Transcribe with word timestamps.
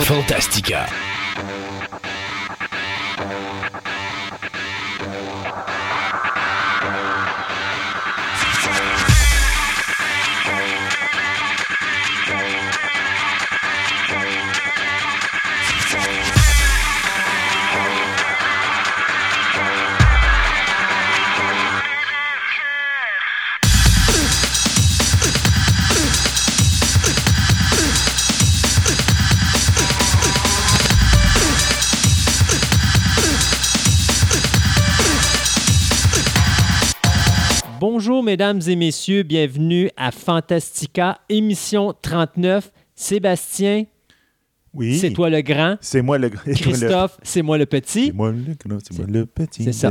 Fantastica. 0.00 0.86
Mesdames 38.28 38.60
et 38.68 38.76
messieurs, 38.76 39.22
bienvenue 39.22 39.90
à 39.96 40.10
Fantastica, 40.10 41.18
émission 41.30 41.94
39. 42.02 42.70
Sébastien, 42.94 43.84
Oui. 44.78 44.96
c'est 44.98 45.10
toi 45.10 45.28
le 45.28 45.40
grand. 45.42 45.76
C'est 45.80 46.00
moi 46.02 46.16
le 46.18 46.28
grand. 46.28 46.42
Christophe, 46.54 47.18
c'est 47.22 47.42
moi 47.42 47.58
le 47.58 47.66
petit. 47.66 48.06
C'est 48.06 48.12
moi 48.12 48.30
le 48.32 48.54
grand, 48.64 48.78
c'est 48.82 48.96
moi 48.98 49.06
le 49.08 49.26
petit. 49.26 49.64
c'est 49.64 49.72
ça. 49.72 49.90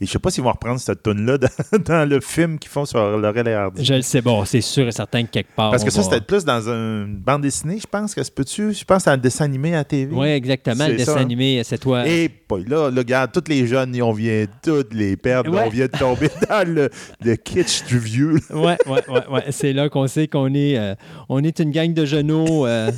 Et 0.00 0.06
je 0.06 0.10
sais 0.10 0.18
pas 0.18 0.30
s'ils 0.30 0.42
vont 0.42 0.50
reprendre 0.52 0.80
cette 0.80 1.02
tune-là 1.02 1.38
dans, 1.38 1.78
dans 1.84 2.08
le 2.08 2.20
film 2.20 2.58
qu'ils 2.58 2.70
font 2.70 2.84
sur 2.84 2.98
Laurel 3.18 3.46
et 3.48 3.52
Hardy. 3.52 3.84
Je 3.84 3.94
le 3.94 4.02
sais, 4.02 4.20
bon, 4.20 4.44
c'est 4.44 4.60
sûr 4.60 4.88
et 4.88 4.92
certain 4.92 5.24
que 5.24 5.30
quelque 5.30 5.54
part. 5.54 5.70
Parce 5.70 5.84
que 5.84 5.90
ça, 5.90 6.00
va- 6.00 6.04
c'était 6.04 6.20
plus 6.24 6.44
dans 6.44 6.68
une 6.68 7.16
bande 7.16 7.42
dessinée, 7.42 7.78
je 7.80 7.86
pense, 7.86 8.14
que 8.14 8.22
se 8.22 8.30
peut-tu? 8.30 8.72
Je 8.72 8.84
pense 8.84 9.06
à 9.06 9.12
un 9.12 9.16
dessin 9.16 9.44
animé 9.44 9.74
à 9.74 9.78
la 9.78 9.84
TV. 9.84 10.14
Oui, 10.14 10.28
exactement, 10.28 10.86
le 10.88 10.96
dessin 10.96 11.14
ça. 11.14 11.20
animé, 11.20 11.62
c'est 11.64 11.78
toi. 11.78 12.06
Et 12.08 12.28
pas 12.28 12.58
là, 12.58 12.90
là, 12.90 12.98
regarde, 12.98 13.30
tous 13.32 13.44
les 13.50 13.66
jeunes, 13.66 14.00
on 14.02 14.12
vient 14.12 14.46
toutes 14.62 14.94
les 14.94 15.16
perdre. 15.16 15.50
Ouais. 15.52 15.62
On 15.66 15.68
vient 15.68 15.86
de 15.86 15.98
tomber 15.98 16.28
dans 16.48 16.66
le, 16.68 16.88
le 17.22 17.36
kitsch 17.36 17.84
du 17.86 17.98
vieux. 17.98 18.34
Ouais, 18.50 18.76
ouais, 18.86 19.02
ouais, 19.08 19.26
ouais. 19.30 19.44
C'est 19.50 19.72
là 19.72 19.88
qu'on 19.88 20.06
sait 20.06 20.28
qu'on 20.28 20.54
est, 20.54 20.78
euh, 20.78 20.94
on 21.28 21.42
est 21.44 21.58
une 21.60 21.70
gang 21.70 21.92
de 21.92 22.04
genoux. 22.04 22.66
euh. 22.66 22.90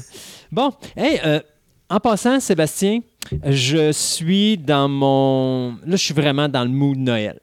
Bon, 0.51 0.73
hey, 0.97 1.21
euh, 1.25 1.41
en 1.91 2.01
passant, 2.01 2.41
Sébastien, 2.41 3.01
je 3.45 3.93
suis 3.93 4.57
dans 4.57 4.89
mon. 4.89 5.73
Là, 5.85 5.93
je 5.93 5.97
suis 5.97 6.15
vraiment 6.15 6.49
dans 6.49 6.65
le 6.65 6.71
mood 6.71 6.97
Noël. 6.97 7.41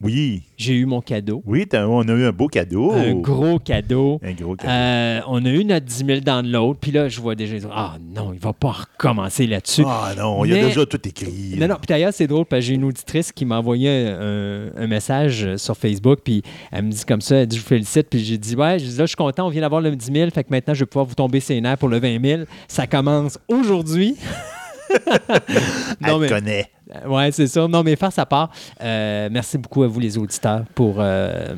Oui. 0.00 0.44
J'ai 0.56 0.74
eu 0.74 0.86
mon 0.86 1.00
cadeau. 1.00 1.42
Oui, 1.44 1.66
on 1.72 2.08
a 2.08 2.12
eu 2.12 2.24
un 2.26 2.30
beau 2.30 2.46
cadeau. 2.46 2.92
Un 2.92 3.14
gros 3.14 3.58
cadeau. 3.58 4.20
Un 4.22 4.32
gros 4.32 4.54
cadeau. 4.54 4.70
Euh, 4.72 5.20
on 5.26 5.44
a 5.44 5.48
eu 5.48 5.64
notre 5.64 5.86
10 5.86 6.04
000 6.06 6.20
dans 6.20 6.46
l'autre. 6.46 6.78
Puis 6.80 6.92
là, 6.92 7.08
je 7.08 7.20
vois 7.20 7.34
déjà, 7.34 7.56
ah 7.72 7.96
non, 8.14 8.32
il 8.32 8.38
va 8.38 8.52
pas 8.52 8.70
recommencer 8.70 9.48
là-dessus. 9.48 9.82
Ah 9.84 10.12
non, 10.16 10.44
il 10.44 10.50
y 10.50 10.52
a 10.52 10.56
Mais- 10.62 10.68
déjà 10.68 10.86
tout 10.86 11.00
écrit. 11.06 11.56
Non, 11.58 11.66
non, 11.66 11.74
puis 11.74 11.86
d'ailleurs, 11.88 12.12
c'est 12.12 12.28
drôle 12.28 12.46
parce 12.46 12.60
que 12.60 12.66
j'ai 12.66 12.74
une 12.74 12.84
auditrice 12.84 13.32
qui 13.32 13.44
m'a 13.44 13.58
envoyé 13.58 13.88
un, 14.08 14.70
un 14.76 14.86
message 14.86 15.56
sur 15.56 15.76
Facebook, 15.76 16.20
puis 16.22 16.42
elle 16.70 16.84
me 16.84 16.92
dit 16.92 17.04
comme 17.04 17.20
ça, 17.20 17.36
elle 17.38 17.48
dit, 17.48 17.56
je 17.56 17.62
vous 17.62 17.68
félicite, 17.68 18.08
puis 18.08 18.20
j'ai 18.24 18.38
dit, 18.38 18.54
ouais, 18.54 18.78
je 18.78 18.84
dis, 18.84 18.96
là, 18.96 19.02
je 19.04 19.08
suis 19.08 19.16
content, 19.16 19.46
on 19.46 19.50
vient 19.50 19.62
d'avoir 19.62 19.80
le 19.80 19.94
10 19.96 20.12
000, 20.12 20.30
fait 20.30 20.44
que 20.44 20.50
maintenant, 20.50 20.74
je 20.74 20.80
vais 20.80 20.86
pouvoir 20.86 21.06
vous 21.06 21.16
tomber 21.16 21.40
ses 21.40 21.60
nerfs 21.60 21.78
pour 21.78 21.88
le 21.88 21.98
20 21.98 22.24
000. 22.24 22.42
Ça 22.68 22.86
commence 22.86 23.36
aujourd'hui. 23.48 24.14
Elle 24.90 26.06
non, 26.08 26.18
mais, 26.18 26.28
connaît. 26.28 26.70
Ouais, 27.06 27.30
c'est 27.32 27.46
ça. 27.46 27.66
Non, 27.68 27.82
mais 27.82 27.96
face 27.96 28.18
à 28.18 28.26
part, 28.26 28.50
euh, 28.82 29.28
merci 29.30 29.58
beaucoup 29.58 29.82
à 29.82 29.88
vous, 29.88 30.00
les 30.00 30.16
auditeurs, 30.18 30.64
pour 30.74 30.96
euh, 30.98 31.54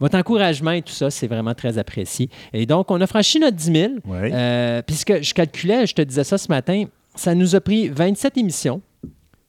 votre 0.00 0.16
encouragement 0.16 0.72
et 0.72 0.82
tout 0.82 0.92
ça. 0.92 1.10
C'est 1.10 1.26
vraiment 1.26 1.54
très 1.54 1.78
apprécié. 1.78 2.28
Et 2.52 2.66
donc, 2.66 2.90
on 2.90 3.00
a 3.00 3.06
franchi 3.06 3.38
notre 3.38 3.56
10 3.56 3.64
000. 3.72 3.92
Ouais. 4.04 4.30
Euh, 4.32 4.82
puisque 4.82 5.22
je 5.22 5.34
calculais, 5.34 5.86
je 5.86 5.94
te 5.94 6.02
disais 6.02 6.24
ça 6.24 6.38
ce 6.38 6.48
matin, 6.48 6.84
ça 7.14 7.34
nous 7.34 7.54
a 7.54 7.60
pris 7.60 7.88
27 7.88 8.38
émissions, 8.38 8.80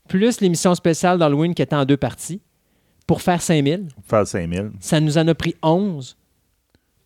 plus 0.08 0.42
l'émission 0.42 0.74
spéciale 0.76 1.20
d'Halloween 1.20 1.54
qui 1.54 1.62
était 1.62 1.76
en 1.76 1.86
deux 1.86 1.98
parties, 1.98 2.42
pour 3.06 3.22
faire 3.22 3.42
5000. 3.42 3.88
Faire 4.04 4.28
5000. 4.28 4.72
Ça 4.80 5.00
nous 5.00 5.18
en 5.18 5.28
a 5.28 5.36
pris 5.36 5.56
11 5.64 6.17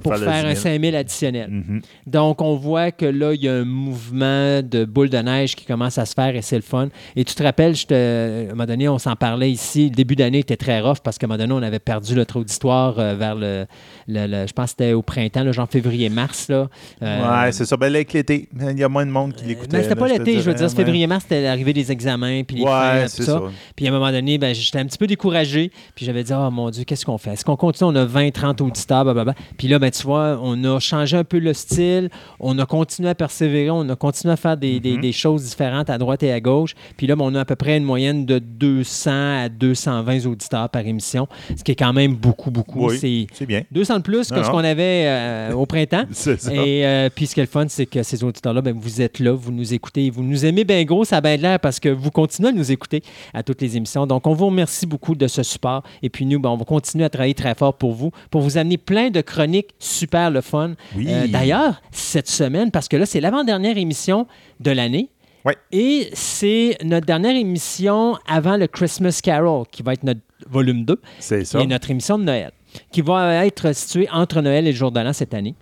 pour 0.01 0.15
Faire 0.15 0.45
un 0.45 0.53
10 0.53 0.59
000. 0.59 0.75
5000 0.75 0.95
additionnel. 0.95 1.49
Mhm. 1.49 1.81
Donc, 2.07 2.41
on 2.41 2.55
voit 2.55 2.91
que 2.91 3.05
là, 3.05 3.33
il 3.33 3.41
y 3.43 3.47
a 3.49 3.53
un 3.53 3.65
mouvement 3.65 4.61
de 4.61 4.85
boule 4.85 5.09
de 5.09 5.17
neige 5.17 5.55
qui 5.55 5.65
commence 5.65 5.97
à 5.97 6.05
se 6.05 6.13
faire 6.13 6.35
et 6.35 6.41
c'est 6.41 6.55
le 6.55 6.61
fun. 6.61 6.89
Et 7.15 7.23
tu 7.23 7.33
te 7.35 7.43
rappelles, 7.43 7.75
je 7.75 7.85
te, 7.85 7.93
à 7.93 8.51
un 8.51 8.55
moment 8.55 8.65
donné, 8.65 8.89
on 8.89 8.99
s'en 8.99 9.15
parlait 9.15 9.51
ici. 9.51 9.85
Le 9.89 9.95
début 9.95 10.15
d'année 10.15 10.39
était 10.39 10.57
très 10.57 10.79
rough 10.81 10.97
parce 11.03 11.17
qu'à 11.17 11.25
un 11.25 11.29
moment 11.29 11.37
donné, 11.37 11.53
on 11.53 11.63
avait 11.65 11.79
perdu 11.79 12.15
notre 12.15 12.39
auditoire 12.39 12.97
euh, 12.99 13.15
vers 13.15 13.35
le, 13.35 13.65
le- 14.07 14.27
le- 14.27 14.47
Je 14.47 14.53
pense 14.53 14.65
que 14.65 14.69
c'était 14.79 14.93
au 14.93 15.01
printemps, 15.01 15.43
le 15.43 15.51
genre 15.51 15.67
février-mars. 15.69 16.47
Euh, 16.49 16.65
Ouais, 17.01 17.51
c'est 17.51 17.65
ça. 17.65 17.77
Ben, 17.77 17.87
avec 17.93 18.13
l'été, 18.13 18.47
il 18.59 18.79
y 18.79 18.83
a 18.83 18.89
moins 18.89 19.05
de 19.05 19.11
monde 19.11 19.33
qui 19.33 19.43
euh, 19.43 19.47
l'écoutait. 19.49 19.77
mais 19.77 19.83
c'était 19.83 19.95
pas 19.95 20.07
l'été, 20.07 20.39
je 20.39 20.49
veux 20.49 20.53
dire, 20.53 20.69
février-mars, 20.71 21.23
c'était 21.23 21.41
l'arrivée 21.43 21.73
des 21.73 21.91
examens, 21.91 22.43
puis 22.43 22.57
les 22.57 22.63
Ouais, 22.63 23.05
tout 23.05 23.23
ça. 23.23 23.33
ça. 23.33 23.41
Puis 23.75 23.85
à 23.85 23.89
un 23.89 23.93
moment 23.93 24.11
donné, 24.11 24.37
ben, 24.37 24.53
j'étais 24.55 24.79
un 24.79 24.85
petit 24.85 24.97
peu 24.97 25.07
découragé, 25.07 25.71
puis 25.95 26.05
j'avais 26.05 26.23
dit, 26.23 26.31
oh 26.33 26.49
mon 26.51 26.69
Dieu, 26.69 26.83
qu'est-ce 26.83 27.05
qu'on 27.05 27.17
fait? 27.17 27.31
Est-ce 27.33 27.45
qu'on 27.45 27.55
continue? 27.55 27.89
On 27.91 27.95
a 27.95 28.05
20, 28.05 28.31
30 28.31 28.61
auditeurs, 28.61 29.03
blablabla. 29.03 29.33
Puis 29.57 29.67
là, 29.67 29.79
ben, 29.79 29.90
tu 29.91 30.03
vois, 30.03 30.39
on 30.41 30.63
a 30.63 30.79
changé 30.79 31.17
un 31.17 31.23
peu 31.23 31.39
le 31.39 31.53
style, 31.53 32.09
on 32.39 32.57
a 32.59 32.65
continué 32.65 33.09
à 33.09 33.15
persévérer, 33.15 33.69
on 33.69 33.87
a 33.89 33.95
continué 33.95 34.33
à 34.33 34.37
faire 34.37 34.57
des, 34.57 34.79
Mhm. 34.79 35.01
des 35.01 35.11
choses 35.11 35.43
différentes 35.43 35.89
à 35.89 35.97
droite 35.97 36.23
et 36.23 36.31
à 36.31 36.39
gauche. 36.39 36.73
Puis 36.97 37.07
là, 37.07 37.15
ben, 37.15 37.25
on 37.25 37.35
a 37.35 37.41
à 37.41 37.45
peu 37.45 37.55
près 37.55 37.77
une 37.77 37.83
moyenne 37.83 38.25
de 38.25 38.39
200 38.39 39.11
à 39.43 39.49
220 39.49 40.25
auditeurs 40.25 40.69
par 40.69 40.85
émission, 40.85 41.27
ce 41.55 41.63
qui 41.63 41.71
est 41.71 41.75
quand 41.75 41.93
même 41.93 42.15
beaucoup, 42.15 42.51
beaucoup. 42.51 42.87
Oui, 42.89 43.27
C'est 43.33 43.45
bien. 43.45 43.63
200 43.71 43.97
de 43.97 44.01
plus 44.03 44.29
que 44.29 44.35
Non, 44.35 44.43
ce 44.43 44.49
qu'on 44.49 44.57
avait 44.59 45.05
euh, 45.07 45.53
au 45.53 45.65
printemps. 45.65 46.03
C'est 46.11 46.39
ça. 46.39 46.53
Et 46.53 46.85
euh, 46.85 47.09
puis 47.13 47.27
ce 47.27 47.33
qui 47.33 47.39
est 47.39 47.43
le 47.43 47.49
fun, 47.49 47.65
c'est 47.67 47.85
que 47.85 48.03
ces 48.03 48.23
auditeurs-là, 48.23 48.61
ben, 48.61 48.73
vous 48.77 49.01
êtes 49.01 49.19
là, 49.19 49.31
vous 49.33 49.51
nous 49.51 49.73
écoutez, 49.73 50.09
vous 50.09 50.23
nous 50.23 50.45
aimez 50.45 50.63
bien 50.63 50.83
gros, 50.83 51.03
ça 51.05 51.17
a 51.17 51.21
bien 51.21 51.37
de 51.37 51.41
l'air 51.41 51.59
parce 51.59 51.79
que 51.79 51.89
vous 51.89 52.11
continuez 52.11 52.49
à 52.49 52.51
nous 52.51 52.71
écouter 52.71 53.03
à 53.33 53.43
toutes 53.43 53.61
les 53.61 53.77
émissions. 53.77 54.07
Donc, 54.07 54.27
on 54.27 54.33
vous 54.33 54.47
remercie 54.47 54.85
beaucoup 54.85 55.15
de 55.15 55.27
ce 55.27 55.43
support. 55.43 55.83
Et 56.03 56.09
puis 56.09 56.25
nous, 56.25 56.39
ben, 56.39 56.49
on 56.49 56.57
va 56.57 56.65
continuer 56.65 57.05
à 57.05 57.09
travailler 57.09 57.33
très 57.33 57.55
fort 57.55 57.73
pour 57.73 57.93
vous, 57.93 58.11
pour 58.29 58.41
vous 58.41 58.57
amener 58.57 58.77
plein 58.77 59.09
de 59.09 59.21
chroniques 59.21 59.69
super 59.81 60.29
le 60.31 60.41
fun. 60.41 60.75
Oui. 60.95 61.07
Euh, 61.09 61.27
D'ailleurs, 61.27 61.81
cette 61.91 62.29
semaine, 62.29 62.71
parce 62.71 62.87
que 62.87 62.97
là, 62.97 63.05
c'est 63.05 63.19
l'avant-dernière 63.19 63.77
émission 63.77 64.27
de 64.59 64.71
l'année. 64.71 65.09
Ouais. 65.43 65.57
Et 65.71 66.09
c'est 66.13 66.77
notre 66.83 67.07
dernière 67.07 67.35
émission 67.35 68.15
avant 68.27 68.57
le 68.57 68.67
Christmas 68.67 69.19
Carol, 69.23 69.65
qui 69.71 69.81
va 69.81 69.93
être 69.93 70.03
notre 70.03 70.21
volume 70.47 70.85
2 70.85 71.01
C'est 71.19 71.45
ça. 71.45 71.59
et 71.59 71.65
notre 71.65 71.89
émission 71.89 72.19
de 72.19 72.23
Noël, 72.25 72.51
qui 72.91 73.01
va 73.01 73.43
être 73.45 73.73
située 73.73 74.07
entre 74.11 74.41
Noël 74.41 74.67
et 74.67 74.71
le 74.71 74.77
jour 74.77 74.91
de 74.91 74.99
l'an 74.99 75.13
cette 75.13 75.33
année. 75.33 75.55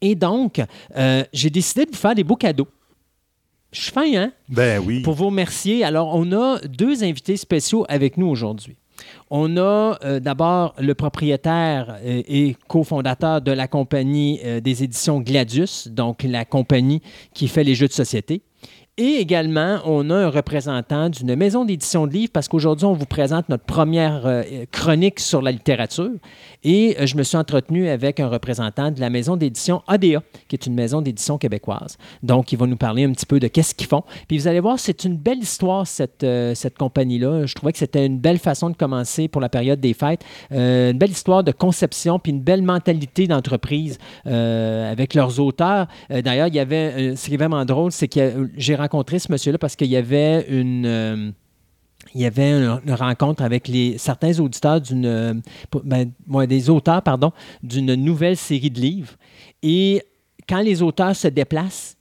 Et 0.00 0.14
donc, 0.14 0.62
euh, 0.96 1.22
j'ai 1.34 1.50
décidé 1.50 1.84
de 1.84 1.90
vous 1.90 1.96
faire 1.96 2.14
des 2.14 2.24
beaux 2.24 2.36
cadeaux. 2.36 2.68
Je 3.72 3.82
suis 3.82 3.92
fin, 3.92 4.06
hein? 4.14 4.32
Ben 4.48 4.82
oui. 4.82 5.00
Pour 5.02 5.12
vous 5.14 5.26
remercier. 5.26 5.84
Alors, 5.84 6.14
on 6.14 6.32
a 6.32 6.58
deux 6.60 7.04
invités 7.04 7.36
spéciaux 7.36 7.84
avec 7.90 8.16
nous 8.16 8.26
aujourd'hui. 8.28 8.76
On 9.30 9.56
a 9.56 9.98
euh, 10.04 10.20
d'abord 10.20 10.74
le 10.78 10.94
propriétaire 10.94 11.98
euh, 12.02 12.22
et 12.26 12.56
cofondateur 12.66 13.40
de 13.40 13.52
la 13.52 13.68
compagnie 13.68 14.40
euh, 14.44 14.60
des 14.60 14.82
éditions 14.82 15.20
Gladius, 15.20 15.88
donc 15.88 16.22
la 16.22 16.44
compagnie 16.44 17.02
qui 17.34 17.48
fait 17.48 17.64
les 17.64 17.74
jeux 17.74 17.88
de 17.88 17.92
société. 17.92 18.42
Et 19.00 19.20
également, 19.20 19.78
on 19.84 20.10
a 20.10 20.16
un 20.16 20.28
représentant 20.28 21.08
d'une 21.08 21.36
maison 21.36 21.64
d'édition 21.64 22.08
de 22.08 22.12
livres 22.12 22.32
parce 22.32 22.48
qu'aujourd'hui, 22.48 22.84
on 22.84 22.94
vous 22.94 23.06
présente 23.06 23.48
notre 23.48 23.62
première 23.62 24.26
euh, 24.26 24.42
chronique 24.72 25.20
sur 25.20 25.40
la 25.40 25.52
littérature. 25.52 26.10
Et 26.64 26.96
euh, 26.98 27.06
je 27.06 27.16
me 27.16 27.22
suis 27.22 27.36
entretenu 27.36 27.88
avec 27.88 28.18
un 28.18 28.26
représentant 28.26 28.90
de 28.90 28.98
la 28.98 29.08
maison 29.08 29.36
d'édition 29.36 29.84
ADA, 29.86 30.20
qui 30.48 30.56
est 30.56 30.66
une 30.66 30.74
maison 30.74 31.00
d'édition 31.00 31.38
québécoise. 31.38 31.96
Donc, 32.24 32.50
il 32.50 32.58
va 32.58 32.66
nous 32.66 32.76
parler 32.76 33.04
un 33.04 33.12
petit 33.12 33.24
peu 33.24 33.38
de 33.38 33.46
qu'est-ce 33.46 33.72
qu'ils 33.72 33.86
font. 33.86 34.02
Puis 34.26 34.36
vous 34.36 34.48
allez 34.48 34.58
voir, 34.58 34.80
c'est 34.80 35.04
une 35.04 35.16
belle 35.16 35.38
histoire, 35.38 35.86
cette, 35.86 36.24
euh, 36.24 36.56
cette 36.56 36.76
compagnie-là. 36.76 37.46
Je 37.46 37.54
trouvais 37.54 37.70
que 37.70 37.78
c'était 37.78 38.04
une 38.04 38.18
belle 38.18 38.38
façon 38.38 38.68
de 38.68 38.76
commencer 38.76 39.28
pour 39.28 39.40
la 39.40 39.48
période 39.48 39.78
des 39.78 39.94
fêtes. 39.94 40.24
Une 40.50 40.98
belle 40.98 41.12
histoire 41.12 41.44
de 41.44 41.52
conception, 41.52 42.18
puis 42.18 42.32
une 42.32 42.40
belle 42.40 42.62
mentalité 42.62 43.28
d'entreprise 43.28 43.98
avec 44.24 45.14
leurs 45.14 45.38
auteurs. 45.38 45.86
D'ailleurs, 46.10 46.48
il 46.48 46.54
y 46.54 46.58
avait, 46.58 47.14
ce 47.14 47.28
qui 47.28 47.34
est 47.34 47.36
vraiment 47.36 47.64
drôle, 47.64 47.92
c'est 47.92 48.08
que 48.08 48.50
j'ai 48.56 48.74
rencontré 48.74 48.87
ce 49.18 49.30
monsieur-là 49.30 49.58
parce 49.58 49.76
qu'il 49.76 49.88
y 49.88 49.96
avait 49.96 50.46
une... 50.48 50.86
euh, 50.86 51.30
y 52.14 52.24
avait 52.24 52.52
une, 52.52 52.94
rencontre 52.94 53.42
avec 53.42 53.68
les, 53.68 53.98
certains 53.98 54.38
auditeurs 54.40 54.80
d'une, 54.80 55.04
euh, 55.04 55.34
ben, 55.84 56.10
auteurs, 56.70 57.02
d'une 57.62 57.94
nouvelle 57.94 58.36
série 58.36 58.70
de 58.70 58.80
livres. 58.80 59.14
Et 59.62 60.02
quand 60.48 60.60
les 60.60 60.80
auteurs 60.80 61.14
se 61.14 61.28
déplacent, 61.28 61.96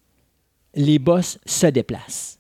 les 0.76 1.00
boss 1.00 1.40
se 1.46 1.68
déplacent. 1.68 2.37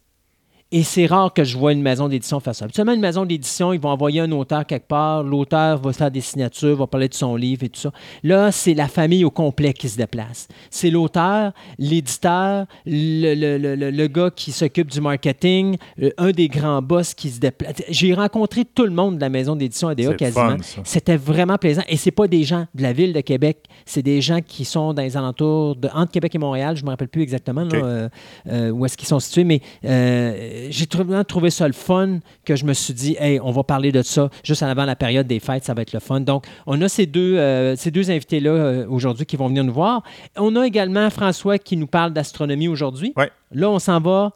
Et 0.71 0.83
c'est 0.83 1.05
rare 1.05 1.33
que 1.33 1.45
je 1.45 1.57
vois 1.57 1.71
une 1.71 1.81
maison 1.81 2.09
d'édition 2.09 2.41
faire 2.41 2.53
ça. 2.53 2.65
Habituellement, 2.65 2.91
une 2.93 2.99
maison 2.99 3.25
d'édition, 3.25 3.71
ils 3.71 3.79
vont 3.79 3.87
envoyer 3.89 4.19
un 4.19 4.31
auteur 4.33 4.65
quelque 4.65 4.87
part, 4.87 5.23
l'auteur 5.23 5.81
va 5.81 5.93
faire 5.93 6.11
des 6.11 6.19
signatures, 6.19 6.75
va 6.75 6.87
parler 6.87 7.07
de 7.07 7.13
son 7.13 7.37
livre 7.37 7.63
et 7.63 7.69
tout 7.69 7.79
ça. 7.79 7.91
Là, 8.21 8.51
c'est 8.51 8.73
la 8.73 8.89
famille 8.89 9.23
au 9.23 9.31
complet 9.31 9.71
qui 9.73 9.87
se 9.87 9.95
déplace. 9.95 10.49
C'est 10.69 10.89
l'auteur, 10.89 11.53
l'éditeur, 11.79 12.65
le, 12.85 13.33
le- 13.33 13.57
le- 13.57 13.75
le- 13.75 13.91
le 13.91 14.07
gars 14.07 14.29
qui 14.29 14.51
s'occupe 14.51 14.91
du 14.91 14.99
marketing, 14.99 15.77
euh, 16.01 16.09
un 16.17 16.31
des 16.31 16.49
grands 16.49 16.81
boss 16.81 17.13
qui 17.13 17.29
se 17.29 17.39
déplace. 17.39 17.75
J'ai 17.89 18.13
rencontré 18.13 18.65
tout 18.65 18.83
le 18.83 18.91
monde 18.91 19.15
de 19.15 19.21
la 19.21 19.29
maison 19.29 19.55
d'édition 19.55 19.87
ADA 19.87 20.03
quasiment. 20.17 20.49
C'était 20.83 21.17
vraiment 21.17 21.57
plaisant. 21.57 21.83
Et 21.87 21.95
c'est 21.97 22.11
pas 22.11 22.27
des 22.27 22.43
gens 22.43 22.65
de 22.75 22.83
la 22.83 22.91
ville 22.93 23.13
de 23.13 23.21
Québec, 23.21 23.59
c'est 23.85 24.03
des 24.03 24.19
gens 24.21 24.41
qui 24.41 24.65
sont 24.65 24.93
dans 24.93 25.01
les 25.01 25.15
alentours 25.15 25.77
de 25.77 25.87
entre 25.93 26.11
Québec 26.11 26.35
et 26.35 26.39
Montréal. 26.39 26.75
Je 26.75 26.83
me 26.83 26.89
rappelle 26.89 27.07
plus 27.07 27.21
exactement 27.21 27.61
là, 27.63 27.69
euh, 27.75 28.09
euh, 28.49 28.69
où 28.71 28.85
est-ce 28.85 28.97
qu'ils 28.97 29.07
sont 29.07 29.19
situés, 29.21 29.45
mais 29.45 29.61
euh, 29.85 30.56
j'ai 30.69 30.85
vraiment 30.93 31.23
trouvé 31.23 31.49
ça 31.49 31.67
le 31.67 31.73
fun 31.73 32.19
que 32.45 32.55
je 32.55 32.65
me 32.65 32.73
suis 32.73 32.93
dit, 32.93 33.15
hey, 33.19 33.39
on 33.41 33.51
va 33.51 33.63
parler 33.63 33.91
de 33.91 34.01
ça 34.01 34.29
juste 34.43 34.63
avant 34.63 34.85
la 34.85 34.95
période 34.95 35.27
des 35.27 35.39
fêtes, 35.39 35.63
ça 35.63 35.73
va 35.73 35.81
être 35.81 35.93
le 35.93 35.99
fun. 35.99 36.21
Donc, 36.21 36.45
on 36.65 36.81
a 36.81 36.89
ces 36.89 37.05
deux, 37.05 37.37
euh, 37.37 37.75
ces 37.75 37.91
deux 37.91 38.09
invités-là 38.11 38.49
euh, 38.49 38.87
aujourd'hui 38.87 39.25
qui 39.25 39.35
vont 39.35 39.47
venir 39.47 39.63
nous 39.63 39.73
voir. 39.73 40.03
On 40.35 40.55
a 40.55 40.65
également 40.65 41.09
François 41.09 41.57
qui 41.57 41.77
nous 41.77 41.87
parle 41.87 42.13
d'astronomie 42.13 42.67
aujourd'hui. 42.67 43.13
Ouais. 43.15 43.31
Là, 43.51 43.69
on 43.69 43.79
s'en 43.79 43.99
va 43.99 44.31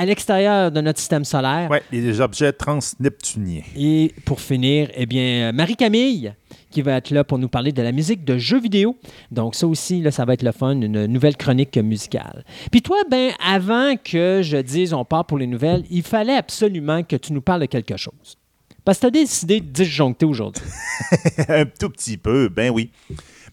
à 0.00 0.06
l'extérieur 0.06 0.72
de 0.72 0.80
notre 0.80 0.98
système 0.98 1.26
solaire. 1.26 1.70
Ouais, 1.70 1.82
les 1.92 2.22
objets 2.22 2.54
transneptuniens. 2.54 3.60
Et 3.76 4.14
pour 4.24 4.40
finir, 4.40 4.88
eh 4.94 5.04
bien, 5.04 5.52
Marie-Camille, 5.52 6.32
qui 6.70 6.80
va 6.80 6.92
être 6.92 7.10
là 7.10 7.22
pour 7.22 7.38
nous 7.38 7.50
parler 7.50 7.70
de 7.70 7.82
la 7.82 7.92
musique 7.92 8.24
de 8.24 8.38
jeux 8.38 8.58
vidéo. 8.58 8.96
Donc, 9.30 9.54
ça 9.54 9.66
aussi, 9.66 10.00
là, 10.00 10.10
ça 10.10 10.24
va 10.24 10.32
être 10.32 10.42
le 10.42 10.52
fun, 10.52 10.80
une 10.80 11.04
nouvelle 11.04 11.36
chronique 11.36 11.76
musicale. 11.76 12.46
Puis 12.72 12.80
toi, 12.80 12.96
ben, 13.10 13.32
avant 13.46 13.94
que 14.02 14.40
je 14.42 14.56
dise 14.56 14.94
on 14.94 15.04
part 15.04 15.26
pour 15.26 15.36
les 15.36 15.46
nouvelles, 15.46 15.84
il 15.90 16.02
fallait 16.02 16.36
absolument 16.36 17.02
que 17.02 17.16
tu 17.16 17.34
nous 17.34 17.42
parles 17.42 17.60
de 17.60 17.66
quelque 17.66 17.98
chose. 17.98 18.38
Parce 18.86 18.96
que 18.96 19.02
tu 19.02 19.06
as 19.08 19.10
décidé 19.10 19.60
de 19.60 19.66
disjoncter 19.66 20.24
aujourd'hui. 20.24 20.64
un 21.48 21.66
tout 21.66 21.90
petit 21.90 22.16
peu, 22.16 22.48
ben 22.48 22.70
oui. 22.70 22.90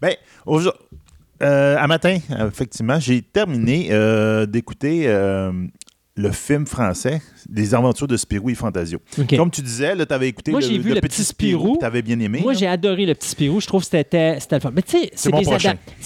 Ben, 0.02 0.16
aujourd'hui, 0.46 0.80
euh, 1.44 1.76
à 1.78 1.88
matin, 1.88 2.18
effectivement, 2.48 3.00
j'ai 3.00 3.22
terminé 3.22 3.90
euh, 3.92 4.46
d'écouter 4.46 5.04
euh, 5.08 5.52
le 6.18 6.32
film 6.32 6.66
français, 6.66 7.22
Les 7.54 7.74
aventures 7.76 8.08
de 8.08 8.18
Spirou 8.18 8.50
et 8.50 8.56
Fantasio. 8.56 9.00
Comme 9.38 9.52
tu 9.52 9.62
disais, 9.62 9.96
tu 9.96 10.14
avais 10.14 10.28
écouté 10.28 10.52
Moi, 10.52 10.60
le, 10.60 10.68
j'ai 10.68 10.78
vu 10.80 10.94
Le 10.94 11.00
Petit 11.00 11.24
Spirou. 11.24 11.78
tu 11.80 11.86
avais 11.86 12.02
bien 12.02 12.20
aimé. 12.20 12.40
Moi, 12.42 12.54
j'ai 12.54 12.68
adoré 12.68 13.06
le 13.06 13.14
petit 13.14 13.30
Spirou. 13.30 13.62
Je 13.62 13.68
trouve 13.68 13.82
que 13.82 13.88
c'était 13.90 14.36
le 14.52 14.60
fun. 14.60 14.72
Mais 14.74 14.82
tu 14.82 14.98
sais, 14.98 15.12
c'est 15.16 15.32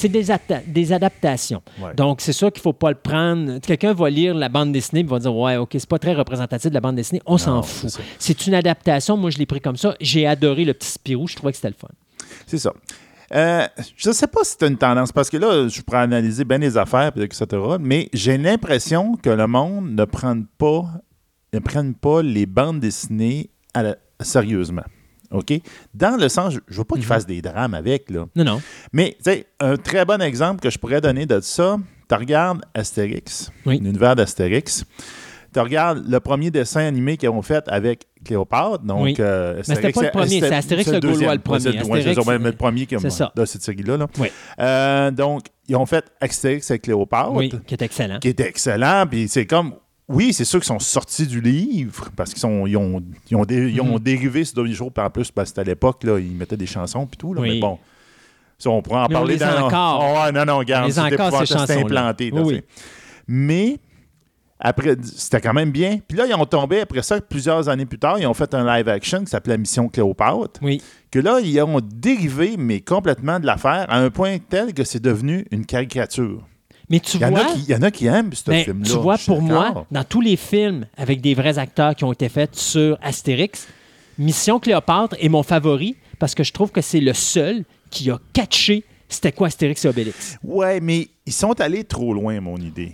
des, 0.09 0.29
adap- 0.29 0.93
adaptations. 0.93 1.63
Ouais. 1.81 1.93
Donc, 1.95 2.19
c'est 2.21 2.33
sûr 2.33 2.51
qu'il 2.51 2.59
ne 2.59 2.63
faut 2.63 2.73
pas 2.73 2.89
le 2.89 2.97
prendre. 2.97 3.59
Quelqu'un 3.59 3.93
va 3.93 4.09
lire 4.09 4.35
la 4.35 4.49
bande 4.49 4.73
dessinée 4.73 4.99
et 4.99 5.03
va 5.03 5.17
dire 5.19 5.33
Ouais, 5.35 5.55
OK, 5.55 5.69
c'est 5.73 5.87
pas 5.89 5.99
très 5.99 6.13
représentatif 6.13 6.69
de 6.69 6.75
la 6.75 6.81
bande 6.81 6.97
dessinée. 6.97 7.21
On 7.25 7.37
s'en 7.37 7.63
fout. 7.63 7.97
C'est 8.19 8.45
une 8.47 8.53
adaptation. 8.53 9.15
Moi, 9.17 9.29
je 9.29 9.37
l'ai 9.37 9.45
pris 9.45 9.61
comme 9.61 9.77
ça. 9.77 9.95
J'ai 10.01 10.27
adoré 10.27 10.65
le 10.65 10.73
petit 10.73 10.91
Spirou. 10.91 11.27
Je 11.27 11.35
trouvais 11.37 11.53
que 11.53 11.57
c'était 11.57 11.69
le 11.69 11.75
fun. 11.79 11.87
C'est 12.45 12.57
ça. 12.59 12.73
Euh, 13.33 13.65
je 13.95 14.09
ne 14.09 14.13
sais 14.13 14.27
pas 14.27 14.43
si 14.43 14.55
c'est 14.59 14.67
une 14.67 14.77
tendance, 14.77 15.11
parce 15.11 15.29
que 15.29 15.37
là, 15.37 15.67
je 15.67 15.81
pourrais 15.81 15.99
analyser 15.99 16.43
bien 16.43 16.57
les 16.57 16.77
affaires, 16.77 17.11
etc., 17.15 17.45
mais 17.79 18.09
j'ai 18.13 18.37
l'impression 18.37 19.15
que 19.15 19.29
le 19.29 19.47
monde 19.47 19.91
ne 19.91 20.05
prenne 20.05 20.45
pas, 20.57 20.85
ne 21.53 21.59
prenne 21.59 21.93
pas 21.95 22.21
les 22.21 22.45
bandes 22.45 22.79
dessinées 22.79 23.49
à 23.73 23.83
la- 23.83 23.95
sérieusement. 24.19 24.83
OK? 25.31 25.53
Dans 25.93 26.19
le 26.19 26.27
sens, 26.27 26.53
je 26.55 26.59
ne 26.73 26.77
veux 26.77 26.83
pas 26.83 26.95
Mhm. 26.95 26.99
qu'ils 27.01 27.07
fassent 27.07 27.25
des 27.25 27.41
drames 27.41 27.73
avec, 27.73 28.09
là. 28.09 28.25
Non, 28.35 28.43
non. 28.43 28.61
Mais, 28.91 29.15
tu 29.23 29.31
sais, 29.31 29.45
un 29.61 29.77
très 29.77 30.03
bon 30.03 30.21
exemple 30.21 30.59
que 30.61 30.69
je 30.69 30.77
pourrais 30.77 30.99
donner 30.99 31.25
de 31.25 31.39
ça, 31.39 31.77
tu 32.09 32.15
regardes 32.15 32.61
Astérix, 32.73 33.49
Oui. 33.65 33.79
l'univers 33.79 34.15
d'Astérix. 34.17 34.83
Tu 35.53 35.59
regardes 35.59 36.07
le 36.09 36.19
premier 36.21 36.49
dessin 36.51 36.81
animé 36.85 37.17
qu'ils 37.17 37.29
ont 37.29 37.41
fait 37.41 37.63
avec 37.67 38.07
Cléopâtre. 38.23 38.79
Donc, 38.83 39.03
Oui. 39.03 39.15
euh, 39.19 39.55
Mais 39.67 39.75
c'était 39.75 39.91
pas 39.91 40.01
le 40.03 40.11
premier, 40.11 40.39
c'est 40.39 40.53
Astérix 40.53 40.89
le 40.91 40.99
Gaulois, 40.99 41.33
le 41.35 41.41
premier. 41.41 41.59
C'est- 41.59 41.71
c'est 41.71 42.37
le 42.39 42.51
premier 42.53 42.85
qui 42.85 42.95
c'est 42.99 43.09
ça. 43.09 43.31
de 43.35 43.43
cette 43.45 43.61
série-là. 43.61 43.97
là. 43.97 44.07
Oui. 44.17 44.29
Euh, 44.59 45.11
donc, 45.11 45.43
ils 45.67 45.75
ont 45.75 45.85
fait 45.85 46.05
Astérix 46.21 46.69
avec 46.71 46.83
Cléopâtre, 46.83 47.33
Oui, 47.33 47.51
qui 47.67 47.73
est 47.73 47.81
excellent. 47.81 48.19
qui 48.19 48.29
était 48.29 48.47
excellent. 48.47 49.05
Puis 49.09 49.27
c'est 49.27 49.45
comme. 49.45 49.73
Oui, 50.07 50.33
c'est 50.33 50.43
sûr 50.45 50.59
qu'ils 50.59 50.67
sont 50.67 50.79
sortis 50.79 51.25
du 51.25 51.39
livre 51.39 52.09
parce 52.17 52.31
qu'ils 52.31 52.41
sont, 52.41 52.67
ils 52.67 52.75
ont, 52.75 53.01
ils 53.29 53.37
ont, 53.37 53.45
dé- 53.45 53.69
ils 53.71 53.79
ont 53.79 53.93
Mhm. 53.93 53.99
dérivé 53.99 54.43
ce 54.43 54.53
dernier 54.53 54.73
jour. 54.73 54.91
Puis 54.91 55.01
en 55.03 55.09
plus, 55.09 55.31
parce 55.31 55.45
que 55.45 55.49
c'était 55.49 55.61
à 55.61 55.71
l'époque, 55.71 56.01
ils 56.03 56.31
mettaient 56.35 56.57
des 56.57 56.65
chansons 56.65 57.05
puis 57.05 57.15
tout. 57.17 57.33
Là, 57.33 57.39
Oui. 57.41 57.51
Mais 57.55 57.59
bon, 57.61 57.77
ça, 58.57 58.69
on 58.71 58.81
pourrait 58.81 58.99
en 58.99 59.07
Mais 59.09 59.15
on 59.15 59.19
parler 59.19 59.35
les 59.35 59.43
a 59.43 59.53
dans. 59.59 59.67
encore. 59.67 60.03
Oh, 60.27 60.31
non, 60.33 60.43
non, 60.43 60.57
regarde, 60.57 60.83
On 60.83 60.87
les 60.87 60.99
a 60.99 61.03
c'était 61.03 61.15
encore, 61.15 61.27
épouvantable, 61.27 61.47
ces 61.47 61.57
c'était 61.59 61.73
chansons-là. 61.81 62.01
implanté. 62.07 62.31
là, 62.31 62.41
Oui. 62.41 62.61
Mais 63.27 63.77
après, 64.61 64.95
c'était 65.03 65.41
quand 65.41 65.53
même 65.53 65.71
bien. 65.71 65.97
Puis 66.07 66.17
là, 66.17 66.25
ils 66.27 66.33
ont 66.35 66.45
tombé, 66.45 66.81
après 66.81 67.01
ça, 67.01 67.19
plusieurs 67.19 67.67
années 67.67 67.85
plus 67.85 67.99
tard, 67.99 68.19
ils 68.19 68.27
ont 68.27 68.33
fait 68.33 68.53
un 68.53 68.65
live 68.77 68.87
action 68.87 69.19
qui 69.21 69.31
s'appelait 69.31 69.57
Mission 69.57 69.89
Cléopâtre. 69.89 70.59
Oui. 70.61 70.81
Que 71.09 71.19
là, 71.19 71.39
ils 71.43 71.59
ont 71.61 71.79
dérivé, 71.83 72.55
mais 72.57 72.79
complètement 72.79 73.39
de 73.39 73.45
l'affaire, 73.45 73.85
à 73.89 73.97
un 73.97 74.09
point 74.09 74.37
tel 74.37 74.73
que 74.73 74.83
c'est 74.83 75.01
devenu 75.01 75.45
une 75.51 75.65
caricature. 75.65 76.43
Mais 76.89 76.99
tu 76.99 77.17
Il 77.17 77.21
y, 77.21 77.25
en 77.25 77.29
vois. 77.31 77.39
a 77.41 77.45
qui, 77.53 77.59
il 77.59 77.69
y 77.69 77.75
en 77.75 77.81
a 77.81 77.91
qui 77.91 78.05
aiment 78.05 78.33
ce 78.33 78.43
Ben, 78.49 78.63
film-là. 78.63 78.89
tu 78.89 78.97
vois, 78.97 79.17
pour 79.25 79.41
moi, 79.41 79.85
dans 79.91 80.03
tous 80.03 80.21
les 80.21 80.35
films 80.35 80.85
avec 80.97 81.21
des 81.21 81.33
vrais 81.33 81.57
acteurs 81.57 81.95
qui 81.95 82.03
ont 82.03 82.11
été 82.13 82.29
faits 82.29 82.55
sur 82.55 82.97
Astérix, 83.01 83.67
Mission 84.17 84.59
Cléopâtre 84.59 85.15
est 85.19 85.29
mon 85.29 85.41
favori 85.43 85.95
parce 86.19 86.35
que 86.35 86.43
je 86.43 86.51
trouve 86.51 86.71
que 86.71 86.81
c'est 86.81 86.99
le 86.99 87.13
seul 87.13 87.63
qui 87.89 88.11
a 88.11 88.19
catché 88.33 88.83
c'était 89.07 89.31
quoi 89.33 89.47
Astérix 89.47 89.83
et 89.83 89.87
Obélix. 89.89 90.37
Ouais, 90.43 90.79
mais 90.79 91.07
ils 91.25 91.33
sont 91.33 91.59
allés 91.59 91.83
trop 91.83 92.13
loin, 92.13 92.39
mon 92.39 92.57
idée. 92.57 92.93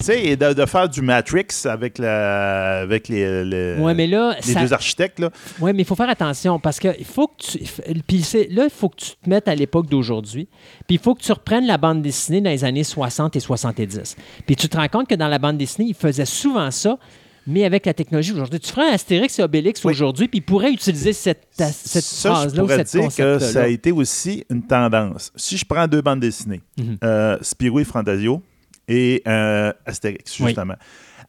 Tu 0.00 0.06
sais, 0.06 0.34
de, 0.36 0.52
de 0.54 0.66
faire 0.66 0.88
du 0.88 1.02
Matrix 1.02 1.46
avec, 1.66 1.98
la, 1.98 2.78
avec 2.80 3.08
les, 3.08 3.44
les- 3.44 3.76
Ouais, 3.78 3.92
mais 3.94 4.06
là, 4.06 4.34
les 4.44 4.52
ça- 4.54 4.60
deux 4.62 4.72
architectes. 4.72 5.22
Oui, 5.60 5.72
mais 5.74 5.82
il 5.82 5.84
faut 5.84 5.94
faire 5.94 6.08
attention 6.08 6.58
parce 6.58 6.78
que 6.80 6.88
il 6.98 7.04
faut 7.04 7.28
que 7.28 7.34
tu. 7.42 7.58
Puis 8.06 8.24
là, 8.50 8.64
il 8.64 8.70
faut 8.74 8.88
que 8.88 8.96
tu 8.96 9.10
te 9.22 9.28
mettes 9.28 9.46
à 9.46 9.54
l'époque 9.54 9.88
d'aujourd'hui. 9.88 10.48
Puis 10.86 10.96
il 10.96 10.98
faut 10.98 11.14
que 11.14 11.22
tu 11.22 11.30
reprennes 11.32 11.66
la 11.66 11.76
bande 11.76 12.00
dessinée 12.00 12.40
dans 12.40 12.50
les 12.50 12.64
années 12.64 12.82
60 12.84 13.36
et 13.36 13.40
70. 13.40 14.16
Puis 14.46 14.56
tu 14.56 14.68
te 14.70 14.76
rends 14.78 14.88
compte 14.88 15.06
que 15.08 15.14
dans 15.14 15.28
la 15.28 15.38
bande 15.38 15.58
dessinée, 15.58 15.88
ils 15.90 15.94
faisaient 15.94 16.24
souvent 16.24 16.70
ça, 16.70 16.98
mais 17.46 17.64
avec 17.64 17.84
la 17.84 17.92
technologie 17.92 18.32
aujourd'hui. 18.32 18.58
Tu 18.60 18.70
ferais 18.72 18.88
un 18.90 18.94
Astérix 18.94 19.38
et 19.38 19.42
Obélix 19.42 19.84
Oui. 19.84 19.92
aujourd'hui, 19.92 20.28
puis 20.28 20.38
ils 20.38 20.42
pourraient 20.42 20.72
utiliser 20.72 21.12
cette, 21.12 21.46
cette 21.52 22.04
phrase-là 22.04 22.64
ou 22.64 22.68
cette 22.68 22.90
dire 22.90 23.08
que 23.14 23.38
ça 23.38 23.62
a 23.64 23.66
été 23.66 23.92
aussi 23.92 24.44
une 24.50 24.62
tendance. 24.62 25.30
Si 25.36 25.58
je 25.58 25.64
prends 25.66 25.86
deux 25.86 26.00
bandes 26.00 26.20
dessinées, 26.20 26.62
Mhm. 26.78 26.96
euh, 27.04 27.36
Spirou 27.42 27.80
et 27.80 27.84
Fantasio 27.84 28.42
et 28.90 29.22
euh, 29.26 29.72
Astérix, 29.86 30.38
Oui. 30.40 30.46
justement. 30.48 30.74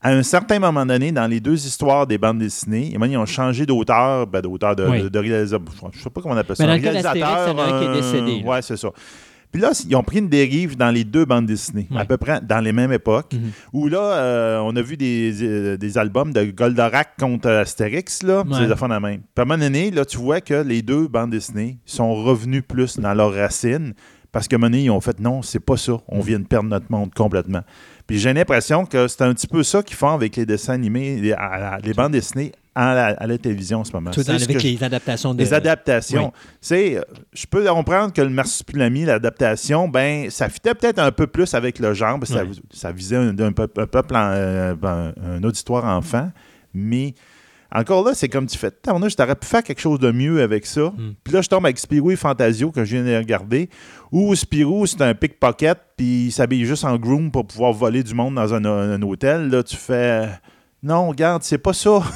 À 0.03 0.09
un 0.13 0.23
certain 0.23 0.57
moment 0.57 0.83
donné, 0.83 1.11
dans 1.11 1.27
les 1.27 1.39
deux 1.39 1.63
histoires 1.65 2.07
des 2.07 2.17
bandes 2.17 2.39
dessinées, 2.39 2.91
ils 2.91 3.17
ont 3.17 3.25
changé 3.27 3.67
d'auteur, 3.67 4.25
ben, 4.25 4.41
d'auteur 4.41 4.75
de, 4.75 4.87
Oui. 4.87 5.03
de, 5.03 5.09
de 5.09 5.19
réalisateur. 5.19 5.61
Je 5.93 5.97
ne 5.99 6.03
sais 6.03 6.09
pas 6.09 6.21
comment 6.21 6.33
on 6.33 6.37
appelle 6.37 6.55
Mais 6.57 6.65
ça. 6.65 6.65
dans 6.65 6.73
un 6.73 6.81
réalisateur, 6.81 7.59
a 7.59 7.63
un 7.65 7.79
qui 7.79 7.85
est 7.85 8.01
décédé. 8.01 8.43
Ouais, 8.43 8.61
c'est 8.63 8.77
ça. 8.77 8.89
Puis 9.51 9.61
là, 9.61 9.71
ils 9.87 9.95
ont 9.97 10.01
pris 10.01 10.19
une 10.19 10.29
dérive 10.29 10.77
dans 10.77 10.89
les 10.91 11.03
deux 11.03 11.25
bandes 11.25 11.45
dessinées, 11.45 11.87
Ouais. 11.91 11.99
à 11.99 12.05
peu 12.05 12.17
près 12.17 12.39
dans 12.41 12.61
les 12.61 12.71
mêmes 12.71 12.93
époques, 12.93 13.33
Mhm. 13.33 13.51
où 13.73 13.89
là, 13.89 13.99
euh, 13.99 14.59
on 14.63 14.75
a 14.77 14.81
vu 14.81 14.95
des, 14.97 15.43
euh, 15.43 15.77
des 15.77 15.97
albums 15.97 16.31
de 16.33 16.45
Goldorak 16.45 17.09
contre 17.19 17.49
Astérix, 17.49 18.23
là, 18.23 18.39
Ouais. 18.43 18.57
c'est 18.57 18.67
de 18.67 18.99
même. 18.99 19.17
Puis 19.19 19.27
à 19.37 19.41
un 19.41 19.45
moment 19.45 19.57
donné, 19.59 19.91
là, 19.91 20.05
tu 20.05 20.17
vois 20.17 20.39
que 20.41 20.53
les 20.63 20.81
deux 20.81 21.07
bandes 21.09 21.31
dessinées 21.31 21.77
sont 21.85 22.15
revenus 22.15 22.63
plus 22.67 22.97
dans 22.97 23.13
leurs 23.13 23.33
racines, 23.33 23.93
parce 24.31 24.47
moment 24.57 24.69
donné, 24.71 24.83
ils 24.83 24.89
ont 24.89 25.01
fait 25.01 25.19
non, 25.19 25.41
c'est 25.41 25.59
pas 25.59 25.77
ça, 25.77 25.93
on 26.07 26.21
vient 26.21 26.39
de 26.39 26.45
perdre 26.45 26.69
notre 26.69 26.89
monde 26.91 27.13
complètement. 27.13 27.61
Puis 28.07 28.19
j'ai 28.19 28.33
l'impression 28.33 28.85
que 28.85 29.07
c'est 29.07 29.21
un 29.23 29.33
petit 29.33 29.47
peu 29.47 29.63
ça 29.63 29.83
qu'ils 29.83 29.95
font 29.97 30.09
avec 30.13 30.35
les 30.35 30.45
dessins 30.45 30.73
animés, 30.73 31.17
les, 31.17 31.33
à- 31.33 31.73
à- 31.75 31.79
les 31.79 31.93
bandes 31.93 32.11
dessinées 32.13 32.51
à 32.73 32.93
la, 32.95 33.05
à 33.07 33.27
la 33.27 33.37
télévision 33.37 33.79
en 33.81 33.83
ce 33.83 33.91
moment. 33.91 34.11
Tout 34.11 34.23
dans- 34.23 34.33
avec 34.33 34.47
que 34.47 34.59
je- 34.59 34.67
les 34.69 34.83
adaptations 34.83 35.33
de. 35.33 35.39
les 35.39 35.53
adaptations. 35.53 36.31
Oui. 36.61 36.97
Je 37.33 37.45
peux 37.45 37.65
comprendre 37.65 38.13
que 38.13 38.21
le 38.21 38.29
marsupilami, 38.29 39.03
l'adaptation, 39.03 39.89
ben, 39.89 40.29
ça 40.29 40.47
fitait 40.47 40.73
peut-être 40.73 40.99
un 40.99 41.11
peu 41.11 41.27
plus 41.27 41.53
avec 41.53 41.79
le 41.79 41.93
genre, 41.93 42.17
que 42.19 42.25
ça- 42.25 42.43
visait 42.93 43.17
un, 43.17 43.37
un 43.37 43.51
peu- 43.51 43.67
un 43.77 43.87
peuple, 43.87 44.15
en- 44.15 44.31
euh, 44.31 44.73
un, 44.83 45.13
un 45.35 45.43
auditoire 45.43 45.83
enfant, 45.85 46.31
mais 46.73 47.13
encore 47.73 48.05
là, 48.05 48.13
c'est 48.13 48.27
comme 48.27 48.47
tu 48.47 48.57
fais, 48.57 48.71
je 48.85 49.15
t'aurais 49.15 49.35
pu 49.35 49.47
faire 49.47 49.63
quelque 49.63 49.79
chose 49.79 49.99
de 49.99 50.11
mieux 50.11 50.41
avec 50.41 50.65
ça. 50.65 50.89
Mm. 50.89 51.13
Puis 51.23 51.33
là, 51.33 51.41
je 51.41 51.47
tombe 51.47 51.65
avec 51.65 51.79
Spirou 51.79 52.11
et 52.11 52.15
Fantasio, 52.15 52.71
que 52.71 52.83
je 52.83 52.97
viens 52.97 53.05
de 53.05 53.15
regarder, 53.15 53.69
où 54.11 54.35
Spirou, 54.35 54.85
c'est 54.85 55.01
un 55.01 55.13
pickpocket, 55.13 55.77
puis 55.95 56.25
il 56.25 56.31
s'habille 56.31 56.65
juste 56.65 56.83
en 56.83 56.97
groom 56.97 57.31
pour 57.31 57.47
pouvoir 57.47 57.71
voler 57.71 58.03
du 58.03 58.13
monde 58.13 58.35
dans 58.35 58.53
un, 58.53 58.65
un 58.65 59.01
hôtel. 59.01 59.49
Là, 59.49 59.63
tu 59.63 59.77
fais, 59.77 60.27
non, 60.83 61.09
regarde, 61.09 61.43
c'est 61.43 61.57
pas 61.57 61.73
ça. 61.73 62.01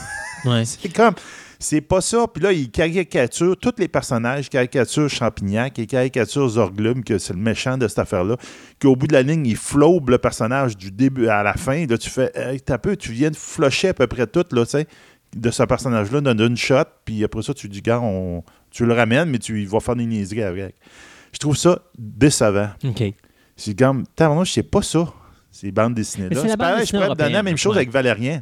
Ouais. 0.46 0.64
C'est 0.64 0.94
comme. 0.94 1.16
C'est 1.58 1.82
pas 1.82 2.02
ça. 2.02 2.28
Puis 2.32 2.44
là, 2.44 2.52
il 2.52 2.70
caricature 2.70 3.58
tous 3.58 3.74
les 3.80 3.88
personnages. 3.88 4.48
Caricature 4.48 5.10
Champignac, 5.10 5.76
il 5.80 5.88
caricature 5.88 6.48
Zorglum, 6.48 7.04
que 7.04 7.18
c'est 7.18 7.34
le 7.34 7.40
méchant 7.40 7.80
de 7.80 7.88
cette 7.88 7.98
affaire-là. 7.98 8.38
Qu'au 8.80 8.96
bout 8.96 9.08
de 9.08 9.14
la 9.14 9.24
ligne, 9.24 9.48
il 9.48 9.56
flobe 9.56 10.12
le 10.12 10.20
personnage 10.20 10.78
du 10.78 10.92
début 10.92 11.30
à 11.30 11.42
la 11.42 11.54
fin. 11.54 11.88
Là, 11.88 11.98
tu 11.98 12.12
fais. 12.12 12.32
Hey, 12.36 12.62
t'as 12.62 12.78
peu, 12.78 12.96
tu 12.96 13.12
viens 13.12 13.32
de 13.32 13.36
flusher 13.36 13.88
à 13.88 13.94
peu 13.96 14.06
près 14.06 14.28
tout, 14.28 14.46
là, 14.52 14.66
tu 14.66 14.72
sais, 14.72 14.88
de 15.36 15.52
ce 15.52 15.64
personnage-là, 15.64 16.22
dans 16.22 16.48
une 16.48 16.58
shot. 16.58 16.84
Puis 17.04 17.24
après 17.24 17.42
ça, 17.44 17.54
tu 17.54 17.68
dis, 17.70 17.82
gars, 17.82 18.00
on, 18.02 18.44
tu 18.72 18.86
le 18.86 18.94
ramènes, 18.94 19.30
mais 19.30 19.40
tu 19.40 19.62
il 19.62 19.68
va 19.68 19.80
faire 19.80 19.96
des 19.96 20.06
niaiseries 20.06 20.44
avec. 20.44 20.76
Je 21.34 21.38
trouve 21.40 21.58
ça 21.58 21.80
décevant. 21.98 22.70
OK. 22.84 23.04
C'est 23.58 23.78
comme. 23.78 24.06
Tabarnouche, 24.16 24.54
c'est 24.54 24.64
pas 24.64 24.82
ça, 24.82 25.08
ces 25.52 25.72
bandes 25.72 25.94
dessinées-là. 25.94 26.42
c'est 26.48 26.58
pareil, 26.58 26.86
je 26.86 26.92
pourrais 26.92 27.10
te 27.10 27.14
donner 27.16 27.34
la 27.34 27.44
même 27.44 27.58
chose 27.58 27.74
ouais. 27.74 27.80
avec 27.80 27.92
Valérien. 27.92 28.42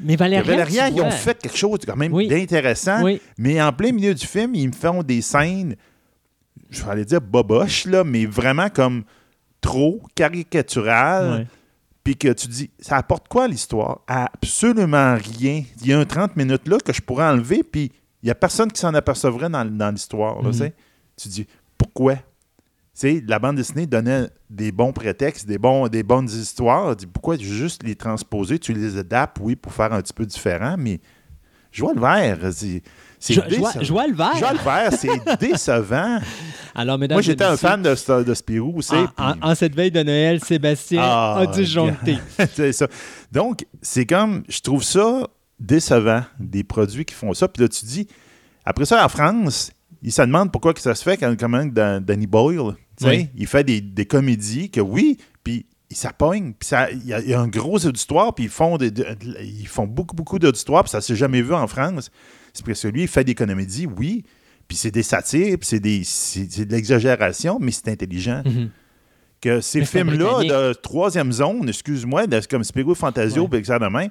Mais 0.00 0.14
Valérian, 0.16 0.88
tu 0.90 0.94
ils 0.96 1.02
ont 1.02 1.10
fait 1.10 1.36
quelque 1.40 1.56
chose 1.56 1.80
quand 1.84 1.96
même 1.96 2.12
Oui. 2.12 2.28
d'intéressant, 2.28 3.02
Oui. 3.02 3.20
mais 3.36 3.60
en 3.60 3.72
plein 3.72 3.90
milieu 3.90 4.14
du 4.14 4.26
film, 4.26 4.54
ils 4.54 4.68
me 4.68 4.72
font 4.72 5.02
des 5.02 5.20
scènes, 5.20 5.74
je 6.70 6.84
vais 6.84 6.90
aller 6.90 7.04
dire 7.04 7.20
boboche, 7.20 7.84
là, 7.86 8.04
mais 8.04 8.24
vraiment 8.26 8.68
comme 8.68 9.02
trop 9.60 10.00
caricaturales. 10.14 11.46
Puis 12.08 12.16
que 12.16 12.32
tu 12.32 12.48
dis, 12.48 12.70
ça 12.80 12.96
apporte 12.96 13.28
quoi 13.28 13.46
l'histoire? 13.46 14.00
Absolument 14.06 15.14
rien. 15.14 15.62
Il 15.82 15.88
y 15.88 15.92
a 15.92 15.98
un 15.98 16.06
30 16.06 16.36
minutes 16.36 16.66
là 16.66 16.78
que 16.78 16.90
je 16.90 17.02
pourrais 17.02 17.26
enlever, 17.26 17.62
puis 17.62 17.92
il 18.22 18.26
n'y 18.26 18.30
a 18.30 18.34
personne 18.34 18.72
qui 18.72 18.80
s'en 18.80 18.94
apercevrait 18.94 19.50
dans, 19.50 19.62
dans 19.66 19.90
l'histoire. 19.90 20.42
Mhm. 20.42 20.70
tu 21.18 21.28
dis, 21.28 21.46
pourquoi? 21.76 22.14
La 23.02 23.38
bande 23.38 23.56
dessinée 23.56 23.84
donnait 23.84 24.30
des 24.48 24.72
bons 24.72 24.94
prétextes, 24.94 25.46
des, 25.46 25.58
bons, 25.58 25.88
des 25.88 26.02
bonnes 26.02 26.30
histoires. 26.30 26.96
Dis, 26.96 27.06
pourquoi 27.06 27.36
juste 27.36 27.82
les 27.82 27.94
transposer? 27.94 28.58
Tu 28.58 28.72
les 28.72 28.96
adaptes, 28.96 29.36
oui, 29.42 29.54
pour 29.54 29.74
faire 29.74 29.92
un 29.92 30.00
petit 30.00 30.14
peu 30.14 30.24
différent, 30.24 30.76
mais 30.78 31.00
je 31.70 31.82
vois 31.82 31.92
le 31.92 32.00
vert. 32.00 32.38
C'est 33.20 33.34
vois, 33.34 33.44
décevant. 33.72 34.06
le 34.06 34.14
vert. 34.14 34.52
Le 34.52 34.64
vert, 34.64 34.92
c'est 34.92 35.38
décevant. 35.40 36.18
Alors, 36.74 36.98
mesdames 36.98 37.16
Moi, 37.16 37.22
j'étais 37.22 37.44
un 37.44 37.56
fan 37.56 37.82
de, 37.82 37.94
Spirou 38.34 38.78
aussi. 38.78 38.94
En, 38.94 39.06
puis- 39.06 39.14
en- 39.42 39.50
en 39.50 39.54
cette 39.54 39.74
veille 39.74 39.90
de 39.90 40.02
Noël, 40.02 40.42
Sébastien 40.44 41.00
Ah, 41.02 41.38
a 41.40 41.46
disjoncté. 41.46 42.18
c'est 42.54 42.72
ça. 42.72 42.86
Donc, 43.32 43.66
c'est 43.82 44.06
comme, 44.06 44.44
je 44.48 44.60
trouve 44.60 44.84
ça 44.84 45.26
décevant, 45.58 46.22
des 46.38 46.62
produits 46.62 47.04
qui 47.04 47.14
font 47.14 47.34
ça. 47.34 47.48
Puis 47.48 47.62
là, 47.62 47.68
tu 47.68 47.84
dis, 47.84 48.06
après 48.64 48.84
ça, 48.84 49.04
en 49.04 49.08
France, 49.08 49.72
ils 50.02 50.12
se 50.12 50.22
demandent 50.22 50.52
pourquoi 50.52 50.72
que 50.74 50.80
ça 50.80 50.94
se 50.94 51.02
fait 51.02 51.16
quand, 51.16 51.34
quand 51.38 51.48
Danny 52.00 52.28
Boyle, 52.28 52.74
Oui. 53.02 53.28
il 53.36 53.46
fait 53.48 53.64
des, 53.64 53.80
des 53.80 54.06
comédies 54.06 54.70
que 54.70 54.80
oui, 54.80 55.18
puis 55.42 55.66
ça 55.90 56.12
pogne, 56.12 56.52
puis 56.52 56.68
il 56.92 57.06
y, 57.08 57.12
a- 57.12 57.20
il 57.20 57.28
y 57.30 57.34
a 57.34 57.40
un 57.40 57.48
gros 57.48 57.84
auditoire, 57.84 58.32
puis 58.34 58.44
ils 58.44 58.50
font, 58.50 58.76
des, 58.76 58.92
de- 58.92 59.02
de- 59.02 59.36
ils 59.42 59.66
font 59.66 59.86
beaucoup, 59.88 60.14
beaucoup 60.14 60.38
d'auditoires, 60.38 60.84
puis 60.84 60.90
ça 60.90 61.00
s'est 61.00 61.16
jamais 61.16 61.42
vu 61.42 61.54
en 61.54 61.66
France. 61.66 62.10
C'est 62.52 62.64
parce 62.64 62.82
que 62.82 62.88
lui, 62.88 63.02
il 63.02 63.08
fait 63.08 63.24
des 63.24 63.34
comédies, 63.34 63.86
oui, 63.86 64.24
puis 64.66 64.76
c'est 64.76 64.90
des 64.90 65.02
satires, 65.02 65.56
puis 65.58 65.66
c'est 65.68 65.80
des- 65.80 66.02
c'est 66.04 66.64
de 66.66 66.72
l'exagération, 66.72 67.58
mais 67.60 67.70
c'est 67.70 67.88
intelligent 67.88 68.42
Mhm. 68.44 68.70
que 69.40 69.60
ces 69.60 69.84
films-là 69.84 70.42
de 70.44 70.72
troisième 70.74 71.32
zone, 71.32 71.68
excuse-moi, 71.68 72.26
de- 72.26 72.40
comme 72.50 72.64
Spirou 72.64 72.94
Fantasio, 72.94 73.42
Ouais. 73.44 73.48
puis 73.48 73.64
ça 73.64 73.78
de 73.78 73.86
même, 73.86 74.10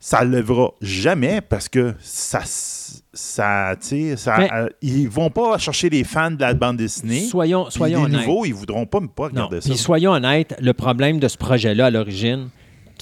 ça 0.00 0.24
ne 0.24 0.34
lèvera 0.34 0.70
jamais 0.80 1.40
parce 1.40 1.68
que 1.68 1.94
ça, 2.00 2.40
ça, 2.44 3.76
ça, 4.16 4.36
Mais- 4.38 4.50
euh, 4.52 4.68
ils 4.80 5.08
vont 5.08 5.30
pas 5.30 5.58
chercher 5.58 5.88
les 5.90 6.02
fans 6.04 6.30
de 6.32 6.40
la 6.40 6.54
bande 6.54 6.76
dessinée. 6.78 7.20
Soyons, 7.26 7.70
soyons 7.70 8.00
les 8.06 8.14
honnêtes. 8.14 8.26
nouveaux, 8.26 8.44
ils 8.44 8.54
voudront 8.54 8.86
pas, 8.86 9.00
pas 9.00 9.28
Non, 9.28 9.46
regarder 9.46 9.60
ça. 9.60 9.68
puis 9.70 9.78
soyons 9.78 10.12
honnêtes, 10.12 10.56
le 10.60 10.72
problème 10.72 11.20
de 11.20 11.28
ce 11.28 11.36
projet-là 11.36 11.86
à 11.86 11.90
l'origine, 11.90 12.48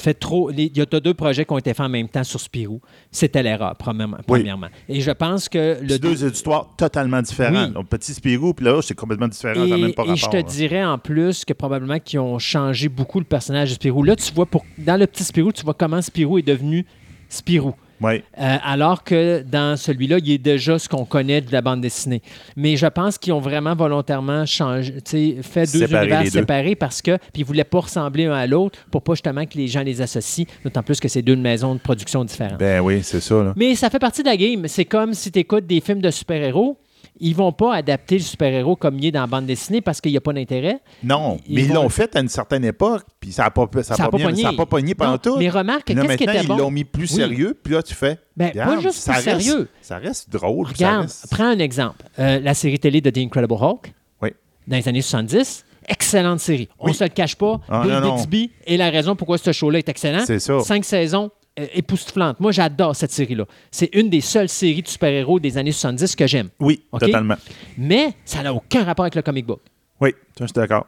fait 0.01 0.15
trop. 0.15 0.51
les- 0.51 0.65
Il 0.75 0.77
y 0.77 0.81
a 0.81 0.87
deux 0.87 1.15
projets 1.15 1.45
qui 1.45 1.53
ont 1.53 1.59
été 1.59 1.75
faits 1.75 1.87
en 1.87 1.89
même 1.89 2.09
temps 2.09 2.25
sur 2.25 2.41
Spirou. 2.41 2.81
C'était 3.11 3.43
l'erreur, 3.43 3.77
premièrement. 3.77 4.17
Oui. 4.19 4.25
premièrement. 4.41 4.69
Et 4.89 5.01
je 5.01 5.11
pense 5.11 5.49
que 5.49 5.79
le 5.81 5.99
deux 5.99 6.25
histoires 6.25 6.69
totalement 6.77 7.23
différentes. 7.23 7.73
Oui. 7.77 7.85
Petit 7.89 8.15
Spirou, 8.15 8.55
puis 8.55 8.65
là, 8.65 8.81
c'est 8.83 8.95
complètement 8.95 9.29
différent. 9.29 9.65
Et, 9.65 9.71
même 9.81 9.95
pas 9.95 10.05
et 10.05 10.17
je 10.17 10.27
te 10.29 10.37
là. 10.37 10.43
dirais 10.43 10.85
en 10.85 10.99
plus 10.99 11.45
que 11.45 11.53
probablement 11.53 11.99
qu'ils 11.99 12.21
ont 12.21 12.39
changé 12.39 12.89
beaucoup 12.89 13.19
le 13.19 13.25
personnage 13.25 13.71
de 13.71 13.75
Spirou. 13.75 14.03
Là, 14.03 14.17
tu 14.17 14.33
vois, 14.33 14.47
pour, 14.47 14.65
dans 14.79 14.99
le 14.99 15.07
petit 15.07 15.25
Spirou, 15.25 15.53
tu 15.53 15.65
vois 15.65 15.75
comment 15.75 16.01
Spirou 16.03 16.39
est 16.39 16.43
devenu 16.43 16.87
Spirou. 17.29 17.75
Oui. 18.01 18.23
Euh, 18.39 18.57
alors 18.63 19.05
que 19.05 19.43
dans 19.43 19.77
celui-là, 19.77 20.19
il 20.19 20.31
est 20.31 20.39
déjà 20.39 20.79
ce 20.79 20.89
qu'on 20.89 21.05
connaît 21.05 21.41
de 21.41 21.53
la 21.53 21.61
bande 21.61 21.81
dessinée. 21.81 22.23
Mais 22.57 22.77
je 22.77 22.87
pense 22.87 23.19
qu'ils 23.19 23.33
ont 23.33 23.41
vraiment 23.41 23.75
volontairement 23.75 24.47
changé, 24.47 24.95
fait 25.43 25.71
deux 25.73 25.81
Séparer 25.81 26.07
univers 26.07 26.23
deux. 26.25 26.31
séparés 26.31 26.75
parce 26.75 27.03
que 27.03 27.17
puis 27.33 27.43
ils 27.43 27.45
voulaient 27.45 27.65
pas 27.65 27.81
ressembler 27.81 28.27
un 28.27 28.33
à 28.33 28.47
l'autre 28.47 28.79
pour 28.91 29.03
pas 29.03 29.15
justement 29.15 29.45
que 29.45 29.57
les 29.57 29.69
gens 29.69 29.83
les 29.83 30.01
associent, 30.01 30.47
d'autant 30.65 30.83
plus 30.83 31.01
que 31.01 31.09
c'est 31.09 31.23
deux 31.23 31.37
maisons 31.37 31.75
de 31.75 31.81
production 31.81 32.25
différentes. 32.25 32.59
Ben 32.59 32.81
oui, 32.81 33.01
c'est 33.03 33.21
ça. 33.21 33.43
Là. 33.43 33.53
Mais 33.57 33.75
ça 33.75 33.91
fait 33.91 33.99
partie 33.99 34.23
de 34.23 34.29
la 34.29 34.37
game. 34.37 34.67
C'est 34.69 34.85
comme 34.85 35.15
si 35.15 35.31
tu 35.31 35.39
écoutes 35.39 35.67
des 35.67 35.81
films 35.81 36.01
de 36.01 36.11
super-héros. 36.11 36.77
Ils 37.23 37.35
vont 37.37 37.53
pas 37.53 37.75
adapter 37.75 38.17
le 38.17 38.23
super-héros 38.25 38.77
comme 38.77 38.99
il 38.99 39.07
est 39.07 39.11
dans 39.13 39.21
la 39.21 39.27
bande 39.27 39.45
dessinée 39.47 39.81
parce 39.83 40.01
qu'il 40.01 40.11
n'y 40.11 40.17
a 40.17 40.21
pas 40.23 40.33
d'intérêt. 40.33 40.81
Non, 41.05 41.39
Ils 41.47 41.55
mais 41.57 41.63
ils 41.65 41.73
l'ont 41.73 41.89
fait 41.91 42.17
à 42.17 42.21
une 42.21 42.29
certaine 42.29 42.65
époque, 42.65 43.03
puis 43.21 43.31
ça 43.33 43.45
n'a 43.45 43.51
pas, 43.51 43.69
ça 43.83 43.95
a 43.95 43.97
Ça 43.99 44.05
a 44.05 44.09
pas, 44.11 44.17
bien- 44.17 44.27
pogné. 44.29 44.43
ça 44.43 44.49
a 44.49 44.53
pas 44.55 44.67
pogné 44.67 44.95
pendant 44.95 45.13
Non, 45.13 45.19
tout. 45.19 45.37
mais 45.37 45.51
remarque, 45.51 45.85
qu'est-ce 45.85 46.17
qui 46.17 46.25
était 46.25 46.41
ils 46.43 46.49
bon? 46.49 46.57
l'ont 46.57 46.71
mis 46.71 46.85
plus 46.85 47.07
sérieux, 47.07 47.59
puis 47.63 47.75
là, 47.75 47.83
tu 47.83 47.95
fais. 47.95 48.19
Ben, 48.37 48.53
pas 48.53 48.81
juste 48.81 48.95
ça 48.99 49.13
plus 49.15 49.29
reste- 49.29 49.41
sérieux. 49.43 49.69
Ça 49.83 49.99
reste 49.99 50.31
drôle. 50.31 50.67
ça 50.69 50.73
Regarde, 50.73 51.03
reste- 51.03 51.27
prends 51.31 51.45
un 51.49 51.59
exemple. 51.59 52.03
Euh, 52.19 52.41
la 52.41 52.55
série 52.55 52.79
télé 52.79 53.01
de 53.03 53.11
The 53.11 53.19
Incredible 53.19 53.53
Hulk, 53.61 53.93
Oui. 54.23 54.31
dans 54.67 54.77
les 54.79 54.89
années 54.89 55.03
70, 55.03 55.65
excellente 55.89 56.41
série. 56.41 56.69
On 56.79 56.89
ne 56.89 56.93
se 56.95 57.05
le 57.05 57.11
cache 57.11 57.37
pas. 57.37 57.61
Ah, 57.69 57.83
Bill. 57.85 58.01
Bixby 58.15 58.51
est 58.67 58.77
la 58.77 58.89
raison 58.91 59.15
pourquoi 59.17 59.37
ce 59.39 59.53
show-là 59.53 59.79
est 59.81 59.89
excellent. 59.89 60.25
C'est 60.27 60.39
ça. 60.39 60.61
Cinq 60.61 60.85
saisons 60.85 61.31
euh, 61.61 61.67
époustouflantes. 61.75 62.41
Moi, 62.41 62.53
j'adore 62.53 62.95
cette 62.97 63.11
série-là. 63.13 63.45
C'est 63.71 63.91
une 63.95 64.09
des 64.11 64.21
seules 64.21 64.49
séries 64.49 64.83
de 64.83 64.89
super-héros 64.89 65.39
des 65.41 65.57
années 65.59 65.73
70 65.73 66.17
que 66.17 66.27
j'aime. 66.27 66.49
Oui, 66.59 66.83
totalement. 67.07 67.37
Mais 67.79 68.15
ça 68.25 68.43
n'a 68.43 68.53
aucun 68.55 68.85
rapport 68.85 69.05
avec 69.05 69.15
le 69.15 69.23
comic 69.23 69.47
book. 69.47 69.61
Oui, 70.01 70.15
je 70.39 70.45
suis 70.47 70.53
d'accord. 70.55 70.87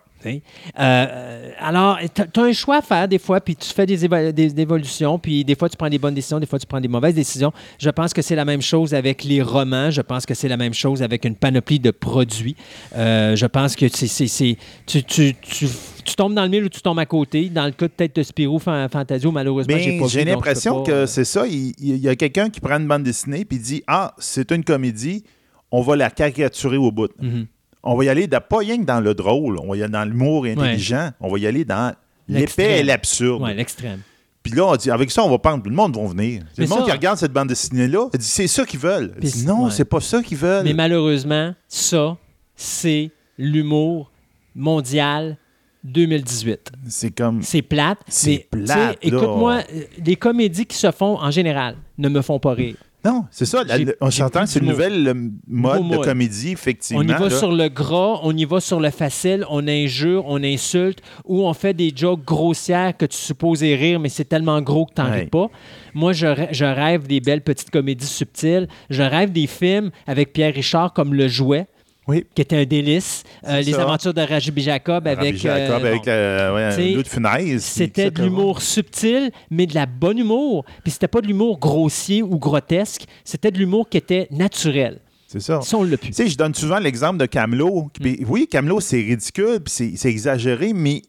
Euh, 0.79 1.51
alors, 1.59 1.99
tu 2.15 2.41
as 2.41 2.43
un 2.45 2.53
choix 2.53 2.77
à 2.79 2.83
faire 2.83 3.09
des 3.09 3.19
fois, 3.19 3.41
puis 3.41 3.57
tu 3.57 3.69
fais 3.69 3.87
des, 3.87 4.07
évo- 4.07 4.33
des- 4.33 4.51
des 4.51 4.63
évolutions, 4.63 5.19
puis 5.19 5.45
des 5.45 5.55
fois 5.57 5.69
tu 5.69 5.77
prends 5.77 5.89
des 5.89 5.99
bonnes 5.99 6.15
décisions, 6.15 6.39
des 6.39 6.47
fois 6.47 6.59
tu 6.61 6.67
prends 6.67 6.81
des 6.81 6.89
mauvaises 6.89 7.15
décisions. 7.15 7.53
Je 7.79 7.91
pense 7.91 8.13
que 8.13 8.23
c'est 8.23 8.37
la 8.37 8.45
même 8.45 8.63
chose 8.63 8.95
avec 8.95 9.25
les 9.25 9.43
romans, 9.43 9.91
je 9.91 10.01
pense 10.01 10.25
que 10.25 10.35
c'est 10.35 10.49
la 10.49 10.57
même 10.57 10.75
chose 10.75 11.03
avec 11.03 11.25
une 11.25 11.35
panoplie 11.35 11.81
de 11.81 11.91
produits. 11.91 12.57
Euh, 12.97 13.35
je 13.37 13.47
pense 13.47 13.75
que 13.77 13.89
c'est, 13.89 14.07
c'est- 14.07 14.29
c'est- 14.29 14.57
tu, 14.87 15.03
tu- 15.03 15.35
tu- 15.35 15.67
tu 16.05 16.15
tombes 16.15 16.35
dans 16.35 16.43
le 16.43 16.49
mille 16.49 16.65
ou 16.65 16.69
tu 16.69 16.81
tombes 16.83 16.99
à 16.99 17.07
côté. 17.07 17.49
Dans 17.49 17.65
le 17.67 17.73
cas 17.73 17.87
de 17.87 17.93
peut-être 17.93 18.17
de 18.17 18.23
Spirou 18.23 18.59
Fan- 18.59 18.89
Fantasio, 18.89 19.31
malheureusement, 19.33 19.77
j'ai 19.79 19.93
Mais 19.93 20.01
pas 20.01 20.07
j'ai 20.09 20.25
l'impression 20.25 20.83
que 20.83 20.91
euh, 20.93 21.07
c'est 21.07 21.25
ça. 21.25 21.47
Il, 21.47 21.73
il 21.79 21.97
y 21.99 22.09
a 22.09 22.17
quelqu'un 22.17 22.51
qui 22.51 22.61
prend 22.61 22.79
une 22.79 22.87
bande 22.89 23.03
dessinée 23.03 23.45
puis 23.45 23.59
dit 23.59 23.83
Ah, 23.87 24.15
c'est 24.19 24.51
une 24.53 24.65
comédie, 24.65 25.25
on 25.71 25.83
va 25.83 25.97
la 25.97 26.11
caricaturer 26.11 26.77
au 26.77 26.91
bout. 26.91 27.11
Mhm. 27.21 27.47
On 27.85 27.97
va 27.97 28.05
y 28.05 28.09
aller 28.09 28.29
pas 28.29 28.59
rien 28.59 28.79
que 28.79 28.85
dans 28.85 29.01
le 29.01 29.13
drôle, 29.15 29.59
on 29.59 29.69
va 29.71 29.77
y 29.77 29.83
aller 29.83 29.93
dans 29.93 30.05
l'humour 30.05 30.45
intelligent, 30.45 31.11
on 31.21 31.31
va 31.33 31.39
y 31.39 31.47
aller 31.47 31.65
dans 31.65 31.93
l'épais 32.29 32.81
et 32.81 32.83
l'absurde. 32.85 33.43
Ouais, 33.43 33.55
l'extrême. 33.55 34.01
Puis 34.45 34.53
là, 34.55 34.67
on 34.67 34.75
dit, 34.77 34.91
avec 34.91 35.11
ça, 35.13 35.23
on 35.25 35.31
va 35.31 35.39
prendre, 35.39 35.63
le 35.69 35.75
monde 35.75 35.97
va 35.97 36.05
venir. 36.07 36.43
Mais 36.59 36.65
le 36.65 36.69
monde 36.69 36.81
ça- 36.81 36.85
qui 36.87 36.91
regarde 36.93 37.17
cette 37.19 37.33
bande 37.33 37.47
dessinée-là, 37.49 38.09
dit, 38.13 38.25
c'est 38.25 38.49
ça 38.49 38.65
qu'ils 38.65 38.81
veulent. 38.81 39.15
Dit, 39.21 39.47
non, 39.47 39.65
ouais. 39.67 39.71
c'est 39.71 39.85
pas 39.85 40.01
ça 40.01 40.21
qu'ils 40.23 40.37
veulent. 40.37 40.65
Mais 40.65 40.73
malheureusement, 40.75 41.55
ça, 41.69 42.17
c'est 42.57 43.11
l'humour 43.39 44.11
mondial 44.57 45.37
2018. 45.85 46.73
C'est 46.89 47.11
comme. 47.11 47.43
C'est 47.43 47.63
plate. 47.63 47.99
C'est 48.09 48.47
plate. 48.51 48.99
Écoute-moi, 49.03 49.61
euh, 49.75 49.83
les 50.05 50.17
comédies 50.17 50.67
qui 50.67 50.77
se 50.77 50.91
font 50.91 51.19
en 51.19 51.31
général 51.31 51.77
ne 51.99 52.09
me 52.09 52.21
font 52.23 52.39
pas 52.39 52.53
rire. 52.55 52.77
Non, 53.05 53.25
c'est 53.33 53.47
ça. 53.47 53.65
la- 53.65 53.79
on 54.01 54.13
s'entend 54.13 54.43
que 54.43 54.47
c'est 54.49 54.61
une 54.61 54.67
nouvelle 54.69 55.13
mode 55.49 55.89
de 55.89 55.97
comédie, 55.97 56.53
effectivement. 56.53 57.03
On 57.03 57.05
y 57.05 57.09
va 57.09 57.29
là. 57.29 57.31
sur 57.37 57.51
le 57.51 57.69
gras, 57.69 58.21
on 58.23 58.37
y 58.37 58.45
va 58.45 58.61
sur 58.61 58.79
le 58.79 58.91
facile, 58.91 59.45
on 59.51 59.67
injure, 59.67 60.23
on 60.29 60.41
insulte, 60.45 61.01
ou 61.25 61.43
on 61.45 61.53
fait 61.53 61.75
des 61.75 61.93
jokes 61.93 62.25
grossières 62.25 62.97
que 62.97 63.05
tu 63.05 63.17
supposais 63.17 63.75
rire, 63.75 63.99
mais 63.99 64.09
c'est 64.09 64.27
tellement 64.27 64.63
gros 64.63 64.87
que 64.87 64.95
tu 64.95 65.01
n'en 65.03 65.11
Ouais. 65.11 65.23
ris 65.23 65.27
pas. 65.27 65.49
Moi, 65.95 66.13
je, 66.13 66.47
je 66.53 66.65
rêve 66.65 67.09
des 67.09 67.19
belles 67.19 67.43
petites 67.43 67.71
comédies 67.71 68.07
subtiles. 68.07 68.69
Je 68.89 69.03
rêve 69.03 69.33
des 69.33 69.49
films 69.49 69.91
avec 70.07 70.33
Pierre 70.33 70.55
Richard 70.55 70.93
comme 70.93 71.13
Le 71.13 71.27
Jouet, 71.27 71.67
Oui. 72.09 72.27
qui 72.35 72.43
était 72.43 72.57
un 72.57 72.65
délice. 72.65 73.23
Euh, 73.47 73.61
les 73.61 73.75
aventures 73.75 74.13
de 74.13 74.23
Rajibi 74.23 74.63
Jacob 74.63 75.07
avec... 75.07 75.37
Jacob 75.37 75.83
euh, 75.83 75.89
avec 75.89 76.09
euh, 76.09 77.03
de 77.03 77.07
Funès. 77.07 77.63
C'était 77.63 78.11
de 78.11 78.23
l'humour 78.23 78.61
subtil, 78.61 79.31
mais 79.51 79.67
de 79.67 79.75
la 79.75 79.87
bonne 79.87 80.19
humour. 80.19 80.65
Puis 80.83 80.93
c'était 80.93 81.09
pas 81.09 81.21
de 81.21 81.29
l'humour 81.29 81.59
grossier 81.61 82.23
ou 82.23 82.39
grotesque, 82.39 83.05
c'était 83.25 83.51
de 83.51 83.59
l'humour 83.59 83.89
qui 83.89 83.99
était 83.99 84.27
naturel. 84.31 85.01
C'est 85.29 85.41
ça. 85.41 85.63
Ça, 85.63 85.79
on 85.79 85.85
l'a 85.85 85.97
pu. 85.97 86.09
Tu 86.09 86.13
sais, 86.13 86.29
je 86.29 86.37
donne 86.37 86.55
souvent 86.55 86.79
l'exemple 86.79 87.19
de 87.19 87.27
Camelot. 87.27 87.91
Mm. 88.01 88.25
Oui, 88.29 88.47
Camelot, 88.51 88.81
c'est 88.81 88.99
ridicule, 88.99 89.61
puis 89.61 89.97
c'est- 89.97 90.09
exagéré, 90.09 90.75
mais 90.75 91.03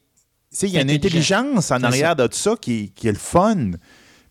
il 0.62 0.69
y 0.69 0.77
a 0.77 0.81
une 0.81 0.91
intelligence 0.91 1.71
en 1.71 1.83
arrière 1.83 2.15
de 2.15 2.27
tout 2.27 2.38
ça 2.38 2.55
qui, 2.59 2.91
qui 2.95 3.07
est 3.07 3.12
le 3.12 3.17
fun. 3.17 3.71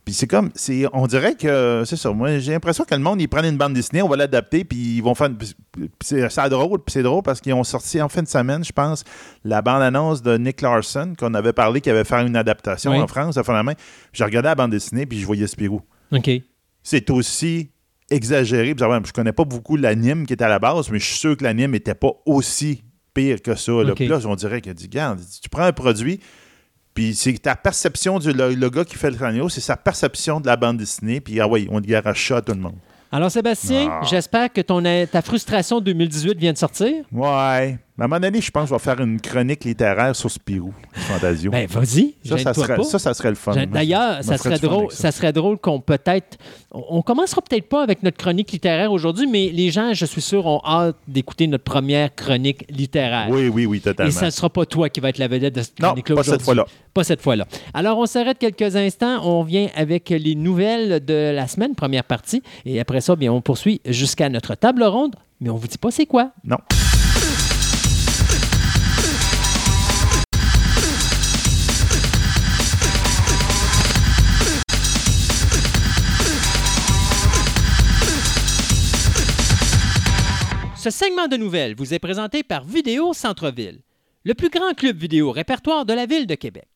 Puis 0.05 0.15
c'est 0.15 0.27
comme, 0.27 0.51
c'est, 0.57 0.85
on 0.93 1.07
dirait 1.07 1.37
que, 1.37 1.85
c'est 1.87 1.97
ça, 1.97 2.11
moi 2.13 2.39
j'ai 2.39 2.53
l'impression 2.53 2.85
que 2.85 2.95
le 2.95 3.01
monde, 3.01 3.21
ils 3.21 3.29
prennent 3.29 3.45
une 3.45 3.57
bande 3.57 3.75
dessinée, 3.75 4.03
on 4.03 4.09
va 4.09 4.17
l'adapter, 4.17 4.65
puis 4.65 4.97
ils 4.97 5.01
vont 5.01 5.15
faire, 5.15 5.31
puis 5.37 5.55
c'est, 6.03 6.29
c'est 6.29 6.49
drôle, 6.49 6.81
puis 6.81 6.93
c'est 6.93 7.05
drôle 7.05 7.23
parce 7.23 7.41
qu'ils 7.41 7.55
ont 7.55 7.63
sorti 7.63 8.03
en 8.03 8.09
fin 8.09 8.23
de 8.23 8.29
semaine, 8.29 8.65
je 8.65 8.73
pense, 8.73 9.05
la 9.45 9.63
bande-annonce 9.63 10.21
de 10.23 10.37
Nick 10.37 10.61
Larson, 10.61 11.15
qu'on 11.17 11.35
avait 11.35 11.53
parlé, 11.53 11.81
qui 11.81 11.89
avait 11.89 12.05
fait 12.05 12.21
une 12.27 12.35
adaptation 12.35 12.91
Oui. 12.91 12.99
en 12.99 13.07
France, 13.07 13.37
à 13.37 13.43
la 13.53 13.63
main. 13.63 13.75
J'ai 14.13 14.25
regardé 14.25 14.49
la 14.49 14.55
bande 14.57 14.73
dessinée, 14.73 15.07
puis 15.07 15.21
je 15.21 15.27
voyais 15.27 15.47
Spirou 15.47 15.83
OK. 16.11 16.31
c'est 16.83 17.11
aussi 17.11 17.71
exagéré. 18.11 18.75
Puis, 18.75 18.85
Je 19.05 19.13
connais 19.13 19.33
pas 19.33 19.45
beaucoup 19.45 19.77
l'anime 19.77 20.27
qui 20.27 20.33
était 20.33 20.45
à 20.45 20.49
la 20.49 20.59
base, 20.59 20.91
mais 20.91 20.99
je 20.99 21.05
suis 21.05 21.19
sûr 21.19 21.37
que 21.37 21.45
l'anime 21.45 21.73
n'était 21.73 21.95
pas 21.95 22.11
aussi 22.27 22.83
pire 23.15 23.43
que 23.43 23.55
ça. 23.55 23.73
Là. 23.73 23.95
Puis 23.95 24.09
là, 24.09 24.19
on 24.27 24.35
dirait 24.35 24.61
qu'il 24.61 24.75
dit, 24.75 24.85
regarde, 24.85 25.21
tu 25.43 25.49
prends 25.49 25.65
un 25.65 25.73
produit, 25.73 26.21
puis 26.95 27.15
c'est 27.15 27.39
ta 27.39 27.55
perception 27.57 28.19
du 28.19 28.33
le, 28.33 28.55
le 28.55 28.71
gars 28.71 28.85
qui 28.85 28.97
fait 28.97 29.11
le 29.11 29.17
scénario, 29.17 29.49
c'est 29.49 29.61
sa 29.61 29.77
perception 29.77 30.41
de 30.41 30.47
la 30.47 30.57
bande 30.57 30.77
dessinée, 30.77 31.21
puis 31.21 31.41
ah 31.41 31.49
oui, 31.49 31.69
on 31.71 31.81
te 31.81 31.87
garoche 31.87 32.29
ça 32.29 32.37
à 32.39 32.43
tout 32.43 32.53
le 32.53 32.61
monde. 32.61 32.77
Alors, 33.15 33.31
Sébastien, 33.31 33.89
Ah. 33.91 34.01
j'espère 34.09 34.51
que 34.51 34.63
ton, 34.63 34.83
ta 34.83 35.21
frustration 35.23 35.81
2018 35.83 36.39
vient 36.39 36.53
de 36.55 36.59
sortir. 36.59 37.05
Ouais. 37.13 37.79
À 38.03 38.07
un 38.07 38.09
moment 38.09 38.19
donné, 38.19 38.41
je 38.41 38.51
pense 38.51 38.65
que 38.65 38.71
je 38.71 38.75
vais 38.75 38.81
faire 38.81 39.01
une 39.01 39.21
chronique 39.21 39.63
littéraire 39.63 40.17
sur 40.17 40.29
Spirou, 40.29 40.75
Fantasio. 40.93 41.53
Ben, 41.53 41.69
vas-y. 41.69 42.17
ça, 42.25 42.37
ça 42.37 42.53
serait, 42.53 42.75
pas. 42.75 42.83
ça, 42.83 42.99
ça 42.99 43.15
serait 43.15 43.29
le 43.29 43.37
fun. 43.37 43.55
D'ailleurs, 43.67 44.25
ça 44.25 44.39
serait 44.39 44.59
drôle, 44.59 44.91
ça 44.91 45.13
serait 45.13 45.33
drôle 45.33 45.57
qu'on 45.57 45.79
peut-être. 45.81 46.37
On 46.73 46.83
on 47.03 47.03
commencera 47.03 47.41
peut-être 47.43 47.69
pas 47.69 47.81
avec 47.81 48.03
notre 48.03 48.17
chronique 48.17 48.51
littéraire 48.51 48.91
aujourd'hui, 48.91 49.29
mais 49.29 49.51
les 49.51 49.71
gens, 49.71 49.95
je 49.95 50.05
suis 50.05 50.21
sûr, 50.21 50.47
ont 50.47 50.61
hâte 50.67 50.97
d'écouter 51.07 51.47
notre 51.47 51.63
première 51.63 52.13
chronique 52.13 52.65
littéraire. 52.71 53.29
Oui, 53.31 53.47
oui, 53.47 53.67
oui, 53.67 53.77
Et 53.77 53.81
totalement. 53.81 54.11
ça 54.11 54.27
ne 54.27 54.31
sera 54.31 54.51
pas 54.51 54.67
toi 54.67 54.89
qui 54.89 54.99
va 54.99 55.09
être 55.11 55.19
la 55.19 55.29
vedette 55.29 55.55
de 55.55 55.63
cette 55.63 55.79
Non, 55.79 55.91
chronique-là 55.91 56.17
pas 56.17 56.23
cette 56.25 56.43
fois-là. 56.43 56.67
Pas 56.93 57.05
cette 57.05 57.23
fois-là. 57.23 57.47
Alors, 57.73 57.99
on 57.99 58.07
s'arrête 58.07 58.39
quelques 58.39 58.75
instants. 58.75 59.25
On 59.25 59.45
vient 59.45 59.69
avec 59.77 60.09
les 60.09 60.35
nouvelles 60.35 61.05
de 61.05 61.31
la 61.33 61.47
semaine, 61.47 61.77
première 61.77 62.05
partie. 62.05 62.43
Et 62.65 62.81
après 62.81 63.01
ça, 63.01 63.15
bien, 63.15 63.33
on 63.33 63.41
poursuit 63.41 63.81
jusqu'à 63.87 64.29
notre 64.29 64.57
table 64.57 64.83
ronde, 64.83 65.15
mais 65.41 65.51
on 65.51 65.57
vous 65.57 65.69
dit 65.69 65.79
pas 65.79 65.93
c'est 65.93 66.07
quoi. 66.07 66.33
Non. 66.43 66.59
Ce 80.83 80.91
segment 80.91 81.29
de 81.29 81.37
nouvelles 81.37 81.77
vous 81.77 81.95
est 81.95 82.01
présenté 82.01 82.43
par 82.43 82.65
Vidéo 82.65 83.13
Centre-Ville, 83.13 83.83
le 84.25 84.35
plus 84.35 84.51
grand 84.51 84.75
club 84.75 84.97
vidéo 84.97 85.31
répertoire 85.31 85.85
de 85.85 85.93
la 85.93 86.07
ville 86.07 86.27
de 86.27 86.35
Québec. 86.35 86.67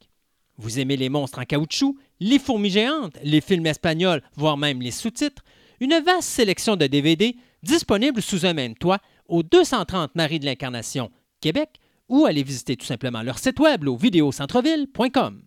Vous 0.59 0.79
aimez 0.79 0.97
les 0.97 1.09
monstres 1.09 1.41
en 1.41 1.45
caoutchouc, 1.45 1.99
les 2.21 2.39
fourmis 2.39 2.71
géantes, 2.71 3.19
les 3.25 3.41
films 3.41 3.67
espagnols, 3.67 4.23
voire 4.37 4.57
même 4.57 4.81
les 4.81 4.93
sous-titres? 4.93 5.43
Une 5.81 5.99
vaste 5.99 6.29
sélection 6.29 6.77
de 6.77 6.87
DVD 6.87 7.35
disponible 7.65 8.23
sous 8.23 8.47
un 8.47 8.53
même 8.53 8.77
toit 8.77 9.01
au 9.27 9.43
230 9.43 10.15
Marie 10.15 10.39
de 10.39 10.45
l'Incarnation, 10.45 11.11
Québec, 11.41 11.81
ou 12.09 12.27
allez 12.27 12.45
visiter 12.45 12.77
tout 12.77 12.87
simplement 12.87 13.25
leur 13.25 13.41
site 13.41 13.59
web 13.59 13.89
au 13.89 13.97
vidéocentreville.com. 13.97 15.43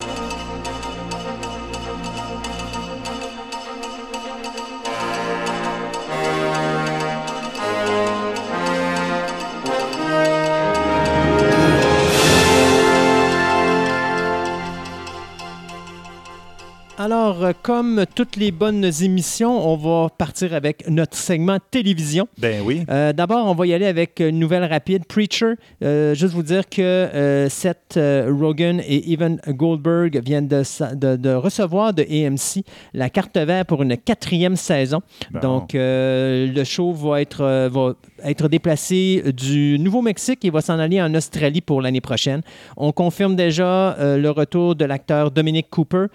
Alors, 17.01 17.45
euh, 17.45 17.53
comme 17.63 18.03
toutes 18.13 18.35
les 18.35 18.51
bonnes 18.51 18.83
émissions, 19.01 19.71
on 19.71 19.77
va 19.77 20.09
partir 20.09 20.53
avec 20.53 20.85
notre 20.89 21.15
segment 21.15 21.57
télévision. 21.71 22.27
Ben 22.37 22.61
oui. 22.61 22.83
Euh, 22.89 23.13
D'abord, 23.13 23.45
on 23.47 23.53
va 23.55 23.65
y 23.67 23.73
aller 23.73 23.85
avec 23.85 24.19
une 24.19 24.37
nouvelle 24.37 24.65
rapide. 24.65 25.05
Preacher, 25.05 25.53
euh, 25.81 26.13
juste 26.13 26.33
vous 26.33 26.43
dire 26.43 26.67
que 26.67 26.81
euh, 26.81 27.47
Seth 27.47 27.97
Rogen 27.97 28.81
et 28.85 29.13
Evan 29.13 29.39
Goldberg 29.47 30.21
viennent 30.25 30.49
de, 30.49 30.63
sa- 30.63 30.93
de- 30.93 31.15
de 31.15 31.29
recevoir 31.29 31.93
de 31.93 32.03
AMC 32.03 32.65
la 32.93 33.09
carte 33.09 33.37
verte 33.37 33.69
pour 33.69 33.81
une 33.81 33.95
quatrième 33.95 34.57
saison. 34.57 34.99
Bon. 35.31 35.39
Donc, 35.39 35.69
le 35.75 36.63
show 36.65 36.91
va 36.91 37.21
être, 37.21 37.69
va 37.69 37.93
être 38.25 38.49
déplacé 38.49 39.23
du 39.33 39.79
Nouveau-Mexique 39.79 40.43
et 40.43 40.49
va 40.49 40.59
s'en 40.59 40.77
aller 40.79 41.01
en 41.01 41.15
Australie 41.15 41.61
pour 41.61 41.81
l'année 41.81 42.01
prochaine. 42.01 42.41
On 42.75 42.91
confirme 42.91 43.37
déjà 43.37 43.95
le 44.17 44.29
retour 44.31 44.75
de 44.75 44.83
l'acteur 44.83 45.31
Dominic 45.31 45.69
Cooper. 45.69 46.07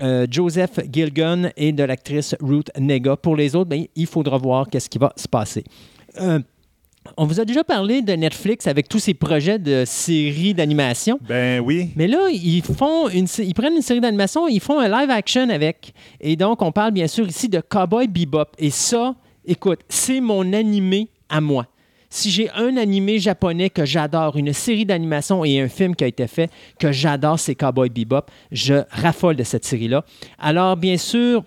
Euh, 0.00 0.26
Joseph 0.30 0.80
Gilgun 0.90 1.50
et 1.56 1.72
de 1.72 1.82
l'actrice 1.82 2.34
Ruth 2.40 2.70
Nega. 2.78 3.16
Pour 3.16 3.36
les 3.36 3.54
autres, 3.56 3.70
ben, 3.70 3.84
il 3.94 4.06
faudra 4.06 4.38
voir 4.38 4.68
qu'est-ce 4.68 4.88
qui 4.88 4.98
va 4.98 5.12
se 5.16 5.28
passer. 5.28 5.64
Euh, 6.20 6.40
on 7.16 7.24
vous 7.24 7.40
a 7.40 7.44
déjà 7.44 7.64
parlé 7.64 8.02
de 8.02 8.12
Netflix 8.12 8.66
avec 8.66 8.88
tous 8.88 8.98
ses 8.98 9.14
projets 9.14 9.58
de 9.58 9.84
séries 9.86 10.54
d'animation. 10.54 11.18
Ben 11.26 11.60
oui. 11.60 11.90
Mais 11.96 12.06
là, 12.06 12.28
ils 12.30 12.62
font 12.62 13.08
une, 13.08 13.26
ils 13.38 13.54
prennent 13.54 13.76
une 13.76 13.82
série 13.82 14.00
d'animation, 14.00 14.46
ils 14.48 14.60
font 14.60 14.78
un 14.78 14.88
live 14.88 15.10
action 15.10 15.48
avec. 15.48 15.92
Et 16.20 16.36
donc, 16.36 16.62
on 16.62 16.72
parle 16.72 16.92
bien 16.92 17.06
sûr 17.06 17.26
ici 17.26 17.48
de 17.48 17.60
Cowboy 17.60 18.08
Bebop. 18.08 18.50
Et 18.58 18.70
ça, 18.70 19.14
écoute, 19.44 19.80
c'est 19.88 20.20
mon 20.20 20.52
animé 20.52 21.08
à 21.28 21.40
moi. 21.40 21.66
Si 22.10 22.30
j'ai 22.30 22.50
un 22.50 22.76
animé 22.76 23.18
japonais 23.18 23.68
que 23.68 23.84
j'adore, 23.84 24.36
une 24.36 24.52
série 24.52 24.86
d'animation 24.86 25.44
et 25.44 25.60
un 25.60 25.68
film 25.68 25.94
qui 25.94 26.04
a 26.04 26.06
été 26.06 26.26
fait 26.26 26.50
que 26.78 26.90
j'adore, 26.90 27.38
c'est 27.38 27.54
Cowboy 27.54 27.90
Bebop. 27.90 28.26
Je 28.50 28.82
raffole 28.90 29.36
de 29.36 29.42
cette 29.42 29.64
série-là. 29.64 30.04
Alors, 30.38 30.76
bien 30.76 30.96
sûr, 30.96 31.44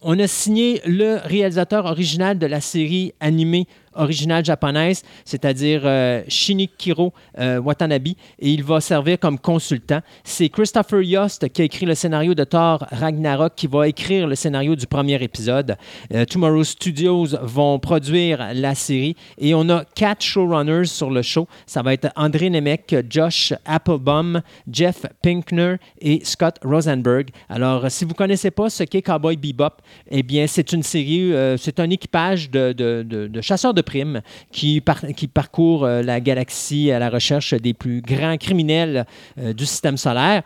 on 0.00 0.18
a 0.18 0.26
signé 0.26 0.80
le 0.84 1.18
réalisateur 1.24 1.86
original 1.86 2.38
de 2.38 2.46
la 2.46 2.60
série 2.60 3.12
animée 3.20 3.66
originale 3.94 4.44
japonaise, 4.44 5.02
c'est-à-dire 5.24 5.82
euh, 5.84 6.22
Shinichiro 6.28 7.12
euh, 7.38 7.58
Watanabe, 7.60 8.08
et 8.08 8.16
il 8.40 8.62
va 8.64 8.80
servir 8.80 9.18
comme 9.18 9.38
consultant. 9.38 10.00
C'est 10.24 10.48
Christopher 10.48 11.02
Yost 11.02 11.48
qui 11.50 11.62
a 11.62 11.64
écrit 11.64 11.86
le 11.86 11.94
scénario 11.94 12.34
de 12.34 12.44
Thor 12.44 12.84
Ragnarok, 12.90 13.54
qui 13.54 13.66
va 13.66 13.88
écrire 13.88 14.26
le 14.26 14.34
scénario 14.34 14.74
du 14.76 14.86
premier 14.86 15.22
épisode. 15.22 15.76
Euh, 16.14 16.24
Tomorrow 16.24 16.64
Studios 16.64 17.26
vont 17.42 17.78
produire 17.78 18.48
la 18.54 18.74
série, 18.74 19.16
et 19.38 19.54
on 19.54 19.68
a 19.68 19.84
quatre 19.94 20.22
showrunners 20.22 20.86
sur 20.86 21.10
le 21.10 21.22
show. 21.22 21.46
Ça 21.66 21.82
va 21.82 21.92
être 21.92 22.08
André 22.16 22.48
Nemec, 22.50 22.94
Josh 23.10 23.52
Applebaum, 23.64 24.40
Jeff 24.70 25.04
Pinkner 25.22 25.76
et 26.00 26.20
Scott 26.24 26.56
Rosenberg. 26.64 27.28
Alors, 27.48 27.90
si 27.90 28.04
vous 28.04 28.10
ne 28.12 28.16
connaissez 28.16 28.50
pas 28.50 28.70
ce 28.70 28.84
qu'est 28.84 29.02
Cowboy 29.02 29.36
Bebop, 29.36 29.76
eh 30.10 30.22
bien, 30.22 30.46
c'est 30.46 30.72
une 30.72 30.82
série, 30.82 31.32
euh, 31.32 31.56
c'est 31.56 31.78
un 31.80 31.90
équipage 31.90 32.50
de, 32.50 32.72
de- 32.72 33.04
de- 33.06 33.26
de 33.26 33.40
chasseurs 33.40 33.74
de 33.74 33.81
qui, 34.50 34.82
qui 35.16 35.28
parcourt 35.28 35.84
euh, 35.84 36.02
la 36.02 36.20
galaxie 36.20 36.90
à 36.90 36.98
la 36.98 37.10
recherche 37.10 37.54
des 37.54 37.74
plus 37.74 38.00
grands 38.00 38.36
criminels 38.36 39.06
euh, 39.38 39.52
du 39.52 39.66
système 39.66 39.96
solaire. 39.96 40.42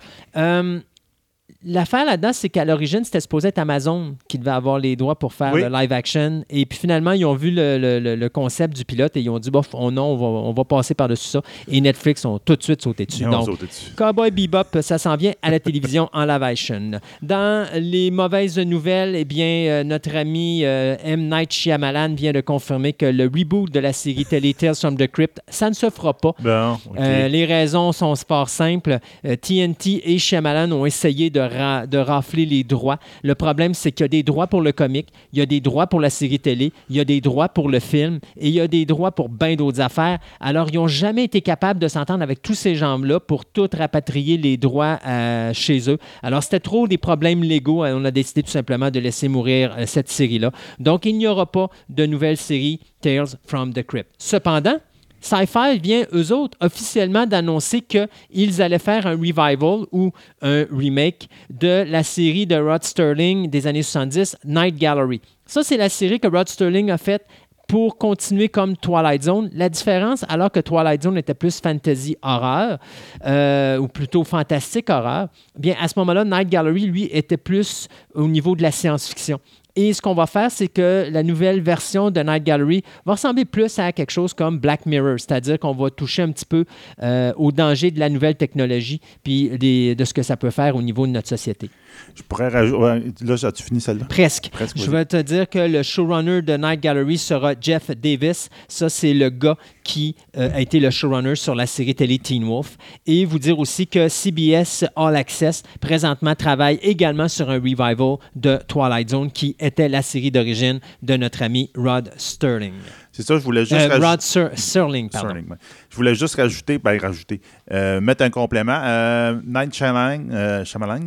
L'affaire 1.68 2.04
là-dedans, 2.06 2.30
c'est 2.32 2.48
qu'à 2.48 2.64
l'origine, 2.64 3.02
c'était 3.04 3.18
supposé 3.20 3.48
être 3.48 3.58
Amazon 3.58 4.14
qui 4.28 4.38
devait 4.38 4.52
avoir 4.52 4.78
les 4.78 4.94
droits 4.94 5.18
pour 5.18 5.32
faire 5.32 5.52
Oui. 5.52 5.62
le 5.62 5.68
live 5.68 5.92
action. 5.92 6.44
Et 6.48 6.64
puis 6.64 6.78
finalement, 6.78 7.10
ils 7.12 7.24
ont 7.24 7.34
vu 7.34 7.50
le, 7.50 7.76
le- 7.76 8.14
le- 8.14 8.28
concept 8.28 8.76
du 8.76 8.84
pilote 8.84 9.16
et 9.16 9.20
ils 9.20 9.30
ont 9.30 9.38
dit, 9.40 9.50
bof, 9.50 9.68
on, 9.74 9.90
non, 9.90 10.04
on, 10.12 10.16
va, 10.16 10.26
on 10.26 10.52
va 10.52 10.64
passer 10.64 10.94
par-dessus 10.94 11.28
ça. 11.28 11.42
Et 11.68 11.80
Netflix 11.80 12.24
ont 12.24 12.38
tout 12.38 12.54
de 12.54 12.62
suite 12.62 12.82
sauté 12.82 13.04
dessus. 13.06 13.24
On 13.26 13.30
Donc, 13.30 13.60
dessus. 13.60 13.90
Cowboy 13.96 14.30
Bebop, 14.30 14.80
ça 14.80 14.98
s'en 14.98 15.16
vient 15.16 15.32
à 15.42 15.50
la 15.50 15.58
télévision 15.58 16.08
en 16.12 16.24
live 16.24 16.42
action. 16.42 16.92
Dans 17.22 17.66
les 17.74 18.10
mauvaises 18.12 18.58
nouvelles, 18.58 19.16
eh 19.16 19.24
bien, 19.24 19.46
euh, 19.46 19.84
notre 19.84 20.14
ami 20.14 20.60
euh, 20.64 20.96
M. 21.02 21.28
Night 21.28 21.52
Shyamalan 21.52 22.14
vient 22.14 22.32
de 22.32 22.40
confirmer 22.42 22.92
que 22.92 23.06
le 23.06 23.24
reboot 23.24 23.72
de 23.72 23.80
la 23.80 23.92
série 23.92 24.24
télé 24.24 24.54
Tales 24.54 24.76
from 24.76 24.96
the 24.96 25.06
Crypt, 25.10 25.40
ça 25.48 25.68
ne 25.68 25.74
se 25.74 25.90
fera 25.90 26.14
pas. 26.14 26.32
Bon. 26.40 26.76
Euh, 26.98 27.26
les 27.28 27.44
raisons 27.44 27.90
sont 27.92 28.14
fort 28.16 28.48
simples. 28.48 28.98
TNT 29.40 30.02
et 30.04 30.18
Shyamalan 30.18 30.70
ont 30.72 30.86
essayé 30.86 31.30
de, 31.30 31.40
de 31.56 31.98
rafler 31.98 32.46
les 32.46 32.64
droits. 32.64 32.98
Le 33.22 33.34
problème, 33.34 33.74
c'est 33.74 33.92
qu'il 33.92 34.04
y 34.04 34.06
a 34.06 34.08
des 34.08 34.22
droits 34.22 34.46
pour 34.46 34.60
le 34.60 34.72
comic, 34.72 35.08
il 35.32 35.38
y 35.38 35.42
a 35.42 35.46
des 35.46 35.60
droits 35.60 35.86
pour 35.86 36.00
la 36.00 36.10
série 36.10 36.38
télé, 36.38 36.72
il 36.90 36.96
y 36.96 37.00
a 37.00 37.04
des 37.04 37.20
droits 37.20 37.48
pour 37.48 37.68
le 37.68 37.80
film 37.80 38.20
et 38.36 38.48
il 38.48 38.54
y 38.54 38.60
a 38.60 38.68
des 38.68 38.84
droits 38.84 39.12
pour 39.12 39.28
bien 39.28 39.54
d'autres 39.56 39.80
affaires. 39.80 40.18
Alors, 40.40 40.68
ils 40.70 40.76
n'ont 40.76 40.88
jamais 40.88 41.24
été 41.24 41.40
capables 41.40 41.80
de 41.80 41.88
s'entendre 41.88 42.22
avec 42.22 42.42
tous 42.42 42.54
ces 42.54 42.74
gens-là 42.74 43.20
pour 43.20 43.44
tout 43.44 43.68
rapatrier 43.72 44.36
les 44.36 44.56
droits 44.56 44.98
euh, 45.06 45.52
chez 45.52 45.90
eux. 45.90 45.98
Alors, 46.22 46.42
c'était 46.42 46.60
trop 46.60 46.86
des 46.88 46.98
problèmes 46.98 47.42
légaux. 47.42 47.84
On 47.84 48.04
a 48.04 48.10
décidé 48.10 48.42
tout 48.42 48.50
simplement 48.50 48.90
de 48.90 49.00
laisser 49.00 49.28
mourir 49.28 49.74
euh, 49.78 49.86
cette 49.86 50.08
série-là. 50.08 50.50
Donc, 50.78 51.06
il 51.06 51.16
n'y 51.16 51.26
aura 51.26 51.46
pas 51.46 51.68
de 51.88 52.06
nouvelle 52.06 52.36
série 52.36 52.80
Tales 53.00 53.36
from 53.46 53.72
the 53.72 53.82
Crypt. 53.82 54.10
Cependant, 54.18 54.78
Sci-Fi 55.26 55.78
vient, 55.80 56.04
eux 56.14 56.32
autres, 56.32 56.56
officiellement 56.60 57.26
d'annoncer 57.26 57.80
qu'ils 57.80 58.62
allaient 58.62 58.78
faire 58.78 59.06
un 59.06 59.16
revival 59.16 59.86
ou 59.90 60.12
un 60.40 60.64
remake 60.70 61.28
de 61.50 61.84
la 61.88 62.02
série 62.02 62.46
de 62.46 62.56
Rod 62.56 62.84
Sterling 62.84 63.50
des 63.50 63.66
années 63.66 63.82
70, 63.82 64.36
Night 64.44 64.76
Gallery. 64.76 65.20
Ça, 65.44 65.62
c'est 65.64 65.76
la 65.76 65.88
série 65.88 66.20
que 66.20 66.28
Rod 66.28 66.48
Sterling 66.48 66.90
a 66.90 66.98
faite 66.98 67.26
pour 67.66 67.98
continuer 67.98 68.48
comme 68.48 68.76
Twilight 68.76 69.24
Zone. 69.24 69.50
La 69.52 69.68
différence, 69.68 70.24
alors 70.28 70.52
que 70.52 70.60
Twilight 70.60 71.02
Zone 71.02 71.18
était 71.18 71.34
plus 71.34 71.60
fantasy 71.60 72.16
horreur, 72.22 72.78
euh, 73.24 73.78
ou 73.78 73.88
plutôt 73.88 74.22
fantastique 74.22 74.88
horreur, 74.90 75.28
bien 75.58 75.74
à 75.80 75.88
ce 75.88 75.94
moment-là, 75.98 76.24
Night 76.24 76.48
Gallery, 76.48 76.86
lui, 76.86 77.04
était 77.10 77.36
plus 77.36 77.88
au 78.14 78.28
niveau 78.28 78.54
de 78.54 78.62
la 78.62 78.70
science-fiction. 78.70 79.40
Et 79.76 79.92
ce 79.92 80.00
qu'on 80.00 80.14
va 80.14 80.26
faire, 80.26 80.50
c'est 80.50 80.68
que 80.68 81.08
la 81.10 81.22
nouvelle 81.22 81.60
version 81.60 82.10
de 82.10 82.20
Night 82.20 82.44
Gallery 82.44 82.82
va 83.04 83.12
ressembler 83.12 83.44
plus 83.44 83.78
à 83.78 83.92
quelque 83.92 84.10
chose 84.10 84.32
comme 84.32 84.58
Black 84.58 84.86
Mirror, 84.86 85.18
c'est-à-dire 85.18 85.58
qu'on 85.58 85.74
va 85.74 85.90
toucher 85.90 86.22
un 86.22 86.32
petit 86.32 86.46
peu 86.46 86.64
euh, 87.02 87.32
au 87.36 87.52
danger 87.52 87.90
de 87.90 88.00
la 88.00 88.08
nouvelle 88.08 88.36
technologie 88.36 89.00
puis 89.22 89.50
de 89.58 90.04
ce 90.04 90.14
que 90.14 90.22
ça 90.22 90.36
peut 90.36 90.50
faire 90.50 90.76
au 90.76 90.82
niveau 90.82 91.06
de 91.06 91.12
notre 91.12 91.28
société. 91.28 91.70
Je 92.14 92.22
pourrais 92.22 92.48
rajouter. 92.48 93.12
là, 93.22 93.34
as-tu 93.42 93.62
fini 93.62 93.80
celle-là? 93.80 94.06
Presque. 94.06 94.48
Presque, 94.50 94.78
Je 94.78 94.90
vais 94.90 95.04
te 95.04 95.20
dire 95.20 95.48
que 95.48 95.58
le 95.58 95.82
showrunner 95.82 96.42
de 96.42 96.56
Night 96.56 96.80
Gallery 96.80 97.18
sera 97.18 97.54
Jeff 97.60 97.90
Davis. 97.90 98.48
Ça, 98.68 98.88
c'est 98.88 99.14
le 99.14 99.30
gars 99.30 99.56
qui 99.84 100.14
euh, 100.36 100.50
a 100.54 100.60
été 100.60 100.80
le 100.80 100.90
showrunner 100.90 101.36
sur 101.36 101.54
la 101.54 101.66
série 101.66 101.94
télé 101.94 102.18
Teen 102.18 102.44
Wolf. 102.44 102.76
Et 103.06 103.24
vous 103.24 103.38
dire 103.38 103.58
aussi 103.58 103.86
que 103.86 104.08
CBS 104.08 104.84
All 104.96 105.16
Access, 105.16 105.62
présentement, 105.80 106.34
travaille 106.34 106.78
également 106.82 107.28
sur 107.28 107.50
un 107.50 107.54
revival 107.54 108.16
de 108.34 108.58
Twilight 108.68 109.10
Zone, 109.10 109.30
qui 109.30 109.56
était 109.66 109.88
la 109.88 110.02
série 110.02 110.30
d'origine 110.30 110.80
de 111.02 111.16
notre 111.16 111.42
ami 111.42 111.70
Rod 111.76 112.10
Sterling. 112.16 112.74
C'est 113.12 113.22
ça, 113.22 113.34
je 113.34 113.40
voulais 113.42 113.62
juste 113.64 113.72
Euh. 113.72 113.94
Rod 113.94 114.20
pardon. 114.20 114.50
Sterling, 114.56 115.08
ouais. 115.48 115.56
Je 115.88 115.96
voulais 115.96 116.14
juste 116.14 116.34
rajouter, 116.34 116.76
ben 116.78 116.98
rajouter, 117.00 117.40
euh, 117.72 117.98
mettre 118.00 118.22
un 118.22 118.28
complément. 118.30 118.78
Euh, 118.84 119.40
Night 119.46 119.74
Shyamalan, 119.74 120.64
Shyamalan, 120.66 121.00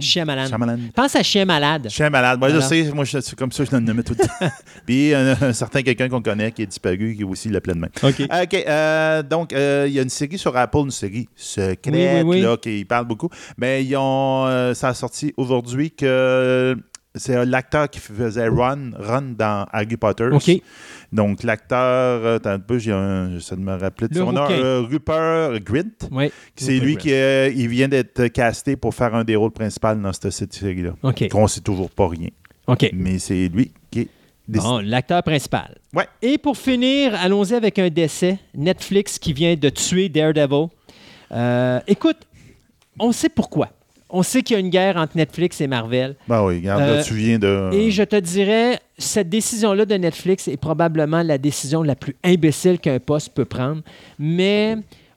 Shyamalan. 0.00 0.46
Shyamalan. 0.46 0.78
Pense 0.94 1.16
à 1.16 1.22
Chien 1.24 1.44
malade. 1.44 1.88
Chien 1.90 2.08
malade. 2.08 2.38
Moi, 2.38 2.50
je 2.50 2.60
sais, 2.60 2.84
moi, 2.94 3.04
je- 3.04 3.18
c'est 3.20 3.36
comme 3.36 3.50
ça, 3.50 3.64
je 3.64 3.72
le 3.72 3.80
nommais 3.80 4.04
tout 4.04 4.14
le 4.16 4.24
temps. 4.24 4.48
Puis, 4.86 5.12
un, 5.12 5.36
un 5.40 5.52
certain 5.52 5.82
quelqu'un 5.82 6.08
qu'on 6.08 6.22
connaît 6.22 6.52
qui 6.52 6.62
est 6.62 6.66
disparu, 6.66 7.14
qui 7.16 7.24
aussi 7.24 7.48
l'a 7.48 7.60
plein 7.60 7.74
de 7.74 7.80
main. 7.80 7.88
OK. 8.02 8.20
OK. 8.20 9.28
donc, 9.28 9.50
il 9.52 9.92
y 9.92 9.98
a 9.98 10.02
une 10.02 10.08
série 10.08 10.38
sur 10.38 10.56
Apple, 10.56 10.78
une 10.84 10.90
série 10.92 11.28
secrète, 11.34 11.80
Oui, 11.92 12.06
oui, 12.22 12.22
oui. 12.24 12.40
là, 12.42 12.56
qui 12.56 12.84
parle 12.84 13.06
beaucoup. 13.06 13.28
Mais 13.58 13.84
ils 13.84 13.96
ont, 13.96 14.46
ça 14.74 14.88
a 14.90 14.94
sorti 14.94 15.34
aujourd'hui 15.36 15.90
que 15.90 16.76
c'est 17.16 17.44
l'acteur 17.46 17.88
qui 17.90 17.98
faisait 17.98 18.48
Ron, 18.48 18.92
Ron 18.98 19.34
dans 19.36 19.66
Harry 19.72 19.96
Potter. 19.96 20.28
OK. 20.32 20.50
Donc, 21.12 21.42
l'acteur, 21.42 22.24
euh, 22.24 22.36
attends 22.36 22.50
un 22.50 22.58
peu, 22.58 22.78
j'ai 22.78 22.92
un- 22.92 23.30
j'essaie 23.38 23.56
de 23.56 23.60
me 23.60 23.74
rappeler 23.76 24.08
Le 24.10 24.20
nom, 24.20 24.26
rouquin. 24.26 24.50
euh, 24.52 24.80
Rupert 24.82 25.60
Grint. 25.60 26.08
Oui. 26.10 26.30
C'est 26.54 26.78
lui 26.78 26.92
Grint. 26.94 27.00
qui 27.02 27.12
euh, 27.12 27.48
il 27.54 27.68
vient 27.68 27.88
d'être 27.88 28.26
casté 28.28 28.76
pour 28.76 28.94
faire 28.94 29.14
un 29.14 29.24
des 29.24 29.36
rôles 29.36 29.50
principaux 29.52 29.94
dans 29.94 30.12
cette, 30.12 30.52
série-là. 30.52 30.94
OK. 31.02 31.28
On 31.34 31.46
sait 31.46 31.60
toujours 31.60 31.90
pas 31.90 32.08
rien. 32.08 32.28
OK. 32.66 32.90
Mais 32.92 33.18
c'est 33.18 33.48
lui 33.48 33.72
qui 33.90 34.00
est 34.00 34.08
décidé. 34.48 34.68
Bon, 34.68 34.78
l'acteur 34.78 35.22
principal. 35.22 35.76
Ouais. 35.94 36.06
Et 36.22 36.38
pour 36.38 36.56
finir, 36.56 37.14
allons-y 37.14 37.54
avec 37.54 37.78
un 37.78 37.88
décès. 37.88 38.38
Netflix 38.54 39.18
qui 39.18 39.32
vient 39.32 39.54
de 39.56 39.68
tuer 39.68 40.08
Daredevil. 40.08 40.68
Euh, 41.32 41.80
écoute, 41.86 42.18
on 42.98 43.12
sait 43.12 43.28
pourquoi. 43.28 43.70
On 44.08 44.22
sait 44.22 44.42
qu'il 44.42 44.54
y 44.54 44.56
a 44.56 44.60
une 44.60 44.70
guerre 44.70 44.96
entre 44.96 45.16
Netflix 45.16 45.60
et 45.60 45.66
Marvel. 45.66 46.14
Ben 46.28 46.44
oui, 46.44 46.56
regarde, 46.58 46.80
là, 46.80 46.86
Euh, 46.88 47.02
tu 47.02 47.14
viens 47.14 47.38
de. 47.38 47.70
Et 47.72 47.90
je 47.90 48.02
te 48.04 48.14
dirais, 48.16 48.78
cette 48.98 49.28
décision-là 49.28 49.84
de 49.84 49.94
Netflix 49.96 50.46
est 50.46 50.56
probablement 50.56 51.22
la 51.22 51.38
décision 51.38 51.82
la 51.82 51.96
plus 51.96 52.14
imbécile 52.24 52.78
qu'un 52.78 53.00
poste 53.00 53.34
peut 53.34 53.44
prendre. 53.44 53.82
Mais 54.18 54.76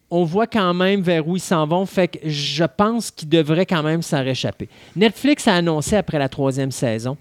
on 0.09 0.23
voit 0.23 0.47
quand 0.47 0.73
même 0.73 1.01
vers 1.01 1.27
où 1.27 1.35
ils 1.35 1.39
s'en 1.41 1.67
vont. 1.67 1.85
Fait 1.85 2.07
que 2.07 2.17
je 2.27 2.63
pense 2.63 3.11
qu'ils 3.11 3.29
devraient 3.29 3.67
quand 3.67 3.83
même 3.83 4.01
s'en 4.01 4.23
réchapper. 4.23 4.67
Netflix 4.95 5.47
a 5.47 5.53
annoncé 5.53 5.95
après 5.95 6.17
la 6.17 6.27
troisième 6.29 6.71
saison 6.71 7.15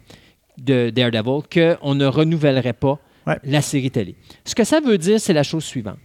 de 0.57 0.89
Daredevil 0.91 1.43
qu'on 1.53 1.95
ne 1.95 2.07
renouvellerait 2.07 2.73
pas 2.73 2.99
Ouais. 3.27 3.37
la 3.45 3.61
série 3.61 3.91
télé. 3.91 4.15
Ce 4.43 4.55
que 4.55 4.65
ça 4.65 4.81
veut 4.81 4.97
dire, 4.97 5.21
c'est 5.21 5.35
la 5.35 5.43
chose 5.43 5.65
suivante. 5.65 5.99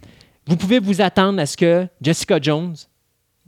Vous 0.46 0.56
pouvez 0.58 0.78
vous 0.78 1.00
attendre 1.00 1.40
à 1.40 1.46
ce 1.46 1.56
que 1.56 1.86
Jessica 2.02 2.38
Jones, 2.40 2.74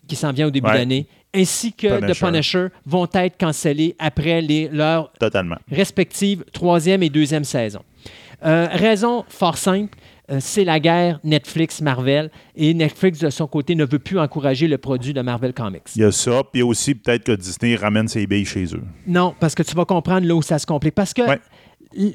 qui 0.08 0.16
s'en 0.16 0.32
vient 0.32 0.46
au 0.46 0.50
début 0.50 0.66
Ouais. 0.70 0.78
d'année, 0.78 1.06
ainsi 1.36 1.72
que 1.72 1.98
Punisher. 2.00 2.12
The 2.12 2.18
Punisher 2.26 2.66
vont 2.86 3.06
être 3.14 3.36
cancellés 3.38 3.94
après 3.98 4.40
les, 4.40 4.68
leurs 4.68 5.12
Totalement. 5.20 5.56
respectives 5.70 6.44
troisième 6.52 7.02
et 7.02 7.10
deuxième 7.10 7.44
saison. 7.44 7.80
Euh, 8.44 8.66
raison 8.70 9.24
fort 9.28 9.56
simple, 9.58 9.96
euh, 10.30 10.38
c'est 10.40 10.64
la 10.64 10.78
guerre 10.80 11.20
Netflix-Marvel 11.24 12.30
et 12.56 12.74
Netflix, 12.74 13.18
de 13.20 13.30
son 13.30 13.46
côté, 13.46 13.74
ne 13.74 13.84
veut 13.84 13.98
plus 13.98 14.18
encourager 14.18 14.68
le 14.68 14.76
produit 14.78 15.12
de 15.14 15.20
Marvel 15.22 15.52
Comics. 15.52 15.82
Il 15.96 16.02
y 16.02 16.04
a 16.04 16.12
ça, 16.12 16.42
puis 16.42 16.50
il 16.54 16.58
y 16.60 16.62
a 16.62 16.66
aussi 16.66 16.94
peut-être 16.94 17.24
que 17.24 17.32
Disney 17.32 17.76
ramène 17.76 18.08
ses 18.08 18.26
billes 18.26 18.44
chez 18.44 18.64
eux. 18.74 18.82
Non, 19.06 19.34
parce 19.40 19.54
que 19.54 19.62
tu 19.62 19.74
vas 19.74 19.84
comprendre 19.84 20.26
là 20.26 20.34
où 20.34 20.42
ça 20.42 20.58
se 20.58 20.66
complique. 20.66 20.94
Parce 20.94 21.14
que, 21.14 21.22
Ouais. 21.22 21.40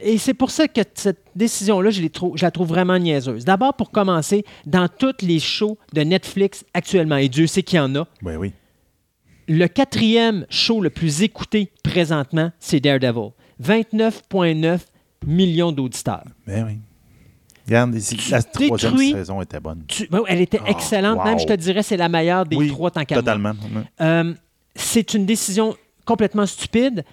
et 0.03 0.17
c'est 0.19 0.33
pour 0.35 0.51
ça 0.51 0.67
que 0.67 0.81
cette 0.93 1.21
décision-là, 1.35 1.89
je, 1.89 2.01
je 2.35 2.41
la 2.45 2.51
trouve 2.51 2.67
vraiment 2.67 2.97
niaiseuse. 2.99 3.45
D'abord, 3.45 3.73
pour 3.73 3.89
commencer, 3.91 4.43
dans 4.65 4.87
tous 4.87 5.15
les 5.23 5.39
shows 5.39 5.77
de 5.93 6.01
Netflix 6.01 6.63
actuellement, 6.73 7.17
et 7.17 7.29
Dieu 7.29 7.47
sait 7.47 7.63
qu'il 7.63 7.77
y 7.77 7.79
en 7.79 7.95
a, 7.95 8.05
Oui, 8.23 8.33
oui. 8.37 8.53
Le 9.51 9.67
quatrième 9.67 10.45
show 10.49 10.81
le 10.81 10.89
plus 10.89 11.23
écouté 11.23 11.71
présentement, 11.83 12.51
c'est 12.59 12.79
Daredevil. 12.79 13.31
29,9 13.61 14.79
millions 15.27 15.71
d'auditeurs. 15.71 16.23
Ben 16.47 16.65
oui. 16.67 16.77
Regarde, 17.67 17.95
la 18.31 18.41
troisième 18.41 18.97
saison 18.97 19.41
était 19.41 19.59
bonne. 19.59 19.83
Tu- 19.87 20.07
ben, 20.07 20.21
elle 20.27 20.41
était 20.41 20.59
Ah, 20.65 20.69
excellente. 20.71 21.17
wow. 21.19 21.23
Même, 21.25 21.39
je 21.39 21.45
te 21.45 21.53
dirais, 21.53 21.83
c'est 21.83 21.95
la 21.97 22.09
meilleure 22.09 22.45
des 22.45 22.55
oui, 22.55 22.69
trois 22.69 22.89
tant 22.91 23.05
qu'à 23.05 23.15
totalement. 23.15 23.51
Euh, 24.01 24.33
c'est 24.75 25.13
une 25.13 25.25
décision 25.25 25.75
complètement 26.05 26.45
stupide. 26.45 27.03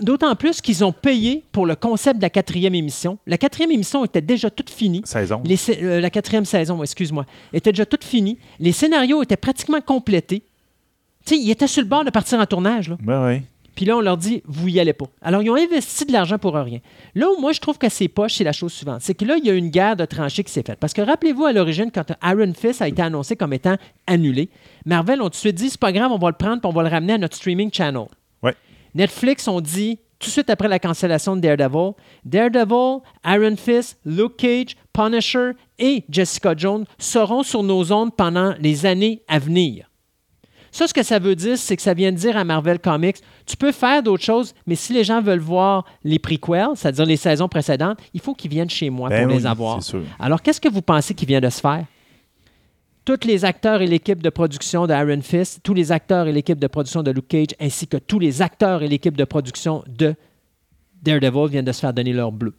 D'autant 0.00 0.34
plus 0.36 0.60
qu'ils 0.60 0.84
ont 0.84 0.92
payé 0.92 1.44
pour 1.52 1.66
le 1.66 1.74
concept 1.74 2.18
de 2.18 2.22
la 2.22 2.30
quatrième 2.30 2.74
émission. 2.74 3.18
La 3.26 3.36
quatrième 3.38 3.70
émission 3.72 4.04
était 4.04 4.20
déjà 4.20 4.48
toute 4.50 4.70
finie. 4.70 5.02
Saison. 5.04 5.42
Les 5.44 5.56
euh, 5.82 6.00
la 6.00 6.10
quatrième 6.10 6.44
saison, 6.44 6.82
excuse-moi, 6.82 7.24
était 7.52 7.72
déjà 7.72 7.84
toute 7.86 8.04
finie. 8.04 8.38
Les 8.60 8.72
scénarios 8.72 9.22
étaient 9.22 9.36
pratiquement 9.36 9.80
complétés. 9.80 10.42
Tu 11.28 11.34
sais, 11.34 11.40
ils 11.42 11.50
étaient 11.50 11.66
sur 11.66 11.82
le 11.82 11.88
bord 11.88 12.06
de 12.06 12.10
partir 12.10 12.38
en 12.40 12.46
tournage. 12.46 12.88
Là. 12.88 12.96
Ben 13.02 13.26
oui. 13.26 13.42
Puis 13.74 13.84
là, 13.84 13.98
on 13.98 14.00
leur 14.00 14.16
dit, 14.16 14.42
vous 14.46 14.68
y 14.68 14.80
allez 14.80 14.94
pas. 14.94 15.04
Alors, 15.20 15.42
ils 15.42 15.50
ont 15.50 15.56
investi 15.56 16.06
de 16.06 16.12
l'argent 16.12 16.38
pour 16.38 16.54
rien. 16.54 16.78
Là 17.14 17.28
où 17.30 17.38
moi, 17.38 17.52
je 17.52 17.60
trouve 17.60 17.76
que 17.76 17.90
c'est 17.90 18.08
poche, 18.08 18.36
c'est 18.36 18.44
la 18.44 18.52
chose 18.52 18.72
suivante. 18.72 19.02
C'est 19.02 19.12
que 19.12 19.26
là, 19.26 19.36
il 19.36 19.44
y 19.44 19.50
a 19.50 19.52
une 19.52 19.68
guerre 19.68 19.94
de 19.94 20.06
tranchées 20.06 20.42
qui 20.42 20.50
s'est 20.50 20.62
faite. 20.62 20.78
Parce 20.80 20.94
que 20.94 21.02
rappelez-vous, 21.02 21.44
à 21.44 21.52
l'origine, 21.52 21.90
quand 21.92 22.06
Iron 22.24 22.54
Fist 22.54 22.80
a 22.80 22.88
été 22.88 23.02
annoncé 23.02 23.36
comme 23.36 23.52
étant 23.52 23.76
annulé, 24.06 24.48
Marvel 24.86 25.20
ont 25.20 25.26
tout 25.26 25.32
de 25.32 25.36
suite 25.36 25.56
dit, 25.56 25.68
c'est 25.68 25.78
pas 25.78 25.92
grave, 25.92 26.10
on 26.10 26.18
va 26.18 26.30
le 26.30 26.36
prendre 26.36 26.62
puis 26.62 26.68
on 26.68 26.72
va 26.72 26.82
le 26.82 26.88
ramener 26.88 27.12
à 27.12 27.18
notre 27.18 27.36
streaming 27.36 27.70
channel. 27.70 28.06
Ouais. 28.42 28.54
Netflix 28.94 29.46
ont 29.48 29.60
dit, 29.60 29.98
tout 30.18 30.28
de 30.28 30.32
suite 30.32 30.48
après 30.48 30.68
la 30.68 30.78
cancellation 30.78 31.36
de 31.36 31.42
Daredevil, 31.42 31.92
Daredevil, 32.24 33.00
Iron 33.26 33.56
Fist, 33.56 33.98
Luke 34.06 34.38
Cage, 34.38 34.76
Punisher 34.94 35.50
et 35.78 36.04
Jessica 36.08 36.54
Jones 36.56 36.86
seront 36.98 37.42
sur 37.42 37.62
nos 37.62 37.92
ondes 37.92 38.16
pendant 38.16 38.54
les 38.58 38.86
années 38.86 39.22
à 39.28 39.38
venir. 39.38 39.87
Ça, 40.78 40.86
ce 40.86 40.94
que 40.94 41.02
ça 41.02 41.18
veut 41.18 41.34
dire, 41.34 41.58
c'est 41.58 41.74
que 41.74 41.82
ça 41.82 41.92
vient 41.92 42.12
de 42.12 42.16
dire 42.16 42.36
à 42.36 42.44
Marvel 42.44 42.78
Comics, 42.78 43.16
tu 43.46 43.56
peux 43.56 43.72
faire 43.72 44.00
d'autres 44.00 44.22
choses, 44.22 44.54
mais 44.64 44.76
si 44.76 44.92
les 44.92 45.02
gens 45.02 45.20
veulent 45.20 45.40
voir 45.40 45.84
les 46.04 46.20
prequels, 46.20 46.68
c'est-à-dire 46.76 47.04
les 47.04 47.16
saisons 47.16 47.48
précédentes, 47.48 47.98
il 48.14 48.20
faut 48.20 48.32
qu'ils 48.32 48.52
viennent 48.52 48.70
chez 48.70 48.88
moi 48.88 49.08
Ben 49.08 49.24
pour 49.24 49.32
oui, 49.32 49.40
les 49.40 49.46
avoir. 49.48 49.82
sûr. 49.82 50.02
Alors, 50.20 50.40
qu'est-ce 50.40 50.60
que 50.60 50.68
vous 50.68 50.80
pensez 50.80 51.14
qui 51.14 51.26
vient 51.26 51.40
de 51.40 51.50
se 51.50 51.60
faire? 51.60 51.84
Tous 53.04 53.18
les 53.24 53.44
acteurs 53.44 53.82
et 53.82 53.88
l'équipe 53.88 54.22
de 54.22 54.30
production 54.30 54.86
de 54.86 54.94
Iron 54.94 55.20
Fist, 55.20 55.58
tous 55.64 55.74
les 55.74 55.90
acteurs 55.90 56.28
et 56.28 56.32
l'équipe 56.32 56.60
de 56.60 56.68
production 56.68 57.02
de 57.02 57.10
Luke 57.10 57.26
Cage, 57.26 57.56
ainsi 57.58 57.88
que 57.88 57.96
tous 57.96 58.20
les 58.20 58.40
acteurs 58.40 58.84
et 58.84 58.86
l'équipe 58.86 59.16
de 59.16 59.24
production 59.24 59.82
de 59.88 60.14
Daredevil 61.02 61.48
viennent 61.50 61.64
de 61.64 61.72
se 61.72 61.80
faire 61.80 61.92
donner 61.92 62.12
leur 62.12 62.30
bleu. 62.30 62.54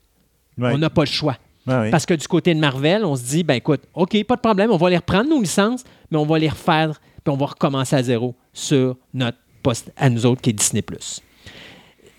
On 0.58 0.78
n'a 0.78 0.90
pas 0.90 1.04
le 1.04 1.08
choix. 1.08 1.38
Oui. 1.68 1.90
Parce 1.90 2.06
que 2.06 2.16
du 2.16 2.28
côté 2.28 2.54
de 2.54 2.60
Marvel, 2.60 3.06
on 3.06 3.16
se 3.16 3.24
dit, 3.24 3.44
ben 3.44 3.54
écoute, 3.54 3.82
OK, 3.94 4.22
pas 4.26 4.36
de 4.36 4.42
problème, 4.42 4.72
on 4.72 4.78
va 4.78 4.90
les 4.90 4.98
reprendre 4.98 5.30
nos 5.30 5.40
licences, 5.40 5.86
mais 6.12 6.18
on 6.18 6.26
va 6.26 6.38
les 6.38 6.50
refaire, 6.50 7.00
on 7.30 7.38
va 7.38 7.48
recommencer 7.48 7.96
à 7.96 8.04
zéro 8.04 8.36
sur 8.54 8.98
notre 9.14 9.38
poste 9.64 9.92
à 9.96 10.10
nous 10.10 10.26
autres 10.26 10.42
qui 10.42 10.50
est 10.50 10.54
Disney+. 10.54 10.84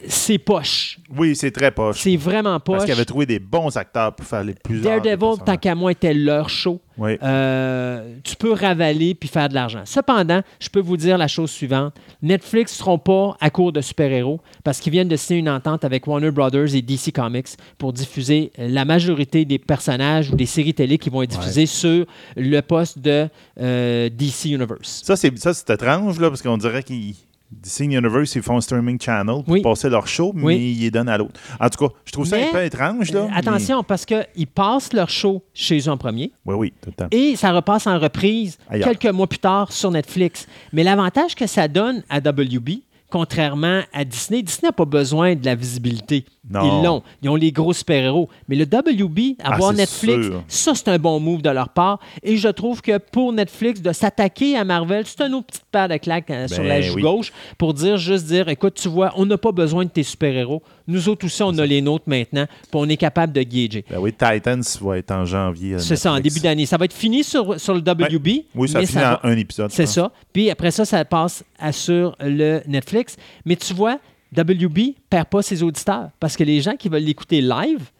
C'est 0.08 0.38
poche. 0.38 0.98
Oui, 1.16 1.36
c'est 1.36 1.50
très 1.50 1.70
poche. 1.70 2.00
C'est 2.00 2.16
vraiment 2.16 2.58
Parce 2.60 2.78
poche. 2.78 2.84
qu'ils 2.84 2.92
avaient 2.92 3.04
trouvé 3.04 3.26
des 3.26 3.38
bons 3.38 3.76
acteurs 3.76 4.14
pour 4.14 4.26
faire 4.26 4.42
les 4.44 4.54
plus 4.54 4.80
Daredevil, 4.80 5.42
tant 5.44 5.56
qu'à 5.56 5.74
moi, 5.74 5.92
était 5.92 6.14
leur 6.14 6.48
show. 6.48 6.80
Oui. 6.96 7.16
Euh, 7.22 8.16
tu 8.22 8.36
peux 8.36 8.52
ravaler 8.52 9.14
puis 9.14 9.28
faire 9.28 9.48
de 9.48 9.54
l'argent. 9.54 9.82
Cependant, 9.84 10.42
je 10.58 10.68
peux 10.68 10.80
vous 10.80 10.96
dire 10.96 11.16
la 11.18 11.28
chose 11.28 11.50
suivante. 11.50 11.94
Netflix 12.22 12.72
ne 12.72 12.78
seront 12.78 12.98
pas 12.98 13.36
à 13.40 13.50
court 13.50 13.72
de 13.72 13.80
super-héros 13.80 14.40
parce 14.64 14.80
qu'ils 14.80 14.92
viennent 14.92 15.08
de 15.08 15.16
signer 15.16 15.40
une 15.40 15.48
entente 15.48 15.84
avec 15.84 16.06
Warner 16.06 16.30
Brothers 16.30 16.74
et 16.74 16.82
DC 16.82 17.12
Comics 17.14 17.48
pour 17.78 17.92
diffuser 17.92 18.52
la 18.58 18.84
majorité 18.84 19.44
des 19.44 19.58
personnages 19.58 20.30
ou 20.30 20.36
des 20.36 20.46
séries 20.46 20.74
télé 20.74 20.98
qui 20.98 21.08
vont 21.10 21.22
être 21.22 21.38
diffusées 21.38 21.66
sur 21.66 22.04
le 22.36 22.60
poste 22.60 22.98
de 22.98 23.28
euh, 23.60 24.08
DC 24.10 24.46
Universe. 24.46 25.02
Ça, 25.04 25.16
c'est 25.16 25.36
ça, 25.38 25.54
c'est 25.54 25.70
étrange, 25.70 26.20
là, 26.20 26.28
parce 26.28 26.42
qu'on 26.42 26.58
dirait 26.58 26.82
qu'ils. 26.82 27.14
DC 27.50 27.80
Universe, 27.80 28.34
ils 28.36 28.42
font 28.42 28.56
un 28.56 28.60
streaming 28.60 29.00
channel 29.00 29.42
pour 29.44 29.48
Oui. 29.48 29.62
passer 29.62 29.88
leur 29.90 30.06
show, 30.06 30.32
mais 30.34 30.44
Oui. 30.44 30.74
ils 30.76 30.80
les 30.82 30.90
donnent 30.90 31.08
à 31.08 31.18
l'autre. 31.18 31.38
En 31.58 31.68
tout 31.68 31.86
cas, 31.88 31.94
je 32.04 32.12
trouve 32.12 32.24
ça 32.26 32.36
Mais, 32.36 32.48
un 32.48 32.52
peu 32.52 32.64
étrange. 32.64 33.10
Là, 33.10 33.20
Euh, 33.22 33.28
attention, 33.34 33.82
parce 33.82 34.04
qu'ils 34.04 34.46
passent 34.46 34.92
leur 34.92 35.10
show 35.10 35.42
chez 35.52 35.78
eux 35.80 35.88
en 35.88 35.96
premier. 35.96 36.32
Oui, 36.46 36.54
oui, 36.56 36.72
tout 36.80 36.90
le 36.90 36.94
temps. 36.94 37.08
Et 37.10 37.34
ça 37.36 37.52
repasse 37.52 37.86
en 37.86 37.98
reprise 37.98 38.56
Ailleurs. 38.68 38.88
quelques 38.88 39.12
mois 39.12 39.26
plus 39.26 39.38
tard 39.40 39.72
sur 39.72 39.90
Netflix. 39.90 40.46
Mais 40.72 40.84
l'avantage 40.84 41.34
que 41.34 41.46
ça 41.46 41.66
donne 41.66 42.02
à 42.08 42.20
WB, 42.20 42.82
contrairement 43.10 43.82
à 43.92 44.04
Disney, 44.04 44.42
Disney 44.42 44.68
n'a 44.68 44.72
pas 44.72 44.84
besoin 44.84 45.34
de 45.34 45.44
la 45.44 45.54
visibilité. 45.56 46.24
Non. 46.48 46.62
Ils 46.80 46.84
l'ont. 46.86 47.02
Ils 47.22 47.28
ont 47.28 47.34
les 47.36 47.52
gros 47.52 47.72
super-héros. 47.74 48.28
Mais 48.48 48.56
le 48.56 48.64
WB, 48.64 49.36
avoir 49.44 49.70
Ah, 49.70 49.74
Netflix, 49.74 50.26
sûr. 50.26 50.42
ça, 50.48 50.74
c'est 50.74 50.88
un 50.88 50.98
bon 50.98 51.20
move 51.20 51.42
de 51.42 51.50
leur 51.50 51.68
part. 51.68 52.00
Et 52.22 52.38
je 52.38 52.48
trouve 52.48 52.80
que 52.80 52.96
pour 52.96 53.32
Netflix, 53.32 53.82
de 53.82 53.92
s'attaquer 53.92 54.56
à 54.56 54.64
Marvel, 54.64 55.04
c'est 55.06 55.20
une 55.20 55.34
autre 55.34 55.48
petite 55.48 55.66
paire 55.70 55.88
de 55.88 55.98
claques 55.98 56.30
euh, 56.30 56.48
sur 56.48 56.62
la 56.64 56.80
joue 56.80 56.94
oui. 56.94 57.02
gauche 57.02 57.30
pour 57.58 57.74
dire, 57.74 57.98
juste 57.98 58.24
dire, 58.26 58.48
écoute, 58.48 58.74
tu 58.80 58.88
vois, 58.88 59.12
on 59.16 59.26
n'a 59.26 59.36
pas 59.36 59.52
besoin 59.52 59.84
de 59.84 59.90
tes 59.90 60.02
super-héros. 60.02 60.62
Nous 60.88 61.08
autres 61.10 61.26
aussi, 61.26 61.42
on 61.42 61.56
a 61.58 61.66
les 61.66 61.82
nôtres 61.82 62.06
maintenant, 62.08 62.46
puis 62.46 62.70
on 62.72 62.88
est 62.88 62.96
capable 62.96 63.32
de 63.34 63.42
gager. 63.42 63.84
Ben 63.90 63.98
oui, 63.98 64.10
Titans 64.12 64.62
va 64.80 64.96
être 64.98 65.10
en 65.10 65.24
janvier. 65.26 65.74
à 65.74 65.78
C'est 65.78 65.94
ça, 65.96 66.10
en 66.12 66.20
début 66.20 66.40
d'année. 66.40 66.64
Ça 66.66 66.78
va 66.78 66.86
être 66.86 66.94
fini 66.94 67.22
sur, 67.22 67.60
sur 67.60 67.74
le 67.74 67.80
WB. 67.80 68.28
Oui, 68.54 68.68
ça 68.68 68.80
mais 68.80 68.86
finit 68.86 69.02
va- 69.02 69.20
en 69.22 69.28
un 69.28 69.36
épisode. 69.36 69.70
C'est 69.70 69.86
ça. 69.86 70.10
Puis 70.32 70.50
après 70.50 70.70
ça, 70.70 70.84
ça 70.86 71.04
passe 71.04 71.44
à 71.58 71.70
sur 71.70 72.16
le 72.18 72.62
Netflix. 72.66 73.16
Mais 73.44 73.56
tu 73.56 73.72
vois, 73.74 73.98
WB 74.36 74.94
perd 75.08 75.28
pas 75.28 75.42
ses 75.42 75.62
auditeurs 75.62 76.10
parce 76.20 76.36
que 76.36 76.44
les 76.44 76.60
gens 76.60 76.76
qui 76.76 76.88
veulent 76.88 77.02
l'écouter 77.02 77.40
live, 77.40 77.90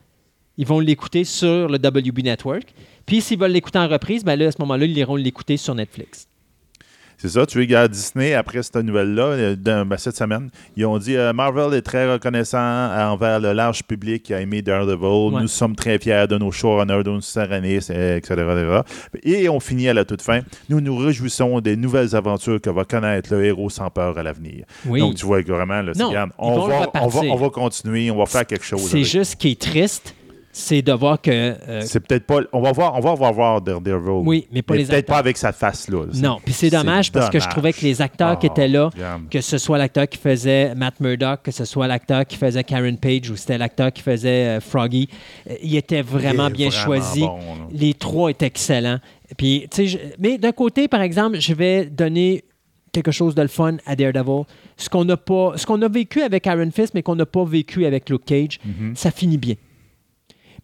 ils 0.56 0.66
vont 0.66 0.80
l'écouter 0.80 1.24
sur 1.24 1.68
le 1.68 1.78
WB 1.78 2.22
Network. 2.22 2.72
Puis 3.06 3.20
s'ils 3.20 3.38
veulent 3.38 3.52
l'écouter 3.52 3.78
en 3.78 3.88
reprise, 3.88 4.24
ben 4.24 4.40
à 4.40 4.52
ce 4.52 4.60
moment-là, 4.60 4.84
ils 4.84 4.96
iront 4.98 5.16
l'écouter 5.16 5.56
sur 5.56 5.74
Netflix. 5.74 6.28
C'est 7.20 7.28
ça, 7.28 7.44
tu 7.44 7.58
regardes 7.58 7.92
Disney 7.92 8.32
après 8.32 8.62
cette 8.62 8.76
nouvelle-là, 8.76 9.22
euh, 9.24 9.54
ben, 9.54 9.86
cette 9.98 10.16
semaine. 10.16 10.48
Ils 10.74 10.86
ont 10.86 10.96
dit 10.96 11.16
euh, 11.16 11.34
Marvel 11.34 11.74
est 11.74 11.82
très 11.82 12.10
reconnaissant 12.10 12.58
envers 12.58 13.38
le 13.40 13.52
large 13.52 13.82
public 13.82 14.22
qui 14.22 14.32
a 14.32 14.40
aimé 14.40 14.62
Daredevil. 14.62 15.34
Ouais. 15.34 15.42
Nous 15.42 15.48
sommes 15.48 15.76
très 15.76 15.98
fiers 15.98 16.24
de 16.26 16.38
nos 16.38 16.50
showrunners, 16.50 17.02
de 17.02 17.10
nos 17.10 17.20
scénaristes, 17.20 17.90
etc., 17.90 18.24
etc. 18.30 18.80
Et 19.22 19.50
on 19.50 19.60
finit 19.60 19.90
à 19.90 19.92
la 19.92 20.06
toute 20.06 20.22
fin. 20.22 20.40
Nous 20.70 20.80
nous 20.80 20.96
réjouissons 20.96 21.60
des 21.60 21.76
nouvelles 21.76 22.16
aventures 22.16 22.58
que 22.58 22.70
va 22.70 22.86
connaître 22.86 23.34
le 23.34 23.44
héros 23.44 23.68
sans 23.68 23.90
peur 23.90 24.16
à 24.16 24.22
l'avenir. 24.22 24.64
Oui. 24.86 25.00
Donc, 25.00 25.16
tu 25.16 25.26
vois 25.26 25.42
que 25.42 25.52
vraiment, 25.52 25.82
là, 25.82 25.92
Non, 25.94 26.08
regarde, 26.08 26.30
on, 26.38 26.66
va, 26.66 26.90
on, 27.02 27.08
va, 27.08 27.20
on 27.20 27.36
va 27.36 27.50
continuer, 27.50 28.10
on 28.10 28.16
va 28.16 28.24
faire 28.24 28.46
quelque 28.46 28.64
chose. 28.64 28.88
C'est 28.88 29.04
juste 29.04 29.32
ce 29.32 29.36
qui 29.36 29.50
est 29.50 29.60
triste, 29.60 30.14
c'est 30.52 30.82
de 30.82 30.92
voir 30.92 31.20
que. 31.20 31.30
euh, 31.30 31.80
C'est 31.82 32.00
peut-être 32.00 32.26
pas. 32.26 32.40
On 32.52 32.60
va 32.60 32.72
voir, 32.72 32.94
on 32.96 33.00
va 33.00 33.14
voir, 33.14 33.32
voir 33.32 33.60
Daredevil. 33.60 34.22
oui, 34.26 34.48
mais 34.52 34.62
pas 34.62 34.74
les 34.76 34.84
peut-être 34.84 35.06
pas 35.06 35.18
avec 35.18 35.36
sa 35.36 35.52
face-là. 35.52 36.06
là. 36.06 36.12
Non, 36.14 36.38
puis 36.44 36.52
c'est 36.52 36.70
dommage 36.70 37.12
parce 37.12 37.30
que 37.30 37.38
je 37.38 37.48
trouvais 37.48 37.72
que 37.72 37.82
les 37.82 38.02
acteurs 38.02 38.38
qui 38.38 38.46
Ah, 38.48 38.50
étaient 38.52 38.68
là, 38.68 38.90
que 39.30 39.40
ce 39.40 39.58
soit 39.58 39.78
l'acteur 39.78 40.08
qui 40.08 40.18
faisait 40.18 40.74
Matt 40.74 40.98
Murdock, 41.00 41.42
que 41.44 41.50
ce 41.52 41.64
soit 41.64 41.86
l'acteur 41.86 42.26
qui 42.26 42.36
faisait 42.36 42.64
Karen 42.64 42.96
Page 42.98 43.30
ou 43.30 43.36
c'était 43.36 43.58
l'acteur 43.58 43.92
qui 43.92 44.02
faisait 44.02 44.56
euh, 44.56 44.60
Froggy, 44.60 45.08
euh, 45.48 45.54
il 45.62 45.76
était 45.76 46.02
vraiment 46.02 46.48
Il 46.48 46.54
bien 46.54 46.68
vraiment 46.68 46.84
choisi. 46.84 47.20
bon, 47.20 47.36
là. 47.38 47.66
Les 47.72 47.94
trois 47.94 48.30
étaient 48.30 48.46
excellents. 48.46 48.98
Puis, 49.36 49.68
je- 49.76 49.98
mais 50.18 50.38
d'un 50.38 50.52
côté, 50.52 50.88
par 50.88 51.02
exemple, 51.02 51.38
je 51.38 51.54
vais 51.54 51.84
donner 51.86 52.42
quelque 52.92 53.12
chose 53.12 53.36
de 53.36 53.42
le 53.42 53.46
fun 53.48 53.76
à 53.86 53.94
Daredevil. 53.94 54.42
Ce 54.76 54.88
qu'on 54.88 55.04
n'a 55.04 55.16
pas, 55.16 55.52
ce 55.54 55.64
qu'on 55.64 55.80
a 55.82 55.88
vécu 55.88 56.22
avec 56.22 56.46
Iron 56.46 56.70
Fist, 56.72 56.92
mais 56.94 57.02
qu'on 57.04 57.14
n'a 57.14 57.26
pas 57.26 57.44
vécu 57.44 57.86
avec 57.86 58.10
Luke 58.10 58.24
Cage, 58.24 58.58
Mhm. 58.64 58.96
ça 58.96 59.12
finit 59.12 59.38
bien. 59.38 59.54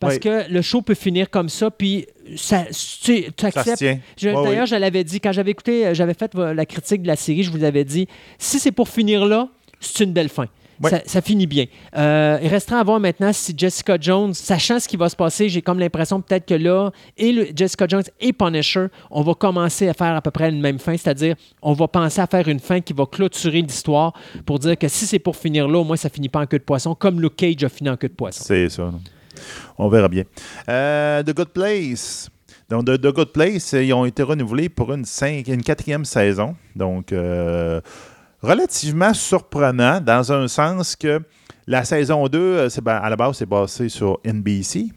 Parce 0.01 0.15
Oui. 0.15 0.21
que 0.21 0.51
le 0.51 0.63
show 0.63 0.83
peut 0.83 0.95
finir 0.95 1.31
comme 1.31 1.49
ça, 1.49 1.71
puis 1.71 2.07
ça, 2.37 2.65
tu 3.03 3.25
acceptes. 3.43 3.83
D'ailleurs, 4.23 4.45
oui. 4.45 4.67
je 4.67 4.77
l'avais 4.77 5.05
dit, 5.05 5.21
quand 5.21 5.33
j'avais 5.33 5.53
écouté, 5.53 5.87
euh, 5.87 5.95
j'avais 5.95 6.15
fait 6.15 6.35
la 6.35 6.67
critique 6.67 7.03
de 7.03 7.07
la 7.09 7.17
série, 7.17 7.43
je 7.43 7.51
vous 7.51 7.65
avais 7.65 7.85
dit, 7.85 8.07
si 8.39 8.59
c'est 8.59 8.73
pour 8.73 8.89
finir 8.89 9.25
là, 9.25 9.49
c'est 9.81 10.05
une 10.05 10.13
belle 10.13 10.29
fin. 10.29 10.47
Ça, 10.91 11.01
ça 11.07 11.23
finit 11.23 11.47
bien. 11.47 11.65
Euh, 11.97 12.39
il 12.43 12.49
restera 12.49 12.81
à 12.81 12.85
voir 12.85 13.01
maintenant 13.01 13.33
si 13.33 13.55
Jessica 13.57 13.97
Jones, 13.99 14.35
sachant 14.35 14.79
ce 14.79 14.87
qui 14.87 14.99
va 14.99 15.09
se 15.09 15.17
passer, 15.17 15.49
j'ai 15.49 15.63
comme 15.63 15.79
l'impression 15.79 16.21
peut-être 16.21 16.45
que 16.45 16.53
là, 16.53 16.91
et 17.17 17.33
le- 17.33 17.47
Jessica 17.57 17.87
Jones 17.89 18.03
et 18.21 18.35
Punisher, 18.35 18.89
on 19.11 19.23
va 19.23 19.33
commencer 19.33 19.89
à 19.89 19.95
faire 19.95 20.15
à 20.15 20.21
peu 20.21 20.31
près 20.31 20.51
une 20.51 20.61
même 20.61 20.79
fin, 20.79 20.95
c'est-à-dire 20.99 21.35
on 21.63 21.73
va 21.73 21.89
penser 21.89 22.21
à 22.21 22.27
faire 22.27 22.47
une 22.49 22.61
fin 22.61 22.83
qui 22.83 22.93
va 22.93 23.07
clôturer 23.07 23.63
l'histoire 23.63 24.13
pour 24.45 24.59
dire 24.59 24.77
que 24.77 24.87
si 24.89 25.07
c'est 25.07 25.19
pour 25.19 25.37
finir 25.37 25.67
là, 25.67 25.79
au 25.79 25.85
moins 25.85 25.97
ça 25.97 26.11
finit 26.11 26.29
pas 26.29 26.41
en 26.41 26.47
queue 26.47 26.59
de 26.59 26.65
poisson, 26.65 26.95
comme 26.95 27.23
Luke 27.23 27.37
Cage 27.37 27.65
a 27.65 27.71
fini 27.71 27.89
en 27.89 27.97
queue 27.97 28.09
de 28.09 28.15
poisson. 28.15 28.45
C'est 28.47 28.69
ça. 28.69 28.93
On 29.79 29.89
verra 29.89 30.09
bien. 30.09 30.25
Euh, 30.69 31.23
The 31.23 31.35
Good 31.35 31.51
Place. 31.51 32.31
Donc, 32.69 32.87
The, 32.87 33.13
Good 33.13 33.33
Place, 33.33 33.73
ils 33.73 33.93
ont 33.93 34.05
été 34.05 34.23
renouvelés 34.23 34.69
pour 34.69 34.93
une, 34.93 35.05
quatrième 35.63 36.05
saison. 36.05 36.57
Donc, 36.75 37.13
euh, 37.13 37.81
relativement 38.43 39.15
surprenant 39.15 40.01
dans 40.01 40.33
un 40.33 40.49
sens 40.49 40.97
que 40.97 41.21
la 41.67 41.85
saison 41.85 42.27
2, 42.27 42.39
euh, 42.39 42.69
ben, 42.83 42.97
à 42.97 43.09
la 43.09 43.17
base, 43.17 43.37
c'est 43.37 43.47
basé 43.47 43.89
sur 43.89 44.19
NBC. 44.25 44.89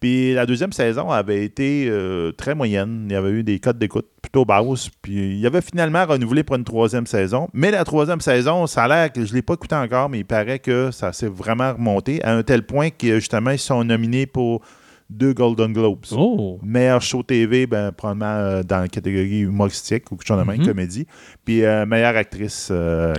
Puis 0.00 0.34
la 0.34 0.46
deuxième 0.46 0.72
saison 0.72 1.10
avait 1.10 1.44
été 1.44 1.86
euh, 1.88 2.32
très 2.32 2.54
moyenne. 2.54 3.06
Il 3.08 3.12
y 3.12 3.16
avait 3.16 3.30
eu 3.30 3.42
des 3.44 3.58
codes 3.58 3.78
d'écoute 3.78 4.06
plutôt 4.22 4.44
basses. 4.44 4.90
Puis 5.02 5.12
il 5.14 5.38
y 5.38 5.46
avait 5.46 5.60
finalement 5.60 6.04
renouvelé 6.06 6.42
pour 6.42 6.56
une 6.56 6.64
troisième 6.64 7.06
saison. 7.06 7.48
Mais 7.52 7.70
la 7.70 7.84
troisième 7.84 8.20
saison, 8.20 8.66
ça 8.66 8.84
a 8.84 8.88
l'air 8.88 9.12
que 9.12 9.24
je 9.24 9.30
ne 9.30 9.36
l'ai 9.36 9.42
pas 9.42 9.54
écouté 9.54 9.74
encore, 9.74 10.08
mais 10.08 10.20
il 10.20 10.24
paraît 10.24 10.58
que 10.58 10.90
ça 10.90 11.12
s'est 11.12 11.28
vraiment 11.28 11.72
remonté 11.72 12.22
à 12.24 12.34
un 12.34 12.42
tel 12.42 12.64
point 12.64 12.90
que 12.90 13.16
justement, 13.20 13.50
ils 13.50 13.58
sont 13.58 13.84
nominés 13.84 14.26
pour 14.26 14.62
deux 15.10 15.32
Golden 15.32 15.72
Globes. 15.72 16.04
Oh! 16.12 16.58
Meilleur 16.62 17.00
show 17.00 17.22
TV, 17.22 17.66
ben, 17.66 17.92
probablement 17.92 18.26
euh, 18.26 18.62
dans 18.62 18.80
la 18.80 18.88
catégorie 18.88 19.40
humoristique 19.40 20.10
ou 20.12 20.16
quelque 20.16 20.26
chose 20.26 20.38
de 20.38 20.44
même, 20.44 20.58
Mhm. 20.60 20.66
comédie. 20.66 21.06
Puis 21.46 21.64
euh, 21.64 21.86
meilleure 21.86 22.14
actrice, 22.16 22.70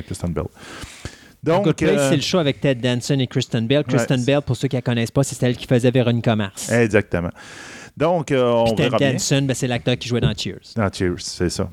Kristen 0.06 0.32
Bell. 0.32 0.46
Donc, 1.44 1.64
Good 1.66 1.76
Place, 1.78 1.98
euh, 2.00 2.10
c'est 2.10 2.16
le 2.18 2.22
show 2.22 2.38
avec 2.38 2.60
Ted 2.60 2.82
Danson 2.82 3.18
et 3.20 3.28
Kristen 3.28 3.66
Bell. 3.66 3.84
Kristen 3.84 4.20
Ouais. 4.20 4.26
Bell, 4.26 4.42
pour 4.42 4.56
ceux 4.58 4.68
qui 4.68 4.76
ne 4.76 4.80
la 4.80 4.82
connaissent 4.82 5.12
pas, 5.12 5.24
c'est 5.24 5.36
celle 5.36 5.56
qui 5.56 5.66
faisait 5.68 5.92
Véronica 5.92 6.36
Mars. 6.36 6.70
exactement. 6.72 7.30
Donc, 7.96 8.32
euh, 8.32 8.44
on 8.52 8.76
Ted 8.76 8.90
verra. 8.90 8.98
Danson, 9.14 9.42
ben, 9.44 9.54
c'est 9.54 9.68
l'acteur 9.68 9.98
qui 9.98 10.08
jouait 10.10 10.22
dans 10.22 10.34
Cheers. 10.36 10.60
Ah, 10.78 10.90
cheers, 10.92 11.16
c'est 11.20 11.50
ça. 11.50 11.70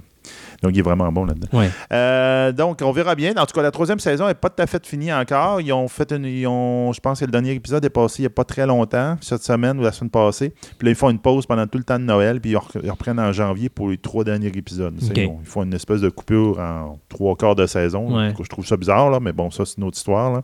Donc, 0.62 0.72
il 0.74 0.78
est 0.78 0.82
vraiment 0.82 1.10
bon 1.12 1.24
là-dedans. 1.24 1.48
Ouais. 1.52 1.70
Euh, 1.92 2.52
donc, 2.52 2.80
on 2.82 2.92
verra 2.92 3.14
bien. 3.14 3.32
En 3.36 3.46
tout 3.46 3.54
cas, 3.54 3.62
la 3.62 3.70
troisième 3.70 3.98
saison 4.00 4.26
n'est 4.26 4.34
pas 4.34 4.48
tout 4.50 4.62
à 4.62 4.66
fait 4.66 4.84
finie 4.86 5.12
encore. 5.12 5.60
Ils 5.60 5.72
ont 5.72 5.88
fait 5.88 6.10
une. 6.12 6.24
ils 6.24 6.46
ont- 6.46 6.92
je 6.92 7.00
pense 7.00 7.20
que 7.20 7.24
le 7.24 7.30
dernier 7.30 7.52
épisode 7.52 7.84
est 7.84 7.90
passé 7.90 8.16
il 8.18 8.22
n'y 8.22 8.26
a 8.26 8.30
pas 8.30 8.44
très 8.44 8.66
longtemps, 8.66 9.16
cette 9.20 9.42
semaine 9.42 9.78
ou 9.78 9.82
la 9.82 9.92
semaine 9.92 10.10
passée. 10.10 10.54
Puis 10.78 10.86
là, 10.86 10.90
ils 10.90 10.94
font 10.96 11.10
une 11.10 11.18
pause 11.18 11.46
pendant 11.46 11.66
tout 11.66 11.78
le 11.78 11.84
temps 11.84 11.98
de 11.98 12.04
Noël, 12.04 12.40
puis 12.40 12.52
ils, 12.52 12.56
re- 12.56 12.80
ils 12.82 12.90
reprennent 12.90 13.20
en 13.20 13.32
janvier 13.32 13.68
pour 13.68 13.88
les 13.90 13.98
trois 13.98 14.24
derniers 14.24 14.46
épisodes. 14.48 14.94
Bon, 15.26 15.38
ils 15.42 15.46
font 15.46 15.62
une 15.62 15.74
espèce 15.74 16.00
de 16.00 16.08
coupure 16.08 16.58
en 16.60 16.98
trois 17.08 17.36
quarts 17.36 17.54
de 17.56 17.66
saison. 17.66 18.16
Ouais. 18.16 18.32
Je 18.42 18.48
trouve 18.48 18.66
ça 18.66 18.76
bizarre, 18.76 19.10
là, 19.10 19.20
mais 19.20 19.32
bon, 19.32 19.50
ça, 19.50 19.64
c'est 19.64 19.76
une 19.78 19.84
autre 19.84 19.96
histoire. 19.96 20.32
là. 20.32 20.42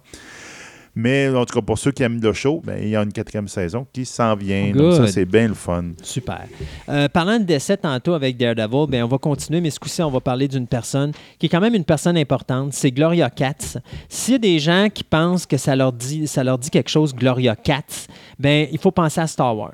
Mais 0.94 1.28
en 1.30 1.44
tout 1.46 1.54
cas, 1.54 1.64
pour 1.64 1.78
ceux 1.78 1.90
qui 1.90 2.02
aiment 2.02 2.20
le 2.20 2.32
show, 2.32 2.60
ben, 2.64 2.78
il 2.80 2.90
y 2.90 2.96
a 2.96 3.02
une 3.02 3.12
quatrième 3.12 3.48
saison 3.48 3.86
qui 3.92 4.04
s'en 4.04 4.34
vient. 4.36 4.72
Donc, 4.72 4.94
ça, 4.94 5.06
c'est 5.06 5.24
bien 5.24 5.48
le 5.48 5.54
fun. 5.54 5.84
Super. 6.02 6.42
Euh, 6.88 7.08
parlant 7.08 7.38
de 7.38 7.44
décès 7.44 7.78
tantôt 7.78 8.12
avec 8.12 8.36
Daredevil, 8.36 8.86
ben, 8.88 9.04
on 9.04 9.08
va 9.08 9.18
continuer, 9.18 9.60
mais 9.60 9.70
ce 9.70 9.80
coup-ci, 9.80 10.02
on 10.02 10.10
va 10.10 10.20
parler 10.20 10.48
d'une 10.48 10.66
personne 10.66 11.12
qui 11.38 11.46
est 11.46 11.48
quand 11.48 11.60
même 11.60 11.74
une 11.74 11.84
personne 11.84 12.18
importante. 12.18 12.74
C'est 12.74 12.90
Gloria 12.90 13.30
Katz. 13.30 13.78
S'il 14.08 14.32
y 14.32 14.34
a 14.34 14.38
des 14.38 14.58
gens 14.58 14.88
qui 14.92 15.04
pensent 15.04 15.46
que 15.46 15.56
ça 15.56 15.74
leur 15.74 15.92
dit, 15.92 16.26
ça 16.26 16.44
leur 16.44 16.58
dit 16.58 16.68
quelque 16.68 16.90
chose, 16.90 17.14
Gloria 17.14 17.56
Katz, 17.56 18.06
ben, 18.38 18.68
il 18.70 18.78
faut 18.78 18.90
penser 18.90 19.20
à 19.20 19.26
Star 19.26 19.56
Wars. 19.56 19.72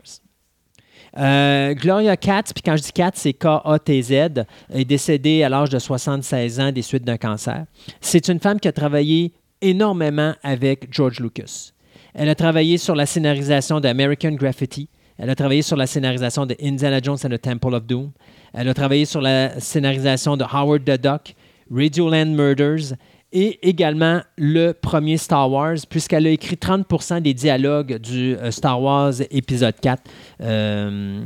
Euh, 1.17 1.75
Gloria 1.75 2.17
Katz, 2.17 2.53
puis 2.53 2.63
quand 2.63 2.77
je 2.77 2.83
dis 2.83 2.93
Katz, 2.93 3.21
c'est 3.21 3.33
K-A-T-Z, 3.33 4.13
est 4.13 4.85
décédée 4.85 5.43
à 5.43 5.49
l'âge 5.49 5.71
de 5.71 5.79
76 5.79 6.61
ans 6.61 6.71
des 6.71 6.83
suites 6.83 7.05
d'un 7.05 7.17
cancer. 7.17 7.65
C'est 8.01 8.29
une 8.29 8.39
femme 8.39 8.61
qui 8.61 8.69
a 8.69 8.73
travaillé 8.73 9.33
énormément 9.61 10.35
avec 10.43 10.89
George 10.93 11.21
Lucas. 11.21 11.73
Elle 12.15 12.29
a 12.29 12.35
travaillé 12.35 12.79
sur 12.79 12.95
la 12.95 13.07
scénarisation 13.07 13.81
d'American 13.81 14.33
Graffiti. 14.33 14.89
Elle 15.19 15.31
a 15.31 15.35
travaillé 15.35 15.63
sur 15.63 15.77
la 15.77 15.87
scénarisation 15.87 16.47
de 16.47 16.57
Indiana 16.63 17.01
Jones 17.03 17.19
and 17.25 17.31
the 17.31 17.41
Temple 17.41 17.75
of 17.75 17.87
Doom. 17.87 18.11
Elle 18.55 18.69
a 18.69 18.75
travaillé 18.75 19.05
sur 19.05 19.21
la 19.21 19.59
scénarisation 19.61 20.37
de 20.37 20.45
Howard 20.45 20.85
the 20.85 21.01
Duck, 21.01 21.35
Radioland 21.71 22.27
Murders 22.27 22.95
et 23.33 23.59
également 23.69 24.23
le 24.37 24.73
premier 24.73 25.19
Star 25.19 25.51
Wars, 25.51 25.77
puisqu'elle 25.89 26.27
a 26.27 26.31
écrit 26.31 26.57
30% 26.57 27.21
des 27.21 27.35
dialogues 27.35 27.99
du 27.99 28.37
euh, 28.37 28.51
Star 28.51 28.81
Wars 28.81 29.15
épisode 29.31 29.75
4, 29.81 30.03
euh, 30.41 31.21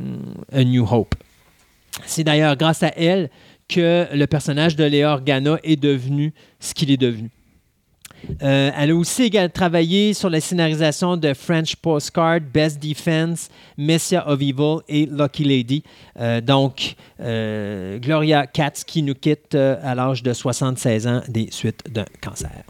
A 0.52 0.64
New 0.64 0.86
Hope. 0.90 1.14
C'est 2.04 2.24
d'ailleurs 2.24 2.56
grâce 2.56 2.82
à 2.82 2.92
elle 2.96 3.30
que 3.68 4.06
le 4.12 4.26
personnage 4.26 4.74
de 4.74 4.84
Léa 4.84 5.12
Organa 5.12 5.58
est 5.62 5.80
devenu 5.80 6.34
ce 6.58 6.74
qu'il 6.74 6.90
est 6.90 6.96
devenu. 6.96 7.30
Euh, 8.42 8.70
elle 8.76 8.90
a 8.90 8.94
aussi 8.94 9.30
travaillé 9.52 10.14
sur 10.14 10.30
la 10.30 10.40
scénarisation 10.40 11.16
de 11.16 11.34
French 11.34 11.76
Postcard, 11.76 12.40
Best 12.40 12.82
Defense, 12.82 13.48
Messiah 13.76 14.28
of 14.28 14.40
Evil 14.40 14.78
et 14.88 15.06
Lucky 15.06 15.44
Lady. 15.44 15.82
Euh, 16.18 16.40
donc, 16.40 16.94
euh, 17.20 17.98
Gloria 17.98 18.46
Katz 18.46 18.84
qui 18.84 19.02
nous 19.02 19.14
quitte 19.14 19.54
à 19.54 19.94
l'âge 19.94 20.22
de 20.22 20.32
76 20.32 21.06
ans 21.06 21.22
des 21.28 21.48
suites 21.50 21.82
d'un 21.90 22.06
cancer. 22.20 22.62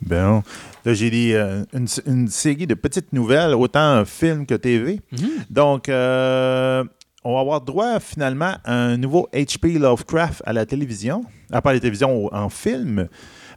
Bon. 0.00 0.42
Là, 0.84 0.94
j'ai 0.94 1.10
dit 1.10 1.32
euh, 1.34 1.64
une, 1.72 1.88
une 2.06 2.28
série 2.28 2.66
de 2.66 2.74
petites 2.74 3.12
nouvelles, 3.12 3.54
autant 3.54 4.04
film 4.04 4.46
que 4.46 4.54
TV. 4.54 5.00
Donc, 5.50 5.88
euh, 5.88 6.84
on 7.24 7.34
va 7.34 7.40
avoir 7.40 7.60
droit 7.60 7.98
finalement 7.98 8.54
à 8.64 8.72
un 8.72 8.96
nouveau 8.96 9.28
H.P. 9.32 9.78
Lovecraft 9.80 10.42
à 10.46 10.52
la 10.52 10.64
télévision, 10.64 11.24
à 11.50 11.60
pas 11.60 11.70
à 11.70 11.74
la 11.74 11.80
télévision, 11.80 12.32
en 12.32 12.48
film, 12.48 13.08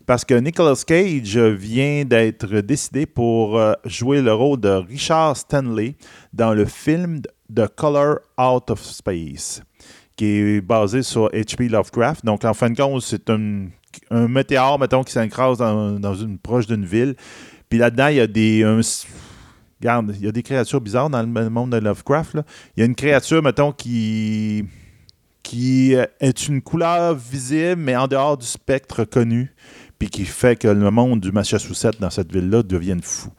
parce 0.09 0.25
que 0.25 0.33
Nicolas 0.33 0.83
Cage 0.87 1.37
vient 1.37 2.03
d'être 2.03 2.61
décidé 2.61 3.05
pour 3.05 3.59
euh, 3.59 3.73
jouer 3.85 4.23
le 4.23 4.33
rôle 4.33 4.59
de 4.59 4.69
Richard 4.69 5.37
Stanley 5.37 5.93
dans 6.33 6.55
le 6.55 6.65
film 6.65 7.21
The 7.53 7.67
Color 7.67 8.17
Out 8.35 8.71
of 8.71 8.83
Space, 8.83 9.61
qui 10.15 10.25
est 10.25 10.61
basé 10.61 11.03
sur 11.03 11.27
H.P. 11.27 11.69
Lovecraft. 11.69 12.25
Donc, 12.25 12.43
en 12.43 12.55
fin 12.55 12.71
de 12.71 12.75
compte, 12.75 13.03
c'est 13.03 13.29
un, 13.29 13.67
météore, 14.09 14.79
mettons, 14.79 15.03
qui 15.03 15.13
s'encrase 15.13 15.59
dans, 15.59 16.15
une 16.15 16.39
proche 16.39 16.65
d'une 16.65 16.85
ville. 16.85 17.13
Puis 17.69 17.77
là-dedans, 17.77 18.07
il 18.07 18.15
y 18.15 18.19
a 18.19 18.25
des. 18.25 18.65
regarde, 19.79 20.15
il 20.19 20.25
y 20.25 20.27
a 20.27 20.31
des 20.31 20.41
créatures 20.41 20.81
bizarres 20.81 21.11
dans 21.11 21.21
le 21.21 21.49
monde 21.51 21.69
de 21.69 21.77
Lovecraft. 21.77 22.37
Il 22.75 22.79
y 22.79 22.81
a 22.81 22.87
une 22.87 22.95
créature, 22.95 23.43
mettons, 23.43 23.71
qui 23.71 24.65
qui 25.49 25.93
est 25.93 26.47
une 26.47 26.61
couleur 26.61 27.15
visible, 27.15 27.81
mais 27.81 27.95
en 27.95 28.07
dehors 28.07 28.37
du 28.37 28.45
spectre 28.45 29.03
connu, 29.03 29.51
puis 29.99 30.09
qui 30.09 30.25
fait 30.25 30.55
que 30.55 30.67
le 30.67 30.91
monde 30.91 31.19
du 31.19 31.31
Massachusetts 31.31 31.99
dans 31.99 32.09
cette 32.09 32.31
ville-là 32.31 32.63
devienne 32.63 33.01
fou. 33.01 33.29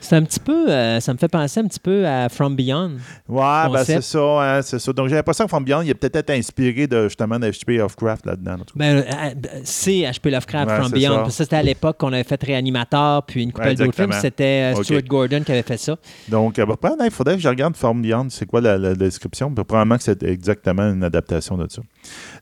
C'est 0.00 0.16
un 0.16 0.22
petit 0.22 0.40
peu, 0.40 0.70
euh, 0.70 1.00
ça 1.00 1.12
me 1.12 1.18
fait 1.18 1.28
penser 1.28 1.60
un 1.60 1.64
petit 1.66 1.80
peu 1.80 2.06
à 2.06 2.28
From 2.28 2.54
Beyond. 2.56 2.92
Ouais, 3.28 3.68
ben 3.72 3.84
c'est 3.84 4.00
ça, 4.02 4.18
hein, 4.20 4.62
c'est 4.62 4.78
ça. 4.78 4.92
Donc 4.92 5.08
j'ai 5.08 5.16
l'impression 5.16 5.44
que 5.44 5.48
From 5.48 5.64
Beyond, 5.64 5.82
il 5.82 5.90
a 5.90 5.94
peut-être 5.94 6.16
été 6.16 6.34
inspiré 6.34 6.86
de 6.86 7.04
justement 7.04 7.38
d'HP 7.38 7.70
Lovecraft 7.78 8.26
là-dedans. 8.26 8.56
Ben, 8.76 8.98
euh, 8.98 9.02
euh, 9.02 9.60
c'est 9.64 10.02
HP 10.02 10.30
Lovecraft 10.30 10.70
Ouais, 10.70 10.76
From 10.76 10.90
Beyond. 10.92 11.24
ça. 11.30 11.44
C'était 11.44 11.56
à 11.56 11.62
l'époque 11.62 11.98
qu'on 11.98 12.12
avait 12.12 12.24
fait 12.24 12.42
Réanimateur, 12.42 13.22
puis 13.24 13.42
une 13.42 13.52
couple 13.52 13.68
Ouais, 13.68 13.74
d'autres 13.74 13.94
films. 13.94 14.12
C'était 14.12 14.72
euh. 14.74 14.82
Stuart 14.82 15.02
Gordon 15.02 15.42
qui 15.44 15.52
avait 15.52 15.62
fait 15.62 15.76
ça. 15.76 15.96
Donc, 16.28 16.58
euh, 16.58 16.66
bah, 16.66 16.76
il 17.04 17.10
faudrait 17.10 17.34
que 17.36 17.42
je 17.42 17.48
regarde 17.48 17.76
From 17.76 18.00
Beyond, 18.02 18.28
c'est 18.30 18.46
quoi 18.46 18.60
la, 18.60 18.78
la 18.78 18.94
description? 18.94 19.52
Puis 19.52 19.64
probablement 19.64 19.96
que 19.96 20.02
c'est 20.04 20.22
exactement 20.22 20.84
une 20.90 21.02
adaptation 21.04 21.56
de 21.56 21.66
ça. 21.68 21.82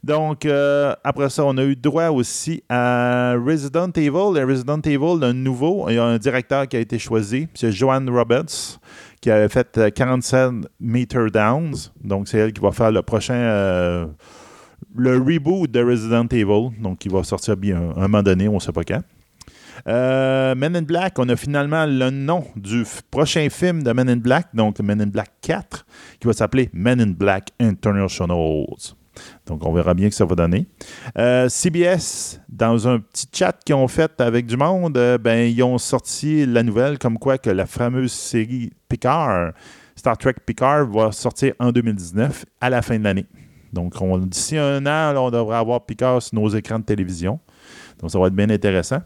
Donc, 0.05 0.47
après 1.05 1.31
ça, 1.31 1.45
on 1.45 1.57
a 1.59 1.65
eu 1.65 1.77
droit 1.77 2.09
aussi 2.09 2.63
à 2.69 3.35
Resident 3.35 3.91
Evil. 3.97 4.39
Et 4.39 4.45
Resident 4.45 4.81
Evil, 4.85 5.23
un 5.25 5.33
nouveau, 5.33 5.87
il 5.89 5.95
y 5.95 5.99
a 5.99 6.05
un 6.05 6.19
directeur 6.19 6.69
qui 6.69 6.77
a 6.77 6.81
été 6.81 6.99
choisi, 6.99 7.46
c'est 7.55 7.73
Joanne 7.73 8.09
Roberts, 8.09 8.79
qui 9.21 9.31
avait 9.31 9.49
fait 9.49 9.79
euh, 9.79 9.91
47 9.91 10.69
Meter 10.81 11.27
Downs. 11.33 11.91
Donc, 12.03 12.29
c'est 12.29 12.39
elle 12.39 12.53
qui 12.53 12.61
va 12.61 12.73
faire 12.73 12.91
le 12.93 13.03
prochain. 13.03 13.35
euh, 13.35 14.07
le 14.95 15.19
reboot 15.19 15.71
de 15.71 15.83
Resident 15.83 16.27
Evil, 16.31 16.71
donc 16.81 16.99
qui 16.99 17.09
va 17.09 17.23
sortir 17.23 17.57
bien 17.57 17.93
un, 17.97 18.03
moment 18.03 18.23
donné, 18.23 18.49
on 18.49 18.55
ne 18.55 18.59
sait 18.61 18.73
pas 18.73 18.85
quand. 18.85 19.03
Euh, 19.87 20.55
Men 20.55 20.75
in 20.75 20.83
Black, 20.83 21.19
on 21.19 21.29
a 21.29 21.37
finalement 21.37 21.85
le 21.87 22.11
nom 22.11 22.45
du 22.57 22.85
prochain 23.11 23.49
film 23.51 23.83
de 23.83 23.93
Men 23.93 24.09
in 24.09 24.17
Black, 24.17 24.49
donc 24.55 24.81
Men 24.81 25.01
in 25.01 25.07
Black 25.09 25.31
4, 25.43 25.87
qui 26.19 26.27
va 26.27 26.33
s'appeler 26.33 26.71
Men 26.73 27.01
in 27.01 27.11
Black 27.11 27.51
Internationals. 27.61 28.95
Donc, 29.47 29.65
on 29.67 29.73
verra 29.73 29.95
bien 29.95 30.09
que 30.09 30.15
ça 30.15 30.25
va 30.25 30.35
donner. 30.35 30.67
Euh, 31.19 31.49
CBS, 31.49 32.41
dans 32.49 32.89
un 32.89 32.99
petit 32.99 33.27
chat 33.33 33.57
qu'ils 33.65 33.75
ont 33.75 33.89
fait 33.89 34.21
avec 34.21 34.47
du 34.47 34.57
monde, 34.57 34.97
euh, 34.97 35.19
ben, 35.19 35.49
ils 35.51 35.63
ont 35.63 35.79
sorti 35.79 36.47
la 36.47 36.63
nouvelle 36.63 36.99
comme 36.99 37.19
quoi 37.19 37.39
que 37.39 37.51
la 37.51 37.67
fameuse 37.67 38.13
série 38.13 38.73
Picard, 38.89 39.53
Star 39.95 40.17
Trek 40.19 40.35
Picard, 40.45 40.87
va 40.91 41.13
sortir 41.13 41.55
en 41.59 41.73
2019 41.73 42.45
à 42.61 42.71
la 42.71 42.83
fin 42.83 42.99
de 42.99 43.05
l'année. 43.05 43.27
Donc, 43.73 43.95
on- 44.01 44.19
d'ici 44.19 44.57
un 44.57 44.85
an, 44.87 45.15
on 45.17 45.31
devrait 45.31 45.57
avoir 45.57 45.85
Picard 45.85 46.23
sur 46.23 46.35
nos 46.39 46.49
écrans 46.49 46.79
de 46.79 46.85
télévision. 46.85 47.39
Donc, 48.01 48.11
ça 48.11 48.19
va 48.19 48.27
être 48.27 48.35
bien 48.35 48.51
intéressant. 48.51 48.99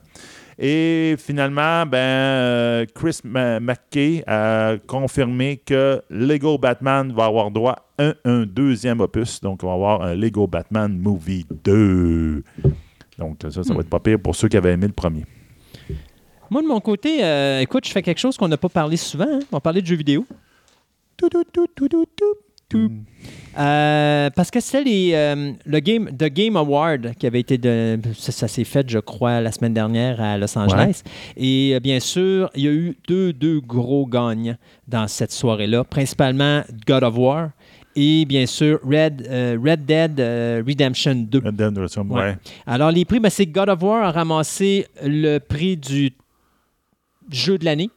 Et 0.62 1.14
finalement, 1.18 1.86
ben, 1.86 1.96
euh, 1.96 2.86
Chris 2.94 3.20
McKay 3.24 4.22
a 4.26 4.74
confirmé 4.86 5.56
que 5.56 6.02
Lego 6.10 6.58
Batman 6.58 7.10
va 7.14 7.24
avoir 7.24 7.50
droit 7.50 7.76
à 7.96 8.04
un, 8.04 8.14
un 8.26 8.44
deuxième 8.44 9.00
opus. 9.00 9.40
Donc, 9.40 9.64
on 9.64 9.68
va 9.68 9.72
avoir 9.72 10.02
un 10.02 10.14
Lego 10.14 10.46
Batman 10.46 10.94
Movie 10.98 11.46
2. 11.64 12.42
Donc, 13.16 13.38
ça, 13.42 13.64
ça 13.64 13.72
va 13.72 13.80
être 13.80 13.88
pas 13.88 14.00
pire 14.00 14.18
pour 14.22 14.36
ceux 14.36 14.48
qui 14.48 14.56
avaient 14.58 14.72
aimé 14.72 14.86
le 14.86 14.92
premier. 14.92 15.24
Moi, 16.50 16.60
de 16.60 16.66
mon 16.66 16.80
côté, 16.80 17.24
euh, 17.24 17.60
écoute, 17.60 17.86
je 17.86 17.92
fais 17.92 18.02
quelque 18.02 18.18
chose 18.18 18.36
qu'on 18.36 18.48
n'a 18.48 18.56
pas 18.58 18.68
parlé 18.68 18.98
souvent. 18.98 19.24
hein. 19.30 19.38
On 19.52 19.56
va 19.56 19.60
parler 19.60 19.80
de 19.80 19.86
jeux 19.86 19.96
vidéo. 19.96 20.26
Tout, 21.16 21.28
tout, 21.30 21.44
tout, 21.74 21.88
Tout. 22.70 22.90
Euh, 23.58 24.30
parce 24.30 24.50
que 24.50 24.60
c'était 24.60 24.84
les, 24.84 25.10
euh, 25.12 25.52
le 25.66 25.80
game, 25.80 26.08
The 26.16 26.26
Game 26.32 26.56
Award 26.56 27.14
qui 27.18 27.26
avait 27.26 27.40
été 27.40 27.58
de, 27.58 27.98
ça, 28.16 28.30
ça 28.30 28.46
s'est 28.48 28.64
fait, 28.64 28.88
je 28.88 29.00
crois, 29.00 29.40
la 29.40 29.50
semaine 29.50 29.74
dernière 29.74 30.20
à 30.20 30.38
Los 30.38 30.56
Angeles. 30.56 31.02
Et 31.36 31.72
euh, 31.74 31.80
bien 31.80 31.98
sûr, 31.98 32.48
il 32.54 32.62
y 32.62 32.68
a 32.68 32.70
eu 32.70 32.96
deux, 33.08 33.32
deux 33.32 33.60
gros 33.60 34.06
gagnants 34.06 34.56
dans 34.86 35.08
cette 35.08 35.32
soirée-là, 35.32 35.82
principalement 35.84 36.62
God 36.86 37.02
of 37.02 37.18
War 37.18 37.50
et 37.96 38.24
bien 38.24 38.46
sûr 38.46 38.78
Red, 38.84 39.26
Red 39.62 39.84
Dead 39.84 40.20
Redemption 40.64 41.16
2. 41.28 41.38
Red 41.44 41.56
Dead 41.56 41.76
Redemption, 41.76 42.02
Ouais. 42.08 42.20
ouais. 42.20 42.36
Alors, 42.68 42.92
les 42.92 43.04
prix, 43.04 43.18
ben, 43.18 43.30
c'est 43.30 43.46
God 43.46 43.68
of 43.68 43.82
War 43.82 44.04
a 44.04 44.12
ramassé 44.12 44.86
le 45.04 45.38
prix 45.38 45.76
du 45.76 46.12
jeu 47.30 47.58
de 47.58 47.64
l'année. 47.64 47.90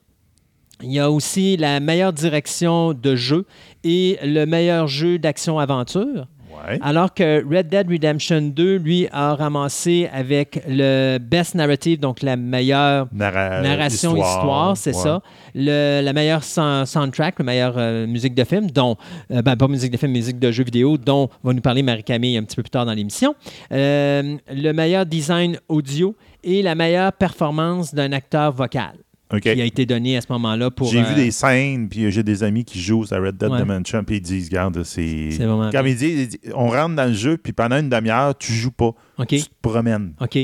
Il 0.83 0.91
y 0.91 0.99
a 0.99 1.09
aussi 1.09 1.57
la 1.57 1.79
meilleure 1.79 2.13
direction 2.13 2.93
de 2.93 3.15
jeu 3.15 3.45
et 3.83 4.17
le 4.23 4.45
meilleur 4.45 4.87
jeu 4.87 5.17
d'action-aventure. 5.17 6.27
Ouais. 6.67 6.77
Alors 6.83 7.13
que 7.13 7.43
Red 7.49 7.67
Dead 7.67 7.89
Redemption 7.89 8.39
2, 8.41 8.75
lui, 8.77 9.07
a 9.11 9.33
ramassé 9.35 10.07
avec 10.13 10.61
le 10.67 11.17
Best 11.17 11.55
Narrative, 11.55 11.99
donc 11.99 12.21
la 12.21 12.35
meilleure 12.37 13.07
Narra- 13.11 13.61
narration 13.63 14.11
histoire, 14.15 14.77
c'est 14.77 14.95
ouais. 14.95 15.01
ça. 15.01 15.21
Le- 15.55 16.01
la 16.01 16.13
meilleure 16.13 16.43
soundtrack, 16.43 17.39
la 17.39 17.45
meilleure 17.45 17.73
euh, 17.77 18.05
musique 18.05 18.35
de 18.35 18.43
film, 18.43 18.69
dont, 18.69 18.97
euh, 19.31 19.41
ben, 19.41 19.55
pas 19.57 19.67
musique 19.67 19.91
de 19.91 19.97
film, 19.97 20.11
musique 20.11 20.37
de 20.39 20.51
jeux 20.51 20.63
vidéo, 20.63 20.97
dont 20.97 21.27
va 21.43 21.53
nous 21.53 21.61
parler 21.61 21.81
Marie-Camille 21.81 22.37
un 22.37 22.43
petit 22.43 22.55
peu 22.55 22.61
plus 22.63 22.69
tard 22.69 22.85
dans 22.85 22.93
l'émission. 22.93 23.33
Euh, 23.71 24.37
le 24.51 24.71
meilleur 24.73 25.05
design 25.07 25.57
audio 25.69 26.15
et 26.43 26.61
la 26.61 26.75
meilleure 26.75 27.13
performance 27.13 27.95
d'un 27.95 28.11
acteur 28.11 28.51
vocal 28.51 28.93
Qui 29.41 29.49
a 29.49 29.65
été 29.65 29.85
donné 29.85 30.17
à 30.17 30.21
ce 30.21 30.27
moment-là 30.31 30.69
pour. 30.71 30.87
J'ai 30.91 31.01
vu 31.01 31.13
euh, 31.13 31.15
des 31.15 31.31
scènes, 31.31 31.89
puis 31.89 32.11
j'ai 32.11 32.23
des 32.23 32.43
amis 32.43 32.65
qui 32.65 32.79
jouent 32.79 33.05
à 33.11 33.17
Red 33.19 33.37
Dead 33.37 33.49
Ouais. 33.49 33.59
Redemption, 33.59 34.03
puis 34.03 34.17
ils 34.17 34.21
disent, 34.21 34.49
regarde, 34.49 34.83
c'est... 34.83 35.29
C'est 35.31 35.45
vraiment 35.45 35.71
Comme 35.71 35.83
bien. 35.83 35.91
ils 35.91 35.97
disent, 36.27 36.37
on 36.55 36.69
rentre 36.69 36.95
dans 36.95 37.05
le 37.07 37.13
jeu, 37.13 37.37
puis 37.37 37.53
pendant 37.53 37.77
une 37.79 37.89
demi-heure, 37.89 38.37
tu 38.37 38.53
joues 38.53 38.71
pas. 38.71 38.91
Tu 39.27 39.43
te 39.43 39.49
promènes. 39.61 40.13
OK. 40.21 40.37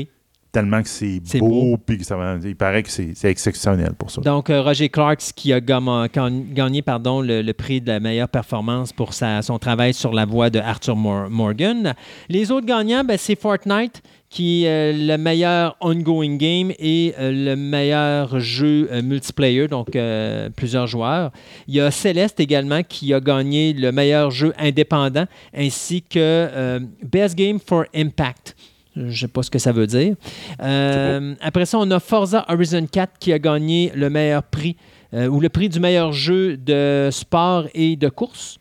Tellement 0.52 0.82
que 0.82 0.88
c'est 0.88 1.20
beau, 1.38 1.48
beau. 1.48 1.76
puis 1.78 1.98
que 1.98 2.04
ça. 2.04 2.16
Il 2.44 2.56
paraît 2.56 2.82
que 2.82 2.90
c'est 2.90 3.14
exceptionnel 3.24 3.92
pour 3.96 4.10
ça. 4.10 4.20
Donc, 4.20 4.50
euh, 4.50 4.62
Roger 4.62 4.88
Clarks 4.88 5.32
qui 5.36 5.52
a 5.52 5.60
gagné, 5.60 6.82
pardon, 6.82 7.20
le, 7.20 7.40
le 7.42 7.52
prix 7.52 7.80
de 7.80 7.86
la 7.88 8.00
meilleure 8.00 8.28
performance 8.28 8.92
pour 8.92 9.12
sa- 9.14 9.42
son 9.42 9.58
travail 9.60 9.94
sur 9.94 10.12
la 10.12 10.24
voix 10.24 10.50
de 10.50 10.58
Arthur 10.58 10.96
Mor- 10.96 11.30
Morgan. 11.30 11.94
Les 12.28 12.50
autres 12.50 12.66
gagnants, 12.66 13.04
ben, 13.04 13.16
c'est 13.16 13.38
Fortnite 13.40 14.02
qui 14.28 14.64
est 14.64 14.68
euh, 14.68 14.92
le 14.92 15.16
meilleur 15.18 15.76
ongoing 15.80 16.36
game 16.36 16.70
et 16.78 17.14
euh, 17.18 17.32
le 17.32 17.56
meilleur 17.56 18.38
jeu 18.40 18.88
multiplayer, 19.02 19.66
donc 19.68 19.94
euh, 19.96 20.48
plusieurs 20.50 20.86
joueurs. 20.86 21.30
Il 21.68 21.74
y 21.74 21.80
a 21.80 21.90
Celeste 21.90 22.38
également 22.40 22.82
qui 22.82 23.12
a 23.14 23.20
gagné 23.20 23.72
le 23.72 23.90
meilleur 23.92 24.30
jeu 24.30 24.52
indépendant 24.58 25.26
ainsi 25.56 26.02
que 26.02 26.18
euh, 26.18 26.80
Best 27.04 27.36
Game 27.36 27.58
for 27.64 27.84
Impact. 27.94 28.54
Je 28.96 29.02
ne 29.02 29.12
sais 29.12 29.28
pas 29.28 29.42
ce 29.42 29.50
que 29.50 29.58
ça 29.58 29.72
veut 29.72 29.86
dire. 29.86 30.16
Euh, 30.62 31.34
après 31.40 31.66
ça, 31.66 31.78
on 31.78 31.90
a 31.90 32.00
Forza 32.00 32.44
Horizon 32.48 32.86
4 32.90 33.18
qui 33.18 33.32
a 33.32 33.38
gagné 33.38 33.92
le 33.94 34.10
meilleur 34.10 34.42
prix 34.42 34.76
euh, 35.14 35.28
ou 35.28 35.40
le 35.40 35.48
prix 35.48 35.68
du 35.68 35.80
meilleur 35.80 36.12
jeu 36.12 36.56
de 36.56 37.08
sport 37.12 37.66
et 37.74 37.96
de 37.96 38.08
course. 38.08 38.58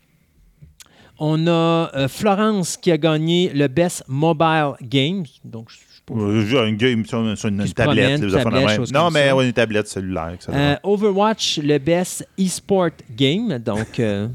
On 1.19 1.47
a 1.47 1.91
euh, 1.95 2.07
Florence 2.07 2.77
qui 2.77 2.91
a 2.91 2.97
gagné 2.97 3.51
le 3.53 3.67
Best 3.67 4.03
Mobile 4.07 4.75
Game. 4.81 5.23
Donc, 5.43 5.69
un 6.11 6.73
game 6.73 7.05
sur, 7.05 7.37
sur 7.37 7.49
une, 7.49 7.61
Qui 7.61 7.69
se 7.69 7.73
tablette. 7.73 8.21
promène, 8.41 8.85
Non, 8.93 9.11
mais 9.11 9.31
ouais, 9.31 9.45
une 9.45 9.53
tablette 9.53 9.87
cellulaire. 9.87 10.37
Euh, 10.49 10.75
Overwatch, 10.83 11.59
le 11.59 11.77
Best 11.77 12.27
eSport 12.37 12.91
Game. 13.15 13.59
Donc, 13.59 13.99
euh, 13.99 14.27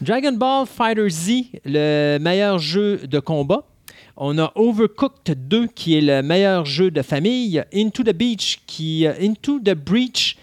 Dragon 0.00 0.32
Ball 0.32 0.66
Fighter 0.66 1.08
Z, 1.08 1.30
le 1.64 2.18
meilleur 2.18 2.58
jeu 2.58 2.98
de 3.06 3.20
combat. 3.20 3.62
On 4.16 4.38
a 4.38 4.52
Overcooked 4.56 5.48
2, 5.48 5.68
qui 5.68 5.96
est 5.96 6.02
le 6.02 6.22
meilleur 6.22 6.66
jeu 6.66 6.90
de 6.90 7.00
famille. 7.00 7.64
Into 7.74 8.02
the 8.02 8.12
Beach, 8.12 8.60
qui, 8.66 9.06
euh, 9.06 9.74
Breach, 9.74 10.36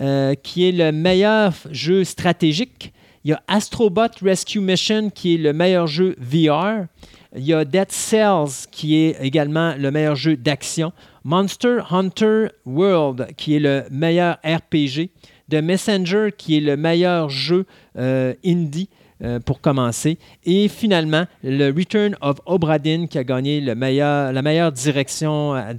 euh, 0.00 0.34
qui 0.34 0.68
est 0.68 0.72
le 0.72 0.90
meilleur 0.90 1.54
jeu 1.70 2.02
stratégique. 2.02 2.92
Il 3.24 3.30
y 3.30 3.32
a 3.32 3.42
Astrobot 3.46 4.08
Rescue 4.20 4.60
Mission, 4.60 5.10
qui 5.10 5.34
est 5.34 5.38
le 5.38 5.52
meilleur 5.52 5.86
jeu 5.86 6.16
VR. 6.18 6.86
Il 7.36 7.44
y 7.44 7.54
a 7.54 7.64
Dead 7.64 7.90
Cells, 7.90 8.66
qui 8.70 8.96
est 8.96 9.16
également 9.20 9.74
le 9.78 9.90
meilleur 9.92 10.16
jeu 10.16 10.36
d'action. 10.36 10.92
Monster 11.22 11.78
Hunter 11.90 12.48
World, 12.66 13.28
qui 13.36 13.56
est 13.56 13.60
le 13.60 13.84
meilleur 13.90 14.38
RPG. 14.44 15.10
The 15.50 15.62
Messenger, 15.62 16.30
qui 16.36 16.56
est 16.56 16.60
le 16.60 16.76
meilleur 16.76 17.28
jeu 17.28 17.64
euh, 17.96 18.34
indie 18.44 18.88
euh, 19.24 19.40
pour 19.40 19.60
commencer. 19.60 20.18
Et 20.44 20.68
finalement, 20.68 21.24
le 21.42 21.70
Return 21.70 22.14
of 22.20 22.36
Obra 22.44 22.78
Dinn, 22.78 23.08
qui 23.08 23.16
a 23.16 23.24
gagné 23.24 23.60
la 23.60 23.74
meilleure 23.74 24.72
direction, 24.72 25.54
euh, 25.54 25.72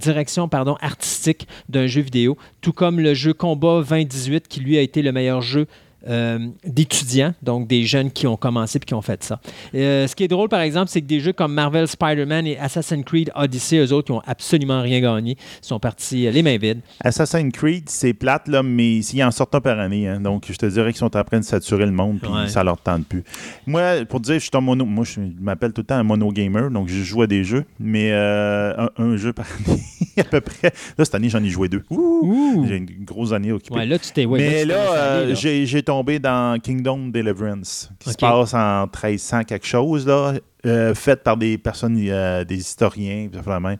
artistique 0.80 1.46
d'un 1.68 1.86
jeu 1.86 2.00
vidéo, 2.00 2.36
tout 2.60 2.72
comme 2.72 2.98
le 2.98 3.14
jeu 3.14 3.32
Combat 3.32 3.82
2018, 3.88 4.48
qui 4.48 4.60
lui 4.60 4.76
a 4.76 4.80
été 4.80 5.00
le 5.00 5.12
meilleur 5.12 5.42
jeu 5.42 5.66
euh, 6.08 6.38
d'étudiants, 6.64 7.34
donc 7.42 7.66
des 7.68 7.84
jeunes 7.84 8.10
qui 8.10 8.26
ont 8.26 8.36
commencé 8.36 8.76
et 8.78 8.80
qui 8.80 8.94
ont 8.94 9.02
fait 9.02 9.22
ça. 9.24 9.40
Euh, 9.74 10.06
ce 10.06 10.14
qui 10.14 10.24
est 10.24 10.28
drôle, 10.28 10.48
par 10.48 10.60
exemple, 10.60 10.88
c'est 10.90 11.00
que 11.00 11.06
des 11.06 11.20
jeux 11.20 11.32
comme 11.32 11.52
Marvel 11.52 11.86
Spider-Man 11.88 12.46
et 12.46 12.58
Assassin's 12.58 13.04
Creed 13.04 13.30
Odyssey, 13.34 13.78
eux 13.78 13.92
autres, 13.92 14.06
qui 14.06 14.12
ont 14.12 14.22
absolument 14.26 14.80
rien 14.82 15.00
gagné, 15.00 15.36
sont 15.60 15.78
partis 15.80 16.26
euh, 16.26 16.30
les 16.30 16.42
mains 16.42 16.58
vides. 16.58 16.80
Assassin's 17.02 17.52
Creed, 17.52 17.88
c'est 17.88 18.14
plate, 18.14 18.48
là, 18.48 18.62
mais 18.62 19.02
s'ils 19.02 19.22
en 19.24 19.30
sortent 19.30 19.54
un 19.54 19.60
par 19.60 19.78
année, 19.78 20.08
hein, 20.08 20.20
donc 20.20 20.44
je 20.48 20.56
te 20.56 20.66
dirais 20.66 20.92
qu'ils 20.92 20.98
sont 20.98 21.16
en 21.16 21.24
train 21.24 21.40
de 21.40 21.44
saturer 21.44 21.86
le 21.86 21.92
monde, 21.92 22.18
puis 22.20 22.30
Ouais. 22.30 22.48
ça 22.48 22.62
leur 22.64 22.78
tente 22.78 23.06
plus. 23.06 23.24
Moi, 23.66 24.04
pour 24.08 24.20
te 24.20 24.26
dire, 24.26 24.34
je 24.34 24.40
suis 24.40 24.50
un 24.54 24.60
mono. 24.60 24.84
Moi, 24.84 25.04
je 25.04 25.20
m'appelle 25.40 25.72
tout 25.72 25.80
le 25.82 25.86
temps 25.86 25.94
un 25.96 26.02
mono 26.02 26.30
gamer, 26.30 26.70
donc 26.70 26.88
je 26.88 27.02
joue 27.02 27.22
à 27.22 27.26
des 27.26 27.44
jeux, 27.44 27.64
mais 27.80 28.12
un, 28.12 28.90
un 28.96 29.16
jeu 29.16 29.32
par 29.32 29.46
année, 29.66 29.80
à 30.18 30.24
peu 30.24 30.40
près. 30.40 30.72
Là, 30.98 31.04
cette 31.04 31.14
année, 31.14 31.28
j'en 31.28 31.42
ai 31.42 31.48
joué 31.48 31.68
deux. 31.68 31.82
J'ai 32.68 32.76
une 32.76 32.86
grosse 33.04 33.32
année 33.32 33.52
occupée. 33.52 33.74
Ouais, 33.76 33.86
là, 33.86 33.98
tu 33.98 34.10
t'es 34.12 34.24
ouais, 34.26 34.38
mais 34.38 34.64
là, 34.64 35.24
là. 35.28 35.34
j'ai 35.34 35.66
j'ai 35.66 35.82
tombé 35.96 36.18
dans 36.18 36.60
Kingdom 36.60 37.08
Deliverance, 37.08 37.90
qui 37.98 38.10
se 38.10 38.16
passe 38.16 38.52
en 38.52 38.82
1300 38.82 39.44
quelque 39.44 39.66
chose, 39.66 40.06
là, 40.06 40.34
euh, 40.66 40.94
fait 40.94 41.22
par 41.22 41.38
des 41.38 41.56
personnes, 41.56 41.98
euh, 42.06 42.44
des 42.44 42.56
historiens, 42.56 43.30
main. 43.60 43.76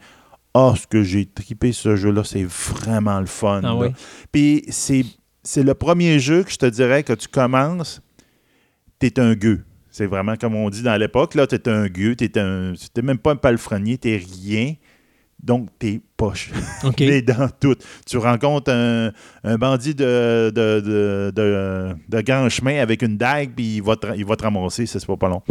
Ah, 0.55 0.73
ce 0.81 0.87
que 0.87 1.03
j'ai 1.03 1.27
trippé 1.27 1.73
ce 1.73 1.95
jeu-là, 1.95 2.25
c'est 2.25 2.45
vraiment 2.45 3.21
le 3.21 3.27
fun. 3.27 3.61
Ah 3.63 3.77
oui? 3.77 3.89
Puis 4.33 4.65
c'est 4.71 5.05
c'est 5.43 5.63
le 5.63 5.75
premier 5.75 6.19
jeu 6.19 6.43
que 6.43 6.51
je 6.51 6.57
te 6.57 6.67
dirais 6.67 7.03
que 7.03 7.13
tu 7.13 7.29
commences, 7.29 8.01
t'es 8.99 9.21
un 9.21 9.35
gueux. 9.35 9.63
C'est 9.91 10.07
vraiment 10.07 10.37
comme 10.37 10.55
on 10.55 10.71
dit 10.71 10.83
dans 10.83 10.97
l'époque, 10.97 11.35
là, 11.35 11.47
t'es 11.47 11.69
un 11.69 11.87
gueux, 11.89 12.17
t'es 12.17 12.39
un. 12.39 12.73
T'es 12.95 13.03
même 13.03 13.19
pas 13.19 13.33
un 13.33 13.37
palefrenier, 13.37 13.99
t'es 13.99 14.17
rien. 14.17 14.73
Donc, 15.43 15.69
t'es 15.79 16.01
poche. 16.17 16.51
OK. 16.85 16.99
Les 17.01 17.23
dents 17.23 17.49
toutes. 17.61 17.85
Tu 18.07 18.17
rencontres 18.17 18.73
un, 18.73 19.13
un 19.45 19.57
bandit 19.59 19.95
de, 19.95 20.51
de, 20.55 20.81
de, 20.81 21.33
de, 21.35 21.95
de 22.09 22.21
grand 22.23 22.49
chemin 22.49 22.81
avec 22.81 23.03
une 23.03 23.17
dague, 23.17 23.53
puis 23.55 23.77
il 23.77 23.83
va 23.83 23.97
te, 23.97 24.07
il 24.17 24.25
va 24.25 24.35
te 24.37 24.43
ramasser, 24.43 24.87
ça, 24.87 24.99
c'est 24.99 25.07
pas, 25.07 25.17
pas 25.17 25.29
long. 25.29 25.43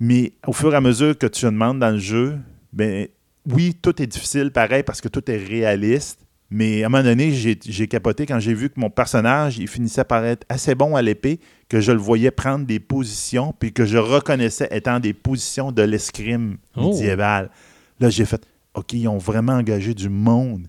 Mais 0.00 0.32
au 0.46 0.52
fur 0.52 0.72
et 0.72 0.76
à 0.76 0.80
mesure 0.80 1.16
que 1.16 1.26
tu 1.26 1.44
demandes 1.44 1.78
dans 1.78 1.90
le 1.90 1.98
jeu, 1.98 2.36
ben 2.72 3.06
oui, 3.50 3.74
tout 3.80 4.00
est 4.02 4.06
difficile, 4.06 4.50
pareil, 4.50 4.82
parce 4.82 5.00
que 5.00 5.08
tout 5.08 5.30
est 5.30 5.36
réaliste. 5.36 6.20
Mais 6.50 6.82
à 6.82 6.86
un 6.86 6.88
moment 6.90 7.02
donné, 7.02 7.32
j'ai 7.32 7.58
j'ai 7.66 7.88
capoté 7.88 8.26
quand 8.26 8.38
j'ai 8.38 8.54
vu 8.54 8.68
que 8.68 8.78
mon 8.78 8.90
personnage, 8.90 9.58
il 9.58 9.66
finissait 9.66 10.04
par 10.04 10.24
être 10.24 10.44
assez 10.48 10.74
bon 10.74 10.94
à 10.94 11.00
l'épée, 11.02 11.40
que 11.68 11.80
je 11.80 11.90
le 11.90 11.98
voyais 11.98 12.30
prendre 12.30 12.66
des 12.66 12.80
positions, 12.80 13.54
puis 13.58 13.72
que 13.72 13.84
je 13.86 13.96
reconnaissais 13.98 14.68
étant 14.70 15.00
des 15.00 15.14
positions 15.14 15.72
de 15.72 15.82
l'escrime 15.82 16.58
Oh. 16.76 16.88
médiévale. 16.90 17.50
Là, 17.98 18.10
j'ai 18.10 18.24
fait, 18.24 18.44
OK, 18.74 18.92
ils 18.94 19.08
ont 19.08 19.18
vraiment 19.18 19.52
engagé 19.54 19.94
du 19.94 20.08
monde 20.08 20.66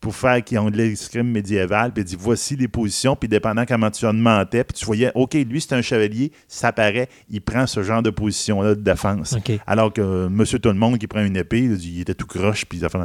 pour 0.00 0.14
faire 0.14 0.44
qu'ils 0.44 0.58
ont 0.58 0.70
de 0.70 0.76
l'escrime 0.76 1.30
médiéval, 1.30 1.90
puis 1.90 2.02
il 2.02 2.04
dit 2.04 2.16
voici 2.18 2.56
les 2.56 2.68
positions, 2.68 3.16
puis 3.16 3.26
dépendant 3.26 3.64
comment 3.66 3.90
tu 3.90 4.04
augmentais, 4.04 4.62
puis 4.62 4.76
tu 4.78 4.84
voyais, 4.84 5.10
OK, 5.14 5.32
lui, 5.32 5.62
c'est 5.62 5.74
un 5.74 5.80
chevalier, 5.80 6.30
ça 6.46 6.72
paraît, 6.72 7.08
il 7.30 7.40
prend 7.40 7.66
ce 7.66 7.82
genre 7.82 8.02
de 8.02 8.10
position-là 8.10 8.74
de 8.74 8.82
défense. 8.82 9.32
Alors 9.66 9.90
que 9.94 10.02
euh, 10.02 10.28
Monsieur 10.28 10.58
Tout-le-Monde 10.58 10.98
qui 10.98 11.06
prend 11.06 11.24
une 11.24 11.38
épée, 11.38 11.60
il 11.62 12.00
était 12.02 12.14
tout 12.14 12.26
croche, 12.26 12.66
puis 12.66 12.80
ça 12.80 12.90
fait. 12.90 12.98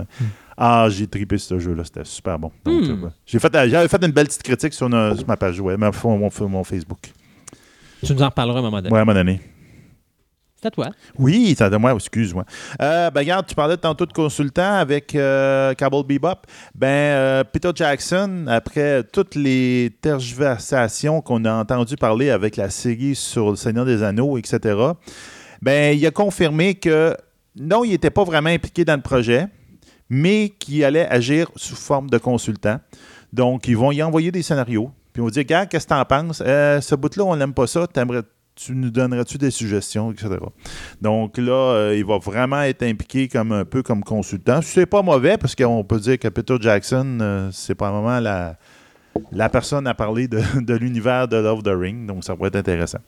Ah, 0.58 0.88
j'ai 0.90 1.08
tripé 1.08 1.38
ce 1.38 1.58
jeu-là, 1.58 1.86
c'était 1.86 2.04
super 2.04 2.38
bon. 2.38 2.52
Donc, 2.66 2.84
Hmm. 2.84 2.90
euh, 2.92 2.96
ouais. 3.06 3.12
j'ai 3.26 3.40
fait, 3.40 3.70
j'avais 3.70 3.88
fait 3.88 4.04
une 4.06 4.12
belle 4.12 4.28
petite 4.28 4.44
critique 4.44 4.74
sur, 4.74 4.88
une- 4.88 5.16
sur 5.16 5.26
ma 5.26 5.38
page 5.38 5.58
web, 5.62 5.80
ma- 5.80 5.92
mon, 6.04 6.18
mon- 6.18 6.50
mon 6.50 6.64
Facebook. 6.66 7.00
Tu 8.06 8.14
nous 8.14 8.22
en 8.22 8.26
reparleras 8.28 8.58
à 8.58 8.60
un 8.60 8.64
moment 8.64 8.82
donné. 8.82 8.92
Ouais, 8.92 9.00
à 9.00 9.02
un 9.04 9.06
moment 9.06 9.18
donné. 9.18 9.40
C'est 10.62 10.68
à 10.68 10.72
toi. 10.72 10.90
Oui, 11.18 11.56
ça 11.58 11.70
de 11.70 11.78
moi, 11.78 11.94
excuse-moi. 11.94 12.44
Euh, 12.82 13.10
ben, 13.12 13.22
regarde, 13.22 13.46
tu 13.48 13.56
parlais 13.56 13.78
tantôt 13.78 14.06
de 14.06 14.12
consultant 14.12 14.74
avec 14.74 15.16
euh, 15.16 15.74
Bebop. 16.06 16.46
Ben, 16.76 16.88
euh, 16.88 17.44
Peter 17.46 17.72
Jackson, 17.74 18.44
après 18.50 19.04
toutes 19.04 19.36
les 19.36 19.96
tergiversations 20.02 21.22
qu'on 21.22 21.46
a 21.46 21.54
entendu 21.54 21.96
parler 21.96 22.30
avec 22.30 22.58
la 22.58 22.70
série 22.70 23.16
sur 23.16 23.52
le 23.52 23.56
Seigneur 23.56 23.86
des 23.86 24.04
Anneaux, 24.04 24.38
etc., 24.38 24.76
ben, 25.62 25.98
il 25.98 26.06
a 26.06 26.12
confirmé 26.12 26.76
que 26.76 27.16
non, 27.56 27.86
il 27.86 27.92
n'était 27.92 28.10
pas 28.10 28.26
vraiment 28.26 28.50
impliqué 28.50 28.84
dans 28.84 28.96
le 28.98 29.02
projet, 29.02 29.48
mais 30.10 30.50
qu'il 30.60 30.84
allait 30.84 31.08
agir 31.08 31.50
sous 31.56 31.78
forme 31.78 32.10
de 32.10 32.18
consultant. 32.18 32.80
Donc, 33.32 33.66
ils 33.70 33.78
vont 33.78 33.94
y 33.94 34.04
envoyer 34.04 34.32
des 34.32 34.42
scénarios. 34.42 34.92
Puis 35.14 35.22
on 35.22 35.26
va 35.26 35.32
dire, 35.32 35.46
gars, 35.46 35.66
qu'est-ce 35.66 35.88
que 35.88 35.94
tu 35.94 36.00
en 36.00 36.04
penses? 36.04 36.44
Euh, 36.46 36.82
ce 36.82 36.96
bout-là, 36.96 37.24
on 37.24 37.36
n'aime 37.38 37.54
pas 37.54 37.68
ça. 37.68 37.88
T'aimerais- 37.88 38.24
tu 38.60 38.74
nous 38.76 38.90
donnerais-tu 38.90 39.38
des 39.38 39.52
suggestions, 39.52 40.12
etc. 40.12 40.36
Donc 41.02 41.38
là, 41.38 41.52
euh, 41.52 41.96
il 41.96 42.04
va 42.04 42.18
vraiment 42.18 42.62
être 42.62 42.84
impliqué 42.84 43.28
comme 43.28 43.54
un 43.54 43.64
peu 43.64 43.82
comme 43.84 44.04
consultant. 44.04 44.62
C'est 44.62 44.86
pas 44.86 45.02
mauvais 45.02 45.38
parce 45.38 45.56
qu'on 45.56 45.84
peut 45.84 46.00
dire 46.00 46.20
que 46.20 46.28
Peter 46.28 46.58
Jackson, 46.60 47.20
euh, 47.22 47.50
c'est 47.54 47.76
probablement 47.76 48.20
la, 48.20 48.58
la 49.32 49.50
personne 49.50 49.88
à 49.88 49.94
parler 49.94 50.28
de, 50.28 50.42
de 50.62 50.74
l'univers 50.76 51.28
de 51.28 51.38
Love 51.38 51.64
the 51.64 51.72
Ring. 51.74 52.06
Donc 52.06 52.24
ça 52.24 52.36
pourrait 52.36 52.50
être 52.50 52.58
intéressant. 52.58 53.00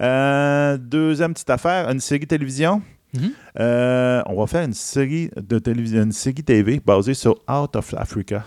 Euh, 0.00 0.78
deuxième 0.78 1.34
petite 1.34 1.50
affaire, 1.50 1.90
une 1.90 2.00
série 2.00 2.26
télévision. 2.26 2.80
Mhm. 3.14 3.30
Euh, 3.60 4.22
on 4.24 4.40
va 4.40 4.46
faire 4.46 4.64
une 4.64 4.72
série 4.72 5.30
de 5.36 5.58
télévision, 5.58 6.02
une 6.02 6.12
série 6.12 6.42
TV 6.42 6.80
basée 6.84 7.14
sur 7.14 7.36
Out 7.46 7.76
of 7.76 7.92
Africa. 7.94 8.44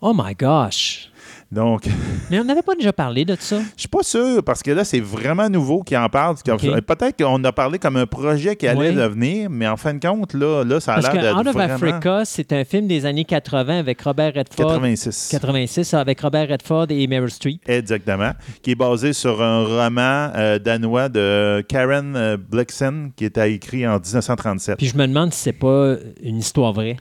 Oh 0.00 0.14
my 0.16 0.34
gosh. 0.34 1.11
Donc, 1.52 1.86
Mais 2.30 2.40
on 2.40 2.44
n'avait 2.44 2.62
pas 2.62 2.74
déjà 2.74 2.94
parlé 2.94 3.26
de 3.26 3.36
ça. 3.38 3.58
je 3.76 3.80
suis 3.82 3.88
pas 3.88 4.02
sûr 4.02 4.42
parce 4.42 4.62
que 4.62 4.70
là, 4.70 4.84
c'est 4.84 5.00
vraiment 5.00 5.50
nouveau 5.50 5.82
qui 5.82 5.94
en 5.94 6.08
parle. 6.08 6.36
Ok. 6.48 6.62
Peut-être 6.86 7.22
qu'on 7.22 7.44
a 7.44 7.52
parlé 7.52 7.78
comme 7.78 7.98
un 7.98 8.06
projet 8.06 8.56
qui 8.56 8.66
allait 8.66 8.88
Oui. 8.88 8.94
devenir, 8.94 9.50
mais 9.50 9.68
en 9.68 9.76
fin 9.76 9.92
de 9.92 10.00
compte, 10.00 10.32
là, 10.32 10.64
là 10.64 10.80
ça 10.80 10.94
a 10.94 11.00
l'air 11.00 11.12
d'être 11.12 11.38
Out 11.38 11.46
of 11.48 11.52
vraiment 11.52 11.74
Africa, 11.74 12.22
c'est 12.24 12.54
un 12.54 12.64
film 12.64 12.86
des 12.86 13.04
années 13.04 13.26
80 13.26 13.78
avec 13.78 14.00
Robert 14.00 14.32
Redford. 14.34 14.66
86. 14.66 15.28
86, 15.30 15.92
avec 15.92 16.22
Robert 16.22 16.48
Redford 16.48 16.86
et 16.88 17.06
Meryl 17.06 17.30
Streep. 17.30 17.60
Exactement. 17.68 18.32
Qui 18.62 18.70
est 18.70 18.74
basé 18.74 19.12
sur 19.12 19.42
un 19.42 19.64
roman 19.64 20.30
euh, 20.34 20.58
danois 20.58 21.10
de 21.10 21.62
Karen 21.68 22.16
euh, 22.16 22.38
Blixen 22.38 23.10
qui 23.14 23.26
était 23.26 23.52
écrit 23.52 23.86
en 23.86 23.98
1937. 23.98 24.78
Puis 24.78 24.88
je 24.88 24.96
me 24.96 25.06
demande 25.06 25.34
si 25.34 25.40
c'est 25.40 25.52
pas 25.52 25.96
une 26.22 26.38
histoire 26.38 26.72
vraie. 26.72 26.96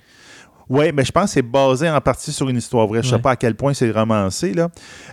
Oui, 0.71 0.91
mais 0.93 1.03
je 1.03 1.11
pense 1.11 1.25
que 1.25 1.29
c'est 1.31 1.41
basé 1.41 1.89
en 1.89 1.99
partie 1.99 2.31
sur 2.31 2.47
une 2.47 2.55
histoire 2.55 2.87
vraie. 2.87 3.01
Je 3.03 3.07
ne 3.11 3.17
sais 3.17 3.21
pas 3.21 3.31
à 3.31 3.35
quel 3.35 3.55
point 3.55 3.73
c'est 3.73 3.91
romancé. 3.91 4.53
Là. 4.53 4.69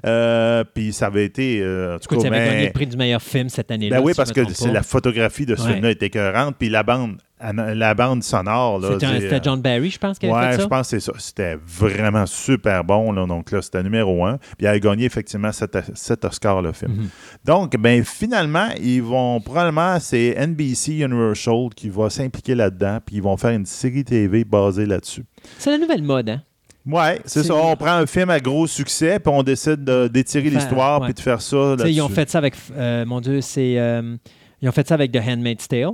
Euh, 0.07 0.63
puis 0.73 0.93
ça 0.93 1.07
avait 1.07 1.25
été. 1.25 1.61
euh, 1.61 1.97
en 1.97 1.99
tout 1.99 2.05
Écoute, 2.05 2.19
cas, 2.19 2.23
ça 2.23 2.29
avait 2.29 2.47
ben- 2.47 2.53
gagné 2.53 2.67
le 2.67 2.73
prix 2.73 2.87
du 2.87 2.97
meilleur 2.97 3.21
film 3.21 3.49
cette 3.49 3.71
année-là. 3.73 3.97
Ben 3.99 4.05
oui, 4.05 4.13
si 4.13 4.17
parce 4.17 4.31
que 4.33 4.41
c'est 4.53 4.71
la 4.71 4.85
photographie 4.85 5.47
de 5.47 5.57
ce 5.57 5.63
Ouais. 5.65 5.73
film-là 5.73 5.91
est 5.91 6.03
écœurante. 6.03 6.55
Puis 6.59 6.69
la 6.69 6.85
bande, 6.85 7.19
la 7.41 7.95
bande 7.95 8.23
sonore. 8.23 8.81
C'était 9.01 9.41
John 9.43 9.61
Barry, 9.61 9.91
je 9.91 9.99
pense, 9.99 10.19
qui 10.19 10.27
avait 10.27 10.35
Ouais, 10.35 10.51
fait 10.53 10.57
je 10.57 10.63
ça. 10.63 10.69
pense 10.69 10.91
que 10.91 10.99
c'est 10.99 11.01
ça. 11.01 11.13
C'était 11.19 11.57
vraiment 11.67 12.27
super 12.27 12.85
bon. 12.85 13.13
Là. 13.13 13.27
Donc 13.27 13.51
là, 13.51 13.63
c'était 13.63 13.83
numéro 13.83 14.25
un. 14.25 14.39
Puis 14.39 14.63
il 14.63 14.67
a 14.67 14.79
gagné 14.79 15.05
effectivement 15.05 15.53
sept, 15.53 15.77
sept 15.95 16.25
Oscars, 16.25 16.63
le 16.63 16.73
film. 16.73 16.93
Mhm. 16.93 17.09
Donc, 17.45 17.77
ben 17.77 18.05
finalement, 18.05 18.69
ils 18.81 19.03
vont 19.03 19.41
probablement, 19.41 19.99
c'est 20.01 20.35
NBC 20.37 20.99
Universal 21.01 21.69
qui 21.75 21.89
va 21.89 22.11
s'impliquer 22.11 22.55
là-dedans. 22.55 22.99
Puis 23.05 23.17
ils 23.17 23.23
vont 23.23 23.37
faire 23.37 23.51
une 23.51 23.67
série 23.67 24.05
TV 24.05 24.45
basée 24.45 24.87
là-dessus. 24.87 25.25
C'est 25.59 25.71
la 25.71 25.79
nouvelle 25.79 26.03
mode, 26.03 26.31
hein? 26.31 26.43
Ouais, 26.87 27.21
c'est 27.27 27.43
ça. 27.43 27.55
On 27.55 27.77
prend 27.77 27.93
un 27.93 28.07
film 28.07 28.31
à 28.31 28.41
gros 28.41 28.67
succès, 28.67 29.19
puis 29.19 29.31
on 29.35 29.43
décide 29.43 29.85
de- 29.85 30.09
d'étirer 30.09 30.49
l'histoire, 30.49 31.01
ouais. 31.01 31.09
puis 31.09 31.15
de 31.15 31.21
faire 31.21 31.43
ça 31.43 31.77
ils 31.85 32.01
ont 32.01 32.09
fait 32.09 32.31
ça 32.31 32.39
avec, 32.39 32.55
euh, 32.75 33.05
mon 33.05 33.21
Dieu, 33.21 33.43
c'est, 33.43 33.79
euh, 33.79 34.17
ils 34.63 34.69
ont 34.69 34.73
fait 34.73 34.89
ça 34.89 34.95
avec 34.95 35.13
The 35.13 35.19
Handmaid's 35.19 35.69
Tale. 35.69 35.91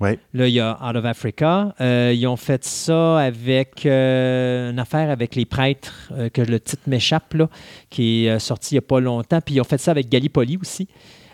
Ouais. 0.00 0.18
Là, 0.32 0.48
il 0.48 0.54
y 0.54 0.60
a 0.60 0.78
Out 0.82 0.96
of 0.96 1.04
Africa. 1.04 1.74
Euh, 1.80 2.12
ils 2.14 2.26
ont 2.26 2.36
fait 2.36 2.64
ça 2.64 3.18
avec 3.20 3.86
euh, 3.86 4.70
une 4.70 4.78
affaire 4.78 5.10
avec 5.10 5.34
les 5.34 5.44
prêtres, 5.44 6.10
euh, 6.12 6.28
que 6.28 6.42
le 6.42 6.60
titre 6.60 6.82
m'échappe, 6.86 7.34
là, 7.34 7.48
qui 7.90 8.26
est 8.26 8.38
sorti 8.38 8.74
il 8.74 8.78
n'y 8.78 8.78
a 8.78 8.82
pas 8.82 9.00
longtemps. 9.00 9.40
Puis 9.40 9.56
ils 9.56 9.60
ont 9.60 9.64
fait 9.64 9.78
ça 9.78 9.92
avec 9.92 10.08
Gallipoli 10.08 10.58
aussi. 10.60 10.88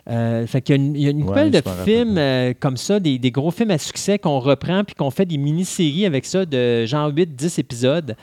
Fait 0.07 0.61
qu'il 0.61 0.77
y 0.77 0.79
a 0.79 0.83
une, 0.83 0.97
il 0.97 1.03
y 1.03 1.07
a 1.07 1.11
une 1.11 1.23
Ouais, 1.23 1.51
de 1.51 1.63
films 1.85 2.55
comme 2.59 2.77
ça, 2.77 2.99
des, 2.99 3.19
des 3.19 3.31
gros 3.31 3.53
films 3.53 3.71
à 3.71 3.79
succès 3.79 4.19
qu'on 4.19 4.41
reprend 4.41 4.83
puis 4.83 4.97
qu'on 4.97 5.11
fait 5.11 5.25
des 5.25 5.39
mini-séries 5.39 6.05
avec 6.05 6.27
ça 6.27 6.45
de 6.45 6.85
genre 6.85 7.11
8-10 7.13 7.61
épisodes. 7.61 8.17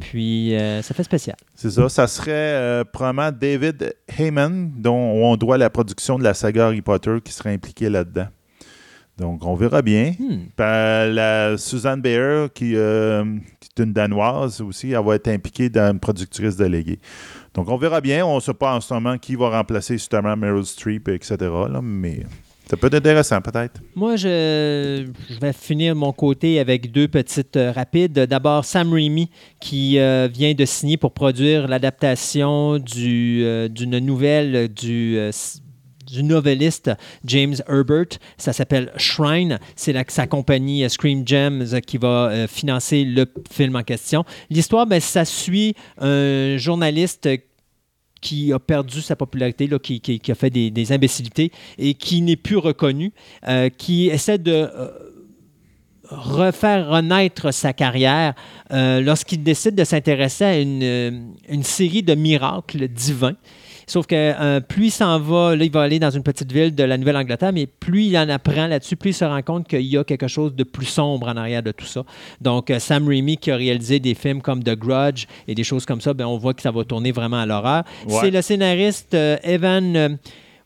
Puis 0.00 0.56
euh, 0.56 0.82
ça 0.82 0.94
fait 0.94 1.04
spécial. 1.04 1.36
C'est 1.54 1.70
ça. 1.70 1.88
Ça 1.88 2.06
serait 2.06 2.32
euh, 2.32 2.84
probablement 2.84 3.30
David 3.30 3.94
Heyman, 4.18 4.72
dont 4.76 4.94
on 4.94 5.36
doit 5.36 5.58
la 5.58 5.70
production 5.70 6.18
de 6.18 6.24
la 6.24 6.34
saga 6.34 6.66
Harry 6.66 6.82
Potter, 6.82 7.18
qui 7.22 7.32
serait 7.32 7.52
impliqué 7.52 7.88
là-dedans. 7.88 8.26
Donc, 9.18 9.44
on 9.44 9.54
verra 9.54 9.82
bien. 9.82 10.14
Hmm. 10.18 10.46
La 10.58 11.56
Suzanne 11.58 12.00
Bayer, 12.00 12.46
qui, 12.54 12.74
euh, 12.74 13.24
qui 13.60 13.68
est 13.76 13.84
une 13.84 13.92
Danoise 13.92 14.60
aussi, 14.60 14.92
elle 14.92 15.04
va 15.04 15.14
être 15.16 15.28
impliquée 15.28 15.68
dans 15.68 15.92
une 15.92 16.00
productrice 16.00 16.56
déléguée. 16.56 16.98
Donc, 17.54 17.68
on 17.68 17.76
verra 17.76 18.00
bien. 18.00 18.24
On 18.24 18.36
ne 18.36 18.40
sait 18.40 18.54
pas 18.54 18.74
en 18.74 18.80
ce 18.80 18.94
moment 18.94 19.18
qui 19.18 19.34
va 19.34 19.50
remplacer 19.50 19.94
justement 19.94 20.36
Meryl 20.36 20.64
Streep, 20.64 21.08
etc. 21.08 21.36
là, 21.40 21.80
mais 21.82 22.24
ça 22.70 22.76
peut 22.76 22.86
être 22.86 22.94
intéressant, 22.94 23.40
peut-être. 23.40 23.80
Moi, 23.96 24.14
je, 24.14 25.04
je 25.28 25.40
vais 25.40 25.52
finir 25.52 25.96
mon 25.96 26.12
côté 26.12 26.60
avec 26.60 26.92
deux 26.92 27.08
petites 27.08 27.56
euh, 27.56 27.72
rapides. 27.72 28.12
D'abord, 28.12 28.64
Sam 28.64 28.92
Raimi, 28.92 29.28
qui 29.58 29.98
euh, 29.98 30.28
vient 30.32 30.54
de 30.54 30.64
signer 30.64 30.96
pour 30.96 31.12
produire 31.12 31.66
l'adaptation 31.66 32.78
du, 32.78 33.42
euh, 33.42 33.66
d'une 33.66 33.98
nouvelle 33.98 34.68
du, 34.68 35.18
du 36.10 36.22
novelliste 36.22 36.90
James 37.24 37.56
Herbert. 37.68 38.18
Ça 38.38 38.52
s'appelle 38.52 38.92
Shrine. 38.96 39.58
C'est 39.76 39.94
sa 40.10 40.26
compagnie 40.26 40.84
euh, 40.84 40.88
Scream 40.88 41.26
Gems 41.26 41.80
qui 41.86 41.98
va 41.98 42.28
euh, 42.30 42.46
financer 42.46 43.04
le 43.04 43.26
film 43.50 43.76
en 43.76 43.82
question. 43.82 44.24
L'histoire, 44.50 44.86
ben, 44.86 45.00
ça 45.00 45.24
suit 45.24 45.74
un 45.98 46.56
journaliste 46.56 47.28
qui 48.20 48.52
a 48.52 48.58
perdu 48.58 49.00
sa 49.00 49.16
popularité, 49.16 49.68
qui, 49.82 50.20
a 50.30 50.34
fait 50.34 50.50
des, 50.50 50.92
imbécilités 50.92 51.52
et 51.78 51.94
qui 51.94 52.20
n'est 52.20 52.36
plus 52.36 52.58
reconnu, 52.58 53.12
euh, 53.48 53.70
qui 53.70 54.08
essaie 54.08 54.36
de 54.36 54.52
euh, 54.52 54.88
refaire 56.10 56.90
renaître 56.90 57.52
sa 57.54 57.72
carrière 57.72 58.34
lorsqu'il 58.70 59.42
décide 59.42 59.74
de 59.74 59.84
s'intéresser 59.84 60.44
à 60.44 60.58
une 60.58 61.62
série 61.62 62.02
de 62.02 62.14
miracles 62.14 62.88
divins. 62.88 63.36
Sauf 63.90 64.06
que 64.06 64.14
euh, 64.14 64.60
plus 64.60 64.86
il 64.86 64.90
s'en 64.92 65.18
va, 65.18 65.56
là, 65.56 65.64
il 65.64 65.72
va 65.72 65.82
aller 65.82 65.98
dans 65.98 66.10
une 66.10 66.22
petite 66.22 66.52
ville 66.52 66.72
de 66.72 66.84
la 66.84 66.96
Nouvelle-Angleterre, 66.96 67.52
mais 67.52 67.66
plus 67.66 68.04
il 68.04 68.16
en 68.16 68.28
apprend 68.28 68.68
là-dessus, 68.68 68.94
plus 68.94 69.10
il 69.10 69.14
se 69.14 69.24
rend 69.24 69.42
compte 69.42 69.66
qu'il 69.66 69.82
y 69.82 69.98
a 69.98 70.04
quelque 70.04 70.28
chose 70.28 70.54
de 70.54 70.62
plus 70.62 70.86
sombre 70.86 71.26
en 71.26 71.36
arrière 71.36 71.64
de 71.64 71.72
tout 71.72 71.86
ça. 71.86 72.04
Donc, 72.40 72.70
euh, 72.70 72.78
Sam 72.78 73.08
Raimi, 73.08 73.36
qui 73.36 73.50
a 73.50 73.56
réalisé 73.56 73.98
des 73.98 74.14
films 74.14 74.42
comme 74.42 74.62
The 74.62 74.76
Grudge 74.76 75.26
et 75.48 75.56
des 75.56 75.64
choses 75.64 75.86
comme 75.86 76.00
ça, 76.00 76.14
ben, 76.14 76.24
on 76.24 76.38
voit 76.38 76.54
que 76.54 76.62
ça 76.62 76.70
va 76.70 76.84
tourner 76.84 77.10
vraiment 77.10 77.40
à 77.40 77.46
l'horreur. 77.46 77.82
Ouais. 78.06 78.18
C'est 78.20 78.30
le 78.30 78.42
scénariste 78.42 79.14
euh, 79.14 79.36
Evan. 79.42 80.18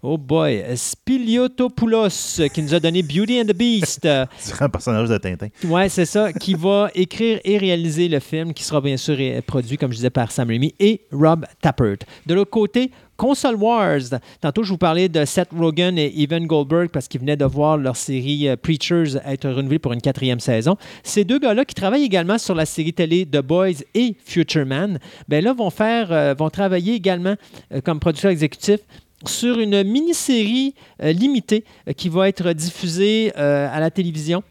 Oh 0.07 0.18
boy, 0.18 0.62
Spiliotopoulos, 0.76 2.42
qui 2.52 2.62
nous 2.62 2.74
a 2.74 2.78
donné 2.78 3.02
Beauty 3.02 3.40
and 3.40 3.46
the 3.46 3.57
Beast. 3.57 4.07
C'est 4.38 4.61
un 4.62 4.68
personnage 4.68 5.09
de 5.09 5.16
Tintin. 5.16 5.48
Ouais, 5.64 5.88
c'est 5.88 6.05
ça, 6.05 6.30
qui 6.30 6.52
va 6.52 6.90
écrire 6.94 7.40
et 7.42 7.57
réaliser 7.57 8.09
le 8.09 8.20
film, 8.20 8.52
qui 8.52 8.64
sera 8.64 8.82
bien 8.82 8.98
sûr 8.98 9.16
produit, 9.46 9.78
comme 9.78 9.92
je 9.92 9.96
disais, 9.96 10.11
par 10.11 10.30
Sam 10.30 10.48
Raimi 10.48 10.74
et 10.78 11.00
Rob 11.11 11.46
Tappert. 11.62 11.96
De 12.26 12.34
l'autre 12.34 12.50
côté, 12.50 12.90
Console 13.16 13.55
Wars. 13.57 14.20
Tantôt, 14.40 14.62
je 14.64 14.70
vous 14.70 14.78
parlais 14.78 15.09
de 15.09 15.24
Seth 15.24 15.50
Rogen 15.57 15.96
et 15.98 16.12
Evan 16.20 16.46
Goldberg 16.46 16.90
parce 16.90 17.09
qu'ils 17.09 17.20
venaient 17.20 17.36
de 17.36 17.44
voir 17.44 17.76
leur 17.76 17.96
série 17.96 18.48
euh, 18.48 18.57
Preachers 18.57 19.16
être 19.24 19.48
renouvelée 19.48 19.78
pour 19.78 19.92
une 19.92 20.00
quatrième 20.00 20.40
saison. 20.40 20.76
Ces 21.02 21.24
deux 21.24 21.38
gars-là 21.38 21.64
qui 21.64 21.74
travaillent 21.74 22.05
également 22.05 22.38
sur 22.38 22.55
la 22.55 22.66
série 22.66 22.92
télé 22.92 23.24
The 23.24 23.40
Boys 23.40 23.84
et 23.94 24.16
Future 24.24 24.66
Man, 24.66 24.98
ben 25.28 25.44
là, 25.44 25.52
vont, 25.52 25.70
faire, 25.70 26.12
euh, 26.12 26.34
vont 26.34 26.50
travailler 26.50 26.94
également 26.94 27.36
euh, 27.72 27.80
comme 27.80 28.00
producteur 28.00 28.30
exécutif 28.30 28.80
sur 29.28 29.58
une 29.58 29.82
mini-série 29.82 30.74
euh, 31.02 31.12
limitée 31.12 31.64
euh, 31.88 31.92
qui 31.92 32.08
va 32.08 32.28
être 32.28 32.52
diffusée 32.52 33.32
euh, 33.36 33.68
à 33.72 33.80
la 33.80 33.90
télévision 33.90 34.42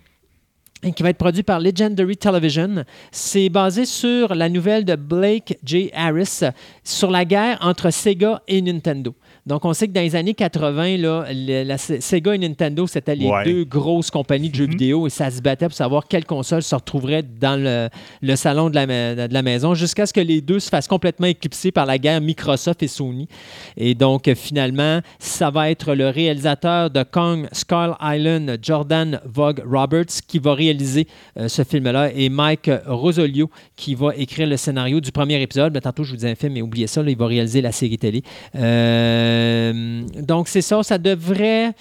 et 0.84 0.92
qui 0.92 1.02
va 1.02 1.10
être 1.10 1.18
produit 1.18 1.44
par 1.44 1.60
Legendary 1.60 2.18
Television. 2.18 2.84
C'est 3.12 3.50
basé 3.50 3.86
sur 3.86 4.36
la 4.36 4.50
nouvelle 4.50 4.84
de 4.84 4.96
Blake 4.96 5.58
J. 5.64 5.90
Harris 5.94 6.42
sur 6.84 7.10
la 7.10 7.26
guerre 7.26 7.58
entre 7.62 7.90
Sega 7.90 8.42
et 8.48 8.62
Nintendo. 8.62 9.16
Donc, 9.46 9.66
on 9.66 9.74
sait 9.74 9.88
que 9.90 9.92
dans 9.94 10.00
les 10.02 10.16
années 10.16 10.34
80, 10.34 10.98
là, 10.98 11.26
la 11.32 11.78
Sega 11.78 12.34
et 12.34 12.38
Nintendo, 12.38 12.88
c'était 12.88 13.16
les 13.16 13.28
Ouais. 13.28 13.44
deux 13.44 13.66
grosses 13.66 14.10
compagnies 14.10 14.50
de 14.50 14.56
jeux 14.56 14.68
vidéo 14.68 15.06
et 15.06 15.10
ça 15.10 15.30
se 15.32 15.42
battait 15.42 15.66
pour 15.68 15.76
savoir 15.76 16.08
quelle 16.08 16.24
console 16.26 16.64
se 16.64 16.74
retrouverait 16.74 17.24
dans 17.24 17.62
le, 17.62 17.90
le 18.22 18.36
salon 18.38 18.70
de 18.70 18.76
la, 18.76 18.88
ma- 18.88 19.28
de 19.28 19.34
la 19.34 19.42
maison 19.42 19.74
jusqu'à 19.74 20.06
ce 20.06 20.14
que 20.14 20.22
les 20.22 20.40
deux 20.40 20.60
se 20.60 20.70
fassent 20.70 20.88
complètement 20.88 21.28
éclipser 21.28 21.72
par 21.72 21.86
la 21.86 21.98
guerre 21.98 22.22
Microsoft 22.22 22.84
et 22.84 22.88
Sony. 22.88 23.28
Et 23.76 23.96
donc, 23.96 24.34
finalement, 24.34 25.02
ça 25.20 25.50
va 25.50 25.70
être 25.72 25.94
le 25.94 26.08
réalisateur 26.10 26.90
de 26.90 27.04
Kong 27.04 27.48
Skull 27.52 27.96
Island, 28.02 28.58
Jordan 28.62 29.20
Vogue 29.26 29.62
Roberts, 29.70 30.22
qui 30.28 30.40
va 30.40 30.54
réaliser 30.54 31.06
euh, 31.38 31.48
ce 31.50 31.64
film-là, 31.64 32.12
et 32.16 32.30
Mike 32.30 32.70
Rosolio, 32.86 33.50
qui 33.76 33.94
va 33.96 34.16
écrire 34.16 34.48
le 34.48 34.56
scénario 34.58 35.02
du 35.02 35.12
premier 35.12 35.42
épisode. 35.42 35.74
Ben, 35.74 35.82
tantôt, 35.82 36.04
je 36.04 36.12
vous 36.12 36.16
disais 36.18 36.32
un 36.32 36.36
film, 36.36 36.54
mais 36.54 36.62
oubliez 36.62 36.88
ça, 36.88 37.04
là, 37.04 37.10
il 37.12 37.18
va 37.18 37.28
réaliser 37.28 37.62
la 37.62 37.72
série 37.74 37.98
télé. 37.98 38.24
Euh, 38.56 39.32
donc, 40.22 40.48
c'est 40.48 40.62
ça, 40.62 40.82
ça 40.84 40.98
devrait... 40.98 41.74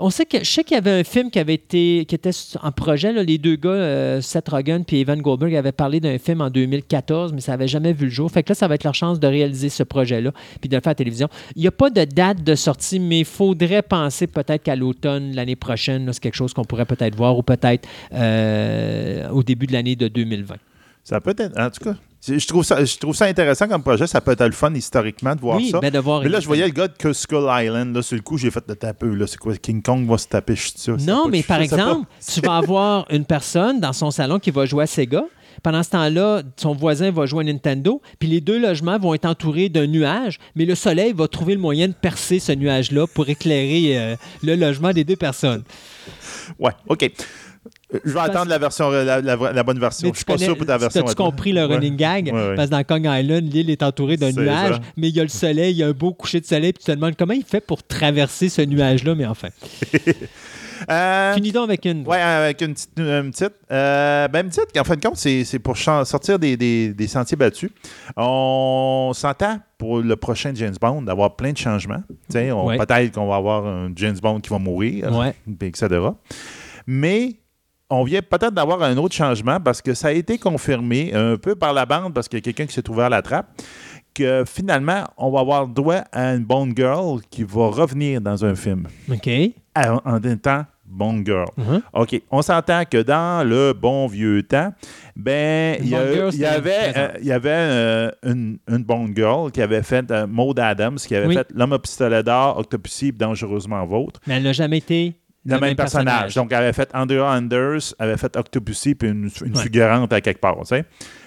On 0.00 0.10
sait 0.10 0.26
que 0.26 0.38
je 0.38 0.44
sais 0.44 0.62
qu'il 0.62 0.76
y 0.76 0.78
avait 0.78 1.00
un 1.00 1.02
film 1.02 1.28
qui 1.28 1.40
avait 1.40 1.54
été 1.54 2.04
qui 2.06 2.14
était 2.14 2.30
en 2.62 2.70
projet. 2.70 3.12
les 3.12 3.36
deux 3.36 3.56
gars, 3.56 3.70
euh, 3.70 4.20
Seth 4.20 4.48
Rogen 4.48 4.84
et 4.92 5.00
Evan 5.00 5.20
Goldberg, 5.20 5.56
avaient 5.56 5.72
parlé 5.72 5.98
d'un 5.98 6.18
film 6.18 6.40
en 6.40 6.50
2014, 6.50 7.32
mais 7.32 7.40
ça 7.40 7.52
n'avait 7.52 7.66
jamais 7.66 7.92
vu 7.92 8.04
le 8.04 8.10
jour. 8.12 8.30
Fait 8.30 8.44
que 8.44 8.50
là, 8.50 8.54
ça 8.54 8.68
va 8.68 8.76
être 8.76 8.84
leur 8.84 8.94
chance 8.94 9.18
de 9.18 9.26
réaliser 9.26 9.70
ce 9.70 9.82
projet-là 9.82 10.30
puis 10.60 10.68
de 10.68 10.76
le 10.76 10.80
faire 10.80 10.90
à 10.90 10.92
la 10.92 10.94
télévision. 10.94 11.28
Il 11.56 11.62
n'y 11.62 11.66
a 11.66 11.72
pas 11.72 11.90
de 11.90 12.04
date 12.04 12.44
de 12.44 12.54
sortie, 12.54 13.00
mais 13.00 13.20
il 13.20 13.24
faudrait 13.24 13.82
penser 13.82 14.28
peut-être 14.28 14.62
qu'à 14.62 14.76
l'automne 14.76 15.34
l'année 15.34 15.56
prochaine, 15.56 16.08
c'est 16.12 16.20
quelque 16.20 16.36
chose 16.36 16.54
qu'on 16.54 16.64
pourrait 16.64 16.86
peut-être 16.86 17.16
voir 17.16 17.36
ou 17.36 17.42
peut-être 17.42 17.88
euh, 18.14 19.28
au 19.30 19.42
début 19.42 19.66
de 19.66 19.72
l'année 19.72 19.96
de 19.96 20.06
2020. 20.06 20.54
Ça 21.02 21.20
peut 21.20 21.34
être. 21.36 21.58
En 21.58 21.70
tout 21.70 21.82
cas, 21.82 21.96
je 22.26 22.46
trouve, 22.46 22.64
ça, 22.64 22.84
je 22.84 22.96
trouve 22.96 23.14
ça 23.14 23.26
intéressant 23.26 23.68
comme 23.68 23.82
projet. 23.82 24.06
Ça 24.06 24.20
peut 24.20 24.32
être 24.32 24.44
le 24.44 24.52
fun 24.52 24.74
historiquement 24.74 25.34
de 25.34 25.40
voir 25.40 25.56
oui, 25.56 25.70
ça. 25.70 25.78
mais 25.80 25.90
de 25.90 25.98
voir. 25.98 26.22
Mais 26.22 26.28
là, 26.28 26.40
je 26.40 26.46
voyais 26.46 26.66
le 26.66 26.72
gars 26.72 26.88
de 26.88 27.12
Skull 27.12 27.46
Island. 27.48 27.94
Là, 27.94 28.02
sur 28.02 28.16
le 28.16 28.22
coup, 28.22 28.36
j'ai 28.36 28.50
fait 28.50 28.66
de 28.68 28.74
taper. 28.74 29.06
C'est 29.26 29.38
quoi 29.38 29.56
King 29.56 29.82
Kong 29.82 30.06
va 30.08 30.18
se 30.18 30.26
taper 30.26 30.56
je 30.56 30.70
c'est 30.74 30.96
Non, 31.06 31.28
mais 31.28 31.42
par 31.42 31.60
exemple, 31.60 32.08
tu 32.34 32.40
vas 32.40 32.56
avoir 32.56 33.06
une 33.10 33.24
personne 33.24 33.80
dans 33.80 33.92
son 33.92 34.10
salon 34.10 34.38
qui 34.38 34.50
va 34.50 34.66
jouer 34.66 34.84
à 34.84 34.86
Sega. 34.86 35.22
Pendant 35.62 35.82
ce 35.82 35.90
temps-là, 35.90 36.42
son 36.56 36.72
voisin 36.72 37.10
va 37.10 37.26
jouer 37.26 37.40
à 37.42 37.44
Nintendo, 37.44 38.00
puis 38.20 38.28
les 38.28 38.40
deux 38.40 38.60
logements 38.60 38.96
vont 38.98 39.14
être 39.14 39.24
entourés 39.24 39.68
d'un 39.68 39.88
nuage, 39.88 40.38
mais 40.54 40.64
le 40.64 40.76
soleil 40.76 41.12
va 41.12 41.26
trouver 41.26 41.54
le 41.54 41.60
moyen 41.60 41.88
de 41.88 41.94
percer 41.94 42.38
ce 42.38 42.52
nuage-là 42.52 43.06
pour 43.12 43.28
éclairer 43.28 43.98
euh, 43.98 44.16
le 44.44 44.54
logement 44.54 44.92
des 44.92 45.02
deux 45.02 45.16
personnes. 45.16 45.64
Ouais, 46.60 46.72
OK. 46.88 47.10
Euh, 47.94 47.98
Je 48.04 48.12
vais 48.12 48.20
attendre 48.20 48.48
la 48.50 48.58
version, 48.58 48.90
la, 48.90 49.20
la- 49.22 49.36
la 49.36 49.62
bonne 49.62 49.78
version. 49.78 50.08
Mais 50.08 50.12
Je 50.12 50.18
suis 50.18 50.24
pas 50.24 50.34
connais- 50.34 50.44
sûr 50.44 50.56
pour 50.56 50.66
ta 50.66 50.76
version. 50.76 51.00
À 51.06 51.14
toi. 51.14 51.14
compris 51.14 51.52
le 51.52 51.66
Ouais. 51.66 51.74
running 51.76 51.96
gag? 51.96 52.26
Ouais, 52.26 52.32
ouais. 52.32 52.54
Parce 52.56 52.68
que 52.68 52.74
dans 52.74 52.84
Kong 52.84 53.06
Island, 53.10 53.50
l'île 53.52 53.70
est 53.70 53.82
entourée 53.82 54.16
d'un 54.18 54.32
nuage, 54.32 54.74
ça. 54.74 54.80
mais 54.96 55.08
il 55.08 55.16
y 55.16 55.20
a 55.20 55.22
le 55.22 55.28
soleil, 55.30 55.72
il 55.72 55.78
y 55.78 55.82
a 55.82 55.86
un 55.88 55.92
beau 55.92 56.12
coucher 56.12 56.40
de 56.40 56.44
soleil, 56.46 56.72
puis 56.74 56.84
tu 56.84 56.90
te 56.90 56.94
demandes 56.96 57.16
comment 57.16 57.32
il 57.34 57.44
fait 57.44 57.60
pour 57.62 57.82
traverser 57.82 58.48
ce 58.50 58.60
nuage-là, 58.62 59.14
mais 59.14 59.26
enfin. 59.26 59.48
Euh, 60.88 61.34
Finis 61.34 61.50
donc 61.50 61.64
avec 61.64 61.84
une. 61.86 62.06
Ouais, 62.06 62.20
avec 62.20 62.60
une 62.62 62.72
petite. 62.72 62.92
Une 62.98 63.32
petite, 63.32 63.50
euh, 63.72 64.28
ben, 64.28 64.44
une 64.44 64.48
petite 64.50 64.72
qu'en 64.72 64.84
fin 64.84 64.94
de 64.94 65.00
compte, 65.04 65.16
c'est 65.16 65.58
pour 65.58 65.76
sortir 65.76 66.38
des, 66.38 66.56
des- 66.56 66.94
des 66.94 67.06
sentiers 67.08 67.36
battus. 67.36 67.70
On 68.16 69.10
s'entend 69.12 69.58
pour 69.76 69.98
le 69.98 70.14
prochain 70.14 70.52
James 70.54 70.76
Bond 70.80 71.02
d'avoir 71.02 71.34
plein 71.34 71.50
de 71.52 71.58
changements. 71.58 72.02
Tu. 72.30 72.38
Peut-être 72.38 73.12
qu'on 73.12 73.26
va 73.26 73.34
avoir 73.36 73.66
un 73.66 73.90
James 73.96 74.16
Bond 74.22 74.38
qui 74.38 74.50
va 74.50 74.60
mourir, 74.60 75.10
etc. 75.62 75.88
Mais 76.86 77.34
on 77.90 78.04
vient 78.04 78.20
peut-être 78.22 78.52
d'avoir 78.54 78.82
un 78.82 78.96
autre 78.98 79.14
changement 79.14 79.60
parce 79.60 79.80
que 79.82 79.94
ça 79.94 80.08
a 80.08 80.12
été 80.12 80.38
confirmé 80.38 81.12
un 81.14 81.36
peu 81.36 81.54
par 81.54 81.72
la 81.72 81.86
bande 81.86 82.12
parce 82.14 82.28
qu'il 82.28 82.38
y 82.38 82.40
a 82.40 82.42
quelqu'un 82.42 82.66
qui 82.66 82.74
s'est 82.74 82.88
ouvert 82.90 83.08
la 83.10 83.22
trappe 83.22 83.46
que 84.14 84.44
finalement, 84.46 85.04
on 85.16 85.30
va 85.30 85.40
avoir 85.40 85.66
droit 85.68 86.02
à 86.12 86.34
une 86.34 86.44
Bond 86.44 86.70
Girl 86.76 87.20
qui 87.30 87.44
va 87.44 87.68
revenir 87.68 88.20
dans 88.20 88.44
un 88.44 88.54
film 88.54 88.88
OK. 89.10 89.28
en, 89.76 90.00
en 90.04 90.20
étant 90.22 90.64
Bond 90.84 91.22
Girl. 91.24 91.46
Mhm. 91.56 91.82
OK. 91.92 92.20
On 92.30 92.42
s'entend 92.42 92.82
que 92.90 93.02
dans 93.02 93.46
le 93.46 93.72
bon 93.74 94.06
vieux 94.06 94.42
temps, 94.42 94.72
ben, 95.14 95.76
il 95.80 95.86
y, 95.86 95.90
y 95.90 95.94
avait, 96.44 96.92
euh, 96.96 97.08
il 97.20 97.26
y 97.26 97.32
avait 97.32 97.50
euh, 97.50 98.10
une, 98.24 98.58
une 98.68 98.82
Bond 98.84 99.10
Girl 99.14 99.52
qui 99.52 99.60
avait 99.62 99.82
fait 99.82 100.10
euh, 100.10 100.26
Maud 100.26 100.58
Adams, 100.58 100.96
qui 100.96 101.14
avait 101.14 101.26
Oui. 101.26 101.34
fait 101.34 101.46
L'homme 101.54 101.72
au 101.72 101.78
pistolet 101.78 102.22
d'or, 102.22 102.58
Octopussy 102.58 103.12
Dangereusement 103.12 103.84
Vôtre. 103.86 104.20
Mais 104.26 104.38
elle 104.38 104.42
n'a 104.44 104.52
jamais 104.52 104.78
été 104.78 105.14
Le, 105.54 105.60
même, 105.60 105.76
personnage. 105.76 106.34
Donc, 106.34 106.52
elle 106.52 106.58
avait 106.58 106.72
fait 106.72 106.90
Andrea 106.94 107.24
Anders, 107.36 107.94
elle 107.98 108.08
avait 108.08 108.16
fait 108.18 108.36
Octopussy 108.36 108.94
puis 108.94 109.08
une, 109.08 109.30
une 109.44 109.56
Ouais. 109.56 109.62
figurante 109.62 110.12
à 110.12 110.20
quelque 110.20 110.40
part. 110.40 110.56
tu 110.60 110.66
sais. 110.66 110.84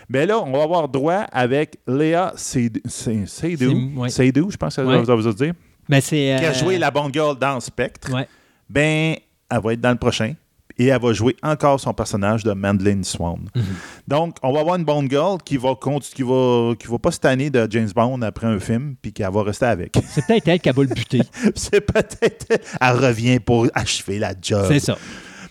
Mais 0.10 0.26
là, 0.26 0.40
on 0.42 0.52
va 0.52 0.64
avoir 0.64 0.88
droit 0.90 1.26
avec 1.32 1.78
Léa 1.88 2.34
Seydoux, 2.36 2.82
Sey- 2.86 3.26
Seydoux, 3.28 4.52
je 4.52 4.58
pense 4.58 4.76
que 4.76 4.82
ça 4.82 4.86
Ouais. 4.88 5.02
va 5.02 5.16
vous 5.16 5.34
dire, 5.34 5.54
Mais 5.90 6.02
c'est. 6.02 6.36
qui 6.40 6.46
a 6.46 6.50
euh, 6.50 6.54
joué 6.54 6.78
la 6.78 6.92
Bond 6.92 7.10
Girl 7.12 7.38
dans 7.38 7.60
Spectre 7.60 8.14
Ouais. 8.14 8.28
ben, 8.70 9.16
elle 9.50 9.62
va 9.62 9.74
être 9.74 9.82
dans 9.82 9.92
le 9.92 9.98
prochain. 9.98 10.34
Et 10.78 10.88
elle 10.88 11.02
va 11.02 11.14
jouer 11.14 11.36
encore 11.44 11.80
son 11.80 11.94
personnage 11.94 12.44
de 12.44 12.54
Madeleine 12.54 13.04
Swan. 13.04 13.40
Mhm. 13.56 13.64
Donc, 14.08 14.36
on 14.44 14.52
va 14.54 14.62
avoir 14.62 14.76
une 14.78 14.86
Bond 14.86 15.06
Girl 15.10 15.38
qui 15.44 15.58
va, 15.58 15.76
qui 16.14 16.24
va, 16.24 16.74
qui 16.80 16.88
va 16.88 16.98
pas 17.00 17.12
se 17.12 17.20
tanner 17.20 17.50
de 17.50 17.68
James 17.70 17.90
Bond 17.96 18.22
après 18.22 18.48
un 18.48 18.60
film, 18.60 18.96
puis 19.02 19.12
qu'elle 19.14 19.32
va 19.32 19.44
rester 19.44 19.66
avec. 19.66 19.94
C'est 20.08 20.26
peut-être 20.26 20.48
elle 20.48 20.60
qui 20.60 20.70
va 20.70 20.82
le 20.82 20.88
buter. 20.90 21.22
C'est 21.56 21.82
peut-être. 21.82 22.48
Elle 22.80 22.96
revient 22.98 23.40
pour 23.40 23.68
achever 23.74 24.20
la 24.20 24.34
job. 24.42 24.66
c'est 24.68 24.80
ça. 24.80 24.98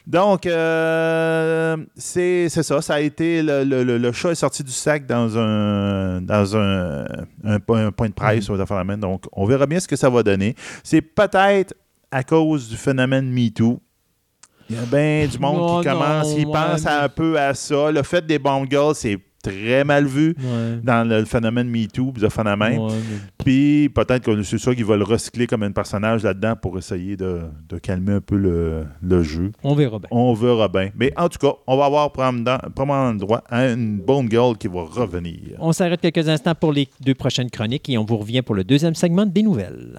Donc, 0.06 0.44
euh, 0.46 1.76
c'est 1.94 2.48
ça. 2.48 2.80
Ça 2.82 2.94
a 2.94 3.00
été. 3.00 3.42
Le, 3.42 3.62
le- 3.64 3.84
le- 3.84 3.98
le 3.98 4.12
chat 4.12 4.30
est 4.30 4.34
sorti 4.34 4.64
du 4.64 4.72
sac 4.72 5.06
dans 5.06 5.36
un, 5.38 6.20
dans 6.22 6.56
un, 6.56 7.04
un 7.44 7.60
po- 7.60 7.74
un 7.76 7.92
point 7.92 8.08
de 8.08 8.14
presse 8.14 8.48
aux 8.50 8.54
affaires 8.58 8.78
de 8.78 8.80
la 8.80 8.84
main. 8.84 8.98
Donc, 8.98 9.24
on 9.32 9.44
verra 9.44 9.66
bien 9.66 9.78
ce 9.78 9.86
que 9.86 9.96
ça 9.96 10.08
va 10.10 10.22
donner. 10.22 10.56
C'est 10.82 11.02
peut-être 11.02 11.74
à 12.10 12.24
cause 12.24 12.68
du 12.68 12.76
phénomène 12.76 13.30
MeToo. 13.30 13.80
Il 14.70 14.76
y 14.76 14.78
a 14.78 14.82
bien 14.82 15.26
du 15.26 15.38
monde 15.38 15.82
qui 15.82 15.88
commence, 15.88 16.28
non, 16.28 16.36
qui 16.36 16.44
ouais, 16.46 16.52
pense 16.52 16.84
mais- 16.84 16.90
un 16.90 17.08
peu 17.08 17.38
à 17.38 17.54
ça. 17.54 17.90
Le 17.90 18.02
fait 18.04 18.24
des 18.24 18.38
bomb 18.38 18.64
girls, 18.70 18.94
c'est 18.94 19.18
très 19.42 19.82
mal 19.84 20.04
vu 20.06 20.36
Ouais. 20.38 20.78
dans 20.84 21.08
le 21.08 21.24
phénomène 21.24 21.66
MeToo, 21.68 22.12
de 22.12 22.28
phénomène. 22.28 22.78
Ouais, 22.78 22.92
mais- 22.92 23.18
Puis 23.42 23.88
peut-être 23.88 24.22
que 24.22 24.42
c'est 24.42 24.58
ça 24.58 24.74
qu'ils 24.74 24.84
veulent 24.84 25.02
recycler 25.02 25.46
comme 25.46 25.62
un 25.62 25.72
personnage 25.72 26.22
là-dedans 26.22 26.54
pour 26.60 26.76
essayer 26.78 27.16
de, 27.16 27.40
de 27.68 27.78
calmer 27.78 28.12
un 28.12 28.20
peu 28.20 28.36
le, 28.36 28.84
le 29.02 29.22
jeu. 29.22 29.50
On 29.64 29.74
verra 29.74 29.98
bien. 29.98 30.08
On 30.12 30.34
verra 30.34 30.68
bien. 30.68 30.90
Mais 30.94 31.10
en 31.16 31.28
tout 31.30 31.38
cas, 31.38 31.54
on 31.66 31.76
va 31.78 31.86
avoir 31.86 32.12
probablement 32.12 33.12
le 33.12 33.18
droit 33.18 33.42
à 33.48 33.66
une 33.70 33.98
bonne 33.98 34.30
girl 34.30 34.56
qui 34.58 34.68
va 34.68 34.82
revenir. 34.82 35.56
On 35.58 35.72
s'arrête 35.72 36.00
quelques 36.02 36.28
instants 36.28 36.54
pour 36.54 36.72
les 36.72 36.86
deux 37.00 37.14
prochaines 37.14 37.50
chroniques 37.50 37.88
et 37.88 37.96
on 37.98 38.04
vous 38.04 38.18
revient 38.18 38.42
pour 38.42 38.54
le 38.54 38.62
deuxième 38.62 38.94
segment 38.94 39.24
des 39.26 39.42
nouvelles. 39.42 39.98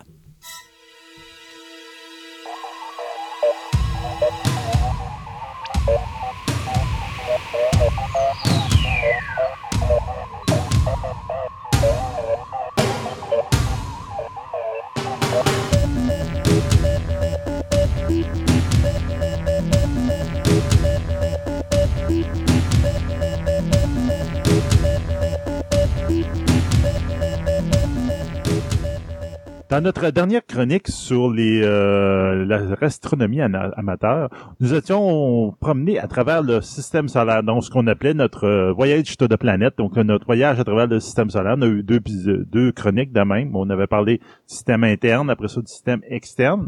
Dans 29.72 29.80
notre 29.80 30.10
dernière 30.10 30.46
chronique 30.46 30.90
sur 30.90 31.32
les 31.32 31.62
euh, 31.64 32.44
l'astronomie 32.82 33.40
amateur, 33.40 34.28
nous 34.60 34.74
étions 34.74 35.56
promenés 35.62 35.98
à 35.98 36.08
travers 36.08 36.44
le 36.44 36.60
système 36.60 37.08
solaire, 37.08 37.42
donc 37.42 37.64
ce 37.64 37.70
qu'on 37.70 37.88
appelait 37.88 38.14
notre 38.14 38.44
euh, 38.44 38.74
voyage 38.74 39.18
de 39.18 39.36
planète, 39.38 39.78
donc 39.78 39.96
notre 39.96 40.26
voyage 40.26 40.60
à 40.60 40.66
travers 40.66 40.88
le 40.88 41.00
système 41.00 41.30
solaire. 41.30 41.56
On 41.58 41.62
a 41.62 41.68
eu 41.68 41.84
deux, 41.84 42.02
deux 42.02 42.74
chroniques 42.74 43.14
de 43.14 43.22
même. 43.22 43.56
On 43.56 43.70
avait 43.70 43.88
parlé 43.88 44.18
du 44.18 44.24
système 44.46 44.84
interne, 44.84 45.30
après 45.30 45.48
ça 45.48 45.62
du 45.62 45.72
système 45.72 46.02
externe. 46.06 46.68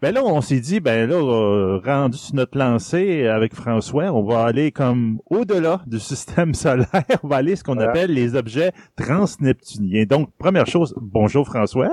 Ben 0.00 0.14
là, 0.14 0.22
on 0.24 0.40
s'est 0.40 0.60
dit, 0.60 0.78
ben 0.78 1.10
là, 1.10 1.16
euh, 1.16 1.80
rendu 1.84 2.16
sur 2.16 2.36
notre 2.36 2.56
lancée 2.56 3.26
avec 3.26 3.56
François, 3.56 4.12
on 4.12 4.22
va 4.22 4.44
aller 4.44 4.70
comme 4.70 5.18
au-delà 5.30 5.80
du 5.88 5.98
système 5.98 6.54
solaire. 6.54 6.86
On 7.24 7.26
va 7.26 7.38
aller 7.38 7.56
ce 7.56 7.64
qu'on 7.64 7.78
appelle 7.78 8.12
les 8.12 8.36
objets 8.36 8.70
transneptuniens. 8.94 10.04
Donc, 10.04 10.30
première 10.38 10.68
chose, 10.68 10.94
bonjour 11.00 11.44
François. 11.44 11.90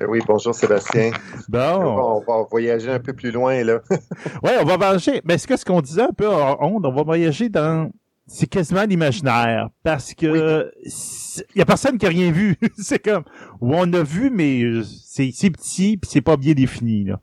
Eh 0.00 0.04
oui, 0.04 0.20
bonjour 0.26 0.54
Sébastien. 0.54 1.10
Bon. 1.48 1.58
On 1.58 2.20
va, 2.20 2.46
voyager 2.48 2.90
un 2.90 3.00
peu 3.00 3.12
plus 3.12 3.32
loin, 3.32 3.64
là. 3.64 3.80
oui, 3.90 4.50
on 4.60 4.64
va 4.64 4.76
voyager. 4.76 5.20
Mais 5.24 5.34
est-ce 5.34 5.46
que 5.46 5.56
ce 5.56 5.64
qu'on 5.64 5.80
disait 5.80 6.02
un 6.02 6.12
peu 6.12 6.28
en 6.28 6.56
honte, 6.60 6.84
on 6.86 6.92
va 6.92 7.02
voyager 7.02 7.48
dans. 7.48 7.90
C'est 8.26 8.46
quasiment 8.46 8.84
l'imaginaire. 8.84 9.70
Parce 9.82 10.14
que 10.14 10.70
il 10.84 11.58
y 11.58 11.62
a 11.62 11.64
personne 11.64 11.98
qui 11.98 12.06
a 12.06 12.10
rien 12.10 12.30
vu. 12.30 12.56
c'est 12.78 13.00
comme. 13.00 13.24
Ou 13.60 13.74
on 13.74 13.92
a 13.92 14.02
vu, 14.02 14.30
mais 14.30 14.62
c'est 14.84 15.50
petit 15.50 15.96
puis 15.96 16.10
c'est 16.10 16.20
pas 16.20 16.36
bien 16.36 16.52
défini, 16.52 17.04
là. 17.04 17.20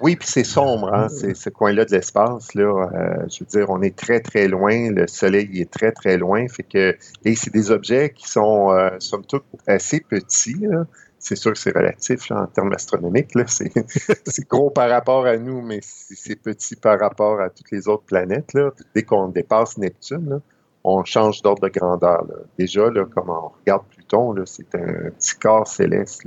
Oui, 0.00 0.16
puis 0.16 0.28
c'est 0.28 0.44
sombre, 0.44 0.92
hein, 0.92 1.08
c'est 1.08 1.34
ce 1.34 1.48
coin-là 1.50 1.84
de 1.84 1.92
l'espace. 1.92 2.54
Là, 2.54 2.62
euh, 2.64 3.26
je 3.28 3.40
veux 3.40 3.46
dire, 3.46 3.70
on 3.70 3.80
est 3.80 3.96
très 3.96 4.20
très 4.20 4.48
loin. 4.48 4.90
Le 4.90 5.06
Soleil 5.06 5.48
est 5.60 5.70
très 5.70 5.92
très 5.92 6.16
loin, 6.18 6.46
fait 6.48 6.64
que 6.64 6.96
et 7.24 7.34
c'est 7.36 7.52
des 7.52 7.70
objets 7.70 8.10
qui 8.10 8.28
sont 8.28 8.72
euh, 8.72 8.90
somme 8.98 9.24
toute 9.24 9.44
assez 9.66 10.00
petits. 10.00 10.58
Là 10.60 10.84
c'est 11.24 11.36
sûr 11.36 11.52
que 11.54 11.58
c'est 11.58 11.74
relatif 11.74 12.30
en 12.30 12.46
termes 12.46 12.74
astronomiques. 12.74 13.32
C'est 13.48 14.46
gros 14.46 14.68
par 14.68 14.90
rapport 14.90 15.24
à 15.24 15.38
nous, 15.38 15.62
mais 15.62 15.80
c'est 15.82 16.36
petit 16.36 16.76
par 16.76 17.00
rapport 17.00 17.40
à 17.40 17.48
toutes 17.48 17.70
les 17.70 17.88
autres 17.88 18.04
planètes. 18.04 18.52
Dès 18.94 19.04
qu'on 19.04 19.28
dépasse 19.28 19.78
Neptune, 19.78 20.40
on 20.84 21.02
change 21.04 21.40
d'ordre 21.40 21.62
de 21.62 21.68
grandeur. 21.68 22.26
Déjà, 22.58 22.90
comme 23.10 23.30
on 23.30 23.52
regarde 23.58 23.84
Pluton, 23.88 24.34
c'est 24.44 24.74
un 24.74 25.10
petit 25.10 25.34
corps 25.36 25.66
céleste, 25.66 26.26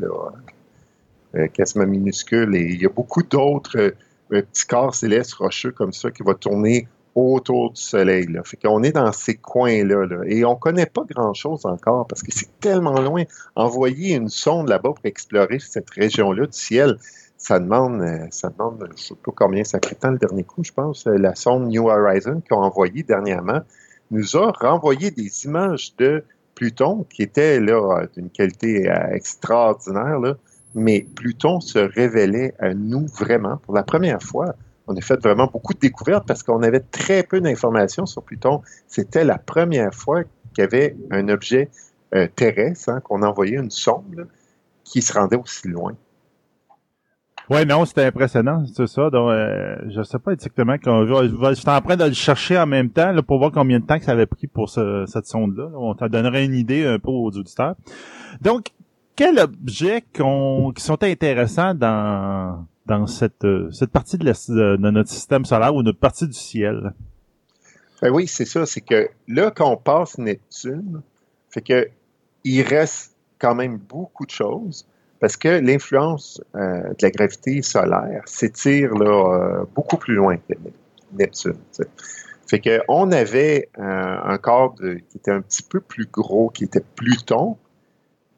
euh, 1.36 1.48
quasiment 1.50 1.86
minuscule. 1.86 2.56
Et 2.56 2.64
il 2.64 2.82
y 2.82 2.86
a 2.88 2.90
beaucoup 2.90 3.22
d'autres 3.22 3.78
euh, 3.78 3.92
petits 4.30 4.66
corps 4.66 4.96
célestes 4.96 5.36
rocheux 5.36 5.72
comme 5.72 5.94
ça 5.94 6.10
qui 6.10 6.24
vont 6.24 6.34
tourner 6.34 6.88
autour 7.18 7.72
du 7.72 7.82
Soleil. 7.82 8.28
Là. 8.28 8.44
Fait 8.44 8.58
qu'on 8.58 8.84
est 8.84 8.92
dans 8.92 9.12
ces 9.12 9.36
coins-là. 9.36 10.06
Et 10.28 10.46
on 10.46 10.54
ne 10.54 10.60
connaît 10.60 10.86
pas 10.86 11.04
grand-chose 11.10 11.66
encore 11.66 12.06
parce 12.08 12.22
que 12.22 12.32
c'est 12.32 12.60
tellement 12.60 13.02
loin. 13.02 13.24
Envoyer 13.56 14.16
une 14.16 14.30
sonde 14.30 14.70
là-bas 14.70 14.94
pour 14.94 15.06
explorer 15.06 15.58
cette 15.60 15.90
région-là 15.90 16.46
du 16.46 16.58
ciel, 16.58 16.98
ça 17.38 17.60
demande, 17.60 18.02
euh, 18.02 18.28
ça 18.30 18.50
demande, 18.50 18.86
je 18.88 18.94
ne 18.94 18.98
sais 18.98 19.16
pas 19.16 19.32
combien 19.36 19.64
ça 19.64 19.80
fait 19.84 19.98
le 20.04 20.18
dernier 20.18 20.44
coup, 20.44 20.64
je 20.64 20.72
pense, 20.72 21.08
euh, 21.08 21.18
la 21.18 21.36
sonde 21.36 21.68
New 21.68 21.88
Horizon 21.90 22.42
qu'on 22.48 22.62
a 22.62 22.66
envoyée 22.66 23.04
dernièrement 23.04 23.62
nous 24.10 24.38
a 24.38 24.52
renvoyé 24.52 25.12
des 25.12 25.46
images 25.46 25.96
de 25.98 26.24
Pluton 26.56 27.06
qui 27.10 27.24
étaient 27.24 27.60
là 27.60 28.06
d'une 28.16 28.30
qualité 28.30 28.90
euh, 28.90 29.12
extraordinaire, 29.12 30.20
mais 30.74 31.06
Pluton 31.16 31.60
se 31.60 31.80
révélait 31.80 32.54
à 32.60 32.74
nous 32.74 33.06
vraiment 33.08 33.58
pour 33.58 33.76
la 33.76 33.84
première 33.84 34.22
fois 34.22 34.56
on 34.88 34.96
a 34.96 35.02
fait 35.02 35.22
vraiment 35.22 35.48
beaucoup 35.48 35.74
de 35.74 35.80
découvertes 35.80 36.26
parce 36.26 36.44
qu'on 36.44 36.64
avait 36.64 36.80
très 36.80 37.24
peu 37.24 37.42
d'informations 37.42 38.06
sur 38.06 38.24
Pluton. 38.24 38.62
C'était 38.88 39.26
la 39.26 39.38
première 39.38 39.94
fois 39.94 40.24
qu'il 40.24 40.60
y 40.60 40.62
avait 40.62 40.96
un 41.12 41.28
objet 41.30 41.70
euh, 42.16 42.28
terrestre, 42.36 42.90
hein, 42.90 43.02
qu'on 43.02 43.22
envoyait 43.22 43.58
une 43.58 43.72
sonde 43.72 44.28
qui 44.84 45.02
se 45.02 45.14
rendait 45.14 45.36
aussi 45.36 45.68
loin. 45.68 45.94
Oui, 47.50 47.66
non, 47.66 47.86
c'était 47.86 48.06
impressionnant, 48.06 48.66
c'est 48.74 48.88
ça. 48.88 49.10
Donc, 49.10 49.30
euh, 49.30 49.76
je 49.90 50.04
sais 50.04 50.20
pas 50.20 50.32
exactement. 50.32 50.76
Quand 50.82 51.06
je, 51.06 51.54
suis 51.56 51.70
en 51.70 51.82
train 51.82 51.96
de 51.96 52.04
le 52.04 52.14
chercher 52.14 52.58
en 52.58 52.66
même 52.66 52.90
temps 52.90 53.14
pour 53.26 53.40
voir 53.40 53.52
combien 53.52 53.80
de 53.80 53.86
temps 53.86 54.00
que 54.00 54.06
ça 54.06 54.12
avait 54.12 54.26
pris 54.26 54.48
pour 54.48 54.70
cette 54.70 55.26
sonde-là. 55.26 55.70
On 55.76 55.96
t'en 55.96 56.08
donnerait 56.08 56.44
une 56.44 56.56
idée 56.56 56.86
un 56.86 57.00
peu 57.00 57.10
aux 57.10 57.32
auditeurs. 57.38 57.76
Donc, 58.42 58.72
quels 59.16 59.40
objets 59.40 60.04
qui 60.14 60.22
sont 60.84 61.04
intéressants 61.04 61.74
dans 61.74 62.68
dans 62.88 63.06
cette, 63.06 63.44
euh, 63.44 63.70
cette 63.72 63.92
partie 63.92 64.18
de, 64.18 64.26
de, 64.26 64.90
notre 64.90 65.10
système 65.10 65.46
solaire 65.46 65.76
ou 65.76 65.84
notre 65.84 66.00
partie 66.00 66.26
du 66.26 66.34
ciel? 66.34 66.94
Ben 68.02 68.12
oui, 68.12 68.28
c'est 68.28 68.46
ça. 68.46 68.66
C'est 68.66 68.82
que 68.82 69.10
là, 69.28 69.52
quand 69.52 69.72
on 69.72 69.78
passe 69.78 70.18
Neptune, 70.18 71.02
que 71.66 71.90
il 72.44 72.62
reste 72.62 73.16
quand 73.40 73.56
même 73.56 73.78
beaucoup 73.78 74.28
de 74.28 74.32
choses 74.32 74.88
parce 75.20 75.36
que 75.36 75.48
l'influence 75.48 76.40
euh, 76.56 76.90
de 76.90 76.96
la 77.02 77.10
gravité 77.10 77.64
solaire 77.64 78.22
s'étire 78.28 78.94
euh, 78.94 79.66
beaucoup 79.74 79.98
plus 79.98 80.14
loin 80.14 80.38
que 80.38 80.54
Neptune. 81.14 81.58
Fait 82.48 82.60
que 82.60 82.80
on 82.88 83.12
avait 83.12 83.70
un 83.78 84.38
corps 84.38 84.76
qui 84.76 85.18
était 85.18 85.32
un 85.32 85.42
petit 85.42 85.64
peu 85.64 85.82
plus 85.82 86.06
gros, 86.06 86.50
qui 86.50 86.66
était 86.66 86.84
Pluton, 86.96 87.58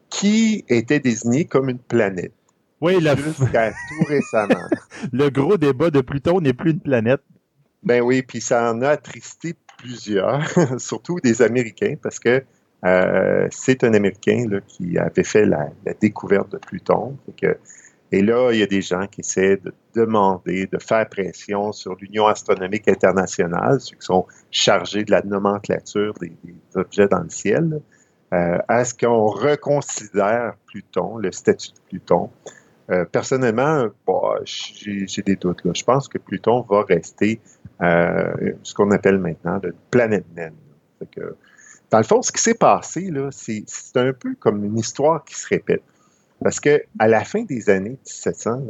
qui 0.09 0.65
était 0.69 0.99
désigné 0.99 1.45
comme 1.45 1.69
une 1.69 1.77
planète. 1.77 2.33
Oui, 2.81 2.99
le... 3.01 3.15
tout 3.15 4.05
récemment. 4.07 4.67
le 5.11 5.29
gros 5.29 5.57
débat 5.57 5.89
de 5.89 6.01
Pluton 6.01 6.39
n'est 6.41 6.53
plus 6.53 6.71
une 6.71 6.79
planète. 6.79 7.21
Ben 7.83 8.01
oui, 8.01 8.21
puis 8.21 8.41
ça 8.41 8.71
en 8.71 8.81
a 8.81 8.89
attristé 8.89 9.55
plusieurs, 9.77 10.43
surtout 10.79 11.19
des 11.21 11.41
Américains, 11.41 11.95
parce 12.01 12.19
que 12.19 12.43
euh, 12.85 13.47
c'est 13.51 13.83
un 13.83 13.93
Américain 13.93 14.45
là, 14.49 14.59
qui 14.61 14.97
avait 14.97 15.23
fait 15.23 15.45
la, 15.45 15.69
découverte 15.99 16.51
de 16.51 16.57
Pluton. 16.57 17.17
et 18.11 18.21
là, 18.21 18.51
il 18.51 18.59
y 18.59 18.63
a 18.63 18.67
des 18.67 18.81
gens 18.81 19.07
qui 19.07 19.21
essaient 19.21 19.57
de 19.57 19.73
demander, 19.95 20.67
de 20.67 20.77
faire 20.77 21.07
pression 21.09 21.71
sur 21.71 21.95
l'Union 21.95 22.27
astronomique 22.27 22.87
internationale, 22.87 23.79
ceux 23.81 23.97
qui 23.97 24.05
sont 24.05 24.25
chargés 24.51 25.03
de 25.03 25.11
la 25.11 25.21
nomenclature 25.21 26.13
des, 26.21 26.31
objets 26.75 27.07
dans 27.07 27.21
le 27.21 27.29
ciel, 27.29 27.81
euh, 28.33 28.57
à 28.67 28.85
ce 28.85 28.93
qu'on 28.93 29.25
reconsidère 29.25 30.53
Pluton, 30.67 31.17
le 31.17 31.31
statut 31.31 31.71
de 31.71 31.79
Pluton, 31.89 32.29
euh, 32.91 33.05
personnellement, 33.05 33.87
j'ai 34.45 35.21
des 35.21 35.35
doutes. 35.35 35.61
Je 35.73 35.83
pense 35.83 36.07
que 36.07 36.17
Pluton 36.17 36.61
va 36.61 36.83
rester 36.83 37.39
euh, 37.81 38.53
ce 38.63 38.73
qu'on 38.73 38.89
appelle 38.91 39.19
maintenant 39.19 39.59
une 39.63 39.73
planète 39.91 40.25
naine. 40.35 40.55
dans 41.91 41.97
le 41.97 42.03
fond, 42.03 42.21
ce 42.21 42.31
qui 42.31 42.41
s'est 42.41 42.55
passé, 42.55 43.11
c'est 43.31 43.97
un 43.97 44.13
peu 44.13 44.35
comme 44.39 44.65
une 44.65 44.77
histoire 44.77 45.23
qui 45.23 45.35
se 45.35 45.47
répète. 45.47 45.83
Parce 46.43 46.59
que 46.59 46.81
à 46.97 47.07
la 47.07 47.23
fin 47.23 47.43
des 47.43 47.69
années 47.69 47.97
1700, 48.05 48.63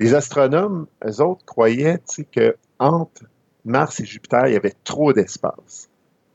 les 0.00 0.14
astronomes, 0.14 0.86
eux 1.06 1.22
autres, 1.22 1.44
croyaient 1.44 2.00
que 2.32 2.56
entre 2.78 3.22
Mars 3.64 4.00
et 4.00 4.04
Jupiter, 4.04 4.48
il 4.48 4.54
y 4.54 4.56
avait 4.56 4.74
trop 4.84 5.12
d'espace. 5.12 5.88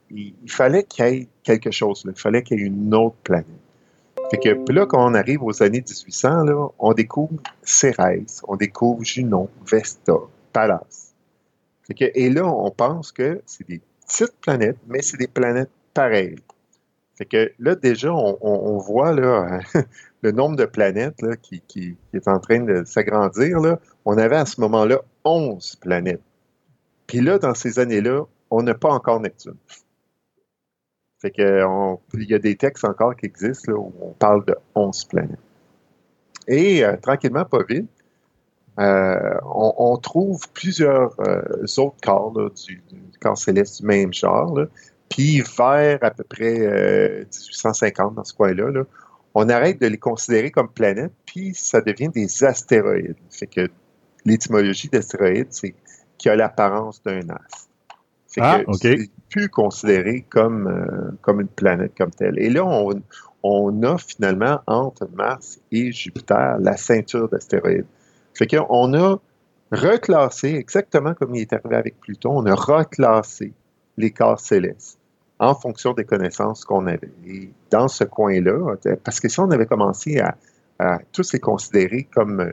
Il, 0.10 0.34
il, 0.44 0.52
fallait 0.52 0.84
qu'il 0.84 1.06
y 1.06 1.08
ait 1.08 1.28
quelque 1.44 1.72
chose, 1.72 2.04
il 2.06 2.20
fallait 2.20 2.44
qu'il 2.44 2.60
y 2.60 2.64
ait 2.64 2.66
une 2.66 2.94
autre 2.94 3.18
planète. 3.24 3.65
Fait 4.32 4.38
que 4.38 4.72
là, 4.72 4.86
quand 4.86 5.06
on 5.06 5.14
arrive 5.14 5.44
aux 5.44 5.62
années 5.62 5.82
1800, 5.82 6.44
là, 6.46 6.68
on 6.80 6.94
découvre 6.94 7.36
Cérès, 7.64 8.42
on 8.48 8.56
découvre 8.56 9.04
Junon, 9.04 9.50
Vesta, 9.70 10.14
Pallas. 10.52 11.14
Fait 11.84 11.94
que, 11.94 12.06
et 12.16 12.30
là, 12.30 12.46
on 12.46 12.72
pense 12.72 13.12
que 13.12 13.42
c'est 13.46 13.68
des 13.68 13.82
petites 14.06 14.36
planètes, 14.42 14.78
mais 14.88 15.02
c'est 15.02 15.18
des 15.18 15.28
planètes 15.28 15.70
pareilles. 15.94 16.40
Fait 17.16 17.26
que 17.26 17.52
là, 17.60 17.76
déjà, 17.76 18.12
on, 18.12 18.78
voit 18.80 19.14
le 20.22 20.32
nombre 20.32 20.58
de 20.58 20.66
planètes 20.66 21.24
qui, 21.42 21.62
qui, 21.68 21.96
est 22.14 22.28
en 22.28 22.40
train 22.40 22.60
de 22.60 22.84
s'agrandir. 22.84 23.60
On 24.06 24.18
avait 24.18 24.36
à 24.36 24.46
ce 24.46 24.60
moment-là 24.62 25.02
11 25.24 25.78
planètes. 25.78 26.22
Puis 27.08 27.22
là, 27.22 27.38
dans 27.38 27.54
ces 27.54 27.80
années-là, 27.80 28.24
on 28.50 28.64
n'a 28.64 28.74
pas 28.74 28.90
encore 28.90 29.20
Neptune. 29.22 29.56
Fait 31.26 31.32
que 31.32 31.66
il 32.14 32.30
y 32.30 32.36
a 32.36 32.40
des 32.40 32.56
textes 32.56 32.86
encore 32.86 33.16
qui 33.16 33.26
existent 33.26 33.72
où 33.72 33.92
on 34.00 34.12
parle 34.12 34.46
de 34.46 34.56
11 34.76 35.06
planètes. 35.06 35.40
Et 36.48 36.86
euh, 36.86 36.98
tranquillement, 36.98 37.46
pas 37.46 37.64
vite, 37.68 37.90
euh, 38.80 39.40
on, 39.44 39.98
trouve 39.98 40.40
plusieurs 40.54 41.20
euh, 41.22 41.66
autres 41.78 41.96
corps 42.04 42.32
du, 42.32 42.84
corps 43.20 43.40
céleste 43.40 43.82
du 43.82 43.88
même 43.88 44.14
genre. 44.14 44.56
Puis 45.10 45.42
vers 45.42 45.98
à 46.04 46.12
peu 46.12 46.24
près 46.24 46.60
1850, 46.60 48.14
dans 48.14 48.24
ce 48.24 48.34
coin-là, 48.36 48.84
on 49.34 49.50
arrête 49.50 49.82
de 49.82 49.88
les 49.88 49.98
considérer 49.98 50.52
comme 50.52 50.70
planètes, 50.70 51.14
puis 51.26 51.56
ça 51.56 51.82
devient 51.82 52.10
des 52.10 52.44
astéroïdes. 52.44 53.18
Fait 53.32 53.48
que 53.48 53.68
l'étymologie 54.26 54.90
d'astéroïde, 54.90 55.48
c'est 55.50 55.74
qui 56.20 56.30
a 56.30 56.36
l'apparence 56.36 57.02
d'un 57.02 57.28
astre. 57.30 57.70
Fait 58.28 58.42
ah, 58.44 58.62
que 58.80 59.08
considéré 59.50 60.26
comme, 60.30 60.68
euh, 60.68 61.12
comme 61.22 61.42
une 61.42 61.48
planète 61.48 61.94
comme 61.98 62.12
telle. 62.12 62.40
Et 62.40 62.50
là, 62.50 62.66
on, 62.66 63.02
on 63.44 63.84
a 63.84 63.98
finalement 63.98 64.60
entre 64.68 65.08
Mars 65.14 65.60
et 65.72 65.92
Jupiter 65.92 66.58
la 66.60 66.78
ceinture 66.78 67.30
d'astéroïdes. 67.30 67.86
Fait 68.34 68.48
qu'on 68.48 68.94
a 68.94 69.18
reclassé, 69.72 70.56
exactement 70.56 71.14
comme 71.14 71.36
il 71.36 71.42
est 71.42 71.54
arrivé 71.54 71.76
avec 71.76 72.00
Pluton, 72.00 72.40
on 72.40 72.46
a 72.46 72.56
reclassé 72.56 73.54
les 73.98 74.12
corps 74.12 74.40
célestes 74.40 75.00
en 75.40 75.54
fonction 75.54 75.94
des 75.94 76.06
connaissances 76.06 76.64
qu'on 76.64 76.88
avait. 76.88 77.12
Et 77.26 77.50
dans 77.70 77.88
ce 77.88 78.04
coin-là, 78.04 78.76
parce 79.04 79.20
que 79.20 79.30
si 79.30 79.40
on 79.40 79.52
avait 79.52 79.66
commencé 79.66 80.20
à 80.20 81.00
tous 81.12 81.34
les 81.34 81.40
considérer 81.40 82.08
comme, 82.14 82.52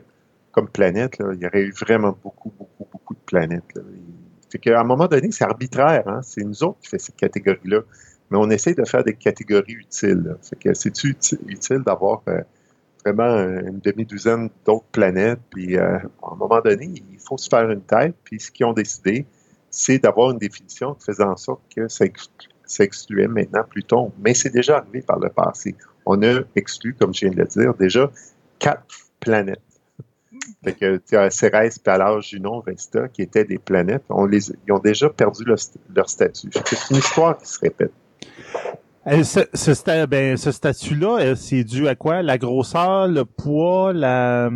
comme 0.51 0.67
planètes, 0.67 1.17
il 1.33 1.41
y 1.41 1.47
aurait 1.47 1.63
eu 1.63 1.71
vraiment 1.71 2.15
beaucoup, 2.23 2.51
beaucoup, 2.57 2.87
beaucoup 2.91 3.13
de 3.13 3.19
planètes. 3.25 3.63
Fait 4.53 4.59
qu'à 4.59 4.79
un 4.79 4.83
moment 4.83 5.07
donné, 5.07 5.31
c'est 5.31 5.45
arbitraire. 5.45 6.07
Hein? 6.07 6.21
C'est 6.21 6.43
nous 6.43 6.63
autres 6.63 6.77
qui 6.81 6.89
fait 6.89 6.99
cette 6.99 7.15
catégorie-là. 7.15 7.79
Mais 8.29 8.37
on 8.37 8.51
essaie 8.51 8.75
de 8.75 8.85
faire 8.85 9.03
des 9.03 9.15
catégories 9.15 9.73
utiles. 9.73 10.37
Fait 10.43 10.55
que 10.55 10.73
c'est 10.75 11.03
utile 11.03 11.79
d'avoir 11.83 12.21
euh, 12.27 12.39
vraiment 13.03 13.35
une 13.35 13.79
demi-douzaine 13.79 14.51
d'autres 14.63 14.85
planètes? 14.91 15.39
Puis 15.49 15.75
euh, 15.75 15.97
à 15.97 16.33
un 16.33 16.35
moment 16.35 16.61
donné, 16.61 16.85
il 16.85 17.17
faut 17.17 17.35
se 17.39 17.49
faire 17.49 17.67
une 17.67 17.81
tête. 17.81 18.13
Puis 18.23 18.39
ce 18.39 18.51
qu'ils 18.51 18.67
ont 18.67 18.73
décidé, 18.73 19.25
c'est 19.71 19.97
d'avoir 19.97 20.29
une 20.29 20.37
définition 20.37 20.93
qui 20.93 21.05
faisait 21.05 21.23
en 21.23 21.35
sorte 21.35 21.61
que 21.75 21.87
ça, 21.87 22.05
excluait 22.79 23.27
maintenant 23.27 23.63
Pluton. 23.67 24.11
Mais 24.19 24.35
c'est 24.35 24.51
déjà 24.51 24.77
arrivé 24.77 25.01
par 25.01 25.17
le 25.17 25.29
passé. 25.29 25.75
On 26.05 26.21
a 26.21 26.41
exclu, 26.55 26.93
comme 26.93 27.11
je 27.11 27.21
viens 27.21 27.31
de 27.31 27.37
le 27.37 27.47
dire, 27.47 27.73
déjà 27.73 28.11
quatre 28.59 28.85
planètes. 29.19 29.72
Fait 30.63 30.73
que 30.73 30.97
tu 30.97 31.15
as 31.15 31.29
Cérès, 31.29 31.77
Pallas, 31.79 32.21
Junon, 32.21 32.61
Vesta, 32.61 33.07
qui 33.07 33.21
étaient 33.21 33.45
des 33.45 33.57
planètes, 33.57 34.03
on 34.09 34.25
les, 34.25 34.49
ils 34.67 34.71
ont 34.71 34.79
déjà 34.79 35.09
perdu 35.09 35.43
leur, 35.45 36.09
statut. 36.09 36.49
C'est 36.51 36.89
une 36.89 36.97
histoire 36.97 37.37
qui 37.37 37.47
se 37.47 37.59
répète. 37.59 37.91
Euh, 39.05 39.23
ce, 39.23 40.05
ben, 40.05 40.37
ce 40.37 40.51
statut-là, 40.51 41.19
euh, 41.19 41.35
c'est 41.35 41.63
dû 41.63 41.87
à 41.87 41.95
quoi? 41.95 42.21
La 42.21 42.37
grosseur, 42.37 43.07
le 43.07 43.25
poids, 43.25 43.91
la... 43.91 44.49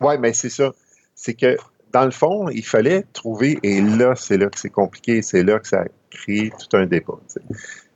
Oui, 0.00 0.14
mais 0.18 0.32
c'est 0.32 0.50
ça. 0.50 0.72
C'est 1.14 1.34
que, 1.34 1.56
dans 1.92 2.04
le 2.04 2.10
fond, 2.10 2.48
il 2.48 2.64
fallait 2.64 3.04
trouver, 3.12 3.58
et 3.62 3.80
là, 3.80 4.14
c'est 4.16 4.36
là 4.36 4.48
que 4.48 4.58
c'est 4.58 4.70
compliqué, 4.70 5.22
c'est 5.22 5.44
là 5.44 5.60
que 5.60 5.68
ça 5.68 5.84
crée 6.10 6.50
tout 6.58 6.76
un 6.76 6.86
débat. 6.86 7.18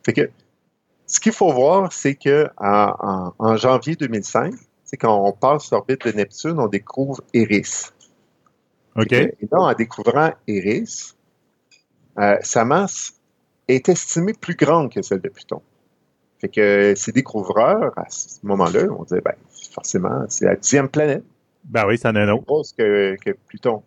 Fait 0.05 0.13
que, 0.13 0.31
ce 1.07 1.19
qu'il 1.19 1.33
faut 1.33 1.53
voir, 1.53 1.93
c'est 1.93 2.15
que 2.15 2.49
en, 2.59 3.33
en 3.39 3.57
janvier 3.57 3.97
2005, 3.97 4.55
quand 4.97 5.27
on 5.27 5.33
passe 5.33 5.71
l'orbite 5.71 6.07
de 6.07 6.13
Neptune, 6.13 6.59
on 6.59 6.69
découvre 6.69 7.23
Eris. 7.33 7.91
OK. 8.97 9.13
Et 9.13 9.37
là, 9.51 9.59
en 9.59 9.73
découvrant 9.73 10.33
Eris, 10.47 11.15
euh, 12.19 12.37
sa 12.43 12.65
masse 12.65 13.15
est 13.69 13.89
estimée 13.89 14.35
plus 14.35 14.55
grande 14.55 14.93
que 14.93 15.03
celle 15.03 15.21
de 15.21 15.29
Pluton. 15.29 15.63
Fait 16.41 16.49
que 16.49 16.95
ces 16.97 17.13
découvreurs, 17.13 17.93
à 17.97 18.11
ce 18.11 18.39
moment-là, 18.43 18.87
on 18.99 19.05
disait, 19.05 19.21
ben, 19.21 19.35
forcément, 19.73 20.25
c'est 20.29 20.45
la 20.45 20.57
dixième 20.57 20.89
planète. 20.89 21.23
Ben 21.65 21.87
oui, 21.87 21.97
c'est 21.97 22.09
un 22.09 22.29
autre. 22.29 22.45
Plus 22.45 22.73
que, 22.73 23.17
que 23.25 23.31
Pluton. 23.47 23.83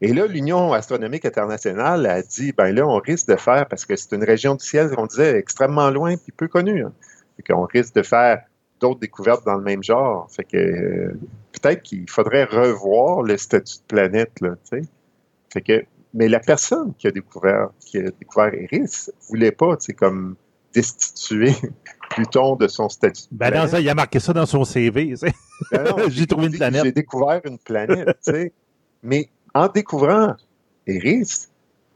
Et 0.00 0.12
là, 0.12 0.26
l'Union 0.26 0.72
astronomique 0.72 1.24
internationale 1.24 2.06
a 2.06 2.22
dit, 2.22 2.52
ben 2.52 2.72
là, 2.72 2.86
on 2.86 2.98
risque 2.98 3.28
de 3.28 3.36
faire, 3.36 3.66
parce 3.66 3.84
que 3.84 3.96
c'est 3.96 4.14
une 4.14 4.22
région 4.22 4.54
du 4.54 4.64
ciel, 4.64 4.90
on 4.96 5.06
disait, 5.06 5.36
extrêmement 5.36 5.90
loin 5.90 6.16
puis 6.16 6.30
peu 6.30 6.46
connue. 6.46 6.84
Hein. 6.84 6.92
qu'on 7.46 7.64
risque 7.64 7.94
de 7.94 8.02
faire 8.02 8.44
d'autres 8.80 9.00
découvertes 9.00 9.44
dans 9.44 9.56
le 9.56 9.62
même 9.62 9.82
genre. 9.82 10.28
Fait 10.30 10.44
que 10.44 10.56
euh, 10.56 11.18
peut-être 11.52 11.82
qu'il 11.82 12.08
faudrait 12.08 12.44
revoir 12.44 13.22
le 13.22 13.36
statut 13.36 13.78
de 13.78 13.86
planète, 13.86 14.40
là, 14.40 14.50
tu 14.70 14.82
sais. 14.82 14.88
Fait 15.52 15.62
que, 15.62 15.84
mais 16.14 16.28
la 16.28 16.40
personne 16.40 16.94
qui 16.98 17.06
a 17.06 17.10
découvert, 17.10 17.70
qui 17.80 17.98
a 17.98 18.10
découvert 18.10 18.52
Eris 18.54 19.10
voulait 19.28 19.52
pas, 19.52 19.76
tu 19.76 19.86
sais, 19.86 19.92
comme 19.94 20.36
destituer 20.72 21.52
Pluton 22.10 22.56
de 22.56 22.68
son 22.68 22.88
statut 22.88 23.22
de 23.30 23.36
ben 23.36 23.54
non, 23.54 23.66
ça, 23.66 23.80
il 23.80 23.88
a 23.88 23.94
marqué 23.94 24.18
ça 24.18 24.32
dans 24.32 24.46
son 24.46 24.64
CV, 24.64 25.14
ben 25.70 25.84
J'ai 26.08 26.26
trouvé 26.26 26.46
une 26.46 26.52
planète. 26.52 26.84
J'ai 26.84 26.92
découvert 26.92 27.40
une 27.44 27.58
planète, 27.58 28.18
tu 28.24 28.32
sais. 28.32 28.52
Mais 29.02 29.28
en 29.54 29.68
découvrant 29.68 30.34
Eris, 30.86 31.48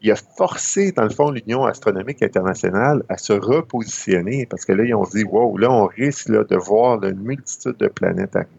il 0.02 0.10
a 0.10 0.16
forcé, 0.16 0.90
dans 0.92 1.04
le 1.04 1.10
fond, 1.10 1.30
l'Union 1.30 1.64
astronomique 1.64 2.22
internationale 2.22 3.04
à 3.08 3.16
se 3.16 3.32
repositionner 3.32 4.46
parce 4.46 4.64
que 4.64 4.72
là, 4.72 4.84
ils 4.84 4.94
ont 4.94 5.04
dit, 5.04 5.22
wow, 5.22 5.56
là, 5.56 5.70
on 5.70 5.86
risque 5.86 6.28
de 6.28 6.56
voir 6.56 7.02
une 7.04 7.20
multitude 7.20 7.76
de 7.76 7.86
planètes 7.86 8.34
arriver. 8.34 8.50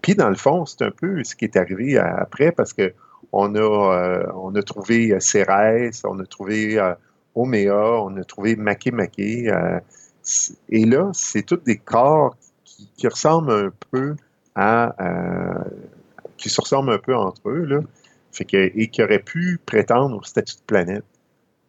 Puis, 0.00 0.14
dans 0.14 0.30
le 0.30 0.34
fond, 0.34 0.64
c'est 0.64 0.82
un 0.82 0.90
peu 0.90 1.22
ce 1.24 1.36
qui 1.36 1.44
est 1.44 1.56
arrivé 1.56 1.98
après 1.98 2.52
parce 2.52 2.72
que 2.72 2.92
on 3.32 3.54
a, 3.54 3.58
euh, 3.58 4.62
trouvé 4.62 5.18
Cérès, 5.20 6.02
on 6.04 6.18
a 6.20 6.24
trouvé 6.24 6.78
euh, 6.78 6.94
Oméa, 7.34 8.02
on 8.02 8.16
a 8.16 8.24
trouvé 8.24 8.56
Makemake. 8.56 9.18
Euh, 9.18 9.80
et 10.70 10.86
là, 10.86 11.10
c'est 11.12 11.42
tous 11.42 11.56
des 11.56 11.76
corps 11.76 12.36
qui, 12.64 13.08
ressemblent 13.08 13.52
un 13.52 13.72
peu 13.90 14.16
à. 14.54 14.94
qui 16.36 16.48
se 16.48 16.60
ressemblent 16.60 16.92
un 16.92 16.98
peu 16.98 17.14
entre 17.14 17.50
eux. 17.50 17.84
Fait 18.36 18.44
que, 18.44 18.70
et 18.74 18.88
qui 18.88 19.02
aurait 19.02 19.22
pu 19.22 19.58
prétendre 19.64 20.18
au 20.18 20.22
statut 20.22 20.56
de 20.56 20.62
planète. 20.66 21.04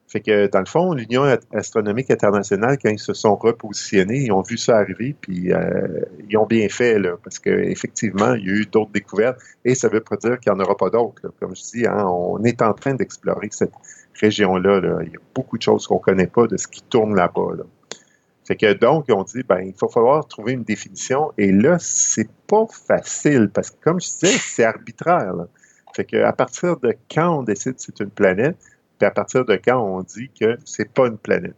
Fait 0.09 0.22
que, 0.22 0.47
dans 0.47 0.59
le 0.59 0.65
fond, 0.65 0.93
l'Union 0.93 1.24
astronomique 1.53 2.11
internationale, 2.11 2.78
quand 2.82 2.89
ils 2.89 2.99
se 2.99 3.13
sont 3.13 3.36
repositionnés, 3.36 4.24
ils 4.26 4.32
ont 4.32 4.41
vu 4.41 4.57
ça 4.57 4.78
arriver, 4.78 5.15
puis 5.20 5.51
euh, 5.51 6.01
ils 6.30 6.38
ont 6.38 6.45
bien 6.45 6.68
fait, 6.70 6.97
là, 6.97 7.18
parce 7.22 7.39
qu'effectivement, 7.39 8.34
il 8.36 8.45
y 8.45 8.49
a 8.49 8.53
eu 8.53 8.65
d'autres 8.65 8.91
découvertes, 8.91 9.39
et 9.65 9.76
ça 9.76 9.88
ne 9.88 9.93
veut 9.93 10.01
pas 10.01 10.15
dire 10.15 10.39
qu'il 10.39 10.51
n'y 10.51 10.59
en 10.59 10.63
aura 10.63 10.78
pas 10.78 10.89
d'autres. 10.89 11.30
Comme 11.39 11.55
je 11.55 11.61
dis, 11.61 11.88
hein, 11.88 12.05
on 12.05 12.41
est 12.43 12.61
en 12.61 12.74
train 12.74 12.95
d'explorer 12.95 13.49
cette 13.51 13.74
région-là. 14.20 14.80
Là. 14.80 14.99
Il 15.03 15.11
y 15.11 15.15
a 15.15 15.20
beaucoup 15.36 15.57
de 15.57 15.63
choses 15.63 15.88
qu'on 15.88 15.95
ne 15.95 16.01
connaît 16.01 16.28
pas 16.28 16.47
de 16.47 16.55
ce 16.55 16.68
qui 16.68 16.82
tourne 16.84 17.15
là-bas. 17.15 17.55
Là. 17.57 17.63
Fait 18.45 18.55
que 18.55 18.74
donc, 18.74 19.05
ils 19.09 19.13
ont 19.13 19.24
dit, 19.24 19.43
ben, 19.43 19.59
il 19.59 19.74
faut 19.74 19.89
falloir 19.89 20.26
trouver 20.26 20.53
une 20.53 20.63
définition, 20.63 21.34
et 21.38 21.51
là, 21.51 21.78
c'est 21.80 22.30
pas 22.47 22.65
facile, 22.70 23.49
parce 23.53 23.72
que 23.72 23.76
comme 23.84 23.99
je 23.99 24.07
disais, 24.07 24.38
c'est 24.39 24.63
arbitraire. 24.63 25.34
Fait 25.96 26.06
qu'à 26.06 26.32
partir 26.34 26.78
de 26.78 26.96
quand 27.14 27.40
on 27.40 27.44
décide 27.44 27.76
que 27.76 27.82
c'est 27.82 28.00
une 28.00 28.10
planète, 28.10 28.58
puis 28.98 29.08
à 29.08 29.12
partir 29.12 29.46
de 29.46 29.56
quand 29.56 29.82
on 29.82 30.02
dit 30.02 30.30
que 30.40 30.58
c'est 30.66 30.92
pas 30.92 31.08
une 31.08 31.18
planète. 31.18 31.56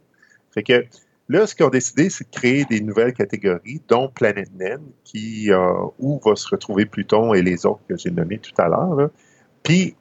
Fait 0.52 0.62
que 0.62 0.84
là, 1.28 1.46
ce 1.46 1.54
qu'ils 1.54 1.66
ont 1.66 1.70
décidé, 1.70 2.10
c'est 2.10 2.24
de 2.24 2.36
créer 2.36 2.64
des 2.64 2.80
nouvelles 2.80 3.12
catégories, 3.12 3.80
dont 3.88 4.08
planète 4.08 4.50
naine, 4.54 4.84
qui, 5.04 5.52
euh, 5.52 5.72
où 5.98 6.20
va 6.24 6.36
se 6.36 6.48
retrouver 6.48 6.86
Pluton 6.86 7.34
et 7.34 7.42
les 7.42 7.66
autres 7.66 7.82
que 7.88 7.96
j'ai 7.96 8.10
nommés 8.10 8.38
tout 8.38 8.54
à 8.58 8.68
l'heure. 8.68 9.10
Puis, 9.62 9.94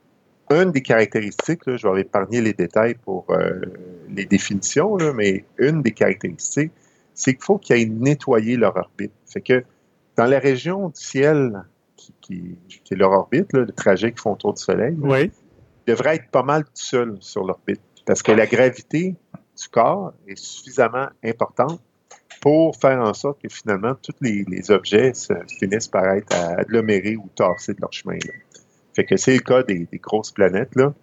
une 0.49 0.71
des 0.71 0.81
caractéristiques, 0.81 1.61
je 1.67 1.87
vais 1.87 2.01
épargner 2.01 2.41
les 2.41 2.53
détails 2.53 2.95
pour 2.95 3.25
euh, 3.29 3.61
les 4.09 4.25
définitions, 4.25 4.97
mais 5.13 5.45
une 5.59 5.83
des 5.83 5.91
caractéristiques, 5.91 6.71
c'est 7.13 7.33
qu'il 7.35 7.43
faut 7.43 7.57
qu'ils 7.57 7.75
aillent 7.75 7.89
nettoyer 7.89 8.55
leur 8.55 8.75
orbite. 8.75 9.11
Fait 9.27 9.41
que 9.41 9.63
dans 10.17 10.25
la 10.25 10.39
région 10.39 10.89
du 10.89 10.99
ciel 10.99 11.63
qui, 12.21 12.57
est 12.91 12.95
leur 12.95 13.11
orbite, 13.11 13.53
le 13.53 13.67
trajet 13.67 14.11
qu'ils 14.11 14.21
font 14.21 14.33
autour 14.33 14.53
du 14.53 14.61
Soleil, 14.61 14.95
oui. 14.99 15.31
devrait 15.87 16.15
être 16.15 16.29
pas 16.29 16.43
mal 16.43 16.63
tout 16.63 16.71
seul 16.73 17.17
sur 17.19 17.43
l'orbite. 17.43 17.81
Parce 18.05 18.23
que 18.23 18.31
la 18.31 18.47
gravité 18.47 19.15
du 19.33 19.69
corps 19.69 20.13
est 20.27 20.37
suffisamment 20.37 21.07
importante 21.23 21.79
pour 22.41 22.75
faire 22.75 22.99
en 23.01 23.13
sorte 23.13 23.41
que 23.41 23.49
finalement 23.49 23.95
tous 23.95 24.15
les, 24.21 24.71
objets 24.71 25.11
finissent 25.59 25.87
par 25.87 26.05
être 26.13 26.33
agglomérés 26.33 27.17
ou 27.17 27.29
tassés 27.35 27.73
de 27.73 27.81
leur 27.81 27.91
chemin. 27.91 28.17
Fait 28.95 29.05
que 29.05 29.17
c'est 29.17 29.33
le 29.33 29.39
cas 29.39 29.63
des, 29.63 29.87
grosses 29.93 30.31
planètes. 30.31 30.75
Là. 30.75 30.93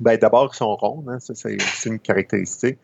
Ben, 0.00 0.16
D'abord, 0.16 0.50
ils 0.52 0.56
sont 0.56 0.74
rondes, 0.74 1.08
hein, 1.08 1.18
ça 1.20 1.34
c'est 1.34 1.56
une 1.86 1.98
caractéristique. 1.98 2.78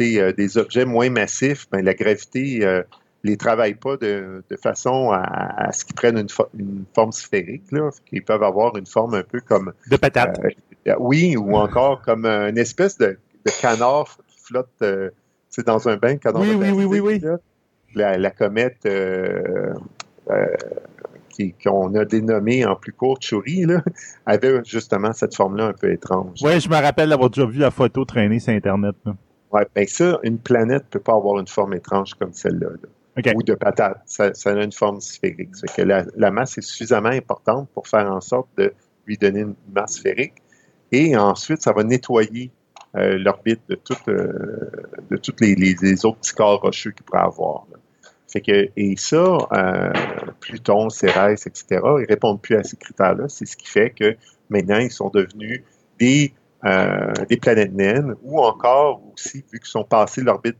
Euh, 0.00 0.32
des 0.32 0.58
objets 0.58 0.84
moins 0.84 1.10
massifs, 1.10 1.68
ben, 1.70 1.84
la 1.84 1.94
gravité 1.94 2.64
euh, 2.64 2.82
les 3.26 3.36
travaillent 3.36 3.74
pas 3.74 3.96
de, 3.96 4.42
façon 4.62 5.10
à, 5.12 5.70
ce 5.72 5.84
qu'ils 5.84 5.94
prennent 5.94 6.18
une, 6.18 6.84
forme 6.94 7.12
sphérique, 7.12 7.70
là, 7.72 7.90
qu'ils 8.06 8.24
peuvent 8.24 8.42
avoir 8.42 8.76
une 8.76 8.86
forme 8.86 9.14
un 9.14 9.22
peu 9.22 9.40
comme... 9.40 9.72
De 9.90 9.96
patate. 9.96 10.38
Euh, 10.86 10.94
oui, 10.98 11.36
ou 11.36 11.56
encore 11.56 12.02
comme 12.02 12.26
une 12.26 12.58
espèce 12.58 12.96
de, 12.98 13.18
canard 13.60 14.16
qui 14.28 14.38
flotte 14.40 14.68
euh, 14.82 15.10
dans 15.66 15.88
un 15.88 15.96
bain. 15.96 16.16
Canard 16.16 16.42
oui, 16.42 16.54
oui, 16.54 16.70
oui, 16.70 16.84
oui, 16.84 17.00
oui, 17.00 17.20
La, 17.94 18.30
comète 18.30 18.86
euh, 18.86 19.74
qu'on 21.62 21.94
a 21.94 22.04
dénommée 22.04 22.64
en 22.64 22.76
plus 22.76 22.92
courte 22.92 23.22
Churi, 23.22 23.66
avait 24.26 24.60
justement 24.64 25.12
cette 25.12 25.34
forme-là 25.34 25.66
un 25.66 25.72
peu 25.72 25.92
étrange. 25.92 26.40
Oui, 26.42 26.60
je 26.60 26.68
me 26.68 26.76
rappelle 26.76 27.08
d'avoir 27.08 27.30
déjà 27.30 27.46
vu 27.46 27.58
la 27.58 27.70
photo 27.70 28.04
traîner 28.04 28.38
sur 28.38 28.52
Internet. 28.52 28.96
Oui, 29.52 29.62
bien 29.74 29.84
ça, 29.86 30.18
une 30.22 30.38
planète 30.38 30.84
ne 30.84 30.88
peut 30.90 31.00
pas 31.00 31.14
avoir 31.14 31.38
une 31.40 31.46
forme 31.46 31.74
étrange 31.74 32.14
comme 32.14 32.32
celle-là. 32.32 32.68
là 32.70 32.88
ou 33.34 33.42
de 33.42 33.54
patate. 33.54 34.00
Ça, 34.06 34.30
a 34.44 34.62
une 34.62 34.72
forme 34.72 35.00
sphérique. 35.00 35.50
que 35.76 35.82
la, 35.82 36.30
masse 36.30 36.58
est 36.58 36.62
suffisamment 36.62 37.08
importante 37.08 37.68
pour 37.72 37.88
faire 37.88 38.10
en 38.10 38.20
sorte 38.20 38.48
de 38.56 38.72
lui 39.06 39.16
donner 39.16 39.40
une 39.40 39.54
masse 39.72 39.94
sphérique. 39.94 40.34
Et 40.92 41.16
ensuite, 41.16 41.62
ça 41.62 41.72
va 41.72 41.82
nettoyer 41.82 42.50
euh, 42.96 43.18
l'orbite 43.18 43.60
de, 43.68 43.74
toutes 43.74 44.08
euh, 44.08 44.70
de 45.10 45.16
toutes 45.16 45.40
les, 45.40 46.04
autres 46.04 46.18
petits 46.18 46.34
corps 46.34 46.60
rocheux 46.60 46.92
qu'il 46.92 47.04
pourrait 47.04 47.22
avoir. 47.22 47.66
Que, 48.34 48.68
et 48.76 48.96
ça, 48.98 49.38
euh, 49.52 49.92
Pluton, 50.40 50.90
Cérès, 50.90 51.46
etc., 51.46 51.64
ils 51.72 52.06
répondent 52.06 52.40
plus 52.40 52.56
à 52.56 52.62
ces 52.62 52.76
critères-là. 52.76 53.28
C'est 53.28 53.46
ce 53.46 53.56
qui 53.56 53.66
fait 53.66 53.88
que 53.88 54.14
maintenant, 54.50 54.76
ils 54.76 54.90
sont 54.90 55.08
devenus 55.08 55.62
des, 55.98 56.34
des 57.30 57.36
planètes 57.38 57.72
naines 57.72 58.14
ou 58.22 58.38
encore 58.40 59.00
aussi, 59.14 59.42
vu 59.50 59.58
qu'ils 59.58 59.70
sont 59.70 59.84
passés 59.84 60.20
l'orbite 60.20 60.58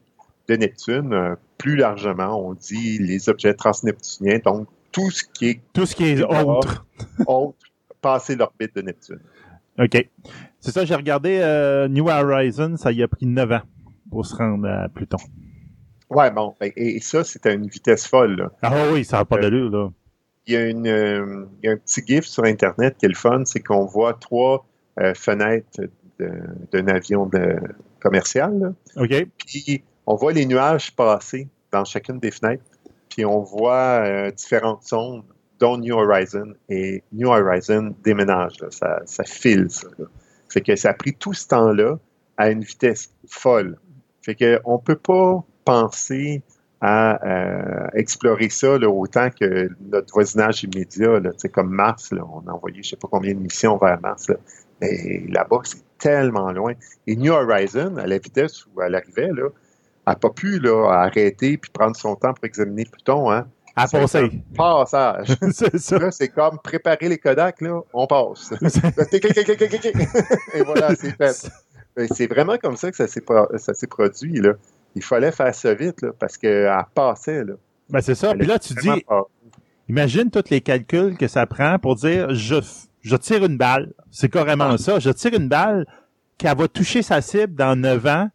de 0.48 0.56
Neptune. 0.56 1.12
Euh, 1.12 1.34
plus 1.66 1.74
largement, 1.74 2.48
on 2.48 2.54
dit 2.54 2.98
les 3.00 3.28
objets 3.28 3.52
transneptuniens, 3.52 4.38
donc 4.44 4.68
tout 4.92 5.10
ce 5.10 5.24
qui 5.24 5.48
est... 5.48 5.60
Tout 5.72 5.84
ce 5.84 5.96
qui 5.96 6.04
est 6.04 6.22
autre. 6.22 6.86
autre, 7.26 7.58
passer 8.00 8.36
l'orbite 8.36 8.76
de 8.76 8.82
Neptune. 8.82 9.18
OK. 9.76 10.08
C'est 10.60 10.70
ça, 10.70 10.84
j'ai 10.84 10.94
regardé 10.94 11.40
euh, 11.42 11.88
New 11.88 12.08
Horizons, 12.08 12.76
ça 12.76 12.92
y 12.92 13.02
a 13.02 13.08
pris 13.08 13.26
9 13.26 13.50
ans 13.50 13.62
pour 14.12 14.24
se 14.24 14.36
rendre 14.36 14.68
à 14.68 14.88
Pluton. 14.88 15.16
Ouais, 16.08 16.30
bon. 16.30 16.54
ben, 16.60 16.70
Et, 16.76 16.98
et 16.98 17.00
ça, 17.00 17.24
c'est 17.24 17.44
à 17.46 17.50
une 17.50 17.66
vitesse 17.66 18.06
folle. 18.06 18.36
Là. 18.36 18.52
Ah 18.62 18.72
oui, 18.92 19.04
ça 19.04 19.16
n'a 19.16 19.24
pas 19.24 19.38
Euh, 19.38 19.40
d'allure, 19.40 19.70
là. 19.70 19.90
Il 20.46 20.54
y, 20.54 20.56
a 20.56 20.68
une, 20.68 20.86
euh, 20.86 21.46
il 21.64 21.66
y 21.66 21.68
a 21.68 21.72
un 21.72 21.76
petit 21.78 22.00
gif 22.06 22.26
sur 22.26 22.44
Internet 22.44 22.94
qui 22.96 23.06
est 23.06 23.08
le 23.08 23.16
fun, 23.16 23.42
c'est 23.44 23.58
qu'on 23.58 23.86
voit 23.86 24.14
trois 24.14 24.64
euh, 25.00 25.14
fenêtres 25.14 25.80
d'un 26.20 26.86
avion 26.86 27.26
de, 27.26 27.56
commercial. 27.98 28.56
là. 28.56 29.02
OK. 29.02 29.26
Puis 29.44 29.82
on 30.06 30.14
voit 30.14 30.32
les 30.32 30.46
nuages 30.46 30.94
passer 30.94 31.48
dans 31.72 31.84
chacune 31.84 32.18
des 32.18 32.30
fenêtres. 32.30 32.64
Puis 33.08 33.24
on 33.24 33.40
voit 33.40 34.04
euh, 34.04 34.30
différentes 34.30 34.86
zones, 34.86 35.22
dont 35.58 35.78
New 35.78 35.94
Horizon. 35.94 36.54
Et 36.68 37.02
New 37.12 37.28
Horizon 37.28 37.94
déménage. 38.02 38.54
Ça, 38.70 39.02
ça 39.04 39.24
file, 39.24 39.70
ça. 39.70 39.88
Fait 40.48 40.60
que 40.60 40.76
ça 40.76 40.90
a 40.90 40.94
pris 40.94 41.14
tout 41.14 41.34
ce 41.34 41.48
temps-là 41.48 41.98
à 42.36 42.50
une 42.50 42.62
vitesse 42.62 43.10
folle. 43.28 43.78
Fait 44.22 44.34
que 44.34 44.60
on 44.64 44.78
peut 44.78 44.96
pas 44.96 45.44
penser 45.64 46.42
à 46.80 47.24
euh, 47.26 47.86
explorer 47.94 48.48
ça 48.50 48.74
autant 48.74 49.30
que 49.30 49.70
notre 49.80 50.12
voisinage 50.12 50.62
immédiat, 50.64 51.20
comme 51.52 51.70
Mars. 51.70 52.10
On 52.12 52.46
a 52.48 52.52
envoyé 52.52 52.82
je 52.82 52.90
sais 52.90 52.96
pas 52.96 53.08
combien 53.10 53.34
de 53.34 53.40
missions 53.40 53.76
vers 53.78 54.00
Mars. 54.00 54.30
Mais 54.80 55.24
là-bas, 55.28 55.60
c'est 55.64 55.82
tellement 55.98 56.52
loin. 56.52 56.74
Et 57.06 57.16
New 57.16 57.32
Horizon, 57.32 57.96
à 57.96 58.06
la 58.06 58.18
vitesse 58.18 58.66
où 58.66 58.82
elle 58.82 58.94
arrivait, 58.94 59.30
là, 59.32 59.48
n'a 60.12 60.16
pas 60.16 60.30
pu 60.30 60.58
là, 60.58 60.88
arrêter 60.90 61.56
puis 61.58 61.70
prendre 61.70 61.96
son 61.96 62.14
temps 62.16 62.32
pour 62.34 62.44
examiner 62.44 62.84
Pluton. 62.84 63.30
Hein. 63.30 63.46
À 63.74 63.86
passer. 63.88 64.30
Passage. 64.56 65.36
c'est 65.52 65.78
ça. 65.78 65.98
Là, 65.98 66.10
c'est 66.10 66.28
comme 66.28 66.58
préparer 66.62 67.08
les 67.10 67.18
Kodak, 67.18 67.60
là, 67.60 67.80
on 67.92 68.06
passe. 68.06 68.52
Et 70.54 70.62
voilà, 70.62 70.94
c'est 70.94 71.16
fait. 71.16 71.50
C'est 72.12 72.26
vraiment 72.26 72.58
comme 72.58 72.76
ça 72.76 72.90
que 72.90 72.96
ça 72.98 73.06
s'est 73.08 73.22
pro- 73.22 73.48
ça 73.56 73.72
s'est 73.72 73.86
produit. 73.86 74.38
Là. 74.38 74.52
Il 74.94 75.02
fallait 75.02 75.32
faire 75.32 75.54
ça 75.54 75.72
vite 75.72 76.02
là, 76.02 76.10
parce 76.18 76.36
qu'elle 76.36 76.70
passait. 76.94 77.42
Là. 77.42 77.54
Ben, 77.88 78.02
c'est 78.02 78.14
ça. 78.14 78.32
Elle 78.32 78.38
Puis 78.38 78.46
là, 78.46 78.58
tu 78.58 78.74
dis, 78.74 79.00
pas- 79.08 79.24
imagine 79.88 80.30
tous 80.30 80.50
les 80.50 80.60
calculs 80.60 81.16
que 81.16 81.26
ça 81.26 81.46
prend 81.46 81.78
pour 81.78 81.96
dire, 81.96 82.34
je, 82.34 83.16
tire 83.16 83.46
une 83.46 83.56
balle. 83.56 83.94
C'est 84.10 84.28
carrément 84.30 84.72
Ah. 84.72 84.76
ça. 84.76 84.98
Je 84.98 85.08
tire 85.08 85.32
une 85.32 85.48
balle 85.48 85.86
qu'elle 86.36 86.54
va 86.58 86.68
toucher 86.68 87.00
sa 87.00 87.22
cible 87.22 87.54
dans 87.54 87.74
9 87.74 88.04
ans, 88.06 88.28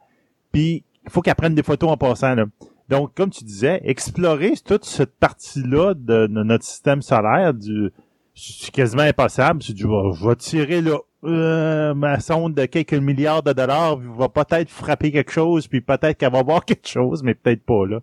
puis 0.51 0.83
il 1.05 1.11
faut 1.11 1.21
qu'elle 1.21 1.35
prenne 1.35 1.55
des 1.55 1.63
photos 1.63 1.89
en 1.89 1.97
passant. 1.97 2.35
Là. 2.35 2.45
Donc, 2.89 3.13
comme 3.15 3.29
tu 3.29 3.43
disais, 3.43 3.81
explorer 3.85 4.53
toute 4.65 4.85
cette 4.85 5.17
partie-là 5.17 5.93
de, 5.93 6.27
notre 6.27 6.65
système 6.65 7.01
solaire, 7.01 7.53
du 7.53 7.91
c'est 8.33 8.71
quasiment 8.71 9.03
impossible. 9.03 9.59
Tu 9.59 9.73
dis, 9.73 9.81
je 9.81 10.27
vais, 10.27 10.35
tirer 10.35 10.81
là, 10.81 10.97
euh, 11.23 11.93
ma 11.93 12.19
sonde 12.19 12.55
de 12.55 12.65
quelques 12.65 12.93
milliards 12.93 13.43
de 13.43 13.53
dollars, 13.53 13.97
puis 13.99 14.07
va 14.17 14.29
peut-être 14.29 14.69
frapper 14.69 15.11
quelque 15.11 15.31
chose, 15.31 15.67
puis 15.67 15.81
peut-être 15.81 16.17
qu'elle 16.17 16.31
va 16.31 16.43
voir 16.43 16.65
quelque 16.65 16.87
chose, 16.87 17.23
mais 17.23 17.33
peut-être 17.33 17.63
pas 17.63 17.85
là. 17.85 17.99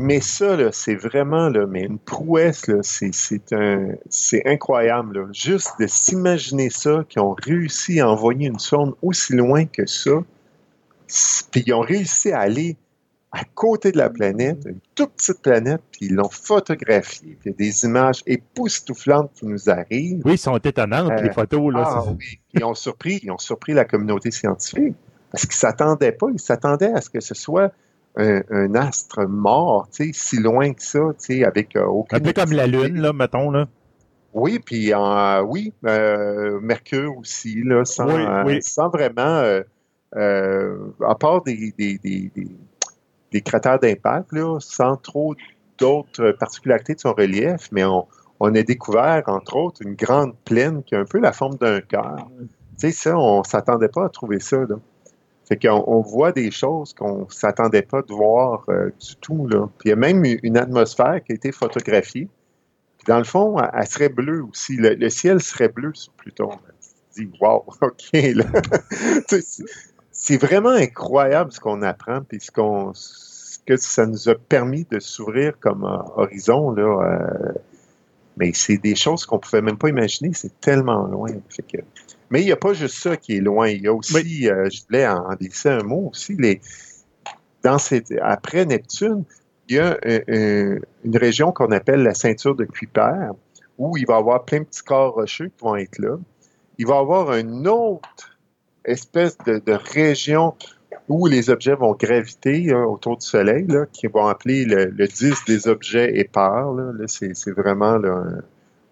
Mais 0.00 0.20
ça, 0.20 0.56
c'est 0.70 0.94
vraiment 0.94 1.48
là, 1.48 1.66
mais 1.66 1.82
une 1.82 1.98
prouesse, 1.98 2.68
là, 2.68 2.78
c'est, 2.82 3.12
c'est, 3.12 3.52
un, 3.52 3.94
c'est 4.08 4.46
incroyable. 4.46 5.18
Là. 5.18 5.26
Juste 5.32 5.72
de 5.80 5.88
s'imaginer 5.88 6.70
ça, 6.70 7.04
qu'ils 7.08 7.20
ont 7.20 7.34
réussi 7.34 7.98
à 7.98 8.08
envoyer 8.08 8.46
une 8.46 8.60
sonde 8.60 8.94
aussi 9.02 9.34
loin 9.34 9.64
que 9.64 9.86
ça, 9.86 10.22
puis 11.50 11.64
ils 11.66 11.72
ont 11.74 11.80
réussi 11.80 12.32
à 12.32 12.40
aller 12.40 12.76
à 13.30 13.42
côté 13.54 13.92
de 13.92 13.98
la 13.98 14.08
planète, 14.08 14.64
une 14.66 14.78
toute 14.94 15.10
petite 15.12 15.42
planète, 15.42 15.82
puis 15.92 16.06
ils 16.06 16.14
l'ont 16.14 16.30
photographiée. 16.30 17.36
Puis 17.40 17.50
il 17.50 17.50
y 17.50 17.54
a 17.54 17.56
des 17.70 17.84
images 17.84 18.22
époustouflantes 18.26 19.30
qui 19.34 19.44
nous 19.46 19.68
arrivent. 19.68 20.22
Oui, 20.24 20.32
ils 20.34 20.38
sont 20.38 20.56
étonnantes, 20.56 21.10
Euh, 21.12 21.22
les 21.22 21.32
photos. 21.32 21.72
Là, 21.74 21.84
Ah 21.86 22.04
oui, 22.06 22.40
ils 22.54 22.64
ont 22.64 22.74
surpris, 22.74 23.20
ils 23.22 23.30
ont 23.30 23.38
surpris 23.38 23.74
la 23.74 23.84
communauté 23.84 24.30
scientifique 24.30 24.94
parce 25.30 25.44
qu'ils 25.44 25.56
s'attendaient 25.56 26.12
pas, 26.12 26.28
ils 26.32 26.40
s'attendaient 26.40 26.92
à 26.92 27.02
ce 27.02 27.10
que 27.10 27.20
ce 27.20 27.34
soit 27.34 27.70
un, 28.16 28.40
un 28.50 28.74
astre 28.74 29.26
mort, 29.28 29.86
si 29.92 30.38
loin 30.38 30.72
que 30.72 30.82
ça, 30.82 31.00
avec 31.44 31.76
euh, 31.76 31.84
aucune. 31.84 32.16
Un 32.18 32.20
peu 32.22 32.32
comme 32.32 32.52
la 32.52 32.66
Lune, 32.66 32.98
là, 33.00 33.12
mettons, 33.12 33.50
là. 33.50 33.68
Oui, 34.32 34.58
puis 34.58 34.92
euh, 34.94 35.42
oui, 35.42 35.72
euh, 35.86 36.60
Mercure 36.60 37.16
aussi, 37.18 37.62
là, 37.62 37.84
sans, 37.84 38.06
Oui, 38.06 38.22
euh, 38.26 38.44
oui. 38.46 38.58
sans 38.62 38.88
vraiment, 38.88 39.20
euh, 39.20 39.60
euh, 39.60 39.64
à 40.14 41.14
part 41.18 41.42
des, 41.42 41.74
cratères 43.44 43.78
d'impact, 43.78 44.30
sans 44.60 44.96
trop 44.96 45.34
d'autres 45.78 46.32
particularités 46.32 46.94
de 46.94 47.00
son 47.00 47.12
relief, 47.12 47.68
mais 47.72 47.84
on, 47.84 48.06
a 48.40 48.62
découvert, 48.62 49.22
entre 49.26 49.56
autres, 49.56 49.82
une 49.82 49.94
grande 49.94 50.34
plaine 50.44 50.82
qui 50.82 50.94
a 50.94 51.00
un 51.00 51.04
peu 51.04 51.18
la 51.18 51.32
forme 51.32 51.56
d'un 51.56 51.80
cœur. 51.80 52.28
Tu 52.38 52.46
sais, 52.78 52.90
ça, 52.92 53.18
on 53.18 53.42
s'attendait 53.42 53.88
pas 53.88 54.06
à 54.06 54.08
trouver 54.08 54.40
ça, 54.40 54.58
là. 54.58 54.76
Fait 55.48 55.56
qu'on 55.56 55.82
on 55.86 56.02
voit 56.02 56.30
des 56.30 56.50
choses 56.50 56.92
qu'on 56.92 57.26
s'attendait 57.30 57.82
pas 57.82 58.02
de 58.02 58.12
voir 58.12 58.64
euh, 58.68 58.90
du 59.00 59.16
tout, 59.16 59.46
là. 59.48 59.66
Puis 59.78 59.86
il 59.86 59.88
y 59.88 59.92
a 59.92 59.96
même 59.96 60.22
une 60.42 60.58
atmosphère 60.58 61.24
qui 61.24 61.32
a 61.32 61.34
été 61.34 61.52
photographiée. 61.52 62.28
Dans 63.06 63.16
le 63.16 63.24
fond, 63.24 63.56
elle, 63.58 63.86
serait 63.86 64.10
bleue 64.10 64.44
aussi. 64.44 64.76
Le, 64.76 65.08
ciel 65.08 65.40
serait 65.40 65.70
bleu 65.70 65.92
sur 65.94 66.12
Pluton. 66.12 66.50
Tu 67.14 67.24
te 67.24 67.30
dis, 67.30 67.38
wow, 67.40 67.64
OK, 67.80 68.12
là. 68.12 68.44
C'est- 70.18 70.36
vraiment 70.38 70.70
incroyable 70.70 71.52
ce 71.52 71.60
qu'on 71.60 71.82
apprend, 71.82 72.22
puis 72.22 72.40
ce 72.40 72.50
qu'on 72.50 72.92
ce 72.94 73.58
que 73.66 73.76
ça 73.76 74.06
nous 74.06 74.28
a 74.28 74.34
permis 74.34 74.86
de 74.90 74.98
s'ouvrir 74.98 75.58
comme 75.60 75.84
euh, 75.84 75.98
horizon, 76.22 76.70
là. 76.72 76.82
euh, 76.82 77.52
mais 78.38 78.52
c'est 78.54 78.78
des 78.78 78.94
choses 78.94 79.26
qu'on 79.26 79.38
pouvait 79.38 79.60
même 79.62 79.76
pas 79.76 79.88
imaginer. 79.88 80.30
C'est 80.32 80.58
tellement 80.60 81.06
loin. 81.06 81.28
Fait 81.50 81.62
que- 81.62 81.84
mais 82.30 82.40
il 82.40 82.46
n'y 82.46 82.52
a 82.52 82.56
pas 82.56 82.72
juste 82.72 82.96
ça 83.02 83.16
qui 83.16 83.36
est 83.36 83.40
loin. 83.40 83.68
Il 83.68 83.82
y 83.82 83.88
a 83.88 83.92
aussi, 83.92 84.48
euh, 84.48 84.68
je 84.70 84.82
voulais 84.86 85.06
en, 85.08 85.18
en 85.32 85.36
un 85.66 85.82
mot 85.82 86.08
aussi, 86.12 86.34
les, 86.36 86.60
dans 87.62 87.78
cette, 87.78 88.12
après 88.22 88.64
Neptune, 88.64 89.24
il 89.68 89.76
y 89.76 89.78
a 89.80 89.98
un- 90.04 90.20
un- 90.28 90.78
une 91.04 91.16
région 91.16 91.52
qu'on 91.52 91.70
appelle 91.72 92.02
la 92.02 92.14
ceinture 92.14 92.54
de 92.54 92.64
Kuiper, 92.64 93.32
où 93.76 93.96
il 93.96 94.06
va 94.06 94.14
y 94.14 94.18
avoir 94.18 94.44
plein 94.44 94.60
de 94.60 94.64
petits 94.64 94.82
corps 94.82 95.14
rocheux 95.14 95.48
qui 95.48 95.62
vont 95.64 95.76
être 95.76 95.98
là. 95.98 96.16
Il 96.78 96.86
va 96.86 96.94
y 96.94 96.98
avoir 96.98 97.34
une 97.34 97.66
autre 97.68 98.37
espèce 98.84 99.36
de, 99.46 99.58
de 99.64 99.72
région 99.72 100.54
où 101.08 101.26
les 101.26 101.48
objets 101.50 101.74
vont 101.74 101.92
graviter 101.94 102.70
hein, 102.72 102.84
autour 102.84 103.16
du 103.16 103.26
Soleil, 103.26 103.66
là, 103.66 103.86
qui 103.92 104.06
vont 104.08 104.26
appeler 104.26 104.64
le, 104.64 104.86
le 104.86 105.06
disque 105.06 105.46
des 105.46 105.66
objets 105.68 106.18
épars. 106.18 106.72
Là, 106.74 106.92
Là, 106.92 107.04
c'est, 107.06 107.34
c'est 107.34 107.52
vraiment 107.52 107.96
là, 107.96 108.10
un- 108.10 108.42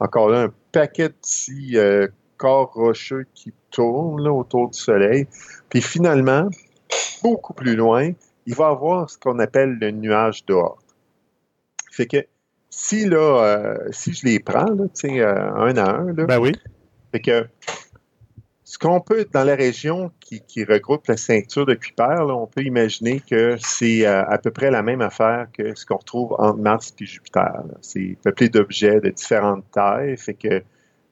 encore 0.00 0.28
là 0.28 0.42
un 0.44 0.52
paquet 0.72 1.08
de 1.08 1.14
petits 1.14 1.76
euh, 1.78 2.06
corps 2.36 2.72
rocheux 2.72 3.26
qui 3.34 3.52
tournent 3.70 4.22
là, 4.22 4.32
autour 4.32 4.70
du 4.70 4.78
Soleil. 4.78 5.26
Puis 5.68 5.80
finalement, 5.82 6.48
beaucoup 7.22 7.52
plus 7.54 7.76
loin, 7.76 8.10
il 8.46 8.54
va 8.54 8.68
y 8.68 8.72
avoir 8.72 9.10
ce 9.10 9.18
qu'on 9.18 9.38
appelle 9.38 9.76
le 9.80 9.90
nuage 9.90 10.44
d'or. 10.46 10.78
Fait 11.90 12.06
que 12.06 12.18
si 12.70 13.06
là, 13.06 13.42
euh, 13.44 13.78
si 13.90 14.12
je 14.12 14.26
les 14.26 14.38
prends, 14.38 14.70
là, 14.70 14.84
tu 14.94 15.08
sais, 15.08 15.20
euh, 15.20 15.50
un 15.54 15.76
à 15.76 15.90
un, 15.96 16.12
là, 16.12 16.24
Ben 16.26 16.38
oui. 16.38 16.52
fait 17.12 17.20
que 17.20 17.46
ce 18.76 18.78
qu'on 18.78 19.00
peut, 19.00 19.26
dans 19.32 19.44
la 19.44 19.54
région 19.54 20.10
qui, 20.20 20.64
regroupe 20.64 21.06
la 21.06 21.16
ceinture 21.16 21.64
de 21.64 21.72
Kuiper, 21.72 22.26
on 22.28 22.46
peut 22.46 22.62
imaginer 22.62 23.20
que 23.20 23.56
c'est 23.58 24.06
euh, 24.06 24.22
à 24.28 24.36
peu 24.36 24.50
près 24.50 24.70
la 24.70 24.82
même 24.82 25.00
affaire 25.00 25.46
que 25.50 25.74
ce 25.74 25.86
qu'on 25.86 25.96
retrouve 25.96 26.34
entre 26.38 26.58
Mars 26.58 26.92
et 27.00 27.06
Jupiter. 27.06 27.62
C'est 27.80 28.18
peuplé 28.22 28.50
d'objets 28.50 29.00
de 29.00 29.08
différentes 29.08 29.64
tailles, 29.72 30.18
fait 30.18 30.34
que 30.34 30.62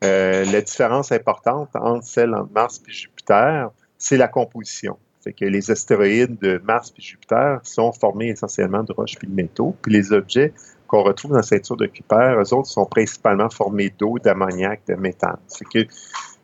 euh, 0.05 0.45
la 0.45 0.61
différence 0.61 1.11
importante 1.11 1.71
entre 1.75 2.05
celle 2.05 2.35
entre 2.35 2.53
Mars 2.53 2.83
et 2.87 2.93
Jupiter, 2.93 3.71
c'est 3.97 4.19
la 4.19 4.29
composition. 4.29 4.99
Fait 5.23 5.33
que 5.33 5.47
les 5.47 5.71
astéroïdes 5.71 6.39
de 6.39 6.61
Mars 6.65 6.93
et 6.99 7.01
Jupiter 7.01 7.61
sont 7.63 7.93
formés 7.93 8.29
essentiellement 8.29 8.83
de 8.83 8.93
roches 8.93 9.15
et 9.23 9.27
de 9.27 9.33
métaux, 9.33 9.75
puis 9.81 9.91
les 9.91 10.13
objets 10.13 10.53
qu'on 10.87 11.03
retrouve 11.03 11.31
dans 11.31 11.39
la 11.39 11.43
ceinture 11.43 11.79
de 11.79 11.87
Kuiper, 11.87 12.37
eux 12.39 12.53
autres 12.53 12.69
sont 12.69 12.85
principalement 12.85 13.49
formés 13.49 13.89
d'eau, 13.99 14.19
d'ammoniac, 14.19 14.83
de 14.87 14.97
méthane. 14.97 15.39
Fait 15.49 15.65
que 15.65 15.89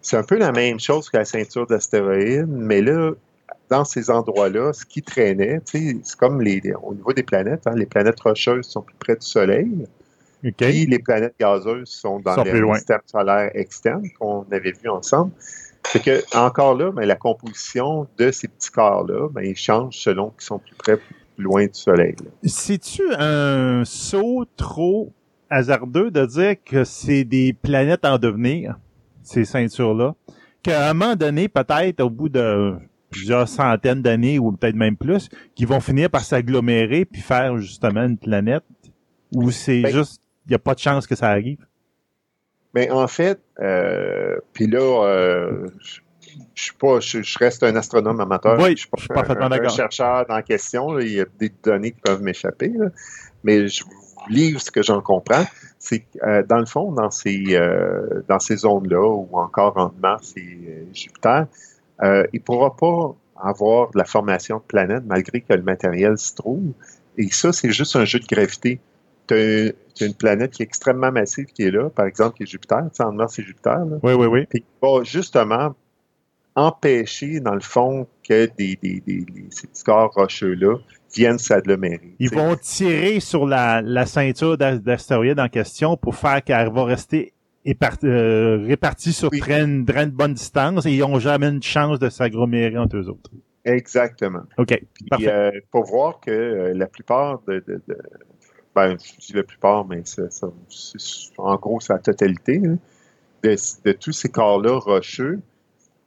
c'est 0.02 0.16
un 0.16 0.22
peu 0.22 0.36
la 0.36 0.52
même 0.52 0.80
chose 0.80 1.08
que 1.08 1.16
la 1.16 1.24
ceinture 1.24 1.66
d'astéroïdes, 1.66 2.48
mais 2.48 2.80
là, 2.80 3.12
dans 3.68 3.84
ces 3.84 4.10
endroits-là, 4.10 4.72
ce 4.72 4.84
qui 4.84 5.02
traînait, 5.02 5.60
c'est 5.64 5.96
comme 6.18 6.40
les, 6.40 6.60
au 6.82 6.94
niveau 6.94 7.12
des 7.12 7.22
planètes, 7.22 7.66
hein, 7.66 7.74
les 7.76 7.86
planètes 7.86 8.20
rocheuses 8.20 8.66
sont 8.66 8.82
plus 8.82 8.96
près 8.98 9.14
du 9.14 9.26
Soleil, 9.26 9.86
puis 10.42 10.86
les 10.86 10.98
planètes 10.98 11.34
gazeuses 11.38 11.88
sont 11.88 12.18
dans 12.20 12.42
le 12.42 12.74
système 12.74 13.00
solaire 13.06 13.50
externe 13.54 14.08
qu'on 14.18 14.44
avait 14.50 14.72
vu 14.72 14.88
ensemble. 14.88 15.32
Fait 15.86 16.00
que, 16.00 16.36
encore 16.36 16.74
là, 16.76 16.92
ben, 16.92 17.04
la 17.06 17.16
composition 17.16 18.06
de 18.18 18.30
ces 18.30 18.48
petits 18.48 18.70
corps-là, 18.70 19.28
ben, 19.30 19.42
ils 19.42 19.56
changent 19.56 19.96
selon 19.96 20.30
qu'ils 20.30 20.42
sont 20.42 20.58
plus 20.58 20.74
près 20.74 20.96
plus 20.96 21.44
loin 21.44 21.64
du 21.64 21.74
Soleil. 21.74 22.14
C'est-tu 22.44 23.02
un 23.14 23.84
saut 23.84 24.44
trop 24.56 25.12
hasardeux 25.48 26.10
de 26.10 26.26
dire 26.26 26.54
que 26.64 26.84
c'est 26.84 27.24
des 27.24 27.52
planètes 27.52 28.04
en 28.04 28.18
devenir, 28.18 28.78
ces 29.30 29.44
ceintures-là? 29.44 30.14
Qu'à 30.62 30.90
un 30.90 30.94
moment 30.94 31.16
donné, 31.16 31.48
peut-être 31.48 32.00
au 32.00 32.10
bout 32.10 32.28
de 32.28 32.74
plusieurs 33.10 33.48
centaines 33.48 34.02
d'années 34.02 34.38
ou 34.38 34.52
peut-être 34.52 34.76
même 34.76 34.96
plus, 34.96 35.28
qui 35.54 35.64
vont 35.64 35.80
finir 35.80 36.10
par 36.10 36.22
s'agglomérer 36.22 37.04
puis 37.04 37.20
faire 37.20 37.56
justement 37.58 38.04
une 38.04 38.18
planète? 38.18 38.64
Ou 39.34 39.50
c'est 39.50 39.82
Ben- 39.82 39.92
juste, 39.92 40.20
il 40.46 40.50
n'y 40.50 40.54
a 40.54 40.58
pas 40.58 40.74
de 40.74 40.80
chance 40.80 41.06
que 41.06 41.14
ça 41.14 41.28
arrive? 41.28 41.58
Mais 42.74 42.90
en 42.90 43.08
fait, 43.08 43.40
euh, 43.60 44.36
puis 44.52 44.66
là, 44.68 45.04
euh, 45.04 45.66
je, 46.54 46.72
pas, 46.78 47.00
je, 47.00 47.38
reste 47.38 47.62
un 47.62 47.74
astronome 47.74 48.20
amateur. 48.20 48.58
Oui, 48.60 48.72
je 48.76 48.82
suis 48.82 48.88
pas 48.88 49.22
un, 49.28 49.68
chercheur 49.68 50.26
dans 50.26 50.36
la 50.36 50.42
question. 50.42 50.98
Il 50.98 51.12
y 51.12 51.20
a 51.20 51.24
des 51.38 51.52
données 51.62 51.90
qui 51.90 52.00
peuvent 52.00 52.22
m'échapper. 52.22 52.72
Mais 53.42 53.66
je 53.66 53.84
vous 53.84 53.90
livre 54.28 54.60
ce 54.60 54.70
que 54.70 54.82
j'en 54.82 55.00
comprends. 55.00 55.44
C'est 55.82 56.00
que, 56.00 56.42
dans 56.42 56.58
le 56.58 56.66
fond, 56.66 56.92
dans 56.92 57.10
ces, 57.10 57.58
dans 58.28 58.38
ces 58.38 58.56
zones-là, 58.56 59.02
ou 59.02 59.28
encore 59.32 59.76
entre 59.78 59.96
Mars 60.00 60.34
et 60.36 60.86
Jupiter, 60.92 61.46
il 62.02 62.28
ne 62.34 62.38
pourra 62.38 62.76
pas 62.76 63.14
avoir 63.42 63.90
de 63.90 63.98
la 63.98 64.04
formation 64.04 64.58
de 64.58 64.62
planètes 64.62 65.04
malgré 65.06 65.40
que 65.40 65.54
le 65.54 65.62
matériel 65.62 66.18
se 66.18 66.34
trouve. 66.34 66.72
Et 67.16 67.28
ça, 67.30 67.52
c'est 67.52 67.72
juste 67.72 67.96
un 67.96 68.04
jeu 68.04 68.18
de 68.18 68.26
gravité. 68.26 68.80
Tu 69.26 69.34
as, 69.34 70.04
une 70.04 70.14
planète 70.14 70.52
qui 70.52 70.62
est 70.62 70.66
extrêmement 70.66 71.12
massive 71.12 71.46
qui 71.46 71.64
est 71.64 71.70
là, 71.70 71.90
par 71.90 72.06
exemple, 72.06 72.36
qui 72.36 72.44
est 72.44 72.46
Jupiter. 72.46 72.82
Tu 72.90 72.96
sais, 72.96 73.02
en 73.02 73.12
Mars, 73.12 73.34
c'est 73.36 73.42
Jupiter. 73.42 73.80
Oui, 74.02 74.12
oui, 74.14 74.26
oui. 74.26 74.46
Puis 74.46 74.64
va 74.82 75.02
justement 75.02 75.74
empêcher, 76.60 77.40
dans 77.40 77.54
le 77.54 77.60
fond, 77.60 78.06
que 78.28 78.46
des, 78.56 78.78
des, 78.82 79.00
des, 79.00 79.24
ces 79.50 79.66
petits 79.66 79.84
corps 79.84 80.12
rocheux-là 80.12 80.76
viennent 81.14 81.38
s'agglomérer. 81.38 82.14
Ils 82.18 82.30
vont 82.30 82.56
tirer 82.56 83.20
sur 83.20 83.46
la, 83.46 83.82
la 83.82 84.06
ceinture 84.06 84.56
d'astéroïdes 84.56 85.40
en 85.40 85.48
question 85.48 85.96
pour 85.96 86.14
faire 86.14 86.42
qu'elle 86.44 86.70
va 86.70 86.84
rester 86.84 87.32
euh, 88.04 88.64
répartie 88.66 89.12
sur 89.12 89.30
très, 89.30 89.62
une, 89.62 89.84
bonne 89.84 90.34
distance 90.34 90.86
et 90.86 90.92
ils 90.92 91.00
n'ont 91.00 91.18
jamais 91.18 91.48
une 91.48 91.62
chance 91.62 91.98
de 91.98 92.08
s'agglomérer 92.08 92.78
entre 92.78 92.96
eux 92.96 93.08
autres. 93.08 93.30
Exactement. 93.64 94.42
OK. 94.56 94.80
Puis, 95.12 95.28
euh, 95.28 95.50
pour 95.70 95.84
voir 95.84 96.20
que 96.20 96.30
euh, 96.30 96.72
la 96.74 96.86
plupart 96.86 97.42
de, 97.46 97.62
de, 97.66 97.82
de, 97.86 97.98
ben, 98.74 98.96
je 98.98 99.26
dis 99.26 99.32
la 99.34 99.42
plupart, 99.42 99.84
mais 99.86 100.02
c'est, 100.04 100.28
en 101.36 101.56
gros, 101.56 101.80
c'est 101.80 101.92
la 101.92 101.98
totalité 101.98 102.62
hein, 102.64 102.78
de, 103.42 103.56
de, 103.84 103.92
tous 103.92 104.12
ces 104.12 104.30
corps-là 104.30 104.78
rocheux, 104.78 105.40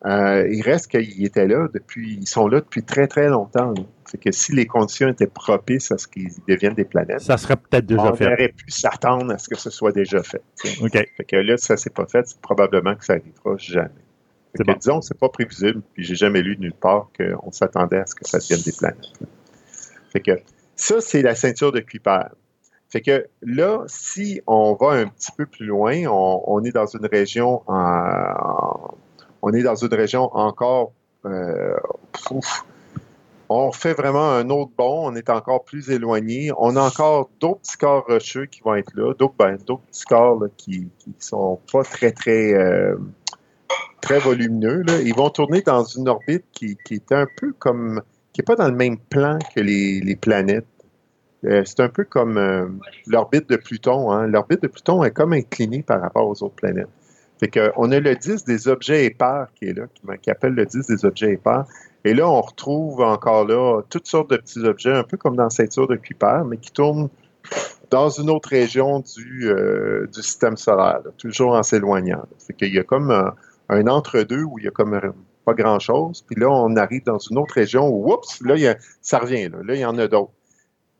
euh, 0.05 0.47
il 0.51 0.61
reste 0.61 0.87
qu'ils 0.87 1.25
étaient 1.25 1.47
là 1.47 1.69
depuis, 1.73 2.17
ils 2.21 2.27
sont 2.27 2.47
là 2.47 2.59
depuis 2.59 2.83
très, 2.83 3.07
très 3.07 3.29
longtemps. 3.29 3.73
C'est 4.05 4.19
que 4.19 4.31
si 4.31 4.51
les 4.51 4.65
conditions 4.65 5.07
étaient 5.07 5.27
propices 5.27 5.91
à 5.91 5.97
ce 5.97 6.07
qu'ils 6.07 6.31
deviennent 6.47 6.73
des 6.73 6.83
planètes, 6.83 7.21
ça 7.21 7.37
serait 7.37 7.55
peut-être 7.55 7.85
déjà 7.85 8.13
fait. 8.13 8.27
On 8.27 8.33
aurait 8.33 8.49
pu 8.49 8.69
s'attendre 8.69 9.33
à 9.33 9.37
ce 9.37 9.47
que 9.47 9.55
ce 9.55 9.69
soit 9.69 9.93
déjà 9.93 10.21
fait. 10.21 10.41
OK. 10.81 10.91
Fait 10.91 11.23
que 11.23 11.35
là, 11.37 11.55
si 11.57 11.67
ça 11.67 11.77
s'est 11.77 11.89
pas 11.89 12.05
fait, 12.05 12.27
c'est 12.27 12.41
probablement 12.41 12.95
que 12.95 13.05
ça 13.05 13.13
arrivera 13.13 13.55
jamais. 13.57 13.89
Fait 14.57 14.63
que, 14.63 14.71
bon. 14.71 14.77
Disons, 14.77 15.01
c'est 15.01 15.17
pas 15.17 15.29
prévisible, 15.29 15.81
puis 15.93 16.03
j'ai 16.03 16.15
jamais 16.15 16.41
lu 16.41 16.57
nulle 16.59 16.73
part 16.73 17.09
qu'on 17.17 17.51
s'attendait 17.51 17.99
à 17.99 18.05
ce 18.05 18.13
que 18.13 18.27
ça 18.27 18.39
devienne 18.39 18.61
des 18.61 18.73
planètes. 18.73 19.13
Fait 20.11 20.19
que 20.19 20.31
ça, 20.75 20.99
c'est 20.99 21.21
la 21.21 21.33
ceinture 21.33 21.71
de 21.71 21.79
Kuiper. 21.79 22.27
Fait 22.89 23.01
que 23.01 23.25
là, 23.41 23.83
si 23.87 24.41
on 24.45 24.75
va 24.75 24.91
un 24.91 25.07
petit 25.07 25.31
peu 25.31 25.47
plus 25.47 25.65
loin, 25.65 26.05
on, 26.05 26.43
on 26.45 26.63
est 26.63 26.71
dans 26.71 26.85
une 26.85 27.07
région 27.07 27.63
en, 27.65 28.93
on 29.43 29.51
est 29.53 29.61
dans 29.61 29.75
une 29.75 29.93
région 29.93 30.33
encore. 30.33 30.93
Euh, 31.25 31.75
on 33.49 33.71
fait 33.73 33.93
vraiment 33.93 34.31
un 34.31 34.49
autre 34.49 34.71
bond, 34.75 35.11
on 35.11 35.15
est 35.15 35.29
encore 35.29 35.65
plus 35.65 35.89
éloigné. 35.89 36.51
On 36.57 36.77
a 36.77 36.81
encore 36.81 37.29
d'autres 37.41 37.59
petits 37.59 37.77
corps 37.77 38.05
rocheux 38.07 38.45
qui 38.45 38.61
vont 38.61 38.75
être 38.75 38.91
là, 38.95 39.13
d'autres 39.13 39.35
ben, 39.37 39.57
petits 39.57 40.05
corps 40.05 40.41
qui, 40.57 40.87
qui 40.97 41.13
sont 41.19 41.59
pas 41.71 41.83
très, 41.83 42.11
très, 42.11 42.53
euh, 42.53 42.95
volumineux. 44.23 44.85
Ils 45.05 45.13
vont 45.13 45.29
tourner 45.29 45.61
dans 45.61 45.83
une 45.83 46.07
orbite 46.07 46.45
qui, 46.53 46.77
est 46.91 47.11
un 47.11 47.27
peu 47.37 47.53
comme. 47.59 48.01
qui 48.31 48.39
n'est 48.39 48.45
pas 48.45 48.55
dans 48.55 48.69
le 48.69 48.75
même 48.75 48.97
plan 48.97 49.39
que 49.53 49.59
les, 49.59 50.15
planètes. 50.15 50.65
Euh, 51.43 51.63
c'est 51.65 51.81
un 51.81 51.89
peu 51.89 52.05
comme 52.05 52.79
l'orbite 53.07 53.49
de 53.49 53.57
Pluton. 53.57 54.09
Hein. 54.09 54.27
L'orbite 54.27 54.63
de 54.63 54.67
Pluton 54.67 55.03
est 55.03 55.11
comme 55.11 55.33
inclinée 55.33 55.83
par 55.83 55.99
rapport 55.99 56.27
aux 56.29 56.43
autres 56.43 56.55
planètes. 56.55 56.87
Fait 57.43 57.49
qu'on 57.73 57.91
a 57.91 57.99
le 57.99 58.15
10 58.15 58.45
des 58.45 58.69
objets 58.69 59.03
épars 59.03 59.47
qui 59.55 59.65
est 59.65 59.73
là, 59.73 59.87
qui, 60.17 60.31
appelle 60.31 60.53
le 60.53 60.65
10 60.65 60.87
des 60.87 61.03
objets 61.03 61.33
épars. 61.33 61.65
Et 62.05 62.13
là, 62.13 62.29
on 62.29 62.39
retrouve 62.39 63.01
encore 63.01 63.45
là 63.45 63.81
toutes 63.89 64.07
sortes 64.07 64.29
de 64.29 64.37
petits 64.37 64.59
objets, 64.59 64.93
un 64.93 65.03
peu 65.03 65.17
comme 65.17 65.35
dans 65.35 65.49
ceinture 65.49 65.89
de 65.89 65.97
Kuiper, 65.97 66.43
mais 66.45 66.55
qui 66.55 66.71
tournent 66.71 67.09
dans 67.89 68.07
une 68.07 68.29
autre 68.29 68.47
région 68.47 69.01
du, 69.01 69.49
euh, 69.49 70.07
du 70.07 70.21
système 70.21 70.55
solaire, 70.55 71.01
toujours 71.17 71.51
en 71.51 71.63
s'éloignant. 71.63 72.23
Fait 72.39 72.53
qu'il 72.53 72.73
y 72.73 72.79
a 72.79 72.83
comme 72.83 73.11
un, 73.11 73.87
entre-deux 73.87 74.43
où 74.43 74.57
il 74.59 74.63
y 74.63 74.67
a 74.69 74.71
comme 74.71 74.97
pas 75.43 75.53
grand-chose. 75.53 76.21
Puis 76.21 76.39
là, 76.39 76.49
on 76.49 76.77
arrive 76.77 77.03
dans 77.03 77.19
une 77.19 77.37
autre 77.37 77.55
région 77.55 77.89
où, 77.89 78.13
oups, 78.13 78.39
là, 78.39 78.55
ça 79.01 79.19
revient. 79.19 79.49
Là, 79.49 79.57
là, 79.65 79.75
il 79.75 79.81
y 79.81 79.85
en 79.85 79.97
a 79.97 80.07
d'autres. 80.07 80.31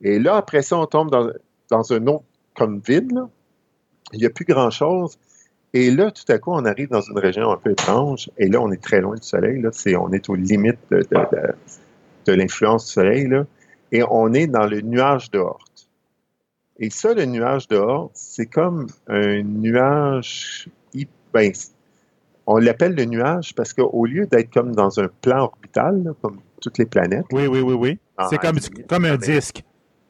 Et 0.02 0.20
là, 0.20 0.36
après 0.36 0.62
ça, 0.62 0.78
on 0.78 0.88
tombe 0.88 1.10
dans, 1.10 1.32
dans 1.72 1.94
un 1.94 2.06
autre 2.08 2.26
comme 2.54 2.82
vide. 2.86 3.14
Là. 3.14 3.30
Il 4.12 4.20
n'y 4.20 4.26
a 4.26 4.30
plus 4.30 4.44
grand-chose. 4.44 5.18
Et 5.74 5.89
là, 5.89 6.11
tout 6.11 6.32
à 6.32 6.38
coup, 6.38 6.51
on 6.51 6.65
arrive 6.65 6.89
dans 6.89 7.01
une 7.01 7.17
région 7.17 7.51
un 7.51 7.57
peu 7.57 7.71
étrange, 7.71 8.30
et 8.38 8.47
là, 8.47 8.61
on 8.61 8.71
est 8.71 8.82
très 8.82 9.01
loin 9.01 9.15
du 9.15 9.24
Soleil. 9.24 9.59
Là. 9.61 9.69
C'est, 9.71 9.95
on 9.95 10.11
est 10.11 10.30
aux 10.30 10.36
limites 10.36 10.78
de, 10.91 10.97
de, 10.99 11.53
de, 12.28 12.34
l'influence 12.34 12.86
du 12.86 12.91
Soleil, 12.91 13.28
là, 13.28 13.45
et 13.91 14.03
on 14.09 14.34
est 14.34 14.47
dans 14.47 14.67
le 14.67 14.82
nuage 14.82 15.32
de 15.32 15.39
Hort. 15.39 15.65
Et 16.80 16.89
ça, 16.89 17.13
le 17.13 17.26
nuage 17.26 17.67
de 17.67 17.78
Hort, 17.78 18.11
c'est 18.13 18.45
comme 18.45 18.88
un 19.07 19.41
nuage. 19.41 20.69
Ben, 21.34 21.51
on 22.45 22.57
l'appelle 22.57 22.93
le 22.93 23.05
nuage 23.05 23.55
parce 23.55 23.74
qu'au 23.74 24.05
lieu 24.05 24.28
d'être 24.28 24.53
comme 24.53 24.76
dans 24.76 24.99
un 24.99 25.07
plan 25.21 25.45
orbital, 25.45 26.13
comme 26.21 26.39
toutes 26.61 26.78
les 26.78 26.86
planètes. 26.86 27.26
Oui, 27.32 27.47
oui, 27.47 27.61
oui, 27.61 27.74
oui. 27.74 27.99
C'est 28.30 28.38
comme, 28.38 28.57
comme 28.88 29.05
un 29.05 29.17
disque. 29.17 29.63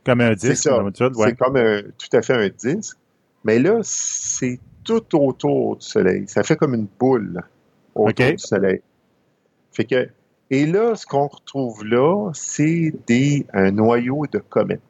Comme 0.06 0.20
un 0.20 0.34
disque. 0.34 0.56
C'est 0.56 0.70
ça. 0.70 0.84
C'est 0.94 1.38
comme 1.38 1.56
un, 1.56 1.82
tout 1.82 2.18
à 2.18 2.22
fait 2.22 2.34
un 2.34 2.50
disque. 2.50 2.98
Mais 3.46 3.60
là, 3.60 3.80
c'est 3.84 4.60
tout 4.84 5.16
autour 5.16 5.78
du 5.78 5.86
Soleil. 5.86 6.26
Ça 6.28 6.44
fait 6.44 6.56
comme 6.56 6.74
une 6.74 6.88
boule 7.00 7.42
autour 7.96 8.32
du 8.32 8.38
Soleil. 8.38 8.82
Fait 9.72 9.86
que, 9.86 10.10
et 10.50 10.66
là, 10.66 10.96
ce 10.96 11.06
qu'on 11.06 11.28
retrouve 11.28 11.86
là, 11.86 12.32
c'est 12.34 12.94
des 13.08 13.46
un 13.54 13.72
noyau 13.72 14.26
de 14.32 14.40
comètes. 14.40 14.82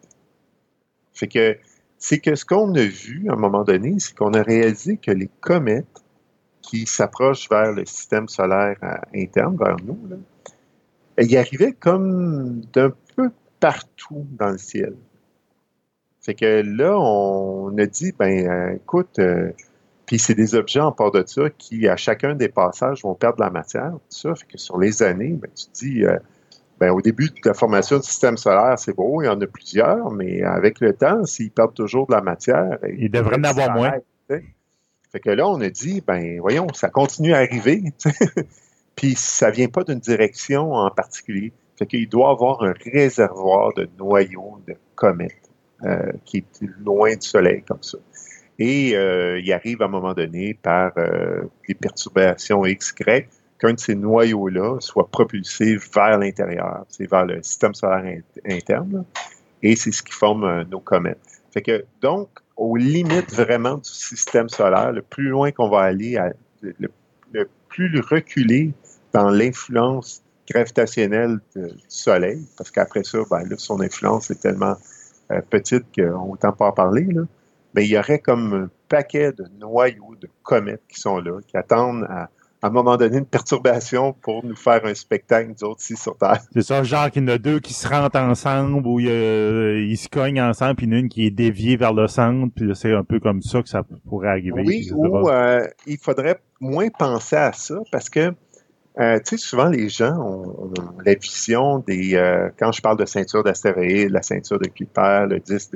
Fait 1.14 1.28
que 1.28 1.58
c'est 1.98 2.20
que 2.20 2.36
ce 2.36 2.44
qu'on 2.44 2.74
a 2.76 2.84
vu 2.84 3.30
à 3.30 3.34
un 3.34 3.38
moment 3.38 3.64
donné, 3.64 3.96
c'est 4.00 4.16
qu'on 4.16 4.34
a 4.34 4.42
réalisé 4.42 4.98
que 4.98 5.12
les 5.12 5.30
comètes 5.40 6.04
qui 6.62 6.86
s'approchent 6.86 7.50
vers 7.50 7.72
le 7.72 7.86
système 7.86 8.28
solaire 8.28 8.78
interne, 9.16 9.56
vers 9.58 9.78
nous, 9.86 10.00
là, 10.10 10.18
y 11.24 11.38
arrivaient 11.38 11.74
comme 11.74 12.62
d'un 12.74 12.92
peu 13.16 13.30
partout 13.60 14.26
dans 14.38 14.50
le 14.50 14.58
ciel. 14.58 14.96
Fait 16.22 16.34
que 16.34 16.62
là, 16.66 16.98
on 16.98 17.78
a 17.78 17.86
dit, 17.86 18.14
ben, 18.18 18.48
euh, 18.48 18.76
écoute, 18.76 19.20
euh, 19.20 19.52
puis 20.06 20.20
c'est 20.20 20.36
des 20.36 20.56
objets 20.56 20.82
en 20.82 20.92
part 20.92 21.12
de 21.12 21.24
ça 21.26 21.50
qui, 21.58 21.88
à 21.88 21.96
chacun 21.96 22.36
des 22.36 22.50
passages, 22.50 23.04
vont 23.04 23.16
perdre 23.16 23.38
de 23.38 23.44
la 23.44 23.50
matière. 23.50 23.92
Tout 23.92 24.00
ça 24.10 24.36
fait 24.36 24.46
que 24.46 24.58
sur 24.58 24.78
les 24.78 25.02
années, 25.02 25.34
ben, 25.34 25.50
tu 25.56 25.66
te 25.66 25.72
dis, 25.74 26.04
euh, 26.04 26.18
ben, 26.80 26.92
au 26.92 27.02
début 27.02 27.30
de 27.30 27.36
la 27.46 27.54
formation 27.54 27.98
du 27.98 28.04
système 28.04 28.38
solaire, 28.38 28.78
c'est 28.78 28.96
beau, 28.96 29.22
il 29.22 29.26
y 29.26 29.30
en 29.30 29.40
a 29.40 29.48
plusieurs, 29.48 30.12
mais 30.12 30.42
avec 30.44 30.80
le 30.82 30.94
temps, 30.94 31.26
s'ils 31.26 31.52
perdent 31.52 31.74
toujours 31.74 32.08
de 32.08 32.14
la 32.14 32.22
matière, 32.22 32.78
ils 32.98 33.10
devraient 33.10 33.40
en 33.40 33.44
avoir 33.44 33.72
moins. 33.74 33.94
Fait 34.28 35.20
que 35.20 35.30
là, 35.30 35.48
on 35.48 35.62
a 35.62 35.70
dit, 35.70 36.02
ben 36.06 36.40
voyons, 36.40 36.68
ça 36.74 36.90
continue 36.90 37.34
à 37.34 37.38
arriver. 37.38 37.84
Puis 38.96 39.14
ça 39.16 39.52
vient 39.52 39.68
pas 39.68 39.84
d'une 39.84 40.00
direction 40.00 40.74
en 40.74 40.90
particulier. 40.90 41.54
Fait 41.78 41.86
qu'il 41.86 42.10
doit 42.10 42.32
avoir 42.32 42.64
un 42.64 42.74
réservoir 42.92 43.74
de 43.76 43.88
noyaux 43.98 44.60
de 44.68 44.76
comètes 44.96 45.52
euh, 45.84 46.12
qui 46.26 46.38
est 46.38 46.62
loin 46.84 47.16
du 47.16 47.28
Soleil 47.28 47.64
comme 47.68 47.82
ça. 47.82 48.00
Et 48.60 48.96
euh, 48.96 49.40
il 49.40 49.52
arrive 49.52 49.82
à 49.82 49.86
un 49.86 49.90
moment 49.90 50.14
donné 50.14 50.54
par 50.54 50.92
euh, 50.98 51.42
des 51.68 51.74
perturbations 51.74 52.66
X, 52.66 52.94
Y, 53.00 53.28
qu'un 53.60 53.74
de 53.74 53.80
ces 53.80 53.96
noyaux-là 53.96 54.78
soit 54.80 55.08
propulsé 55.10 55.78
vers 55.94 56.20
l'intérieur, 56.20 56.86
c'est 56.90 57.10
vers 57.10 57.26
le 57.26 57.42
système 57.42 57.74
solaire 57.74 58.22
interne, 58.46 59.06
et 59.64 59.76
c'est 59.76 59.92
ce 59.92 60.04
qui 60.04 60.14
forme 60.14 60.44
euh, 60.44 60.64
nos 60.66 60.80
comètes. 60.80 61.42
Fait 61.52 61.62
que, 61.62 61.86
donc, 62.02 62.30
aux 62.56 62.76
limites 62.76 63.34
vraiment 63.34 63.76
du 63.76 63.90
système 63.90 64.50
solaire, 64.50 64.92
le 64.92 65.02
plus 65.02 65.30
loin 65.30 65.52
qu'on 65.52 65.70
va 65.70 65.82
aller, 65.82 66.20
le, 66.62 67.50
plus 67.70 68.00
reculé 68.00 68.74
dans 69.14 69.30
l'influence 69.30 70.22
gravitationnelle 70.48 71.40
du 71.56 71.70
Soleil, 71.88 72.46
parce 72.58 72.70
qu'après 72.70 73.04
ça, 73.04 73.20
ben, 73.30 73.44
son 73.58 73.82
influence 73.82 74.30
est 74.30 74.40
tellement 74.40 74.76
petite 75.50 75.86
qu'on 75.96 76.34
ne 76.34 76.52
pas 76.52 76.68
en 76.68 76.72
parler, 76.72 77.06
là 77.06 77.24
mais 77.74 77.86
il 77.86 77.92
y 77.92 77.98
aurait 77.98 78.20
comme 78.20 78.54
un 78.54 78.70
paquet 78.90 79.32
de 79.32 79.46
noyaux 79.60 80.16
de 80.20 80.30
comètes 80.44 80.84
qui 80.88 81.00
sont 81.00 81.20
là, 81.20 81.40
qui 81.48 81.58
attendent 81.58 82.06
à, 82.10 82.30
à 82.64 82.68
un 82.68 82.70
moment 82.70 82.96
donné 82.96 83.18
une 83.18 83.26
perturbation 83.26 84.14
pour 84.14 84.46
nous 84.46 84.56
faire 84.56 84.86
un 84.86 84.94
spectacle, 84.94 85.50
nous 85.50 85.68
autres, 85.68 85.82
ici 85.82 85.98
sur 85.98 86.18
Terre. 86.18 86.40
C'est 86.54 86.62
ça, 86.62 86.82
genre 86.82 87.12
qu'il 87.12 87.24
y 87.24 87.26
en 87.26 87.28
a 87.28 87.38
deux 87.38 87.60
qui 87.60 87.74
se 87.74 87.86
rentrent 87.90 88.18
ensemble 88.18 88.88
ou 88.88 89.02
ils 89.02 89.98
se 89.98 90.08
cognent 90.08 90.42
ensemble, 90.42 90.76
puis 90.76 90.86
il 90.86 90.94
y 90.94 90.94
en 90.94 90.96
a 90.96 91.00
une 91.00 91.10
qui 91.10 91.26
est 91.26 91.32
déviée 91.32 91.76
vers 91.76 91.94
le 91.94 92.08
centre, 92.08 92.54
puis 92.56 92.72
c'est 92.74 92.94
un 92.94 93.04
peu 93.04 93.20
comme 93.20 93.42
ça 93.42 93.62
que 93.62 93.68
ça 93.68 93.84
pourrait 94.08 94.30
arriver. 94.30 94.64
Oui, 94.66 94.90
ou 94.94 95.28
euh, 95.28 95.68
il 95.86 95.98
faudrait 95.98 96.40
moins 96.62 96.88
penser 96.88 97.36
à 97.36 97.52
ça 97.52 97.76
parce 97.92 98.10
que, 98.10 98.34
euh, 99.00 99.18
tu 99.18 99.22
sais, 99.26 99.38
souvent 99.38 99.68
les 99.68 99.90
gens 99.90 100.16
ont, 100.16 100.72
la 101.04 101.16
vision 101.16 101.80
des... 101.80 102.16
Euh, 102.16 102.48
quand 102.58 102.72
je 102.72 102.82
parle 102.82 102.98
de 102.98 103.06
ceinture 103.06 103.44
d'astéroïdes, 103.44 104.12
la 104.12 104.22
ceinture 104.22 104.60
de 104.60 104.70
Kuiper, 104.70 105.26
le 105.30 105.40
disque 105.42 105.76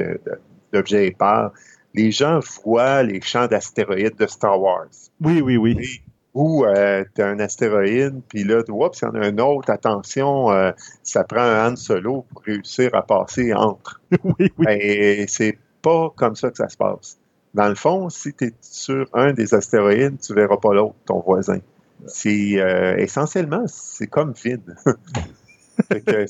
d'objets 0.72 1.08
épars, 1.08 1.52
les 1.98 2.12
gens 2.12 2.40
voient 2.64 3.04
les 3.04 3.20
champs 3.22 3.48
d'astéroïdes 3.48 4.16
de 4.18 4.28
Star 4.28 4.62
Wars. 4.62 4.88
Oui, 5.22 5.42
oui, 5.42 5.58
oui. 5.58 6.02
Ou 6.34 6.64
euh, 6.66 7.04
tu 7.16 7.22
as 7.24 7.28
un 7.30 7.40
astéroïde, 7.40 8.22
puis 8.30 8.44
là, 8.44 8.62
oups, 8.70 9.02
il 9.02 9.06
y 9.06 9.08
en 9.08 9.16
a 9.16 9.26
un 9.26 9.38
autre, 9.40 9.72
attention, 9.72 10.52
euh, 10.52 10.72
ça 11.02 11.24
prend 11.24 11.42
un 11.42 11.74
Han 11.74 11.76
Solo 11.76 12.26
pour 12.32 12.44
réussir 12.44 12.94
à 12.94 13.02
passer 13.02 13.54
entre. 13.56 14.00
oui, 14.24 14.52
oui. 14.60 14.66
Et 14.70 15.26
c'est 15.28 15.58
pas 15.82 16.14
comme 16.16 16.36
ça 16.36 16.52
que 16.52 16.58
ça 16.58 16.70
se 16.70 16.78
passe. 16.78 17.18
Dans 17.56 17.68
le 17.70 17.76
fond, 17.76 18.10
si 18.10 18.34
tu 18.34 18.46
es 18.46 18.54
sur 18.62 19.08
un 19.14 19.34
des 19.34 19.56
astéroïdes, 19.56 20.20
tu 20.20 20.36
verras 20.36 20.58
pas 20.58 20.74
l'autre, 20.76 20.96
ton 21.06 21.22
voisin. 21.22 21.58
C'est 22.06 22.60
euh, 22.62 22.96
essentiellement, 22.98 23.64
c'est 23.66 24.06
comme 24.08 24.34
vide. 24.34 24.76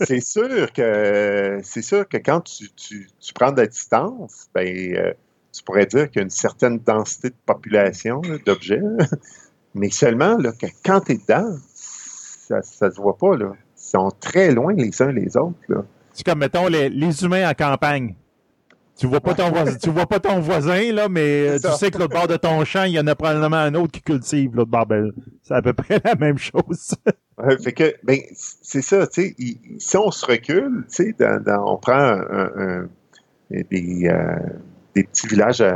C'est 0.06 0.20
sûr 0.20 0.72
que 0.74 1.60
c'est 1.64 1.82
sûr 1.82 2.06
que 2.10 2.18
quand 2.18 2.42
tu, 2.42 2.70
tu- 2.76 3.08
tu 3.18 3.34
prends 3.34 3.52
de 3.54 3.62
la 3.62 3.68
distance, 3.68 4.48
ben 4.54 4.68
euh, 4.96 5.14
tu 5.52 5.64
pourrais 5.64 5.86
dire 5.86 6.10
qu'il 6.10 6.18
y 6.18 6.20
a 6.20 6.24
une 6.24 6.30
certaine 6.30 6.80
densité 6.80 7.30
de 7.30 7.36
population 7.46 8.22
d'objets, 8.46 8.82
mais 9.74 9.90
seulement 9.90 10.38
là, 10.38 10.52
que 10.52 10.68
quand 10.86 11.02
tu 11.02 11.14
es 11.14 11.18
dedans, 11.18 11.56
ça, 11.74 12.62
ça 12.62 12.92
se 12.92 13.02
voit 13.02 13.18
pas 13.18 13.36
là. 13.36 13.52
Ils 13.76 13.90
sont 13.90 14.12
très 14.20 14.52
loin 14.52 14.74
les 14.74 15.02
uns 15.02 15.12
les 15.12 15.36
autres. 15.38 15.56
C'est 16.14 16.24
comme, 16.26 16.40
mettons, 16.40 16.68
les, 16.68 16.90
les 16.90 17.24
humains 17.24 17.50
en 17.50 17.54
campagne. 17.54 18.16
Tu 18.98 19.06
vois 19.06 19.20
pas 19.22 19.36
ton 19.36 19.52
voisin, 19.52 19.76
tu 19.76 19.92
vois 19.92 20.08
pas 20.08 20.20
ton 20.20 20.40
voisin, 20.40 20.92
là, 20.92 21.08
mais 21.08 21.50
euh, 21.50 21.60
tu 21.60 21.70
sais 21.78 21.92
que 21.92 22.00
l'autre 22.00 22.16
bord 22.16 22.28
de 22.28 22.36
ton 22.36 22.66
champ, 22.66 22.84
il 22.84 22.94
y 22.94 23.00
en 23.00 23.06
a 23.06 23.14
probablement 23.14 23.58
un 23.58 23.76
autre 23.76 23.92
qui 23.92 24.02
cultive 24.02 24.56
l'autre 24.56 24.72
bord. 24.72 24.88
Ben, 24.88 25.12
c'est 25.44 25.54
à 25.54 25.62
peu 25.62 25.74
près 25.74 26.02
la 26.04 26.16
même 26.16 26.40
chose. 26.40 26.96
Ouais, 27.38 27.56
fait 27.60 27.74
que, 27.74 27.94
ben, 28.04 28.18
c'est 28.34 28.82
ça, 28.82 29.06
tu 29.06 29.22
sais, 29.22 29.36
si 29.78 29.98
on 29.98 30.10
se 30.10 30.26
recule, 30.26 30.86
tu 30.90 31.14
sais, 31.14 31.16
on 31.60 31.78
prend 31.78 31.94
un- 31.94 32.52
un- 32.58 32.90
des, 33.52 34.08
euh, 34.08 34.36
des 35.02 35.04
petits 35.04 35.28
villages 35.28 35.62
euh, 35.62 35.72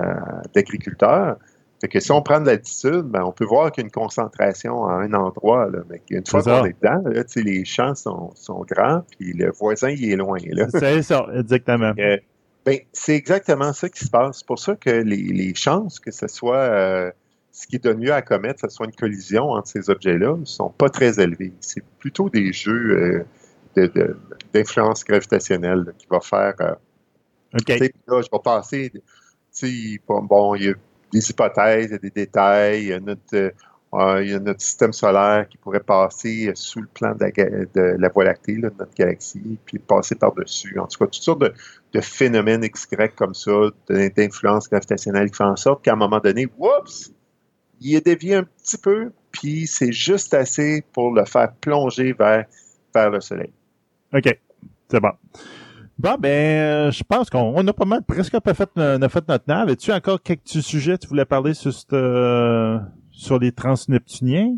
d'agriculteurs, 0.55 1.37
fait 1.79 1.87
que 1.87 1.99
si 1.99 2.11
on 2.11 2.21
prend 2.21 2.39
de 2.39 2.45
l'altitude, 2.45 3.05
ben, 3.05 3.23
on 3.23 3.31
peut 3.31 3.45
voir 3.45 3.71
qu'il 3.71 3.81
y 3.81 3.85
a 3.85 3.87
une 3.87 3.91
concentration 3.91 4.85
à 4.85 4.93
un 4.93 5.13
endroit, 5.13 5.67
là, 5.71 5.79
mais 5.89 5.99
une 6.11 6.25
fois 6.25 6.41
qu'on 6.61 6.65
est 6.65 6.75
dedans, 6.79 7.01
là, 7.09 7.23
les 7.37 7.65
champs 7.65 7.95
sont, 7.95 8.31
sont 8.35 8.63
grands, 8.69 9.03
puis 9.17 9.33
le 9.33 9.51
voisin, 9.51 9.89
il 9.89 10.11
est 10.11 10.15
loin, 10.15 10.37
c'est 10.69 11.01
ça, 11.01 11.25
exactement. 11.35 11.93
Euh, 11.97 12.17
ben, 12.65 12.77
c'est 12.93 13.15
exactement 13.15 13.73
ça 13.73 13.89
qui 13.89 14.05
se 14.05 14.11
passe. 14.11 14.37
C'est 14.39 14.45
pour 14.45 14.59
ça 14.59 14.75
que 14.75 14.91
les, 14.91 15.17
les 15.17 15.55
chances 15.55 15.99
que 15.99 16.11
ce 16.11 16.27
soit 16.27 16.57
euh, 16.57 17.11
ce 17.51 17.65
qui 17.65 17.79
de 17.79 17.93
mieux 17.93 18.13
à 18.13 18.21
commettre, 18.21 18.61
que 18.61 18.69
ce 18.69 18.75
soit 18.75 18.85
une 18.85 18.95
collision 18.95 19.49
entre 19.49 19.67
ces 19.67 19.89
objets-là, 19.89 20.37
ne 20.37 20.45
sont 20.45 20.69
pas 20.69 20.89
très 20.89 21.19
élevées. 21.19 21.53
C'est 21.61 21.83
plutôt 21.97 22.29
des 22.29 22.53
jeux 22.53 22.91
euh, 22.91 23.25
de- 23.75 23.87
de- 23.87 24.15
d'influence 24.53 25.03
gravitationnelle 25.03 25.79
là, 25.87 25.91
qui 25.97 26.05
va 26.11 26.19
faire. 26.19 26.53
OK. 27.53 27.65
tu 27.65 27.77
sais, 27.77 27.93
là, 28.07 28.21
je 28.21 28.27
vais 28.31 28.39
passer. 28.43 28.89
tu 28.91 29.01
sais, 29.51 30.01
Bon, 30.07 30.55
il 30.55 30.63
y 30.63 30.69
a 30.69 30.73
des 31.11 31.29
hypothèses, 31.29 31.87
il 31.87 31.91
y 31.91 31.95
a 31.95 31.97
des 31.97 32.09
détails. 32.09 32.81
Il 32.83 32.87
y 32.87 32.93
a 32.93 32.99
notre, 32.99 33.35
euh, 33.93 34.23
il 34.23 34.29
y 34.31 34.33
a 34.33 34.39
notre 34.39 34.61
système 34.61 34.93
solaire 34.93 35.47
qui 35.49 35.57
pourrait 35.57 35.81
passer 35.81 36.47
euh, 36.47 36.51
sous 36.55 36.79
le 36.81 36.87
plan 36.87 37.13
de 37.13 37.19
la, 37.25 37.31
ga- 37.31 37.49
de 37.49 37.95
la 37.99 38.09
Voie 38.09 38.23
lactée, 38.23 38.55
là, 38.55 38.69
de 38.69 38.75
notre 38.79 38.93
galaxie, 38.95 39.57
puis 39.65 39.79
passer 39.79 40.15
par-dessus. 40.15 40.79
En 40.79 40.87
tout 40.87 40.97
cas, 40.99 41.05
toutes 41.05 41.15
sortes 41.15 41.41
de, 41.41 41.53
de 41.93 41.99
phénomènes 42.01 42.61
XY 42.61 43.09
comme 43.15 43.33
ça, 43.33 43.51
d'influence 43.89 44.69
gravitationnelle 44.69 45.29
qui 45.29 45.35
font 45.37 45.45
en 45.45 45.55
sorte 45.57 45.83
qu'à 45.83 45.93
un 45.93 45.97
moment 45.97 46.19
donné, 46.19 46.47
oups, 46.57 47.11
il 47.81 47.95
est 47.95 48.05
dévié 48.05 48.35
un 48.35 48.43
petit 48.43 48.77
peu, 48.77 49.11
puis 49.31 49.67
c'est 49.67 49.91
juste 49.91 50.33
assez 50.33 50.83
pour 50.93 51.13
le 51.13 51.25
faire 51.25 51.51
plonger 51.59 52.13
vers, 52.13 52.45
vers 52.95 53.09
le 53.09 53.19
Soleil. 53.19 53.51
OK. 54.13 54.39
C'est 54.89 54.99
bon. 54.99 55.11
Bon, 56.01 56.15
ben, 56.17 56.29
euh, 56.29 56.91
je 56.91 57.03
pense 57.03 57.29
qu'on 57.29 57.53
on 57.55 57.67
a 57.67 57.73
pas 57.73 57.85
mal, 57.85 58.01
presque 58.01 58.39
pas 58.39 58.51
a 58.51 58.53
fait 58.55 58.69
notre 58.75 59.43
nave. 59.47 59.69
As-tu 59.69 59.91
encore 59.91 60.19
quelques 60.19 60.47
sujets 60.47 60.93
que 60.93 61.01
tu 61.01 61.07
voulais 61.07 61.25
parler 61.25 61.53
sur, 61.53 61.71
euh, 61.93 62.79
sur 63.11 63.37
les 63.37 63.51
transneptuniens? 63.51 64.57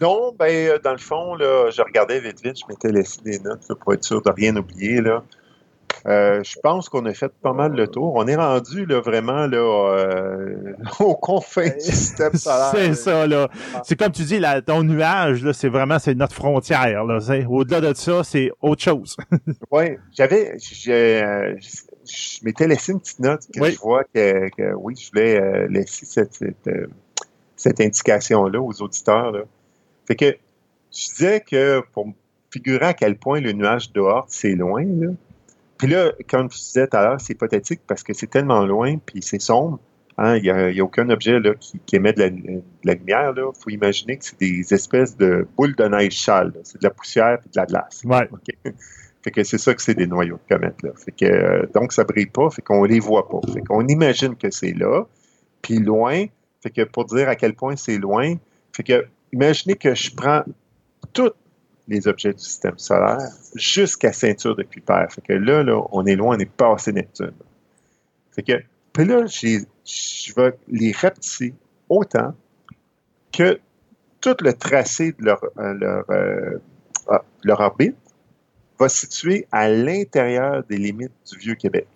Non, 0.00 0.34
ben, 0.36 0.50
euh, 0.50 0.78
dans 0.82 0.90
le 0.90 0.98
fond, 0.98 1.36
là, 1.36 1.70
je 1.70 1.80
regardais 1.80 2.18
vite 2.18 2.42
vite, 2.42 2.58
je 2.58 2.64
m'étais 2.68 2.90
laissé 2.90 3.20
des 3.22 3.38
notes 3.38 3.72
pour 3.78 3.94
être 3.94 4.02
sûr 4.02 4.20
de 4.20 4.30
rien 4.30 4.56
oublier. 4.56 5.00
Là. 5.00 5.22
Euh, 6.06 6.40
je 6.44 6.56
pense 6.62 6.88
qu'on 6.88 7.04
a 7.06 7.14
fait 7.14 7.32
pas 7.42 7.52
mal 7.52 7.72
le 7.72 7.88
tour. 7.88 8.14
On 8.14 8.26
est 8.28 8.36
rendu 8.36 8.86
là, 8.86 9.00
vraiment 9.00 9.46
là, 9.46 9.56
euh, 9.58 10.72
aux 11.00 11.16
confins 11.16 11.68
du 11.68 11.80
système 11.80 12.34
solaire. 12.34 12.70
C'est 12.72 12.94
ça, 12.94 13.26
là. 13.26 13.48
C'est 13.82 13.98
comme 13.98 14.12
tu 14.12 14.22
dis, 14.22 14.38
là, 14.38 14.62
ton 14.62 14.84
nuage, 14.84 15.42
là, 15.42 15.52
c'est 15.52 15.68
vraiment, 15.68 15.98
c'est 15.98 16.14
notre 16.14 16.34
frontière, 16.34 17.04
là. 17.04 17.18
Au-delà 17.48 17.80
de 17.80 17.94
ça, 17.94 18.22
c'est 18.22 18.50
autre 18.60 18.82
chose. 18.82 19.16
Oui, 19.72 19.96
j'avais, 20.12 20.56
euh, 20.88 21.54
je 22.04 22.38
m'étais 22.44 22.68
laissé 22.68 22.92
une 22.92 23.00
petite 23.00 23.18
note 23.18 23.40
que 23.52 23.60
Oui. 23.60 23.72
je 23.72 23.78
vois 23.80 24.04
que, 24.04 24.48
que 24.56 24.74
oui, 24.74 24.94
je 24.96 25.10
voulais 25.10 25.40
euh, 25.40 25.66
laisser 25.68 26.06
cette, 26.06 26.34
cette, 26.34 26.70
cette 27.56 27.80
indication-là 27.80 28.60
aux 28.60 28.80
auditeurs. 28.80 29.32
Là. 29.32 29.40
Fait 30.06 30.14
que 30.14 30.36
je 30.92 31.06
disais 31.08 31.40
que 31.40 31.82
pour 31.92 32.06
figurer 32.50 32.86
à 32.86 32.94
quel 32.94 33.16
point 33.16 33.40
le 33.40 33.52
nuage 33.52 33.92
dehors, 33.92 34.24
c'est 34.28 34.54
loin, 34.54 34.84
là. 34.84 35.08
Puis 35.78 35.88
là, 35.88 36.12
comme 36.28 36.50
je 36.50 36.56
disais 36.58 36.86
tout 36.86 36.96
à 36.96 37.02
l'heure, 37.02 37.20
c'est 37.20 37.34
hypothétique 37.34 37.80
parce 37.86 38.02
que 38.02 38.12
c'est 38.14 38.28
tellement 38.28 38.64
loin, 38.64 38.96
puis 38.98 39.22
c'est 39.22 39.40
sombre. 39.40 39.78
hein, 40.18 40.36
Il 40.36 40.42
n'y 40.44 40.50
a, 40.50 40.66
a 40.66 40.80
aucun 40.82 41.08
objet 41.10 41.38
là, 41.38 41.54
qui, 41.54 41.78
qui 41.84 41.96
émet 41.96 42.12
de 42.14 42.20
la, 42.20 42.30
de 42.30 42.62
la 42.84 42.94
lumière. 42.94 43.32
Il 43.36 43.42
faut 43.60 43.70
imaginer 43.70 44.16
que 44.16 44.24
c'est 44.24 44.38
des 44.40 44.72
espèces 44.72 45.16
de 45.16 45.46
boules 45.56 45.74
de 45.76 45.84
neige 45.84 46.26
là. 46.26 46.44
C'est 46.64 46.80
de 46.80 46.86
la 46.86 46.90
poussière 46.90 47.38
et 47.44 47.48
de 47.48 47.56
la 47.56 47.66
glace. 47.66 48.02
Ouais. 48.04 48.28
OK? 48.32 48.54
Fait 49.22 49.32
que 49.32 49.42
c'est 49.42 49.58
ça 49.58 49.74
que 49.74 49.82
c'est 49.82 49.94
des 49.94 50.06
noyaux 50.06 50.38
de 50.48 50.54
comètes. 50.54 50.80
Là. 50.84 50.90
Fait 50.96 51.10
que, 51.10 51.24
euh, 51.24 51.66
donc, 51.74 51.92
ça 51.92 52.04
brille 52.04 52.26
pas, 52.26 52.48
fait 52.48 52.62
qu'on 52.62 52.84
les 52.84 53.00
voit 53.00 53.28
pas. 53.28 53.40
Fait 53.52 53.60
qu'on 53.60 53.84
imagine 53.88 54.36
que 54.36 54.52
c'est 54.52 54.72
là, 54.72 55.04
puis 55.62 55.80
loin. 55.80 56.26
Fait 56.62 56.70
que 56.70 56.82
pour 56.82 57.06
dire 57.06 57.28
à 57.28 57.34
quel 57.34 57.54
point 57.54 57.74
c'est 57.74 57.98
loin, 57.98 58.36
fait 58.72 58.84
que 58.84 59.04
imaginez 59.32 59.74
que 59.74 59.96
je 59.96 60.14
prends 60.14 60.44
tous 61.12 61.32
les 61.88 62.08
objets 62.08 62.32
du 62.32 62.42
système 62.42 62.78
solaire 62.78 63.30
jusqu'à 63.54 64.12
ceinture 64.12 64.56
de 64.56 64.62
Kuiper. 64.62 65.06
Fait 65.10 65.20
que 65.20 65.32
là, 65.32 65.62
là, 65.62 65.80
on 65.92 66.04
est 66.06 66.16
loin, 66.16 66.36
on 66.36 66.38
est 66.38 66.50
passé 66.50 66.92
Neptune. 66.92 67.32
Fait 68.32 68.42
que, 68.42 68.52
puis 68.92 69.04
là, 69.04 69.26
je 69.26 70.34
vais 70.34 70.58
les 70.68 70.92
rapetisser 70.92 71.54
autant 71.88 72.34
que 73.32 73.58
tout 74.20 74.36
le 74.40 74.52
tracé 74.52 75.12
de 75.12 75.24
leur, 75.24 75.40
euh, 75.58 75.74
leur, 75.74 76.04
euh, 76.10 76.58
ah, 77.08 77.22
leur 77.44 77.60
orbite 77.60 77.96
va 78.78 78.88
se 78.88 79.06
situer 79.06 79.46
à 79.52 79.68
l'intérieur 79.68 80.64
des 80.64 80.76
limites 80.76 81.12
du 81.30 81.38
Vieux-Québec. 81.38 81.86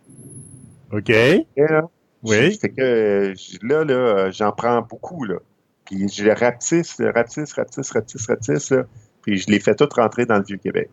OK. 0.93 1.11
Et 1.11 1.47
là, 1.57 1.89
Oui. 2.23 2.59
Fait 2.59 2.69
que 2.69 3.35
là, 3.63 3.85
là, 3.85 4.31
j'en 4.31 4.53
prends 4.53 4.83
beaucoup, 4.83 5.25
là. 5.25 5.37
Puis 5.85 6.09
je 6.09 6.25
les 6.25 6.33
rapetisse, 6.33 7.01
rapetisse, 7.01 7.53
rapetisse, 7.53 7.91
rapetisse, 7.91 8.27
rapetisse, 8.27 8.71
là. 8.71 8.85
Puis 9.23 9.39
je 9.39 9.49
les 9.51 9.61
fais 9.61 9.75
toutes 9.75 9.93
rentrer 9.95 10.27
dans 10.27 10.37
le 10.39 10.45
Vieux-Québec. 10.45 10.91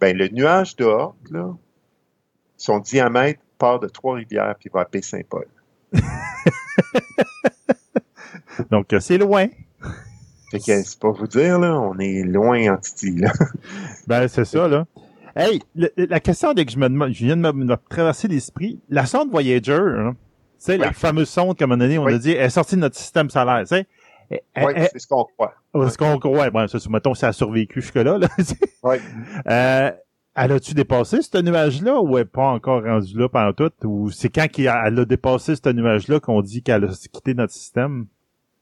Ben, 0.00 0.16
le 0.16 0.28
nuage 0.28 0.76
de 0.76 0.84
Horte, 0.84 1.16
là, 1.30 1.54
son 2.56 2.78
diamètre 2.80 3.40
part 3.58 3.80
de 3.80 3.88
Trois-Rivières 3.88 4.54
puis 4.58 4.70
va 4.72 4.80
à 4.82 4.84
Baie-Saint-Paul. 4.84 5.46
Donc, 8.70 8.92
euh, 8.92 9.00
c'est 9.00 9.18
loin. 9.18 9.46
Fait 10.50 10.58
que 10.58 10.82
c'est 10.82 10.98
pas 11.00 11.10
vous 11.10 11.26
dire, 11.26 11.58
là, 11.58 11.78
on 11.80 11.98
est 11.98 12.22
loin 12.22 12.72
en 12.74 12.76
Titi, 12.78 13.16
là. 13.16 13.32
Ben, 14.06 14.28
c'est 14.28 14.44
ça, 14.44 14.68
là. 14.68 14.86
Hey, 15.34 15.60
le- 15.74 15.90
la 15.96 16.20
question 16.20 16.54
dès 16.54 16.64
que 16.64 16.72
je 16.72 16.78
me 16.78 16.88
demande, 16.88 17.12
je 17.12 17.24
viens 17.24 17.36
de 17.36 17.42
me, 17.42 17.52
me 17.52 17.76
traverser 17.90 18.28
l'esprit, 18.28 18.80
la 18.88 19.04
sonde 19.06 19.30
Voyager, 19.30 19.72
hein, 19.74 20.14
tu 20.14 20.18
sais, 20.58 20.76
la 20.78 20.92
fameuse 20.92 21.28
sonde, 21.28 21.58
comme 21.58 21.72
on 21.72 21.80
a 21.80 21.88
dit, 21.88 21.98
on 21.98 22.04
Oui. 22.04 22.14
a 22.14 22.18
dit, 22.18 22.30
elle 22.32 22.46
est 22.46 22.50
sortie 22.50 22.76
de 22.76 22.80
notre 22.80 22.96
système 22.96 23.28
solaire, 23.28 23.60
tu 23.62 23.66
sais. 23.76 23.86
Elle- 24.30 24.40
Oui, 24.64 24.72
elle- 24.76 24.88
c'est 24.92 24.98
ce 24.98 25.06
qu'on 25.06 25.24
croit. 25.24 25.54
ce 25.74 25.96
qu'on 25.98 26.18
croit, 26.18 26.50
bon, 26.50 26.66
ça, 26.68 26.78
mettons, 26.90 27.14
ça 27.14 27.28
a 27.28 27.32
survécu 27.32 27.80
jusque-là, 27.80 28.18
là. 28.18 28.28
Oui. 28.82 28.96
Euh, 29.48 29.90
elle 30.38 30.52
a-tu 30.52 30.74
dépassé 30.74 31.22
ce 31.22 31.38
nuage-là 31.38 32.00
ou 32.00 32.18
elle 32.18 32.24
n'est 32.24 32.30
pas 32.30 32.48
encore 32.48 32.82
rendue 32.84 33.18
là 33.18 33.28
pendant 33.28 33.52
tout? 33.52 33.72
Ou 33.84 34.10
c'est 34.10 34.28
quand 34.28 34.46
elle 34.58 34.98
a 34.98 35.04
dépassé 35.04 35.54
ce 35.56 35.68
nuage-là 35.72 36.20
qu'on 36.20 36.42
dit 36.42 36.62
qu'elle 36.62 36.84
a 36.84 36.88
quitté 36.88 37.34
notre 37.34 37.52
système? 37.52 38.06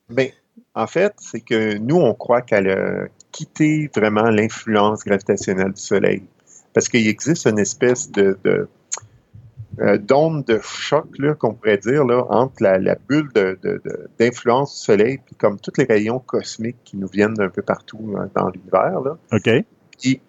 Ben, 0.08 0.28
en 0.74 0.86
fait, 0.86 1.14
c'est 1.18 1.40
que 1.40 1.76
nous, 1.78 1.96
on 1.96 2.14
croit 2.14 2.42
qu'elle 2.42 2.70
a 2.70 3.06
quitté 3.32 3.90
vraiment 3.94 4.30
l'influence 4.30 5.04
gravitationnelle 5.04 5.72
du 5.72 5.80
Soleil. 5.80 6.22
Parce 6.72 6.88
qu'il 6.88 7.06
existe 7.08 7.46
une 7.46 7.58
espèce 7.58 8.10
de, 8.10 8.38
de 8.44 8.68
euh, 9.80 9.98
d'onde 9.98 10.44
de 10.44 10.58
choc, 10.62 11.06
là, 11.18 11.34
qu'on 11.34 11.54
pourrait 11.54 11.78
dire, 11.78 12.04
là, 12.04 12.24
entre 12.30 12.62
la, 12.62 12.78
la 12.78 12.96
bulle 13.08 13.28
de, 13.34 13.58
de- 13.62 13.80
de- 13.84 14.08
d'influence 14.18 14.74
du 14.76 14.84
Soleil, 14.84 15.18
puis 15.24 15.34
comme 15.34 15.58
tous 15.58 15.72
les 15.78 15.84
rayons 15.84 16.18
cosmiques 16.18 16.76
qui 16.84 16.96
nous 16.96 17.08
viennent 17.08 17.34
d'un 17.34 17.48
peu 17.48 17.62
partout 17.62 18.14
hein, 18.18 18.28
dans 18.34 18.48
l'univers, 18.50 19.00
là. 19.00 19.16
OK. 19.32 19.50
Puis, 20.00 20.20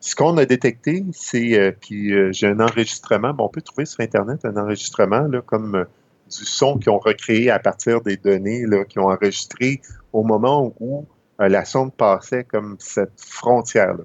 ce 0.00 0.14
qu'on 0.14 0.36
a 0.36 0.44
détecté, 0.44 1.04
c'est, 1.12 1.58
euh, 1.58 1.72
puis 1.78 2.14
euh, 2.14 2.30
j'ai 2.32 2.46
un 2.46 2.60
enregistrement, 2.60 3.34
bon, 3.34 3.44
on 3.46 3.48
peut 3.48 3.62
trouver 3.62 3.84
sur 3.84 4.00
Internet 4.00 4.44
un 4.44 4.56
enregistrement, 4.56 5.22
là, 5.22 5.42
comme 5.42 5.74
euh, 5.74 5.84
du 6.30 6.44
son 6.44 6.78
qu'ils 6.78 6.90
ont 6.90 6.98
recréé 6.98 7.50
à 7.50 7.58
partir 7.58 8.00
des 8.00 8.16
données, 8.16 8.64
là, 8.66 8.84
qu'ils 8.84 9.00
ont 9.02 9.10
enregistré 9.10 9.80
au 10.12 10.22
moment 10.22 10.72
où 10.78 11.06
euh, 11.40 11.48
la 11.48 11.64
sonde 11.64 11.92
passait 11.94 12.44
comme 12.44 12.76
cette 12.78 13.20
frontière-là. 13.20 14.04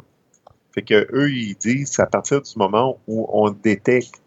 Fait 0.74 0.82
que 0.82 1.08
eux, 1.14 1.30
ils 1.30 1.56
disent, 1.56 2.00
à 2.00 2.08
partir 2.08 2.42
du 2.42 2.52
moment 2.58 2.98
où 3.08 3.28
on 3.32 3.52
détecte 3.52 4.16
euh, 4.16 4.23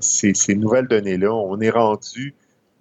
ces, 0.00 0.34
ces 0.34 0.54
nouvelles 0.54 0.88
données-là, 0.88 1.32
on 1.32 1.60
est 1.60 1.70
rendu 1.70 2.34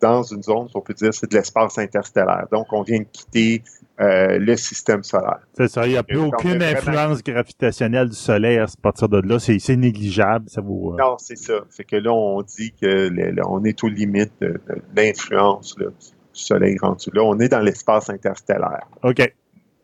dans 0.03 0.21
une 0.21 0.43
zone, 0.43 0.67
on 0.73 0.81
peut 0.81 0.93
dire, 0.93 1.13
c'est 1.13 1.31
de 1.31 1.35
l'espace 1.35 1.77
interstellaire. 1.77 2.45
Donc, 2.51 2.67
on 2.73 2.83
vient 2.83 2.99
de 2.99 3.05
quitter 3.09 3.63
euh, 4.01 4.37
le 4.37 4.57
système 4.57 5.01
solaire. 5.01 5.39
C'est 5.53 5.69
ça, 5.69 5.85
il 5.87 5.91
n'y 5.91 5.97
a 5.97 6.03
plus 6.03 6.17
aucune 6.17 6.61
influence 6.61 7.23
gravitationnelle 7.23 8.09
du 8.09 8.15
Soleil 8.15 8.57
à 8.57 8.65
partir 8.81 9.07
de 9.07 9.21
là. 9.21 9.39
C'est 9.39 9.77
négligeable. 9.77 10.49
Ça 10.49 10.59
vous, 10.59 10.91
euh, 10.91 10.97
Non, 10.97 11.15
c'est 11.17 11.37
ça. 11.37 11.53
Fait 11.69 11.85
que 11.85 11.95
là, 11.95 12.11
on 12.11 12.41
dit 12.41 12.73
que 12.73 13.09
on 13.47 13.63
est 13.63 13.81
aux 13.81 13.87
limites 13.87 14.33
de, 14.41 14.59
l'influence 14.95 15.75
du 15.77 15.85
Soleil 16.33 16.77
rendu 16.81 17.09
là. 17.13 17.23
On 17.23 17.39
est 17.39 17.49
dans 17.49 17.61
l'espace 17.61 18.09
interstellaire. 18.09 18.87
OK. 19.03 19.33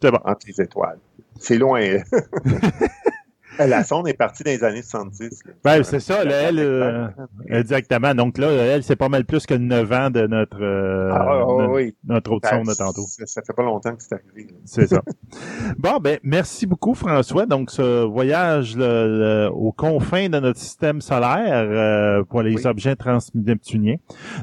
C'est 0.01 0.11
bon. 0.11 0.19
Entre 0.25 0.47
les 0.47 0.61
étoiles. 0.61 0.99
C'est 1.39 1.57
loin. 1.57 1.81
La 3.67 3.83
sonde 3.83 4.07
est 4.07 4.13
partie 4.13 4.43
dans 4.43 4.51
les 4.51 4.63
années 4.63 4.81
70. 4.81 5.41
Ben, 5.63 5.83
c'est 5.83 5.99
ça, 5.99 6.23
elle, 6.23 6.59
euh, 6.59 7.07
exactement. 7.49 8.15
Donc 8.15 8.37
là, 8.37 8.49
elle, 8.51 8.83
c'est 8.83 8.95
pas 8.95 9.09
mal 9.09 9.25
plus 9.25 9.45
que 9.45 9.53
9 9.53 9.91
ans 9.91 10.09
de 10.09 10.27
notre, 10.27 10.61
euh, 10.61 11.11
ah, 11.11 11.67
oui. 11.69 11.93
notre 12.05 12.31
autre 12.31 12.47
sonde 12.47 12.67
de 12.67 12.73
tantôt. 12.73 13.05
Ça, 13.25 13.41
fait 13.41 13.53
pas 13.53 13.63
longtemps 13.63 13.95
que 13.95 14.01
c'est 14.01 14.15
arrivé. 14.15 14.47
C'est 14.63 14.87
ça. 14.87 15.01
bon, 15.77 15.97
ben, 15.97 16.19
merci 16.23 16.67
beaucoup, 16.67 16.93
François. 16.93 17.45
Donc, 17.45 17.69
ce 17.69 18.05
voyage 18.05 18.77
aux 18.77 19.73
confins 19.73 20.29
de 20.29 20.39
notre 20.39 20.59
système 20.59 21.01
solaire 21.01 21.67
euh, 21.69 22.23
pour 22.23 22.41
les 22.41 22.65
objets 22.65 22.95
transneptuniens. 22.95 23.97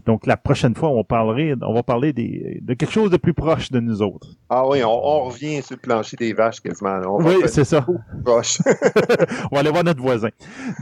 Donc, 0.04 0.26
la 0.26 0.36
prochaine 0.36 0.74
fois, 0.74 0.90
on, 0.90 1.04
parlerait, 1.04 1.54
on 1.62 1.72
va 1.72 1.82
parler 1.82 2.12
des, 2.12 2.58
de 2.62 2.74
quelque 2.74 2.92
chose 2.92 3.10
de 3.10 3.16
plus 3.16 3.34
proche 3.34 3.70
de 3.70 3.80
nous 3.80 4.02
autres. 4.02 4.28
Ah 4.50 4.66
oui, 4.68 4.84
on, 4.84 5.24
revient 5.24 5.62
sur 5.62 5.76
le 5.76 5.80
plancher 5.80 6.16
des 6.16 6.34
vaches 6.34 6.60
quasiment. 6.60 7.00
oui, 7.18 7.36
c'est 7.46 7.64
ça. 7.64 7.86
Proche. 8.24 8.58
On 9.50 9.54
va 9.54 9.60
aller 9.60 9.70
voir 9.70 9.84
notre 9.84 10.00
voisin. 10.00 10.28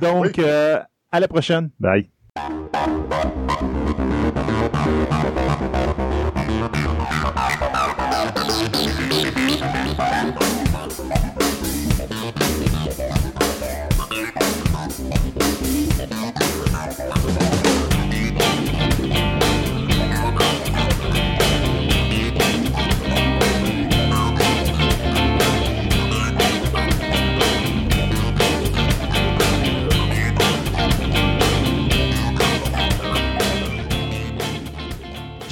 Donc, 0.01 0.39
euh, 0.39 0.79
à 1.11 1.21
la 1.21 1.29
prochaine. 1.29 1.71
Bye. 1.79 2.11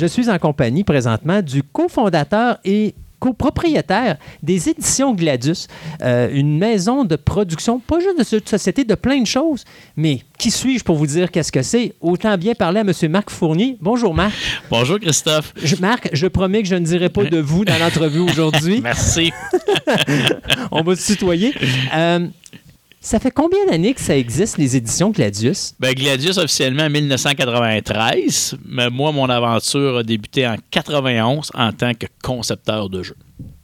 Je 0.03 0.09
suis 0.09 0.29
en 0.29 0.37
compagnie 0.37 0.83
présentement 0.83 1.41
du 1.43 1.63
cofondateur 1.63 2.59
et 2.65 2.93
copropriétaire 3.21 4.17
des 4.43 4.69
éditions 4.69 5.15
Gladius, 5.15 5.69
euh, 6.03 6.29
une 6.33 6.59
maison 6.59 7.05
de 7.05 7.15
production, 7.15 7.79
pas 7.79 8.01
juste 8.01 8.19
de 8.19 8.25
cette 8.25 8.49
société, 8.49 8.83
de 8.83 8.97
plein 8.97 9.21
de 9.21 9.29
choses. 9.29 9.65
Mais 9.97 10.23
qui 10.41 10.51
suis-je 10.51 10.83
pour 10.83 10.97
vous 10.97 11.07
dire 11.07 11.31
qu'est-ce 11.31 11.53
que 11.53 11.63
c'est? 11.63 11.95
Autant 12.01 12.37
bien 12.37 12.55
parler 12.55 12.81
à 12.81 12.83
M. 12.83 12.93
Marc 13.13 13.31
Fournier. 13.31 13.77
Bonjour, 13.81 14.13
Marc. 14.13 14.33
Bonjour, 14.69 14.99
Christophe. 14.99 15.55
Marc, 15.79 16.09
je 16.13 16.27
promets 16.27 16.63
que 16.63 16.69
je 16.69 16.75
ne 16.75 16.85
dirai 16.85 17.09
pas 17.09 17.23
de 17.23 17.39
vous 17.39 17.65
dans 17.65 17.79
l'entrevue 17.79 18.29
aujourd'hui. 18.29 18.81
Merci. 18.83 19.33
On 20.73 20.83
va 20.83 20.97
se 20.97 21.13
tutoyer. 21.13 21.55
Euh, 21.95 22.27
ça 23.03 23.19
fait 23.19 23.33
combien 23.33 23.67
d'années 23.67 23.95
que 23.95 24.01
ça 24.01 24.17
existe, 24.17 24.59
les 24.59 24.77
éditions 24.77 25.11
Gladius? 25.11 25.75
Ben, 25.81 25.93
Gladius, 25.93 26.39
officiellement, 26.39 26.85
en 26.85 26.91
1993. 26.91 28.57
Mais 28.65 28.91
moi, 28.91 29.11
mon 29.11 29.29
aventure 29.29 29.99
a 29.99 30.03
débuté 30.05 30.47
en 30.47 30.57
91 30.71 31.51
en 31.53 31.73
tant 31.73 31.95
que 31.95 32.07
concepteur 32.23 32.89
de 32.89 33.03
jeux. 33.03 33.17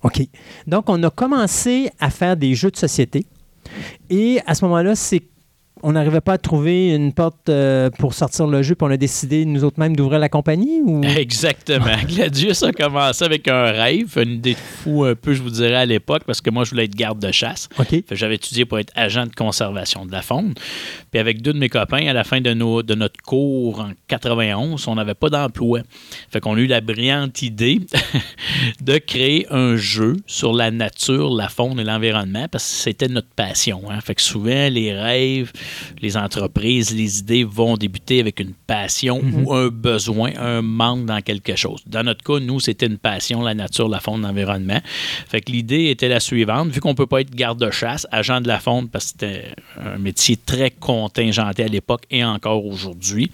OK. 0.03 0.23
Donc, 0.67 0.91
on 0.91 1.01
a 1.05 1.11
commencé 1.11 1.89
à 2.01 2.11
faire 2.11 2.37
des 2.37 2.57
jeux 2.57 2.73
de 2.73 2.77
société. 2.77 3.27
Et 4.11 4.41
à 4.45 4.57
ce 4.57 4.65
moment-là, 4.65 4.97
c'est 4.97 5.23
on 5.83 5.93
n'arrivait 5.93 6.21
pas 6.21 6.35
à 6.35 6.39
trouver 6.39 6.95
une 6.95 7.13
porte 7.13 7.49
euh, 7.49 7.91
pour 7.91 8.15
sortir 8.15 8.47
le 8.47 8.63
jeu, 8.63 8.75
puis 8.75 8.87
on 8.87 8.91
a 8.91 8.97
décidé, 8.97 9.45
nous 9.45 9.65
autres 9.65 9.79
mêmes, 9.79 9.97
d'ouvrir 9.97 10.19
la 10.19 10.29
compagnie? 10.29 10.81
Ou... 10.85 11.03
Exactement. 11.17 11.97
Gladius 12.07 12.63
a 12.63 12.73
commencé 12.73 13.25
avec 13.25 13.49
un 13.49 13.71
rêve, 13.71 14.19
une 14.21 14.35
idée 14.35 14.55
de 14.55 14.59
fou 14.59 15.05
un 15.05 15.15
peu, 15.15 15.35
je 15.35 15.43
vous 15.43 15.51
dirais, 15.51 15.75
à 15.75 15.87
l'époque, 15.87 16.23
parce 16.27 16.41
que 16.41 16.51
moi, 16.51 16.65
je 16.65 16.71
voulais 16.71 16.85
être 16.85 16.95
garde 16.95 17.19
de 17.19 17.33
chasse. 17.33 17.69
J'avais 18.11 18.37
étudié 18.37 18.65
pour 18.65 18.79
être 18.79 18.93
agent 18.97 19.27
de 19.27 19.35
conservation 19.35 20.07
de 20.07 20.13
la 20.13 20.23
faune. 20.23 20.55
Puis 21.11 21.21
avec 21.21 21.43
deux 21.43 21.53
de 21.53 21.59
mes 21.59 21.69
copains, 21.69 22.07
à 22.07 22.13
la 22.13 22.25
fin 22.25 22.41
de, 22.41 22.53
nos, 22.53 22.83
de 22.83 22.95
notre 22.95 23.21
cours 23.23 23.81
en 23.81 23.93
91, 24.09 24.87
on 24.89 24.95
n'avait 24.95 25.15
pas 25.15 25.31
d'emploi. 25.31 25.81
Fait 26.31 26.41
qu'on 26.41 26.57
a 26.57 26.59
eu 26.59 26.67
la 26.67 26.81
brillante 26.81 27.43
idée 27.43 27.81
de 28.81 28.99
créer 28.99 29.47
un 29.51 29.77
jeu 29.77 30.17
sur 30.27 30.53
la 30.53 30.71
nature, 30.71 31.35
la 31.35 31.49
faune 31.49 31.79
et 31.81 31.85
l'environnement, 31.85 32.47
parce 32.51 32.65
que 32.65 32.77
c'était 32.83 33.09
notre 33.09 33.29
passion. 33.29 33.83
Hein. 33.91 34.01
Fait 34.01 34.15
que 34.15 34.23
souvent, 34.23 34.69
les 34.69 34.93
rêves 34.93 35.53
les 36.01 36.17
entreprises, 36.17 36.95
les 36.95 37.21
idées 37.21 37.45
vont 37.45 37.77
débuter 37.77 38.21
avec 38.21 38.41
une 38.41 38.53
passion 38.67 39.23
mhm. 39.23 39.45
ou 39.45 39.55
un 39.55 39.69
besoin, 39.69 40.33
un 40.39 40.63
manque 40.63 41.07
dans 41.07 41.21
quelque 41.21 41.57
chose. 41.57 41.83
Dans 41.87 42.03
notre 42.03 42.23
cas, 42.23 42.41
nous, 42.41 42.61
c'était 42.61 42.87
une 42.87 42.99
passion, 42.99 43.43
la 43.43 43.55
nature, 43.55 43.89
la 43.89 44.01
faune, 44.01 44.23
l'environnement. 44.23 44.81
Fait 45.29 45.41
que 45.41 45.53
l'idée 45.53 45.91
était 45.91 46.09
la 46.09 46.21
suivante. 46.21 46.69
Vu 46.69 46.81
qu'on 46.81 46.91
ne 46.91 46.95
peut 46.95 47.07
pas 47.07 47.21
être 47.21 47.35
garde-chasse, 47.35 48.07
agent 48.11 48.41
de 48.41 48.49
la 48.49 48.59
faune, 48.59 48.89
parce 48.89 49.07
que 49.07 49.11
c'était 49.13 49.55
un 49.79 49.99
métier 49.99 50.37
très 50.37 50.71
contingenté 50.71 51.65
à 51.65 51.69
l'époque 51.69 52.03
et 52.11 52.25
encore 52.25 52.65
aujourd'hui. 52.65 53.31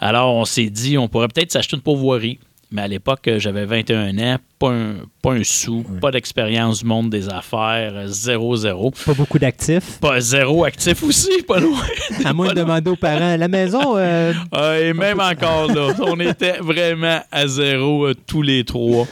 Alors, 0.00 0.34
on 0.34 0.44
s'est 0.44 0.70
dit, 0.70 0.98
on 0.98 1.08
pourrait 1.08 1.28
peut-être 1.28 1.52
s'acheter 1.52 1.76
une 1.76 1.82
pourvoirie. 1.82 2.38
Mais 2.70 2.82
à 2.82 2.88
l'époque, 2.88 3.28
j'avais 3.38 3.64
21 3.64 4.18
ans, 4.18 4.38
pas 4.58 4.70
un, 4.70 4.94
pas 5.22 5.32
un 5.32 5.44
sou, 5.44 5.84
pas 6.00 6.10
d'expérience 6.10 6.80
du 6.80 6.86
monde 6.86 7.10
des 7.10 7.28
affaires, 7.28 8.08
zéro, 8.08 8.56
zéro. 8.56 8.90
Pas 9.06 9.14
beaucoup 9.14 9.38
d'actifs. 9.38 9.98
Pas 10.00 10.20
zéro 10.20 10.64
actif 10.64 11.02
aussi, 11.04 11.42
pas 11.42 11.60
loin. 11.60 11.82
à 12.24 12.32
moins 12.32 12.48
de 12.48 12.54
demander 12.54 12.90
aux 12.90 12.96
parents, 12.96 13.36
la 13.36 13.48
maison. 13.48 13.96
Euh, 13.96 14.32
et 14.80 14.92
même 14.92 15.20
encore 15.20 15.72
là, 15.72 15.94
on 16.00 16.18
était 16.18 16.58
vraiment 16.58 17.20
à 17.30 17.46
zéro 17.46 18.06
euh, 18.06 18.14
tous 18.26 18.42
les 18.42 18.64
trois. 18.64 19.06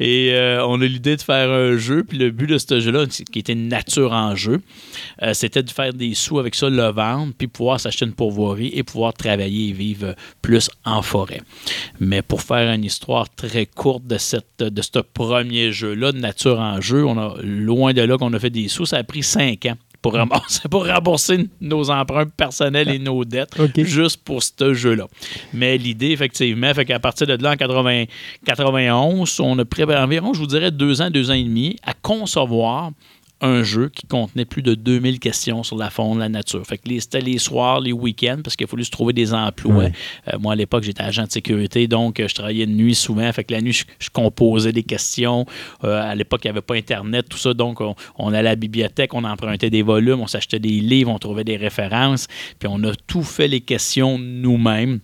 Et 0.00 0.30
euh, 0.32 0.64
on 0.66 0.80
a 0.80 0.84
l'idée 0.84 1.16
de 1.16 1.22
faire 1.22 1.50
un 1.50 1.76
jeu, 1.76 2.02
puis 2.02 2.16
le 2.16 2.30
but 2.30 2.46
de 2.46 2.58
ce 2.58 2.80
jeu-là, 2.80 3.04
qui 3.06 3.38
était 3.38 3.54
nature 3.54 4.12
en 4.12 4.34
jeu, 4.34 4.62
c'était 5.32 5.62
de 5.62 5.70
faire 5.70 5.92
des 5.92 6.14
sous 6.14 6.38
avec 6.38 6.54
ça, 6.54 6.68
le 6.68 6.90
vendre, 6.90 7.32
puis 7.36 7.48
pouvoir 7.48 7.80
s'acheter 7.80 8.04
une 8.04 8.12
pourvoirie 8.12 8.70
et 8.74 8.82
pouvoir 8.82 9.12
travailler 9.14 9.70
et 9.70 9.72
vivre 9.72 10.14
plus 10.42 10.70
en 10.84 11.02
forêt. 11.02 11.40
Mais 12.00 12.22
pour 12.22 12.42
faire 12.42 12.70
une 12.72 12.84
histoire 12.84 13.28
très 13.34 13.66
courte 13.66 14.06
de 14.06 14.18
cette 14.18 14.46
de 14.58 14.82
ce 14.92 15.00
premier 15.00 15.72
jeu-là 15.72 16.12
de 16.12 16.18
nature 16.18 16.60
en 16.60 16.80
jeu. 16.80 17.04
On 17.04 17.18
a 17.18 17.34
loin 17.42 17.92
de 17.92 18.02
là 18.02 18.16
qu'on 18.18 18.32
a 18.32 18.38
fait 18.38 18.50
des 18.50 18.68
sous. 18.68 18.86
Ça 18.86 18.98
a 18.98 19.04
pris 19.04 19.22
cinq 19.22 19.66
ans 19.66 19.76
pour 20.02 20.14
mm. 20.14 20.18
rembourser, 20.18 20.68
pour 20.70 20.86
rembourser 20.86 21.48
nos 21.60 21.90
emprunts 21.90 22.26
personnels 22.26 22.88
et 22.88 22.98
nos 22.98 23.24
dettes 23.24 23.54
juste 23.76 24.22
pour 24.22 24.42
ce 24.42 24.74
jeu-là. 24.74 25.06
Mais 25.52 25.78
l'idée, 25.78 26.10
effectivement, 26.10 26.72
fait 26.74 26.84
qu'à 26.84 27.00
partir 27.00 27.26
de 27.26 27.42
là, 27.42 27.52
en 27.52 27.56
80, 27.56 28.04
91, 28.44 29.40
on 29.40 29.58
a 29.58 29.64
pris 29.64 29.84
environ, 29.84 30.32
je 30.32 30.40
vous 30.40 30.46
dirais, 30.46 30.70
deux 30.70 31.02
ans, 31.02 31.10
deux 31.10 31.30
ans 31.30 31.34
et 31.34 31.44
demi 31.44 31.76
à 31.82 31.92
concevoir 31.94 32.90
un 33.40 33.62
jeu 33.62 33.90
qui 33.90 34.06
contenait 34.06 34.44
plus 34.44 34.62
de 34.62 34.74
2000 34.74 35.20
questions 35.20 35.62
sur 35.62 35.76
la 35.76 35.90
faune, 35.90 36.18
la 36.18 36.28
nature. 36.28 36.66
Fait 36.66 36.78
que 36.78 36.98
c'était 36.98 37.20
les 37.20 37.38
soirs, 37.38 37.80
les 37.80 37.92
week-ends, 37.92 38.40
parce 38.42 38.56
qu'il 38.56 38.64
a 38.64 38.68
fallu 38.68 38.84
se 38.84 38.90
trouver 38.90 39.12
des 39.12 39.34
emplois. 39.34 39.84
Euh, 40.28 40.38
moi, 40.38 40.54
à 40.54 40.56
l'époque, 40.56 40.84
j'étais 40.84 41.02
agent 41.02 41.24
de 41.24 41.32
sécurité, 41.32 41.86
donc 41.86 42.18
euh, 42.18 42.28
je 42.28 42.34
travaillais 42.34 42.66
de 42.66 42.72
nuit 42.72 42.94
souvent. 42.94 43.30
Fait 43.32 43.44
que 43.44 43.52
la 43.52 43.60
nuit, 43.60 43.84
je, 43.98 44.10
composais 44.10 44.72
des 44.72 44.82
questions. 44.82 45.44
Euh, 45.84 46.00
à 46.00 46.14
l'époque, 46.14 46.40
il 46.44 46.48
n'y 46.48 46.52
avait 46.52 46.62
pas 46.62 46.74
Internet, 46.74 47.28
tout 47.28 47.38
ça. 47.38 47.52
Donc, 47.52 47.80
on, 47.80 47.94
on, 48.16 48.28
allait 48.28 48.38
à 48.38 48.42
la 48.42 48.56
bibliothèque, 48.56 49.12
on 49.12 49.24
empruntait 49.24 49.70
des 49.70 49.82
volumes, 49.82 50.20
on 50.20 50.26
s'achetait 50.26 50.58
des 50.58 50.80
livres, 50.80 51.10
on 51.10 51.18
trouvait 51.18 51.44
des 51.44 51.56
références. 51.56 52.28
Puis 52.58 52.68
on 52.72 52.82
a 52.84 52.94
tout 53.06 53.22
fait 53.22 53.48
les 53.48 53.60
questions 53.60 54.18
nous-mêmes. 54.18 55.00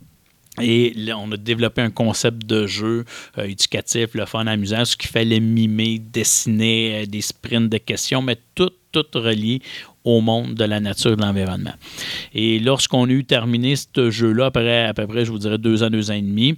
Et 0.63 0.93
là, 0.95 1.19
on 1.19 1.31
a 1.33 1.37
développé 1.37 1.83
un 1.83 1.91
concept 1.91 2.47
de 2.47 2.67
jeu 2.67 3.05
euh, 3.39 3.45
éducatif, 3.45 4.15
le 4.15 4.27
fun, 4.27 4.47
amusant, 4.47 4.85
ce 4.85 4.97
qu'il 4.97 5.11
fallait 5.11 5.41
mimer, 5.41 5.99
dessiner 5.99 7.03
euh, 7.03 7.07
des 7.07 7.21
sprints 7.21 7.69
de 7.69 7.79
questions, 7.79 8.23
mais 8.23 8.37
tout, 8.55 8.71
tout 8.93 9.05
relié 9.15 9.61
au 10.05 10.21
monde 10.21 10.55
de 10.55 10.65
la 10.65 10.81
nature 10.81 11.13
et 11.13 11.17
de 11.17 11.23
l'environnement. 11.23 11.75
Et 12.35 12.59
lorsqu'on 12.59 13.07
a 13.07 13.11
eu 13.11 13.25
terminé 13.25 13.75
ce 13.77 14.11
jeu-là, 14.11 14.47
après 14.47 14.85
à 14.85 14.95
peu 14.95 15.07
près, 15.07 15.25
je 15.25 15.31
vous 15.31 15.39
dirais, 15.39 15.59
deux 15.59 15.83
ans, 15.83 15.91
deux 15.91 16.11
ans 16.11 16.15
et 16.15 16.23
demi, 16.23 16.57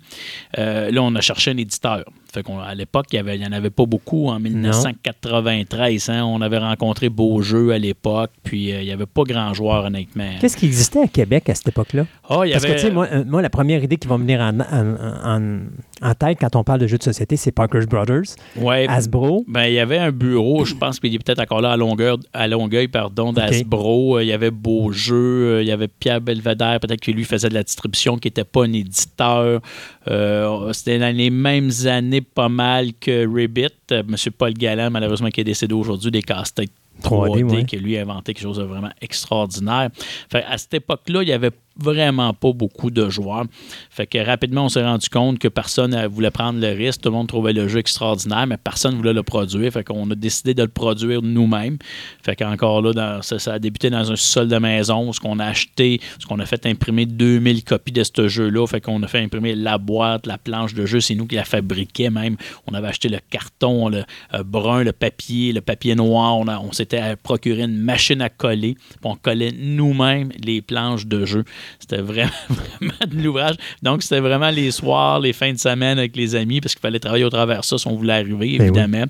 euh, 0.58 0.90
là, 0.90 1.02
on 1.02 1.14
a 1.14 1.20
cherché 1.20 1.50
un 1.50 1.56
éditeur. 1.56 2.04
Fait 2.34 2.42
qu'on, 2.42 2.58
à 2.58 2.74
l'époque, 2.74 3.06
il 3.12 3.22
n'y 3.22 3.46
en 3.46 3.52
avait 3.52 3.70
pas 3.70 3.86
beaucoup. 3.86 4.28
En 4.28 4.40
1993, 4.40 6.08
hein. 6.10 6.24
on 6.24 6.40
avait 6.40 6.58
rencontré 6.58 7.08
Beaujeu 7.08 7.70
à 7.70 7.78
l'époque, 7.78 8.30
puis 8.42 8.72
euh, 8.72 8.80
il 8.82 8.86
n'y 8.86 8.92
avait 8.92 9.06
pas 9.06 9.22
grand 9.22 9.54
joueur, 9.54 9.84
honnêtement. 9.84 10.28
Qu'est-ce 10.40 10.56
qui 10.56 10.66
existait 10.66 11.02
à 11.02 11.06
Québec 11.06 11.48
à 11.48 11.54
cette 11.54 11.68
époque-là? 11.68 12.06
Ah, 12.28 12.40
il 12.44 12.48
y 12.48 12.52
Parce 12.52 12.64
avait... 12.64 12.74
que, 12.74 12.80
tu 12.80 12.86
sais, 12.86 12.92
moi, 12.92 13.06
euh, 13.12 13.24
moi, 13.24 13.40
la 13.40 13.50
première 13.50 13.82
idée 13.84 13.96
qui 13.96 14.08
va 14.08 14.16
me 14.18 14.22
venir 14.22 14.40
en, 14.40 14.58
en- 14.60 15.36
en- 15.36 15.60
en 16.04 16.14
tête 16.14 16.38
quand 16.40 16.54
on 16.56 16.64
parle 16.64 16.80
de 16.80 16.86
jeux 16.86 16.98
de 16.98 17.02
société, 17.02 17.36
c'est 17.36 17.52
Parker's 17.52 17.86
Brothers, 17.86 18.36
Ouais, 18.56 18.86
Hasbro. 18.88 19.44
Ben, 19.48 19.64
il 19.64 19.74
y 19.74 19.78
avait 19.78 19.98
un 19.98 20.12
bureau, 20.12 20.64
je 20.64 20.74
pense 20.74 21.00
qu'il 21.00 21.14
est 21.14 21.18
peut-être 21.18 21.40
encore 21.40 21.60
là 21.60 21.72
à 21.72 21.76
Longueur, 21.76 22.18
à 22.32 22.46
Longueuil, 22.46 22.88
pardon, 22.88 23.32
d'Asbro. 23.32 24.18
Euh, 24.18 24.22
Il 24.22 24.28
y 24.28 24.32
avait 24.32 24.50
Beaujeu, 24.50 25.14
euh, 25.14 25.62
il 25.62 25.68
y 25.68 25.72
avait 25.72 25.88
Pierre 25.88 26.20
Belvedere, 26.20 26.78
peut-être 26.80 27.00
que 27.00 27.10
lui 27.10 27.24
faisait 27.24 27.48
de 27.48 27.54
la 27.54 27.62
distribution, 27.62 28.18
qui 28.18 28.28
n'était 28.28 28.44
pas 28.44 28.64
un 28.64 28.72
éditeur. 28.72 29.60
Euh, 30.08 30.72
C'était 30.72 30.98
dans 30.98 31.14
les 31.14 31.30
mêmes 31.30 31.70
années 31.86 32.20
pas 32.20 32.48
mal 32.48 32.92
que 33.00 33.26
Ribbit. 33.26 33.68
Monsieur 34.06 34.30
Paul 34.30 34.52
Galland, 34.52 34.90
malheureusement, 34.90 35.28
qui 35.30 35.40
est 35.40 35.44
décédé 35.44 35.74
aujourd'hui, 35.74 36.10
des 36.10 36.22
casse-têtes 36.22 36.70
3D, 37.02 37.42
3D, 37.42 37.44
ouais. 37.44 37.64
qui 37.64 37.76
lui 37.76 37.96
a 37.98 38.02
inventé 38.02 38.34
quelque 38.34 38.44
chose 38.44 38.58
de 38.58 38.62
vraiment 38.62 38.90
extraordinaire. 39.00 39.90
Fait, 40.30 40.44
à 40.44 40.56
cette 40.58 40.74
époque-là, 40.74 41.22
il 41.22 41.28
y 41.28 41.32
avait 41.32 41.50
vraiment 41.76 42.32
pas 42.32 42.52
beaucoup 42.52 42.90
de 42.90 43.08
joueurs. 43.08 43.44
Fait 43.90 44.06
que 44.06 44.18
rapidement, 44.18 44.66
on 44.66 44.68
s'est 44.68 44.84
rendu 44.84 45.08
compte 45.08 45.38
que 45.38 45.48
personne 45.48 45.90
ne 45.90 46.06
voulait 46.06 46.30
prendre 46.30 46.60
le 46.60 46.68
risque. 46.68 47.02
Tout 47.02 47.10
le 47.10 47.16
monde 47.16 47.28
trouvait 47.28 47.52
le 47.52 47.68
jeu 47.68 47.80
extraordinaire, 47.80 48.46
mais 48.46 48.56
personne 48.56 48.92
ne 48.92 48.96
voulait 48.98 49.12
le 49.12 49.22
produire. 49.22 49.72
Fait 49.72 49.84
qu'on 49.84 50.10
a 50.10 50.14
décidé 50.14 50.54
de 50.54 50.62
le 50.62 50.68
produire 50.68 51.22
nous-mêmes. 51.22 51.78
Fait 52.22 52.36
qu'encore 52.36 52.82
là, 52.82 53.20
ça, 53.22 53.52
a 53.52 53.58
débuté 53.58 53.90
dans 53.90 54.10
un 54.10 54.16
sol 54.16 54.48
de 54.48 54.58
maison, 54.58 55.12
ce 55.12 55.20
qu'on 55.20 55.38
a 55.38 55.46
acheté, 55.46 56.00
ce 56.18 56.26
qu'on 56.26 56.38
a 56.38 56.46
fait 56.46 56.66
imprimer 56.66 57.06
2000 57.06 57.64
copies 57.64 57.92
de 57.92 58.04
ce 58.04 58.28
jeu-là. 58.28 58.66
Fait 58.66 58.80
qu'on 58.80 59.02
a 59.02 59.08
fait 59.08 59.20
imprimer 59.20 59.54
la 59.54 59.78
boîte, 59.78 60.26
la 60.26 60.38
planche 60.38 60.74
de 60.74 60.86
jeu. 60.86 61.00
C'est 61.00 61.14
nous 61.14 61.26
qui 61.26 61.36
la 61.36 61.44
fabriquait 61.44 62.10
même. 62.10 62.36
On 62.66 62.74
avait 62.74 62.88
acheté 62.88 63.08
le 63.08 63.18
carton, 63.30 63.88
le 63.88 64.04
euh, 64.34 64.42
brun, 64.44 64.84
le 64.84 64.92
papier, 64.92 65.52
le 65.52 65.60
papier 65.60 65.94
noir. 65.94 66.36
On, 66.38 66.72
s'était 66.72 67.16
procuré 67.16 67.62
une 67.62 67.76
machine 67.76 68.20
à 68.20 68.28
coller. 68.28 68.76
On 69.02 69.16
collait 69.16 69.52
nous-mêmes 69.56 70.30
les 70.42 70.60
planches 70.60 71.06
de 71.06 71.24
jeu. 71.24 71.44
C'était 71.78 72.02
vraiment, 72.02 72.30
vraiment 72.48 72.92
de 73.06 73.22
l'ouvrage. 73.22 73.56
Donc, 73.82 74.02
c'était 74.02 74.20
vraiment 74.20 74.50
les 74.50 74.70
soirs, 74.70 75.20
les 75.20 75.32
fins 75.32 75.52
de 75.52 75.58
semaine 75.58 75.98
avec 75.98 76.16
les 76.16 76.34
amis, 76.34 76.60
parce 76.60 76.74
qu'il 76.74 76.82
fallait 76.82 76.98
travailler 76.98 77.24
au 77.24 77.30
travers 77.30 77.64
ça 77.64 77.78
si 77.78 77.86
on 77.86 77.96
voulait 77.96 78.14
arriver, 78.14 78.58
Ben 78.58 78.64
évidemment. 78.64 79.04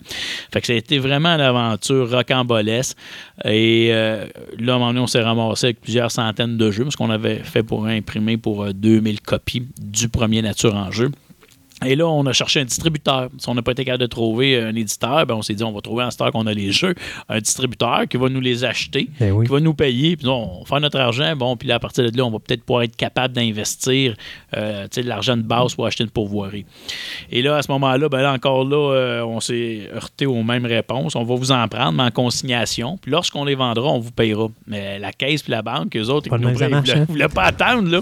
Fait 0.53 0.61
que 0.61 0.67
ça 0.67 0.73
a 0.73 0.77
été 0.77 0.99
vraiment 0.99 1.31
une 1.31 1.41
aventure 1.41 2.11
rocambolesque. 2.11 2.97
Et 3.45 3.89
euh, 3.91 4.27
là, 4.59 4.73
à 4.73 4.77
un 4.77 4.79
moment 4.79 4.89
donné, 4.89 5.01
on 5.01 5.07
s'est 5.07 5.23
ramassé 5.23 5.67
avec 5.67 5.81
plusieurs 5.81 6.11
centaines 6.11 6.57
de 6.57 6.71
jeux, 6.71 6.85
parce 6.85 6.97
qu'on 6.97 7.11
avait 7.11 7.39
fait 7.39 7.63
pour 7.63 7.87
imprimer 7.87 8.37
pour 8.37 8.65
euh, 8.65 8.73
2000 8.73 9.21
copies 9.21 9.67
du 9.81 10.09
premier 10.09 10.43
Nature 10.43 10.75
en 10.75 10.91
jeu. 10.91 11.11
Et 11.85 11.97
là, 11.97 12.07
on 12.07 12.25
a 12.27 12.33
cherché 12.33 12.61
un 12.61 12.65
distributeur. 12.65 13.29
Si 13.39 13.49
on 13.49 13.55
n'a 13.55 13.63
pas 13.63 13.73
été 13.73 13.85
capable 13.85 14.03
de 14.03 14.07
trouver 14.07 14.61
un 14.61 14.75
éditeur, 14.75 15.27
ben 15.27 15.35
on 15.35 15.43
s'est 15.43 15.55
dit 15.55 15.65
on 15.65 15.73
va 15.73 15.81
trouver 15.81 16.05
en 16.05 16.11
stock 16.11 16.33
qu'on 16.33 16.47
a 16.47 16.55
les 16.55 16.73
jeux, 16.73 16.95
un 17.29 17.41
distributeur 17.41 18.07
qui 18.09 18.17
va 18.17 18.29
nous 18.29 18.41
les 18.41 18.65
acheter, 18.65 19.11
Ben 19.19 19.33
oui. 19.33 19.47
qui 19.47 19.53
va 19.53 19.61
nous 19.61 19.75
payer, 19.75 20.17
puis 20.17 20.27
on 20.29 20.61
va 20.61 20.65
faire 20.67 20.81
notre 20.81 20.99
argent. 21.01 21.35
Bon, 21.37 21.57
puis 21.57 21.69
là, 21.69 21.77
à 21.77 21.79
partir 21.79 22.11
de 22.11 22.17
là, 22.17 22.25
on 22.25 22.31
va 22.31 22.39
peut-être 22.39 22.63
pouvoir 22.63 22.85
être 22.85 22.97
capable 22.97 23.35
d'investir 23.35 24.15
euh, 24.57 24.87
de 24.87 25.03
l'argent 25.03 25.37
de 25.37 25.43
base 25.43 25.75
pour 25.75 25.87
acheter 25.87 26.05
une 26.05 26.11
pourvoirie. 26.11 26.65
Et 27.31 27.43
là, 27.43 27.57
à 27.57 27.63
ce 27.63 27.71
moment-là, 27.73 28.09
ben 28.09 28.23
là, 28.23 28.33
encore 28.33 28.65
là, 28.65 28.95
euh, 28.95 29.23
on 29.25 29.41
s'est 29.41 29.89
heurté 29.93 30.27
aux 30.27 30.43
mêmes 30.43 30.67
réponses. 30.67 31.17
On 31.17 31.25
va 31.25 31.35
vous 31.35 31.53
en 31.53 31.67
prendre, 31.69 31.93
mais 31.93 32.05
en 32.05 32.11
consignation. 32.11 32.99
Puis 32.99 33.11
lorsqu'on 33.11 33.45
les 33.45 33.55
vendra, 33.57 33.89
on 33.91 33.99
vous 33.99 34.13
payera. 34.13 34.49
Mais 34.67 34.99
la 34.99 35.13
caisse 35.13 35.43
puis 35.43 35.51
la 35.51 35.63
banque, 35.63 35.97
eux 35.97 36.09
autres, 36.09 36.29
ils 36.33 36.41
ne 36.41 37.05
voulaient 37.07 37.29
pas 37.29 37.43
attendre. 37.45 37.91
Là. 37.91 38.01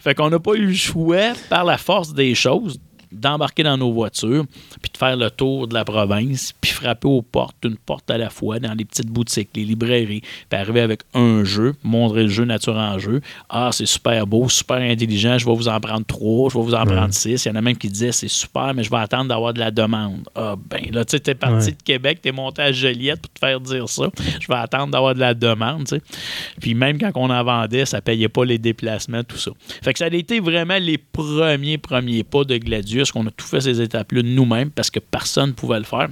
Fait 0.00 0.14
qu'on 0.14 0.30
n'a 0.30 0.38
pas 0.38 0.54
eu 0.54 0.66
le 0.66 0.74
choix, 0.74 1.32
par 1.50 1.64
la 1.64 1.78
force 1.78 2.14
des 2.14 2.34
choses, 2.34 2.78
d'embarquer 3.12 3.62
dans 3.62 3.76
nos 3.76 3.92
voitures, 3.92 4.44
puis 4.82 4.90
de 4.92 4.96
faire 4.96 5.16
le 5.16 5.30
tour 5.30 5.66
de 5.68 5.74
la 5.74 5.84
province, 5.84 6.52
puis 6.60 6.70
frapper 6.72 7.08
aux 7.08 7.22
portes, 7.22 7.56
une 7.64 7.76
porte 7.76 8.10
à 8.10 8.18
la 8.18 8.30
fois, 8.30 8.58
dans 8.58 8.74
les 8.74 8.84
petites 8.84 9.08
boutiques, 9.08 9.50
les 9.54 9.64
librairies, 9.64 10.22
puis 10.48 10.60
arriver 10.60 10.80
avec 10.80 11.00
un 11.14 11.44
jeu, 11.44 11.74
montrer 11.82 12.22
le 12.24 12.28
jeu 12.28 12.44
nature 12.44 12.76
en 12.76 12.98
jeu. 12.98 13.20
Ah, 13.48 13.70
c'est 13.72 13.86
super 13.86 14.26
beau, 14.26 14.48
super 14.48 14.76
intelligent, 14.78 15.38
je 15.38 15.46
vais 15.46 15.54
vous 15.54 15.68
en 15.68 15.80
prendre 15.80 16.04
trois, 16.06 16.50
je 16.50 16.58
vais 16.58 16.64
vous 16.64 16.74
en 16.74 16.84
prendre 16.84 17.12
six. 17.14 17.44
Il 17.44 17.48
y 17.48 17.52
en 17.52 17.56
a 17.56 17.60
même 17.60 17.76
qui 17.76 17.88
disaient 17.88 18.12
c'est 18.12 18.28
super, 18.28 18.74
mais 18.74 18.84
je 18.84 18.90
vais 18.90 18.96
attendre 18.98 19.28
d'avoir 19.28 19.54
de 19.54 19.58
la 19.60 19.70
demande. 19.70 20.28
Ah, 20.34 20.56
ben 20.68 20.82
là, 20.92 21.04
tu 21.04 21.12
sais, 21.12 21.20
t'es 21.20 21.34
parti 21.34 21.66
Ouais. 21.66 21.72
de 21.72 21.82
Québec, 21.82 22.18
t'es 22.22 22.32
monté 22.32 22.62
à 22.62 22.72
Joliette 22.72 23.20
pour 23.20 23.32
te 23.32 23.38
faire 23.38 23.60
dire 23.60 23.88
ça. 23.88 24.04
Je 24.40 24.46
vais 24.46 24.54
attendre 24.58 24.92
d'avoir 24.92 25.14
de 25.14 25.20
la 25.20 25.34
demande, 25.34 25.84
tu 25.86 25.96
sais. 25.96 26.02
Puis 26.60 26.74
même 26.74 26.98
quand 26.98 27.10
on 27.14 27.30
en 27.30 27.42
vendait, 27.44 27.86
ça 27.86 28.00
payait 28.00 28.28
pas 28.28 28.44
les 28.44 28.58
déplacements, 28.58 29.22
tout 29.24 29.36
ça. 29.36 29.50
Fait 29.82 29.92
que 29.92 29.98
ça 29.98 30.06
a 30.06 30.08
été 30.08 30.40
vraiment 30.40 30.78
les 30.78 30.98
premiers, 30.98 31.78
premiers 31.78 32.22
pas 32.24 32.44
de 32.44 32.56
Gladius, 32.58 32.97
qu'on 33.12 33.26
a 33.26 33.30
tout 33.30 33.46
fait 33.46 33.60
ces 33.60 33.80
étapes-là 33.80 34.22
nous-mêmes 34.22 34.70
parce 34.70 34.90
que 34.90 35.00
personne 35.00 35.50
ne 35.50 35.54
pouvait 35.54 35.78
le 35.78 35.84
faire? 35.84 36.08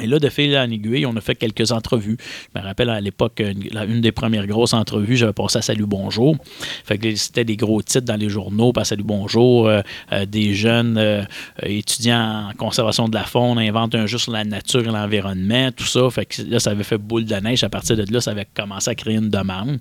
Et 0.00 0.06
là, 0.06 0.18
de 0.18 0.28
fil 0.28 0.56
en 0.56 0.70
aiguille, 0.70 1.06
on 1.06 1.16
a 1.16 1.20
fait 1.20 1.34
quelques 1.34 1.72
entrevues. 1.72 2.16
Je 2.54 2.60
me 2.60 2.64
rappelle 2.64 2.90
à 2.90 3.00
l'époque, 3.00 3.40
une, 3.40 3.68
une 3.88 4.00
des 4.00 4.12
premières 4.12 4.46
grosses 4.46 4.72
entrevues, 4.72 5.16
j'avais 5.16 5.32
passé 5.32 5.58
à 5.58 5.62
Salut 5.62 5.86
Bonjour. 5.86 6.36
Fait 6.84 6.98
que 6.98 7.14
c'était 7.14 7.44
des 7.44 7.56
gros 7.56 7.82
titres 7.82 8.06
dans 8.06 8.16
les 8.16 8.28
journaux, 8.28 8.72
pas 8.72 8.84
Salut 8.84 9.04
Bonjour, 9.04 9.68
euh, 9.68 9.80
euh, 10.12 10.26
des 10.26 10.54
jeunes 10.54 10.96
euh, 10.98 11.22
étudiants 11.62 12.48
en 12.48 12.52
conservation 12.56 13.08
de 13.08 13.14
la 13.14 13.24
faune 13.24 13.58
inventent 13.58 13.94
un 13.94 14.06
jeu 14.06 14.18
sur 14.18 14.32
la 14.32 14.44
nature 14.44 14.80
et 14.80 14.90
l'environnement, 14.90 15.70
tout 15.72 15.84
ça. 15.84 16.08
Fait 16.10 16.26
que 16.26 16.42
là, 16.42 16.58
ça 16.58 16.70
avait 16.70 16.84
fait 16.84 16.98
boule 16.98 17.24
de 17.24 17.34
neige. 17.36 17.64
À 17.64 17.68
partir 17.68 17.96
de 17.96 18.04
là, 18.12 18.20
ça 18.20 18.30
avait 18.32 18.46
commencé 18.54 18.90
à 18.90 18.94
créer 18.94 19.16
une 19.16 19.30
demande. 19.30 19.78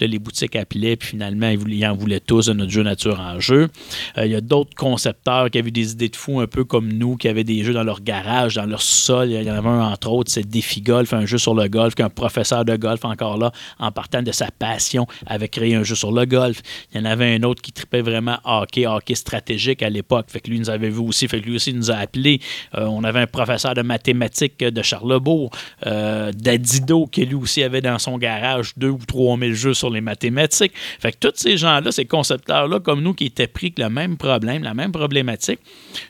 Là, 0.00 0.06
les 0.06 0.18
boutiques 0.18 0.56
appelaient, 0.56 0.96
puis 0.96 1.10
finalement, 1.10 1.48
ils, 1.48 1.86
en 1.86 1.94
voulaient 1.94 2.20
tous 2.20 2.46
de 2.46 2.52
notre 2.52 2.70
jeu 2.70 2.82
nature 2.82 3.20
en 3.20 3.40
jeu. 3.40 3.68
Il 4.16 4.30
y 4.30 4.34
a 4.34 4.40
d'autres 4.40 4.74
concepteurs 4.74 5.50
qui 5.50 5.58
avaient 5.58 5.70
des 5.70 5.92
idées 5.92 6.08
de 6.08 6.16
fous 6.16 6.40
un 6.40 6.46
peu 6.46 6.64
comme 6.64 6.92
nous, 6.92 7.16
qui 7.16 7.28
avaient 7.28 7.44
des 7.44 7.64
jeux 7.64 7.72
dans 7.72 7.84
leur 7.84 8.00
garage, 8.00 8.54
dans 8.54 8.66
leur 8.66 8.82
sol. 8.82 9.30
Il 9.30 9.42
y 9.42 9.50
en 9.50 9.61
entre 9.66 10.10
autres, 10.10 10.30
c'est 10.30 10.48
Défi 10.48 10.80
Golf, 10.80 11.12
un 11.12 11.26
jeu 11.26 11.38
sur 11.38 11.54
le 11.54 11.68
golf, 11.68 11.94
qu'un 11.94 12.10
professeur 12.10 12.64
de 12.64 12.76
golf, 12.76 13.04
encore 13.04 13.38
là, 13.38 13.52
en 13.78 13.90
partant 13.92 14.22
de 14.22 14.32
sa 14.32 14.50
passion, 14.50 15.06
avait 15.26 15.48
créé 15.48 15.74
un 15.74 15.82
jeu 15.82 15.94
sur 15.94 16.12
le 16.12 16.24
golf. 16.24 16.62
Il 16.92 17.00
y 17.00 17.00
en 17.00 17.04
avait 17.04 17.34
un 17.34 17.42
autre 17.42 17.62
qui 17.62 17.72
tripait 17.72 18.02
vraiment 18.02 18.38
hockey, 18.44 18.86
hockey 18.86 19.14
stratégique 19.14 19.82
à 19.82 19.90
l'époque. 19.90 20.26
Fait 20.28 20.40
que 20.40 20.50
lui 20.50 20.58
nous 20.58 20.70
avait 20.70 20.90
vu 20.90 21.00
aussi, 21.00 21.28
fait 21.28 21.40
que 21.40 21.46
lui 21.46 21.56
aussi 21.56 21.72
nous 21.72 21.90
a 21.90 21.96
appelés. 21.96 22.40
Euh, 22.76 22.86
on 22.86 23.04
avait 23.04 23.20
un 23.20 23.26
professeur 23.26 23.74
de 23.74 23.82
mathématiques 23.82 24.58
de 24.58 24.82
Charlebourg, 24.82 25.50
euh, 25.86 26.32
d'Adido, 26.32 27.06
qui 27.06 27.24
lui 27.24 27.34
aussi 27.34 27.62
avait 27.62 27.80
dans 27.80 27.98
son 27.98 28.18
garage 28.18 28.72
deux 28.76 28.90
ou 28.90 29.00
trois 29.06 29.36
mille 29.36 29.54
jeux 29.54 29.74
sur 29.74 29.90
les 29.90 30.00
mathématiques. 30.00 30.72
Fait 31.00 31.12
que 31.12 31.28
tous 31.28 31.36
ces 31.36 31.56
gens-là, 31.56 31.92
ces 31.92 32.04
concepteurs-là, 32.04 32.80
comme 32.80 33.02
nous, 33.02 33.14
qui 33.14 33.26
étaient 33.26 33.46
pris 33.46 33.66
avec 33.66 33.78
le 33.78 33.88
même 33.88 34.16
problème, 34.16 34.62
la 34.62 34.74
même 34.74 34.92
problématique, 34.92 35.60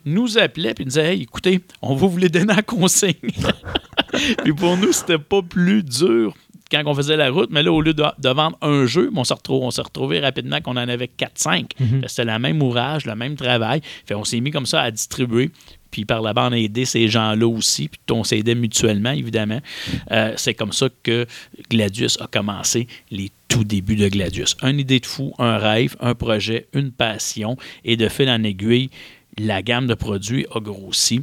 nous 0.04 0.38
appelaient 0.38 0.70
et 0.70 0.74
nous 0.80 0.84
disaient 0.86 1.14
Hey, 1.14 1.22
écoutez, 1.22 1.60
on 1.82 1.94
va 1.94 2.06
vous 2.06 2.18
les 2.18 2.28
donner 2.28 2.52
en 2.52 2.62
consigne. 2.62 3.12
puis 4.44 4.52
pour 4.52 4.76
nous, 4.76 4.92
c'était 4.92 5.18
pas 5.18 5.42
plus 5.42 5.82
dur 5.82 6.34
quand 6.72 6.82
on 6.86 6.94
faisait 6.94 7.16
la 7.16 7.30
route, 7.30 7.50
mais 7.52 7.62
là, 7.62 7.70
au 7.70 7.82
lieu 7.82 7.92
de, 7.92 8.02
de 8.18 8.28
vendre 8.30 8.56
un 8.62 8.86
jeu, 8.86 9.10
on 9.14 9.24
s'est 9.70 9.82
retrouvé, 9.82 10.20
rapidement 10.20 10.60
qu'on 10.60 10.72
en 10.72 10.88
avait 10.88 11.10
4-5. 11.18 11.66
C'était 12.06 12.24
le 12.24 12.38
même 12.38 12.62
ouvrage, 12.62 13.04
le 13.04 13.14
même 13.14 13.36
travail. 13.36 13.82
Fait 14.06 14.14
on 14.14 14.24
s'est 14.24 14.40
mis 14.40 14.50
comme 14.50 14.66
ça 14.66 14.80
à 14.80 14.90
distribuer. 14.90 15.50
Puis 15.90 16.06
par 16.06 16.22
là-bas, 16.22 16.48
on 16.48 16.52
a 16.52 16.56
aidé 16.56 16.86
ces 16.86 17.08
gens-là 17.08 17.46
aussi. 17.46 17.88
Puis 17.88 18.00
on 18.10 18.24
s'aidait 18.24 18.54
mutuellement, 18.54 19.10
évidemment. 19.10 19.60
Euh, 20.10 20.32
c'est 20.36 20.54
comme 20.54 20.72
ça 20.72 20.88
que 21.02 21.26
Gladius 21.70 22.18
a 22.20 22.26
commencé 22.26 22.88
les 23.10 23.30
tout 23.48 23.64
débuts 23.64 23.96
de 23.96 24.08
Gladius. 24.08 24.56
Une 24.62 24.80
idée 24.80 25.00
de 25.00 25.06
fou, 25.06 25.34
un 25.38 25.58
rêve, 25.58 25.94
un 26.00 26.14
projet, 26.14 26.66
une 26.72 26.90
passion. 26.90 27.58
Et 27.84 27.98
de 27.98 28.08
fil 28.08 28.30
en 28.30 28.42
aiguille, 28.42 28.88
la 29.38 29.60
gamme 29.60 29.86
de 29.86 29.94
produits 29.94 30.46
a 30.54 30.60
grossi. 30.60 31.22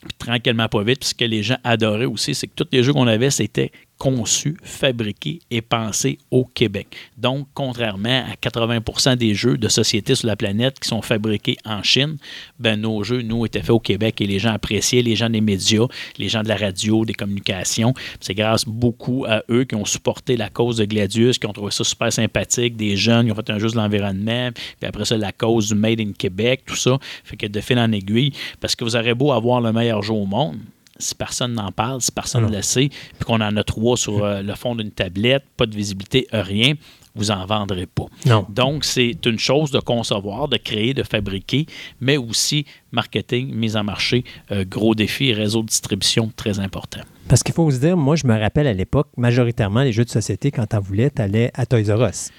Puis 0.00 0.16
tranquillement, 0.18 0.68
pas 0.68 0.82
vite. 0.82 1.00
Puis 1.00 1.08
ce 1.10 1.14
que 1.14 1.24
les 1.24 1.42
gens 1.42 1.58
adoraient 1.64 2.04
aussi, 2.04 2.34
c'est 2.34 2.46
que 2.46 2.54
tous 2.54 2.68
les 2.72 2.82
jeux 2.82 2.92
qu'on 2.92 3.06
avait, 3.06 3.30
c'était 3.30 3.72
conçus, 3.98 4.56
fabriqués 4.62 5.40
et 5.50 5.60
pensés 5.60 6.18
au 6.30 6.44
Québec. 6.44 6.96
Donc, 7.16 7.48
contrairement 7.52 8.24
à 8.30 8.34
80% 8.34 9.16
des 9.16 9.34
jeux 9.34 9.58
de 9.58 9.68
sociétés 9.68 10.14
sur 10.14 10.28
la 10.28 10.36
planète 10.36 10.78
qui 10.78 10.88
sont 10.88 11.02
fabriqués 11.02 11.56
en 11.64 11.82
Chine, 11.82 12.16
ben, 12.58 12.80
nos 12.80 13.02
jeux, 13.02 13.22
nous, 13.22 13.44
étaient 13.44 13.60
faits 13.60 13.70
au 13.70 13.80
Québec 13.80 14.20
et 14.20 14.26
les 14.26 14.38
gens 14.38 14.52
appréciaient, 14.52 15.02
les 15.02 15.16
gens 15.16 15.28
des 15.28 15.40
médias, 15.40 15.86
les 16.16 16.28
gens 16.28 16.42
de 16.42 16.48
la 16.48 16.56
radio, 16.56 17.04
des 17.04 17.14
communications. 17.14 17.92
C'est 18.20 18.34
grâce 18.34 18.64
beaucoup 18.64 19.24
à 19.28 19.42
eux 19.50 19.64
qui 19.64 19.74
ont 19.74 19.84
supporté 19.84 20.36
la 20.36 20.48
cause 20.48 20.76
de 20.76 20.84
Gladius, 20.84 21.38
qui 21.38 21.46
ont 21.46 21.52
trouvé 21.52 21.72
ça 21.72 21.84
super 21.84 22.12
sympathique, 22.12 22.76
des 22.76 22.96
jeunes 22.96 23.26
qui 23.26 23.32
ont 23.32 23.34
fait 23.34 23.50
un 23.50 23.58
jeu 23.58 23.68
de 23.68 23.76
l'environnement, 23.76 24.50
puis 24.52 24.88
après 24.88 25.04
ça, 25.04 25.16
la 25.16 25.32
cause 25.32 25.68
du 25.68 25.74
Made 25.74 26.00
in 26.00 26.12
Québec, 26.12 26.62
tout 26.66 26.76
ça. 26.76 26.98
Fait 27.24 27.36
que 27.36 27.46
de 27.46 27.60
fil 27.60 27.78
en 27.78 27.90
aiguille, 27.92 28.32
parce 28.60 28.76
que 28.76 28.84
vous 28.84 28.96
aurez 28.96 29.14
beau 29.14 29.32
avoir 29.32 29.60
le 29.60 29.72
meilleur 29.72 30.02
jeu 30.02 30.14
au 30.14 30.26
monde, 30.26 30.58
si 30.98 31.14
personne 31.14 31.54
n'en 31.54 31.72
parle, 31.72 32.00
si 32.00 32.12
personne 32.12 32.46
ne 32.46 32.54
le 32.54 32.62
sait, 32.62 32.88
puis 32.88 33.24
qu'on 33.24 33.40
en 33.40 33.56
a 33.56 33.64
trois 33.64 33.96
sur 33.96 34.24
euh, 34.24 34.42
le 34.42 34.54
fond 34.54 34.74
d'une 34.74 34.90
tablette, 34.90 35.44
pas 35.56 35.66
de 35.66 35.74
visibilité, 35.74 36.26
rien, 36.32 36.74
vous 37.14 37.30
en 37.30 37.44
vendrez 37.46 37.86
pas. 37.86 38.06
Non. 38.26 38.46
Donc, 38.48 38.84
c'est 38.84 39.16
une 39.26 39.38
chose 39.38 39.70
de 39.70 39.80
concevoir, 39.80 40.48
de 40.48 40.56
créer, 40.56 40.94
de 40.94 41.02
fabriquer, 41.02 41.66
mais 42.00 42.16
aussi 42.16 42.64
marketing, 42.92 43.52
mise 43.52 43.76
en 43.76 43.84
marché, 43.84 44.24
euh, 44.52 44.64
gros 44.64 44.94
défi 44.94 45.32
réseau 45.32 45.62
de 45.62 45.68
distribution 45.68 46.30
très 46.34 46.60
important. 46.60 47.00
Parce 47.28 47.42
qu'il 47.42 47.54
faut 47.54 47.70
se 47.70 47.78
dire, 47.78 47.96
moi, 47.96 48.16
je 48.16 48.26
me 48.26 48.38
rappelle 48.38 48.66
à 48.66 48.72
l'époque, 48.72 49.08
majoritairement, 49.16 49.82
les 49.82 49.92
jeux 49.92 50.04
de 50.04 50.10
société, 50.10 50.50
quand 50.50 50.66
t'en 50.66 50.80
voulais, 50.80 51.10
t'allais 51.10 51.50
à 51.54 51.66
Toys 51.66 51.94
R 51.94 52.08
Us. 52.08 52.30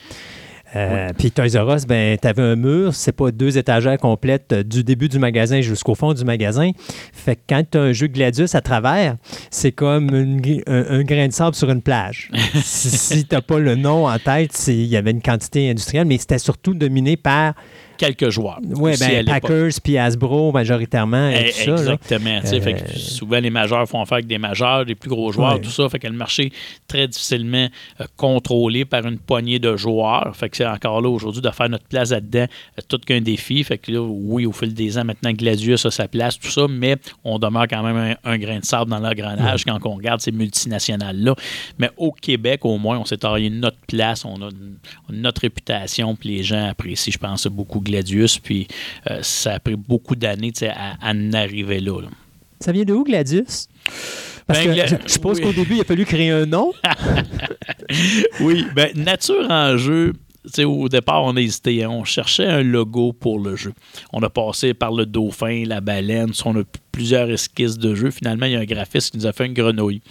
Euh, 0.75 1.09
Puis 1.17 1.31
Toys 1.31 1.57
R 1.59 1.75
Us, 1.75 1.85
ben, 1.87 2.17
tu 2.21 2.27
avais 2.27 2.43
un 2.43 2.55
mur, 2.55 2.93
c'est 2.93 3.11
pas 3.11 3.31
deux 3.31 3.57
étagères 3.57 3.97
complètes 3.97 4.53
euh, 4.53 4.63
du 4.63 4.83
début 4.83 5.09
du 5.09 5.17
magasin 5.17 5.61
jusqu'au 5.61 5.95
fond 5.95 6.13
du 6.13 6.23
magasin. 6.23 6.71
Fait 7.13 7.35
que 7.35 7.41
quand 7.49 7.63
tu 7.71 7.77
as 7.77 7.81
un 7.81 7.91
jeu 7.93 8.07
Gladius 8.07 8.53
à 8.55 8.61
travers, 8.61 9.15
c'est 9.49 9.71
comme 9.71 10.13
une- 10.13 10.61
un, 10.67 10.85
un 10.99 11.03
grain 11.03 11.27
de 11.27 11.33
sable 11.33 11.55
sur 11.55 11.69
une 11.71 11.81
plage. 11.81 12.29
si 12.61 12.89
si 12.89 13.25
tu 13.25 13.41
pas 13.41 13.59
le 13.59 13.75
nom 13.75 14.07
en 14.07 14.17
tête, 14.19 14.51
il 14.67 14.85
y 14.85 14.95
avait 14.97 15.11
une 15.11 15.21
quantité 15.21 15.69
industrielle, 15.69 16.05
mais 16.05 16.17
c'était 16.17 16.37
surtout 16.37 16.73
dominé 16.73 17.17
par 17.17 17.53
Quelques 17.99 18.29
joueurs. 18.29 18.59
ouais, 18.63 18.95
ben, 18.97 19.09
l'époque. 19.25 19.41
Packers 19.41 19.69
puis 19.83 19.97
Hasbro 19.97 20.51
majoritairement 20.51 21.29
et 21.29 21.51
tout 21.51 21.57
ça. 21.57 21.65
là. 21.71 21.77
Exactement. 21.79 22.41
fait 22.41 22.73
que 22.73 22.79
Euh, 22.83 22.97
souvent, 22.97 23.39
les 23.39 23.49
majeurs 23.49 23.87
font 23.87 24.01
affaire 24.01 24.15
avec 24.15 24.27
des 24.27 24.37
majeurs, 24.37 24.85
des 24.85 24.95
plus 24.95 25.09
gros 25.09 25.31
joueurs, 25.31 25.55
Ouais. 25.55 25.61
tout 25.61 25.69
ça. 25.69 25.87
Fait 25.89 25.99
que 25.99 26.07
le 26.07 26.13
marché 26.13 26.45
est 26.47 26.51
très 26.87 27.07
difficilement 27.07 27.67
euh, 27.99 28.05
contrôlé 28.17 28.85
par 28.85 29.05
une 29.05 29.19
poignée 29.19 29.59
de 29.59 29.75
joueurs. 29.75 30.33
Fait 30.35 30.49
que 30.49 30.57
c'est 30.57 30.65
encore 30.65 31.01
là 31.01 31.09
aujourd'hui 31.09 31.41
de 31.41 31.49
faire 31.51 31.69
notre 31.69 31.85
place 31.85 32.11
là-dedans, 32.11 32.45
euh, 32.47 32.81
tout 32.87 32.99
qu'un 32.99 33.21
défi. 33.21 33.63
Fait 33.63 33.77
que 33.77 33.91
là, 33.91 34.01
oui, 34.01 34.45
au 34.45 34.51
fil 34.53 34.73
des 34.73 34.97
ans, 34.97 35.03
maintenant 35.03 35.31
Gladius 35.33 35.85
a 35.85 35.91
sa 35.91 36.07
place, 36.07 36.39
tout 36.39 36.49
ça, 36.49 36.67
mais 36.69 36.95
on 37.25 37.37
demeure 37.37 37.67
quand 37.69 37.83
même 37.83 37.97
un, 38.23 38.31
un 38.31 38.37
grain 38.37 38.59
de 38.59 38.65
sable 38.65 38.89
dans 38.89 38.99
l'engrenage 38.99 39.65
quand 39.65 39.77
on 39.85 39.95
regarde 39.95 40.21
ces 40.21 40.31
multinationales-là. 40.31 41.35
Mais 41.77 41.89
au 41.97 42.11
Québec, 42.11 42.63
au 42.63 42.77
moins, 42.77 42.97
on 42.97 43.05
s'est 43.05 43.17
taillé 43.17 43.49
notre 43.49 43.77
place, 43.87 44.23
on 44.25 44.41
a, 44.41 44.49
on 45.09 45.13
a 45.13 45.17
notre 45.17 45.41
réputation, 45.41 46.15
puis 46.15 46.29
les 46.37 46.43
gens 46.43 46.69
apprécient, 46.69 47.11
je 47.11 47.17
pense, 47.17 47.45
beaucoup 47.47 47.81
Gladius. 47.89 48.39
Puis 48.39 48.67
euh, 49.09 49.19
ça 49.21 49.53
a 49.55 49.59
pris 49.59 49.75
beaucoup 49.75 50.15
d'années 50.15 50.53
à, 50.63 50.93
à 51.01 51.11
en 51.11 51.33
arriver 51.33 51.79
là. 51.79 52.01
là. 52.01 52.07
Ça 52.59 52.71
vient 52.71 52.83
de 52.83 52.93
où, 52.93 53.03
Gladius? 53.03 53.67
Parce 54.47 54.65
Ben, 54.65 54.75
que 54.75 54.87
je, 54.87 54.95
je 55.07 55.11
suppose 55.13 55.37
oui. 55.37 55.43
qu'au 55.43 55.53
début, 55.53 55.75
il 55.75 55.81
a 55.81 55.83
fallu 55.83 56.05
créer 56.05 56.31
un 56.31 56.45
nom. 56.45 56.71
Oui, 58.41 58.65
ben 58.75 58.91
nature 58.95 59.47
en 59.49 59.77
jeu. 59.77 60.13
tu 60.45 60.49
sais, 60.53 60.63
au 60.63 60.87
départ, 60.89 61.23
on 61.23 61.35
a 61.35 61.41
hésité. 61.41 61.83
hein. 61.83 61.89
On 61.89 62.03
cherchait 62.03 62.45
un 62.45 62.61
logo 62.63 63.13
pour 63.13 63.39
le 63.39 63.55
jeu. 63.55 63.73
On 64.13 64.21
a 64.21 64.29
passé 64.29 64.73
par 64.73 64.91
le 64.91 65.05
dauphin, 65.05 65.63
la 65.65 65.81
baleine. 65.81 66.31
On 66.45 66.55
a 66.59 66.63
plusieurs 66.91 67.29
esquisses 67.29 67.77
de 67.77 67.95
jeu. 67.95 68.11
Finalement, 68.11 68.45
il 68.45 68.53
y 68.53 68.55
a 68.55 68.59
un 68.59 68.65
graphiste 68.65 69.11
qui 69.11 69.17
nous 69.17 69.25
a 69.27 69.33
fait 69.33 69.45
une 69.45 69.53
grenouille. 69.53 70.01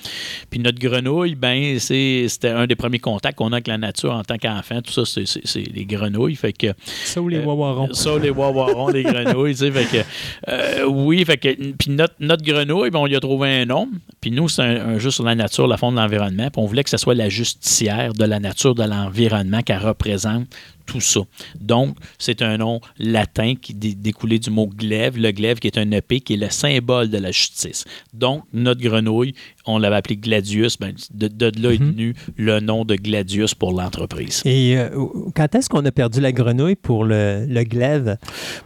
Puis 0.51 0.61
notre 0.61 0.79
grenouille, 0.79 1.35
ben, 1.35 1.79
c'était 1.79 2.49
un 2.49 2.67
des 2.67 2.77
premiers 2.77 2.99
contacts 2.99 3.37
qu'on 3.39 3.49
a 3.53 3.57
avec 3.57 3.67
la 3.67 3.79
nature 3.79 4.13
en 4.13 4.23
tant 4.23 4.37
qu'enfant. 4.39 4.81
Tout 4.83 4.93
ça, 4.93 5.03
c'est- 5.25 5.59
les 5.75 5.85
grenouilles. 5.85 6.37
Fait 6.37 6.53
que 6.53 6.69
Ça 7.05 7.21
ou 7.21 7.29
les 7.29 7.39
Euh, 7.39 7.45
Wawarons. 7.45 7.93
ça, 7.93 8.19
les 8.19 8.31
wawarons, 8.31 8.89
les 8.89 9.03
grenouilles, 9.03 9.55
fait 9.55 9.71
que, 9.85 10.51
euh, 10.51 10.85
oui, 10.87 11.25
fait 11.25 11.37
que, 11.37 11.49
puis 11.73 11.91
notre, 11.91 12.15
notre 12.21 12.45
grenouille, 12.45 12.91
ben, 12.91 12.99
on 13.01 13.07
lui 13.07 13.17
a 13.17 13.21
trouvé 13.21 13.49
un 13.49 13.65
nom, 13.67 13.89
puis 14.21 14.31
nous, 14.31 14.49
c'est 14.49 14.63
un, 14.63 14.89
un 14.91 14.99
jeu 14.99 15.11
sur 15.11 15.25
la 15.25 15.35
nature, 15.35 15.67
la 15.67 15.77
faune 15.77 15.95
de 15.95 16.01
l'environnement, 16.01 16.51
puis 16.51 16.63
on 16.63 16.67
voulait 16.67 16.85
que 16.85 16.91
ce 16.91 16.97
soit 16.97 17.15
la 17.15 17.29
justicière 17.29 18.13
de 18.15 18.25
la 18.25 18.41
nature, 18.41 18.75
de 18.75 18.85
l'environnement, 18.85 19.63
qu'elle 19.63 19.79
représente 19.79 20.47
tout 20.89 21.01
ça. 21.01 21.21
Donc, 21.61 21.97
c'est 22.19 22.43
un 22.43 22.57
nom 22.59 22.81
latin 22.99 23.55
qui 23.55 23.75
dé- 23.75 23.95
découlait 23.95 24.39
du 24.41 24.51
mot 24.51 24.67
glaive, 24.67 25.19
le 25.19 25.31
glaive 25.31 25.59
qui 25.61 25.69
est 25.69 25.79
un 25.79 25.91
épée, 25.93 26.21
qui 26.21 26.35
est 26.35 26.39
le 26.39 26.51
symbole 26.51 27.11
de 27.11 27.19
la 27.19 27.31
justice. 27.31 27.85
Donc, 28.13 28.45
notre 28.53 28.81
grenouille, 28.81 29.35
on 29.69 29.79
l'avait 29.79 29.97
appelé 29.97 30.17
Gladius, 30.17 30.79
ben, 30.79 30.93
de, 31.15 31.29
de 31.29 31.63
là 31.63 31.73
est 31.73 31.79
Mhm. 31.81 31.91
venu 31.93 32.15
le 32.37 32.61
nom 32.61 32.85
de 32.85 32.97
Gladius 32.97 33.55
pour 33.55 33.73
l'entreprise. 33.73 34.43
Et 34.45 34.77
euh, 34.77 34.89
quand 35.37 35.55
est-ce 35.55 35.69
qu'on 35.69 35.85
a 35.85 35.91
perdu 35.93 36.21
la 36.21 36.33
grenouille 36.33 36.75
pour 36.77 37.05
le, 37.05 37.45
le 37.49 37.63
glaive? 37.65 38.17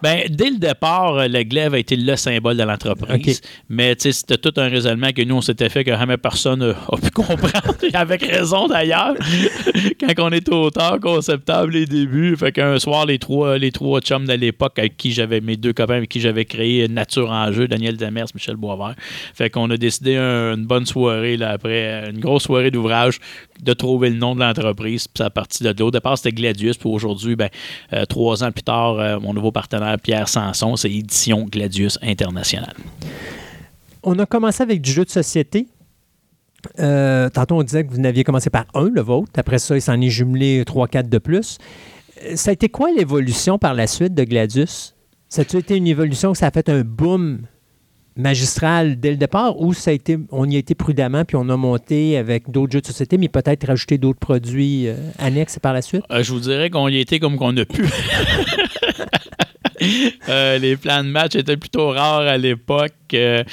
Ben, 0.02 0.20
dès 0.30 0.50
le 0.50 0.58
départ, 0.58 1.16
euh, 1.16 1.28
le 1.28 1.42
glaive 1.42 1.74
a 1.74 1.78
été 1.78 1.96
le 1.96 2.16
symbole 2.16 2.56
de 2.56 2.62
l'entreprise. 2.62 3.40
Mais 3.68 3.94
c'était 3.98 4.38
tout 4.38 4.52
un 4.56 4.68
raisonnement 4.68 5.10
que 5.14 5.22
nous, 5.22 5.36
on 5.36 5.40
s'était 5.40 5.68
fait 5.68 5.84
que 5.84 5.90
jamais 5.90 6.16
personne 6.16 6.62
euh, 6.62 6.74
a 6.90 6.96
pu 6.96 7.10
comprendre. 7.10 7.48
Avec 7.94 8.22
raison 8.22 8.68
d'ailleurs. 8.68 9.14
Quand 10.00 10.12
on 10.18 10.30
était 10.32 10.52
auteur, 10.54 10.98
conceptable 11.00 11.72
les 11.72 11.86
débuts. 11.86 12.36
Fait 12.36 12.52
qu'un 12.52 12.78
soir, 12.78 13.06
les 13.06 13.18
trois, 13.18 13.58
les 13.58 13.72
trois 13.72 14.00
chums 14.00 14.26
de 14.26 14.32
l'époque 14.34 14.78
avec 14.78 14.96
qui 14.96 15.12
j'avais 15.12 15.40
mes 15.40 15.56
deux 15.56 15.72
copains 15.72 15.96
avec 15.96 16.08
qui 16.08 16.20
j'avais 16.20 16.44
créé 16.44 16.88
Nature 16.88 17.30
en 17.30 17.50
jeu, 17.52 17.66
Daniel 17.68 17.96
Demers, 17.96 18.26
Michel 18.34 18.56
Boisvert. 18.56 18.94
Fait 19.34 19.50
qu'on 19.50 19.68
a 19.70 19.76
décidé 19.76 20.16
un- 20.16 20.54
une 20.54 20.66
bonne 20.66 20.86
soirée 20.92 21.36
là, 21.36 21.50
après, 21.50 22.10
une 22.10 22.20
grosse 22.20 22.44
soirée 22.44 22.70
d'ouvrage, 22.70 23.18
de 23.62 23.72
trouver 23.72 24.10
le 24.10 24.16
nom 24.16 24.34
de 24.34 24.40
l'entreprise. 24.40 25.08
Puis 25.08 25.18
ça 25.18 25.26
a 25.26 25.30
parti 25.30 25.62
de 25.62 25.68
là. 25.68 25.84
Au 25.84 25.90
départ, 25.90 26.16
c'était 26.16 26.32
Gladius. 26.32 26.76
Puis 26.76 26.88
aujourd'hui, 26.88 27.36
ben, 27.36 27.48
euh, 27.92 28.04
trois 28.04 28.44
ans 28.44 28.52
plus 28.52 28.62
tard, 28.62 28.98
euh, 28.98 29.18
mon 29.20 29.34
nouveau 29.34 29.52
partenaire, 29.52 29.96
Pierre 30.02 30.28
Sanson, 30.28 30.76
c'est 30.76 30.90
Édition 30.90 31.44
Gladius 31.44 31.98
International. 32.02 32.74
On 34.02 34.18
a 34.18 34.26
commencé 34.26 34.62
avec 34.62 34.80
du 34.80 34.90
jeu 34.90 35.04
de 35.04 35.10
société. 35.10 35.68
Euh, 36.78 37.28
tantôt, 37.28 37.56
on 37.56 37.62
disait 37.62 37.84
que 37.84 37.90
vous 37.90 38.00
n'aviez 38.00 38.24
commencé 38.24 38.50
par 38.50 38.66
un, 38.74 38.88
le 38.88 39.00
vôtre. 39.00 39.32
Après 39.36 39.58
ça, 39.58 39.76
il 39.76 39.82
s'en 39.82 40.00
est 40.00 40.10
jumelé 40.10 40.62
3-4 40.64 41.08
de 41.08 41.18
plus. 41.18 41.58
Euh, 42.24 42.36
Ça 42.36 42.50
a 42.50 42.52
été 42.52 42.68
quoi 42.68 42.90
l'évolution 42.96 43.58
par 43.58 43.74
la 43.74 43.86
suite 43.86 44.14
de 44.14 44.24
Gladius? 44.24 44.94
Ça 45.28 45.42
a 45.42 45.58
été 45.58 45.76
une 45.76 45.86
évolution 45.86 46.32
que 46.32 46.38
ça 46.38 46.48
a 46.48 46.50
fait 46.50 46.68
un 46.68 46.82
boom 46.82 47.42
magistral 48.16 48.98
dès 48.98 49.10
le 49.10 49.16
départ 49.16 49.60
ou 49.60 49.72
ça 49.74 49.90
a 49.90 49.94
été, 49.94 50.18
on 50.30 50.48
y 50.48 50.56
a 50.56 50.58
été 50.58 50.74
prudemment 50.74 51.24
puis 51.24 51.36
on 51.36 51.48
a 51.48 51.56
monté 51.56 52.16
avec 52.16 52.50
d'autres 52.50 52.72
jeux 52.72 52.80
de 52.80 52.86
société, 52.86 53.18
mais 53.18 53.28
peut-être 53.28 53.66
rajouter 53.66 53.98
d'autres 53.98 54.18
produits 54.18 54.88
euh, 54.88 54.94
annexes 55.18 55.58
par 55.58 55.72
la 55.72 55.82
suite? 55.82 56.02
Euh, 56.10 56.22
je 56.22 56.32
vous 56.32 56.40
dirais 56.40 56.70
qu'on 56.70 56.88
y 56.88 56.98
était 56.98 57.18
comme 57.18 57.36
qu'on 57.36 57.56
a 57.56 57.64
pu. 57.64 57.84
Euh, 60.28 60.58
les 60.58 60.76
plans 60.76 61.02
de 61.02 61.08
match 61.08 61.34
étaient 61.34 61.56
plutôt 61.56 61.88
rares 61.90 62.20
à 62.20 62.38
l'époque. 62.38 62.92
Euh, 63.14 63.44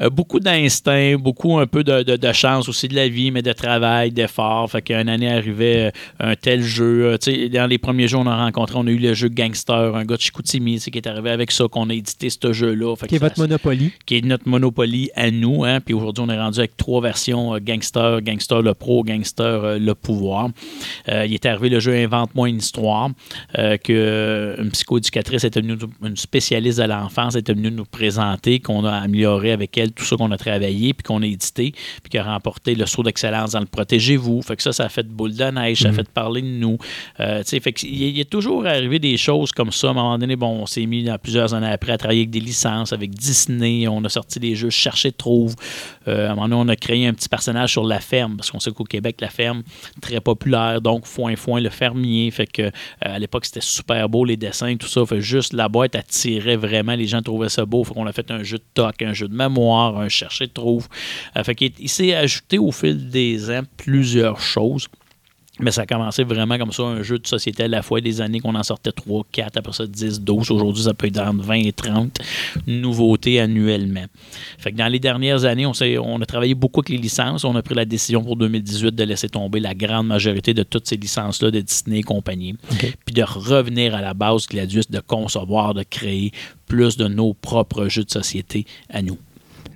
euh, 0.00 0.10
beaucoup 0.10 0.38
d'instinct, 0.38 1.16
beaucoup 1.18 1.58
un 1.58 1.66
peu 1.66 1.82
de, 1.82 2.02
de- 2.02 2.16
de 2.16 2.32
chance 2.32 2.68
aussi 2.68 2.86
de 2.86 2.94
la 2.94 3.08
vie, 3.08 3.30
mais 3.32 3.42
de 3.42 3.52
travail, 3.52 4.12
d'effort. 4.12 4.70
Fait 4.70 4.82
qu'une 4.82 5.08
année 5.08 5.30
arrivait 5.32 5.92
un 6.20 6.36
tel 6.36 6.62
jeu. 6.62 7.16
Dans 7.52 7.66
les 7.66 7.78
premiers 7.78 8.06
jours, 8.08 8.22
on 8.24 8.26
a 8.28 8.36
rencontré, 8.36 8.76
on 8.78 8.86
a 8.86 8.90
eu 8.90 8.98
le 8.98 9.14
jeu 9.14 9.28
Gangster, 9.28 9.96
un 9.96 10.04
gars 10.04 10.16
de 10.16 10.20
Chicoutimi 10.20 10.78
qui 10.78 10.96
est 10.98 11.06
arrivé 11.06 11.30
avec 11.30 11.50
ça, 11.50 11.64
qu'on 11.68 11.88
a 11.90 11.94
édité 11.94 12.30
ce 12.30 12.52
jeu-là. 12.52 12.94
Qui 13.08 13.16
est 13.16 13.18
ça- 13.18 13.24
votre 13.26 13.38
Monopoly? 13.40 13.92
qui 14.06 14.18
est 14.18 14.24
notre 14.24 14.48
Monopoly 14.48 15.10
à 15.16 15.30
nous. 15.32 15.64
Hein? 15.64 15.80
Puis 15.80 15.94
aujourd'hui, 15.94 16.22
on 16.26 16.30
est 16.30 16.38
rendu 16.38 16.58
avec 16.60 16.76
trois 16.76 17.00
versions 17.00 17.54
euh, 17.54 17.58
Gangster, 17.60 18.22
Gangster 18.22 18.62
le 18.62 18.74
Pro, 18.74 19.02
Gangster 19.02 19.78
le 19.80 19.94
Pouvoir. 19.94 20.50
Il 21.08 21.32
est 21.34 21.46
arrivé 21.46 21.68
le 21.70 21.80
jeu 21.80 21.94
Invente-moi 21.94 22.48
une 22.50 22.58
histoire 22.58 23.10
que 23.84 24.56
une 24.58 24.70
psychoéducatrice 24.70 25.44
était 25.44 25.60
venue, 25.60 25.76
nous- 25.77 25.77
une 26.02 26.16
spécialiste 26.16 26.78
de 26.78 26.84
l'enfance 26.84 27.34
était 27.34 27.54
venue 27.54 27.70
nous 27.70 27.84
présenter, 27.84 28.60
qu'on 28.60 28.84
a 28.84 28.92
amélioré 28.92 29.52
avec 29.52 29.76
elle 29.78 29.92
tout 29.92 30.04
ça 30.04 30.16
qu'on 30.16 30.30
a 30.30 30.36
travaillé, 30.36 30.94
puis 30.94 31.02
qu'on 31.02 31.22
a 31.22 31.26
édité, 31.26 31.72
puis 32.02 32.10
qui 32.10 32.18
a 32.18 32.24
remporté 32.24 32.74
le 32.74 32.86
saut 32.86 33.02
d'excellence 33.02 33.52
dans 33.52 33.60
le 33.60 33.66
Protégez-vous. 33.66 34.42
Fait 34.42 34.56
que 34.56 34.62
ça, 34.62 34.72
ça 34.72 34.84
a 34.84 34.88
fait 34.88 35.06
boule 35.06 35.34
de 35.34 35.44
neige, 35.44 35.80
ça 35.80 35.90
a 35.90 35.92
fait 35.92 36.08
parler 36.08 36.42
de 36.42 36.46
nous. 36.46 36.78
Euh, 37.20 37.42
fait 37.44 37.72
que 37.72 37.86
il, 37.86 38.02
il 38.02 38.20
est 38.20 38.30
toujours 38.30 38.66
arrivé 38.66 38.98
des 38.98 39.16
choses 39.16 39.52
comme 39.52 39.72
ça. 39.72 39.88
À 39.88 39.90
un 39.90 39.94
moment 39.94 40.18
donné, 40.18 40.36
bon, 40.36 40.62
on 40.62 40.66
s'est 40.66 40.86
mis 40.86 41.04
dans 41.04 41.18
plusieurs 41.18 41.54
années 41.54 41.68
après 41.70 41.92
à 41.92 41.98
travailler 41.98 42.20
avec 42.20 42.30
des 42.30 42.40
licences, 42.40 42.92
avec 42.92 43.10
Disney. 43.10 43.86
On 43.88 44.04
a 44.04 44.08
sorti 44.08 44.40
des 44.40 44.54
jeux 44.54 44.70
Chercher 44.70 45.12
Trouve. 45.12 45.54
Euh, 46.06 46.28
à 46.28 46.32
un 46.32 46.34
moment 46.34 46.48
donné, 46.48 46.62
on 46.62 46.68
a 46.68 46.76
créé 46.76 47.06
un 47.06 47.14
petit 47.14 47.28
personnage 47.28 47.72
sur 47.72 47.84
la 47.84 48.00
ferme, 48.00 48.36
parce 48.36 48.50
qu'on 48.50 48.60
sait 48.60 48.70
qu'au 48.70 48.84
Québec, 48.84 49.16
la 49.20 49.28
ferme, 49.28 49.62
très 50.00 50.20
populaire. 50.20 50.80
Donc, 50.80 51.06
Foin 51.06 51.36
Foin, 51.36 51.60
le 51.60 51.70
fermier. 51.70 52.30
Fait 52.30 52.46
que 52.46 52.62
euh, 52.62 52.70
à 53.00 53.18
l'époque, 53.18 53.44
c'était 53.44 53.60
super 53.60 54.08
beau, 54.08 54.24
les 54.24 54.36
dessins, 54.36 54.76
tout 54.76 54.88
ça. 54.88 55.04
Fait 55.06 55.20
juste 55.20 55.52
la 55.52 55.67
boîte 55.68 55.94
attirait 55.94 56.56
vraiment. 56.56 56.94
Les 56.94 57.06
gens 57.06 57.22
trouvaient 57.22 57.48
ça 57.48 57.64
beau. 57.64 57.84
Fait 57.84 57.94
qu'on 57.94 58.06
a 58.06 58.12
fait 58.12 58.30
un 58.30 58.42
jeu 58.42 58.58
de 58.58 58.64
toc, 58.74 59.02
un 59.02 59.12
jeu 59.12 59.28
de 59.28 59.34
mémoire, 59.34 59.98
un 59.98 60.08
Chercher 60.08 60.48
Trouve. 60.48 60.88
Euh, 61.36 61.44
fait 61.44 61.54
qu'il 61.54 61.72
il 61.78 61.88
s'est 61.88 62.14
ajouté 62.14 62.58
au 62.58 62.72
fil 62.72 63.08
des 63.08 63.50
ans 63.50 63.62
plusieurs 63.76 64.40
choses. 64.40 64.88
Mais 65.60 65.70
ça 65.72 65.82
a 65.82 65.86
commencé 65.86 66.24
vraiment 66.24 66.56
comme 66.56 66.72
ça, 66.72 66.84
un 66.84 67.02
jeu 67.02 67.18
de 67.18 67.26
société 67.26 67.64
à 67.64 67.68
la 67.68 67.82
fois, 67.82 68.00
des 68.00 68.20
années 68.20 68.40
qu'on 68.40 68.54
en 68.54 68.62
sortait 68.62 68.92
3, 68.92 69.24
4, 69.32 69.56
après 69.56 69.72
ça 69.72 69.86
10, 69.86 70.20
12. 70.20 70.50
Aujourd'hui, 70.50 70.84
ça 70.84 70.94
peut 70.94 71.06
être 71.06 71.18
entre 71.18 71.42
20 71.44 71.54
et 71.54 71.72
30 71.72 72.18
nouveautés 72.66 73.40
annuellement. 73.40 74.04
Fait 74.58 74.72
que 74.72 74.76
dans 74.76 74.88
les 74.88 75.00
dernières 75.00 75.44
années, 75.44 75.66
on, 75.66 75.72
on 76.02 76.20
a 76.20 76.26
travaillé 76.26 76.54
beaucoup 76.54 76.80
avec 76.80 76.90
les 76.90 76.98
licences. 76.98 77.44
On 77.44 77.56
a 77.56 77.62
pris 77.62 77.74
la 77.74 77.84
décision 77.84 78.22
pour 78.22 78.36
2018 78.36 78.94
de 78.94 79.04
laisser 79.04 79.28
tomber 79.28 79.60
la 79.60 79.74
grande 79.74 80.06
majorité 80.06 80.54
de 80.54 80.62
toutes 80.62 80.86
ces 80.86 80.96
licences-là 80.96 81.50
de 81.50 81.60
Disney 81.60 81.98
et 81.98 82.02
compagnie. 82.02 82.56
Puis 83.04 83.14
de 83.14 83.22
revenir 83.22 83.94
à 83.94 84.00
la 84.00 84.14
base 84.14 84.46
Gladius, 84.46 84.90
de 84.90 85.00
concevoir, 85.00 85.74
de 85.74 85.82
créer 85.82 86.32
plus 86.66 86.96
de 86.96 87.08
nos 87.08 87.34
propres 87.34 87.88
jeux 87.88 88.04
de 88.04 88.10
société 88.10 88.66
à 88.90 89.02
nous. 89.02 89.18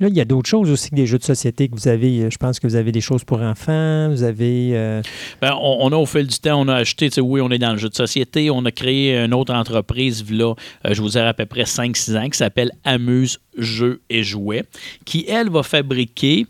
Là, 0.03 0.09
il 0.09 0.17
y 0.17 0.21
a 0.21 0.25
d'autres 0.25 0.49
choses 0.49 0.69
aussi 0.69 0.91
que 0.91 0.97
des 0.97 1.07
jeux 1.07 1.19
de 1.19 1.23
société 1.23 1.69
que 1.69 1.77
vous 1.77 1.87
avez. 1.87 2.23
euh, 2.23 2.29
Je 2.29 2.37
pense 2.37 2.59
que 2.59 2.67
vous 2.67 2.75
avez 2.75 2.91
des 2.91 3.01
choses 3.01 3.23
pour 3.23 3.41
enfants, 3.41 4.09
vous 4.11 4.25
avez. 4.25 4.71
euh, 4.73 5.01
Ben, 5.41 5.57
on, 5.61 5.93
a 5.93 5.97
au 5.97 6.07
fil 6.07 6.27
du 6.27 6.37
temps, 6.41 6.61
on 6.61 6.67
a 6.67 6.75
acheté, 6.75 7.09
oui, 7.21 7.41
on 7.41 7.51
est 7.53 7.59
dans 7.61 7.71
le 7.71 7.79
jeu 7.79 7.89
de 7.89 7.95
société, 7.95 8.51
on 8.51 8.65
a 8.65 8.73
créé 8.73 9.17
une 9.17 9.33
autre 9.33 9.55
entreprise, 9.55 10.29
là, 10.29 10.55
euh, 10.87 10.93
je 10.93 11.01
vous 11.01 11.11
dirais 11.11 11.29
à 11.29 11.35
peu 11.35 11.47
près 11.47 11.63
5-6 11.63 12.17
ans, 12.19 12.29
qui 12.29 12.37
s'appelle 12.37 12.73
Amuse 12.83 13.39
Jeux 13.57 14.01
et 14.11 14.25
Jouets, 14.25 14.65
qui, 15.05 15.25
elle, 15.29 15.51
va 15.51 15.63
fabriquer, 15.63 16.47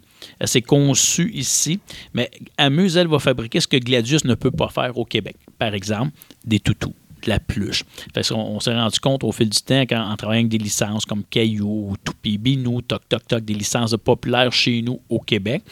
c'est 0.47 0.63
conçu 0.63 1.31
ici, 1.35 1.79
mais 2.15 2.31
Amuse, 2.57 2.97
elle, 2.97 3.09
va 3.09 3.19
fabriquer 3.19 3.61
ce 3.61 3.69
que 3.69 3.77
Gladius 3.77 4.25
ne 4.25 4.35
peut 4.35 4.51
pas 4.51 4.69
faire 4.69 4.97
au 4.97 5.05
Québec. 5.05 5.37
Par 5.59 5.75
exemple, 5.75 6.13
des 6.47 6.59
toutous 6.59 6.95
de 7.25 7.31
la 7.31 7.41
pluche. 7.41 7.85
Fait 8.15 8.31
on, 8.33 8.61
s'est 8.61 8.75
rendu 8.75 9.01
compte 9.01 9.25
au 9.25 9.33
fil 9.33 9.49
du 9.49 9.61
temps, 9.61 9.83
quand, 9.83 10.01
en 10.01 10.17
travaillant 10.17 10.41
avec 10.41 10.51
des 10.51 10.59
licences 10.59 11.05
comme 11.05 11.25
Caillou, 11.25 11.95
Toupie, 12.05 12.39
Binou, 12.39 12.83
Toc 12.83 13.09
Toc 13.09 13.27
Toc, 13.27 13.45
des 13.45 13.55
licences 13.55 13.97
populaires 14.03 14.53
chez 14.53 14.83
nous 14.83 15.01
au 15.09 15.19
Québec, 15.19 15.63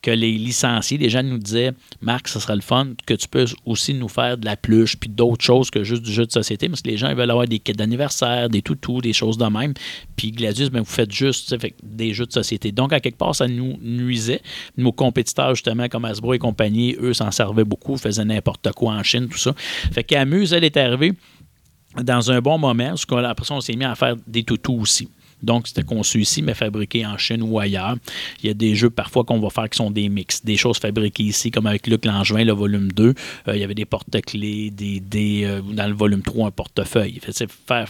que 0.00 0.10
les 0.10 0.32
licenciés, 0.32 0.98
les 0.98 1.08
gens 1.08 1.22
nous 1.22 1.38
disaient 1.38 1.72
Marc, 2.00 2.28
ce 2.28 2.40
serait 2.40 2.56
le 2.56 2.62
fun 2.62 2.88
que 3.06 3.14
tu 3.14 3.28
peux 3.28 3.44
aussi 3.64 3.94
nous 3.94 4.08
faire 4.08 4.38
de 4.38 4.44
la 4.44 4.56
pluche, 4.56 4.96
puis 4.96 5.10
d'autres 5.10 5.44
choses 5.44 5.70
que 5.70 5.84
juste 5.84 6.02
du 6.02 6.12
jeu 6.12 6.26
de 6.26 6.32
société, 6.32 6.68
parce 6.68 6.82
que 6.82 6.88
les 6.88 6.96
gens 6.96 7.08
ils 7.08 7.16
veulent 7.16 7.30
avoir 7.30 7.46
des 7.46 7.58
kits 7.58 7.72
d'anniversaire, 7.72 8.48
des 8.48 8.62
toutous, 8.62 9.00
des 9.00 9.12
choses 9.12 9.38
de 9.38 9.46
même. 9.46 9.74
Puis 10.16 10.30
Gladius, 10.30 10.70
ben, 10.70 10.80
vous 10.80 10.84
faites 10.86 11.12
juste 11.12 11.58
fait, 11.60 11.74
des 11.82 12.14
jeux 12.14 12.26
de 12.26 12.32
société. 12.32 12.72
Donc, 12.72 12.92
à 12.92 13.00
quelque 13.00 13.18
part, 13.18 13.34
ça 13.34 13.48
nous 13.48 13.78
nuisait. 13.82 14.40
Nos 14.76 14.92
compétiteurs, 14.92 15.54
justement, 15.54 15.88
comme 15.88 16.04
Hasbro 16.04 16.34
et 16.34 16.38
compagnie, 16.38 16.96
eux 17.00 17.14
s'en 17.14 17.30
servaient 17.30 17.64
beaucoup, 17.64 17.96
faisaient 17.96 18.24
n'importe 18.24 18.70
quoi 18.72 18.94
en 18.94 19.02
Chine, 19.02 19.28
tout 19.28 19.38
ça. 19.38 19.54
Fait 19.92 20.04
qu'Amuse, 20.04 20.52
elle 20.52 20.64
est 20.64 20.76
dans 22.02 22.30
un 22.30 22.40
bon 22.40 22.58
moment, 22.58 22.94
après 22.94 23.44
ça, 23.44 23.54
on 23.54 23.60
s'est 23.60 23.76
mis 23.76 23.84
à 23.84 23.94
faire 23.94 24.16
des 24.26 24.44
toutous 24.44 24.80
aussi. 24.80 25.08
Donc, 25.42 25.66
c'était 25.66 25.82
conçu 25.82 26.20
ici, 26.20 26.40
mais 26.40 26.54
fabriqué 26.54 27.04
en 27.04 27.18
Chine 27.18 27.42
ou 27.42 27.58
ailleurs. 27.58 27.96
Il 28.42 28.46
y 28.46 28.50
a 28.50 28.54
des 28.54 28.74
jeux 28.74 28.90
parfois 28.90 29.24
qu'on 29.24 29.40
va 29.40 29.50
faire 29.50 29.68
qui 29.68 29.76
sont 29.76 29.90
des 29.90 30.08
mix. 30.08 30.44
Des 30.44 30.56
choses 30.56 30.78
fabriquées 30.78 31.24
ici, 31.24 31.50
comme 31.50 31.66
avec 31.66 31.86
Luc 31.88 32.04
Langevin, 32.04 32.44
le 32.44 32.52
volume 32.52 32.92
2. 32.92 33.08
Euh, 33.48 33.54
il 33.54 33.60
y 33.60 33.64
avait 33.64 33.74
des 33.74 33.84
porte-clés, 33.84 34.70
des, 34.70 35.42
euh, 35.44 35.60
dans 35.60 35.88
le 35.88 35.94
volume 35.94 36.22
3, 36.22 36.48
un 36.48 36.50
portefeuille. 36.52 37.20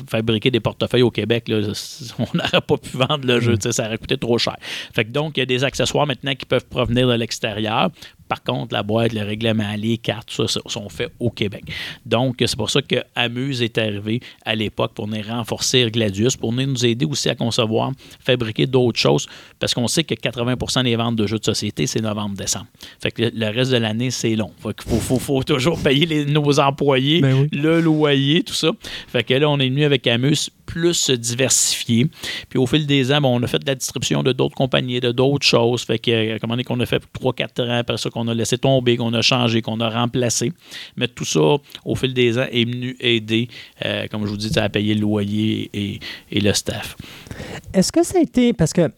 Fabriquer 0.07 0.51
des 0.51 0.61
portefeuilles 0.61 1.03
au 1.03 1.11
Québec, 1.11 1.49
là, 1.49 1.61
on 2.19 2.27
n'aurait 2.35 2.61
pas 2.63 2.77
pu 2.79 2.97
vendre 2.97 3.27
le 3.27 3.41
jeu. 3.41 3.57
Ça 3.61 3.87
aurait 3.87 3.99
coûté 3.99 4.17
trop 4.17 4.39
cher. 4.39 4.57
Fait 4.95 5.05
que 5.05 5.11
donc, 5.11 5.37
il 5.37 5.41
y 5.41 5.43
a 5.43 5.47
des 5.47 5.63
accessoires 5.63 6.07
maintenant 6.07 6.35
qui 6.35 6.47
peuvent 6.47 6.67
provenir 6.67 7.07
de 7.07 7.15
l'extérieur. 7.15 7.91
Par 8.33 8.43
contre, 8.43 8.73
la 8.73 8.83
boîte, 8.83 9.13
le 9.13 9.21
règlement, 9.25 9.75
les 9.77 9.99
cartes, 9.99 10.31
tout 10.35 10.47
ça, 10.47 10.49
ça, 10.49 10.61
sont 10.67 10.89
faits 10.89 11.13
au 11.21 11.29
Québec. 11.29 11.65
Donc, 12.07 12.37
c'est 12.39 12.57
pour 12.57 12.71
ça 12.71 12.81
que 12.81 12.97
Amuse 13.15 13.61
est 13.61 13.77
arrivé 13.77 14.21
à 14.47 14.55
l'époque 14.55 14.93
pour 14.95 15.07
venir 15.07 15.27
renforcer 15.27 15.91
Gladius, 15.91 16.35
pour 16.39 16.51
venir 16.51 16.69
nous 16.69 16.87
aider 16.87 17.05
aussi 17.05 17.29
à 17.29 17.35
concevoir, 17.35 17.93
fabriquer 18.25 18.65
d'autres 18.67 18.99
choses, 18.99 19.27
parce 19.59 19.75
qu'on 19.75 19.87
sait 19.87 20.03
que 20.05 20.15
80% 20.15 20.85
des 20.85 20.97
ventes 20.97 21.17
de 21.17 21.27
jeux 21.27 21.39
de 21.39 21.45
société, 21.45 21.87
c'est 21.87 22.01
novembre-décembre. 22.01 22.69
Fait 23.03 23.11
que 23.11 23.21
le, 23.25 23.31
le 23.35 23.49
reste 23.49 23.71
de 23.71 23.77
l'année, 23.77 24.11
c'est 24.11 24.35
long. 24.35 24.51
Fait 24.63 24.73
qu'il 24.75 24.91
faut, 24.91 24.99
faut- 24.99 25.19
faut 25.19 25.43
toujours 25.43 25.79
payer 25.83 26.07
les- 26.07 26.25
nos 26.25 26.59
employés, 26.59 27.21
Ben 27.21 27.35
oui. 27.35 27.49
le 27.53 27.83
loyer, 27.83 28.43
tout 28.45 28.55
ça. 28.55 28.71
Fait 29.09 29.25
que 29.25 29.35
là, 29.35 29.51
on 29.51 29.59
est 29.59 29.69
venu 29.69 29.85
avec 29.85 30.07
Amuse 30.07 30.49
plus 30.73 30.95
se 30.95 31.13
diversifier. 31.13 32.07
Puis 32.49 32.59
au 32.59 32.67
fil 32.67 32.87
des 32.87 33.13
ans, 33.13 33.21
bon, 33.21 33.39
on 33.39 33.43
a 33.43 33.47
fait 33.47 33.59
de 33.59 33.67
la 33.67 33.75
distribution 33.75 34.23
de 34.23 34.33
d'autres 34.33 34.55
compagnies, 34.55 35.01
de 35.01 35.13
d'autres 35.13 35.47
choses. 35.47 35.83
Fait 35.83 35.99
que, 35.99 36.11
euh, 36.11 36.39
comment 36.41 36.57
dire 36.57 36.65
qu'on 36.65 36.81
a 36.81 36.87
fait 36.87 37.03
3-4 37.21 37.69
ans 37.69 37.79
après 37.81 37.99
ça, 37.99 38.09
qu'on 38.09 38.27
a 38.27 38.33
laissé 38.33 38.57
tomber, 38.57 38.97
qu'on 38.97 39.13
a 39.13 39.21
changé, 39.21 39.61
qu'on 39.61 39.81
a 39.81 39.91
remplacé. 39.91 40.51
Mais 40.97 41.09
tout 41.09 41.27
ça, 41.27 41.57
au 41.85 41.95
fil 41.95 42.15
des 42.15 42.39
ans, 42.39 42.47
est 42.51 42.65
venu 42.65 42.97
aider, 43.01 43.49
euh, 43.85 44.07
comme 44.11 44.25
je 44.25 44.31
vous 44.31 44.39
dis, 44.39 44.59
à 44.59 44.71
payer 44.71 44.95
le 44.95 45.03
loyer 45.03 45.69
et, 45.75 46.01
et 46.31 46.41
le 46.41 46.55
staff. 46.55 46.97
Est-ce 47.75 47.93
que 47.93 48.03
ça 48.03 48.19
a 48.19 48.23
été. 48.23 48.55
Parce 48.55 48.73
que. 48.73 48.91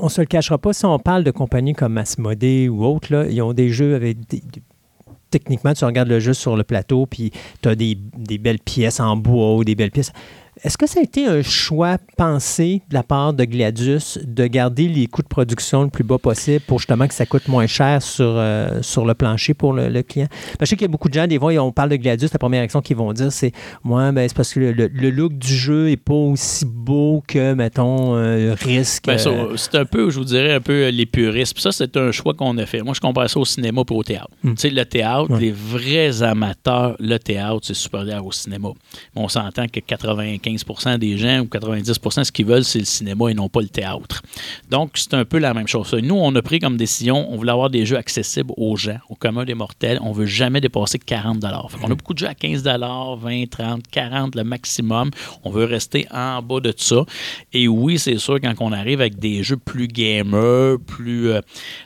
On 0.00 0.08
se 0.08 0.22
le 0.22 0.26
cachera 0.26 0.56
pas, 0.56 0.72
si 0.72 0.86
on 0.86 0.98
parle 0.98 1.24
de 1.24 1.30
compagnies 1.30 1.74
comme 1.74 1.98
Asmodée 1.98 2.70
ou 2.70 2.86
autres, 2.86 3.28
ils 3.30 3.42
ont 3.42 3.52
des 3.52 3.68
jeux 3.68 3.94
avec 3.94 4.16
techniquement, 5.28 5.74
tu 5.74 5.84
regardes 5.84 6.08
le 6.08 6.20
jeu 6.20 6.32
sur 6.32 6.56
le 6.56 6.64
plateau, 6.64 7.04
puis 7.04 7.32
tu 7.60 7.68
as 7.68 7.74
des, 7.74 7.98
des 8.16 8.38
belles 8.38 8.60
pièces 8.60 8.98
en 8.98 9.16
bois 9.16 9.56
ou 9.56 9.64
des 9.64 9.74
belles 9.74 9.90
pièces. 9.90 10.12
Est-ce 10.62 10.78
que 10.78 10.86
ça 10.86 11.00
a 11.00 11.02
été 11.02 11.26
un 11.26 11.42
choix 11.42 11.98
pensé 12.16 12.82
de 12.88 12.94
la 12.94 13.02
part 13.02 13.32
de 13.32 13.44
Gladius 13.44 14.18
de 14.24 14.46
garder 14.46 14.88
les 14.88 15.06
coûts 15.06 15.22
de 15.22 15.28
production 15.28 15.82
le 15.82 15.90
plus 15.90 16.04
bas 16.04 16.18
possible 16.18 16.60
pour 16.60 16.78
justement 16.78 17.06
que 17.08 17.14
ça 17.14 17.26
coûte 17.26 17.48
moins 17.48 17.66
cher 17.66 18.00
sur, 18.02 18.24
euh, 18.36 18.80
sur 18.82 19.04
le 19.04 19.14
plancher 19.14 19.54
pour 19.54 19.72
le, 19.72 19.88
le 19.88 20.02
client? 20.02 20.28
Parce 20.30 20.58
que 20.58 20.64
je 20.66 20.70
sais 20.70 20.76
qu'il 20.76 20.84
y 20.86 20.90
a 20.90 20.92
beaucoup 20.92 21.08
de 21.08 21.14
gens, 21.14 21.26
des 21.26 21.38
fois, 21.38 21.52
on 21.54 21.72
parle 21.72 21.90
de 21.90 21.96
Gladius, 21.96 22.32
la 22.32 22.38
première 22.38 22.60
réaction 22.60 22.80
qu'ils 22.80 22.96
vont 22.96 23.12
dire, 23.12 23.32
c'est 23.32 23.52
Moi, 23.82 24.12
ben, 24.12 24.28
c'est 24.28 24.36
parce 24.36 24.54
que 24.54 24.60
le, 24.60 25.10
look 25.10 25.32
du 25.34 25.54
jeu 25.54 25.86
n'est 25.86 25.96
pas 25.96 26.14
aussi 26.14 26.64
beau 26.64 27.22
que, 27.26 27.54
mettons, 27.54 28.14
euh, 28.16 28.54
Risque. 28.60 29.06
Ben, 29.06 29.18
euh, 29.26 29.56
c'est 29.56 29.74
un 29.74 29.84
peu, 29.84 30.10
je 30.10 30.18
vous 30.18 30.24
dirais, 30.24 30.52
un 30.54 30.60
peu 30.60 30.88
les 30.88 31.06
puristes. 31.06 31.54
Puis 31.54 31.62
ça, 31.62 31.72
c'est 31.72 31.96
un 31.96 32.12
choix 32.12 32.34
qu'on 32.34 32.56
a 32.58 32.66
fait. 32.66 32.80
Moi, 32.82 32.94
je 32.94 33.00
compare 33.00 33.28
ça 33.28 33.40
au 33.40 33.44
cinéma 33.44 33.82
et 33.88 33.92
au 33.94 34.02
théâtre. 34.02 34.28
Mm. 34.42 34.54
Tu 34.54 34.60
sais, 34.60 34.70
le 34.70 34.84
théâtre, 34.84 35.30
Ouais. 35.30 35.40
les 35.40 35.52
vrais 35.52 36.22
amateurs, 36.22 36.96
le 37.00 37.18
théâtre, 37.18 37.60
c'est 37.62 37.74
supérieur 37.74 38.24
au 38.24 38.32
cinéma. 38.32 38.68
Mais 39.14 39.22
on 39.22 39.28
s'entend 39.28 39.66
que 39.66 39.80
95 39.80 40.43
des 40.98 41.18
gens 41.18 41.40
ou 41.40 41.46
90 41.46 41.92
ce 42.24 42.32
qu'ils 42.32 42.46
veulent, 42.46 42.64
c'est 42.64 42.78
le 42.78 42.84
cinéma 42.84 43.30
et 43.30 43.34
non 43.34 43.48
pas 43.48 43.60
le 43.60 43.68
théâtre. 43.68 44.22
Donc, 44.70 44.92
c'est 44.94 45.14
un 45.14 45.24
peu 45.24 45.38
la 45.38 45.54
même 45.54 45.68
chose. 45.68 45.94
Nous, 45.94 46.14
on 46.14 46.34
a 46.34 46.42
pris 46.42 46.58
comme 46.58 46.76
décision, 46.76 47.30
on 47.32 47.36
voulait 47.36 47.52
avoir 47.52 47.70
des 47.70 47.86
jeux 47.86 47.96
accessibles 47.96 48.52
aux 48.56 48.76
gens, 48.76 48.98
au 49.08 49.14
commun 49.14 49.44
des 49.44 49.54
mortels. 49.54 49.98
On 50.02 50.12
veut 50.12 50.26
jamais 50.26 50.60
dépasser 50.60 50.98
40 50.98 51.40
Fait 51.68 51.78
qu'on 51.78 51.90
a 51.90 51.94
beaucoup 51.94 52.14
de 52.14 52.18
jeux 52.18 52.28
à 52.28 52.34
15 52.34 52.62
20, 52.62 53.50
30, 53.50 53.82
40 53.90 54.34
le 54.34 54.44
maximum. 54.44 55.10
On 55.44 55.50
veut 55.50 55.64
rester 55.64 56.06
en 56.10 56.42
bas 56.42 56.60
de 56.60 56.72
ça. 56.76 57.04
Et 57.52 57.68
oui, 57.68 57.98
c'est 57.98 58.18
sûr, 58.18 58.40
quand 58.40 58.54
on 58.60 58.72
arrive 58.72 59.00
avec 59.00 59.18
des 59.18 59.42
jeux 59.42 59.56
plus 59.56 59.88
gamers, 59.88 60.78
plus 60.86 61.30
euh, 61.30 61.40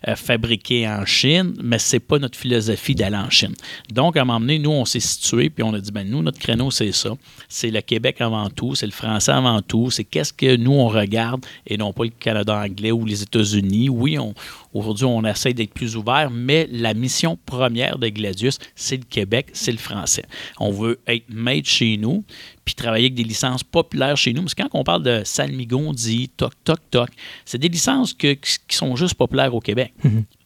euh, 0.07 0.17
fabriqués 0.17 0.89
en 0.89 1.05
Chine, 1.05 1.55
mais 1.63 1.79
c'est 1.79 2.01
pas 2.01 2.19
notre 2.19 2.39
philosophie 2.39 2.95
d'aller 2.95 3.17
en 3.17 3.31
Chine. 3.31 3.55
Donc, 3.93 4.17
à 4.17 4.23
un 4.23 4.25
moment 4.25 4.41
donné, 4.41 4.59
nous, 4.59 4.71
on 4.71 4.85
s'est 4.85 5.01
situé, 5.01 5.51
puis 5.51 5.63
on 5.63 5.75
a 5.75 5.81
dit, 5.81 5.91
ben 5.91 6.09
nous, 6.09 6.23
notre 6.23 6.39
créneau, 6.39 6.71
c'est 6.71 6.93
ça. 6.93 7.11
C'est 7.49 7.71
le 7.71 7.81
Québec 7.81 8.21
avant 8.21 8.48
tout, 8.51 8.75
c'est 8.75 8.87
le 8.87 8.93
français 8.93 9.33
avant 9.33 9.61
tout, 9.63 9.91
c'est 9.91 10.05
qu'est-ce 10.05 10.33
que 10.33 10.57
nous, 10.57 10.73
on 10.73 10.89
regarde, 10.89 11.45
et 11.67 11.77
non 11.77 11.93
pas 11.93 12.05
le 12.05 12.11
Canada 12.11 12.57
anglais 12.57 12.93
ou 12.93 13.05
les 13.05 13.23
États-Unis. 13.23 13.89
Oui, 13.89 14.19
on, 14.19 14.35
aujourd'hui, 14.73 15.05
on 15.07 15.25
essaie 15.25 15.53
d'être 15.55 15.73
plus 15.75 15.97
ouvert, 15.97 16.31
mais 16.31 16.69
la 16.71 16.95
mission 16.95 17.39
première 17.47 17.99
de 17.99 18.09
Gladius, 18.09 18.59
c'est 18.75 18.97
le 18.97 19.05
Québec, 19.05 19.49
c'est 19.53 19.73
le 19.73 19.79
français. 19.79 20.25
On 20.59 20.71
veut 20.71 20.99
être 21.07 21.27
made 21.29 21.65
chez 21.65 21.97
nous, 21.97 22.25
puis 22.65 22.75
travailler 22.75 23.07
avec 23.07 23.15
des 23.15 23.25
licences 23.25 23.65
populaires 23.65 24.17
chez 24.17 24.33
nous. 24.35 24.43
Parce 24.43 24.55
que 24.55 24.63
quand 24.63 24.69
on 24.75 24.85
parle 24.85 25.03
de 25.03 25.23
Salmigondi, 25.25 26.29
Toc 26.37 26.53
Toc 26.65 26.79
Toc, 26.91 27.09
c'est 27.47 27.57
des 27.59 27.69
licences 27.71 28.13
que- 28.13 28.35
qui 28.35 28.77
sont 28.77 28.95
juste 28.95 29.15
populaires 29.15 29.55
au 29.55 29.61
Québec. 29.61 29.93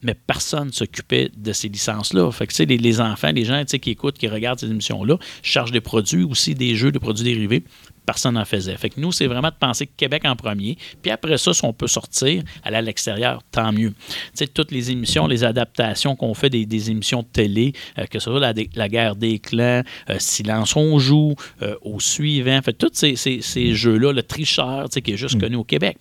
Mais 0.03 0.15
personne 0.15 0.69
ne 0.69 0.73
s'occupait 0.73 1.31
de 1.37 1.53
ces 1.53 1.69
licences-là. 1.69 2.31
Fait 2.33 2.47
que, 2.47 2.53
tu 2.53 2.57
sais, 2.59 2.65
les, 2.65 2.79
les 2.79 3.01
enfants, 3.01 3.31
les 3.33 3.45
gens 3.45 3.61
tu 3.61 3.71
sais, 3.71 3.79
qui 3.79 3.91
écoutent, 3.91 4.19
qui 4.19 4.29
regardent 4.29 4.59
ces 4.61 4.71
émissions-là, 4.71 5.17
chargent 5.43 5.73
des 5.73 5.81
produits, 5.81 6.25
aussi 6.25 6.55
des 6.55 6.75
jeux, 6.77 6.93
des 6.93 6.99
produits 6.99 7.25
dérivés. 7.25 7.65
Personne 8.05 8.35
n'en 8.35 8.45
faisait. 8.45 8.77
Fait 8.77 8.91
que 8.91 9.01
nous, 9.01 9.13
c'est 9.13 9.27
vraiment 9.27 9.49
de 9.49 9.55
penser 9.59 9.87
Québec 9.87 10.23
en 10.25 10.35
premier. 10.37 10.77
Puis 11.03 11.11
après 11.11 11.39
ça, 11.39 11.55
si 11.55 11.65
on 11.65 11.73
peut 11.73 11.87
sortir, 11.87 12.43
aller 12.65 12.77
à 12.77 12.83
l'extérieur, 12.83 13.41
tant 13.53 13.73
mieux. 13.73 13.91
Tu 13.91 14.15
sais, 14.35 14.47
toutes 14.49 14.73
les 14.73 14.91
émissions, 14.91 15.27
les 15.27 15.45
adaptations 15.45 16.17
qu'on 16.17 16.35
fait 16.35 16.51
des, 16.51 16.67
des 16.67 16.91
émissions 16.91 17.23
de 17.23 17.29
télé, 17.29 17.73
euh, 17.99 18.07
que 18.07 18.19
ce 18.19 18.31
soit 18.31 18.41
la, 18.41 18.53
la 18.75 18.89
guerre 18.89 19.15
des 19.17 19.39
clans, 19.39 19.83
euh, 20.11 20.17
Silence 20.19 20.75
on 20.77 20.99
joue, 20.99 21.35
euh, 21.63 21.77
au 21.83 22.01
suivant, 22.01 22.61
fait 22.63 22.73
tous 22.73 22.91
ces, 22.93 23.15
ces- 23.17 23.41
ces 23.41 23.75
jeux-là, 23.75 24.13
le 24.13 24.23
tricheur, 24.23 24.89
tu 24.89 24.95
sais, 24.95 25.03
qui 25.03 25.13
est 25.13 25.17
juste 25.17 25.39
connu 25.41 25.57
au 25.57 25.65
Québec. 25.65 25.97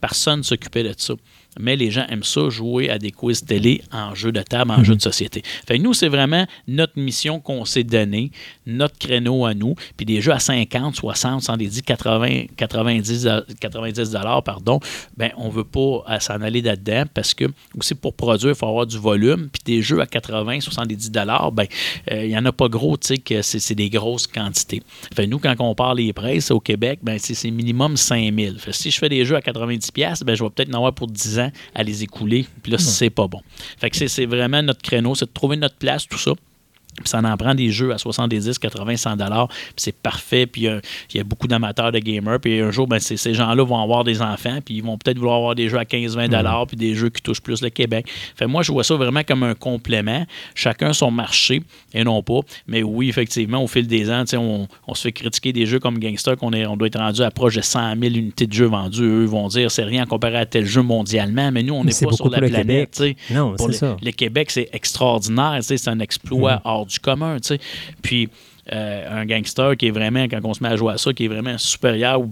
Personne 0.00 0.40
ne 0.40 0.44
s'occupait 0.44 0.82
de 0.84 0.94
ça. 0.96 1.14
Mais 1.58 1.76
les 1.76 1.90
gens 1.90 2.06
aiment 2.08 2.24
ça, 2.24 2.48
jouer 2.48 2.90
à 2.90 2.98
des 2.98 3.10
quiz 3.10 3.44
télé 3.44 3.82
en 3.92 4.14
jeu 4.14 4.32
de 4.32 4.42
table, 4.42 4.70
en 4.70 4.84
jeu 4.84 4.94
de 4.94 5.02
société. 5.02 5.42
Fait 5.66 5.78
que 5.78 5.82
nous, 5.82 5.94
c'est 5.94 6.08
vraiment 6.08 6.46
notre 6.66 6.98
mission 6.98 7.40
qu'on 7.40 7.64
s'est 7.64 7.84
donnée, 7.84 8.30
notre 8.66 8.98
créneau 8.98 9.44
à 9.44 9.54
nous. 9.54 9.74
Puis 9.96 10.06
des 10.06 10.20
jeux 10.20 10.32
à 10.32 10.38
50, 10.38 10.96
60, 10.96 11.42
110, 11.42 11.82
80, 11.82 12.46
90, 12.56 13.26
euh, 13.26 13.40
90 13.60 14.10
dollars, 14.10 14.42
pardon, 14.42 14.80
ben 15.16 15.30
on 15.36 15.48
veut 15.48 15.64
pas 15.64 16.04
euh, 16.08 16.20
s'en 16.20 16.40
aller 16.42 16.62
là-dedans 16.62 17.04
parce 17.12 17.34
que 17.34 17.46
aussi 17.76 17.94
pour 17.94 18.14
produire, 18.14 18.50
il 18.50 18.56
faut 18.56 18.66
avoir 18.66 18.86
du 18.86 18.98
volume. 18.98 19.48
Puis 19.52 19.62
des 19.64 19.82
jeux 19.82 20.00
à 20.00 20.06
80, 20.06 20.60
70 20.60 21.10
dollars, 21.10 21.52
ben 21.52 21.66
euh, 22.10 22.24
il 22.24 22.30
y 22.30 22.38
en 22.38 22.44
a 22.44 22.52
pas 22.52 22.68
gros, 22.68 22.96
tu 22.96 23.08
sais, 23.08 23.18
que 23.18 23.42
c'est 23.42 23.74
des 23.74 23.90
grosses 23.90 24.26
quantités. 24.26 24.82
Fait 25.14 25.24
que 25.24 25.30
nous, 25.30 25.38
quand 25.38 25.54
on 25.58 25.74
parle 25.74 25.98
les 25.98 26.12
prix 26.12 26.44
au 26.50 26.60
Québec, 26.60 27.00
ben 27.02 27.18
c'est 27.18 27.34
c'est 27.34 27.50
minimum 27.50 27.96
5000. 27.96 28.58
Fait 28.58 28.70
que 28.70 28.76
si 28.76 28.90
je 28.90 28.98
fais 28.98 29.08
des 29.08 29.24
jeux 29.24 29.36
à 29.36 29.40
90 29.42 29.90
pièces, 29.92 30.22
ben 30.22 30.34
je 30.34 30.42
vais 30.42 30.50
peut-être 30.50 30.70
en 30.70 30.78
avoir 30.78 30.92
pour 30.92 31.06
10 31.06 31.38
ans 31.38 31.47
à 31.74 31.82
les 31.82 32.02
écouler. 32.02 32.46
Puis 32.62 32.72
là, 32.72 32.78
c'est 32.78 33.10
pas 33.10 33.26
bon. 33.28 33.40
Fait 33.78 33.90
que 33.90 33.96
c'est- 33.96 34.08
c'est 34.08 34.26
vraiment 34.26 34.62
notre 34.62 34.82
créneau, 34.82 35.14
c'est 35.14 35.26
de 35.26 35.30
trouver 35.32 35.56
notre 35.56 35.76
place, 35.76 36.06
tout 36.06 36.18
ça. 36.18 36.32
Puis 37.00 37.08
ça 37.08 37.18
en 37.18 37.36
prend 37.36 37.54
des 37.54 37.70
jeux 37.70 37.92
à 37.92 37.98
70, 37.98 38.58
80, 38.58 38.96
100 38.96 39.16
dollars, 39.16 39.48
puis 39.48 39.58
c'est 39.76 39.94
parfait. 39.96 40.46
Puis 40.46 40.66
euh, 40.66 40.80
il 41.12 41.18
y 41.18 41.20
a 41.20 41.24
beaucoup 41.24 41.46
d'amateurs 41.48 41.92
de 41.92 41.98
gamers. 41.98 42.40
Puis 42.40 42.60
un 42.60 42.70
jour, 42.70 42.86
ben, 42.86 42.98
ces, 42.98 43.34
gens-là 43.34 43.64
vont 43.64 43.80
avoir 43.82 44.04
des 44.04 44.22
enfants, 44.22 44.58
puis 44.64 44.76
ils 44.76 44.82
vont 44.82 44.96
peut-être 44.98 45.18
vouloir 45.18 45.36
avoir 45.36 45.54
des 45.54 45.68
jeux 45.68 45.78
à 45.78 45.84
15, 45.84 46.16
20 46.16 46.28
dollars, 46.28 46.66
puis 46.66 46.76
des 46.76 46.94
jeux 46.94 47.08
qui 47.10 47.22
touchent 47.22 47.40
plus 47.40 47.62
le 47.62 47.70
Québec. 47.70 48.06
Fait 48.36 48.46
moi, 48.46 48.62
je 48.62 48.72
vois 48.72 48.84
ça 48.84 48.94
vraiment 48.94 49.22
comme 49.26 49.42
un 49.42 49.54
complément. 49.54 50.24
Chacun 50.54 50.92
son 50.92 51.10
marché 51.10 51.62
et 51.94 52.04
non 52.04 52.22
pas. 52.22 52.40
Mais 52.66 52.82
oui, 52.82 53.08
effectivement, 53.08 53.62
au 53.62 53.66
fil 53.66 53.86
des 53.86 54.10
ans, 54.10 54.24
on, 54.34 54.66
on 54.86 54.94
se 54.94 55.02
fait 55.02 55.12
critiquer 55.12 55.52
des 55.52 55.66
jeux 55.66 55.78
comme 55.78 55.98
Gangster 55.98 56.36
qu'on 56.36 56.52
on 56.52 56.76
doit 56.76 56.88
être 56.88 56.98
rendu 56.98 57.22
à 57.22 57.30
proche 57.30 57.54
de 57.56 57.60
100 57.60 57.94
000 58.00 58.14
unités 58.14 58.46
de 58.46 58.52
jeux 58.52 58.66
vendus. 58.66 59.02
Eux 59.02 59.24
vont 59.24 59.48
dire 59.48 59.70
c'est 59.70 59.84
rien 59.84 60.06
comparé 60.06 60.36
à 60.38 60.46
tel 60.46 60.64
jeu 60.64 60.82
mondialement, 60.82 61.50
mais 61.52 61.62
nous, 61.62 61.74
on 61.74 61.84
n'est 61.84 61.92
pas 61.92 62.12
sur 62.12 62.28
la 62.30 62.40
planète. 62.40 63.02
Non, 63.30 63.54
Pour 63.56 63.66
c'est 63.66 63.72
le, 63.72 63.72
ça. 63.72 63.96
le 64.02 64.10
Québec, 64.12 64.50
c'est 64.50 64.68
extraordinaire. 64.72 65.58
C'est 65.62 65.88
un 65.88 66.00
exploit 66.00 66.54
Mhm. 66.54 66.60
hors 66.64 66.86
du 66.88 66.98
commun. 66.98 67.36
tu 67.36 67.48
sais. 67.48 67.60
Puis, 68.02 68.28
euh, 68.72 69.22
un 69.22 69.24
gangster 69.24 69.76
qui 69.76 69.86
est 69.86 69.90
vraiment, 69.90 70.24
quand 70.24 70.40
on 70.44 70.52
se 70.52 70.62
met 70.62 70.68
à 70.68 70.76
jouer 70.76 70.92
à 70.92 70.98
ça, 70.98 71.12
qui 71.14 71.24
est 71.24 71.28
vraiment 71.28 71.56
supérieur 71.56 72.20
ou 72.20 72.30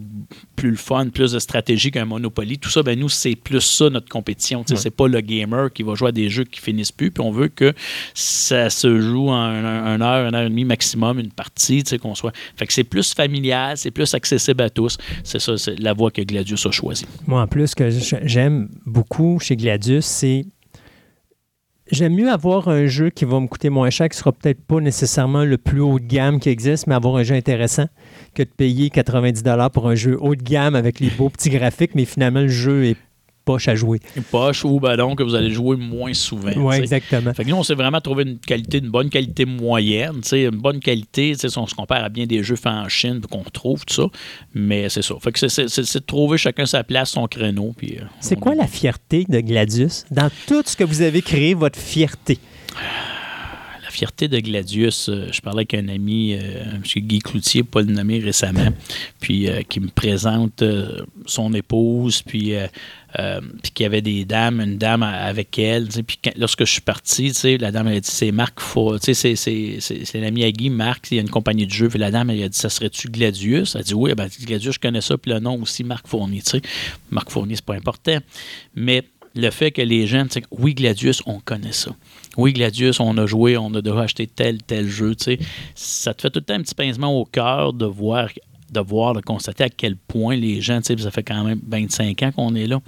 plus 0.55 0.71
le 0.71 0.77
fun, 0.77 1.09
plus 1.09 1.33
de 1.33 1.39
stratégie 1.39 1.91
qu'un 1.91 2.05
Monopoly, 2.05 2.59
tout 2.59 2.69
ça, 2.69 2.83
ben 2.83 2.99
nous, 2.99 3.09
c'est 3.09 3.37
plus 3.37 3.63
ça 3.63 3.89
notre 3.89 4.09
compétition. 4.09 4.63
Tu 4.63 4.77
sais, 4.77 4.83
C'est 4.83 4.91
pas 4.91 5.09
le 5.09 5.21
gamer 5.21 5.73
qui 5.73 5.83
va 5.83 5.95
jouer 5.95 6.09
à 6.09 6.13
des 6.13 6.29
jeux 6.29 6.45
qui 6.45 6.61
finissent 6.61 6.93
plus, 6.93 7.11
puis 7.11 7.23
on 7.25 7.31
veut 7.31 7.49
que 7.49 7.73
ça 8.13 8.69
se 8.69 9.01
joue 9.01 9.29
en 9.29 9.35
un, 9.35 10.01
heure, 10.03 10.29
une 10.29 10.35
heure 10.35 10.47
et 10.47 10.51
demie 10.51 10.67
maximum, 10.67 11.19
une 11.19 11.33
partie, 11.33 11.83
tu 11.83 11.91
sais, 11.91 11.99
qu'on 11.99 12.15
soit. 12.15 12.33
Fait 12.57 12.67
que 12.67 12.73
c'est 12.73 12.85
plus 12.85 13.15
familial, 13.15 13.79
c'est 13.79 13.91
plus 13.91 14.13
accessible 14.13 14.63
à 14.63 14.69
tous. 14.69 14.99
C'est 15.25 15.41
ça, 15.41 15.57
c'est 15.57 15.79
la 15.79 15.95
voie 15.95 16.11
que 16.11 16.21
Gladius 16.21 16.67
a 16.67 16.71
choisie. 16.71 17.07
Moi, 17.27 17.41
en 17.41 17.47
plus, 17.47 17.69
ce 17.69 17.77
que 17.77 17.89
j'aime 18.25 18.69
beaucoup 18.85 19.39
chez 19.41 19.57
Gladius, 19.57 20.05
c'est 20.05 20.45
J'aime 21.89 22.15
mieux 22.15 22.31
avoir 22.31 22.67
un 22.67 22.87
jeu 22.87 23.11
qui 23.11 23.25
va 23.25 23.39
me 23.39 23.47
coûter 23.47 23.71
moins 23.71 23.91
cher, 23.91 24.09
qui 24.09 24.19
sera 24.19 24.33
peut-être 24.33 24.61
pas 24.61 24.81
nécessairement 24.81 25.45
le 25.45 25.57
plus 25.57 25.81
haut 25.81 26.01
de 26.01 26.05
gamme 26.05 26.41
qui 26.41 26.49
existe, 26.49 26.89
mais 26.89 26.97
avoir 26.97 27.15
un 27.15 27.23
jeu 27.23 27.37
intéressant 27.37 27.87
que 28.35 28.43
de 28.43 28.49
payer 28.49 28.91
90 28.91 29.45
pour 29.73 29.87
un 29.87 29.95
jeu 29.95 30.19
haut 30.21 30.35
de 30.35 30.43
gamme 30.43 30.75
avec 30.75 30.99
les 30.99 31.11
beaux 31.11 31.29
petits 31.29 31.51
graphiques, 31.51 31.95
mais 31.95 32.05
finalement 32.05 32.41
le 32.41 32.49
jeu 32.49 32.87
est 32.87 32.97
poche 33.47 33.69
à 33.69 33.75
jouer. 33.75 34.01
Une 34.17 34.25
poche 34.25 34.65
ou 34.65 34.79
ben 34.81 34.97
donc 34.97 35.19
que 35.19 35.23
vous 35.23 35.35
allez 35.35 35.51
jouer 35.51 35.77
moins 35.77 36.13
souvent. 36.13 36.53
Oui, 36.57 36.77
exactement. 36.77 37.33
Fait 37.33 37.45
que 37.45 37.49
nous, 37.49 37.57
on 37.57 37.63
s'est 37.63 37.75
vraiment 37.75 38.01
trouvé 38.03 38.25
une 38.25 38.39
qualité, 38.39 38.79
une 38.79 38.91
bonne 38.91 39.09
qualité 39.09 39.47
moyenne, 39.47 40.21
une 40.33 40.51
bonne 40.51 40.81
qualité, 40.81 41.35
si 41.35 41.47
on 41.57 41.67
se 41.67 41.75
compare 41.75 42.05
à 42.05 42.09
bien 42.11 42.27
des 42.27 42.43
jeux 42.43 42.57
faits 42.57 42.73
en 42.73 42.89
Chine 42.89 43.21
qu'on 43.31 43.43
retrouve, 43.43 43.87
tout 43.87 43.95
ça. 43.95 44.09
Mais 44.53 44.89
c'est 44.91 45.03
ça. 45.03 45.15
Fait 45.21 45.33
que 45.33 45.49
c'est 45.49 45.65
de 45.65 45.99
trouver 46.05 46.37
chacun 46.37 46.67
sa 46.67 46.85
place, 46.85 47.11
son 47.11 47.27
créneau. 47.27 47.75
Euh, 47.83 48.01
c'est 48.21 48.37
quoi 48.39 48.55
la 48.55 48.67
fierté 48.67 49.25
de 49.29 49.41
Gladius? 49.41 50.05
Dans 50.11 50.29
tout 50.47 50.63
ce 50.67 50.77
que 50.77 50.85
vous 50.85 51.01
avez 51.01 51.23
créé, 51.23 51.55
votre 51.55 51.79
fierté? 51.79 52.39
Fierté 53.97 54.29
de 54.29 54.39
Gladius, 54.41 55.09
euh, 55.09 55.29
je 55.33 55.41
parlais 55.41 55.61
avec 55.61 55.73
un 55.73 55.89
ami, 55.89 56.35
euh, 56.35 56.65
M. 56.75 56.83
Guy 56.83 57.21
Cloutier, 57.21 57.63
pas 57.63 57.81
le 57.81 57.91
nommer 57.91 58.19
récemment, 58.19 58.69
puis 59.21 59.49
qui 59.71 59.81
me 59.81 59.89
présente 59.89 60.63
son 61.25 61.55
épouse, 61.55 62.21
puis 62.21 62.53
euh, 62.55 63.41
puis 63.63 63.73
qu'il 63.73 63.85
y 63.85 63.87
avait 63.87 64.03
des 64.03 64.27
dames, 64.27 64.61
une 64.61 64.77
dame 64.77 65.03
avec 65.03 65.59
elle. 65.59 65.89
Puis 66.07 66.19
lorsque 66.37 66.67
je 66.67 66.73
suis 66.73 66.83
parti, 66.83 67.33
la 67.59 67.73
dame 67.73 67.89
elle 67.89 67.97
a 67.97 68.01
dit 68.01 68.11
c'est 68.11 68.33
Marc 68.33 68.61
c'est 69.01 70.21
l'ami 70.21 70.45
à 70.45 70.53
Guy, 70.53 70.69
Marc, 70.69 71.11
il 71.13 71.15
y 71.15 71.19
a 71.19 71.23
une 71.23 71.31
compagnie 71.31 71.67
de 71.67 71.73
jeux. 71.73 71.89
Puis 71.89 71.99
la 71.99 72.11
dame 72.11 72.29
elle 72.29 72.43
a 72.43 72.51
dit 72.51 72.59
ça 72.59 72.69
serait-tu 72.69 73.09
Gladius? 73.09 73.77
Elle 73.77 73.81
a 73.81 73.85
dit 73.85 73.95
oui, 73.95 74.13
ben, 74.15 74.29
Gladius, 74.43 74.75
je 74.75 74.81
connais 74.81 75.01
ça. 75.01 75.17
Puis 75.17 75.33
le 75.33 75.39
nom 75.39 75.63
aussi, 75.63 75.85
Marc 75.85 76.07
Fournier. 76.07 76.43
Marc 77.11 77.31
Fournier, 77.31 77.57
c'est 77.57 77.65
pas 77.65 77.77
important. 77.77 78.19
Mais 78.75 79.05
le 79.35 79.51
fait 79.51 79.71
que 79.71 79.83
les 79.83 80.07
gens, 80.07 80.27
oui, 80.51 80.75
Gladius, 80.75 81.23
on 81.25 81.41
connaît 81.41 81.73
ça. 81.73 81.93
Oui, 82.37 82.53
Gladius, 82.53 83.01
on 83.01 83.17
a 83.17 83.27
joué, 83.27 83.57
on 83.57 83.73
a 83.75 83.81
déjà 83.81 84.01
acheté 84.01 84.27
tel, 84.27 84.63
tel 84.63 84.87
jeu. 84.89 85.15
Ça 85.75 86.13
te 86.13 86.23
fait 86.23 86.31
tout 86.31 86.41
le 86.41 86.45
temps 86.45 86.55
un 86.55 86.63
petit 86.63 86.75
pincement 86.75 87.19
au 87.19 87.25
cœur 87.25 87.73
de 87.73 87.87
voir, 87.87 88.29
de 88.71 88.81
voir, 88.81 89.15
de 89.15 89.21
constater 89.21 89.65
à 89.65 89.69
quel 89.69 89.97
point 89.97 90.37
les 90.37 90.61
gens, 90.61 90.81
ça 90.83 91.11
fait 91.11 91.23
quand 91.23 91.45
même 91.45 91.61
25 91.67 92.23
ans 92.23 92.33
qu'on 92.33 92.55
est 92.55 92.67
là, 92.67 92.81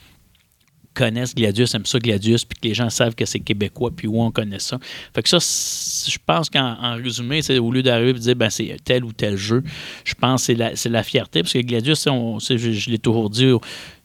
connaissent 0.99 1.35
Gladius, 1.35 1.75
aiment 1.75 1.87
ça 1.87 1.99
Gladius, 1.99 2.45
puis 2.45 2.59
que 2.59 2.67
les 2.67 2.75
gens 2.75 2.91
savent 2.91 3.15
que 3.15 3.25
c'est 3.25 3.39
québécois, 3.39 3.93
puis 3.95 4.09
où 4.09 4.21
on 4.21 4.33
connaît 4.33 4.59
ça. 4.59 4.79
Fait 5.15 5.23
que 5.23 5.29
ça, 5.29 5.39
je 5.39 6.19
pense 6.27 6.51
qu'en 6.51 6.97
résumé, 6.97 7.41
c'est 7.41 7.59
au 7.59 7.71
lieu 7.71 7.83
d'arriver 7.83 8.11
et 8.11 8.15
de 8.15 8.19
dire 8.19 8.37
ben, 8.37 8.51
c'est 8.51 8.77
tel 8.85 9.05
ou 9.05 9.13
tel 9.13 9.37
jeu, 9.37 9.63
je 10.05 10.15
pense 10.15 10.47
que 10.49 10.75
c'est 10.75 10.89
la, 10.89 11.03
fierté, 11.05 11.43
parce 11.43 11.53
que 11.53 11.61
Gladius, 11.61 12.07
on, 12.09 12.41
je, 12.41 12.57
je 12.57 12.91
l'ai 12.91 12.99
toujours 12.99 13.31
dit 13.31 13.51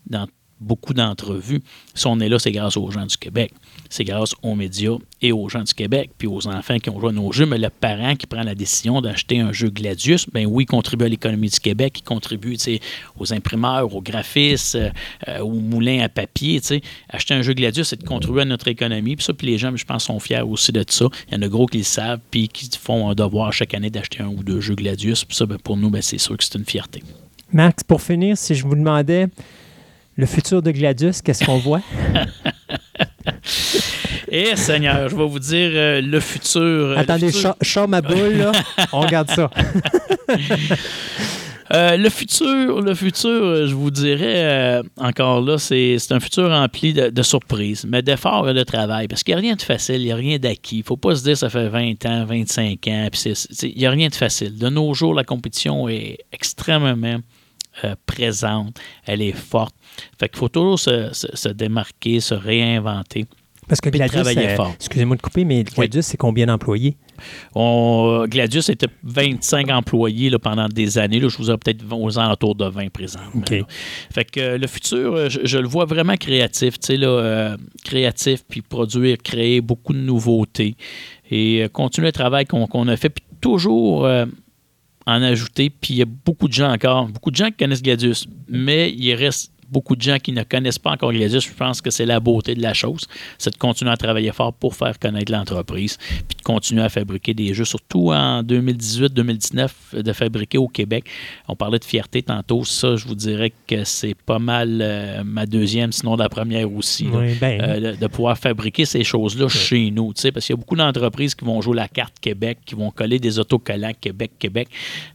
dans 0.05 0.27
beaucoup 0.59 0.93
d'entrevues, 0.93 1.61
si 1.93 2.07
on 2.07 2.19
est 2.19 2.29
là, 2.29 2.39
c'est 2.39 2.51
grâce 2.51 2.77
aux 2.77 2.89
gens 2.91 3.05
du 3.05 3.17
Québec. 3.17 3.53
C'est 3.93 4.05
grâce 4.05 4.33
aux 4.41 4.55
médias 4.55 4.97
et 5.21 5.31
aux 5.31 5.47
gens 5.49 5.61
du 5.61 5.71
Québec, 5.75 6.09
puis 6.17 6.27
aux 6.27 6.47
enfants 6.47 6.79
qui 6.79 6.89
ont 6.89 6.99
joué 6.99 7.09
à 7.09 7.11
nos 7.11 7.31
jeux. 7.31 7.45
Mais 7.45 7.59
le 7.59 7.69
parent 7.69 8.15
qui 8.15 8.25
prend 8.25 8.41
la 8.41 8.55
décision 8.55 9.01
d'acheter 9.01 9.39
un 9.39 9.51
jeu 9.51 9.69
Gladius, 9.69 10.25
ben 10.33 10.47
oui, 10.47 10.63
il 10.63 10.65
contribue 10.65 11.05
à 11.05 11.09
l'économie 11.09 11.49
du 11.49 11.59
Québec, 11.59 11.99
il 11.99 12.01
contribue 12.01 12.57
aux 13.19 13.33
imprimeurs, 13.33 13.93
aux 13.93 14.01
graphistes, 14.01 14.79
euh, 15.27 15.39
aux 15.41 15.59
moulins 15.59 15.99
à 15.99 16.09
papier. 16.09 16.59
Acheter 17.07 17.35
un 17.35 17.43
jeu 17.43 17.53
Gladius, 17.53 17.89
c'est 17.89 18.01
de 18.01 18.07
contribuer 18.07 18.41
à 18.41 18.45
notre 18.45 18.67
économie. 18.67 19.15
Puis 19.15 19.25
ça, 19.25 19.33
puis 19.35 19.45
les 19.45 19.59
gens, 19.59 19.71
je 19.75 19.85
pense, 19.85 20.05
sont 20.05 20.19
fiers 20.19 20.41
aussi 20.41 20.71
de 20.71 20.83
ça. 20.87 21.05
Il 21.27 21.35
y 21.35 21.37
en 21.37 21.43
a 21.43 21.47
gros 21.47 21.67
qui 21.67 21.77
le 21.77 21.83
savent, 21.83 22.19
puis 22.31 22.47
qui 22.47 22.67
font 22.75 23.11
un 23.11 23.13
devoir 23.13 23.53
chaque 23.53 23.75
année 23.75 23.91
d'acheter 23.91 24.23
un 24.23 24.29
ou 24.29 24.41
deux 24.41 24.59
jeux 24.59 24.73
Gladius. 24.73 25.23
Puis 25.23 25.37
ça, 25.37 25.45
ben, 25.45 25.59
pour 25.59 25.77
nous, 25.77 25.91
ben, 25.91 26.01
c'est 26.01 26.17
sûr 26.17 26.35
que 26.35 26.43
c'est 26.43 26.57
une 26.57 26.65
fierté. 26.65 27.03
Max, 27.51 27.83
pour 27.83 28.01
finir, 28.01 28.39
si 28.39 28.55
je 28.55 28.65
vous 28.65 28.73
demandais 28.73 29.27
le 30.15 30.25
futur 30.25 30.61
de 30.61 30.71
Gladius, 30.71 31.21
qu'est-ce 31.21 31.45
qu'on 31.45 31.57
voit? 31.57 31.81
Eh 34.35 34.55
Seigneur, 34.55 35.09
je 35.09 35.15
vais 35.15 35.27
vous 35.27 35.37
dire 35.37 35.69
euh, 35.73 36.01
le 36.01 36.19
futur. 36.19 36.61
Euh, 36.61 36.97
Attendez, 36.97 37.29
je 37.29 37.85
ma 37.85 38.01
boule, 38.01 38.33
là. 38.33 38.51
On 38.91 39.01
regarde 39.01 39.29
ça. 39.29 39.51
Euh, 41.71 41.97
le 41.97 42.09
futur, 42.09 42.81
le 42.81 42.95
futur, 42.95 43.67
je 43.67 43.73
vous 43.73 43.91
dirais 43.91 44.81
encore 44.97 45.41
là, 45.41 45.57
c'est 45.57 45.97
un 46.11 46.19
futur 46.19 46.49
rempli 46.49 46.93
de, 46.93 47.23
surprises, 47.23 47.85
mais 47.87 48.01
d'efforts 48.01 48.49
et 48.49 48.53
de 48.53 48.63
travail. 48.63 49.07
Parce 49.07 49.23
qu'il 49.23 49.35
n'y 49.35 49.39
a 49.39 49.41
rien 49.41 49.55
de 49.55 49.61
facile, 49.61 50.01
il 50.01 50.05
n'y 50.05 50.11
a 50.11 50.15
rien 50.15 50.39
d'acquis. 50.39 50.77
Il 50.77 50.79
ne 50.79 50.85
faut 50.85 50.97
pas 50.97 51.15
se 51.15 51.23
dire 51.23 51.37
ça 51.37 51.49
fait 51.49 51.69
20 51.69 52.05
ans, 52.07 52.25
25 52.25 52.87
ans. 52.87 53.09
Il 53.61 53.73
n'y 53.77 53.85
a 53.85 53.91
rien 53.91 54.07
de 54.07 54.15
facile. 54.15 54.57
De 54.57 54.69
nos 54.69 54.93
jours, 54.93 55.13
la 55.13 55.23
compétition 55.23 55.87
est 55.87 56.17
extrêmement 56.31 57.19
présente, 58.05 58.79
elle 59.05 59.21
est 59.21 59.31
forte. 59.31 59.75
Fait 60.19 60.29
qu'il 60.29 60.37
faut 60.37 60.49
toujours 60.49 60.79
se, 60.79 61.49
démarquer, 61.49 62.19
se 62.19 62.33
réinventer. 62.33 63.25
Parce 63.67 63.79
que 63.79 63.89
Gladius, 63.89 64.27
excusez-moi 64.75 65.15
de 65.15 65.21
couper, 65.21 65.45
mais 65.45 65.63
Gladius, 65.63 66.05
c'est 66.07 66.17
combien 66.17 66.45
d'employés? 66.45 66.97
Gladius 67.55 68.69
était 68.69 68.87
25 69.03 69.69
employés 69.69 70.29
là, 70.29 70.39
pendant 70.39 70.67
des 70.67 70.97
années. 70.97 71.19
Là, 71.19 71.29
je 71.29 71.37
vous 71.37 71.49
ai 71.49 71.57
peut-être 71.57 71.83
aux 71.91 72.19
alentours 72.19 72.55
de 72.55 72.65
20 72.65 72.91
présents. 72.91 73.19
Fait 74.13 74.25
que 74.25 74.39
euh, 74.39 74.57
le 74.57 74.67
futur, 74.67 75.29
je, 75.29 75.57
le 75.57 75.67
vois 75.67 75.85
vraiment 75.85 76.15
créatif. 76.15 76.75
Là, 76.89 77.07
euh, 77.07 77.57
créatif, 77.83 78.43
puis 78.47 78.61
produire, 78.61 79.17
créer 79.23 79.61
beaucoup 79.61 79.93
de 79.93 79.99
nouveautés 79.99 80.75
et 81.29 81.63
euh, 81.63 81.67
continuer 81.69 82.07
le 82.07 82.13
travail 82.13 82.45
qu'on 82.45 82.87
a 82.87 82.97
fait, 82.97 83.09
puis 83.09 83.23
toujours 83.41 84.07
en 85.05 85.21
ajouter. 85.21 85.69
Puis 85.69 85.95
il 85.95 85.97
y 85.97 86.01
a 86.01 86.05
beaucoup 86.05 86.47
de 86.47 86.53
gens 86.53 86.71
encore, 86.71 87.07
beaucoup 87.07 87.31
de 87.31 87.35
gens 87.35 87.47
qui 87.47 87.57
connaissent 87.57 87.83
Gladius, 87.83 88.27
mais 88.47 88.91
il 88.91 89.13
reste 89.15 89.52
beaucoup 89.73 89.95
de 89.95 90.01
gens 90.01 90.19
qui 90.19 90.31
ne 90.31 90.43
connaissent 90.43 90.79
pas 90.79 90.91
encore 90.91 91.11
Gladius, 91.11 91.45
je 91.45 91.53
pense 91.53 91.81
que 91.81 91.89
c'est 91.89 92.05
la 92.05 92.19
beauté 92.19 92.53
de 92.55 92.61
la 92.61 92.73
chose. 92.73 93.07
C'est 93.37 93.49
de 93.49 93.57
continuer 93.57 93.91
à 93.91 93.97
travailler 93.97 94.31
fort 94.31 94.53
pour 94.53 94.75
faire 94.75 94.97
connaître 94.99 95.31
l'entreprise, 95.31 95.97
puis 95.97 96.37
de 96.37 96.43
continuer 96.43 96.83
à 96.83 96.89
fabriquer 96.89 97.33
des 97.33 97.53
jeux, 97.53 97.65
surtout 97.65 98.11
en 98.11 98.43
2018-2019, 98.43 100.01
de 100.01 100.13
fabriquer 100.13 100.59
au 100.59 100.67
Québec. 100.67 101.05
On 101.47 101.55
parlait 101.55 101.79
de 101.79 101.85
fierté 101.85 102.21
tantôt. 102.21 102.63
Ça, 102.63 102.95
je 102.95 103.07
vous 103.07 103.15
dirais 103.15 103.51
que 103.67 103.83
c'est 103.83 104.15
pas 104.15 104.39
mal 104.39 104.79
euh, 104.81 105.23
ma 105.25 105.45
deuxième, 105.45 105.91
sinon 105.91 106.15
la 106.15 106.29
première 106.29 106.71
aussi, 106.71 107.07
ben, 107.41 107.61
euh, 107.61 107.95
de, 107.95 108.07
pouvoir 108.07 108.37
fabriquer 108.37 108.85
ces 108.85 109.03
choses-là 109.03 109.47
chez 109.49 109.89
nous. 109.89 110.13
Parce 110.13 110.45
qu'il 110.45 110.53
y 110.53 110.57
a 110.57 110.57
beaucoup 110.57 110.75
d'entreprises 110.75 111.33
qui 111.33 111.45
vont 111.45 111.61
jouer 111.61 111.75
la 111.75 111.87
carte 111.87 112.19
Québec, 112.21 112.59
qui 112.65 112.75
vont 112.75 112.91
coller 112.91 113.17
des 113.17 113.39
autocollants 113.39 113.93
Québec-Québec, 113.99 114.67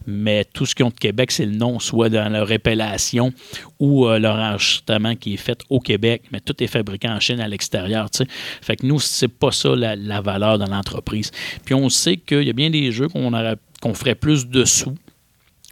mais 0.05 0.43
tout 0.43 0.65
ce 0.65 0.75
qu'ils 0.75 0.85
ont 0.85 0.89
de 0.89 0.93
Québec, 0.93 1.31
c'est 1.31 1.45
le 1.45 1.55
nom, 1.55 1.79
soit 1.79 2.09
dans 2.09 2.29
leur 2.29 2.51
épellation 2.51 3.31
ou 3.79 4.05
euh, 4.05 4.19
leur 4.19 4.35
enregistrement 4.49 5.15
qui 5.15 5.33
est 5.33 5.37
fait 5.37 5.61
au 5.69 5.79
Québec, 5.79 6.23
mais 6.31 6.39
tout 6.39 6.61
est 6.63 6.67
fabriqué 6.67 7.07
en 7.07 7.19
Chine 7.19 7.39
à 7.39 7.47
l'extérieur. 7.47 8.09
Fait 8.61 8.75
que 8.75 8.85
nous, 8.85 8.99
c'est 8.99 9.27
pas 9.27 9.51
ça 9.51 9.75
la, 9.75 10.21
valeur 10.21 10.59
de 10.59 10.69
l'entreprise. 10.69 11.31
Puis 11.65 11.73
on 11.73 11.89
sait 11.89 12.17
qu'il 12.17 12.43
y 12.43 12.49
a 12.49 12.53
bien 12.53 12.69
des 12.69 12.91
jeux 12.91 13.07
qu'on 13.07 13.31
qu'on 13.81 13.93
ferait 13.93 14.15
plus 14.15 14.47
de 14.47 14.65
sous, 14.65 14.95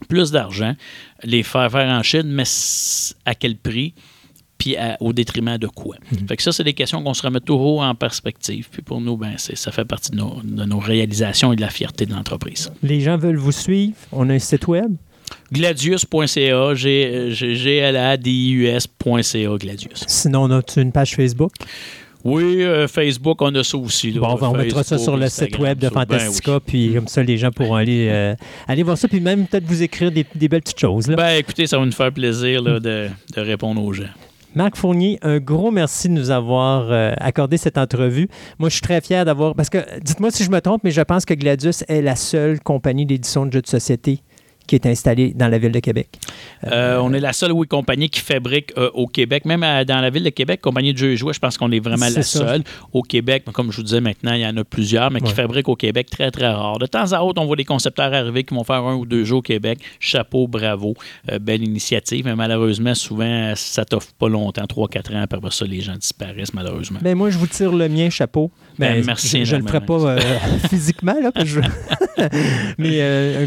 plus 0.07 0.31
d'argent, 0.31 0.75
les 1.23 1.43
faire 1.43 1.69
faire 1.71 1.89
en 1.89 2.03
Chine, 2.03 2.27
mais 2.27 2.43
à 3.25 3.35
quel 3.35 3.57
prix? 3.57 3.93
puis 4.57 4.75
au 4.99 5.13
détriment 5.13 5.57
de 5.57 5.67
quoi. 5.67 5.97
Mhm. 6.11 6.27
Fait 6.27 6.37
que 6.37 6.43
ça, 6.43 6.51
c'est 6.51 6.63
des 6.63 6.73
questions 6.73 7.03
qu'on 7.03 7.13
se 7.13 7.21
remet 7.21 7.39
toujours 7.39 7.81
en 7.81 7.93
perspective. 7.95 8.67
Puis 8.71 8.81
pour 8.81 9.01
nous, 9.01 9.15
ben, 9.15 9.35
ça 9.37 9.71
fait 9.71 9.85
partie 9.85 10.11
de 10.11 10.17
nos, 10.17 10.41
de 10.43 10.65
nos 10.65 10.79
réalisations 10.79 11.53
et 11.53 11.55
de 11.55 11.61
la 11.61 11.69
fierté 11.69 12.05
de 12.05 12.13
l'entreprise. 12.13 12.71
Les 12.81 13.01
gens 13.01 13.17
veulent 13.17 13.37
vous 13.37 13.51
suivre. 13.51 13.95
On 14.11 14.29
a 14.29 14.33
un 14.33 14.39
site 14.39 14.67
web 14.67 14.95
gladius.ca, 15.51 16.73
G-L-A-D-I-U-S.ca, 16.73 18.07
Gladius. 19.57 20.03
Sinon, 20.07 20.43
on 20.43 20.51
a 20.51 20.61
une 20.77 20.91
page 20.91 21.15
Facebook? 21.15 21.51
Oui, 22.23 22.63
euh, 22.63 22.87
Facebook, 22.87 23.41
on 23.41 23.53
a 23.55 23.63
ça 23.63 23.77
aussi. 23.77 24.11
bon, 24.11 24.37
on 24.41 24.51
mettra 24.53 24.83
ça 24.83 24.97
sur 24.97 25.15
le 25.15 25.29
site 25.29 25.57
web 25.59 25.77
de 25.77 25.87
ben 25.87 25.93
Fantastica, 25.93 26.59
puis 26.59 26.93
comme 26.93 27.07
ça, 27.07 27.23
les 27.23 27.37
gens 27.37 27.51
pourront 27.51 27.75
aller, 27.75 28.09
euh, 28.09 28.35
aller 28.67 28.83
voir 28.83 28.97
ça, 28.97 29.07
puis 29.07 29.21
même 29.21 29.47
peut-être 29.47 29.63
vous 29.63 29.81
écrire 29.81 30.11
des, 30.11 30.25
belles 30.47 30.61
petites 30.61 30.79
choses. 30.79 31.07
Là. 31.07 31.15
Ben, 31.15 31.37
écoutez, 31.37 31.67
ça 31.67 31.79
va 31.79 31.85
nous 31.85 31.91
faire 31.93 32.11
plaisir 32.11 32.63
de, 32.63 32.79
de, 32.79 33.09
répondre 33.37 33.81
aux 33.81 33.93
gens. 33.93 34.09
Marc 34.55 34.75
Fournier, 34.75 35.19
un 35.21 35.37
gros 35.37 35.71
merci 35.71 36.09
de 36.09 36.13
nous 36.13 36.31
avoir 36.31 36.91
euh, 36.91 37.13
accordé 37.17 37.55
cette 37.55 37.77
entrevue. 37.77 38.27
Moi, 38.59 38.67
je 38.67 38.73
suis 38.73 38.81
très 38.81 38.99
fier 38.99 39.23
d'avoir. 39.23 39.55
Parce 39.55 39.69
que, 39.69 39.77
dites-moi 40.01 40.31
si 40.31 40.43
je 40.43 40.49
me 40.49 40.59
trompe, 40.59 40.83
mais 40.83 40.91
je 40.91 41.01
pense 41.01 41.23
que 41.25 41.33
Gladius 41.33 41.85
est 41.87 42.01
la 42.01 42.15
seule 42.15 42.59
compagnie 42.59 43.05
d'édition 43.05 43.45
de 43.45 43.53
jeux 43.53 43.61
de 43.61 43.67
société 43.67 44.21
qui 44.67 44.75
est 44.75 44.85
installée 44.85 45.33
dans 45.33 45.47
la 45.47 45.57
ville 45.57 45.71
de 45.71 45.79
Québec. 45.79 46.09
Euh, 46.65 46.99
on 47.01 47.13
est 47.13 47.19
la 47.19 47.33
seule 47.33 47.51
oui, 47.51 47.67
compagnie 47.67 48.09
qui 48.09 48.19
fabrique 48.19 48.71
euh, 48.77 48.89
au 48.93 49.07
Québec, 49.07 49.45
même 49.45 49.63
à- 49.63 49.85
dans 49.85 49.99
la 50.01 50.09
ville 50.09 50.23
de 50.23 50.29
Québec, 50.29 50.61
compagnie 50.61 50.93
de 50.93 50.97
jeux 50.97 51.11
et 51.11 51.17
jouets, 51.17 51.33
je 51.33 51.39
pense 51.39 51.57
qu'on 51.57 51.71
est 51.71 51.79
vraiment 51.79 52.05
la 52.05 52.21
ça. 52.21 52.23
seule. 52.23 52.63
Au 52.93 53.01
Québec, 53.01 53.43
comme 53.53 53.71
je 53.71 53.77
vous 53.77 53.83
disais 53.83 54.01
maintenant, 54.01 54.33
il 54.33 54.41
y 54.41 54.45
en 54.45 54.55
a 54.57 54.63
plusieurs, 54.63 55.09
mais 55.11 55.19
qui 55.21 55.27
Ouais. 55.27 55.33
fabriquent 55.33 55.69
au 55.69 55.75
Québec 55.75 56.09
très, 56.09 56.29
très 56.31 56.47
rare. 56.47 56.79
De 56.79 56.85
temps 56.85 57.11
à 57.13 57.21
autre, 57.21 57.41
on 57.41 57.45
voit 57.45 57.55
des 57.55 57.65
concepteurs 57.65 58.13
arriver 58.13 58.43
qui 58.43 58.53
vont 58.53 58.63
faire 58.63 58.83
un 58.83 58.95
ou 58.95 59.05
deux 59.05 59.23
jeux 59.23 59.35
au 59.37 59.41
Québec. 59.41 59.79
Chapeau, 59.99 60.47
bravo, 60.47 60.93
euh, 61.31 61.39
belle 61.39 61.63
initiative, 61.63 62.25
mais 62.25 62.35
malheureusement, 62.35 62.93
souvent, 62.95 63.53
ça 63.55 63.85
t'offre 63.85 64.13
pas 64.19 64.27
longtemps, 64.29 64.65
3-4 64.65 65.15
ans, 65.15 65.21
après 65.21 65.39
ça, 65.51 65.65
les 65.65 65.81
gens 65.81 65.95
disparaissent, 65.95 66.53
malheureusement. 66.53 66.99
Ben, 67.01 67.15
moi, 67.15 67.29
je 67.29 67.37
vous 67.37 67.47
tire 67.47 67.71
le 67.71 67.87
mien, 67.89 68.09
chapeau. 68.09 68.51
Ben, 68.77 69.03
merci 69.05 69.45
Je, 69.45 69.55
ne 69.55 69.61
le 69.61 69.67
ferai 69.67 69.81
pas 69.85 69.99
euh, 70.01 70.19
physiquement, 70.69 71.15
là, 71.21 71.31
je- 71.43 71.59
mais 72.77 72.97
euh, 73.01 73.45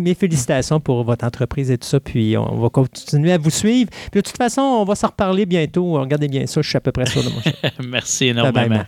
mes 0.00 0.14
félicitations 0.14 0.61
pour 0.80 1.04
votre 1.04 1.24
entreprise 1.24 1.70
et 1.70 1.78
tout 1.78 1.88
ça. 1.88 2.00
Puis 2.00 2.36
on 2.36 2.60
va 2.60 2.68
continuer 2.68 3.32
à 3.32 3.38
vous 3.38 3.50
suivre. 3.50 3.90
Puis 4.10 4.20
de 4.20 4.26
toute 4.26 4.36
façon, 4.36 4.62
on 4.62 4.84
va 4.84 4.94
s'en 4.94 5.08
reparler 5.08 5.46
bientôt. 5.46 5.92
Regardez 6.00 6.28
bien 6.28 6.46
ça, 6.46 6.62
je 6.62 6.68
suis 6.68 6.76
à 6.76 6.80
peu 6.80 6.92
près 6.92 7.06
sûr 7.06 7.22
de 7.22 7.28
mon. 7.28 7.40
Merci 7.88 8.32
Bye 8.32 8.52
bye, 8.52 8.64
énormément. 8.64 8.84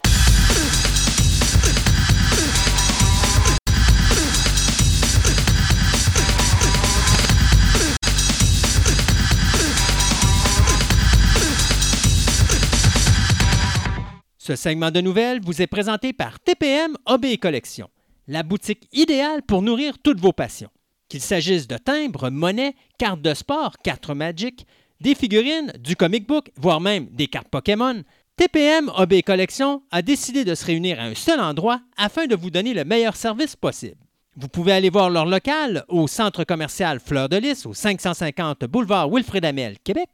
Ce 14.47 14.57
segment 14.57 14.91
de 14.91 15.01
nouvelles 15.01 15.41
vous 15.41 15.63
est 15.63 15.67
présenté 15.67 16.13
par 16.13 16.39
TPM 16.39 16.99
et 17.23 17.39
Collection, 17.39 17.89
la 18.29 18.43
boutique 18.43 18.87
idéale 18.93 19.41
pour 19.43 19.63
nourrir 19.63 19.95
toutes 20.03 20.21
vos 20.21 20.35
passions. 20.35 20.69
Qu'il 21.09 21.21
s'agisse 21.21 21.69
de 21.69 21.77
timbres, 21.77 22.31
monnaies, 22.31 22.75
cartes 22.99 23.23
de 23.23 23.35
sport, 23.35 23.77
cartes 23.83 24.11
Magic, 24.11 24.67
des 25.01 25.15
figurines, 25.15 25.73
du 25.79 25.97
comic 25.97 26.27
book, 26.27 26.51
voire 26.57 26.81
même 26.81 27.07
des 27.11 27.27
cartes 27.27 27.49
Pokémon, 27.49 28.03
TPM 28.37 28.91
et 29.11 29.23
Collection 29.23 29.83
a 29.93 30.03
décidé 30.03 30.45
de 30.45 30.55
se 30.55 30.65
réunir 30.65 30.99
à 30.99 31.05
un 31.05 31.15
seul 31.15 31.41
endroit 31.41 31.81
afin 31.97 32.27
de 32.27 32.35
vous 32.35 32.51
donner 32.51 32.75
le 32.75 32.85
meilleur 32.85 33.15
service 33.15 33.55
possible. 33.55 33.97
Vous 34.37 34.49
pouvez 34.49 34.73
aller 34.73 34.91
voir 34.91 35.11
leur 35.11 35.27
local 35.27 35.85
au 35.89 36.09
centre 36.09 36.43
commercial 36.43 36.99
Fleur 36.99 37.29
de 37.29 37.37
Lys 37.37 37.67
au 37.67 37.75
550 37.75 38.65
boulevard 38.65 39.09
Wilfrid 39.09 39.45
Amel, 39.45 39.79
Québec, 39.79 40.09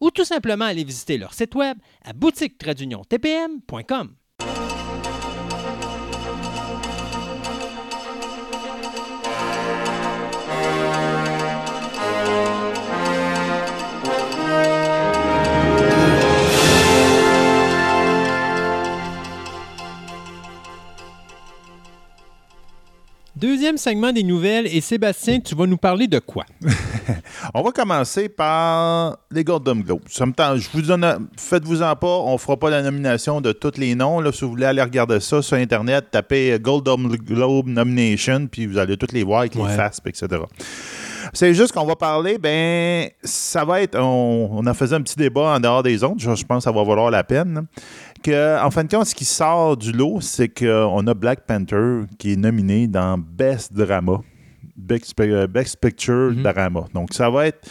ou 0.00 0.10
tout 0.10 0.26
simplement 0.26 0.66
aller 0.66 0.84
visiter 0.84 1.16
leur 1.16 1.32
site 1.32 1.54
web 1.54 1.78
à 2.04 2.12
boutique-tpm.com. 2.12 4.14
Deuxième 23.42 23.76
segment 23.76 24.12
des 24.12 24.22
nouvelles, 24.22 24.68
et 24.68 24.80
Sébastien, 24.80 25.40
tu 25.40 25.56
vas 25.56 25.66
nous 25.66 25.76
parler 25.76 26.06
de 26.06 26.20
quoi? 26.20 26.44
On 27.54 27.62
va 27.62 27.72
commencer 27.72 28.28
par 28.28 29.18
les 29.32 29.42
Golden 29.42 29.82
Globes. 29.82 30.02
Je 30.08 30.68
vous 30.72 30.82
donne, 30.82 31.28
faites-vous-en 31.36 31.96
pas, 31.96 32.06
on 32.20 32.38
fera 32.38 32.56
pas 32.56 32.70
la 32.70 32.82
nomination 32.82 33.40
de 33.40 33.50
tous 33.50 33.72
les 33.78 33.96
noms. 33.96 34.20
Là, 34.20 34.30
si 34.30 34.44
vous 34.44 34.50
voulez 34.50 34.66
aller 34.66 34.80
regarder 34.80 35.18
ça 35.18 35.42
sur 35.42 35.56
Internet, 35.56 36.04
tapez 36.12 36.56
Golden 36.60 37.08
Globe 37.08 37.66
Nomination, 37.66 38.46
puis 38.46 38.66
vous 38.66 38.78
allez 38.78 38.96
toutes 38.96 39.10
les 39.12 39.24
voir 39.24 39.40
avec 39.40 39.56
Ouais. 39.56 39.68
les 39.70 39.74
faces, 39.74 39.98
etc. 40.06 40.28
C'est 41.32 41.52
juste 41.52 41.72
qu'on 41.72 41.84
va 41.86 41.96
parler, 41.96 42.38
ben, 42.38 43.08
ça 43.24 43.64
va 43.64 43.80
être, 43.82 43.98
on, 43.98 44.50
on 44.52 44.66
en 44.66 44.74
faisait 44.74 44.94
un 44.94 45.00
petit 45.02 45.16
débat 45.16 45.54
en 45.56 45.58
dehors 45.60 45.82
des 45.82 46.04
autres, 46.04 46.18
je, 46.18 46.32
je 46.34 46.44
pense 46.44 46.58
que 46.58 46.64
ça 46.64 46.72
va 46.72 46.84
valoir 46.84 47.10
la 47.10 47.24
peine. 47.24 47.54
là. 47.54 47.60
Que, 48.22 48.62
en 48.62 48.70
fin 48.70 48.84
de 48.84 48.88
compte, 48.94 49.06
ce 49.06 49.14
qui 49.14 49.24
sort 49.24 49.76
du 49.76 49.90
lot, 49.92 50.20
c'est 50.20 50.48
qu'on 50.48 51.06
a 51.06 51.14
Black 51.14 51.40
Panther 51.46 52.02
qui 52.18 52.32
est 52.34 52.36
nominé 52.36 52.86
dans 52.86 53.18
Best 53.18 53.72
Drama. 53.72 54.20
Best, 54.76 55.14
Best 55.48 55.76
Picture 55.80 56.32
Mhm. 56.32 56.42
Drama. 56.42 56.84
Donc, 56.94 57.12
ça 57.12 57.28
va 57.30 57.46
être. 57.48 57.68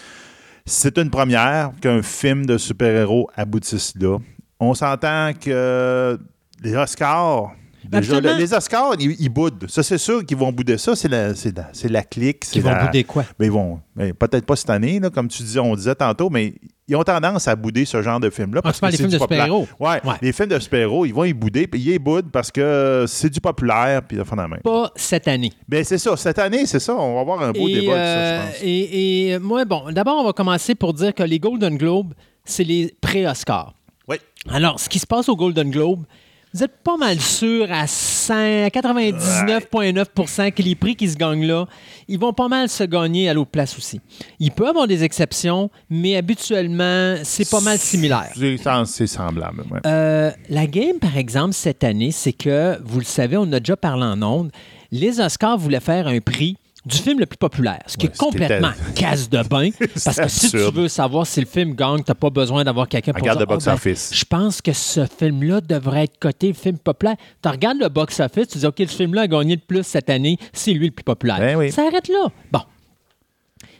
C'est 0.65 0.97
une 0.97 1.09
première 1.09 1.71
qu'un 1.81 2.01
film 2.01 2.45
de 2.45 2.57
super-héros 2.57 3.29
aboutisse 3.35 3.93
là. 3.99 4.17
On 4.59 4.73
s'entend 4.73 5.31
que 5.39 6.19
les 6.63 6.75
Oscars. 6.75 7.51
Déjà, 7.83 7.97
Absolument. 7.97 8.33
le- 8.35 8.39
les 8.39 8.53
Oscars, 8.53 8.93
ils, 8.99 9.15
ils 9.19 9.29
boudent. 9.29 9.65
Ça, 9.67 9.81
c'est 9.81 9.97
sûr 9.97 10.23
qu'ils 10.23 10.37
vont 10.37 10.51
bouder 10.51 10.77
ça. 10.77 10.95
C'est 10.95 11.07
la, 11.07 11.33
c'est 11.33 11.89
la, 11.89 12.03
clique. 12.03 12.45
c'est 12.45 12.51
Qui 12.53 12.59
vont 12.59 12.69
la- 12.69 12.85
bouder 12.85 13.03
quoi? 13.03 13.25
ben, 13.39 13.45
ils 13.45 13.51
vont. 13.51 13.79
ben, 13.95 14.13
peut-être 14.13 14.45
pas 14.45 14.55
cette 14.55 14.69
année, 14.69 14.99
là, 14.99 15.09
comme 15.09 15.27
tu 15.27 15.41
disais, 15.41 15.59
on 15.59 15.75
disait 15.75 15.95
tantôt, 15.95 16.29
mais 16.29 16.53
ils 16.91 16.95
ont 16.97 17.03
tendance 17.03 17.47
à 17.47 17.55
bouder 17.55 17.85
ce 17.85 18.01
genre 18.01 18.19
de 18.19 18.29
film-là. 18.29 18.59
Ah, 18.59 18.61
parce 18.63 18.81
que 18.81 18.91
c'est 18.91 18.97
films 18.97 19.09
du 19.09 19.15
de 19.15 19.19
populaire. 19.19 19.45
super-héros? 19.45 19.67
Ouais, 19.79 20.01
Ouais. 20.03 20.15
les 20.21 20.33
films 20.33 20.49
de 20.49 20.59
super-héros, 20.59 21.05
ils 21.05 21.13
vont 21.13 21.23
y 21.23 21.31
bouder, 21.33 21.65
puis 21.65 21.79
ils 21.79 21.93
y 21.93 21.99
boudent 21.99 22.29
parce 22.29 22.51
que 22.51 23.05
c'est 23.07 23.29
du 23.29 23.39
populaire, 23.39 24.01
puis 24.03 24.17
de 24.17 24.23
la 24.35 24.47
main. 24.47 24.57
Pas 24.61 24.91
cette 24.97 25.27
année. 25.29 25.53
Ben, 25.69 25.83
c'est 25.85 25.97
ça. 25.97 26.17
Cette 26.17 26.37
année, 26.37 26.65
c'est 26.65 26.79
ça. 26.79 26.93
On 26.93 27.15
va 27.15 27.21
avoir 27.21 27.41
un 27.43 27.53
beau 27.53 27.65
et, 27.67 27.73
débat 27.73 27.81
de 27.81 27.87
ça, 27.87 27.95
euh, 27.95 28.41
je 28.41 28.51
pense. 28.51 28.61
et, 28.63 29.29
et, 29.31 29.39
moi, 29.39 29.63
bon, 29.63 29.83
d'abord, 29.91 30.17
on 30.19 30.25
va 30.25 30.33
commencer 30.33 30.75
pour 30.75 30.93
dire 30.93 31.13
que 31.13 31.23
les 31.23 31.39
Golden 31.39 31.77
Globes, 31.77 32.13
c'est 32.43 32.65
les 32.65 32.93
pré-Oscars. 32.99 33.73
Oui. 34.09 34.17
Alors, 34.49 34.77
ce 34.79 34.89
qui 34.89 34.99
se 34.99 35.07
passe 35.07 35.29
au 35.29 35.35
Golden 35.37 35.71
Globe, 35.71 36.03
vous 36.53 36.63
êtes 36.63 36.77
pas 36.83 36.97
mal 36.97 37.19
sûr 37.19 37.71
à 37.71 37.87
100 37.87 38.67
99,9% 38.67 40.51
que 40.51 40.61
les 40.61 40.75
prix 40.75 40.95
qui 40.95 41.09
se 41.09 41.15
gagnent 41.15 41.45
là, 41.45 41.65
ils 42.07 42.19
vont 42.19 42.33
pas 42.33 42.47
mal 42.47 42.67
se 42.69 42.83
gagner 42.83 43.29
à 43.29 43.33
l'autre 43.33 43.51
place 43.51 43.77
aussi. 43.77 44.01
Il 44.39 44.51
peut 44.51 44.65
y 44.65 44.67
avoir 44.67 44.87
des 44.87 45.03
exceptions, 45.03 45.69
mais 45.89 46.15
habituellement, 46.17 47.15
c'est 47.23 47.49
pas 47.49 47.61
mal 47.61 47.77
similaire. 47.77 48.31
C'est 48.35 48.57
c'est 48.85 49.07
semblable. 49.07 49.63
ouais. 49.71 49.79
Euh, 49.85 50.31
la 50.49 50.67
game, 50.67 50.99
par 50.99 51.17
exemple, 51.17 51.53
cette 51.53 51.83
année, 51.83 52.11
c'est 52.11 52.33
que, 52.33 52.77
vous 52.83 52.99
le 52.99 53.05
savez, 53.05 53.37
on 53.37 53.51
a 53.53 53.59
déjà 53.59 53.77
parlé 53.77 54.03
en 54.03 54.21
ondes, 54.21 54.51
les 54.91 55.19
Oscars 55.21 55.57
voulaient 55.57 55.79
faire 55.79 56.07
un 56.07 56.19
prix 56.19 56.57
du 56.85 56.97
film 56.97 57.19
le 57.19 57.27
plus 57.27 57.37
populaire, 57.37 57.79
ce 57.85 57.95
qui 57.95 58.07
Ouais, 58.07 58.11
est 58.11 58.17
complètement 58.17 58.71
casse 58.95 59.29
de 59.29 59.43
bain. 59.43 59.69
parce 60.03 60.17
que 60.19 60.27
si 60.27 60.49
tu 60.49 60.57
veux 60.57 60.87
savoir 60.87 61.27
si 61.27 61.39
le 61.39 61.45
film 61.45 61.75
gagne, 61.75 61.97
tu 62.03 62.09
n'as 62.09 62.15
pas 62.15 62.29
besoin 62.31 62.63
d'avoir 62.63 62.87
quelqu'un 62.87 63.11
pour 63.13 63.21
Regarde 63.21 63.37
dire, 63.37 63.47
le 63.47 63.53
box 63.53 63.67
Ah, 63.67 63.71
ben, 63.71 63.75
office. 63.75 64.09
je 64.13 64.25
pense 64.25 64.61
que 64.63 64.73
ce 64.73 65.05
film-là 65.05 65.61
devrait 65.61 66.05
être 66.05 66.17
coté 66.17 66.53
film 66.53 66.79
populaire. 66.79 67.17
Tu 67.43 67.49
regardes 67.49 67.77
le 67.79 67.87
box-office, 67.89 68.47
tu 68.47 68.57
dis, 68.57 68.65
OK, 68.65 68.77
ce 68.79 68.85
film-là 68.95 69.21
a 69.21 69.27
gagné 69.27 69.55
le 69.55 69.61
plus 69.61 69.83
cette 69.83 70.09
année, 70.09 70.37
c'est 70.53 70.73
lui 70.73 70.87
le 70.87 70.91
plus 70.91 71.03
populaire. 71.03 71.37
Ben 71.37 71.55
oui. 71.55 71.71
Ça 71.71 71.83
arrête 71.85 72.07
là. 72.07 72.29
Bon. 72.51 72.61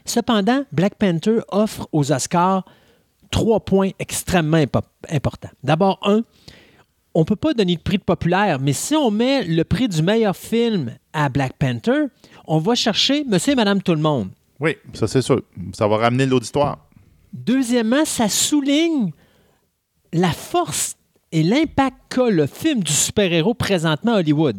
Cependant, 0.06 0.64
Black 0.72 0.96
Panther 0.96 1.40
offre 1.50 1.88
aux 1.92 2.12
Oscars 2.12 2.66
trois 3.30 3.60
points 3.62 3.90
extrêmement 4.00 4.58
impo- 4.58 4.82
importants. 5.10 5.50
D'abord, 5.64 6.00
un, 6.04 6.22
on 7.14 7.22
ne 7.22 7.26
peut 7.26 7.36
pas 7.36 7.54
donner 7.54 7.76
de 7.76 7.82
prix 7.82 7.98
de 7.98 8.04
populaire, 8.04 8.60
mais 8.60 8.74
si 8.74 8.96
on 8.96 9.12
met 9.12 9.44
le 9.44 9.64
prix 9.64 9.88
du 9.88 10.02
meilleur 10.02 10.36
film 10.36 10.96
à 11.14 11.30
Black 11.30 11.54
Panther, 11.58 12.06
on 12.48 12.60
va 12.60 12.76
chercher 12.76 13.24
monsieur 13.26 13.54
et 13.54 13.56
madame 13.56 13.82
tout 13.82 13.94
le 13.96 14.02
monde. 14.02 14.30
Oui, 14.60 14.76
ça, 14.94 15.08
c'est 15.08 15.22
sûr. 15.22 15.42
Ça 15.74 15.88
va 15.88 15.98
ramener 15.98 16.26
l'auditoire. 16.26 16.78
Deuxièmement, 17.34 18.06
ça 18.06 18.30
souligne 18.30 19.12
la 20.14 20.32
force 20.32 20.96
et 21.32 21.44
l'impact 21.44 21.96
qu'a 22.10 22.30
le 22.30 22.46
film 22.46 22.84
du 22.84 22.92
super-héros 22.92 23.54
présentement 23.54 24.14
à 24.16 24.20
Hollywood. 24.20 24.58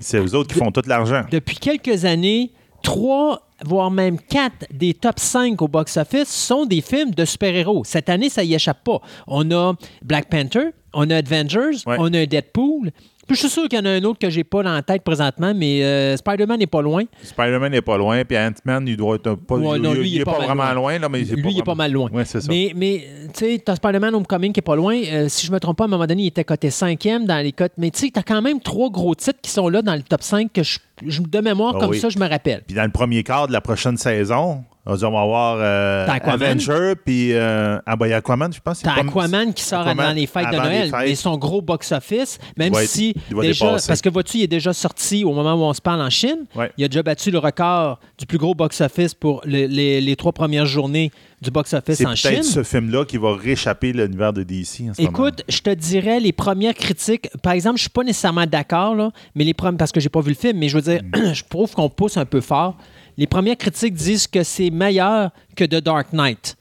C'est 0.00 0.18
eux 0.18 0.34
autres 0.34 0.54
qui 0.54 0.58
font 0.58 0.70
tout 0.72 0.82
l'argent. 0.86 1.24
Depuis 1.30 1.56
quelques 1.56 2.04
années, 2.04 2.52
trois, 2.82 3.48
voire 3.64 3.90
même 3.90 4.18
quatre 4.18 4.66
des 4.72 4.94
top 4.94 5.18
5 5.18 5.60
au 5.60 5.68
box-office 5.68 6.28
sont 6.28 6.64
des 6.66 6.80
films 6.80 7.10
de 7.10 7.24
super-héros. 7.24 7.84
Cette 7.84 8.08
année, 8.08 8.28
ça 8.30 8.42
y 8.44 8.54
échappe 8.54 8.82
pas. 8.84 9.00
On 9.26 9.50
a 9.50 9.74
Black 10.02 10.30
Panther, 10.30 10.70
on 10.94 11.10
a 11.10 11.16
Avengers, 11.16 11.82
Ouais. 11.86 11.96
on 11.98 12.12
a 12.14 12.24
Deadpool. 12.26 12.90
Puis 13.28 13.36
je 13.36 13.40
suis 13.42 13.50
sûr 13.50 13.68
qu'il 13.68 13.78
y 13.78 13.82
en 13.82 13.84
a 13.84 13.90
un 13.90 14.02
autre 14.04 14.18
que 14.18 14.30
j'ai 14.30 14.42
pas 14.42 14.62
dans 14.62 14.72
la 14.72 14.82
tête 14.82 15.02
présentement, 15.04 15.52
mais 15.54 15.84
euh, 15.84 16.16
Spider-Man 16.16 16.58
n'est 16.58 16.66
pas 16.66 16.82
loin. 16.82 17.04
Spider-Man 17.22 17.70
n'est 17.70 17.82
pas 17.82 17.96
loin, 17.98 18.24
puis 18.24 18.36
Ant-Man, 18.38 18.88
il 18.88 18.96
doit 18.96 19.16
être 19.16 19.34
pas, 19.34 19.56
Ouais, 19.56 19.78
non, 19.78 19.92
lui, 19.92 20.08
il 20.10 20.16
est 20.18 20.20
est 20.22 20.24
pas 20.24 20.32
vraiment 20.38 20.64
loin. 20.72 20.74
loin. 20.74 20.98
là, 20.98 21.08
mais 21.08 21.20
il 21.20 21.32
est 21.32 21.36
Lui, 21.36 21.52
il 21.52 21.58
est 21.58 21.62
pas 21.62 21.74
mal 21.74 21.92
loin. 21.92 22.08
Ça. 22.24 22.38
Mais, 22.48 22.72
mais 22.74 23.04
tu 23.34 23.44
sais, 23.44 23.62
t'as 23.64 23.76
Spider-Man 23.76 24.14
Homecoming 24.14 24.52
qui 24.52 24.60
est 24.60 24.62
pas 24.62 24.76
loin. 24.76 24.96
Euh, 25.12 25.28
si 25.28 25.46
je 25.46 25.52
me 25.52 25.60
trompe 25.60 25.76
pas, 25.76 25.84
à 25.84 25.86
un 25.86 25.90
moment 25.90 26.06
donné, 26.06 26.22
il 26.22 26.26
était 26.28 26.44
coté 26.44 26.70
cinquième 26.70 27.26
dans 27.26 27.38
les 27.44 27.52
cotes. 27.52 27.72
Mais 27.76 27.90
tu 27.90 28.00
sais, 28.06 28.10
t'as 28.10 28.22
quand 28.22 28.40
même 28.42 28.60
trois 28.60 28.88
gros 28.90 29.14
titres 29.14 29.40
qui 29.42 29.50
sont 29.50 29.68
là 29.68 29.82
dans 29.82 29.94
le 29.94 30.02
top 30.02 30.22
5 30.22 30.50
que 30.52 30.62
je, 30.62 30.78
je- 31.06 31.22
de 31.22 31.38
mémoire, 31.40 31.74
Ah 31.76 31.80
comme 31.80 31.90
oui. 31.90 31.98
ça, 32.00 32.08
je 32.08 32.18
me 32.18 32.28
rappelle. 32.28 32.62
Puis 32.66 32.74
dans 32.76 32.84
le 32.84 32.90
premier 32.90 33.22
quart 33.22 33.46
de 33.48 33.52
la 33.52 33.60
prochaine 33.60 33.96
saison, 33.96 34.64
on 34.86 34.94
va 34.94 35.06
avoir 35.20 35.56
euh. 35.60 36.06
Avenger, 36.08 36.94
puis 37.04 37.32
euh, 37.34 37.78
ah, 37.84 37.96
ben, 37.96 38.10
Aquaman, 38.12 38.52
je 38.52 38.60
pense. 38.60 38.80
T'as 38.80 38.94
Aquaman 38.94 39.52
qui 39.52 39.62
sort 39.62 39.80
Aquaman 39.80 40.06
dans 40.08 40.12
les 40.14 40.26
fêtes 40.26 40.44
de 40.50 40.54
avant 40.56 40.64
Noël, 40.64 40.90
fêtes. 40.90 41.00
mais 41.08 41.14
son 41.14 41.36
gros 41.36 41.60
box-office, 41.60 42.38
même 42.56 42.72
si 42.74 43.14
déjà, 43.30 43.66
dépasser. 43.66 43.86
parce 43.88 44.00
que 44.00 44.08
vois-tu, 44.08 44.38
il 44.38 44.42
est 44.44 44.46
déjà 44.48 44.72
sorti 44.72 45.24
au 45.24 45.32
moment 45.34 45.54
où 45.54 45.62
on 45.68 45.74
se 45.74 45.80
parle 45.82 46.00
en 46.00 46.10
Chine. 46.10 46.46
Ouais. 46.54 46.70
Il 46.78 46.84
a 46.84 46.88
déjà 46.88 47.02
battu 47.02 47.30
le 47.30 47.38
record 47.38 47.98
du 48.18 48.24
plus 48.26 48.38
gros 48.38 48.54
box-office 48.54 49.14
pour 49.14 49.42
le- 49.44 49.66
les, 49.66 50.00
les 50.00 50.16
trois 50.16 50.32
premières 50.32 50.66
journées 50.66 51.10
du 51.40 51.50
box-office 51.50 51.96
C'est 51.98 52.06
en 52.06 52.14
Chine. 52.14 52.30
peut-être 52.30 52.44
ce 52.44 52.62
film-là 52.62 53.04
qui 53.04 53.16
va 53.16 53.34
réchapper 53.36 53.92
l'univers 53.92 54.32
de 54.32 54.42
DC 54.42 54.64
en 54.64 54.94
ce 54.94 55.02
moment. 55.02 55.10
Écoute, 55.10 55.42
je 55.48 55.60
te 55.60 55.70
dirais 55.70 56.18
les 56.20 56.32
premières 56.32 56.74
critiques. 56.74 57.28
Par 57.42 57.52
exemple, 57.52 57.76
je 57.76 57.82
suis 57.82 57.90
pas 57.90 58.02
nécessairement 58.02 58.46
d'accord 58.46 58.94
là, 58.94 59.10
mais 59.34 59.44
les 59.44 59.54
premières 59.54 59.78
parce 59.78 59.92
que 59.92 60.00
j'ai 60.00 60.08
pas 60.08 60.20
vu 60.20 60.30
le 60.30 60.34
film, 60.34 60.58
mais 60.58 60.68
je 60.68 60.76
veux 60.76 60.82
dire, 60.82 61.00
Mm. 61.02 61.32
je 61.34 61.42
trouve 61.48 61.72
qu'on 61.74 61.88
pousse 61.88 62.16
un 62.16 62.24
peu 62.24 62.40
fort. 62.40 62.76
Les 63.16 63.26
premières 63.26 63.56
critiques 63.56 63.94
disent 63.94 64.26
que 64.26 64.42
c'est 64.42 64.70
meilleur 64.70 65.30
que 65.56 65.64
The 65.64 65.82
Dark 65.82 66.12
Knight. 66.12 66.56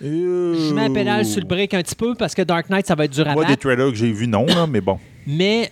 Je 0.00 0.72
mets 0.74 0.88
la 0.88 0.94
pédale 0.94 1.24
sur 1.24 1.40
le 1.40 1.46
break 1.46 1.74
un 1.74 1.82
petit 1.82 1.94
peu 1.94 2.14
parce 2.14 2.34
que 2.34 2.42
Dark 2.42 2.68
Knight, 2.68 2.86
ça 2.86 2.94
va 2.94 3.04
être 3.04 3.12
dur 3.12 3.28
à 3.28 3.34
Moi, 3.34 3.44
des 3.44 3.56
trailers 3.56 3.88
que 3.90 3.94
j'ai 3.94 4.10
vus, 4.10 4.26
non, 4.26 4.46
là, 4.46 4.66
mais 4.66 4.80
bon. 4.80 4.98
Mais 5.26 5.70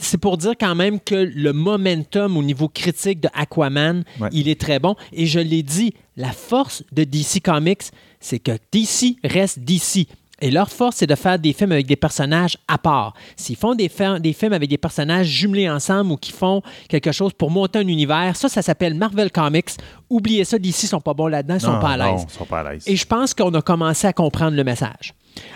c'est 0.00 0.18
pour 0.18 0.36
dire 0.36 0.52
quand 0.58 0.74
même 0.74 1.00
que 1.00 1.14
le 1.14 1.52
momentum 1.52 2.36
au 2.36 2.42
niveau 2.42 2.68
critique 2.68 3.20
de 3.20 3.28
Aquaman, 3.34 4.04
Ouais. 4.20 4.28
il 4.32 4.48
est 4.48 4.60
très 4.60 4.78
bon. 4.78 4.94
Et 5.12 5.26
je 5.26 5.40
l'ai 5.40 5.62
dit, 5.62 5.94
la 6.16 6.32
force 6.32 6.82
de 6.92 7.04
DC 7.04 7.40
Comics, 7.42 7.84
c'est 8.20 8.38
que 8.38 8.52
DC 8.72 9.16
reste 9.24 9.60
DC. 9.60 10.06
Et 10.44 10.50
leur 10.50 10.70
force, 10.70 10.96
c'est 10.96 11.06
de 11.06 11.14
faire 11.14 11.38
des 11.38 11.52
films 11.52 11.70
avec 11.70 11.86
des 11.86 11.94
personnages 11.94 12.58
à 12.66 12.76
part. 12.76 13.14
S'ils 13.36 13.54
font 13.54 13.76
des, 13.76 13.88
films 13.88 14.52
avec 14.52 14.68
des 14.68 14.76
personnages 14.78 15.28
jumelés 15.28 15.70
ensemble 15.70 16.10
ou 16.10 16.16
qui 16.16 16.32
font 16.32 16.62
quelque 16.88 17.12
chose 17.12 17.32
pour 17.32 17.48
monter 17.52 17.78
un 17.78 17.86
univers, 17.86 18.34
ça, 18.36 18.48
ça 18.48 18.60
s'appelle 18.60 18.94
Marvel 18.94 19.30
Comics. 19.30 19.70
Oubliez 20.10 20.44
ça, 20.44 20.58
DC 20.58 20.86
sont 20.88 21.00
pas 21.00 21.14
bons 21.14 21.28
là-dedans, 21.28 21.54
ils 21.54 21.60
sont 21.60 21.74
Non, 21.74 21.80
pas 21.80 21.90
à 21.92 21.96
non, 21.96 22.12
l'aise. 22.16 22.26
ils 22.28 22.32
sont 22.36 22.44
pas 22.44 22.60
à 22.60 22.72
l'aise. 22.72 22.82
Et 22.88 22.96
je 22.96 23.06
pense 23.06 23.34
qu'on 23.34 23.54
a 23.54 23.62
commencé 23.62 24.06
à 24.08 24.12
comprendre 24.12 24.56
le 24.56 24.64
message. 24.64 25.14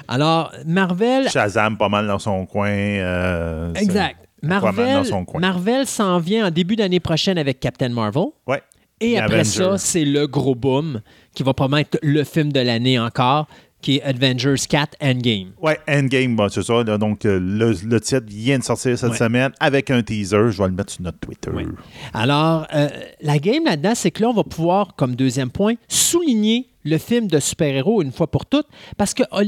Alors, 0.08 0.52
Marvel 0.66 1.28
Shazam, 1.28 1.76
pas 1.76 1.88
mal 1.88 2.06
dans 2.06 2.18
son 2.18 2.46
coin. 2.46 2.68
euh, 2.70 3.72
Exact. 3.74 4.16
Marvel, 4.42 4.94
dans 4.94 5.04
son 5.04 5.24
coin. 5.24 5.40
Marvel 5.40 5.86
s'en 5.86 6.18
vient 6.18 6.46
en 6.46 6.50
début 6.50 6.76
d'année 6.76 7.00
prochaine 7.00 7.38
avec 7.38 7.58
Captain 7.60 7.88
Marvel. 7.88 8.26
Ouais. 8.46 8.62
Et 9.00 9.18
après 9.18 9.44
ça, 9.44 9.76
c'est 9.76 10.04
le 10.04 10.26
gros 10.26 10.54
boom 10.54 11.00
qui 11.34 11.42
va 11.42 11.52
probablement 11.52 11.80
être 11.82 11.98
le 12.02 12.24
film 12.24 12.50
de 12.52 12.60
l'année 12.60 12.98
encore, 12.98 13.46
qui 13.86 13.98
est 13.98 14.02
Avengers 14.02 14.56
4 14.68 14.96
Endgame. 15.00 15.52
Ouais, 15.62 15.78
Endgame, 15.88 16.34
bon, 16.34 16.48
c'est 16.48 16.64
ça. 16.64 16.82
là, 16.82 16.98
donc, 16.98 17.24
euh, 17.24 17.38
le, 17.38 17.72
le 17.86 18.00
titre 18.00 18.26
vient 18.26 18.58
de 18.58 18.64
sortir 18.64 18.98
cette 18.98 19.10
Ouais. 19.12 19.16
semaine 19.16 19.52
avec 19.60 19.92
un 19.92 20.02
teaser. 20.02 20.50
Je 20.50 20.60
vais 20.60 20.68
le 20.68 20.74
mettre 20.74 20.92
sur 20.92 21.02
notre 21.02 21.18
Twitter. 21.20 21.50
Ouais. 21.50 21.64
Alors, 22.12 22.66
euh, 22.74 22.88
la 23.20 23.38
game 23.38 23.62
là-dedans, 23.64 23.92
c'est 23.94 24.10
que 24.10 24.22
là, 24.22 24.30
on 24.30 24.32
va 24.34 24.42
pouvoir, 24.42 24.96
comme 24.96 25.14
deuxième 25.14 25.50
point, 25.50 25.74
souligner 25.86 26.66
le 26.82 26.98
film 26.98 27.28
de 27.28 27.38
super-héros 27.38 28.02
une 28.02 28.10
fois 28.10 28.28
pour 28.28 28.44
toutes, 28.46 28.66
parce 28.96 29.14
que 29.14 29.22
euh, 29.32 29.44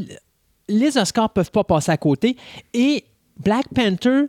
les 0.68 0.96
Oscars 0.96 1.24
ne 1.24 1.28
peuvent 1.34 1.50
pas 1.50 1.64
passer 1.64 1.90
à 1.90 1.96
côté. 1.96 2.36
Et 2.74 3.02
Black 3.42 3.66
Panther 3.74 4.26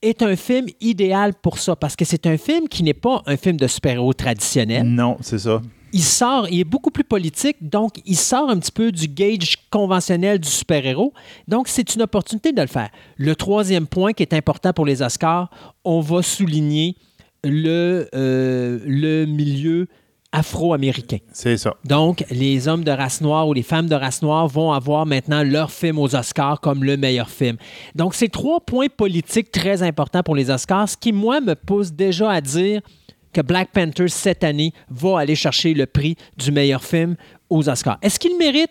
est 0.00 0.22
un 0.22 0.36
film 0.36 0.68
idéal 0.80 1.34
pour 1.34 1.58
ça, 1.58 1.76
parce 1.76 1.96
que 1.96 2.06
c'est 2.06 2.26
un 2.26 2.38
film 2.38 2.66
qui 2.68 2.82
n'est 2.82 2.94
pas 2.94 3.22
un 3.26 3.36
film 3.36 3.58
de 3.58 3.66
super-héros 3.66 4.14
traditionnel. 4.14 4.84
Non, 4.86 5.18
c'est 5.20 5.38
ça. 5.38 5.60
Il 5.94 6.02
sort, 6.02 6.48
il 6.50 6.58
est 6.58 6.64
beaucoup 6.64 6.90
plus 6.90 7.04
politique, 7.04 7.56
donc 7.60 8.00
il 8.04 8.16
sort 8.16 8.50
un 8.50 8.58
petit 8.58 8.72
peu 8.72 8.90
du 8.90 9.06
gauge 9.06 9.56
conventionnel 9.70 10.40
du 10.40 10.48
super-héros. 10.48 11.14
Donc, 11.46 11.68
c'est 11.68 11.94
une 11.94 12.02
opportunité 12.02 12.50
de 12.50 12.60
le 12.60 12.66
faire. 12.66 12.90
Le 13.16 13.36
troisième 13.36 13.86
point 13.86 14.12
qui 14.12 14.24
est 14.24 14.34
important 14.34 14.72
pour 14.72 14.86
les 14.86 15.02
Oscars, 15.02 15.50
on 15.84 16.00
va 16.00 16.20
souligner 16.22 16.96
le, 17.44 18.08
euh, 18.12 18.80
le 18.84 19.24
milieu 19.26 19.86
afro-américain. 20.32 21.18
C'est 21.32 21.56
ça. 21.56 21.76
Donc, 21.84 22.24
les 22.28 22.66
hommes 22.66 22.82
de 22.82 22.90
race 22.90 23.20
noire 23.20 23.46
ou 23.46 23.52
les 23.52 23.62
femmes 23.62 23.86
de 23.86 23.94
race 23.94 24.20
noire 24.20 24.48
vont 24.48 24.72
avoir 24.72 25.06
maintenant 25.06 25.44
leur 25.44 25.70
film 25.70 26.00
aux 26.00 26.16
Oscars 26.16 26.60
comme 26.60 26.82
le 26.82 26.96
meilleur 26.96 27.30
film. 27.30 27.56
Donc, 27.94 28.14
c'est 28.14 28.30
trois 28.30 28.58
points 28.58 28.88
politiques 28.88 29.52
très 29.52 29.84
importants 29.84 30.24
pour 30.24 30.34
les 30.34 30.50
Oscars, 30.50 30.88
ce 30.88 30.96
qui, 30.96 31.12
moi, 31.12 31.40
me 31.40 31.54
pousse 31.54 31.92
déjà 31.92 32.32
à 32.32 32.40
dire 32.40 32.82
que 33.34 33.42
Black 33.42 33.70
Panther, 33.72 34.08
cette 34.08 34.42
année, 34.44 34.72
va 34.88 35.18
aller 35.20 35.34
chercher 35.34 35.74
le 35.74 35.84
prix 35.86 36.16
du 36.38 36.50
meilleur 36.52 36.82
film 36.82 37.16
aux 37.50 37.68
Oscars. 37.68 37.98
Est-ce 38.00 38.18
qu'il 38.18 38.38
mérite? 38.38 38.70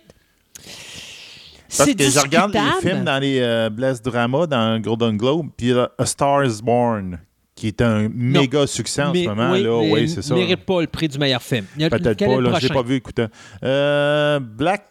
Parce 1.76 1.92
que 1.92 2.04
je 2.04 2.20
regarde 2.20 2.54
les 2.54 2.60
discutable. 2.60 2.88
films 2.90 3.04
dans 3.06 3.20
les 3.20 3.40
euh, 3.40 3.70
Blessed 3.70 4.04
Drama, 4.04 4.46
dans 4.48 4.80
Golden 4.80 5.18
Globe, 5.18 5.48
puis 5.58 5.68
y 5.68 5.74
a 5.74 5.90
Star 6.06 6.44
is 6.46 6.62
Born, 6.62 7.20
qui 7.56 7.68
est 7.68 7.82
un 7.82 8.10
méga 8.10 8.68
succès 8.68 9.02
en 9.04 9.12
Mais 9.12 9.24
ce 9.24 9.30
moment. 9.30 9.52
oui, 9.52 9.64
là. 9.64 9.80
mais 9.82 9.92
Oui, 9.92 10.10
c'est 10.10 10.22
ça. 10.22 10.36
ne 10.36 10.40
mérite 10.40 10.66
pas 10.66 10.82
le 10.82 10.88
prix 10.88 11.08
du 11.08 11.18
meilleur 11.18 11.42
film. 11.42 11.66
Peut-être 11.78 12.20
pas, 12.26 12.42
là, 12.42 12.60
je 12.60 12.68
l'ai 12.68 12.74
pas 12.74 12.84
vu, 12.84 12.96
écoute. 12.96 13.20
Euh, 13.64 14.40
Black. 14.40 14.84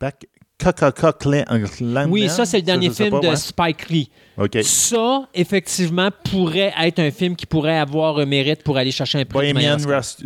Black. 0.00 0.26
Oui, 2.08 2.28
ça, 2.28 2.44
c'est 2.44 2.58
le 2.58 2.62
dernier 2.62 2.90
film 2.90 3.10
pas, 3.10 3.20
de 3.20 3.28
ouais. 3.28 3.36
Spike 3.36 3.88
Lee. 3.90 4.10
Ça, 4.62 5.28
effectivement, 5.34 6.10
pourrait 6.30 6.72
être 6.80 6.98
un 6.98 7.10
film 7.10 7.36
qui 7.36 7.46
pourrait 7.46 7.78
avoir 7.78 8.18
un 8.18 8.26
mérite 8.26 8.62
pour 8.62 8.76
aller 8.76 8.90
chercher 8.90 9.20
un 9.20 9.24
prix 9.24 9.52
Bohemian 9.52 9.76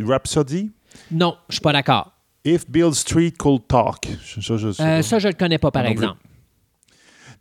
Rhapsody? 0.05 0.71
Non, 1.11 1.37
je 1.49 1.55
suis 1.55 1.61
pas 1.61 1.73
d'accord. 1.73 2.13
If 2.45 2.71
Bill 2.71 2.95
Street 2.95 3.33
Could 3.33 3.67
Talk. 3.67 4.07
Ça, 4.41 4.57
je 4.57 4.73
sais 4.73 4.83
Euh, 4.83 5.03
le 5.29 5.33
connais 5.33 5.59
pas, 5.59 5.71
par 5.71 5.85
plus. 5.85 6.17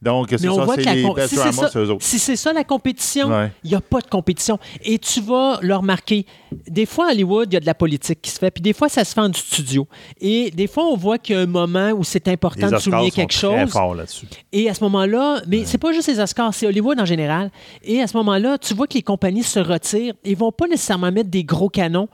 Donc, 0.06 0.28
c'est 0.30 0.38
ça, 0.38 0.68
c'est 0.76 0.94
les 0.94 1.28
si 1.28 1.36
c'est 1.36 1.52
ça, 1.52 1.72
eux 1.80 1.98
si 2.00 2.54
la 2.54 2.64
compétition, 2.64 3.28
il 3.28 3.34
Ouais. 3.34 3.52
n'y 3.66 3.76
a 3.76 3.82
pas 3.82 4.00
de 4.02 4.08
compétition. 4.08 4.60
Et 4.84 5.00
tu 5.00 5.20
vas 5.22 5.58
le 5.62 5.76
remarquer. 5.76 6.26
Des 6.68 6.86
fois, 6.86 7.08
à 7.08 7.12
Hollywood, 7.12 7.48
il 7.52 7.56
y 7.56 7.58
a 7.58 7.60
de 7.60 7.66
la 7.66 7.74
politique 7.74 8.22
qui 8.22 8.30
se 8.32 8.38
fait, 8.40 8.52
puis 8.52 8.62
des 8.62 8.74
fois, 8.74 8.88
ça 8.88 9.04
se 9.04 9.14
fait 9.14 9.22
en 9.22 9.34
studio. 9.34 9.88
Et 10.22 10.52
des 10.52 10.68
fois, 10.68 10.86
on 10.86 10.96
voit 10.96 11.18
qu'il 11.18 11.36
y 11.36 11.40
a 11.40 11.42
un 11.42 11.46
moment 11.48 11.90
où 11.92 12.04
c'est 12.04 12.28
important 12.28 12.68
Les 12.68 12.74
de 12.74 12.78
souligner 12.78 13.10
sont 13.10 13.16
quelque 13.16 13.32
très 13.36 13.62
chose. 13.64 13.72
forts 13.72 13.96
là-dessus. 13.96 14.28
Et 14.54 14.70
à 14.70 14.74
ce 14.74 14.84
moment-là, 14.84 15.42
mais 15.48 15.66
c'est 15.66 15.78
pas 15.80 15.92
juste 15.92 16.08
les 16.08 16.20
Oscars, 16.20 16.54
c'est 16.54 16.68
Hollywood 16.68 17.00
en 17.00 17.06
général. 17.06 17.52
Et 17.84 18.02
à 18.02 18.08
ce 18.08 18.16
moment-là, 18.18 18.58
tu 18.60 18.74
vois 18.74 18.88
que 18.88 18.94
les 18.94 19.02
compagnies 19.04 19.44
se 19.44 19.60
retirent. 19.60 20.14
Ils 20.24 20.38
vont 20.38 20.52
pas 20.52 20.68
nécessairement 20.68 21.12
mettre 21.12 21.30
des 21.30 21.44
gros 21.44 21.70
canons 21.70 22.08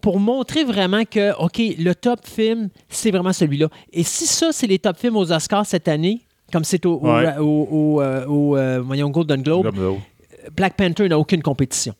pour 0.00 0.20
montrer 0.20 0.64
vraiment 0.64 1.04
que, 1.04 1.32
OK, 1.42 1.58
le 1.78 1.94
top 1.94 2.20
film, 2.26 2.68
c'est 2.88 3.10
vraiment 3.10 3.32
celui-là. 3.32 3.68
Et 3.92 4.02
si 4.04 4.26
ça, 4.26 4.50
c'est 4.52 4.66
les 4.66 4.78
top 4.78 4.98
films 4.98 5.16
aux 5.16 5.32
Oscars 5.32 5.66
cette 5.66 5.88
année, 5.88 6.20
comme 6.54 6.64
c'est 6.64 6.86
au, 6.86 6.94
au- 7.02 7.12
Ouais. 7.12 7.36
au- 7.38 7.68
au, 7.70 8.00
euh, 8.00 8.24
au, 8.26 8.56
euh, 8.56 8.80
voyons, 8.80 9.10
Golden 9.10 9.42
Globe, 9.42 9.74
l'autre. 9.76 10.00
Black 10.56 10.76
Panther 10.76 11.08
n'a 11.08 11.18
aucune 11.18 11.42
compétition. 11.42 11.94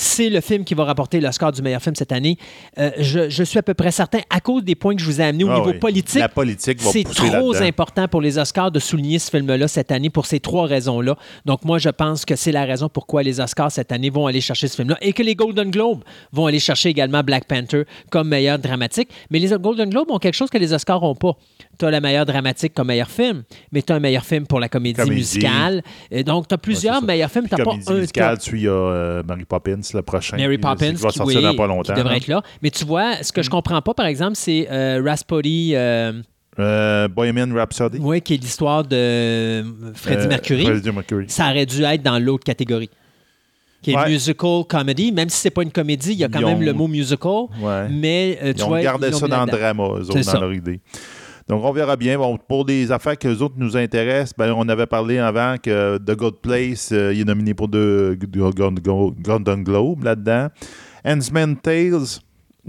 C'est 0.00 0.30
le 0.30 0.40
film 0.40 0.62
qui 0.62 0.74
va 0.74 0.84
rapporter 0.84 1.18
l'Oscar 1.20 1.50
du 1.50 1.60
meilleur 1.60 1.82
film 1.82 1.96
cette 1.96 2.12
année. 2.12 2.38
Euh, 2.78 2.92
je, 2.98 3.28
je 3.28 3.42
suis 3.42 3.58
à 3.58 3.64
peu 3.64 3.74
près 3.74 3.90
certain, 3.90 4.20
à 4.30 4.38
cause 4.40 4.62
des 4.62 4.76
points 4.76 4.94
que 4.94 5.00
je 5.00 5.06
vous 5.06 5.20
ai 5.20 5.24
amenés 5.24 5.42
au 5.42 5.50
Ah 5.50 5.56
niveau 5.58 5.70
oui. 5.72 5.78
politique, 5.80 6.20
La 6.20 6.28
politique 6.28 6.80
va 6.80 6.92
c'est 6.92 7.02
trop 7.02 7.52
important 7.56 8.06
pour 8.06 8.20
les 8.20 8.38
Oscars 8.38 8.70
de 8.70 8.78
souligner 8.78 9.18
ce 9.18 9.28
film-là 9.28 9.66
cette 9.66 9.90
année 9.90 10.08
pour 10.08 10.26
ces 10.26 10.38
trois 10.38 10.66
raisons-là. 10.68 11.16
Donc, 11.46 11.64
moi, 11.64 11.78
je 11.78 11.88
pense 11.88 12.24
que 12.24 12.36
c'est 12.36 12.52
la 12.52 12.64
raison 12.64 12.88
pourquoi 12.88 13.24
les 13.24 13.40
Oscars 13.40 13.72
cette 13.72 13.90
année 13.90 14.08
vont 14.08 14.28
aller 14.28 14.40
chercher 14.40 14.68
ce 14.68 14.76
film-là 14.76 14.98
et 15.00 15.12
que 15.12 15.24
les 15.24 15.34
Golden 15.34 15.68
Globes 15.72 16.04
vont 16.30 16.46
aller 16.46 16.60
chercher 16.60 16.90
également 16.90 17.24
Black 17.24 17.46
Panther 17.48 17.82
comme 18.08 18.28
meilleur 18.28 18.60
dramatique. 18.60 19.08
Mais 19.30 19.40
les 19.40 19.48
Golden 19.58 19.90
Globes 19.90 20.12
ont 20.12 20.20
quelque 20.20 20.34
chose 20.36 20.50
que 20.50 20.58
les 20.58 20.72
Oscars 20.72 21.00
n'ont 21.02 21.16
pas. 21.16 21.32
Tu 21.78 21.84
as 21.86 21.90
la 21.92 22.00
meilleure 22.00 22.26
dramatique 22.26 22.74
comme 22.74 22.88
meilleur 22.88 23.08
film, 23.08 23.44
mais 23.70 23.82
tu 23.82 23.92
as 23.92 23.96
un 23.96 24.00
meilleur 24.00 24.24
film 24.24 24.46
pour 24.46 24.58
la 24.58 24.68
comédie, 24.68 24.94
Comédie. 25.00 25.14
musicale. 25.16 25.82
Et 26.10 26.24
donc, 26.24 26.48
tu 26.48 26.54
as 26.54 26.58
plusieurs 26.58 27.00
Ouais, 27.00 27.06
meilleurs 27.06 27.30
films. 27.30 27.44
Tu 27.44 27.54
Puis 27.54 27.64
pas 27.64 27.70
Comédie 27.70 27.90
un 27.90 27.94
musicale, 27.94 28.38
tu 28.38 28.56
il 28.56 28.62
y 28.64 28.68
a 28.68 28.72
euh, 28.72 29.22
Mary 29.26 29.44
Poppins, 29.44 29.80
le 29.94 30.02
prochain. 30.02 30.36
Mary 30.36 30.56
qui- 30.56 30.60
Poppins 30.60 30.90
qui 30.94 31.02
va 31.02 31.08
qui, 31.10 31.18
sortir 31.18 31.36
oui, 31.38 31.42
dans 31.44 31.54
pas 31.54 31.62
qui 31.64 31.68
longtemps. 31.68 31.94
devrait 31.94 32.14
hein. 32.14 32.16
être 32.16 32.26
là. 32.26 32.42
Mais 32.62 32.70
tu 32.70 32.84
vois, 32.84 33.22
ce 33.22 33.30
que 33.32 33.42
je 33.42 33.50
comprends 33.50 33.80
pas, 33.80 33.94
par 33.94 34.06
exemple, 34.06 34.34
c'est 34.34 34.66
euh, 34.70 35.00
Raspody, 35.04 35.72
euh, 35.76 36.20
Euh, 36.58 37.06
Bohemian 37.06 37.54
Rhapsody. 37.54 37.98
ouais, 37.98 38.20
qui 38.20 38.34
est 38.34 38.38
l'histoire 38.38 38.82
de 38.82 38.96
euh, 38.96 39.62
Freddie 39.94 40.26
Mercury. 40.26 40.64
Freddie 40.64 40.90
Mercury. 40.90 41.26
ça 41.28 41.48
aurait 41.50 41.66
dû 41.66 41.84
être 41.84 42.02
dans 42.02 42.18
l'autre 42.18 42.42
catégorie. 42.42 42.90
Qui 43.80 43.92
est 43.92 43.96
Ouais. 43.96 44.08
musical 44.08 44.64
comedy, 44.68 45.12
même 45.12 45.28
si 45.28 45.36
c'est 45.38 45.50
pas 45.50 45.62
une 45.62 45.70
comédie, 45.70 46.10
il 46.14 46.18
y 46.18 46.24
a 46.24 46.28
quand 46.28 46.40
Ils 46.40 46.46
même 46.46 46.56
ont- 46.58 46.60
le 46.62 46.72
mot 46.72 46.88
musical, 46.88 47.44
Ouais. 47.62 47.88
mais 47.88 48.36
euh, 48.42 48.52
tu 48.52 48.58
Ils 48.58 48.64
ont 48.64 48.68
vois, 48.70 48.80
gardé 48.82 49.06
ils 49.06 49.10
l'ont 49.12 49.18
ça 49.18 49.28
dans 49.28 49.44
le 49.44 49.50
drama, 49.52 49.84
eux 49.84 50.10
autres, 50.10 50.22
ça. 50.22 50.32
dans 50.32 50.40
leur 50.40 50.52
idée. 50.52 50.80
Donc, 51.48 51.64
on 51.64 51.72
verra 51.72 51.96
bien. 51.96 52.18
Bon, 52.18 52.36
pour 52.36 52.64
des 52.64 52.92
affaires 52.92 53.16
que 53.18 53.26
les 53.28 53.40
autres 53.40 53.54
nous 53.56 53.76
intéressent, 53.76 54.34
ben, 54.36 54.52
on 54.56 54.68
avait 54.68 54.86
parlé 54.86 55.18
avant 55.18 55.56
que 55.62 55.96
The 55.98 56.14
Good 56.16 56.36
Place, 56.42 56.90
euh, 56.92 57.12
il 57.14 57.20
est 57.20 57.24
nominé 57.24 57.54
pour 57.54 57.68
deux 57.68 58.14
Golden 58.16 58.74
Glo- 58.78 59.14
Golden 59.18 59.62
Globe 59.64 60.04
là-dedans. 60.04 60.48
Handsman 61.04 61.56
Tales, 61.56 62.20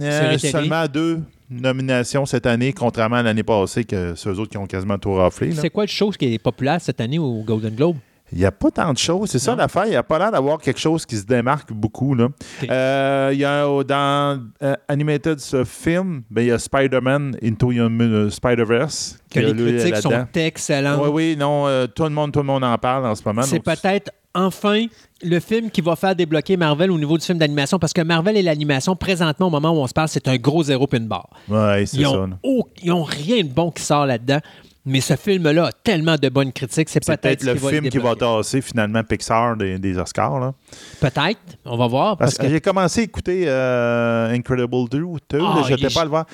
euh, 0.01 0.37
seulement 0.37 0.85
deux 0.87 1.19
nominations 1.49 2.25
cette 2.25 2.45
année, 2.45 2.71
contrairement 2.73 3.17
à 3.17 3.23
l'année 3.23 3.43
passée, 3.43 3.83
que 3.83 4.13
c'est 4.15 4.29
eux 4.29 4.39
autres 4.39 4.51
qui 4.51 4.57
ont 4.57 4.67
quasiment 4.67 4.97
tout 4.97 5.13
raflé. 5.13 5.51
C'est 5.51 5.69
quoi 5.69 5.83
le 5.83 5.89
chose 5.89 6.15
qui 6.15 6.33
est 6.33 6.39
populaire 6.39 6.79
cette 6.79 7.01
année 7.01 7.19
au 7.19 7.41
Golden 7.43 7.73
Globe? 7.75 7.97
Il 8.31 8.37
n'y 8.39 8.45
a 8.45 8.51
pas 8.51 8.69
tant 8.71 8.93
de 8.93 8.97
choses. 8.97 9.29
C'est 9.31 9.39
ça 9.39 9.55
l'affaire. 9.55 9.85
Il 9.85 9.91
n'y 9.91 9.95
a 9.95 10.03
pas 10.03 10.19
l'air 10.19 10.31
d'avoir 10.31 10.59
quelque 10.59 10.79
chose 10.79 11.05
qui 11.05 11.17
se 11.17 11.25
démarque 11.25 11.73
beaucoup. 11.73 12.13
Là. 12.15 12.27
Euh, 12.69 13.29
il 13.33 13.39
y 13.39 13.45
a 13.45 13.65
euh, 13.65 13.83
dans 13.83 14.39
euh, 14.61 14.75
Animated 14.87 15.39
ce 15.39 15.63
film, 15.63 16.21
ben, 16.29 16.41
il 16.43 16.47
y 16.47 16.51
a 16.51 16.59
Spider-Man 16.59 17.37
Into 17.43 17.71
euh, 17.71 18.29
Spider-Verse. 18.29 19.19
Que 19.31 19.39
les 19.39 19.53
lui, 19.53 19.77
critiques 19.77 19.97
sont 19.97 20.27
excellentes. 20.35 20.99
Oui, 21.03 21.09
oui, 21.11 21.35
non, 21.37 21.67
euh, 21.67 21.87
tout 21.87 22.03
le 22.03 22.09
monde, 22.09 22.31
tout 22.31 22.39
le 22.39 22.45
monde 22.45 22.63
en 22.63 22.77
parle 22.77 23.05
en 23.05 23.15
ce 23.15 23.21
moment. 23.25 23.41
C'est 23.43 23.59
peut-être 23.59 24.11
enfin 24.35 24.85
le 25.23 25.39
film 25.39 25.69
qui 25.71 25.81
va 25.81 25.95
faire 25.95 26.15
débloquer 26.15 26.55
Marvel 26.55 26.91
au 26.91 26.97
niveau 26.97 27.17
du 27.17 27.25
film 27.25 27.39
d'animation, 27.39 27.79
parce 27.79 27.93
que 27.93 28.01
Marvel 28.01 28.37
et 28.37 28.41
l'animation, 28.43 28.95
présentement, 28.95 29.47
au 29.47 29.49
moment 29.49 29.71
où 29.71 29.77
on 29.81 29.87
se 29.87 29.93
parle, 29.93 30.07
c'est 30.07 30.27
un 30.27 30.37
gros 30.37 30.63
zéro 30.63 30.85
puis 30.87 30.99
une 30.99 31.07
barre. 31.07 31.29
Ouais, 31.47 31.83
c'est 31.85 31.97
Ils 31.97 32.03
ça. 32.05 32.11
ont, 32.11 32.29
au- 32.43 32.67
ils 32.83 32.91
ont 32.91 33.03
rien 33.03 33.43
de 33.43 33.49
bon 33.49 33.71
qui 33.71 33.81
sort 33.83 34.05
là-dedans, 34.05 34.39
mais 34.85 35.01
ce 35.01 35.15
film-là 35.15 35.67
a 35.67 35.71
tellement 35.71 36.15
de 36.15 36.29
bonnes 36.29 36.53
critiques, 36.53 36.89
c'est 36.89 37.05
peut-être 37.05 37.43
le 37.43 37.55
film 37.55 37.89
qui 37.89 37.97
va 37.97 38.15
tasser 38.15 38.61
finalement 38.61 39.03
Pixar 39.03 39.57
des, 39.57 39.77
des 39.77 39.97
Oscars. 39.97 40.39
Là. 40.39 40.53
Peut-être, 40.99 41.39
on 41.65 41.77
va 41.77 41.87
voir. 41.87 42.17
Parce, 42.17 42.31
Parce 42.31 42.37
que, 42.37 42.43
que... 42.43 42.49
j'ai 42.49 42.61
commencé 42.61 43.01
à 43.01 43.03
écouter 43.03 43.43
euh, 43.47 44.29
Incredible 44.33 44.89
2 44.89 45.01
ou 45.01 45.17
2. 45.29 45.39
Ah, 45.41 45.61
je 45.67 45.73
n'étais 45.73 45.93
pas 45.93 46.01
à 46.01 46.03
le 46.05 46.09
voir. 46.09 46.25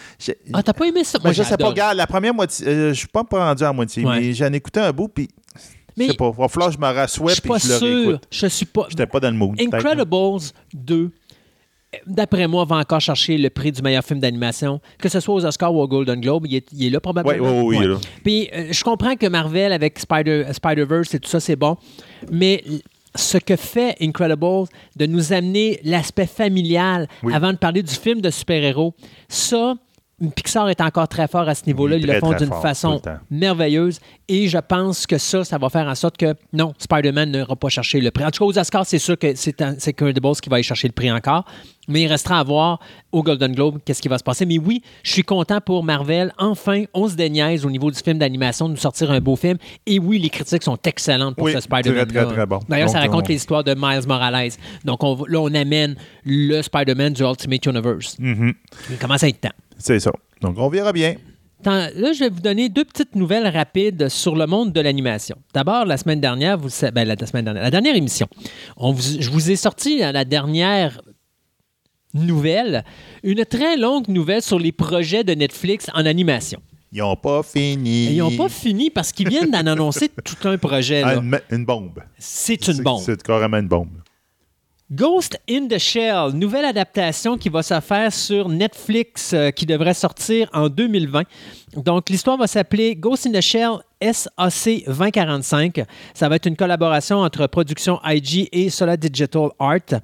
Ah, 0.54 0.64
t'as 0.64 0.74
pas 0.74 0.86
aimé 0.86 1.04
ça? 1.04 1.18
Moi, 1.24 1.34
je 1.34 1.44
sais 1.44 1.58
pas, 1.58 1.68
regarde, 1.68 1.98
la 1.98 2.08
première 2.08 2.34
moitié, 2.34 2.68
euh, 2.68 2.90
je 2.90 3.00
suis 3.00 3.08
pas 3.08 3.24
rendu 3.30 3.64
à 3.64 3.74
moitié, 3.74 4.06
Ouais. 4.06 4.20
mais 4.20 4.34
j'en 4.34 4.52
ai 4.54 4.58
écouté 4.58 4.80
un 4.80 4.92
bout, 4.92 5.08
puis 5.08 5.28
Mais 5.98 6.06
je 6.06 6.12
sais 6.12 6.18
pas, 6.18 6.32
il 6.34 6.42
va 6.42 6.48
falloir 6.48 6.70
que 6.70 6.76
je 6.76 6.80
me 6.80 6.94
rassoie 6.94 7.32
puis 7.42 7.52
je 7.60 7.68
le 7.70 7.76
réécoute. 7.78 8.28
Je 8.32 8.48
suis 8.48 8.66
pas. 8.66 8.86
J'étais 8.90 9.08
pas 9.08 9.20
dans 9.20 9.32
le 9.32 9.38
mood. 9.38 9.60
Incredibles 9.60 10.06
2 10.74 11.12
d'après 12.08 12.48
moi, 12.48 12.66
va 12.66 12.78
encore 12.78 13.02
chercher 13.02 13.38
le 13.38 13.50
prix 13.50 13.72
du 13.72 13.82
meilleur 13.82 14.04
film 14.04 14.20
d'animation, 14.20 14.80
que 15.00 15.10
ce 15.10 15.20
soit 15.20 15.36
aux 15.36 15.46
Oscars 15.46 15.74
ou 15.74 15.82
au 15.82 15.88
Golden 15.88 16.20
Globe. 16.20 16.46
Il 16.48 16.56
est, 16.56 16.68
il 16.74 16.86
est 16.86 16.90
là 16.90 16.98
Oui, 16.98 17.02
probablement. 17.02 17.62
oui, 17.62 17.66
oui, 17.66 17.78
il 17.80 17.84
est 17.84 17.88
là. 17.88 17.98
Puis 18.24 18.50
euh, 18.56 18.68
je 18.72 18.84
comprends 18.84 19.16
que 19.16 19.28
Marvel 19.28 19.72
avec 19.74 20.00
Spider, 20.00 20.46
Spider-Verse 20.52 21.14
et 21.16 21.20
tout 21.20 21.30
ça, 21.30 21.40
c'est 21.40 21.56
bon. 21.56 21.78
Mais 22.32 22.64
ce 23.16 23.38
que 23.38 23.56
fait 23.56 23.96
Incredible, 24.02 24.68
de 24.96 25.06
nous 25.06 25.32
amener 25.32 25.80
l'aspect 25.84 26.26
familial 26.28 27.08
Oui. 27.24 27.34
avant 27.34 27.52
de 27.54 27.58
parler 27.58 27.82
du 27.82 27.94
film 27.94 28.20
de 28.22 28.30
super-héros, 28.30 28.94
ça, 29.30 29.76
Pixar 30.34 30.70
est 30.70 30.80
encore 30.80 31.10
très 31.10 31.28
fort 31.28 31.48
à 31.50 31.56
ce 31.56 31.66
niveau-là. 31.68 31.98
Ils 31.98 32.06
le 32.08 32.20
font 32.20 32.32
d'une 32.34 32.50
façon 32.62 33.02
merveilleuse. 33.30 34.00
Et 34.28 34.48
je 34.48 34.58
pense 34.58 35.06
que 35.06 35.18
ça, 35.18 35.44
ça 35.44 35.58
va 35.58 35.70
faire 35.70 35.88
en 35.88 35.94
sorte 35.96 36.18
que 36.18 36.34
non, 36.54 36.74
Spider-Man 36.78 37.32
n'ira 37.32 37.56
pas 37.56 37.70
chercher 37.70 38.00
le 38.00 38.10
prix. 38.12 38.24
En 38.26 38.32
tout 38.32 38.40
cas, 38.40 38.46
aux 38.46 38.58
Oscars, 38.60 38.86
c'est 38.86 38.98
sûr 38.98 39.20
que 39.20 39.36
c'est 39.36 39.62
Incredibles 39.62 40.36
qui 40.42 40.50
va 40.50 40.56
aller 40.56 40.64
chercher 40.64 40.88
le 40.88 40.94
prix 40.94 41.12
encore. 41.12 41.46
Mais 41.88 42.02
il 42.04 42.08
restera 42.08 42.40
à 42.40 42.44
voir 42.44 42.80
au 43.12 43.22
Golden 43.22 43.54
Globe 43.54 43.78
qu'est-ce 43.86 44.02
qui 44.02 44.08
va 44.08 44.18
se 44.18 44.24
passer. 44.24 44.46
Mais 44.48 44.58
oui, 44.58 44.82
je 45.04 45.12
suis 45.12 45.22
content 45.24 45.60
pour 45.62 45.84
Marvel. 45.84 46.32
Enfin, 46.40 46.86
on 46.96 47.08
se 47.08 47.16
déniaise 47.16 47.64
au 47.66 47.70
niveau 47.70 47.92
du 47.92 48.00
film 48.00 48.18
d'animation 48.18 48.68
de 48.68 48.72
nous 48.74 48.80
sortir 48.80 49.12
un 49.12 49.20
beau 49.20 49.36
film. 49.36 49.58
Et 49.86 50.00
oui, 50.00 50.18
les 50.18 50.30
critiques 50.30 50.64
sont 50.64 50.80
excellentes 50.86 51.36
pour 51.36 51.46
Oui, 51.46 51.54
ce 51.54 51.60
Spider-Man. 51.60 52.08
très, 52.08 52.24
très, 52.26 52.34
très 52.34 52.46
bon. 52.48 52.60
D'ailleurs, 52.68 52.90
ça 52.90 53.00
raconte 53.00 53.26
on- 53.28 53.32
l'histoire 53.32 53.64
de 53.64 53.76
Miles 53.78 54.08
Morales. 54.08 54.50
Donc 54.86 55.04
on, 55.04 55.26
là, 55.28 55.40
on 55.42 55.54
amène 55.54 55.96
le 56.24 56.62
Spider-Man 56.64 57.14
du 57.14 57.22
Ultimate 57.22 57.66
Universe. 57.68 58.16
Mhm. 58.18 58.54
Il 58.90 58.98
commence 58.98 59.22
à 59.24 59.28
être 59.28 59.42
temps. 59.42 59.50
C'est 59.78 60.00
ça. 60.00 60.12
Donc, 60.42 60.56
on 60.58 60.70
verra 60.70 60.92
bien. 60.94 61.16
Tant- 61.64 61.88
Là, 61.96 62.14
je 62.14 62.20
vais 62.20 62.30
vous 62.30 62.42
donner 62.42 62.70
deux 62.70 62.84
petites 62.86 63.16
nouvelles 63.16 63.48
rapides 63.48 64.10
sur 64.10 64.36
le 64.36 64.46
monde 64.46 64.72
de 64.74 64.82
l'animation. 64.82 65.36
D'abord, 65.54 65.86
la 65.86 65.98
semaine 65.98 66.22
dernière, 66.22 66.58
vous 66.58 66.66
le 66.66 66.70
sa- 66.70 66.92
ben, 66.92 67.08
la, 67.08 67.16
la 67.16 67.26
semaine 67.26 67.46
dernière, 67.46 67.64
la 67.64 67.72
dernière 67.72 67.96
émission, 67.96 68.28
on 68.78 68.92
vous- 68.92 69.20
je 69.22 69.30
vous 69.30 69.50
ai 69.52 69.56
sorti 69.56 70.04
à 70.04 70.12
la 70.12 70.26
dernière 70.26 71.02
nouvelle 72.14 72.84
une 73.24 73.44
très 73.46 73.78
longue 73.78 74.08
nouvelle 74.08 74.42
sur 74.42 74.60
les 74.60 74.72
projets 74.72 75.24
de 75.24 75.34
Netflix 75.34 75.88
en 75.94 76.06
animation. 76.06 76.62
Ils 76.92 77.00
n'ont 77.00 77.16
pas 77.18 77.44
fini. 77.44 78.06
Ils 78.14 78.18
n'ont 78.20 78.32
pas 78.38 78.48
fini 78.48 78.90
parce 78.90 79.12
qu'ils 79.12 79.28
viennent 79.28 79.52
d'en 79.52 79.66
annoncer 79.68 80.10
tout 80.24 80.48
un 80.48 80.58
projet. 80.58 81.02
Là. 81.02 81.16
une, 81.16 81.40
une 81.52 81.66
bombe. 81.66 82.00
C'est 82.18 82.68
une 82.70 82.82
bombe. 82.84 83.02
C'est 83.04 83.22
carrément 83.22 83.58
une 83.58 83.68
bombe. 83.68 83.90
Ghost 84.92 85.40
in 85.50 85.68
the 85.68 85.80
Shell, 85.80 86.34
nouvelle 86.36 86.66
adaptation 86.66 87.40
qui 87.40 87.50
va 87.50 87.64
se 87.64 87.80
faire 87.80 88.14
sur 88.14 88.48
Netflix, 88.48 89.34
euh, 89.34 89.50
qui 89.50 89.66
devrait 89.66 89.96
sortir 89.96 90.48
en 90.54 90.70
2020. 90.70 91.24
Donc, 91.76 92.08
l'histoire 92.12 92.38
va 92.38 92.46
s'appeler 92.46 92.96
Ghost 92.96 93.26
in 93.26 93.32
the 93.32 93.42
Shell 93.42 93.80
SAC 94.00 94.84
2045. 94.86 95.82
Ça 96.14 96.30
va 96.30 96.36
être 96.36 96.46
une 96.46 96.56
collaboration 96.56 97.18
entre 97.18 97.48
Production 97.48 98.00
IG 98.06 98.48
et 98.52 98.70
Solar 98.70 98.96
Digital 99.00 99.50
Art. 99.58 100.02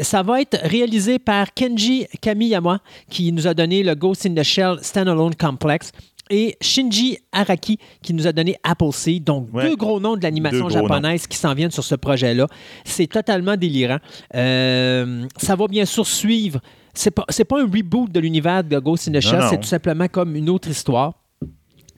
Ça 0.00 0.22
va 0.22 0.40
être 0.40 0.58
réalisé 0.62 1.18
par 1.18 1.52
Kenji 1.52 2.06
Kamiyama, 2.22 2.80
qui 3.10 3.32
nous 3.32 3.46
a 3.46 3.52
donné 3.52 3.82
le 3.82 3.94
Ghost 3.94 4.24
in 4.24 4.34
the 4.34 4.42
Shell 4.42 4.78
Standalone 4.80 5.34
Complex. 5.34 5.92
Et 6.30 6.56
Shinji 6.60 7.18
Araki, 7.30 7.78
qui 8.02 8.14
nous 8.14 8.26
a 8.26 8.32
donné 8.32 8.56
Appleseed. 8.62 9.24
Donc, 9.24 9.48
Ouais. 9.52 9.68
deux 9.68 9.76
gros 9.76 10.00
noms 10.00 10.16
de 10.16 10.22
l'animation 10.22 10.60
noms. 10.64 10.68
japonaise 10.70 11.26
qui 11.26 11.36
s'en 11.36 11.52
viennent 11.54 11.70
sur 11.70 11.84
ce 11.84 11.94
projet-là. 11.94 12.46
C'est 12.84 13.06
totalement 13.06 13.56
délirant. 13.56 13.98
Euh, 14.34 15.26
ça 15.36 15.56
va 15.56 15.66
bien 15.66 15.84
sûr 15.84 16.06
suivre. 16.06 16.60
C'est 16.94 17.10
pas, 17.10 17.24
pas 17.24 17.60
un 17.60 17.64
reboot 17.66 18.10
de 18.10 18.20
l'univers 18.20 18.62
de 18.64 18.78
Ghost 18.78 19.08
in 19.08 19.12
the 19.12 19.20
Shell, 19.20 19.42
c'est 19.48 19.56
tout 19.58 19.66
simplement 19.68 20.08
comme 20.08 20.36
une 20.36 20.50
autre 20.50 20.68
histoire. 20.68 21.14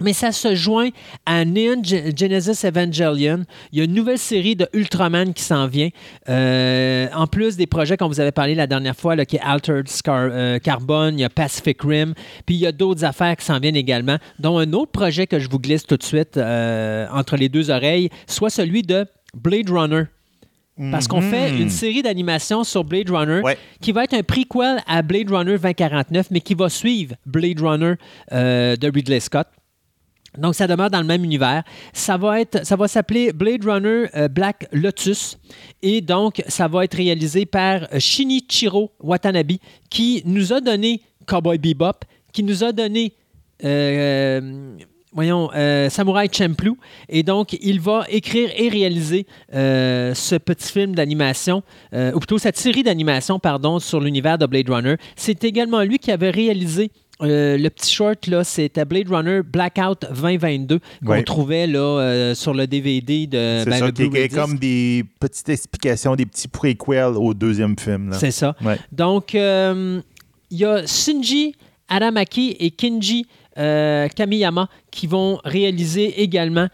Mais 0.05 0.13
ça 0.13 0.31
se 0.33 0.55
joint 0.55 0.91
à 1.27 1.45
Neon 1.45 1.83
Ge- 1.83 2.17
Genesis 2.17 2.65
Evangelion. 2.67 3.45
Il 3.73 3.79
y 3.79 3.81
a 3.81 3.85
une 3.85 3.95
nouvelle 3.95 4.19
série 4.19 4.55
de 4.55 4.69
Ultraman 4.75 5.33
qui 5.33 5.43
s'en 5.43 5.67
vient. 5.67 5.89
Euh, 6.29 7.09
en 7.15 7.27
plus 7.27 7.57
des 7.57 7.67
projets 7.67 7.97
qu'on 7.97 8.09
vous 8.09 8.21
avait 8.21 8.33
parlé 8.33 8.55
la 8.55 8.67
dernière 8.67 8.95
fois, 8.97 9.17
là, 9.17 9.25
qui 9.25 9.37
est 9.37 9.41
Altered 9.43 9.89
Scar- 9.89 10.29
euh, 10.31 10.59
Carbon, 10.59 11.09
il 11.13 11.21
y 11.21 11.25
a 11.25 11.29
Pacific 11.31 11.81
Rim, 11.83 12.15
puis 12.47 12.55
il 12.57 12.61
y 12.61 12.67
a 12.67 12.73
d'autres 12.73 13.05
affaires 13.05 13.37
qui 13.37 13.45
s'en 13.45 13.59
viennent 13.59 13.77
également, 13.77 14.19
dont 14.39 14.59
un 14.59 14.73
autre 14.75 14.93
projet 14.93 15.27
que 15.27 15.39
je 15.39 15.49
vous 15.49 15.59
glisse 15.59 15.87
tout 15.87 15.97
de 15.97 16.03
suite 16.03 16.37
euh, 16.37 17.07
entre 17.13 17.37
les 17.37 17.49
deux 17.49 17.71
oreilles, 17.71 18.11
soit 18.27 18.51
celui 18.51 18.83
de 18.83 19.07
Blade 19.35 19.71
Runner. 19.71 20.05
Parce 20.91 21.07
qu'on 21.07 21.21
fait 21.21 21.53
Mhm. 21.53 21.61
une 21.63 21.71
série 21.71 22.03
d'animations 22.03 22.65
sur 22.65 22.83
Blade 22.83 23.09
Runner 23.09 23.41
Ouais. 23.43 23.57
qui 23.81 23.93
va 23.93 24.03
être 24.05 24.15
un 24.15 24.25
prequel 24.25 24.79
à 24.89 25.03
Blade 25.03 25.31
Runner 25.31 25.57
2049, 25.57 26.27
mais 26.33 26.41
qui 26.41 26.55
va 26.55 26.69
suivre 26.69 27.15
Blade 27.25 27.61
Runner 27.61 27.95
euh, 28.33 28.75
de 28.75 28.91
Ridley 28.93 29.21
Scott. 29.21 29.47
Donc, 30.39 30.55
ça 30.55 30.67
demeure 30.67 30.91
dans 30.91 31.01
le 31.01 31.07
même 31.07 31.25
univers. 31.25 31.63
Ça 31.93 32.17
va 32.17 32.37
ça 32.63 32.77
va 32.77 32.89
s'appeler 32.89 33.33
Blade 33.33 33.65
Runner 33.65 34.07
euh, 34.17 34.29
Black 34.29 34.67
Lotus. 34.73 35.39
Et 35.83 36.01
donc, 36.01 36.43
ça 36.49 36.69
va 36.69 36.85
être 36.85 36.97
réalisé 36.97 37.47
par 37.47 37.83
euh, 37.93 37.99
Shinichiro 37.99 38.93
Watanabe, 39.01 39.53
qui 39.91 40.23
nous 40.25 40.53
a 40.53 40.61
donné 40.61 41.03
Cowboy 41.27 41.59
Bebop, 41.59 42.05
qui 42.33 42.43
nous 42.43 42.65
a 42.65 42.73
donné 42.73 43.15
euh, 43.65 44.77
Samurai 45.89 46.29
Champloo. 46.33 46.77
Et 47.09 47.23
donc, 47.23 47.57
il 47.61 47.81
va 47.81 48.05
écrire 48.09 48.51
et 48.57 48.69
réaliser 48.69 49.27
ce 49.53 50.37
petit 50.37 50.73
film 50.73 50.97
d'animation, 50.97 51.63
ou 51.93 52.19
plutôt 52.19 52.39
cette 52.39 52.59
série 52.59 52.83
d'animation, 52.83 53.39
pardon, 53.39 53.79
sur 53.79 54.01
l'univers 54.01 54.39
de 54.39 54.47
Blade 54.47 54.69
Runner. 54.69 54.97
C'est 55.15 55.45
également 55.45 55.83
lui 55.83 56.01
qui 56.01 56.11
avait 56.11 56.31
réalisé 56.31 56.91
euh, 57.23 57.57
le 57.57 57.69
petit 57.71 57.93
short, 57.95 58.27
là, 58.27 58.43
c'était 58.45 58.85
Blade 58.85 59.09
Runner 59.09 59.41
Blackout 59.43 60.05
2022 60.13 60.81
qu'on 61.07 61.23
trouvait 61.23 61.67
là, 61.67 61.79
euh, 61.79 62.35
sur 62.35 62.53
le 62.55 62.67
DVD 62.67 63.27
de 63.27 63.61
C'est 63.65 63.71
ben, 63.71 63.79
ça, 63.79 63.93
qui 63.93 64.03
est- 64.03 64.35
comme 64.35 64.59
des 64.59 65.05
petites 65.21 65.49
explications, 65.49 66.17
des 66.17 66.27
petits 66.27 66.49
prequels 66.49 67.15
au 67.17 67.33
deuxième 67.35 67.79
film. 67.79 68.11
C'est 68.19 68.31
ça. 68.33 68.57
Ouais. 68.65 68.79
Donc, 68.91 69.35
euh, 69.35 70.01
il 70.51 70.59
y 70.59 70.65
a 70.65 70.87
Shinji 70.87 71.55
Aramaki 71.89 72.57
et 72.59 72.71
Kinji 72.71 73.27
euh, 73.59 74.09
Kamiyama 74.09 74.69
qui 74.91 75.07
vont 75.07 75.39
réaliser 75.45 76.23
également 76.23 76.69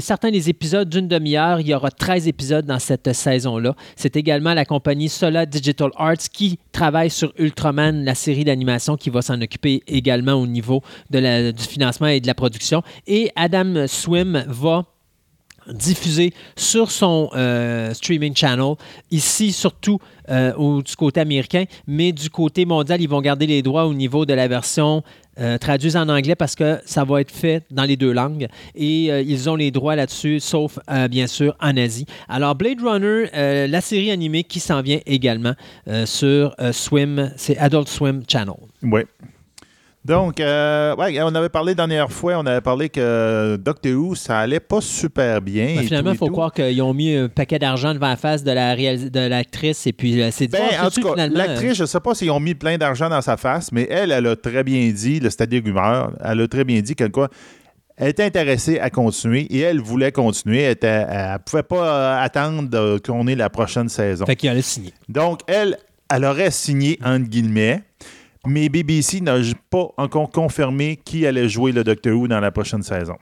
certains 0.00 0.30
des 0.30 0.48
épisodes 0.48 0.88
d'une 0.88 1.08
demi-heure. 1.08 1.60
Il 1.60 1.68
y 1.68 1.74
aura 1.74 1.90
13 1.90 2.28
épisodes 2.28 2.64
dans 2.64 2.78
cette 2.78 3.12
saison-là. 3.12 3.74
C'est 3.96 4.16
également 4.16 4.54
la 4.54 4.64
compagnie 4.64 5.08
Sola 5.08 5.46
Digital 5.46 5.90
Arts 5.96 6.30
qui 6.32 6.58
travaille 6.72 7.10
sur 7.10 7.32
Ultraman, 7.38 8.04
la 8.04 8.14
série 8.14 8.44
d'animation 8.44 8.96
qui 8.96 9.10
va 9.10 9.22
s'en 9.22 9.40
occuper 9.40 9.82
également 9.86 10.34
au 10.34 10.46
niveau 10.46 10.82
du 11.10 11.62
financement 11.68 12.08
et 12.08 12.20
de 12.20 12.26
la 12.26 12.34
production. 12.34 12.82
Et 13.06 13.30
Adam 13.36 13.86
Swim 13.86 14.44
va 14.48 14.84
diffusé 15.72 16.32
sur 16.56 16.90
son 16.90 17.30
euh, 17.34 17.92
streaming 17.94 18.34
channel, 18.34 18.74
ici 19.10 19.52
surtout 19.52 19.98
euh, 20.30 20.82
du 20.82 20.96
côté 20.96 21.20
américain, 21.20 21.64
mais 21.86 22.12
du 22.12 22.30
côté 22.30 22.64
mondial, 22.64 23.00
ils 23.00 23.08
vont 23.08 23.20
garder 23.20 23.46
les 23.46 23.62
droits 23.62 23.86
au 23.86 23.94
niveau 23.94 24.26
de 24.26 24.34
la 24.34 24.48
version 24.48 25.02
euh, 25.38 25.58
traduite 25.58 25.96
en 25.96 26.08
anglais 26.08 26.34
parce 26.34 26.54
que 26.54 26.78
ça 26.84 27.04
va 27.04 27.20
être 27.20 27.30
fait 27.30 27.62
dans 27.70 27.84
les 27.84 27.96
deux 27.96 28.12
langues 28.12 28.48
et 28.74 29.10
euh, 29.10 29.20
ils 29.20 29.48
ont 29.50 29.56
les 29.56 29.70
droits 29.70 29.96
là-dessus, 29.96 30.40
sauf 30.40 30.78
euh, 30.90 31.08
bien 31.08 31.26
sûr 31.26 31.56
en 31.60 31.76
Asie. 31.76 32.06
Alors 32.28 32.54
Blade 32.54 32.80
Runner, 32.82 33.28
euh, 33.34 33.66
la 33.66 33.80
série 33.80 34.10
animée 34.10 34.44
qui 34.44 34.60
s'en 34.60 34.82
vient 34.82 35.00
également 35.06 35.54
sur 36.04 36.54
Swim, 36.72 37.30
c'est 37.36 37.56
Adult 37.58 37.88
Swim 37.88 38.22
Channel. 38.26 38.54
Oui. 38.82 39.02
Donc, 40.06 40.38
euh, 40.38 40.94
ouais, 40.94 41.20
on 41.20 41.34
avait 41.34 41.48
parlé 41.48 41.74
dernière 41.74 42.12
fois, 42.12 42.34
on 42.38 42.46
avait 42.46 42.60
parlé 42.60 42.88
que 42.88 43.56
Doctor 43.56 43.92
Who, 43.92 44.14
ça 44.14 44.38
allait 44.38 44.60
pas 44.60 44.80
super 44.80 45.42
bien. 45.42 45.74
Ben, 45.74 45.84
finalement, 45.84 46.12
il 46.12 46.16
faut 46.16 46.26
tout. 46.26 46.32
croire 46.32 46.52
qu'ils 46.52 46.80
ont 46.80 46.94
mis 46.94 47.12
un 47.12 47.28
paquet 47.28 47.58
d'argent 47.58 47.92
devant 47.92 48.10
la 48.10 48.16
face 48.16 48.44
de 48.44 48.52
la 48.52 48.76
de 48.76 49.28
l'actrice 49.28 49.84
et 49.88 49.92
puis 49.92 50.22
euh, 50.22 50.28
c'est 50.30 50.46
Ben, 50.46 50.60
en 50.80 50.90
tout 50.90 51.02
cas, 51.02 51.20
euh, 51.20 51.28
l'actrice, 51.28 51.74
je 51.74 51.82
ne 51.82 51.86
sais 51.86 51.98
pas 51.98 52.14
s'ils 52.14 52.30
ont 52.30 52.38
mis 52.38 52.54
plein 52.54 52.78
d'argent 52.78 53.08
dans 53.08 53.20
sa 53.20 53.36
face, 53.36 53.72
mais 53.72 53.88
elle, 53.90 54.12
elle 54.12 54.28
a 54.28 54.36
très 54.36 54.62
bien 54.62 54.88
dit, 54.92 55.18
le 55.18 55.28
stade 55.28 55.48
des 55.48 55.58
rumeurs, 55.58 56.12
elle 56.22 56.40
a 56.40 56.46
très 56.46 56.62
bien 56.62 56.80
dit 56.80 56.94
que 56.94 57.08
quoi, 57.08 57.28
elle 57.96 58.10
était 58.10 58.24
intéressée 58.24 58.78
à 58.78 58.90
continuer 58.90 59.40
et 59.50 59.58
elle 59.58 59.80
voulait 59.80 60.12
continuer. 60.12 60.62
Elle 60.62 60.76
ne 60.82 61.38
pouvait 61.38 61.64
pas 61.64 62.20
euh, 62.20 62.24
attendre 62.24 62.98
qu'on 62.98 63.26
ait 63.26 63.34
la 63.34 63.50
prochaine 63.50 63.88
saison. 63.88 64.24
Fait 64.24 64.36
qu'il 64.36 64.50
a 64.50 64.62
signé. 64.62 64.92
Donc, 65.08 65.40
elle, 65.48 65.78
elle 66.14 66.24
aurait 66.24 66.52
signé, 66.52 66.96
entre 67.04 67.28
guillemets, 67.28 67.82
mais 68.46 68.68
BBC 68.68 69.20
n'a 69.20 69.36
pas 69.70 69.88
encore 69.96 70.30
confirmé 70.30 70.98
qui 71.04 71.26
allait 71.26 71.48
jouer 71.48 71.72
le 71.72 71.84
Doctor 71.84 72.16
Who 72.16 72.28
dans 72.28 72.40
la 72.40 72.50
prochaine 72.50 72.82
saison. 72.82 73.14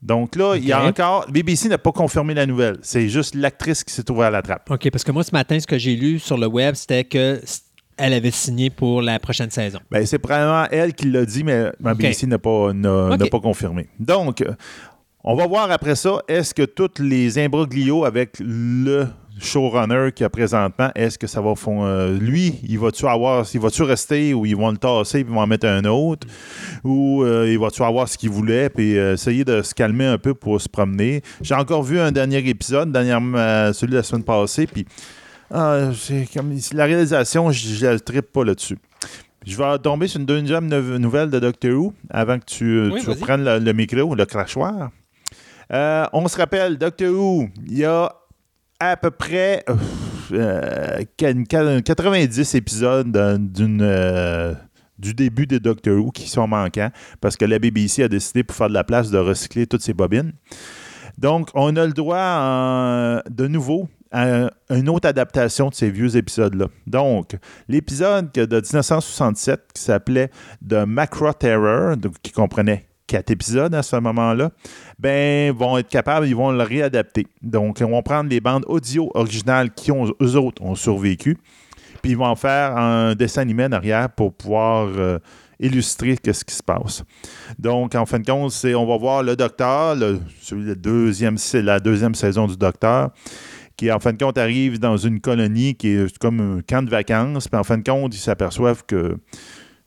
Donc 0.00 0.36
là, 0.36 0.54
il 0.56 0.64
y 0.64 0.72
a 0.72 0.84
encore. 0.84 1.26
BBC 1.28 1.68
n'a 1.68 1.78
pas 1.78 1.92
confirmé 1.92 2.34
la 2.34 2.46
nouvelle. 2.46 2.78
C'est 2.82 3.08
juste 3.08 3.34
l'actrice 3.34 3.82
qui 3.82 3.92
s'est 3.92 4.04
trouvée 4.04 4.26
à 4.26 4.30
la 4.30 4.42
trappe. 4.42 4.70
OK, 4.70 4.90
parce 4.90 5.02
que 5.02 5.10
moi, 5.10 5.24
ce 5.24 5.32
matin, 5.32 5.58
ce 5.58 5.66
que 5.66 5.78
j'ai 5.78 5.96
lu 5.96 6.18
sur 6.18 6.38
le 6.38 6.46
web, 6.46 6.74
c'était 6.74 7.04
que 7.04 7.40
elle 7.96 8.12
avait 8.12 8.30
signé 8.30 8.70
pour 8.70 9.02
la 9.02 9.18
prochaine 9.18 9.50
saison. 9.50 9.80
Ben, 9.90 10.06
c'est 10.06 10.20
probablement 10.20 10.66
elle 10.70 10.94
qui 10.94 11.10
l'a 11.10 11.24
dit, 11.24 11.42
mais 11.42 11.72
ma. 11.80 11.94
BBC 11.94 12.28
n'a 12.28 12.38
pas, 12.38 12.72
pas 12.72 13.40
confirmé. 13.40 13.88
Donc, 13.98 14.44
on 15.24 15.34
va 15.34 15.46
voir 15.48 15.70
après 15.70 15.96
ça, 15.96 16.22
est-ce 16.28 16.54
que 16.54 16.62
tous 16.62 17.02
les 17.02 17.38
imbroglios 17.38 18.04
avec 18.04 18.36
le 18.38 19.08
showrunner 19.40 20.10
qu'il 20.14 20.24
y 20.24 20.26
a 20.26 20.30
présentement, 20.30 20.90
est-ce 20.94 21.18
que 21.18 21.26
ça 21.26 21.40
va 21.40 21.54
fond, 21.54 21.84
euh, 21.84 22.18
lui, 22.18 22.58
il 22.68 22.78
va-tu 22.78 23.06
avoir, 23.06 23.46
il 23.52 23.60
va-tu 23.60 23.82
rester 23.82 24.34
ou 24.34 24.46
ils 24.46 24.56
vont 24.56 24.70
le 24.70 24.76
tasser 24.76 25.24
puis 25.24 25.32
ils 25.32 25.34
vont 25.34 25.42
en 25.42 25.46
mettre 25.46 25.66
un 25.66 25.84
autre? 25.84 26.26
Ou 26.84 27.22
euh, 27.22 27.50
il 27.50 27.58
va-tu 27.58 27.82
avoir 27.82 28.08
ce 28.08 28.18
qu'il 28.18 28.30
voulait 28.30 28.68
puis 28.70 28.96
euh, 28.98 29.14
essayer 29.14 29.44
de 29.44 29.62
se 29.62 29.74
calmer 29.74 30.06
un 30.06 30.18
peu 30.18 30.34
pour 30.34 30.60
se 30.60 30.68
promener? 30.68 31.22
J'ai 31.40 31.54
encore 31.54 31.82
vu 31.82 31.98
un 32.00 32.12
dernier 32.12 32.38
épisode, 32.48 32.92
dernièrement, 32.92 33.72
celui 33.72 33.92
de 33.92 33.96
la 33.96 34.02
semaine 34.02 34.24
passée, 34.24 34.66
puis 34.66 34.86
Ah, 35.50 35.90
comme 36.34 36.54
la 36.72 36.84
réalisation, 36.84 37.50
je 37.50 37.86
ne 37.86 37.98
trippe 37.98 38.32
pas 38.32 38.44
là-dessus. 38.44 38.78
Je 39.46 39.56
vais 39.56 39.78
tomber 39.78 40.08
sur 40.08 40.20
une 40.20 40.26
deuxième 40.26 40.66
nou- 40.68 40.98
nouvelle 40.98 41.30
de 41.30 41.38
Doctor 41.38 41.70
Who 41.72 41.94
avant 42.10 42.38
que 42.38 42.44
tu, 42.44 42.90
Oui, 42.92 43.00
tu 43.00 43.06
vas-y. 43.06 43.14
reprennes 43.20 43.44
le, 43.44 43.58
le 43.58 43.72
micro, 43.72 44.14
le 44.14 44.26
crachoir. 44.26 44.90
Euh, 45.72 46.04
on 46.12 46.26
se 46.28 46.36
rappelle, 46.36 46.76
Doctor 46.76 47.10
Who, 47.14 47.48
il 47.66 47.78
y 47.78 47.84
a 47.84 48.12
à 48.80 48.96
peu 48.96 49.10
près 49.10 49.64
euh, 49.68 49.74
euh, 50.32 51.04
une- 51.22 51.82
90 51.82 52.54
épisodes 52.54 53.16
euh, 53.16 54.54
du 54.98 55.14
début 55.14 55.46
de 55.46 55.58
Doctor 55.58 55.96
Who 55.96 56.10
qui 56.10 56.28
sont 56.28 56.46
manquants 56.46 56.90
parce 57.20 57.36
que 57.36 57.44
la 57.44 57.58
BBC 57.58 58.02
a 58.04 58.08
décidé, 58.08 58.42
pour 58.44 58.56
faire 58.56 58.68
de 58.68 58.74
la 58.74 58.84
place, 58.84 59.10
de 59.10 59.18
recycler 59.18 59.66
toutes 59.66 59.82
ses 59.82 59.94
bobines. 59.94 60.32
Donc, 61.18 61.50
on 61.54 61.74
a 61.76 61.84
le 61.86 61.92
droit 61.92 63.22
de 63.28 63.46
nouveau 63.48 63.88
à 64.10 64.50
une 64.70 64.88
autre 64.88 65.06
adaptation 65.08 65.68
de 65.68 65.74
ces 65.74 65.90
vieux 65.90 66.16
épisodes-là. 66.16 66.66
Donc, 66.86 67.36
l'épisode 67.68 68.30
de 68.32 68.56
1967 68.56 69.60
qui 69.74 69.82
s'appelait 69.82 70.30
The 70.66 70.84
Macro 70.86 71.32
Terror, 71.32 71.96
donc, 71.96 72.14
qui 72.22 72.32
comprenait 72.32 72.87
quatre 73.08 73.32
épisodes 73.32 73.74
à 73.74 73.82
ce 73.82 73.96
moment-là, 73.96 74.50
ben, 75.00 75.52
vont 75.52 75.78
être 75.78 75.88
capables, 75.88 76.28
ils 76.28 76.36
vont 76.36 76.52
le 76.52 76.62
réadapter. 76.62 77.26
Donc, 77.42 77.80
ils 77.80 77.86
vont 77.86 78.02
prendre 78.02 78.30
les 78.30 78.40
bandes 78.40 78.64
audio 78.68 79.10
originales 79.14 79.72
qui, 79.72 79.90
ont, 79.90 80.12
eux 80.22 80.36
autres, 80.36 80.62
ont 80.62 80.76
survécu, 80.76 81.36
puis 82.02 82.12
ils 82.12 82.16
vont 82.16 82.26
en 82.26 82.36
faire 82.36 82.76
un 82.76 83.16
dessin 83.16 83.42
animé 83.42 83.64
en 83.64 83.72
arrière 83.72 84.10
pour 84.10 84.32
pouvoir 84.34 84.86
euh, 84.96 85.18
illustrer 85.58 86.16
ce 86.24 86.44
qui 86.44 86.54
se 86.54 86.62
passe. 86.62 87.02
Donc, 87.58 87.94
en 87.94 88.06
fin 88.06 88.20
de 88.20 88.26
compte, 88.26 88.52
c'est, 88.52 88.74
on 88.74 88.86
va 88.86 88.96
voir 88.96 89.22
le 89.22 89.34
docteur, 89.34 89.96
deuxième, 90.76 91.36
la 91.54 91.80
deuxième 91.80 92.14
saison 92.14 92.46
du 92.46 92.56
docteur, 92.56 93.10
qui, 93.76 93.90
en 93.92 94.00
fin 94.00 94.12
de 94.12 94.22
compte, 94.22 94.38
arrive 94.38 94.78
dans 94.78 94.96
une 94.96 95.20
colonie 95.20 95.74
qui 95.74 95.88
est 95.88 96.18
comme 96.18 96.40
un 96.40 96.60
camp 96.62 96.84
de 96.84 96.90
vacances, 96.90 97.48
puis 97.48 97.58
en 97.58 97.64
fin 97.64 97.78
de 97.78 97.88
compte, 97.88 98.14
ils 98.14 98.20
s'aperçoivent 98.20 98.84
que 98.84 99.16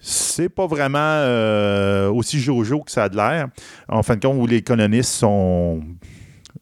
c'est 0.02 0.50
pas 0.50 0.66
vraiment 0.68 0.98
euh, 1.00 2.10
aussi 2.10 2.40
jojo 2.40 2.82
que 2.82 2.92
ça 2.92 3.04
a 3.06 3.10
de 3.10 3.16
l'air. 3.16 3.48
En 3.88 4.02
fin 4.04 4.16
de 4.16 4.22
compte, 4.26 4.38
où 4.38 4.48
les 4.48 4.62
colonistes 4.64 5.12
sont. 5.14 5.82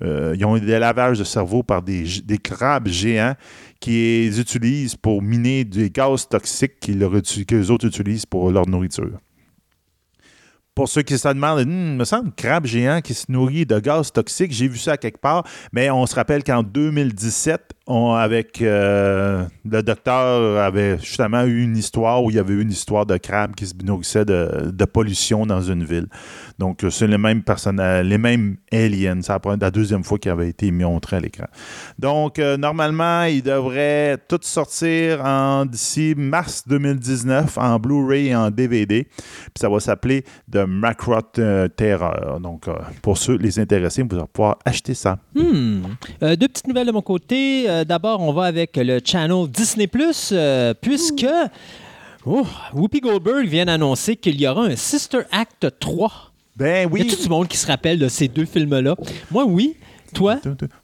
euh, 0.01 0.35
ils 0.37 0.45
ont 0.45 0.57
des 0.57 0.77
lavages 0.77 1.19
de 1.19 1.23
cerveau 1.23 1.63
par 1.63 1.81
des, 1.81 2.03
crabes 2.43 2.87
géants 2.87 3.35
qui 3.79 3.91
les 4.27 4.39
utilisent 4.39 4.95
pour 4.95 5.21
miner 5.21 5.63
des 5.63 5.89
gaz 5.89 6.27
toxiques 6.27 6.79
qu'ils 6.81 6.99
leur 6.99 7.15
utu- 7.15 7.45
que 7.45 7.55
les 7.55 7.71
autres 7.71 7.87
utilisent 7.87 8.25
pour 8.25 8.51
leur 8.51 8.67
nourriture. 8.67 9.17
Pour 10.79 10.87
ceux 10.87 11.01
qui 11.01 11.17
se 11.17 11.27
demandent, 11.27 11.65
Hmm, 11.67 11.97
me 11.97 12.05
semble, 12.05 12.31
crabe 12.31 12.65
géant 12.65 13.01
qui 13.01 13.13
se 13.13 13.29
nourrit 13.29 13.65
de 13.65 13.77
gaz 13.79 14.13
toxiques, 14.13 14.53
j'ai 14.53 14.69
vu 14.69 14.77
ça 14.77 14.95
quelque 14.95 15.19
part, 15.19 15.43
mais 15.73 15.89
on 15.89 16.05
se 16.05 16.15
rappelle 16.15 16.41
qu'en 16.41 16.63
2017, 16.63 17.73
on, 17.85 18.13
avec 18.13 18.61
euh, 18.61 19.43
le 19.69 19.83
docteur 19.83 20.57
avait 20.57 20.97
justement 20.99 21.43
eu 21.43 21.63
une 21.63 21.75
histoire 21.75 22.23
où 22.23 22.29
il 22.29 22.37
y 22.37 22.39
avait 22.39 22.53
eu 22.53 22.61
une 22.61 22.71
histoire 22.71 23.05
de 23.05 23.17
crabe 23.17 23.55
qui 23.55 23.67
se 23.67 23.73
nourrissait 23.83 24.23
de 24.23 24.85
pollution 24.85 25.45
dans 25.45 25.61
une 25.61 25.83
ville. 25.83 26.07
Donc, 26.59 26.83
euh, 26.83 26.89
c'est 26.91 27.07
les 27.07 27.17
mêmes 27.17 27.41
personnages, 27.41 28.05
les 28.05 28.17
mêmes 28.19 28.57
aliens. 28.71 29.21
Ça 29.21 29.39
la 29.43 29.55
la 29.59 29.71
deuxième 29.71 30.03
fois 30.03 30.19
qu'ils 30.19 30.31
avaient 30.31 30.49
été 30.49 30.71
montrés 30.71 31.15
à 31.15 31.19
l'écran. 31.19 31.45
Donc, 31.97 32.37
euh, 32.37 32.57
normalement, 32.57 33.23
il 33.23 33.41
devrait 33.41 34.17
tout 34.27 34.39
sortir 34.41 35.23
en 35.23 35.65
d'ici 35.65 36.13
mars 36.15 36.63
2019 36.67 37.57
en 37.57 37.79
Blu-ray 37.79 38.27
et 38.27 38.35
en 38.35 38.51
DVD. 38.51 39.05
Puis 39.05 39.51
ça 39.59 39.69
va 39.69 39.79
s'appeler 39.79 40.23
The 40.51 40.65
Macro 40.67 41.15
euh, 41.39 41.67
Terror. 41.69 42.39
Donc, 42.39 42.67
euh, 42.67 42.75
pour 43.01 43.17
ceux 43.17 43.37
les 43.37 43.59
intéressés, 43.59 44.03
vous 44.03 44.15
allez 44.15 44.25
pouvoir 44.31 44.57
acheter 44.65 44.93
ça. 44.93 45.17
Hmm. 45.33 45.81
Euh, 46.23 46.35
deux 46.35 46.47
petites 46.47 46.67
nouvelles 46.67 46.87
de 46.87 46.91
mon 46.91 47.01
côté. 47.01 47.69
Euh, 47.69 47.83
D'abord, 47.83 48.21
on 48.21 48.33
va 48.33 48.43
avec 48.43 48.75
le 48.77 48.99
channel 49.03 49.47
Disney 49.49 49.87
Plus, 49.87 50.31
euh, 50.31 50.73
puisque 50.79 51.25
oh, 52.25 52.45
Whoopi 52.73 52.99
Goldberg 52.99 53.47
vient 53.47 53.65
d'annoncer 53.65 54.15
qu'il 54.15 54.39
y 54.39 54.47
aura 54.47 54.65
un 54.65 54.75
Sister 54.75 55.21
Act 55.31 55.67
3. 55.79 56.28
Ben 56.59 56.89
Il 56.93 56.97
y 56.97 57.01
a 57.01 57.05
oui. 57.05 57.07
tout 57.07 57.23
le 57.23 57.29
monde 57.29 57.47
qui 57.47 57.57
se 57.57 57.65
rappelle 57.65 57.97
de 57.97 58.07
ces 58.09 58.27
deux 58.27 58.45
films-là? 58.45 58.95
Moi, 59.31 59.45
oui. 59.45 59.77
Toi? 60.13 60.37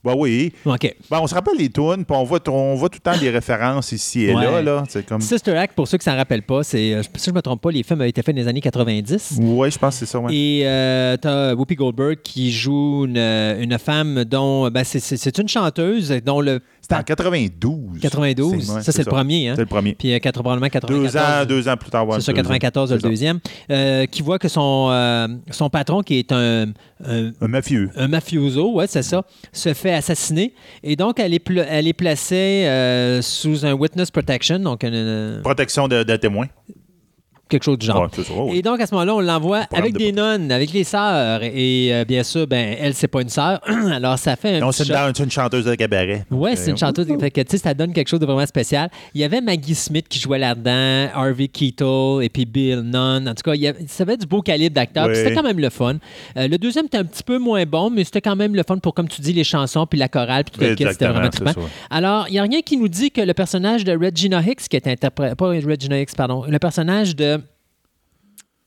Ben 0.03 0.13
oui. 0.17 0.51
OK. 0.65 0.95
Ben, 1.09 1.19
on 1.21 1.27
se 1.27 1.33
rappelle 1.35 1.57
les 1.57 1.69
tunes, 1.69 2.05
puis 2.05 2.15
on 2.17 2.23
voit, 2.23 2.39
on 2.49 2.75
voit 2.75 2.89
tout 2.89 2.99
le 3.05 3.11
temps 3.11 3.17
des 3.19 3.29
références 3.29 3.91
ici 3.91 4.23
et 4.25 4.35
Ouais. 4.35 4.43
là. 4.43 4.61
là. 4.61 4.83
C'est 4.89 5.05
comme... 5.05 5.21
Sister 5.21 5.55
Act, 5.57 5.75
pour 5.75 5.87
ceux 5.87 5.97
qui 5.97 6.07
ne 6.07 6.11
s'en 6.13 6.17
rappellent 6.17 6.43
pas, 6.43 6.63
c'est, 6.63 6.93
euh, 6.93 7.01
si 7.03 7.25
je 7.25 7.31
ne 7.31 7.35
me 7.35 7.41
trompe 7.41 7.61
pas, 7.61 7.71
les 7.71 7.83
films 7.83 8.01
avaient 8.01 8.09
été 8.09 8.21
faits 8.21 8.35
dans 8.35 8.41
les 8.41 8.47
années 8.47 8.61
90. 8.61 9.39
Oui, 9.41 9.71
je 9.71 9.77
pense 9.77 9.95
que 9.99 10.05
c'est 10.05 10.11
ça. 10.11 10.19
ouais. 10.19 10.33
Et 10.35 10.61
euh, 10.65 11.17
t'as 11.17 11.53
Whoopi 11.55 11.75
Goldberg 11.75 12.17
qui 12.23 12.51
joue 12.51 13.05
une, 13.05 13.17
une 13.17 13.77
femme 13.79 14.23
dont 14.25 14.69
ben, 14.69 14.83
c'est, 14.83 14.99
c'est- 14.99 15.17
c'est 15.17 15.37
une 15.37 15.47
chanteuse 15.47 16.13
dont 16.25 16.41
le 16.41 16.59
C'était 16.81 16.95
en 16.95 17.03
92. 17.03 17.99
92, 18.01 18.51
C'est- 18.65 18.73
ouais, 18.73 18.81
ça 18.81 18.91
c'est, 18.91 19.03
le 19.05 19.09
premier, 19.11 19.49
hein? 19.49 19.53
C'est 19.55 19.61
le 19.61 19.67
premier. 19.67 19.93
Puis 19.95 20.13
euh, 20.13 20.19
probablement 20.31 20.67
94. 20.69 21.01
Deux 21.13 21.17
ans, 21.17 21.45
deux 21.47 21.67
ans 21.69 21.77
plus 21.77 21.89
tard. 21.89 22.07
ouais, 22.07 22.15
c'est 22.19 22.25
ça, 22.25 22.31
deux 22.33 22.39
ans. 22.39 22.43
94 22.43 22.91
le 22.93 22.97
deuxième, 22.99 23.39
euh, 23.71 24.05
qui 24.05 24.21
voit 24.21 24.39
que 24.39 24.47
son, 24.47 24.89
euh, 24.91 25.27
son 25.51 25.69
patron, 25.69 26.01
qui 26.01 26.19
est 26.19 26.31
un, 26.31 26.67
un, 27.05 27.31
Un 27.41 27.47
mafieux. 27.47 27.89
un 27.95 28.07
mafioso, 28.07 28.73
ouais, 28.73 28.87
c'est 28.87 29.01
ça, 29.03 29.14
se 29.51 29.73
fait 29.73 29.93
assassiner. 29.93 30.53
Et 30.83 30.95
donc, 30.95 31.19
elle 31.19 31.33
est, 31.33 31.93
placée 31.93 32.65
euh, 32.65 33.21
sous 33.21 33.65
un 33.65 33.73
witness 33.73 34.11
protection, 34.11 34.59
donc 34.59 34.83
une- 34.83 35.41
Protection 35.43 35.87
de, 35.87 36.03
de 36.03 36.15
témoins. 36.15 36.47
Quelque 37.49 37.63
chose 37.63 37.77
du 37.77 37.85
genre. 37.85 38.01
Ouais, 38.03 38.07
c'est 38.13 38.23
ça, 38.23 38.33
ouais. 38.33 38.57
Et 38.57 38.61
donc, 38.61 38.79
à 38.79 38.87
ce 38.87 38.93
moment-là, 38.95 39.15
on 39.15 39.21
l'envoie 39.21 39.65
avec 39.73 39.93
de 39.93 39.97
des 39.99 40.11
nonnes, 40.11 40.51
avec 40.51 40.71
les 40.73 40.83
sœurs. 40.83 41.41
Et 41.43 41.89
euh, 41.93 42.05
bien 42.05 42.23
sûr, 42.23 42.47
ben, 42.47 42.75
elle, 42.79 42.93
c'est 42.93 43.07
pas 43.07 43.21
une 43.21 43.29
sœur. 43.29 43.61
Alors, 43.91 44.17
ça 44.17 44.35
fait 44.35 44.57
un 44.57 44.59
Non, 44.59 44.69
petit 44.69 44.85
c'est 44.85 44.93
une, 44.93 45.15
c'est 45.15 45.23
une 45.23 45.31
chanteuse 45.31 45.65
de 45.65 45.75
cabaret. 45.75 46.25
Ouais, 46.31 46.55
c'est 46.55 46.71
une 46.71 46.77
chanteuse. 46.77 47.07
Fait 47.19 47.31
que, 47.31 47.41
tu 47.41 47.51
sais, 47.51 47.57
ça 47.57 47.73
donne 47.73 47.93
quelque 47.93 48.07
chose 48.07 48.19
de 48.19 48.25
vraiment 48.25 48.45
spécial. 48.45 48.89
Il 49.13 49.21
y 49.21 49.23
avait 49.23 49.41
Maggie 49.41 49.75
Smith 49.75 50.07
qui 50.07 50.19
jouait 50.19 50.39
là-dedans, 50.39 51.09
Harvey 51.13 51.47
Keitel 51.47 52.23
et 52.23 52.29
puis 52.29 52.45
Bill 52.45 52.81
Nunn. 52.81 53.27
En 53.27 53.33
tout 53.33 53.43
cas, 53.43 53.53
il 53.55 53.61
y 53.61 53.67
avait, 53.67 53.85
ça 53.87 54.03
avait 54.03 54.17
du 54.17 54.25
beau 54.25 54.41
calibre 54.41 54.75
d'acteurs. 54.75 55.07
Puis 55.07 55.17
C'était 55.17 55.33
quand 55.33 55.43
même 55.43 55.59
le 55.59 55.69
fun. 55.69 55.95
Euh, 56.37 56.47
le 56.47 56.57
deuxième 56.57 56.85
était 56.85 56.97
un 56.97 57.05
petit 57.05 57.23
peu 57.23 57.37
moins 57.37 57.65
bon, 57.65 57.89
mais 57.89 58.03
c'était 58.03 58.21
quand 58.21 58.35
même 58.35 58.55
le 58.55 58.63
fun 58.67 58.77
pour, 58.77 58.93
comme 58.93 59.07
tu 59.07 59.21
dis, 59.21 59.33
les 59.33 59.43
chansons 59.43 59.85
puis 59.85 59.99
la 59.99 60.07
chorale 60.07 60.43
puis 60.45 60.53
tout 60.53 60.61
le 60.61 60.75
kit. 60.75 60.85
C'était 60.91 61.07
vraiment 61.07 61.29
trippant. 61.29 61.53
Alors, 61.89 62.27
il 62.29 62.33
n'y 62.33 62.39
a 62.39 62.43
rien 62.43 62.61
qui 62.61 62.77
nous 62.77 62.87
dit 62.87 63.11
que 63.11 63.21
le 63.21 63.33
personnage 63.33 63.83
de 63.83 63.91
Regina 63.91 64.41
Hicks, 64.41 64.67
qui 64.67 64.75
est 64.75 64.87
interprété... 64.87 65.35
Pas 65.35 65.47
Regina 65.47 65.99
Hicks, 65.99 66.15
pardon. 66.15 66.45
Le 66.47 66.59
personnage 66.59 67.15
de... 67.15 67.39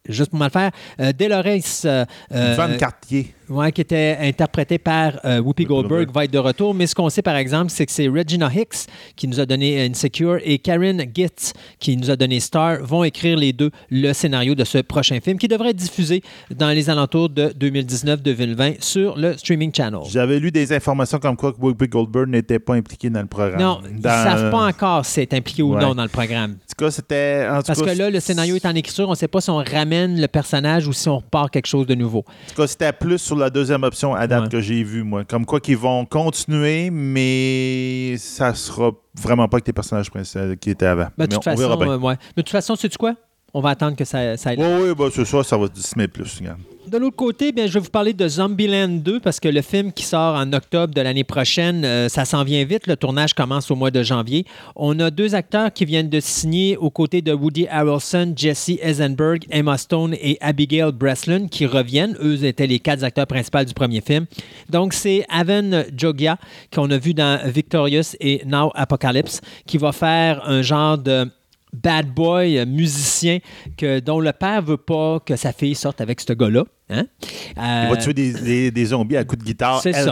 Juste 0.09 0.31
pour 0.31 0.39
mal 0.39 0.51
faire, 0.51 0.71
euh, 1.01 1.13
Dolores... 1.13 1.45
euh, 1.85 2.05
euh, 2.35 2.55
Van 2.57 2.77
Cartier. 2.77 3.35
Ouais, 3.51 3.73
qui 3.73 3.81
était 3.81 4.17
interprété 4.21 4.79
par 4.79 5.19
euh, 5.25 5.41
Whoopi 5.41 5.65
Goldberg, 5.65 6.11
va 6.13 6.25
être 6.25 6.31
de 6.33 6.39
retour. 6.39 6.75
Mais 6.75 6.87
ce 6.87 6.95
qu'on 6.95 7.09
sait, 7.09 7.23
par 7.23 7.37
exemple, 7.37 7.71
c'est 7.71 7.87
que 7.87 7.93
c'est 7.93 8.09
Regina 8.09 8.51
Hicks 8.55 8.87
qui 9.17 9.27
nous 9.29 9.41
a 9.41 9.47
donné 9.47 9.85
Insecure 9.87 10.39
et 10.45 10.59
Karen 10.59 11.03
Gitz 11.15 11.53
qui 11.79 11.97
nous 11.97 12.11
a 12.11 12.17
donné 12.17 12.41
Star 12.41 12.83
vont 12.83 13.05
écrire 13.05 13.37
les 13.39 13.53
deux 13.53 13.71
le 13.91 14.13
scénario 14.13 14.55
de 14.55 14.65
ce 14.65 14.79
prochain 14.79 15.19
film 15.21 15.39
qui 15.39 15.49
devrait 15.49 15.71
être 15.71 15.77
diffusé 15.77 16.23
dans 16.55 16.69
les 16.71 16.91
alentours 16.91 17.29
de 17.31 17.49
2019-2020 17.59 18.83
sur 18.83 19.17
le 19.17 19.37
streaming 19.37 19.73
channel. 19.75 20.01
J'avais 20.11 20.39
lu 20.39 20.51
des 20.51 20.73
informations 20.73 21.19
comme 21.19 21.37
quoi 21.37 21.53
que 21.53 21.59
Whoopi 21.61 21.89
Goldberg 21.89 22.29
n'était 22.29 22.59
pas 22.59 22.75
impliqué 22.75 23.11
dans 23.11 23.21
le 23.21 23.27
programme. 23.27 23.61
Non, 23.61 23.81
ils 23.89 23.97
ne 23.97 24.01
Dans- 24.01 24.11
savent 24.11 24.51
pas 24.51 24.67
encore 24.67 25.05
si 25.05 25.13
c'est 25.15 25.35
impliqué 25.35 25.63
ou 25.63 25.75
Ouais. 25.75 25.81
non 25.83 25.95
dans 25.95 26.03
le 26.03 26.09
programme. 26.09 26.53
En 26.53 26.55
tout 26.55 26.85
cas, 26.85 26.91
c'était. 26.91 27.47
Parce 27.67 27.81
cas, 27.83 27.93
que 27.93 27.99
là, 27.99 28.11
le 28.11 28.21
scénario 28.21 28.57
est 28.57 28.65
en 28.67 28.75
écriture. 28.75 29.07
On 29.09 29.13
ne 29.13 29.17
sait 29.17 29.29
pas 29.29 29.41
si 29.41 29.51
on 29.51 29.57
ramène 29.59 30.21
le 30.21 30.29
personnage 30.29 30.87
ou 30.87 30.93
si 30.93 31.09
on 31.09 31.17
repart 31.19 31.53
quelque 31.53 31.67
chose 31.67 31.87
de 31.87 31.95
nouveau. 31.95 32.21
En 32.21 32.51
tout 32.55 32.63
cas, 32.63 32.67
c'était 32.67 32.93
plus 32.93 33.19
sur 33.19 33.37
la 33.39 33.51
deuxième 33.51 33.83
option 33.85 34.15
à 34.15 34.27
date 34.27 34.43
Ouais. 34.45 34.49
que 34.49 34.61
j'ai 34.61 34.83
vu, 34.83 35.03
moi. 35.05 35.25
Comme 35.25 35.47
quoi 35.47 35.61
qu'ils 35.61 35.79
vont 35.79 36.05
continuer, 36.05 36.91
mais 36.91 38.17
ça 38.19 38.55
sera 38.55 38.91
vraiment 39.21 39.49
pas 39.49 39.57
avec 39.57 39.67
les 39.67 39.73
personnages 39.73 40.11
principaux 40.11 40.57
qui 40.61 40.71
étaient 40.71 40.87
avant. 40.87 41.09
Ben, 41.17 41.25
de 41.27 41.35
mais 41.35 41.37
toute 41.37 41.39
on 41.39 41.43
façon, 41.43 41.59
verra 41.63 41.77
bien. 41.77 41.91
euh, 41.93 41.99
ouais. 41.99 42.15
De 42.37 42.43
toute 42.43 42.51
façon, 42.51 42.77
sais-tu 42.77 42.99
quoi? 42.99 43.15
On 43.59 43.61
va 43.61 43.71
attendre 43.71 43.97
que 43.97 44.05
ça, 44.05 44.37
ça 44.37 44.51
aille. 44.51 44.57
Oui, 44.57 44.89
oui, 44.89 44.95
ben, 44.97 45.09
c'est 45.13 45.25
ça, 45.25 45.43
ça 45.43 45.59
va 45.59 45.67
Disney 45.67 46.07
Plus. 46.07 46.39
regarde. 46.39 46.61
De 46.87 46.97
l'autre 46.97 47.17
côté, 47.17 47.51
bien, 47.51 47.67
je 47.67 47.73
vais 47.73 47.81
vous 47.81 47.91
parler 47.91 48.13
de 48.13 48.29
Zombieland 48.29 48.89
2 48.89 49.19
parce 49.19 49.41
que 49.41 49.49
le 49.49 49.63
film 49.63 49.93
qui 49.93 50.05
sort 50.05 50.37
en 50.37 50.53
octobre 50.53 50.95
de 50.95 51.01
l'année 51.01 51.25
prochaine, 51.25 51.85
euh, 51.85 52.09
ça 52.09 52.25
s'en 52.25 52.45
vient 52.45 52.65
vite. 52.65 52.87
Le 52.87 52.97
tournage 52.97 53.35
commence 53.35 53.69
au 53.73 53.75
mois 53.75 53.91
de 53.91 54.05
janvier. 54.05 54.47
On 54.77 55.01
a 55.01 55.11
deux 55.11 55.35
acteurs 55.35 55.73
qui 55.73 55.85
viennent 55.87 56.09
de 56.09 56.21
signer 56.21 56.77
aux 56.77 56.89
côtés 56.89 57.21
de 57.21 57.33
Woody 57.33 57.67
Harrelson, 57.67 58.33
Jesse 58.37 58.71
Eisenberg, 58.81 59.45
Emma 59.51 59.77
Stone 59.77 60.15
et 60.15 60.39
Abigail 60.41 60.93
Breslin 60.93 61.49
qui 61.49 61.67
reviennent. 61.67 62.17
Eux 62.23 62.45
étaient 62.45 62.69
les 62.69 62.79
quatre 62.79 63.03
acteurs 63.03 63.27
principaux 63.27 63.65
du 63.65 63.75
premier 63.75 64.01
film. 64.01 64.27
Donc, 64.71 64.93
c'est 64.93 65.27
Aven 65.29 65.85
Jogia 65.97 66.39
qu'on 66.73 66.89
a 66.93 66.97
vu 66.97 67.13
dans 67.13 67.41
Victorious 67.51 68.15
et 68.21 68.41
Now 68.47 68.71
Apocalypse 68.77 69.41
qui 69.67 69.79
va 69.79 69.91
faire 69.91 70.49
un 70.49 70.63
genre 70.63 70.97
de 70.97 71.29
bad 71.73 72.13
boy 72.15 72.59
euh, 72.59 72.67
musicien 72.67 73.39
que, 73.77 74.01
dont 74.01 74.21
le 74.21 74.33
père 74.33 74.63
veut 74.63 74.77
pas 74.77 75.21
que 75.21 75.37
sa 75.37 75.53
fille 75.53 75.75
sorte 75.75 76.01
avec 76.01 76.21
ce 76.21 76.33
gars-là. 76.33 76.65
Hein? 76.91 77.05
Il 77.23 77.29
Euh, 77.63 77.87
va 77.91 77.97
tuer 77.97 78.15
des, 78.15 78.33
des- 78.33 78.71
des 78.71 78.85
zombies 78.87 79.17
à 79.17 79.25
coups 79.25 79.43
de 79.43 79.47
guitare, 79.47 79.83
El. 79.91 80.05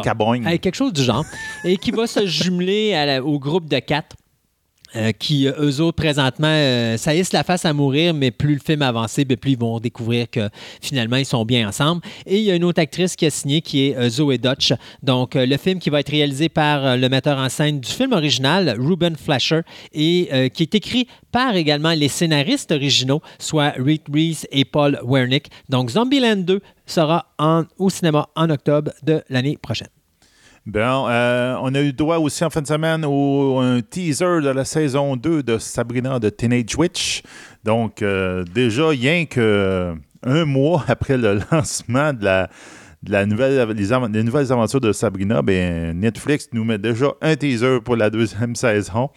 Avec 0.47 0.61
quelque 0.61 0.75
chose 0.75 0.93
du 0.93 1.03
genre. 1.03 1.25
et 1.65 1.77
qui 1.79 1.91
va 1.91 2.07
se 2.07 2.27
jumeler 2.27 2.93
à 2.95 3.07
la- 3.07 3.25
au 3.25 3.39
groupe 3.39 3.69
de 3.69 3.79
quatre. 3.79 4.17
Euh, 4.97 5.13
qui, 5.13 5.47
euh, 5.47 5.53
eux 5.59 5.81
autres, 5.81 5.97
présentement, 5.97 6.49
euh, 6.49 6.97
la 7.33 7.45
face 7.45 7.65
à 7.65 7.73
mourir, 7.73 8.15
mais 8.15 8.31
plus 8.31 8.55
le 8.55 8.61
film 8.61 8.83
avance, 8.83 9.19
ben, 9.19 9.37
plus 9.37 9.53
ils 9.53 9.59
vont 9.59 9.79
découvrir 9.79 10.31
que 10.31 10.49
finalement, 10.81 11.17
ils 11.17 11.27
sont 11.27 11.45
bien 11.45 11.69
ensemble. 11.69 12.03
Et 12.25 12.39
il 12.39 12.45
y 12.45 12.51
a 12.51 12.55
une 12.55 12.65
autre 12.65 12.81
actrice 12.81 13.15
qui 13.15 13.27
a 13.27 13.31
signé, 13.31 13.61
qui 13.61 13.89
est 13.89 14.09
Zoe 14.09 14.39
Dutch. 14.39 14.73
Donc, 15.03 15.35
le 15.35 15.57
film 15.57 15.79
qui 15.79 15.91
va 15.91 16.01
être 16.01 16.11
réalisé 16.11 16.49
par 16.49 16.97
le 16.97 17.09
metteur 17.09 17.39
en 17.39 17.49
scène 17.49 17.81
du 17.81 17.91
film 17.91 18.13
original, 18.13 18.77
Ruben 18.79 19.17
Flasher, 19.17 19.61
et 19.93 20.51
qui 20.55 20.63
est 20.63 20.75
écrit 20.75 21.09
par 21.31 21.57
également 21.57 21.93
les 21.93 22.09
scénaristes 22.09 22.73
originaux, 22.73 23.21
soit 23.39 23.75
Rick 23.77 24.05
Reese 24.13 24.47
et 24.51 24.65
Paul 24.65 24.99
Wernick. 25.05 25.51
Donc, 25.69 25.91
Zombieland 25.91 26.37
2 26.37 26.61
sera 26.87 27.27
en, 27.39 27.65
au 27.79 27.91
cinéma 27.91 28.29
en 28.35 28.51
octobre 28.51 28.93
de 29.03 29.23
l'année 29.29 29.59
prochaine. 29.61 29.89
Euh, 30.75 31.57
on 31.63 31.75
a 31.75 31.81
eu 31.81 31.93
droit 31.93 32.17
aussi 32.17 32.45
en 32.45 32.51
fin 32.51 32.61
de 32.61 32.67
semaine 32.67 33.05
au 33.05 33.59
un 33.59 33.81
teaser 33.81 34.41
de 34.43 34.49
la 34.49 34.65
saison 34.65 35.17
2 35.17 35.43
de 35.43 35.59
Sabrina 35.59 36.19
de 36.19 36.29
Teenage 36.29 36.77
Witch. 36.77 37.23
Donc, 37.65 38.03
euh, 38.03 38.45
déjà, 38.53 38.89
rien 38.89 39.27
que 39.27 39.95
un 40.25 40.45
mois 40.45 40.85
après 40.89 41.17
le 41.17 41.39
lancement 41.53 42.13
de 42.13 42.25
la, 42.25 43.27
nouvelle, 43.27 43.69
les, 44.13 44.23
nouvelles 44.25 44.53
aventures 44.53 44.81
de 44.81 44.93
Sabrina, 44.93 45.41
ben, 45.41 45.97
Netflix 45.99 46.49
nous 46.53 46.65
met 46.65 46.79
déjà 46.79 47.13
un 47.23 47.37
teaser 47.37 47.81
pour 47.85 47.95
la 47.95 48.11
deuxième 48.11 48.57
saison. 48.57 49.11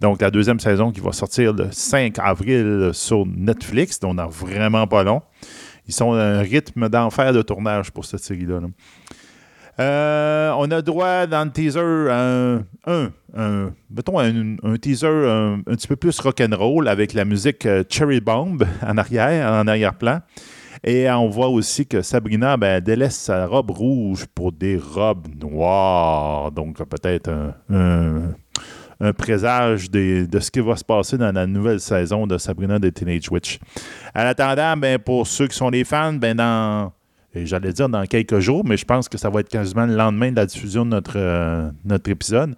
Donc, 0.00 0.20
la 0.20 0.32
deuxième 0.32 0.58
saison 0.58 0.90
qui 0.90 1.00
va 1.00 1.12
sortir 1.12 1.52
le 1.52 1.68
5 1.70 2.18
avril 2.18 2.90
sur 2.92 3.24
Netflix. 3.24 4.00
Donc, 4.00 4.12
on 4.12 4.14
n'a 4.14 4.26
vraiment 4.26 4.86
pas 4.88 5.04
long. 5.04 5.22
Ils 5.86 5.94
sont 5.94 6.12
un 6.12 6.40
rythme 6.40 6.88
d'enfer 6.88 7.32
de 7.32 7.40
tournage 7.40 7.92
pour 7.92 8.04
cette 8.04 8.20
série-là. 8.20 8.60
là 8.60 8.66
euh, 9.80 10.52
on 10.56 10.70
a 10.72 10.82
droit 10.82 11.26
dans 11.26 11.44
le 11.44 11.50
teaser 11.52 11.80
un, 11.80 12.64
un, 12.86 13.72
mettons 13.90 14.18
un, 14.18 14.76
teaser 14.76 15.06
un, 15.06 15.62
petit 15.64 15.86
peu 15.86 15.94
plus 15.94 16.18
rock'n'roll 16.18 16.88
avec 16.88 17.12
la 17.12 17.24
musique 17.24 17.64
euh, 17.64 17.84
Cherry 17.88 18.20
Bomb 18.20 18.58
en 18.84 18.98
arrière, 18.98 19.52
en 19.52 19.66
arrière-plan. 19.68 20.20
Et 20.84 21.10
on 21.10 21.28
voit 21.28 21.48
aussi 21.48 21.86
que 21.86 22.02
Sabrina 22.02 22.56
ben, 22.56 22.80
délaisse 22.80 23.16
sa 23.16 23.46
robe 23.46 23.70
rouge 23.70 24.26
pour 24.34 24.52
des 24.52 24.76
robes 24.76 25.28
noires. 25.40 26.50
Donc 26.50 26.78
peut-être 26.84 27.30
un, 27.70 28.32
présage 29.16 29.90
de 29.90 30.40
ce 30.40 30.50
qui 30.50 30.60
va 30.60 30.76
se 30.76 30.84
passer 30.84 31.16
dans 31.18 31.32
la 31.32 31.46
nouvelle 31.46 31.80
saison 31.80 32.26
de 32.26 32.36
Sabrina 32.36 32.80
de 32.80 32.90
Teenage 32.90 33.30
Witch. 33.30 33.60
En 34.14 34.22
attendant, 34.22 34.76
ben, 34.76 34.98
pour 34.98 35.26
ceux 35.26 35.46
qui 35.46 35.56
sont 35.56 35.70
des 35.70 35.84
fans, 35.84 36.14
ben, 36.14 36.36
dans 36.36 36.92
j'allais 37.34 37.72
dire 37.72 37.88
dans 37.88 38.04
quelques 38.06 38.40
jours, 38.40 38.64
mais 38.64 38.76
je 38.76 38.84
pense 38.84 39.08
que 39.08 39.18
ça 39.18 39.30
va 39.30 39.40
être 39.40 39.48
quasiment 39.48 39.86
le 39.86 39.94
lendemain 39.94 40.30
de 40.30 40.36
la 40.36 40.46
diffusion 40.46 40.84
de 40.84 40.90
notre, 40.90 41.16
euh, 41.16 41.70
notre 41.84 42.10
épisode, 42.10 42.54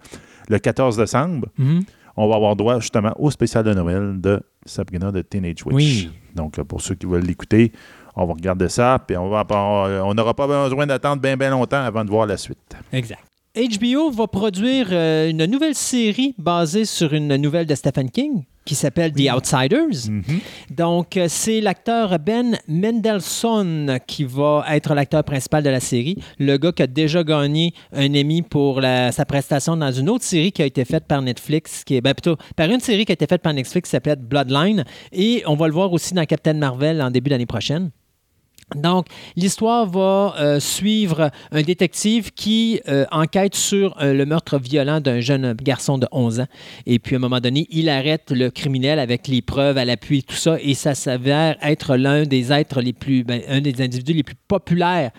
le 0.49 0.59
14 0.59 0.97
décembre. 0.97 1.47
Mhm. 1.57 1.83
On 2.17 2.27
va 2.27 2.35
avoir 2.35 2.55
droit 2.55 2.79
justement 2.79 3.13
au 3.17 3.31
spécial 3.31 3.63
de 3.63 3.73
Noël 3.73 4.19
de 4.19 4.41
Sabrina 4.65 5.11
de 5.11 5.21
Teenage 5.21 5.65
Witch. 5.65 6.09
Donc, 6.35 6.59
euh, 6.59 6.63
pour 6.63 6.81
ceux 6.81 6.95
qui 6.95 7.05
veulent 7.05 7.23
l'écouter, 7.23 7.71
on 8.15 8.25
va 8.25 8.33
regarder 8.33 8.67
ça, 8.69 8.99
puis 9.05 9.15
on 9.15 9.31
on 9.31 10.13
n'aura 10.13 10.33
pas 10.33 10.47
besoin 10.47 10.85
d'attendre 10.85 11.21
bien, 11.21 11.37
bien 11.37 11.51
longtemps 11.51 11.81
avant 11.83 12.03
de 12.03 12.09
voir 12.09 12.25
la 12.25 12.37
suite. 12.37 12.75
Exact. 12.91 13.21
HBO 13.55 14.11
va 14.11 14.27
produire 14.27 14.87
euh, 14.91 15.29
une 15.29 15.45
nouvelle 15.45 15.75
série 15.75 16.35
basée 16.37 16.85
sur 16.85 17.13
une 17.13 17.35
nouvelle 17.35 17.65
de 17.65 17.75
Stephen 17.75 18.09
King 18.09 18.43
qui 18.65 18.75
s'appelle 18.75 19.11
The 19.11 19.31
Outsiders. 19.35 20.09
Mhm. 20.09 20.23
Donc, 20.69 21.17
euh, 21.17 21.25
c'est 21.27 21.61
l'acteur 21.61 22.19
Ben 22.19 22.57
Mendelssohn 22.67 23.99
qui 24.07 24.23
va 24.23 24.65
être 24.69 24.93
l'acteur 24.93 25.23
principal 25.23 25.63
de 25.63 25.69
la 25.69 25.79
série. 25.79 26.17
Le 26.39 26.57
gars 26.57 26.71
qui 26.71 26.83
a 26.83 26.87
déjà 26.87 27.23
gagné 27.23 27.73
un 27.93 28.13
Emmy 28.13 28.41
pour 28.41 28.81
sa 28.81 29.25
prestation 29.25 29.77
dans 29.77 29.91
une 29.91 30.09
autre 30.09 30.23
série 30.23 30.51
qui 30.51 30.61
a 30.61 30.65
été 30.65 30.85
faite 30.85 31.05
par 31.05 31.21
Netflix, 31.21 31.83
qui 31.83 31.95
est 31.95 32.01
ben, 32.01 32.13
plutôt 32.13 32.37
par 32.55 32.69
une 32.69 32.79
série 32.79 33.05
qui 33.05 33.11
a 33.11 33.13
été 33.13 33.27
faite 33.27 33.41
par 33.41 33.53
Netflix 33.53 33.87
qui 33.87 33.91
s'appelle 33.91 34.17
Bloodline. 34.17 34.83
Et 35.11 35.43
on 35.47 35.55
va 35.55 35.67
le 35.67 35.73
voir 35.73 35.91
aussi 35.91 36.13
dans 36.13 36.25
Captain 36.25 36.53
Marvel 36.53 37.01
en 37.01 37.11
début 37.11 37.29
d'année 37.29 37.45
prochaine. 37.45 37.91
Donc, 38.75 39.07
l'histoire 39.35 39.85
va 39.85 40.35
euh, 40.39 40.59
suivre 40.59 41.31
un 41.51 41.61
détective 41.61 42.31
qui 42.31 42.79
euh, 42.87 43.05
enquête 43.11 43.55
sur 43.55 44.01
euh, 44.01 44.13
le 44.13 44.25
meurtre 44.25 44.57
violent 44.57 45.01
d'un 45.01 45.19
jeune 45.19 45.53
garçon 45.53 45.97
de 45.97 46.07
11 46.11 46.41
ans. 46.41 46.47
Et 46.85 46.99
puis, 46.99 47.15
à 47.15 47.17
un 47.17 47.21
moment 47.21 47.39
donné, 47.39 47.67
il 47.69 47.89
arrête 47.89 48.31
le 48.31 48.49
criminel 48.49 48.99
avec 48.99 49.27
les 49.27 49.41
preuves 49.41 49.77
à 49.77 49.83
l'appui 49.83 50.19
et 50.19 50.21
tout 50.21 50.35
ça. 50.35 50.57
Et 50.61 50.73
ça 50.73 50.95
s'avère 50.95 51.57
être 51.61 51.97
l'un 51.97 52.23
des 52.23 52.53
êtres 52.53 52.81
les 52.81 52.93
plus, 52.93 53.23
ben, 53.23 53.41
un 53.49 53.59
des 53.59 53.81
individus 53.81 54.13
les 54.13 54.23
plus 54.23 54.35
populaires 54.47 55.11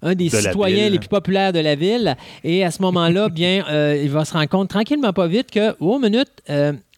un 0.00 0.14
des 0.14 0.28
citoyens 0.28 0.90
les 0.90 1.00
plus 1.00 1.08
populaires 1.08 1.52
de 1.52 1.58
la 1.58 1.74
ville. 1.74 2.16
Et 2.44 2.62
à 2.62 2.70
ce 2.70 2.80
moment-là, 2.82 3.28
bien, 3.32 3.64
il 3.96 4.08
va 4.10 4.24
se 4.24 4.32
rendre 4.32 4.48
compte 4.48 4.68
tranquillement, 4.68 5.12
pas 5.12 5.26
vite, 5.26 5.50
que, 5.50 5.74
oh, 5.80 5.98
minute, 5.98 6.30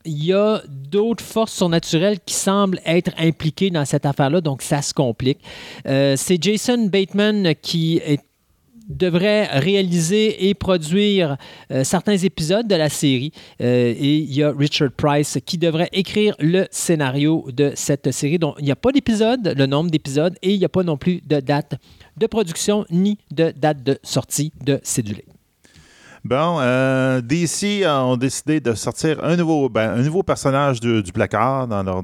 il 0.05 0.25
y 0.25 0.33
a 0.33 0.63
d'autres 0.69 1.25
forces 1.25 1.53
surnaturelles 1.53 2.19
qui 2.25 2.35
semblent 2.35 2.81
être 2.85 3.13
impliquées 3.19 3.71
dans 3.71 3.85
cette 3.85 4.07
affaire-là, 4.07 4.41
donc 4.41 4.63
ça 4.63 4.83
se 4.83 4.95
complique. 4.95 5.39
Euh, 5.87 6.15
c'est 6.17 6.43
Jason 6.43 6.87
Bateman 6.87 7.55
qui 7.61 8.01
devrait 8.91 9.47
réaliser 9.59 10.49
et 10.49 10.55
produire 10.55 11.37
euh, 11.71 11.85
certains 11.85 12.17
épisodes 12.17 12.67
de 12.67 12.75
la 12.75 12.89
série. 12.89 13.33
Euh, 13.61 13.95
et 13.97 14.17
il 14.17 14.35
y 14.35 14.43
a 14.43 14.53
Richard 14.53 14.91
Price 14.93 15.39
qui 15.47 15.59
devrait 15.59 15.89
écrire 15.93 16.35
le 16.39 16.67
scénario 16.71 17.47
de 17.53 17.73
cette 17.75 18.11
série. 18.11 18.39
Donc, 18.39 18.57
il 18.59 18.65
n'y 18.65 18.73
a 18.73 18.77
pas 18.77 18.93
d'épisode, 18.93 19.55
le 19.57 19.67
nombre 19.67 19.91
d'épisodes, 19.91 20.37
et 20.43 20.53
il 20.53 20.59
n'y 20.59 20.65
a 20.65 20.69
pas 20.69 20.83
non 20.83 20.97
plus 20.97 21.21
de 21.27 21.41
date 21.41 21.77
de 22.17 22.27
production 22.27 22.85
ni 22.91 23.19
de 23.31 23.53
date 23.57 23.83
de 23.83 23.99
sortie 24.03 24.53
de 24.65 24.81
Cédulé. 24.83 25.25
Bon, 26.25 26.59
euh, 26.61 27.21
DC 27.23 27.85
ont 27.87 28.17
décidé 28.17 28.61
de 28.61 28.75
sortir 28.75 29.25
un 29.25 29.37
nouveau, 29.37 29.69
ben, 29.69 29.91
un 29.93 30.03
nouveau 30.03 30.23
personnage 30.23 30.81
du 30.81 31.13
placard 31.13 31.67
dans 31.67 31.83
leur, 31.83 32.03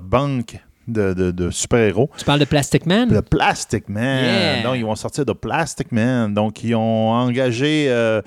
banque 0.00 0.56
de, 0.86 1.48
super-héros. 1.50 2.10
Tu 2.18 2.24
parles 2.24 2.40
de 2.40 2.44
Plastic 2.44 2.84
Man? 2.86 3.08
De 3.08 3.20
Plastic 3.20 3.88
Man. 3.88 4.62
Donc, 4.62 4.76
ils 4.76 4.84
vont 4.84 4.96
sortir 4.96 5.24
de 5.24 5.32
Plastic 5.32 5.92
Man. 5.92 6.34
Donc, 6.34 6.62
ils 6.62 6.74
ont 6.74 7.10
engagé 7.10 7.86
euh, 7.88 8.20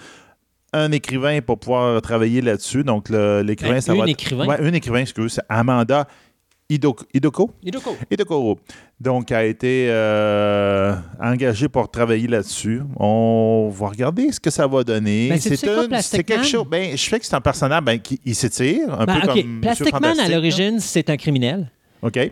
un 0.73 0.91
écrivain 0.91 1.39
pour 1.41 1.59
pouvoir 1.59 2.01
travailler 2.01 2.41
là-dessus. 2.41 2.83
Donc, 2.83 3.09
l'écrivain, 3.09 3.75
ben, 3.75 3.81
ça 3.81 3.93
va. 3.93 4.03
Un 4.03 4.07
écrivain? 4.07 4.47
Ouais, 4.47 4.59
un 4.59 4.73
écrivain, 4.73 4.99
excuse. 4.99 5.39
Amanda 5.49 6.07
Idoko. 6.71 7.05
Idoko? 7.13 7.97
Idoko. 8.09 8.59
Donc, 8.97 9.29
a 9.33 9.43
été 9.43 9.87
euh, 9.89 10.95
engagé 11.21 11.67
pour 11.67 11.91
travailler 11.91 12.27
là-dessus. 12.29 12.81
On 12.95 13.69
va 13.73 13.89
regarder 13.89 14.31
ce 14.31 14.39
que 14.39 14.49
ça 14.49 14.67
va 14.67 14.81
donner. 14.85 15.27
Ben, 15.27 15.37
c'est 15.37 16.23
quelque 16.23 16.45
chose. 16.45 16.65
Ben, 16.69 16.95
je 16.95 17.09
fais 17.09 17.19
que 17.19 17.25
c'est 17.25 17.35
un 17.35 17.41
personnage 17.41 17.83
ben, 17.83 17.99
qui 17.99 18.19
s'étire, 18.33 18.97
un 18.97 19.05
ben, 19.05 19.19
peu 19.19 19.27
comme 19.27 19.61
Plastic 19.61 19.99
Man, 19.99 20.17
à 20.17 20.29
l'origine, 20.29 20.79
c'est 20.79 21.09
un 21.09 21.17
criminel. 21.17 21.69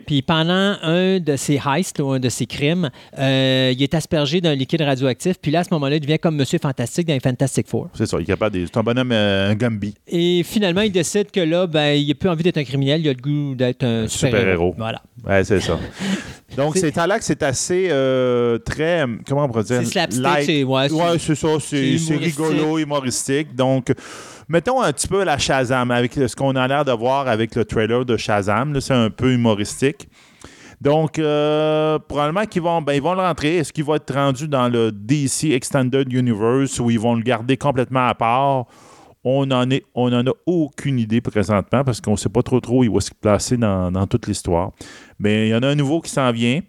Puis 0.06 0.22
pendant 0.22 0.76
un 0.82 1.20
de 1.20 1.36
ses 1.36 1.60
heists 1.64 2.00
ou 2.00 2.10
un 2.10 2.20
de 2.20 2.28
ses 2.28 2.46
crimes, 2.46 2.90
euh, 3.18 3.72
il 3.74 3.82
est 3.82 3.94
aspergé 3.94 4.40
d'un 4.40 4.54
liquide 4.54 4.82
radioactif. 4.82 5.36
Puis 5.40 5.50
là, 5.50 5.60
à 5.60 5.64
ce 5.64 5.68
moment-là, 5.72 5.96
il 5.96 6.00
devient 6.00 6.18
comme 6.18 6.36
Monsieur 6.36 6.58
Fantastique 6.58 7.06
dans 7.06 7.14
les 7.14 7.20
Fantastic 7.20 7.68
Four. 7.68 7.88
C'est 7.94 8.06
ça, 8.06 8.16
il 8.18 8.22
est 8.22 8.26
capable 8.26 8.56
de... 8.56 8.66
C'est 8.66 8.76
un 8.76 8.82
bonhomme, 8.82 9.12
euh, 9.12 9.50
un 9.50 9.54
Gumby. 9.54 9.94
Et 10.08 10.42
finalement, 10.44 10.80
il 10.80 10.92
décide 10.92 11.30
que 11.30 11.40
là, 11.40 11.66
ben, 11.66 11.92
il 11.92 12.08
n'a 12.08 12.14
plus 12.14 12.28
envie 12.28 12.42
d'être 12.42 12.58
un 12.58 12.64
criminel, 12.64 13.00
il 13.00 13.08
a 13.08 13.12
le 13.12 13.20
goût 13.20 13.54
d'être 13.54 13.84
un, 13.84 14.08
super-héros. 14.08 14.74
voilà. 14.76 15.02
Ouais, 15.26 15.44
c'est 15.44 15.60
ça. 15.60 15.78
Donc, 16.56 16.76
c'est 16.76 16.96
là 16.96 17.18
que 17.18 17.24
c'est 17.24 17.42
assez 17.42 17.88
euh, 17.90 18.58
très. 18.58 19.04
Comment 19.26 19.44
on 19.44 19.48
pourrait 19.48 19.64
dire? 19.64 19.80
C'est 19.84 19.92
slapstick. 19.92 20.42
C'est, 20.42 20.64
ouais, 20.64 20.88
c'est 21.18 21.34
ça. 21.34 21.48
C'est, 21.60 22.16
rigolo, 22.16 22.78
humoristique. 22.78 23.54
Donc, 23.54 23.92
mettons 24.50 24.82
un 24.82 24.92
petit 24.92 25.06
peu 25.06 25.22
la 25.22 25.38
Shazam, 25.38 25.92
avec 25.92 26.12
ce 26.12 26.34
qu'on 26.34 26.56
a 26.56 26.66
l'air 26.66 26.84
de 26.84 26.92
voir 26.92 27.28
avec 27.28 27.54
le 27.54 27.64
trailer 27.64 28.04
de 28.04 28.16
Shazam. 28.16 28.78
c'est 28.80 28.92
un 28.92 29.08
peu 29.08 29.32
humoristique. 29.32 30.08
Donc, 30.80 31.18
euh, 31.18 31.98
probablement 32.00 32.46
qu'ils 32.46 32.62
vont, 32.62 32.82
ben, 32.82 32.94
ils 32.94 33.02
vont 33.02 33.14
le 33.14 33.20
rentrer. 33.20 33.58
Est-ce 33.58 33.72
qu'il 33.72 33.84
va 33.84 33.96
être 33.96 34.12
rendu 34.12 34.48
dans 34.48 34.68
le 34.68 34.90
DC 34.90 35.52
Extended 35.52 36.12
Universe 36.12 36.80
ou 36.80 36.90
ils 36.90 36.98
vont 36.98 37.14
le 37.14 37.22
garder 37.22 37.56
complètement 37.56 38.06
à 38.08 38.14
part? 38.14 38.66
On 39.22 39.44
n'en 39.44 39.66
en 39.94 40.26
a 40.26 40.32
aucune 40.46 40.98
idée 40.98 41.20
présentement 41.20 41.84
parce 41.84 42.00
qu'on 42.00 42.12
ne 42.12 42.16
sait 42.16 42.30
pas 42.30 42.42
trop 42.42 42.58
trop 42.58 42.78
où 42.78 42.84
il 42.84 42.90
va 42.90 43.00
se 43.00 43.10
placer 43.12 43.58
dans, 43.58 43.92
dans 43.92 44.06
toute 44.06 44.26
l'histoire. 44.26 44.72
Mais 45.18 45.48
il 45.48 45.50
y 45.50 45.54
en 45.54 45.62
a 45.62 45.68
un 45.68 45.74
nouveau 45.74 46.00
qui 46.00 46.10
s'en 46.10 46.32
vient. 46.32 46.60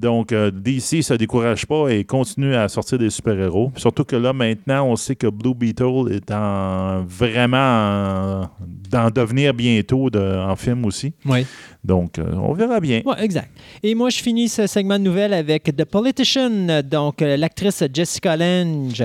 Donc, 0.00 0.32
euh, 0.32 0.50
DC 0.50 0.96
ne 0.96 1.02
se 1.02 1.14
décourage 1.14 1.66
pas 1.66 1.88
et 1.88 2.04
continue 2.04 2.54
à 2.54 2.68
sortir 2.68 2.96
des 2.96 3.10
super-héros. 3.10 3.70
Surtout 3.76 4.04
que 4.04 4.16
là, 4.16 4.32
maintenant, 4.32 4.86
on 4.86 4.96
sait 4.96 5.14
que 5.14 5.26
Blue 5.26 5.54
Beetle 5.54 6.10
est 6.10 6.30
en, 6.30 7.04
vraiment 7.06 8.48
d'en 8.90 9.10
devenir 9.10 9.52
bientôt 9.52 10.08
en 10.16 10.56
film 10.56 10.86
aussi. 10.86 11.12
Oui. 11.26 11.44
Donc, 11.84 12.18
euh, 12.18 12.32
on 12.32 12.54
verra 12.54 12.80
bien. 12.80 13.02
Oui, 13.04 13.14
exact. 13.18 13.50
Et 13.82 13.94
moi, 13.94 14.08
je 14.08 14.20
finis 14.22 14.48
ce 14.48 14.66
segment 14.66 14.98
de 14.98 15.04
nouvelles 15.04 15.34
avec 15.34 15.64
The 15.64 15.84
Politician, 15.84 16.82
donc 16.82 17.20
euh, 17.20 17.36
l'actrice 17.36 17.84
Jessica 17.92 18.38
Lange, 18.38 19.04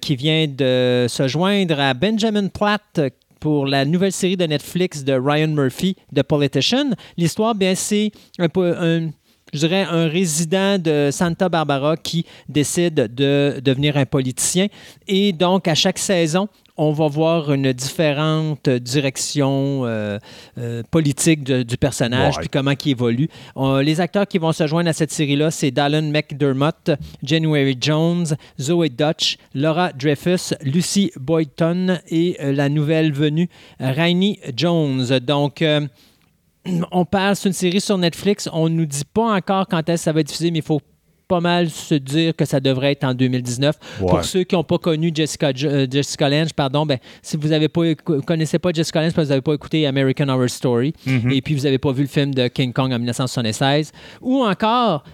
qui 0.00 0.16
vient 0.16 0.46
de 0.48 1.06
se 1.08 1.28
joindre 1.28 1.78
à 1.78 1.94
Benjamin 1.94 2.48
Platt, 2.48 3.00
pour 3.42 3.66
la 3.66 3.84
nouvelle 3.84 4.12
série 4.12 4.36
de 4.36 4.46
Netflix 4.46 5.02
de 5.02 5.14
Ryan 5.14 5.48
Murphy, 5.48 5.96
The 6.14 6.22
Politician. 6.22 6.90
L'histoire, 7.16 7.56
bien, 7.56 7.74
c'est 7.74 8.12
un, 8.38 8.48
peu 8.48 8.72
un 8.78 9.10
je 9.52 9.58
dirais, 9.58 9.86
un 9.88 10.08
résident 10.08 10.78
de 10.78 11.10
Santa 11.12 11.48
Barbara 11.48 11.96
qui 11.96 12.24
décide 12.48 12.94
de 13.14 13.60
devenir 13.62 13.96
un 13.96 14.06
politicien. 14.06 14.68
Et 15.06 15.32
donc, 15.32 15.68
à 15.68 15.74
chaque 15.74 15.98
saison, 15.98 16.48
on 16.78 16.90
va 16.92 17.06
voir 17.06 17.52
une 17.52 17.70
différente 17.74 18.66
direction 18.70 19.82
euh, 19.84 20.18
euh, 20.56 20.82
politique 20.90 21.44
de- 21.44 21.62
du 21.62 21.76
personnage, 21.76 22.36
Ouais. 22.36 22.40
puis 22.40 22.48
comment 22.48 22.72
il 22.82 22.90
évolue. 22.90 23.28
Les 23.82 24.00
acteurs 24.00 24.26
qui 24.26 24.38
vont 24.38 24.52
se 24.52 24.66
joindre 24.66 24.88
à 24.88 24.94
cette 24.94 25.12
série-là, 25.12 25.50
c'est 25.50 25.70
Dallin 25.70 26.00
McDermott, 26.10 26.90
January 27.22 27.76
Jones, 27.78 28.26
Zoe 28.58 28.88
Dutch, 28.88 29.36
Laura 29.54 29.92
Dreyfus, 29.92 30.54
Lucy 30.62 31.12
Boyton 31.20 31.98
et 32.08 32.38
euh, 32.40 32.52
la 32.52 32.70
nouvelle 32.70 33.12
venue, 33.12 33.50
Rainy 33.78 34.38
Jones. 34.56 35.04
Donc, 35.20 35.62
on 36.92 37.04
parle, 37.04 37.36
c'est 37.36 37.48
une 37.48 37.52
série 37.54 37.80
sur 37.80 37.98
Netflix. 37.98 38.48
On 38.52 38.68
nous 38.68 38.86
dit 38.86 39.02
pas 39.12 39.34
encore 39.34 39.66
quand 39.68 39.78
est-ce 39.88 40.02
que 40.02 40.04
ça 40.04 40.12
va 40.12 40.20
être 40.20 40.26
diffusé, 40.28 40.50
mais 40.50 40.58
il 40.58 40.64
faut 40.64 40.80
pas 41.28 41.40
mal 41.40 41.70
se 41.70 41.94
dire 41.94 42.36
que 42.36 42.44
ça 42.44 42.60
devrait 42.60 42.92
être 42.92 43.04
en 43.04 43.14
2019. 43.14 43.76
Ouais. 44.00 44.06
Pour 44.08 44.22
ceux 44.24 44.44
qui 44.44 44.54
n'ont 44.54 44.64
pas 44.64 44.76
connu 44.78 45.10
Jessica, 45.14 45.50
euh, 45.64 45.86
Jessica 45.90 46.28
Lange, 46.28 46.52
pardon, 46.52 46.84
ben, 46.84 46.98
si 47.22 47.36
vous 47.38 47.52
avez 47.52 47.68
pas 47.68 47.94
connaissez 48.26 48.58
pas 48.58 48.70
Jessica 48.72 49.00
Lange, 49.00 49.12
parce 49.14 49.24
que 49.24 49.28
vous 49.28 49.30
n'avez 49.30 49.40
pas 49.40 49.54
écouté 49.54 49.86
American 49.86 50.28
Horror 50.28 50.50
Story, 50.50 50.92
Mhm. 51.06 51.30
et 51.32 51.40
puis 51.40 51.54
vous 51.54 51.62
n'avez 51.62 51.78
pas 51.78 51.90
vu 51.92 52.02
le 52.02 52.08
film 52.08 52.34
de 52.34 52.48
King 52.48 52.72
Kong 52.74 52.92
en 52.92 52.98
1976, 52.98 53.92
ou 54.20 54.44
encore 54.44 55.04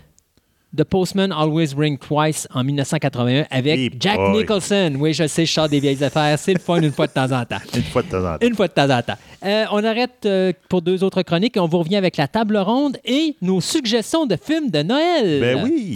The 0.77 0.85
Postman 0.85 1.33
Always 1.33 1.75
Ring 1.77 1.99
Twice 1.99 2.47
en 2.53 2.63
1981 2.63 3.47
avec 3.51 3.79
Hey 3.79 3.91
Jack 3.99 4.17
boy. 4.17 4.33
Nicholson. 4.39 4.93
Oui, 4.99 5.15
je 5.15 5.27
sais, 5.27 5.47
je 5.47 5.53
sors 5.53 5.69
des 5.69 5.81
vieilles 5.81 6.03
affaires. 6.05 6.39
C'est 6.39 6.53
le 6.53 6.59
fun 6.61 6.81
une 6.83 6.93
fois 6.93 7.07
de 7.07 7.13
temps 7.13 7.33
en 7.33 7.45
temps. 7.45 7.57
Une 7.75 7.83
fois 7.85 8.03
de 8.03 8.09
temps 8.09 8.25
en 8.25 8.39
temps. 8.39 8.47
Une 8.47 8.55
fois 8.55 8.69
de 8.69 8.73
temps 8.73 8.91
en 8.91 9.03
temps. 9.03 9.17
Euh, 9.45 9.65
on 9.73 9.83
arrête 9.83 10.27
euh, 10.27 10.53
pour 10.69 10.83
deux 10.83 11.03
autres 11.05 11.23
chroniques 11.23 11.57
et 11.57 11.61
on 11.61 11.69
vous 11.69 11.79
revient 11.79 11.97
avec 11.97 12.17
la 12.17 12.29
table 12.29 12.57
ronde 12.59 12.99
et 13.05 13.37
nos 13.41 13.61
suggestions 13.61 14.27
de 14.27 14.37
films 14.37 14.71
de 14.71 14.83
Noël. 14.83 15.41
Ben 15.41 15.65
oui. 15.65 15.95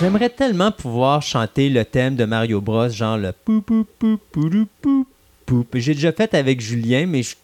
J'aimerais 0.00 0.30
tellement 0.30 0.72
pouvoir 0.72 1.20
chanter 1.22 1.68
le 1.68 1.84
thème 1.84 2.16
de 2.16 2.24
Mario 2.24 2.60
Bros, 2.60 2.88
genre 2.88 3.18
le 3.18 3.32
pou 3.32 3.60
pou 3.60 3.84
pou 3.98 4.18
pou 4.32 4.48
pou 4.80 5.06
pou. 5.44 5.66
J'ai 5.74 5.94
déjà 5.94 6.12
fait 6.12 6.32
avec 6.34 6.60
Julien, 6.60 7.04
mais 7.06 7.22
je- 7.22 7.36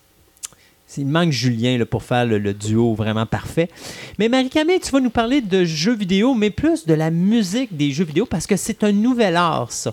il 0.96 1.06
manque 1.06 1.32
Julien 1.32 1.84
pour 1.84 2.02
faire 2.02 2.24
le 2.24 2.54
duo 2.54 2.94
vraiment 2.94 3.26
parfait. 3.26 3.68
Mais 4.18 4.28
Marie-Camille, 4.30 4.80
tu 4.80 4.90
vas 4.90 5.00
nous 5.00 5.10
parler 5.10 5.42
de 5.42 5.64
jeux 5.64 5.94
vidéo, 5.94 6.32
mais 6.34 6.48
plus 6.50 6.86
de 6.86 6.94
la 6.94 7.10
musique 7.10 7.76
des 7.76 7.90
jeux 7.90 8.04
vidéo, 8.04 8.24
parce 8.24 8.46
que 8.46 8.56
c'est 8.56 8.82
un 8.84 8.92
nouvel 8.92 9.36
art, 9.36 9.70
ça. 9.70 9.92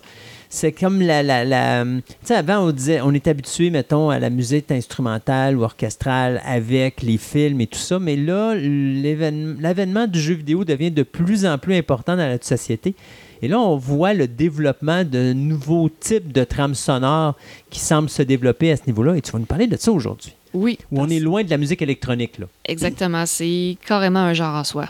C'est 0.55 0.71
comme 0.71 1.01
la... 1.01 1.23
la, 1.23 1.43
la- 1.43 1.83
tu 1.83 2.01
sais, 2.25 2.35
avant, 2.35 2.59
on, 2.59 2.71
disait, 2.71 3.01
on 3.01 3.11
est 3.11 3.27
habitué, 3.27 3.71
mettons, 3.71 4.11
à 4.11 4.19
la 4.19 4.29
musique 4.29 4.69
instrumentale 4.69 5.57
ou 5.57 5.63
orchestrale 5.63 6.43
avec 6.45 7.01
les 7.01 7.17
films 7.17 7.59
et 7.61 7.65
tout 7.65 7.79
ça, 7.79 7.97
mais 7.97 8.15
là, 8.15 8.53
l'avènement 8.55 10.05
du 10.05 10.19
jeu 10.19 10.35
vidéo 10.35 10.63
devient 10.63 10.91
de 10.91 11.01
plus 11.01 11.47
en 11.47 11.57
plus 11.57 11.75
important 11.75 12.15
dans 12.15 12.27
la 12.27 12.39
société. 12.39 12.93
Et 13.41 13.47
là, 13.47 13.59
on 13.59 13.77
voit 13.77 14.13
le 14.13 14.27
développement 14.27 15.03
de 15.03 15.33
nouveaux 15.33 15.89
types 15.89 16.31
de 16.31 16.43
trames 16.43 16.75
sonores 16.75 17.35
qui 17.71 17.79
semblent 17.79 18.09
se 18.09 18.21
développer 18.21 18.71
à 18.71 18.77
ce 18.77 18.83
niveau-là. 18.85 19.17
Et 19.17 19.21
tu 19.21 19.31
vas 19.31 19.39
nous 19.39 19.45
parler 19.45 19.65
de 19.65 19.75
ça 19.75 19.91
aujourd'hui. 19.91 20.35
Oui. 20.53 20.77
Où 20.91 21.01
on 21.01 21.09
est 21.09 21.19
loin 21.19 21.43
de 21.43 21.49
la 21.49 21.57
musique 21.57 21.81
électronique, 21.81 22.37
là. 22.37 22.45
Exactement. 22.65 23.25
C'est 23.25 23.75
carrément 23.87 24.19
un 24.19 24.33
genre 24.33 24.55
en 24.55 24.63
soi. 24.63 24.85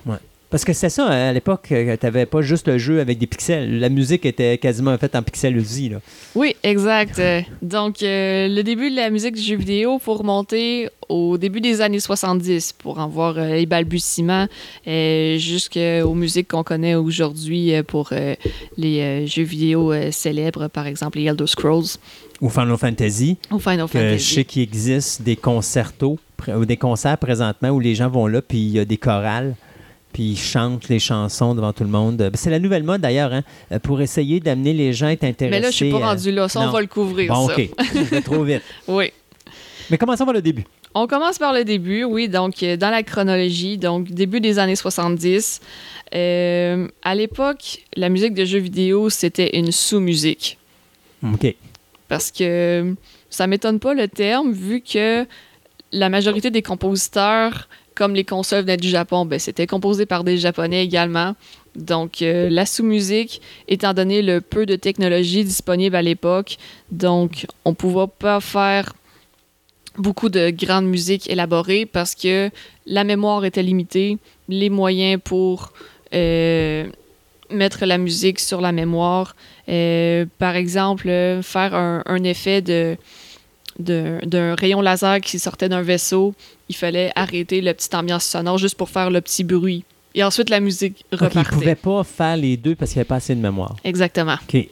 Parce 0.54 0.66
que 0.66 0.74
c'est 0.74 0.90
ça, 0.92 1.08
hein, 1.08 1.30
à 1.30 1.34
l'époque, 1.34 1.66
tu 1.68 1.74
n'avais 2.04 2.28
pas 2.28 2.44
juste 2.44 2.68
le 2.68 2.78
jeu 2.78 3.00
avec 3.00 3.18
des 3.18 3.26
pixels. 3.26 3.80
La 3.80 3.90
musique 3.90 4.24
était 4.24 4.60
quasiment 4.60 4.96
faite 5.00 5.16
en 5.16 5.24
pixels 5.24 5.58
aussi. 5.58 5.90
Là. 5.90 5.98
Oui, 6.36 6.56
exact. 6.62 7.18
Euh, 7.18 7.42
Donc, 7.64 8.04
euh, 8.04 8.48
le 8.48 8.62
début 8.62 8.92
de 8.92 8.96
la 8.96 9.10
musique 9.10 9.34
du 9.34 9.42
jeu 9.42 9.56
vidéo, 9.56 9.98
faut 9.98 10.14
remonter 10.14 10.90
au 11.10 11.40
début 11.40 11.60
des 11.60 11.82
années 11.82 12.00
70 12.00 12.74
pour 12.74 13.00
en 13.00 13.08
voir 13.08 13.36
euh, 13.40 13.56
les 13.56 13.66
balbutiements 13.66 14.46
euh, 14.88 15.40
jusqu'aux 15.40 16.14
musiques 16.14 16.50
qu'on 16.50 16.64
connaît 16.64 16.94
aujourd'hui 16.94 17.74
euh, 17.74 17.82
pour 17.82 18.10
euh, 18.12 18.36
les 18.78 19.00
euh, 19.00 19.26
jeux 19.26 19.42
vidéo 19.42 19.92
euh, 19.92 20.12
célèbres, 20.12 20.68
par 20.68 20.86
exemple 20.86 21.18
les 21.18 21.26
Elder 21.26 21.48
Scrolls 21.48 21.98
Ou 22.42 22.50
Final 22.50 22.78
Fantasy, 22.78 23.38
ou 23.50 23.58
Final 23.58 23.88
que 23.90 23.98
je 23.98 24.04
Fantasy. 24.06 24.34
sais 24.36 24.44
qu'il 24.46 24.62
existe 24.62 25.24
des 25.24 25.36
concertos 25.36 26.20
ou 26.56 26.66
des 26.66 26.78
concerts 26.78 27.18
présentement 27.18 27.70
où 27.70 27.80
les 27.80 27.96
gens 27.96 28.10
vont 28.10 28.28
là, 28.28 28.42
puis 28.44 28.60
il 28.60 28.70
y 28.72 28.80
a 28.80 28.86
des 28.86 28.98
chorales, 28.98 29.56
puis 30.14 30.23
ils 30.31 30.38
chantent 30.38 30.88
les 30.88 30.99
chansons 30.99 31.56
devant 31.56 31.73
tout 31.73 31.84
le 31.84 31.90
monde. 31.90 32.22
Euh, 32.22 32.30
C'est 32.35 32.49
la 32.52 32.60
nouvelle 32.60 32.84
mode 32.84 33.02
d'ailleurs, 33.02 33.34
hein, 33.34 33.41
euh, 33.72 33.80
pour 33.80 33.99
essayer 34.02 34.40
d'amener 34.40 34.73
les 34.73 34.94
gens 34.94 35.07
à 35.07 35.11
être 35.11 35.23
intéressés. 35.23 35.57
Mais 35.57 35.61
là, 35.61 35.72
je 35.72 35.76
suis 35.76 35.91
pas 35.91 35.98
rendu 35.98 36.31
là. 36.31 36.48
Ça, 36.48 36.61
on 36.61 36.65
non. 36.68 36.72
va 36.72 36.81
le 36.81 36.88
couvrir. 36.88 37.34
Bon, 37.34 37.48
ça. 37.48 37.53
OK. 37.56 37.69
Je 37.94 37.99
vais 37.99 38.22
trop 38.22 38.44
vite. 38.44 38.61
Oui. 38.88 39.11
Mais 39.90 39.98
commençons 39.98 40.26
par 40.26 40.34
le 40.34 40.41
début? 40.41 40.64
On 40.95 41.07
commence 41.07 41.40
par 41.40 41.53
le 41.53 41.64
début, 41.64 42.03
oui, 42.03 42.30
donc 42.30 42.61
euh, 42.61 42.77
dans 42.77 42.91
la 42.91 43.02
chronologie, 43.02 43.77
donc 43.77 44.11
début 44.11 44.40
des 44.40 44.60
années 44.60 44.76
70. 44.76 45.60
Euh, 46.14 46.88
à 47.02 47.15
l'époque, 47.15 47.80
la 47.95 48.10
musique 48.10 48.35
de 48.35 48.45
jeux 48.45 48.60
vidéo, 48.60 49.10
c'était 49.10 49.57
une 49.57 49.72
sous-musique. 49.72 50.60
OK. 51.23 51.56
Parce 52.07 52.31
que 52.31 52.94
ça 53.30 53.48
m'étonne 53.48 53.80
pas 53.80 53.95
le 53.95 54.07
terme, 54.07 54.52
vu 54.52 54.81
que 54.81 55.26
la 55.91 56.10
majorité 56.10 56.52
des 56.52 56.61
compositeurs, 56.61 57.68
comme 57.95 58.14
les 58.14 58.24
consoles 58.24 58.61
venaient 58.61 58.78
du 58.78 58.90
Japon, 58.90 59.26
ben, 59.26 59.40
c'était 59.40 59.68
composé 59.68 60.06
par 60.06 60.24
des 60.24 60.38
Japonais 60.38 60.84
également. 60.84 61.36
Donc, 61.76 62.22
euh, 62.22 62.49
la 62.49 62.65
sous-musique, 62.65 63.41
étant 63.68 63.94
donné 63.94 64.22
le 64.22 64.41
peu 64.41 64.65
de 64.65 64.76
technologie 64.76 65.44
disponible 65.44 65.95
à 65.95 66.02
l'époque, 66.02 66.57
donc 66.91 67.45
on 67.65 67.74
pouvait 67.74 68.11
pas 68.20 68.40
faire 68.40 68.94
beaucoup 69.98 70.30
de 70.30 70.49
grandes 70.49 70.88
musiques 70.88 71.30
élaborées 71.30 71.86
parce 71.86 72.15
que 72.15 72.49
la 72.86 73.03
mémoire 73.03 73.45
était 73.45 73.64
limitée, 73.64 74.18
les 74.49 74.70
moyens 74.70 75.20
pour 75.24 75.72
euh, 76.14 76.88
mettre 77.49 77.86
la 77.86 77.98
musique 77.98 78.40
sur 78.40 78.61
la 78.61 78.72
mémoire. 78.72 79.36
Euh, 79.70 80.26
par 80.40 80.56
exemple, 80.56 81.07
faire 81.41 81.74
un, 81.76 82.24
effet 82.24 82.61
de- 82.61 82.98
d'un 83.80 84.56
rayon 84.56 84.82
laser 84.82 85.20
qui 85.22 85.40
sortait 85.40 85.70
d'un 85.70 85.82
vaisseau, 85.82 86.34
il 86.70 86.76
fallait 86.76 87.12
arrêter 87.16 87.62
la 87.62 87.74
petite 87.74 87.94
ambiance 87.95 88.26
sonore 88.26 88.58
juste 88.58 88.76
pour 88.76 88.90
faire 88.90 89.10
le 89.10 89.20
petit 89.22 89.44
bruit. 89.44 89.84
Et 90.16 90.24
ensuite, 90.24 90.50
la 90.50 90.60
musique 90.60 91.04
Donc, 91.12 91.22
ils 91.22 91.24
ne 91.24 91.30
repartait. 91.30 91.50
pouvaient 91.56 91.76
pas 91.76 92.04
faire 92.04 92.38
les 92.38 92.56
deux 92.56 92.76
parce 92.76 92.91
qu'il 92.91 92.98
n'y 92.98 93.02
avait 93.02 93.08
pas 93.08 93.16
assez 93.16 93.34
de 93.34 93.41
mémoire. 93.41 93.76
Exactement. 93.84 94.36
OK. 94.48 94.68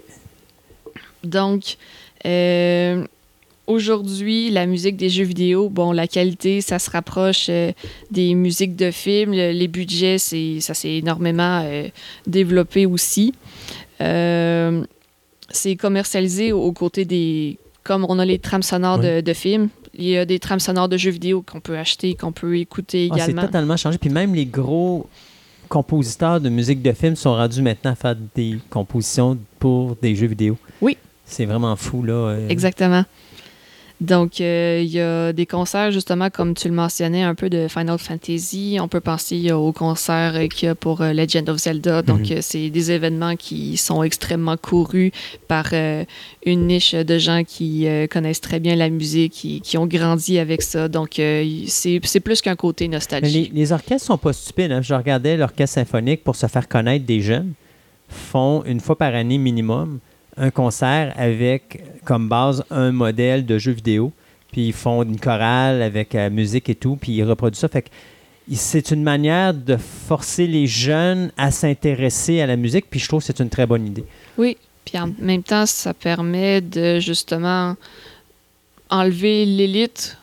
Donc, 1.23 1.77
euh, 2.25 3.03
aujourd'hui, 3.67 4.51
la 4.51 4.65
musique 4.67 4.97
des 4.97 5.09
jeux 5.09 5.23
vidéo, 5.23 5.69
bon, 5.69 5.91
la 5.93 6.07
qualité, 6.07 6.61
ça 6.61 6.77
se 6.77 6.89
rapproche 6.91 7.47
euh, 7.49 7.71
des 8.11 8.35
musiques 8.35 8.75
de 8.75 8.91
films. 8.91 9.31
Le- 9.33 9.51
les 9.51 9.67
budgets, 9.67 10.17
ça 10.19 10.73
s'est 10.75 10.97
énormément 10.97 11.63
euh, 11.65 11.87
développé 12.27 12.85
aussi. 12.85 13.33
C'est 13.99 15.75
commercialisé 15.75 16.51
aux 16.53 16.71
côtés 16.71 17.05
des. 17.05 17.57
Comme 17.83 18.05
on 18.07 18.19
a 18.19 18.25
les 18.25 18.37
trames 18.39 18.63
sonores 18.63 18.99
de, 18.99 19.21
de 19.21 19.33
films, 19.33 19.69
il 19.97 20.05
y 20.05 20.17
a 20.17 20.25
des 20.25 20.39
trames 20.39 20.59
sonores 20.59 20.87
de 20.89 20.97
jeux 20.97 21.11
vidéo 21.11 21.41
qu'on 21.41 21.59
peut 21.59 21.77
acheter, 21.77 22.13
qu'on 22.13 22.31
peut 22.31 22.57
écouter 22.57 23.09
Ah, 23.11 23.15
c'est 23.17 23.23
également. 23.31 23.41
totalement 23.43 23.77
changé. 23.77 23.97
Puis 23.97 24.09
même 24.09 24.33
les 24.35 24.45
gros 24.45 25.09
compositeurs 25.69 26.39
de 26.41 26.49
musique 26.49 26.81
de 26.81 26.91
film 26.91 27.15
sont 27.15 27.33
rendus 27.33 27.61
maintenant 27.61 27.91
à 27.91 27.95
faire 27.95 28.15
des 28.35 28.57
compositions 28.69 29.37
pour 29.59 29.95
des 30.01 30.15
jeux 30.15 30.27
vidéo. 30.27 30.57
Oui. 30.81 30.97
C'est 31.25 31.45
vraiment 31.45 31.75
fou, 31.77 32.03
là. 32.03 32.13
euh. 32.13 32.49
Exactement. 32.49 33.03
Donc, 34.01 34.41
euh, 34.41 34.81
il 34.83 34.89
y 34.89 34.99
a 34.99 35.31
des 35.31 35.45
concerts, 35.45 35.91
justement, 35.91 36.31
comme 36.31 36.55
tu 36.55 36.67
le 36.67 36.73
mentionnais, 36.73 37.21
un 37.21 37.35
peu 37.35 37.51
de 37.51 37.67
Final 37.67 37.99
Fantasy. 37.99 38.79
On 38.81 38.87
peut 38.87 38.99
penser 38.99 39.51
au 39.51 39.71
concert 39.73 40.33
qu'il 40.49 40.65
y 40.65 40.69
a 40.69 40.73
pour 40.75 41.01
euh, 41.01 41.13
Legend 41.13 41.47
of 41.49 41.57
Zelda. 41.59 42.01
Donc, 42.01 42.21
Mhm. 42.31 42.37
euh, 42.37 42.39
c'est 42.41 42.71
des 42.71 42.91
événements 42.91 43.35
qui 43.35 43.77
sont 43.77 44.01
extrêmement 44.01 44.57
courus 44.57 45.11
par 45.47 45.67
euh, 45.73 46.03
une 46.47 46.65
niche 46.65 46.95
de 46.95 47.17
gens 47.19 47.43
qui 47.43 47.85
connaissent 48.09 48.41
très 48.41 48.59
bien 48.59 48.75
la 48.75 48.89
musique, 48.89 49.33
qui, 49.33 49.61
qui 49.61 49.77
ont 49.77 49.85
grandi 49.85 50.39
avec 50.39 50.63
ça. 50.63 50.87
Donc, 50.87 51.21
c'est 51.67 52.19
plus 52.23 52.41
qu'un 52.41 52.55
côté 52.55 52.87
Mais 52.87 52.95
nostalgie. 52.95 53.51
les, 53.53 53.59
les 53.61 53.71
orchestres 53.71 54.07
sont 54.07 54.17
pas 54.17 54.33
stupides. 54.33 54.71
hein. 54.71 54.81
Je 54.81 54.95
regardais 54.95 55.37
l'orchestre 55.37 55.75
symphonique 55.75 56.23
pour 56.23 56.35
se 56.35 56.47
faire 56.47 56.67
connaître 56.67 57.05
des 57.05 57.21
jeunes. 57.21 57.53
font 58.09 58.63
une 58.65 58.79
fois 58.79 58.97
par 58.97 59.13
année 59.15 59.37
minimum 59.37 59.99
un 60.37 60.51
concert 60.51 61.13
avec 61.17 61.83
comme 62.05 62.29
base 62.29 62.63
un 62.69 62.91
modèle 62.91 63.45
de 63.45 63.57
jeu 63.57 63.71
vidéo. 63.71 64.11
Puis 64.51 64.67
ils 64.67 64.73
font 64.73 65.03
une 65.03 65.19
chorale 65.19 65.81
avec 65.81 66.13
la 66.13 66.29
musique 66.29 66.69
et 66.69 66.75
tout, 66.75 66.97
puis 66.99 67.13
ils 67.13 67.23
reproduisent 67.23 67.61
ça. 67.61 67.67
Fait 67.69 67.89
c'est 68.53 68.91
une 68.91 69.03
manière 69.03 69.53
de 69.53 69.77
forcer 69.77 70.47
les 70.47 70.67
jeunes 70.67 71.31
à 71.37 71.51
s'intéresser 71.51 72.41
à 72.41 72.47
la 72.47 72.57
musique, 72.57 72.85
puis 72.89 72.99
je 72.99 73.07
trouve 73.07 73.21
que 73.21 73.27
c'est 73.27 73.39
une 73.39 73.49
très 73.49 73.65
bonne 73.65 73.87
idée. 73.87 74.03
Oui, 74.37 74.57
puis 74.83 74.97
en 74.99 75.11
même 75.19 75.43
temps, 75.43 75.65
ça 75.65 75.93
permet 75.93 76.59
de 76.59 76.99
justement 76.99 77.75
enlever 78.89 79.45
l'élite 79.45 80.17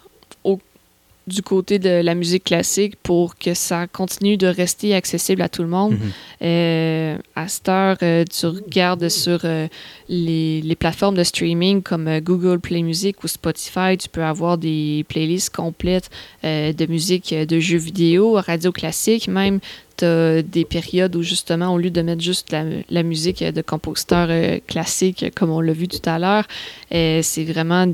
du 1.28 1.42
côté 1.42 1.78
de 1.78 2.00
la 2.02 2.14
musique 2.14 2.44
classique 2.44 2.96
pour 3.02 3.36
que 3.36 3.54
ça 3.54 3.86
continue 3.86 4.36
de 4.36 4.46
rester 4.46 4.94
accessible 4.94 5.42
à 5.42 5.48
tout 5.48 5.62
le 5.62 5.68
monde. 5.68 5.92
Mhm. 5.92 6.12
Euh, 6.42 7.18
à 7.36 7.48
cette 7.48 7.68
heure, 7.68 7.96
euh, 8.02 8.24
tu 8.24 8.46
regardes 8.46 9.08
sur 9.08 9.40
euh, 9.44 9.68
les, 10.08 10.60
les 10.62 10.76
plateformes 10.76 11.16
de 11.16 11.24
streaming 11.24 11.82
comme 11.82 12.20
Google 12.20 12.60
Play 12.60 12.82
Music 12.82 13.22
ou 13.22 13.28
Spotify, 13.28 13.96
tu 13.98 14.08
peux 14.08 14.24
avoir 14.24 14.58
des 14.58 15.04
playlists 15.08 15.54
complètes 15.54 16.10
de 16.42 16.86
musique 16.86 17.34
de 17.34 17.60
jeux 17.60 17.78
vidéo, 17.78 18.34
radio 18.34 18.72
classique 18.72 19.28
même. 19.28 19.60
Tu 19.96 20.04
as 20.04 20.42
des 20.42 20.64
périodes 20.64 21.16
où 21.16 21.22
justement, 21.22 21.74
au 21.74 21.78
lieu 21.78 21.90
de 21.90 22.02
mettre 22.02 22.22
juste 22.22 22.52
la, 22.52 22.64
la 22.88 23.02
musique 23.02 23.42
de 23.42 23.62
compositeurs 23.62 24.30
classiques 24.66 25.26
comme 25.34 25.50
on 25.50 25.60
l'a 25.60 25.72
vu 25.72 25.88
tout 25.88 26.08
à 26.08 26.18
l'heure, 26.18 26.44
c'est 26.90 27.44
vraiment 27.44 27.86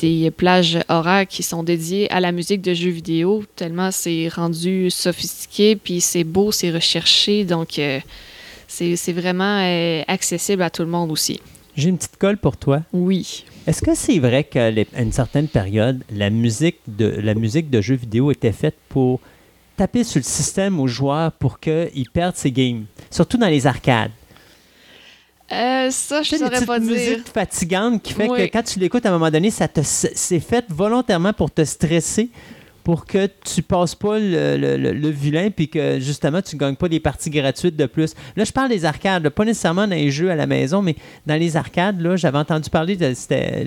des 0.00 0.30
plages 0.30 0.78
horaires 0.88 1.26
qui 1.26 1.42
sont 1.42 1.62
dédiées 1.62 2.10
à 2.10 2.20
la 2.20 2.32
musique 2.32 2.62
de 2.62 2.74
jeux 2.74 2.90
vidéo, 2.90 3.44
tellement 3.56 3.90
c'est 3.90 4.28
rendu 4.28 4.90
sophistiqué, 4.90 5.76
puis 5.76 6.00
c'est 6.00 6.24
beau, 6.24 6.52
c'est 6.52 6.70
recherché, 6.70 7.44
donc 7.44 7.78
euh, 7.78 8.00
c'est 8.66 8.96
c'est 8.96 9.12
vraiment 9.12 9.60
euh, 9.62 10.02
accessible 10.08 10.62
à 10.62 10.70
tout 10.70 10.82
le 10.82 10.88
monde 10.88 11.10
aussi. 11.10 11.40
J'ai 11.76 11.88
une 11.88 11.98
petite 11.98 12.16
colle 12.16 12.36
pour 12.36 12.56
toi. 12.56 12.82
Oui. 12.92 13.44
Est-ce 13.66 13.82
que 13.82 13.94
c'est 13.94 14.18
vrai 14.18 14.44
qu'à 14.44 14.70
une 14.70 15.12
certaine 15.12 15.48
période, 15.48 16.02
la 16.10 16.30
musique 16.30 16.78
de, 16.88 17.06
la 17.06 17.34
musique 17.34 17.70
de 17.70 17.80
jeux 17.80 17.94
vidéo 17.94 18.30
était 18.30 18.52
faite 18.52 18.76
pour 18.88 19.20
taper 19.76 20.02
sur 20.02 20.18
le 20.18 20.24
système 20.24 20.80
aux 20.80 20.88
joueurs 20.88 21.32
pour 21.32 21.60
qu'ils 21.60 22.10
perdent 22.12 22.36
ses 22.36 22.50
games? 22.50 22.84
Surtout 23.10 23.36
dans 23.36 23.48
les 23.48 23.66
arcades? 23.66 24.10
Euh, 25.52 25.90
ça, 25.90 26.22
je 26.22 26.36
saurais 26.36 26.64
pas 26.64 26.78
dire. 26.78 26.90
musiques 26.92 27.28
fatigantes 27.32 28.02
qui 28.02 28.12
fait 28.12 28.28
Oui. 28.28 28.38
que 28.38 28.52
quand 28.52 28.62
tu 28.62 28.78
l'écoutes 28.78 29.04
à 29.06 29.08
un 29.08 29.12
moment 29.12 29.30
donné, 29.30 29.50
ça 29.50 29.66
te 29.68 29.80
c'est 29.82 30.40
fait 30.40 30.64
volontairement 30.68 31.32
pour 31.32 31.50
te 31.50 31.64
stresser, 31.64 32.28
pour 32.84 33.04
que 33.04 33.28
tu 33.44 33.60
passes 33.62 33.94
pas 33.96 34.18
le, 34.18 34.56
le- 34.56 34.76
le- 34.76 34.92
le 34.92 35.08
vilain, 35.10 35.50
puis 35.50 35.68
que 35.68 35.98
justement 35.98 36.40
tu 36.40 36.56
gagnes 36.56 36.76
pas 36.76 36.88
des 36.88 37.00
parties 37.00 37.30
gratuites 37.30 37.76
de 37.76 37.86
plus. 37.86 38.14
Là, 38.36 38.44
je 38.44 38.52
parle 38.52 38.68
des 38.68 38.84
arcades, 38.84 39.24
là, 39.24 39.30
pas 39.30 39.44
nécessairement 39.44 39.86
dans 39.88 39.94
les 39.96 40.10
jeux 40.12 40.30
à 40.30 40.36
la 40.36 40.46
maison, 40.46 40.82
mais 40.82 40.94
dans 41.26 41.34
les 41.38 41.56
arcades, 41.56 42.00
là, 42.00 42.14
j'avais 42.16 42.38
entendu 42.38 42.70
parler 42.70 42.96
de 42.96 43.12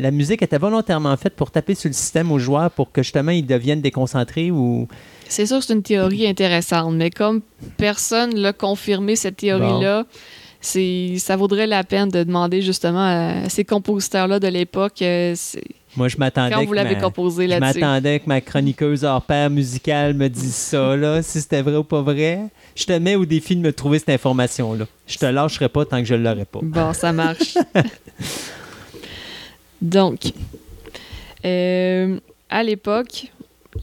la 0.01 0.11
musique 0.11 0.41
était 0.41 0.57
volontairement 0.57 1.15
faite 1.17 1.35
pour 1.35 1.51
taper 1.51 1.75
sur 1.75 1.89
le 1.89 1.93
système 1.93 2.31
aux 2.31 2.39
joueurs 2.39 2.71
pour 2.71 2.91
que 2.93 3.03
justement 3.03 3.31
ils 3.31 3.45
deviennent 3.45 3.81
déconcentrés 3.81 4.51
ou 4.51 4.87
C'est 5.27 5.45
sûr 5.45 5.59
que 5.59 5.65
c'est 5.65 5.73
une 5.73 5.83
théorie 5.83 6.27
intéressante, 6.27 6.95
mais 6.95 7.09
comme 7.11 7.41
personne 7.77 8.33
l'a 8.35 8.53
confirmé, 8.53 9.15
cette 9.17 9.35
théorie-là, 9.37 10.05
c'est 10.63 11.15
ça 11.17 11.35
vaudrait 11.35 11.67
la 11.67 11.83
peine 11.83 12.09
de 12.09 12.23
demander 12.23 12.61
justement 12.61 13.05
à 13.43 13.49
ces 13.49 13.65
compositeurs-là 13.65 14.39
de 14.39 14.47
l'époque 14.47 15.01
euh, 15.01 15.35
moi 15.95 16.07
je 16.07 16.17
m'attendais 16.17 16.55
quand 16.55 16.65
vous 16.65 16.73
l'avez 16.73 16.97
composé 16.97 17.43
Je 17.43 17.49
là-dessus. 17.49 17.79
m'attendais 17.79 18.19
que 18.19 18.27
ma 18.27 18.41
chroniqueuse 18.41 19.03
hors 19.03 19.21
pair 19.21 19.49
musicale 19.49 20.13
me 20.15 20.27
dise 20.27 20.55
ça, 20.55 20.95
là, 20.95 21.21
si 21.21 21.39
c'était 21.41 21.61
vrai 21.61 21.75
ou 21.75 21.83
pas 21.83 22.01
vrai. 22.01 22.39
Je 22.75 22.85
te 22.85 22.93
mets 22.93 23.15
au 23.15 23.25
défi 23.25 23.55
de 23.55 23.61
me 23.61 23.71
trouver 23.71 23.99
cette 23.99 24.09
information-là. 24.09 24.85
Je 25.05 25.17
te 25.19 25.25
lâcherai 25.27 25.69
pas 25.69 25.85
tant 25.85 25.99
que 25.99 26.05
je 26.05 26.15
ne 26.15 26.23
l'aurai 26.23 26.45
pas. 26.45 26.59
Bon, 26.63 26.93
ça 26.93 27.13
marche. 27.13 27.55
Donc, 29.81 30.31
euh, 31.45 32.17
à 32.49 32.63
l'époque, 32.63 33.31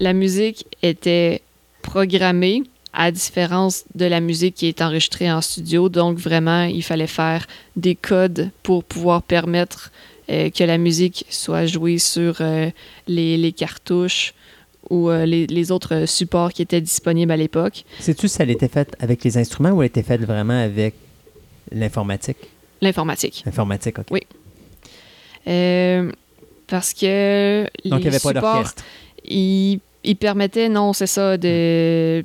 la 0.01 0.13
musique 0.13 0.67
était 0.83 1.43
programmée 1.83 2.65
à 2.93 3.11
différence 3.11 3.85
de 3.95 4.05
la 4.07 4.21
musique 4.21 4.55
qui 4.57 4.67
est 4.67 4.83
enregistrée 4.83 5.31
en 5.31 5.41
studio. 5.41 5.89
Donc, 5.89 6.19
vraiment, 6.19 6.65
il 6.65 6.83
fallait 6.83 7.07
faire 7.07 7.47
des 7.77 7.95
codes 7.95 8.51
pour 8.63 8.85
pouvoir 8.85 9.23
permettre 9.23 9.93
euh, 10.31 10.51
que 10.51 10.65
la 10.65 10.79
musique 10.79 11.25
soit 11.31 11.67
jouée 11.67 11.99
sur 11.99 12.37
euh, 12.41 12.71
les, 13.07 13.37
les 13.37 13.53
cartouches 13.53 14.35
ou 14.89 15.09
euh, 15.09 15.25
les, 15.25 15.47
les 15.47 15.71
autres 15.71 16.07
supports 16.07 16.53
qui 16.53 16.63
étaient 16.63 16.81
disponibles 16.81 17.33
à 17.33 17.37
l'époque. 17.37 17.85
Sais-tu 18.01 18.29
si 18.29 18.43
elle 18.43 18.51
était 18.51 18.69
faite 18.69 18.97
avec 18.99 19.23
les 19.25 19.39
instruments 19.39 19.71
ou 19.71 19.83
elle 19.83 19.89
était 19.89 20.03
faite 20.03 20.23
vraiment 20.23 20.61
avec 20.61 20.95
l'informatique? 21.71 22.39
L'informatique. 22.81 23.43
L'informatique, 23.47 23.99
OK. 23.99 24.07
Oui. 24.11 24.23
Parce 26.67 26.95
que 26.95 27.67
les 27.85 27.91
Donc, 27.91 28.01
il 28.01 28.03
n'y 28.03 28.09
avait 28.09 28.19
pas 28.21 28.29
supports, 28.29 28.55
d'orchestre. 28.55 28.85
ils, 29.25 29.81
ils 30.05 30.17
permettaient, 30.17 30.69
non, 30.69 30.93
c'est 30.93 31.07
ça, 31.09 31.37
de 31.37 32.25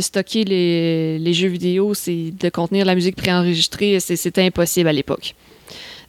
stocker 0.00 0.44
les, 0.44 1.32
jeux 1.32 1.48
vidéo, 1.48 1.94
c'est 1.94 2.32
de 2.32 2.48
contenir 2.48 2.84
la 2.84 2.94
musique 2.94 3.16
préenregistrée, 3.16 4.00
c'était 4.00 4.42
impossible 4.42 4.88
à 4.88 4.92
l'époque. 4.92 5.34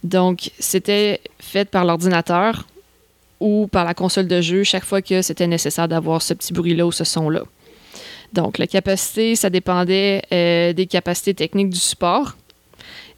Donc, 0.04 0.50
c'était 0.58 1.20
fait 1.38 1.68
par 1.68 1.84
l'ordinateur 1.84 2.66
ou 3.40 3.68
par 3.68 3.84
la 3.84 3.94
console 3.94 4.26
de 4.26 4.40
jeu 4.40 4.64
chaque 4.64 4.84
fois 4.84 5.02
que 5.02 5.22
c'était 5.22 5.46
nécessaire 5.46 5.88
d'avoir 5.88 6.22
ce 6.22 6.34
petit 6.34 6.52
bruit-là 6.52 6.86
ou 6.86 6.92
ce 6.92 7.04
son-là. 7.04 7.42
Donc, 8.32 8.58
la 8.58 8.66
capacité, 8.66 9.36
ça 9.36 9.50
dépendait 9.50 10.22
euh, 10.32 10.72
des 10.72 10.86
capacités 10.86 11.34
techniques 11.34 11.70
du 11.70 11.78
support. 11.78 12.36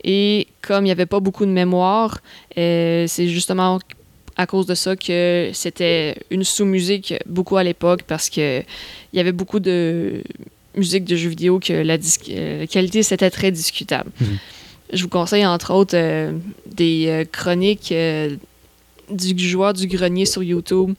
Et 0.02 0.48
comme 0.60 0.84
il 0.84 0.88
n'y 0.88 0.92
avait 0.92 1.06
pas 1.06 1.20
beaucoup 1.20 1.46
de 1.46 1.50
mémoire, 1.50 2.18
euh, 2.58 3.06
c'est 3.06 3.28
justement 3.28 3.78
à 4.36 4.46
cause 4.46 4.66
de 4.66 4.74
ça 4.74 4.96
que 4.96 5.50
c'était 5.52 6.16
une 6.30 6.44
sous-musique 6.44 7.14
beaucoup 7.26 7.56
à 7.56 7.64
l'époque 7.64 8.02
parce 8.06 8.28
que 8.30 8.60
il 9.12 9.16
y 9.16 9.20
avait 9.20 9.32
beaucoup 9.32 9.60
de 9.60 10.22
musique 10.76 11.04
de 11.04 11.16
jeux 11.16 11.28
vidéo 11.30 11.60
que 11.60 11.72
la, 11.72 11.96
euh, 12.30 12.60
la 12.60 12.66
qualité 12.66 13.02
c'était 13.02 13.30
très 13.30 13.52
discutable. 13.52 14.10
Mhm. 14.20 14.38
Je 14.92 15.02
vous 15.02 15.08
conseille 15.08 15.46
entre 15.46 15.72
autres 15.72 15.96
euh, 15.96 16.32
des 16.66 17.06
euh, 17.08 17.24
chroniques 17.24 17.92
euh, 17.92 18.36
du 19.10 19.48
joueur 19.48 19.72
du 19.72 19.86
grenier 19.86 20.26
sur 20.26 20.42
YouTube. 20.42 20.94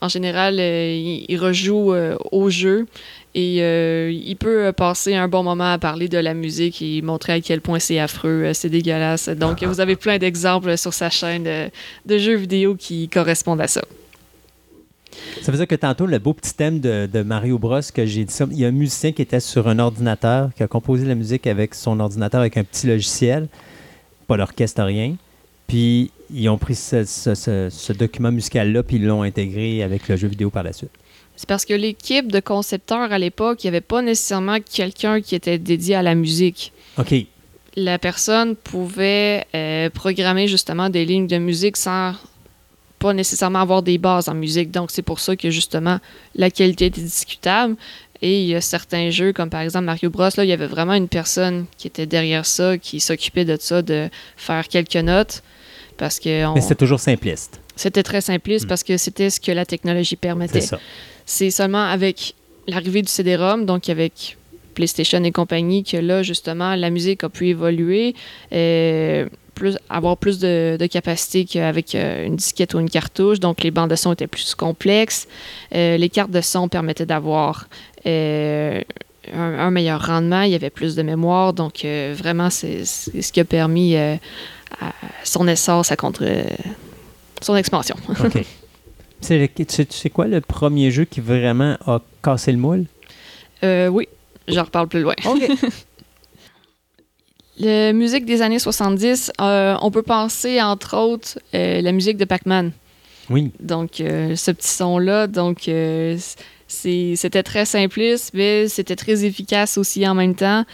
En 0.00 0.08
général, 0.08 0.58
euh, 0.60 0.94
il, 0.94 1.26
il 1.28 1.36
rejoue 1.38 1.92
au 2.30 2.50
jeu 2.50 2.86
et 3.34 3.62
euh, 3.62 4.10
il 4.10 4.36
peut 4.36 4.66
euh, 4.66 4.72
passer 4.72 5.14
un 5.14 5.28
bon 5.28 5.42
moment 5.42 5.72
à 5.72 5.78
parler 5.78 6.08
de 6.08 6.18
la 6.18 6.34
musique 6.34 6.80
et 6.80 7.02
montrer 7.02 7.34
à 7.34 7.40
quel 7.40 7.60
point 7.60 7.78
c'est 7.78 7.98
affreux, 7.98 8.44
euh, 8.44 8.52
c'est 8.54 8.70
dégueulasse. 8.70 9.28
Donc, 9.28 9.62
vous 9.62 9.80
avez 9.80 9.96
plein 9.96 10.18
d'exemples 10.18 10.78
sur 10.78 10.94
sa 10.94 11.10
chaîne 11.10 11.70
de, 12.06 12.18
jeux 12.18 12.36
vidéo 12.36 12.74
qui 12.74 13.08
correspondent 13.08 13.60
à 13.60 13.68
ça. 13.68 13.82
Ça 15.42 15.52
veut 15.52 15.58
dire 15.58 15.66
que 15.66 15.74
tantôt, 15.74 16.06
le 16.06 16.18
beau 16.18 16.32
petit 16.32 16.54
thème 16.54 16.80
de, 16.80 17.22
Mario 17.22 17.58
Bros, 17.58 17.80
que 17.94 18.06
j'ai 18.06 18.24
dit 18.24 18.32
ça, 18.32 18.46
il 18.50 18.58
y 18.58 18.64
a 18.64 18.68
un 18.68 18.72
musicien 18.72 19.12
qui 19.12 19.22
était 19.22 19.40
sur 19.40 19.68
un 19.68 19.78
ordinateur, 19.78 20.50
qui 20.56 20.62
a 20.62 20.66
composé 20.66 21.06
la 21.06 21.14
musique 21.14 21.46
avec 21.46 21.74
son 21.74 22.00
ordinateur, 22.00 22.40
avec 22.40 22.56
un 22.56 22.64
petit 22.64 22.86
logiciel, 22.86 23.48
pas 24.26 24.36
d'orchestre, 24.36 24.82
rien. 24.82 25.16
Puis, 25.66 26.10
ils 26.32 26.48
ont 26.48 26.58
pris 26.58 26.74
ce- 26.74 27.04
ce 27.04 27.92
document 27.92 28.32
musical-là, 28.32 28.82
puis 28.82 28.96
ils 28.96 29.06
l'ont 29.06 29.22
intégré 29.22 29.82
avec 29.82 30.08
le 30.08 30.16
jeu 30.16 30.28
vidéo 30.28 30.50
par 30.50 30.62
la 30.62 30.72
suite. 30.72 30.90
C'est 31.38 31.48
parce 31.48 31.64
que 31.64 31.72
l'équipe 31.72 32.30
de 32.32 32.40
concepteurs 32.40 33.12
à 33.12 33.18
l'époque, 33.18 33.62
il 33.62 33.66
n'y 33.66 33.76
avait 33.76 33.80
pas 33.80 34.02
nécessairement 34.02 34.58
quelqu'un 34.60 35.20
qui 35.20 35.34
était 35.36 35.56
dédié 35.56 35.94
à 35.94 36.02
la 36.02 36.14
musique. 36.16 36.72
OK. 36.98 37.14
La 37.76 37.96
personne 37.98 38.56
pouvait 38.56 39.46
euh, 39.54 39.88
programmer 39.88 40.48
justement 40.48 40.90
des 40.90 41.04
lignes 41.04 41.28
de 41.28 41.38
musique 41.38 41.76
sans 41.76 42.14
pas 42.98 43.12
nécessairement 43.14 43.60
avoir 43.60 43.84
des 43.84 43.98
bases 43.98 44.28
en 44.28 44.34
musique. 44.34 44.72
Donc, 44.72 44.90
c'est 44.90 45.02
pour 45.02 45.20
ça 45.20 45.36
que 45.36 45.48
justement 45.50 46.00
la 46.34 46.50
qualité 46.50 46.86
était 46.86 47.00
discutable. 47.00 47.76
Et 48.20 48.42
il 48.42 48.48
y 48.48 48.56
a 48.56 48.60
certains 48.60 49.10
jeux, 49.10 49.32
comme 49.32 49.48
par 49.48 49.60
exemple 49.60 49.84
Mario 49.84 50.10
Bros, 50.10 50.28
là, 50.36 50.42
il 50.44 50.48
y 50.48 50.52
avait 50.52 50.66
vraiment 50.66 50.94
une 50.94 51.06
personne 51.06 51.66
qui 51.76 51.86
était 51.86 52.06
derrière 52.06 52.44
ça, 52.46 52.76
qui 52.76 52.98
s'occupait 52.98 53.44
de 53.44 53.56
ça, 53.60 53.80
de 53.80 54.08
faire 54.36 54.66
quelques 54.66 54.96
notes. 54.96 55.44
Parce 55.98 56.18
que 56.18 56.46
on- 56.46 56.54
Mais 56.54 56.60
c'était 56.60 56.74
toujours 56.74 56.98
simpliste. 56.98 57.60
c'était 57.76 58.02
très 58.02 58.20
simpliste 58.20 58.64
Mm. 58.64 58.68
parce 58.68 58.82
que 58.82 58.96
c'était 58.96 59.30
ce 59.30 59.38
que 59.40 59.52
la 59.52 59.64
technologie 59.64 60.16
permettait. 60.16 60.60
C'est 60.62 60.66
ça. 60.66 60.80
C'est 61.30 61.50
seulement 61.50 61.84
avec 61.84 62.34
l'arrivée 62.66 63.02
du 63.02 63.12
CD-ROM, 63.12 63.66
donc 63.66 63.90
avec 63.90 64.38
PlayStation 64.72 65.22
et 65.24 65.30
compagnie, 65.30 65.84
que 65.84 65.98
là, 65.98 66.22
justement, 66.22 66.74
la 66.74 66.88
musique 66.88 67.22
a 67.22 67.28
pu 67.28 67.48
évoluer, 67.48 68.14
euh, 68.54 69.28
plus, 69.54 69.76
avoir 69.90 70.16
plus 70.16 70.38
de, 70.38 70.78
de 70.80 70.86
capacité 70.86 71.44
qu'avec 71.44 71.94
euh, 71.94 72.24
une 72.24 72.36
disquette 72.36 72.72
ou 72.72 72.80
une 72.80 72.88
cartouche. 72.88 73.40
Donc, 73.40 73.62
les 73.62 73.70
bandes 73.70 73.90
de 73.90 73.94
son 73.94 74.14
étaient 74.14 74.26
plus 74.26 74.54
complexes. 74.54 75.28
Euh, 75.74 75.98
les 75.98 76.08
cartes 76.08 76.30
de 76.30 76.40
son 76.40 76.66
permettaient 76.66 77.04
d'avoir 77.04 77.68
euh, 78.06 78.80
un, 79.30 79.58
un 79.58 79.70
meilleur 79.70 80.06
rendement. 80.06 80.40
Il 80.40 80.52
y 80.52 80.54
avait 80.54 80.70
plus 80.70 80.96
de 80.96 81.02
mémoire. 81.02 81.52
Donc, 81.52 81.84
euh, 81.84 82.14
vraiment, 82.16 82.48
c'est 82.48 82.86
ce 82.86 83.32
qui 83.32 83.40
a 83.40 83.44
permis 83.44 83.96
à 83.96 84.16
son 85.24 85.46
essor, 85.46 85.84
sa 85.84 85.94
contre, 85.94 86.24
son 87.42 87.54
expansion. 87.54 87.96
C'est 89.20 90.10
quoi, 90.12 90.26
le 90.26 90.40
premier 90.40 90.90
jeu 90.90 91.04
qui 91.04 91.20
vraiment 91.20 91.76
a 91.86 92.00
cassé 92.22 92.52
le 92.52 92.58
moule? 92.58 92.84
Euh, 93.64 93.88
oui, 93.88 94.08
j'en 94.46 94.64
reparle 94.64 94.88
plus 94.88 95.00
loin. 95.00 95.14
OK. 95.26 95.42
La 97.60 97.92
musique 97.92 98.24
des 98.24 98.40
années 98.40 98.60
70, 98.60 99.32
euh, 99.40 99.74
on 99.82 99.90
peut 99.90 100.02
penser 100.02 100.62
entre 100.62 100.96
autres 100.96 101.40
euh, 101.54 101.80
la 101.80 101.90
musique 101.90 102.16
de 102.16 102.24
Pac-Man. 102.24 102.70
oui. 103.30 103.50
Donc, 103.58 104.00
euh, 104.00 104.36
ce 104.36 104.52
petit 104.52 104.68
son-là, 104.68 105.26
donc 105.26 105.66
euh, 105.68 106.16
c'est- 106.68 107.16
c'était 107.16 107.42
très 107.42 107.64
simpliste, 107.64 108.30
mais 108.32 108.68
c'était 108.68 108.94
très 108.94 109.24
efficace 109.24 109.76
aussi 109.76 110.06
en 110.06 110.14
même 110.14 110.36
temps. 110.36 110.64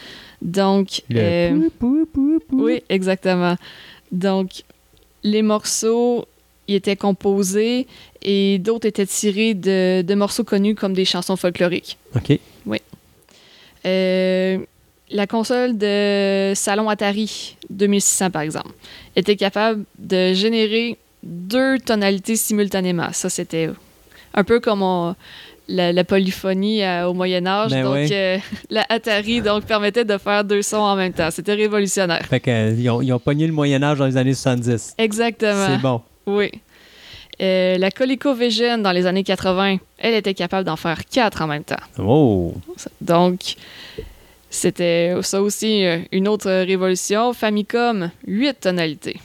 Donc, 0.43 1.01
Le 1.09 1.19
euh, 1.19 1.69
pou, 1.79 2.05
pou, 2.05 2.05
pou, 2.13 2.39
pou. 2.47 2.63
oui, 2.65 2.83
exactement. 2.89 3.55
Donc, 4.11 4.63
les 5.23 5.41
morceaux 5.41 6.25
ils 6.67 6.75
étaient 6.75 6.95
composés 6.95 7.87
et 8.21 8.57
d'autres 8.59 8.87
étaient 8.87 9.05
tirés 9.05 9.53
de, 9.53 10.01
de 10.01 10.15
morceaux 10.15 10.43
connus 10.43 10.75
comme 10.75 10.93
des 10.93 11.05
chansons 11.05 11.35
folkloriques. 11.35 11.97
OK. 12.15 12.39
Euh, 13.85 14.57
la 15.11 15.27
console 15.27 15.77
de 15.77 16.53
salon 16.55 16.89
Atari 16.89 17.55
2600, 17.69 18.31
par 18.31 18.41
exemple, 18.41 18.71
était 19.15 19.35
capable 19.35 19.83
de 19.99 20.33
générer 20.33 20.97
deux 21.23 21.77
tonalités 21.79 22.35
simultanément. 22.35 23.09
Ça, 23.13 23.29
c'était 23.29 23.69
un 24.33 24.43
peu 24.43 24.59
comme 24.59 24.81
on- 24.81 25.15
la, 25.67 25.91
la 25.91 26.03
polyphonie 26.03 26.81
au 27.07 27.13
Moyen 27.13 27.45
Âge. 27.47 27.71
Ben 27.71 27.83
donc, 27.83 28.11
euh, 28.11 28.37
la 28.69 28.85
Atari 28.89 29.41
donc, 29.41 29.65
permettait 29.65 30.05
de 30.05 30.15
faire 30.19 30.43
deux 30.43 30.61
sons 30.61 30.77
en 30.77 30.95
même 30.95 31.11
temps. 31.13 31.29
C'était 31.31 31.55
révolutionnaire. 31.55 32.23
Fait 32.25 32.39
que, 32.39 32.51
euh, 32.51 32.75
ils, 32.77 32.87
ont, 32.89 33.01
ils 33.01 33.11
ont 33.11 33.17
pogné 33.19 33.47
le 33.47 33.53
Moyen-Âge 33.53 33.97
dans 33.97 34.05
les 34.05 34.15
années 34.17 34.33
70. 34.35 34.93
Exactement. 34.99 35.67
C'est 35.67 35.81
bon. 35.81 36.01
Oui. 36.25 36.51
Euh, 37.41 37.77
la 37.77 37.91
ColecoVision, 37.91 38.77
dans 38.77 38.91
les 38.91 39.05
années 39.05 39.23
80, 39.23 39.77
elle 39.97 40.13
était 40.13 40.33
capable 40.33 40.65
d'en 40.65 40.77
faire 40.77 41.05
quatre 41.05 41.41
en 41.41 41.47
même 41.47 41.63
temps. 41.63 41.75
Oh! 41.99 42.53
Donc, 43.01 43.55
c'était 44.49 45.13
ça 45.21 45.41
aussi 45.41 45.85
euh, 45.85 45.99
une 46.11 46.27
autre 46.27 46.49
révolution. 46.49 47.33
Famicom, 47.33 48.09
huit 48.25 48.59
tonalités. 48.61 49.19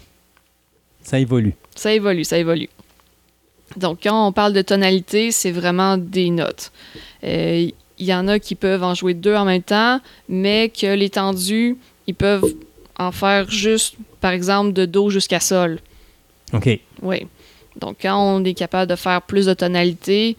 Ça 1.03 1.19
évolue. 1.19 1.55
Ça 1.77 1.93
évolue, 1.93 2.25
ça 2.25 2.37
évolue. 2.37 2.69
Donc, 3.77 4.01
quand 4.03 4.27
on 4.27 4.33
parle 4.33 4.53
de 4.53 4.63
tonalité, 4.63 5.31
c'est 5.31 5.53
vraiment 5.53 5.97
des 5.97 6.31
notes. 6.31 6.73
Euh, 7.23 7.71
Il 7.99 8.07
y 8.07 8.15
en 8.15 8.27
a 8.27 8.39
qui 8.41 8.57
peuvent 8.57 8.83
en 8.83 8.95
jouer 8.95 9.15
deux 9.15 9.37
en 9.37 9.45
même 9.45 9.63
temps, 9.63 10.01
mais 10.29 10.71
que 10.71 10.93
l'étendue, 10.95 11.77
ils 12.09 12.15
peuvent 12.15 12.45
en 12.99 13.13
faire 13.13 13.49
juste, 13.51 13.95
par 14.21 14.33
exemple, 14.33 14.73
de 14.73 14.85
Do 14.87 15.11
jusqu'à 15.11 15.39
Sol. 15.39 15.79
OK. 16.53 16.81
Oui. 17.03 17.27
Donc, 17.77 17.99
quand 18.03 18.19
on 18.19 18.45
est 18.45 18.55
capable 18.55 18.91
de 18.91 18.97
faire 18.97 19.23
plus 19.23 19.47
de 19.47 19.55
tonalités, 19.55 20.37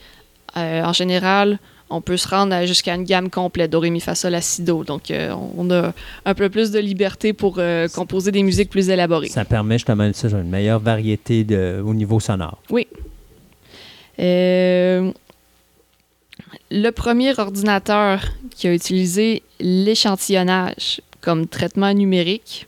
euh, 0.57 0.83
en 0.83 0.93
général, 0.93 1.59
on 1.91 2.01
peut 2.01 2.17
se 2.17 2.27
rendre 2.27 2.65
jusqu'à 2.65 2.95
une 2.95 3.03
gamme 3.03 3.29
complète, 3.29 3.71
Do, 3.71 3.79
Ré, 3.79 3.89
Mi, 3.89 3.99
Fa, 3.99 4.15
Sol, 4.15 4.31
La, 4.31 4.41
Si, 4.41 4.63
Do. 4.63 4.83
Donc, 4.83 5.11
euh, 5.11 5.33
on 5.57 5.69
a 5.71 5.93
un 6.25 6.33
peu 6.33 6.49
plus 6.49 6.71
de 6.71 6.79
liberté 6.79 7.33
pour 7.33 7.55
euh, 7.57 7.87
composer 7.89 8.31
des 8.31 8.43
musiques 8.43 8.69
plus 8.69 8.89
élaborées. 8.89 9.27
Ça 9.27 9.45
permet 9.45 9.75
justement 9.75 10.09
ça, 10.13 10.29
une 10.29 10.49
meilleure 10.49 10.79
variété 10.79 11.43
de, 11.43 11.81
au 11.85 11.93
niveau 11.93 12.19
sonore. 12.19 12.61
Euh, 14.19 15.11
le 16.69 16.89
premier 16.91 17.37
ordinateur 17.37 18.21
qui 18.55 18.67
a 18.67 18.73
utilisé 18.73 19.43
l'échantillonnage 19.59 21.01
comme 21.21 21.47
traitement 21.47 21.93
numérique 21.93 22.67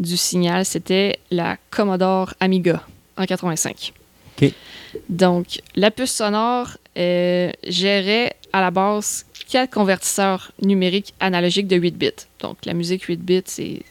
du 0.00 0.16
signal, 0.16 0.64
c'était 0.64 1.18
la 1.30 1.56
Commodore 1.70 2.34
Amiga 2.40 2.82
en 3.16 3.24
85. 3.26 3.92
OK. 4.42 4.52
Donc, 5.08 5.60
la 5.76 5.90
puce 5.92 6.10
sonore 6.10 6.70
euh, 6.98 7.52
gérait 7.64 8.34
à 8.52 8.60
la 8.60 8.70
base 8.72 9.24
quatre 9.48 9.70
convertisseurs 9.70 10.50
numériques 10.62 11.14
analogiques 11.20 11.68
de 11.68 11.76
8 11.76 11.96
bits. 11.96 12.10
Donc, 12.40 12.56
la 12.64 12.72
musique 12.74 13.02
8 13.04 13.20
bits, 13.20 13.42
c'est- 13.44 13.82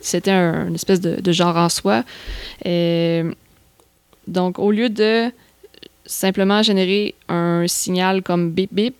c'était 0.00 0.30
un, 0.30 0.68
une 0.68 0.74
espèce 0.74 1.00
de, 1.00 1.20
de 1.20 1.32
genre 1.32 1.56
en 1.56 1.68
soi. 1.68 2.04
Euh, 2.66 3.32
donc, 4.26 4.58
au 4.58 4.70
lieu 4.70 4.88
de 4.88 5.30
simplement 6.06 6.62
générer 6.62 7.14
un 7.28 7.66
signal 7.66 8.22
comme 8.22 8.50
bip 8.50 8.72
bip. 8.72 8.94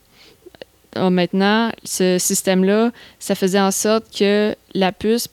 Euh, 0.97 1.11
maintenant, 1.11 1.71
ce 1.85 2.19
système-là, 2.19 2.93
ça 3.19 3.35
faisait 3.35 3.61
en 3.61 3.71
sorte 3.73 4.05
que 4.17 4.55
la 4.75 4.93
puce 4.93 5.29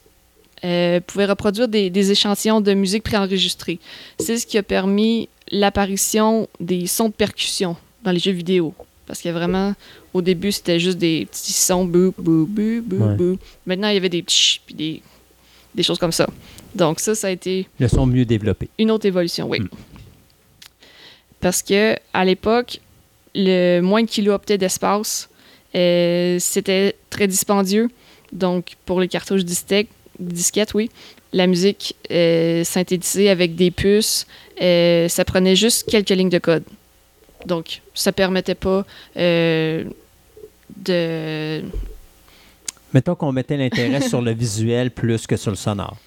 euh, 0.63 0.99
pouvait 0.99 1.25
reproduire 1.25 1.67
des, 1.67 1.89
des 1.89 2.11
échantillons 2.11 2.61
de 2.61 2.73
musique 2.73 3.03
préenregistrés. 3.03 3.79
C'est 4.19 4.37
ce 4.37 4.45
qui 4.45 4.57
a 4.57 4.63
permis 4.63 5.27
l'apparition 5.51 6.47
des 6.59 6.87
sons 6.87 7.09
de 7.09 7.13
percussion 7.13 7.75
dans 8.03 8.11
les 8.11 8.19
jeux 8.19 8.31
vidéo. 8.31 8.73
Parce 9.07 9.21
que 9.21 9.29
vraiment, 9.29 9.73
au 10.13 10.21
début, 10.21 10.51
c'était 10.51 10.79
juste 10.79 10.97
des 10.97 11.27
petits 11.29 11.51
sons 11.53 11.85
bou, 11.85 12.13
bou, 12.17 12.45
bou, 12.49 12.81
bou, 12.83 13.03
Ouais. 13.03 13.15
bou. 13.15 13.37
Maintenant, 13.65 13.89
il 13.89 13.95
y 13.95 13.97
avait 13.97 14.07
des 14.09 14.21
tch, 14.21 14.61
puis 14.65 14.75
des, 14.75 15.01
des 15.75 15.83
choses 15.83 15.97
comme 15.99 16.11
ça. 16.13 16.27
Donc 16.75 16.99
ça, 17.01 17.15
ça 17.15 17.27
a 17.27 17.31
été 17.31 17.67
Le 17.79 17.87
son 17.89 18.05
mieux 18.05 18.23
développé. 18.23 18.69
une 18.77 18.91
autre 18.91 19.05
évolution, 19.05 19.49
oui. 19.49 19.59
Hmm. 19.59 19.67
Parce 21.39 21.61
que 21.63 21.95
à 22.13 22.23
l'époque, 22.23 22.79
le 23.33 23.81
moins 23.81 24.03
de 24.03 24.07
kilooctets 24.07 24.57
d'espace, 24.57 25.29
euh, 25.75 26.37
c'était 26.39 26.95
très 27.09 27.27
dispendieux. 27.27 27.89
Donc, 28.31 28.75
pour 28.85 29.01
les 29.01 29.07
cartouches 29.07 29.43
disquettes, 29.43 29.89
disquettes 30.21 30.73
oui, 30.73 30.89
la 31.33 31.47
musique 31.47 31.95
euh, 32.11 32.63
synthétisée 32.63 33.29
avec 33.29 33.55
des 33.55 33.71
puces, 33.71 34.27
euh, 34.61 35.07
ça 35.07 35.25
prenait 35.25 35.55
juste 35.55 35.89
quelques 35.89 36.09
lignes 36.09 36.29
de 36.29 36.39
code. 36.39 36.63
Donc, 37.45 37.81
ça 37.93 38.11
permettait 38.11 38.55
pas 38.55 38.85
euh, 39.17 39.83
de... 40.77 41.63
Mettons 42.93 43.15
qu'on 43.15 43.31
mettait 43.31 43.57
l'intérêt 43.57 44.01
sur 44.01 44.21
le 44.21 44.31
visuel 44.33 44.91
plus 44.91 45.25
que 45.25 45.37
sur 45.37 45.51
le 45.51 45.57
sonore. 45.57 45.97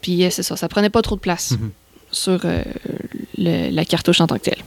Puis, 0.00 0.24
euh, 0.24 0.30
c'est 0.30 0.42
ça, 0.42 0.56
ça 0.56 0.68
prenait 0.68 0.90
pas 0.90 1.02
trop 1.02 1.14
de 1.16 1.20
place 1.20 1.52
Mhm. 1.52 1.70
sur 2.10 2.40
le- 2.44 3.70
la 3.70 3.84
cartouche 3.84 4.20
en 4.20 4.26
tant 4.26 4.36
que 4.36 4.42
telle. 4.44 4.62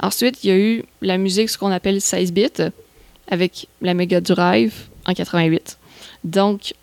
Ensuite, 0.00 0.42
il 0.44 0.48
y 0.48 0.52
a 0.52 0.56
eu 0.56 0.84
la 1.02 1.18
musique, 1.18 1.48
ce 1.50 1.56
qu'on 1.58 1.70
appelle 1.70 2.00
16 2.00 2.32
bits, 2.32 2.48
avec 3.28 3.68
la 3.80 3.94
Mega 3.94 4.20
Drive 4.20 4.74
en 5.06 5.14
88. 5.14 5.77
Donc, 6.24 6.74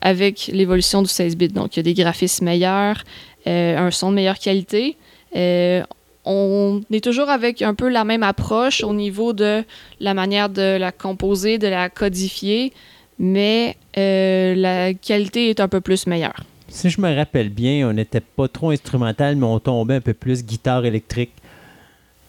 avec 0.00 0.50
l'évolution 0.52 1.02
du 1.02 1.08
16 1.08 1.36
bits, 1.36 1.48
donc 1.48 1.76
il 1.76 1.78
y 1.78 1.80
a 1.80 1.82
des 1.82 1.94
graphismes 1.94 2.44
meilleurs, 2.44 3.02
euh, 3.46 3.76
un 3.76 3.90
son 3.90 4.10
de 4.10 4.16
meilleure 4.16 4.38
qualité. 4.38 4.96
Euh, 5.34 5.82
on 6.26 6.82
est 6.90 7.02
toujours 7.02 7.28
avec 7.28 7.62
un 7.62 7.74
peu 7.74 7.88
la 7.88 8.04
même 8.04 8.22
approche 8.22 8.82
au 8.84 8.94
niveau 8.94 9.32
de 9.32 9.64
la 10.00 10.14
manière 10.14 10.48
de 10.48 10.76
la 10.78 10.92
composer, 10.92 11.58
de 11.58 11.68
la 11.68 11.88
codifier, 11.88 12.72
mais 13.18 13.76
euh, 13.96 14.54
la 14.54 14.94
qualité 14.94 15.50
est 15.50 15.60
un 15.60 15.68
peu 15.68 15.80
plus 15.80 16.06
meilleure. 16.06 16.44
Si 16.68 16.90
je 16.90 17.00
me 17.00 17.14
rappelle 17.14 17.48
bien, 17.48 17.88
on 17.88 17.92
n'était 17.92 18.20
pas 18.20 18.48
trop 18.48 18.70
instrumental, 18.70 19.36
mais 19.36 19.46
on 19.46 19.58
tombait 19.58 19.96
un 19.96 20.00
peu 20.00 20.14
plus 20.14 20.44
guitare 20.44 20.84
électrique. 20.84 21.32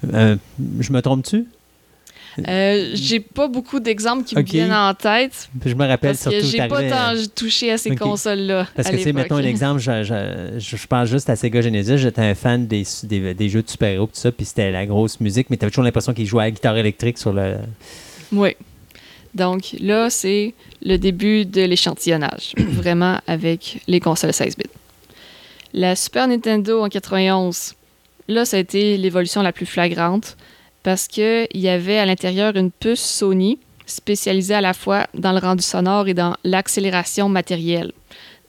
Je 0.04 0.92
me 0.92 1.02
trompe-tu? 1.02 1.46
Euh, 2.48 2.92
j'ai 2.96 3.20
pas 3.22 3.48
beaucoup 3.48 3.80
d'exemples 3.80 4.26
qui 4.26 4.36
me 4.36 4.42
viennent 4.42 4.74
en 4.74 4.94
tête 4.94 5.48
Je 5.66 5.74
me 5.74 5.86
rappelle 5.88 6.12
parce 6.12 6.26
que 6.26 6.42
surtout. 6.42 6.48
j'ai 6.48 6.68
pas 6.68 6.84
tant 6.90 7.14
touché 7.34 7.72
à 7.72 7.78
ces 7.78 7.96
consoles-là. 7.96 8.68
Parce 8.76 8.90
que, 8.90 8.96
tu 8.98 9.04
sais, 9.04 9.14
mettons 9.14 9.36
un 9.38 9.44
exemple, 9.44 9.80
je, 9.80 10.04
je, 10.04 10.60
je- 10.60 10.76
je 10.76 10.88
pense 10.88 11.08
juste 11.08 11.30
à 11.30 11.36
Sega 11.38 11.62
Genesis, 11.62 11.98
j'étais 11.98 12.22
un 12.22 12.36
fan 12.36 12.68
des, 12.68 12.84
des, 13.04 13.34
des 13.34 13.50
jeux 13.50 13.62
de 13.64 13.70
super-héros, 13.70 14.08
tout 14.08 14.12
ça, 14.16 14.32
puis 14.32 14.46
c'était 14.46 14.72
la 14.72 14.86
grosse 14.86 15.20
musique, 15.22 15.50
mais 15.50 15.56
t'avais 15.58 15.70
toujours 15.72 15.86
l'impression 15.86 16.14
qu'ils 16.14 16.26
jouaient 16.26 16.44
à 16.44 16.46
la 16.48 16.52
guitare 16.52 16.76
électrique 16.78 17.18
sur 17.18 17.32
le. 17.32 17.56
Oui. 18.34 18.56
Donc 19.34 19.76
là, 19.80 20.10
c'est 20.10 20.54
le 20.84 20.98
début 20.98 21.46
de 21.46 21.62
l'échantillonnage, 21.62 22.54
vraiment 22.58 23.20
avec 23.28 23.80
les 23.88 24.00
consoles 24.00 24.34
16 24.34 24.58
bits. 24.58 24.64
La 25.74 25.96
Super 25.96 26.28
Nintendo 26.28 26.82
en 26.84 26.90
91, 26.90 27.74
là, 28.28 28.46
ça 28.46 28.58
a 28.58 28.60
été 28.62 28.98
l'évolution 28.98 29.42
la 29.42 29.52
plus 29.52 29.66
flagrante 29.66 30.38
parce 30.86 31.08
qu'il 31.08 31.48
y 31.56 31.68
avait 31.68 31.98
à 31.98 32.06
l'intérieur 32.06 32.56
une 32.56 32.70
puce 32.70 33.02
Sony 33.02 33.58
spécialisée 33.88 34.54
à 34.54 34.62
la 34.62 34.76
fois 34.76 35.08
dans 35.16 35.32
le 35.32 35.40
rendu 35.40 35.64
sonore 35.64 36.08
et 36.08 36.14
dans 36.14 36.36
l'accélération 36.44 37.28
matérielle. 37.28 37.92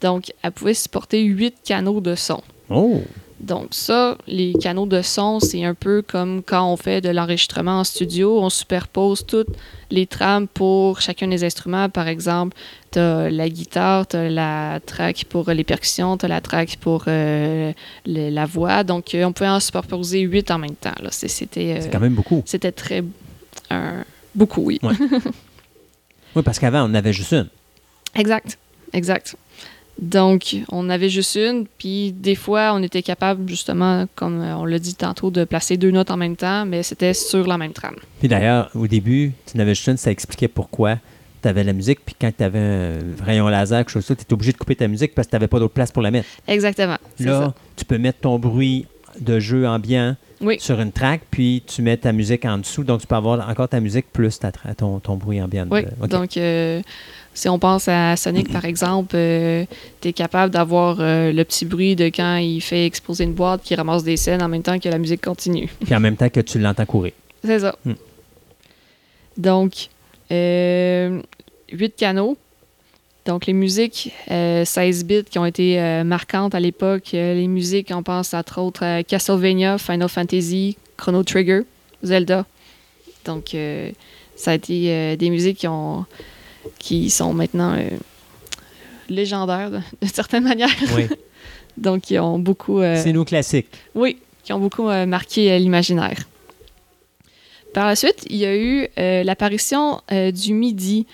Donc, 0.02 0.30
elle 0.42 0.52
pouvait 0.52 0.74
supporter 0.74 1.22
huit 1.22 1.54
canaux 1.64 2.02
de 2.02 2.14
son. 2.14 2.42
Oh! 2.68 3.00
Donc 3.38 3.68
ça, 3.72 4.16
les 4.26 4.54
canaux 4.54 4.86
de 4.86 5.02
son, 5.02 5.40
c'est 5.40 5.62
un 5.62 5.74
peu 5.74 6.02
comme 6.02 6.42
quand 6.42 6.72
on 6.72 6.76
fait 6.76 7.00
de 7.02 7.10
l'enregistrement 7.10 7.80
en 7.80 7.84
studio, 7.84 8.40
on 8.40 8.48
superpose 8.48 9.26
toutes 9.26 9.54
les 9.90 10.06
trames 10.06 10.48
pour 10.48 11.00
chacun 11.02 11.28
des 11.28 11.44
instruments. 11.44 11.88
Par 11.90 12.08
exemple, 12.08 12.56
tu 12.90 12.98
as 12.98 13.28
la 13.28 13.48
guitare, 13.50 14.08
tu 14.08 14.16
as 14.16 14.30
la 14.30 14.80
track 14.84 15.26
pour 15.28 15.50
les 15.50 15.64
percussions, 15.64 16.16
tu 16.16 16.24
as 16.24 16.28
la 16.28 16.40
track 16.40 16.78
pour 16.80 17.04
euh, 17.08 17.72
le- 18.06 18.30
la 18.30 18.46
voix. 18.46 18.84
Donc 18.84 19.14
euh, 19.14 19.24
on 19.24 19.32
pouvait 19.32 19.50
en 19.50 19.60
superposer 19.60 20.20
huit 20.20 20.50
en 20.50 20.58
même 20.58 20.74
temps. 20.74 20.94
C'était 21.10 21.76
euh, 21.78 21.88
quand 21.92 22.00
même 22.00 22.14
beaucoup. 22.14 22.42
c'était 22.46 22.72
très... 22.72 23.04
beaucoup, 24.34 24.62
oui. 24.62 24.80
Oui, 26.34 26.42
parce 26.44 26.58
qu'avant, 26.58 26.88
on 26.90 26.94
avait 26.94 27.12
juste 27.12 27.32
une. 27.32 27.48
Exact, 28.14 28.58
exact. 28.94 29.36
Donc, 29.98 30.56
on 30.70 30.90
avait 30.90 31.08
juste 31.08 31.36
une, 31.36 31.66
puis 31.78 32.12
des 32.12 32.34
fois, 32.34 32.72
on 32.74 32.82
était 32.82 33.02
capable, 33.02 33.48
justement, 33.48 34.04
comme 34.14 34.40
euh, 34.40 34.56
on 34.56 34.66
l'a 34.66 34.78
dit 34.78 34.94
tantôt, 34.94 35.30
de 35.30 35.44
placer 35.44 35.78
deux 35.78 35.90
notes 35.90 36.10
en 36.10 36.18
même 36.18 36.36
temps, 36.36 36.66
mais 36.66 36.82
c'était 36.82 37.14
sur 37.14 37.46
la 37.46 37.56
même 37.56 37.72
trame. 37.72 37.96
Puis 38.18 38.28
d'ailleurs, 38.28 38.70
au 38.74 38.86
début, 38.86 39.32
tu 39.50 39.56
n'avais 39.56 39.74
juste 39.74 39.88
une, 39.88 39.96
ça 39.96 40.10
expliquait 40.10 40.48
pourquoi 40.48 40.98
tu 41.42 41.48
avais 41.48 41.64
la 41.64 41.72
musique, 41.72 42.00
puis 42.04 42.14
quand 42.20 42.30
tu 42.36 42.44
avais 42.44 42.58
un 42.58 43.24
rayon 43.24 43.48
laser, 43.48 43.78
quelque 43.80 43.90
chose 43.90 44.06
comme 44.06 44.16
ça, 44.16 44.20
tu 44.20 44.22
étais 44.26 44.32
obligé 44.34 44.52
de 44.52 44.58
couper 44.58 44.76
ta 44.76 44.86
musique 44.88 45.14
parce 45.14 45.26
que 45.28 45.30
tu 45.30 45.36
n'avais 45.36 45.48
pas 45.48 45.58
d'autre 45.58 45.74
place 45.74 45.90
pour 45.92 46.02
la 46.02 46.10
mettre. 46.10 46.28
Exactement. 46.46 46.98
Là, 47.20 47.40
ça. 47.40 47.54
tu 47.76 47.84
peux 47.86 47.98
mettre 47.98 48.20
ton 48.20 48.38
bruit 48.38 48.86
de 49.18 49.40
jeu 49.40 49.66
ambiant 49.66 50.14
Oui. 50.42 50.56
sur 50.60 50.78
une 50.78 50.92
track, 50.92 51.22
puis 51.30 51.62
tu 51.66 51.80
mets 51.80 51.96
ta 51.96 52.12
musique 52.12 52.44
en 52.44 52.58
dessous. 52.58 52.84
Donc, 52.84 53.00
tu 53.00 53.06
peux 53.06 53.14
avoir 53.14 53.48
encore 53.48 53.68
ta 53.68 53.80
musique 53.80 54.06
plus 54.12 54.38
ta 54.38 54.52
ton, 54.52 55.00
ton 55.00 55.16
bruit 55.16 55.40
ambiant. 55.40 55.66
Oui, 55.70 55.84
donc 56.10 56.36
euh, 56.36 56.82
si 57.36 57.48
on 57.50 57.58
pense 57.58 57.86
à 57.86 58.16
Sonic 58.16 58.50
par 58.50 58.64
exemple, 58.64 59.10
tu 59.12 60.08
es 60.08 60.12
capable 60.14 60.52
d'avoir 60.52 60.96
euh, 61.00 61.32
le 61.32 61.44
petit 61.44 61.66
bruit 61.66 61.94
de 61.94 62.06
quand 62.06 62.36
il 62.38 62.60
fait 62.62 62.86
exploser 62.86 63.24
une 63.24 63.34
boîte 63.34 63.62
qui 63.62 63.74
ramasse 63.74 64.02
des 64.02 64.16
scènes 64.16 64.42
en 64.42 64.48
même 64.48 64.62
temps 64.62 64.78
que 64.78 64.88
la 64.88 64.98
musique 64.98 65.22
continue. 65.22 65.68
Puis 65.84 65.94
en 65.94 66.00
même 66.00 66.16
temps 66.16 66.30
que 66.30 66.40
tu 66.40 66.58
l'entends 66.58 66.86
courir. 66.86 67.12
C'est 67.44 67.60
ça. 67.60 67.76
Hmm. 67.84 67.92
Donc, 69.36 69.88
euh, 70.32 71.20
8 71.70 71.94
canaux. 71.96 72.36
Donc, 73.26 73.46
les 73.46 73.52
musiques 73.52 74.12
euh, 74.30 74.64
16 74.64 75.04
bits 75.04 75.24
qui 75.28 75.38
ont 75.38 75.44
été 75.44 75.80
euh, 75.80 76.04
marquantes 76.04 76.54
à 76.54 76.60
l'époque. 76.60 77.10
euh, 77.12 77.34
les 77.34 77.48
musiques, 77.48 77.92
on 77.92 78.02
pense 78.02 78.32
entre 78.34 78.60
autres 78.60 78.82
à 78.82 79.02
Castlevania, 79.02 79.78
Final 79.78 80.08
Fantasy, 80.08 80.76
Chrono 80.96 81.22
Trigger, 81.22 81.62
Zelda. 82.02 82.46
Donc, 83.24 83.54
euh, 83.54 83.90
ça 84.36 84.52
a 84.52 84.54
été 84.54 84.90
euh, 84.92 85.16
des 85.16 85.30
musiques 85.30 85.58
qui, 85.58 85.68
ont, 85.68 86.06
qui 86.78 87.10
sont 87.10 87.32
maintenant 87.32 87.74
euh, 87.76 87.88
légendaires 89.08 89.70
certaines 90.12 90.44
manières. 90.44 90.70
Oui. 90.94 91.06
Donc, 91.76 92.02
qui 92.02 92.18
ont 92.18 92.38
beaucoup. 92.38 92.80
euh, 92.80 93.00
C'est 93.02 93.12
nos 93.12 93.24
classiques. 93.24 93.68
oui, 93.94 94.18
qui 94.44 94.52
ont 94.52 94.58
beaucoup 94.58 94.88
euh, 94.88 95.06
marqué 95.06 95.58
l'imaginaire. 95.58 96.18
Par 97.74 97.86
la 97.86 97.96
suite, 97.96 98.24
il 98.30 98.36
y 98.36 98.46
a 98.46 98.56
eu 98.56 98.88
l'apparition 98.96 100.00
du 100.10 100.54
MIDI. 100.54 101.04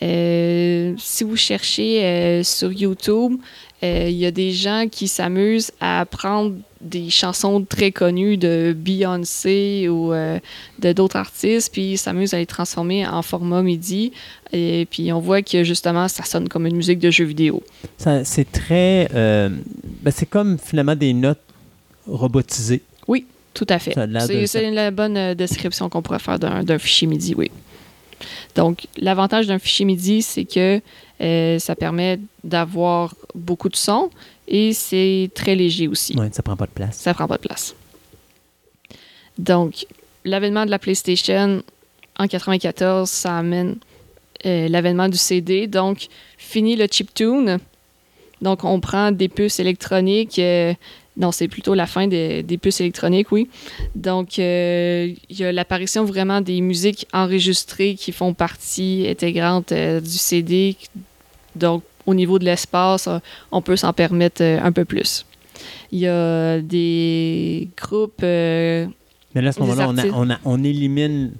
Si 0.00 1.24
vous 1.24 1.36
cherchez 1.36 2.42
sur 2.42 2.72
YouTube, 2.72 3.36
il 3.82 4.10
y 4.10 4.26
a 4.26 4.32
des 4.32 4.50
gens 4.50 4.88
qui 4.90 5.06
s'amusent 5.06 5.70
à 5.80 6.04
prendre 6.10 6.56
des 6.80 7.10
chansons 7.10 7.64
très 7.64 7.90
connues 7.92 8.36
de 8.36 8.72
Beyoncé 8.76 9.88
ou 9.88 10.12
euh, 10.12 10.38
de 10.78 10.92
d'autres 10.92 11.16
artistes, 11.16 11.72
puis 11.72 11.92
ils 11.92 11.98
s'amusent 11.98 12.34
à 12.34 12.38
les 12.38 12.46
transformer 12.46 13.06
en 13.06 13.22
format 13.22 13.62
MIDI. 13.62 14.12
Et 14.52 14.86
puis 14.90 15.12
on 15.12 15.20
voit 15.20 15.42
que 15.42 15.64
justement, 15.64 16.08
ça 16.08 16.24
sonne 16.24 16.48
comme 16.48 16.66
une 16.66 16.76
musique 16.76 16.98
de 17.00 17.10
jeu 17.10 17.24
vidéo. 17.24 17.62
Ça- 17.96 18.24
C'est 18.24 18.50
très. 18.50 19.08
euh, 19.14 19.48
ben, 20.02 20.10
c'est 20.10 20.26
comme 20.28 20.58
finalement 20.58 20.94
des 20.96 21.12
notes 21.12 21.40
robotisées. 22.06 22.82
Tout 23.54 23.66
à 23.70 23.80
fait. 23.80 23.92
Ça 23.94 24.06
C'est 24.20 24.46
c'est 24.46 24.70
la 24.70 24.92
bonne 24.92 25.16
euh, 25.16 25.34
description 25.34 25.88
qu'on 25.88 26.00
pourrait 26.00 26.20
faire 26.20 26.38
d'un 26.38 26.62
d'un 26.62 26.78
fichier 26.78 27.08
MIDI, 27.08 27.34
oui. 27.36 27.50
Donc, 28.54 28.86
l'avantage 28.96 29.48
d'un 29.48 29.58
fichier 29.58 29.84
MIDI, 29.84 30.22
c'est 30.22 30.44
que 30.44 30.80
euh, 31.20 31.58
ça 31.58 31.74
permet 31.74 32.20
d'avoir 32.44 33.16
beaucoup 33.34 33.68
de 33.68 33.74
sons 33.74 34.10
et 34.48 34.72
c'est 34.72 35.30
très 35.34 35.54
léger 35.54 35.88
aussi. 35.88 36.16
Ouais, 36.16 36.28
ça 36.32 36.42
prend 36.42 36.56
pas 36.56 36.66
de 36.66 36.72
place. 36.72 36.96
Ça 36.96 37.14
prend 37.14 37.28
pas 37.28 37.36
de 37.36 37.42
place. 37.42 37.74
Donc, 39.38 39.86
l'avènement 40.24 40.66
de 40.66 40.70
la 40.70 40.78
PlayStation 40.78 41.62
en 42.18 42.26
94, 42.26 43.08
ça 43.08 43.38
amène 43.38 43.76
euh, 44.46 44.68
l'avènement 44.68 45.08
du 45.08 45.18
CD. 45.18 45.66
Donc, 45.66 46.08
fini 46.36 46.74
le 46.76 46.86
chiptune. 46.90 47.58
Donc, 48.42 48.64
on 48.64 48.80
prend 48.80 49.12
des 49.12 49.28
puces 49.28 49.60
électroniques. 49.60 50.38
euh, 50.38 50.74
non, 51.18 51.32
c'est 51.32 51.48
plutôt 51.48 51.74
la 51.74 51.86
fin 51.86 52.06
des, 52.06 52.44
des 52.44 52.58
puces 52.58 52.80
électroniques, 52.80 53.32
oui. 53.32 53.48
Donc, 53.96 54.38
euh, 54.38 55.12
il 55.28 55.36
y 55.36 55.44
a 55.44 55.50
l'apparition 55.50 56.04
vraiment 56.04 56.40
des 56.40 56.60
musiques 56.60 57.06
enregistrées 57.12 57.96
qui 57.96 58.12
font 58.12 58.34
partie 58.34 59.04
intégrante 59.08 59.72
euh, 59.72 60.00
du 60.00 60.16
CD. 60.16 60.76
Donc, 61.56 61.82
au 62.08 62.14
niveau 62.14 62.38
de 62.38 62.44
l'espace, 62.44 63.06
euh, 63.06 63.18
on 63.52 63.60
peut 63.60 63.76
s'en 63.76 63.92
permettre 63.92 64.42
euh, 64.42 64.58
un 64.62 64.72
peu 64.72 64.84
plus. 64.84 65.26
Il 65.92 65.98
y 66.00 66.06
a 66.08 66.60
des 66.60 67.68
groupes. 67.76 68.22
euh, 68.22 68.86
Mais 69.34 69.42
là, 69.42 69.50
à 69.50 69.52
ce 69.52 69.60
moment-là, 69.60 69.88
on, 70.14 70.30
on, 70.30 70.36
on 70.44 70.64
élimine 70.64 71.32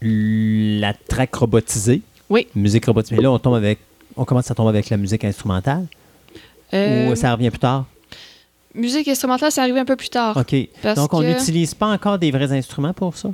la 0.00 0.92
track 0.94 1.34
robotisée. 1.34 2.02
Oui. 2.28 2.46
Musique 2.54 2.86
robotisée. 2.86 3.16
Mais 3.16 3.22
là, 3.22 3.30
on 3.32 3.38
tombe 3.38 3.54
avec. 3.54 3.78
On 4.16 4.24
commence 4.24 4.50
à 4.50 4.54
tomber 4.54 4.70
avec 4.70 4.90
la 4.90 4.96
musique 4.96 5.24
instrumentale. 5.24 5.86
euh, 6.74 7.10
Ou 7.10 7.16
ça 7.16 7.32
revient 7.34 7.50
plus 7.50 7.58
tard? 7.58 7.86
Musique 8.74 9.08
instrumentale, 9.08 9.52
c'est 9.52 9.60
arrivé 9.60 9.78
un 9.80 9.84
peu 9.84 9.96
plus 9.96 10.08
tard. 10.08 10.36
OK. 10.36 10.54
Donc, 10.96 11.12
on 11.12 11.20
que 11.20 11.24
n'utilise 11.26 11.74
pas 11.74 11.88
encore 11.88 12.18
des 12.18 12.30
vrais 12.30 12.52
instruments 12.52 12.94
pour 12.94 13.16
ça? 13.16 13.30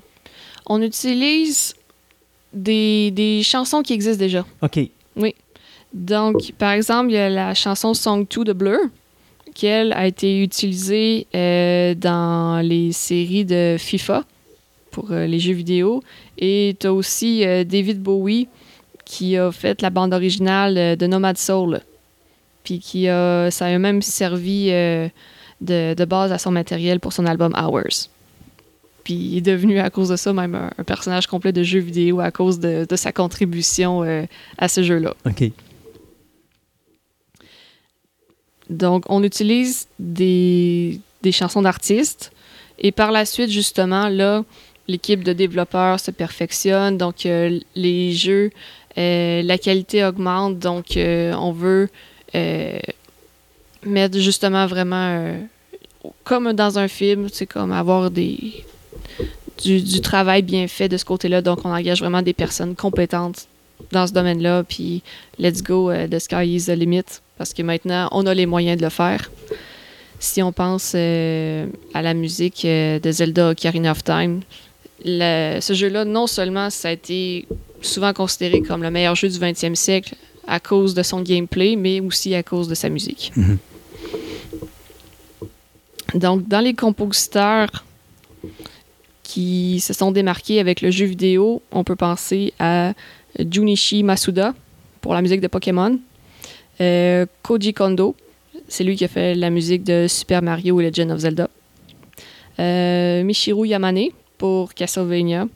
on 0.71 0.83
utilise 0.83 1.75
des, 2.53 3.11
des 3.11 3.43
chansons 3.43 3.81
qui 3.83 3.95
existent 3.95 4.19
déjà. 4.23 4.45
OK. 4.61 4.79
Donc, 5.93 6.53
par 6.59 6.73
exemple, 6.73 7.11
il 7.11 7.15
y 7.15 7.19
a 7.19 7.31
la 7.31 7.55
chanson 7.55 7.95
Song 7.95 8.27
2 8.29 8.45
de 8.45 8.53
Blur, 8.53 8.79
qui, 9.55 9.67
a 9.67 10.07
été 10.07 10.43
utilisée 10.43 11.27
euh, 11.35 11.95
dans 11.95 12.65
les 12.65 12.93
séries 12.93 13.45
de 13.45 13.77
FIFA 13.79 14.25
pour 14.91 15.11
euh, 15.11 15.27
les 15.27 15.41
jeux 15.41 15.55
vidéo. 15.55 16.03
Et 16.39 16.77
tu 16.79 16.87
as 16.87 16.93
aussi 16.93 17.45
euh, 17.45 17.65
David 17.65 18.01
Bowie 18.01 18.49
qui 19.05 19.37
a 19.37 19.51
fait 19.51 19.81
la 19.81 19.91
bande 19.91 20.13
originale 20.13 20.97
de 20.97 21.07
Nomad 21.07 21.39
Soul. 21.39 21.81
Puis 22.63 22.79
qui 22.79 23.09
a, 23.09 23.51
ça 23.51 23.67
a 23.67 23.79
même 23.79 24.03
servi 24.03 24.67
de, 24.69 26.05
base 26.05 26.31
à 26.31 26.37
son 26.37 26.51
matériel 26.51 27.01
pour 27.01 27.15
son 27.15 27.25
album 27.25 27.55
Hours. 27.57 28.11
Puis 29.05 29.15
il 29.15 29.39
est 29.39 29.41
devenu, 29.41 29.81
à 29.81 29.89
cause 29.89 30.11
de 30.11 30.17
ça, 30.17 30.35
même 30.35 30.55
un, 30.55 30.85
personnage 30.85 31.27
complet 31.27 31.53
de 31.53 31.63
jeu 31.63 31.79
vidéo 31.79 32.21
à 32.21 32.31
cause 32.31 32.61
de, 32.61 32.87
de 32.87 32.97
sa 32.97 33.11
contribution 33.11 34.03
à 34.59 34.69
ce 34.69 34.83
jeu-là. 34.83 35.15
OK. 35.25 35.51
Donc, 38.71 39.05
on 39.09 39.23
utilise 39.23 39.89
des, 39.99 41.01
chansons 41.33 41.63
d'artistes. 41.63 42.33
Et 42.79 42.93
par 42.93 43.13
la 43.13 43.25
suite, 43.25 43.51
justement, 43.51 44.09
là, 44.09 44.45
l'équipe 44.87 45.25
de 45.25 45.33
développeurs 45.33 46.01
se 46.01 46.11
perfectionne. 46.11 46.97
Donc, 46.97 47.27
euh, 47.27 47.59
les 47.75 48.13
jeux, 48.13 48.51
euh, 48.97 49.43
la 49.43 49.59
qualité 49.59 50.05
augmente. 50.05 50.59
Donc, 50.59 50.97
euh, 50.97 51.33
on 51.35 51.53
veut 51.53 51.89
mettre 53.85 54.19
justement 54.19 54.67
vraiment 54.67 55.39
comme 56.25 56.53
dans 56.53 56.79
un 56.79 56.89
film, 56.89 57.29
c'est 57.33 57.47
comme 57.47 57.73
avoir 57.73 58.11
des, 58.11 58.65
du, 59.63 59.81
du 59.81 60.01
travail 60.01 60.43
bien 60.43 60.69
fait 60.69 60.89
de 60.89 60.97
ce 60.97 61.05
côté-là. 61.05 61.43
Donc, 61.43 61.61
on 61.65 61.73
engage 61.73 62.01
vraiment 62.01 62.23
des 62.23 62.35
personnes 62.35 62.77
compétentes 62.77 63.49
dans 63.93 64.07
ce 64.07 64.13
domaine-là. 64.13 64.65
Puis, 64.65 65.03
let's 65.39 65.63
go, 65.63 65.91
euh, 65.91 66.07
the 66.09 66.19
sky 66.19 66.55
is 66.55 66.65
the 66.67 66.71
limit. 66.77 67.05
Parce 67.37 67.55
que 67.55 67.63
maintenant, 67.63 68.09
on 68.13 68.27
a 68.27 68.35
les 68.35 68.47
moyens 68.47 68.79
de 68.79 68.83
le 68.85 68.91
faire. 68.91 69.31
Si 70.19 70.43
on 70.43 70.53
pense 70.53 70.93
euh, 70.97 71.67
à 71.95 72.03
la 72.03 72.13
musique 72.15 72.65
euh, 72.65 72.99
de 72.99 73.11
Zelda 73.13 73.51
Ocarina 73.51 73.93
of 73.93 74.03
Time, 74.03 74.41
le- 75.05 75.61
ce 75.61 75.73
jeu-là, 75.75 76.05
non 76.05 76.27
seulement 76.27 76.71
ça 76.71 76.89
a 76.89 76.93
été 76.93 77.47
souvent 77.83 78.13
considéré 78.13 78.61
comme 78.63 78.83
le 78.83 78.91
meilleur 78.91 79.15
jeu 79.15 79.29
du 79.29 79.39
20e 79.39 79.77
siècle 79.77 80.17
à 80.49 80.59
cause 80.59 80.95
de 80.95 81.05
son 81.05 81.21
gameplay, 81.23 81.77
mais 81.77 82.01
aussi 82.01 82.35
à 82.35 82.43
cause 82.43 82.67
de 82.67 82.75
sa 82.75 82.89
musique. 82.89 83.31
Mhm. 83.37 83.59
Donc, 86.15 86.49
dans 86.49 86.61
les 86.61 86.75
compositeurs 86.75 87.85
qui 89.23 89.79
se 89.81 89.93
sont 89.93 90.11
démarqués 90.11 90.59
avec 90.59 90.81
le 90.81 90.91
jeu 90.91 91.05
vidéo, 91.05 91.63
on 91.71 91.85
peut 91.85 91.97
penser 91.97 92.55
à 92.59 92.95
Junichi 93.39 94.03
Masuda 94.03 94.55
pour 95.01 95.15
la 95.15 95.23
musique 95.23 95.41
de 95.41 95.47
Pokémon, 95.49 95.99
euh, 96.81 97.27
Koji 97.43 97.73
Kondo, 97.73 98.15
c'est 98.69 98.85
lui 98.85 98.97
qui 98.97 99.05
a 99.05 99.09
fait 99.09 99.35
la 99.35 99.51
musique 99.51 99.85
de 99.85 100.07
Super 100.09 100.43
Mario 100.43 100.81
et 100.81 100.85
Legend 100.91 101.11
of 101.13 101.19
Zelda, 101.21 101.49
euh, 102.59 103.23
Michiru 103.25 103.67
Yamane 103.67 104.09
pour 104.39 104.75
Castlevania, 104.75 105.47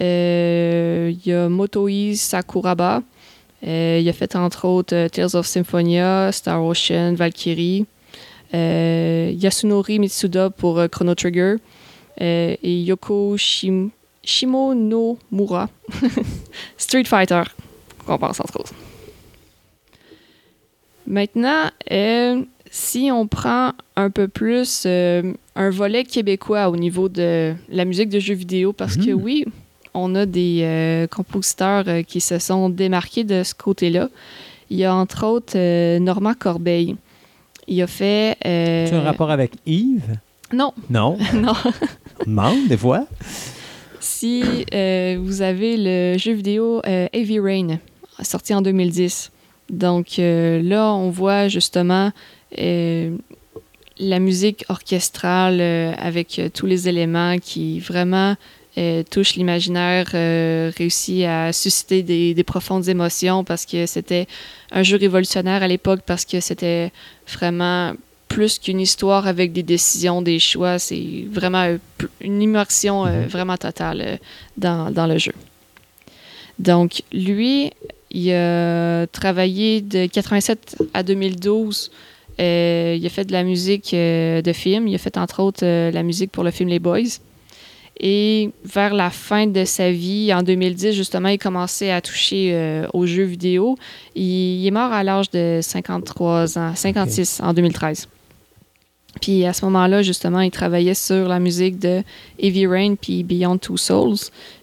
Euh, 0.00 1.12
il 1.12 1.26
y 1.30 1.34
a 1.34 1.50
Motoi 1.50 2.14
Sakuraba, 2.14 3.02
il 3.62 4.08
a 4.08 4.12
fait 4.14 4.34
entre 4.36 4.64
autres 4.66 5.08
Tales 5.08 5.36
of 5.36 5.46
Symphonia, 5.46 6.32
Star 6.32 6.64
Ocean, 6.64 7.12
Valkyrie, 7.14 7.84
Yasunori 8.54 9.98
Mitsuda 9.98 10.48
pour 10.48 10.80
Chrono 10.90 11.14
Trigger. 11.14 11.56
Et 12.18 12.58
Yoko 12.84 13.36
Shim- 13.36 13.90
Shimonomura, 14.24 15.68
Street 16.76 17.04
Fighter, 17.04 17.42
qu'on 18.06 18.18
pense 18.18 18.40
entre 18.40 18.60
autres. 18.60 18.74
Maintenant, 21.06 21.70
euh, 21.90 22.42
si 22.70 23.10
on 23.12 23.26
prend 23.26 23.72
un 23.96 24.10
peu 24.10 24.28
plus 24.28 24.84
euh, 24.86 25.32
un 25.56 25.70
volet 25.70 26.04
québécois 26.04 26.68
au 26.68 26.76
niveau 26.76 27.08
de 27.08 27.54
la 27.68 27.84
musique 27.84 28.08
de 28.08 28.20
jeux 28.20 28.34
vidéo, 28.34 28.72
parce 28.72 28.96
que 28.96 29.10
oui, 29.12 29.44
on 29.94 30.14
a 30.14 30.24
des 30.26 30.60
euh, 30.62 31.06
compositeurs 31.08 31.84
qui 32.06 32.20
se 32.20 32.38
sont 32.38 32.68
démarqués 32.68 33.24
de 33.24 33.42
ce 33.42 33.54
côté-là. 33.54 34.08
Il 34.70 34.78
y 34.78 34.84
a 34.84 34.94
entre 34.94 35.26
autres 35.26 35.98
Normand 35.98 36.34
Corbeil. 36.34 36.96
Il 37.68 37.82
a 37.82 37.86
fait. 37.86 38.36
Tu 38.42 38.48
as 38.94 38.98
un 38.98 39.02
rapport 39.02 39.30
avec 39.30 39.52
Yves? 39.66 40.16
Non, 40.52 40.72
Non? 40.88 41.18
non. 41.34 41.52
On 42.20 42.30
demande 42.30 42.68
des 42.68 42.76
fois. 42.76 43.06
Si 44.02 44.66
euh, 44.74 45.16
vous 45.22 45.42
avez 45.42 45.76
le 45.76 46.18
jeu 46.18 46.32
vidéo 46.32 46.82
euh, 46.88 47.06
Heavy 47.12 47.38
Rain, 47.38 47.78
sorti 48.24 48.52
en 48.52 48.60
2010. 48.60 49.30
Donc 49.70 50.18
euh, 50.18 50.60
là, 50.60 50.92
on 50.92 51.10
voit 51.10 51.46
justement 51.46 52.10
la 52.58 54.18
musique 54.18 54.64
orchestrale 54.68 55.60
avec 55.60 56.40
tous 56.52 56.66
les 56.66 56.88
éléments 56.88 57.38
qui 57.38 57.78
vraiment 57.78 58.34
touchent 59.10 59.36
l'imaginaire, 59.36 60.08
réussit 60.76 61.24
à 61.24 61.52
susciter 61.52 62.02
des 62.02 62.44
profondes 62.44 62.88
émotions 62.88 63.44
parce 63.44 63.64
que 63.64 63.86
c'était 63.86 64.26
un 64.72 64.82
jeu 64.82 64.98
révolutionnaire 64.98 65.62
à 65.62 65.68
l'époque 65.68 66.00
parce 66.04 66.24
que 66.24 66.40
c'était 66.40 66.90
vraiment 67.32 67.94
plus 68.32 68.58
qu'une 68.58 68.80
histoire 68.80 69.26
avec 69.26 69.52
des 69.52 69.62
décisions, 69.62 70.22
des 70.22 70.38
choix. 70.38 70.78
C'est 70.78 71.26
vraiment 71.30 71.76
une 72.20 72.40
immersion 72.42 73.06
euh, 73.06 73.22
Mhm. 73.22 73.28
vraiment 73.28 73.56
totale 73.56 74.00
euh, 74.00 74.16
dans, 74.56 74.90
dans 74.90 75.06
le 75.06 75.18
jeu. 75.18 75.32
Donc, 76.58 77.02
lui, 77.12 77.70
il 78.10 78.32
a 78.32 79.06
travaillé 79.08 79.80
de 79.80 80.06
87 80.06 80.76
à 80.94 81.02
2012. 81.02 81.90
Euh, 82.40 82.96
il 82.98 83.04
a 83.06 83.08
fait 83.10 83.24
de 83.24 83.32
la 83.32 83.42
musique 83.44 83.92
euh, 83.94 84.40
de 84.42 84.52
film. 84.52 84.88
Il 84.88 84.94
a 84.94 84.98
fait 84.98 85.16
entre 85.18 85.40
autres 85.42 85.64
la 85.66 86.02
musique 86.02 86.30
pour 86.30 86.44
le 86.44 86.50
film 86.50 86.68
Les 86.68 86.78
Boys. 86.78 87.18
Et 88.00 88.50
vers 88.64 88.94
la 88.94 89.10
fin 89.10 89.46
de 89.46 89.64
sa 89.64 89.90
vie, 89.92 90.32
en 90.34 90.42
2010, 90.42 90.92
justement, 90.92 91.28
il 91.28 91.38
commençait 91.38 91.90
à 91.90 92.00
toucher 92.00 92.50
euh, 92.52 92.86
aux 92.94 93.06
jeux 93.06 93.22
vidéo. 93.24 93.76
Il, 94.14 94.22
il 94.60 94.66
est 94.66 94.70
mort 94.70 94.92
à 94.92 95.04
l'âge 95.04 95.30
de 95.30 95.60
53 95.62 96.58
ans, 96.58 96.74
56 96.74 97.40
en 97.42 97.52
2013. 97.52 98.08
Puis 99.20 99.44
à 99.44 99.52
ce 99.52 99.64
moment-là, 99.66 100.02
justement, 100.02 100.40
il 100.40 100.50
travaillait 100.50 100.94
sur 100.94 101.28
la 101.28 101.38
musique 101.38 101.78
de 101.78 102.02
Heavy 102.38 102.66
Rain 102.66 102.94
puis 102.94 103.22
Beyond 103.22 103.58
Two 103.58 103.76
Souls. 103.76 104.16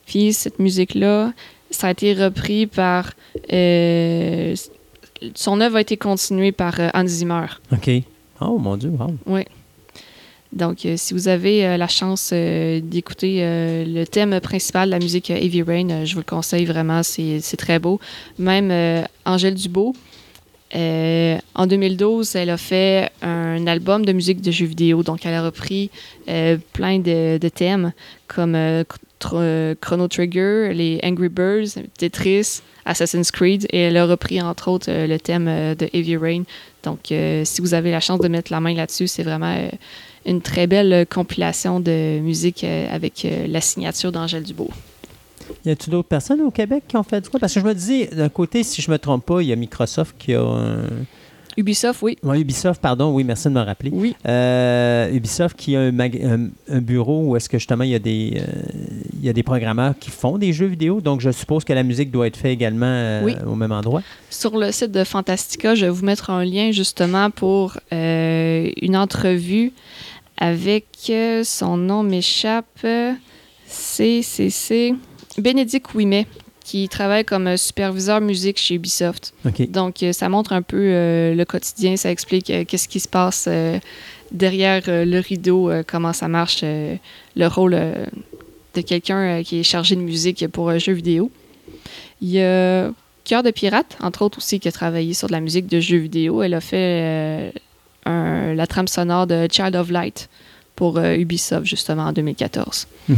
Puis 0.05 0.33
cette 0.33 0.59
musique-là, 0.59 1.33
ça 1.69 1.87
a 1.87 1.91
été 1.91 2.13
repris 2.13 2.65
par... 2.65 3.11
euh, 3.53 4.55
son 5.35 5.61
œuvre 5.61 5.75
a 5.75 5.81
été 5.81 5.97
continuée 5.97 6.51
par 6.51 6.79
euh, 6.79 6.89
Hans 6.93 7.05
Zimmer. 7.05 7.45
OK. 7.71 7.89
Oh, 8.41 8.57
mon 8.57 8.75
Dieu, 8.75 8.89
wow. 8.89 9.39
Donc, 10.51 10.83
euh, 10.85 10.95
si 10.97 11.13
vous 11.13 11.27
avez 11.27 11.77
la 11.77 11.87
chance 11.87 12.33
d'écouter 12.33 13.41
le 13.85 14.05
thème 14.05 14.39
principal 14.39 14.87
de 14.87 14.91
la 14.91 14.99
musique 14.99 15.29
Heavy 15.29 15.61
Rain, 15.61 16.05
je 16.05 16.13
vous 16.13 16.21
le 16.21 16.25
conseille 16.25 16.65
vraiment, 16.65 17.03
c'est 17.03 17.57
très 17.57 17.77
beau. 17.77 17.99
Même 18.39 19.05
Angèle 19.25 19.53
Dubo, 19.53 19.93
euh, 20.75 21.37
en 21.55 21.67
2012, 21.67 22.35
elle 22.35 22.49
a 22.49 22.57
fait 22.57 23.09
un 23.21 23.65
album 23.67 24.05
de 24.05 24.13
musique 24.13 24.41
de 24.41 24.51
jeux 24.51 24.65
vidéo. 24.65 25.03
Donc, 25.03 25.25
elle 25.25 25.33
a 25.33 25.43
repris 25.43 25.89
euh, 26.27 26.57
plein 26.73 26.99
de, 26.99 27.39
thèmes 27.49 27.91
comme 28.27 28.55
euh, 28.55 28.83
Chrono 29.81 30.07
Trigger, 30.07 30.71
les 30.73 30.99
Angry 31.03 31.29
Birds, 31.29 31.81
Tetris, 31.97 32.61
Assassin's 32.85 33.31
Creed, 33.31 33.65
et 33.71 33.81
elle 33.81 33.97
a 33.97 34.05
repris 34.05 34.41
entre 34.41 34.69
autres 34.69 34.89
le 34.89 35.17
thème 35.17 35.45
de 35.45 35.89
Heavy 35.93 36.17
Rain. 36.17 36.43
Donc, 36.83 37.11
si 37.43 37.61
vous 37.61 37.73
avez 37.73 37.91
la 37.91 37.99
chance 37.99 38.19
de 38.19 38.27
mettre 38.27 38.51
la 38.51 38.61
main 38.61 38.73
là-dessus, 38.73 39.07
c'est 39.07 39.23
vraiment 39.23 39.69
une 40.25 40.41
très 40.41 40.67
belle 40.67 41.05
compilation 41.07 41.79
de 41.79 42.19
musique 42.19 42.63
avec 42.63 43.27
la 43.47 43.61
signature 43.61 44.11
d'Angèle 44.11 44.43
Dubo. 44.43 44.69
Y 45.65 45.69
a-t-il 45.71 45.91
d'autres 45.91 46.07
personnes 46.07 46.41
au 46.41 46.51
Québec 46.51 46.83
qui 46.87 46.97
ont 46.97 47.03
fait 47.03 47.21
du 47.21 47.29
quoi? 47.29 47.39
Parce 47.39 47.53
que 47.53 47.59
je 47.59 47.65
me 47.65 47.73
dis, 47.73 48.07
d'un 48.07 48.29
côté, 48.29 48.63
si 48.63 48.81
je 48.81 48.89
me 48.91 48.97
trompe 48.97 49.25
pas, 49.25 49.41
il 49.41 49.47
y 49.49 49.53
a 49.53 49.55
Microsoft 49.55 50.15
qui 50.17 50.33
a 50.33 50.41
un. 50.41 50.83
Ubisoft, 51.57 52.01
oui. 52.03 52.15
Ouais, 52.23 52.39
Ubisoft, 52.39 52.79
pardon, 52.81 53.11
oui, 53.13 53.25
merci 53.25 53.49
de 53.49 53.53
me 53.53 53.59
rappeler. 53.59 53.89
Oui. 53.93 54.15
Euh, 54.25 55.11
Ubisoft 55.11 55.57
qui 55.57 55.75
a 55.75 55.81
un, 55.81 55.91
mag- 55.91 56.21
un- 56.23 56.49
un 56.73 56.79
bureau 56.79 57.23
où 57.25 57.35
est-ce 57.35 57.49
que 57.49 57.57
justement 57.57 57.83
il 57.83 57.89
y, 57.89 57.95
a 57.95 57.99
des, 57.99 58.37
euh, 58.37 58.45
il 59.19 59.25
y 59.25 59.29
a 59.29 59.33
des 59.33 59.43
programmeurs 59.43 59.93
qui 59.99 60.09
font 60.09 60.37
des 60.37 60.53
jeux 60.53 60.67
vidéo, 60.67 61.01
donc 61.01 61.19
je 61.19 61.31
suppose 61.31 61.65
que 61.65 61.73
la 61.73 61.83
musique 61.83 62.11
doit 62.11 62.27
être 62.27 62.37
faite 62.37 62.51
également 62.53 62.85
euh, 62.85 63.23
Oui. 63.25 63.35
au 63.45 63.55
même 63.55 63.73
endroit. 63.73 64.03
Sur 64.29 64.57
le 64.57 64.71
site 64.71 64.91
de 64.91 65.03
Fantastica, 65.03 65.75
je 65.75 65.85
vais 65.85 65.91
vous 65.91 66.05
mettre 66.05 66.29
un 66.29 66.45
lien 66.45 66.71
justement 66.71 67.29
pour 67.29 67.77
une 67.91 68.95
entrevue 68.95 69.73
avec 70.37 70.85
son 71.43 71.75
nom 71.75 72.03
m'échappe. 72.03 72.85
C'est 73.65 74.21
c'est 74.21 74.49
c'est 74.49 74.93
Bénédicte 75.37 75.93
Ouimet 75.93 76.25
qui 76.63 76.87
travaille 76.87 77.25
comme 77.25 77.47
euh, 77.47 77.57
superviseur 77.57 78.21
musique 78.21 78.57
chez 78.59 78.75
Ubisoft. 78.75 79.33
Donc, 79.67 80.03
euh, 80.03 80.11
ça 80.13 80.29
montre 80.29 80.53
un 80.53 80.61
peu 80.61 80.77
euh, 80.79 81.33
le 81.33 81.45
quotidien, 81.45 81.97
ça 81.97 82.11
explique 82.11 82.49
euh, 82.51 82.63
qu'est-ce 82.65 82.87
qui 82.87 82.99
se 82.99 83.07
passe 83.07 83.45
euh, 83.47 83.79
derrière 84.31 84.83
le 84.87 85.19
rideau, 85.19 85.71
comment 85.87 86.13
ça 86.13 86.27
marche, 86.27 86.61
le 86.63 87.47
rôle 87.47 87.71
de 88.75 88.81
quelqu'un 88.81 89.41
qui 89.41 89.61
est 89.61 89.63
chargé 89.63 89.95
de 89.95 90.01
musique 90.01 90.47
pour 90.49 90.69
un 90.69 90.77
jeu 90.77 90.93
vidéo. 90.93 91.31
Il 92.21 92.29
y 92.29 92.39
a 92.39 92.91
Cœur 93.23 93.41
de 93.41 93.49
Pirate, 93.49 93.97
entre 94.01 94.21
autres 94.21 94.37
aussi, 94.37 94.59
qui 94.59 94.67
a 94.67 94.71
travaillé 94.71 95.15
sur 95.15 95.27
de 95.29 95.31
la 95.31 95.39
musique 95.39 95.65
de 95.65 95.79
jeux 95.79 95.97
vidéo. 95.97 96.43
Elle 96.43 96.53
a 96.53 96.61
fait 96.61 97.51
un- 98.05 98.53
la 98.53 98.67
trame 98.67 98.87
sonore 98.87 99.25
de 99.25 99.47
Child 99.51 99.75
of 99.75 99.89
Light 99.89 100.29
pour 100.75 100.99
Ubisoft, 100.99 101.65
justement, 101.65 102.03
en 102.03 102.13
2014. 102.13 102.85
OK. 103.09 103.17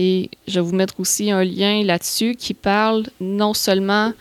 Et 0.00 0.30
je 0.46 0.54
vais 0.60 0.66
vous 0.66 0.74
mettre 0.76 0.94
aussi 1.00 1.32
un 1.32 1.42
lien 1.42 1.82
là-dessus 1.82 2.36
qui 2.36 2.54
parle 2.54 3.02
non 3.20 3.52
seulement 3.52 4.12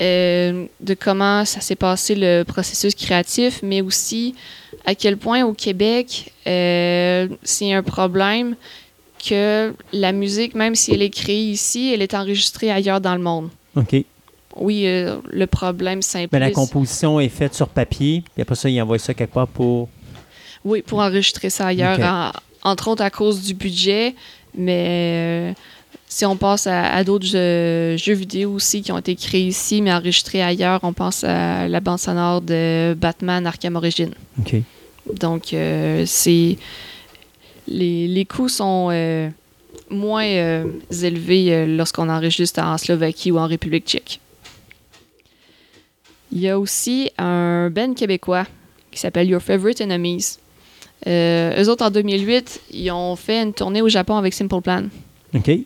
euh, 0.00 0.66
de 0.80 0.94
comment 0.94 1.44
ça 1.44 1.60
s'est 1.60 1.74
passé 1.76 2.14
le 2.14 2.44
processus 2.44 2.94
créatif, 2.94 3.60
mais 3.64 3.80
aussi 3.80 4.34
à 4.84 4.94
quel 4.94 5.16
point 5.16 5.44
au 5.44 5.52
Québec, 5.54 6.32
euh, 6.46 7.28
c'est 7.42 7.72
un 7.72 7.82
problème 7.82 8.54
que 9.28 9.74
la 9.92 10.12
musique, 10.12 10.54
même 10.54 10.74
si 10.76 10.92
elle 10.92 11.02
est 11.02 11.10
créée 11.10 11.50
ici, 11.50 11.92
elle 11.92 12.02
est 12.02 12.14
enregistrée 12.14 12.70
ailleurs 12.70 13.00
dans 13.00 13.14
le 13.14 13.20
monde. 13.22 13.50
OK. 13.76 13.96
Oui, 14.56 14.84
euh, 14.86 15.16
le 15.30 15.46
problème 15.46 16.02
simple. 16.02 16.28
Mais 16.32 16.38
la 16.40 16.50
composition 16.50 17.18
est 17.20 17.28
faite 17.28 17.54
sur 17.54 17.68
papier, 17.68 18.22
puis 18.34 18.42
après 18.42 18.54
ça, 18.54 18.68
ils 18.68 18.80
envoient 18.82 18.98
ça 18.98 19.14
quelque 19.14 19.32
part 19.34 19.48
pour. 19.48 19.88
Oui, 20.64 20.82
pour 20.82 21.00
enregistrer 21.00 21.50
ça 21.50 21.66
ailleurs, 21.66 21.98
en- 22.00 22.70
entre 22.70 22.88
autres 22.88 23.02
à 23.02 23.10
cause 23.10 23.42
du 23.42 23.54
budget. 23.54 24.14
Mais 24.54 25.52
euh, 25.52 25.52
si 26.08 26.26
on 26.26 26.36
passe 26.36 26.66
à, 26.66 26.92
à 26.92 27.04
d'autres 27.04 27.26
jeux, 27.26 27.96
jeux 27.96 28.14
vidéo 28.14 28.52
aussi 28.52 28.82
qui 28.82 28.92
ont 28.92 28.98
été 28.98 29.16
créés 29.16 29.46
ici, 29.46 29.80
mais 29.80 29.92
enregistrés 29.92 30.42
ailleurs, 30.42 30.80
on 30.82 30.92
pense 30.92 31.24
à 31.24 31.68
la 31.68 31.80
bande 31.80 31.98
sonore 31.98 32.40
de 32.42 32.94
Batman 32.94 33.46
Arkham 33.46 33.76
Origins. 33.76 34.12
OK. 34.38 34.56
Donc, 35.14 35.52
euh, 35.52 36.04
c'est. 36.06 36.58
Les, 37.68 38.08
les 38.08 38.24
coûts 38.24 38.48
sont 38.48 38.88
euh, 38.90 39.30
moins 39.88 40.26
euh, 40.26 40.64
élevés 40.90 41.66
lorsqu'on 41.66 42.08
enregistre 42.08 42.60
en 42.60 42.76
Slovaquie 42.76 43.30
ou 43.30 43.38
en 43.38 43.46
République 43.46 43.86
tchèque. 43.86 44.20
Il 46.32 46.40
y 46.40 46.48
a 46.48 46.58
aussi 46.58 47.10
un 47.18 47.70
band 47.70 47.94
québécois 47.94 48.46
qui 48.90 48.98
s'appelle 48.98 49.28
Your 49.28 49.40
Favorite 49.40 49.80
Enemies. 49.80 50.38
Euh, 51.06 51.62
eux 51.62 51.68
autres, 51.68 51.84
en 51.84 51.90
2008, 51.90 52.60
ils 52.72 52.90
ont 52.90 53.16
fait 53.16 53.42
une 53.42 53.52
tournée 53.52 53.82
au 53.82 53.88
Japon 53.88 54.16
avec 54.16 54.34
Simple 54.34 54.60
Plan. 54.60 54.84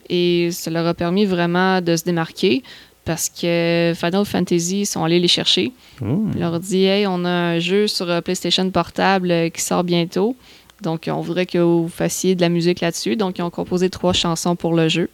Et 0.08 0.50
ça 0.52 0.70
leur 0.70 0.86
a 0.86 0.94
permis 0.94 1.24
vraiment 1.24 1.81
de 1.81 1.97
se 1.97 2.05
démarquer 2.05 2.62
parce 3.05 3.28
que 3.28 3.92
Final 3.97 4.24
Fantasy 4.24 4.81
ils 4.81 4.86
sont 4.86 5.02
allés 5.05 5.20
les 5.20 5.28
chercher. 5.28 5.73
Ils 6.02 6.39
leur 6.39 6.55
ont 6.55 6.58
dit 6.58 6.84
Hey, 6.84 7.06
on 7.06 7.24
a 7.24 7.31
un 7.31 7.58
jeu 7.58 7.86
sur 7.86 8.10
euh, 8.10 8.20
PlayStation 8.20 8.68
Portable 8.70 9.31
euh, 9.31 9.48
qui 9.48 9.62
sort 9.62 9.84
bientôt. 9.84 10.36
Donc, 10.82 11.08
on 11.10 11.20
voudrait 11.23 11.47
que 11.47 11.58
vous 11.58 11.89
fassiez 11.89 12.34
de 12.34 12.42
la 12.42 12.50
musique 12.50 12.81
là-dessus. 12.81 13.16
Donc, 13.16 13.39
ils 13.39 13.42
ont 13.42 13.50
composé 13.50 13.89
trois 13.89 14.12
chansons 14.12 14.56
pour 14.56 14.74
le 14.74 14.90
jeu. 14.90 15.08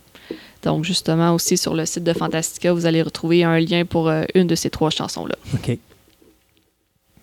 Donc, 0.64 0.84
justement, 0.84 1.34
aussi 1.34 1.56
sur 1.56 1.74
le 1.74 1.86
site 1.86 2.02
de 2.02 2.12
Fantastica, 2.12 2.72
vous 2.72 2.86
allez 2.86 3.02
retrouver 3.02 3.44
un 3.44 3.60
lien 3.60 3.84
pour 3.84 4.08
euh, 4.08 4.24
une 4.34 4.48
de 4.48 4.56
ces 4.56 4.70
trois 4.70 4.90
chansons-là. 4.90 5.36
OK. 5.54 5.68
Ils 5.68 5.78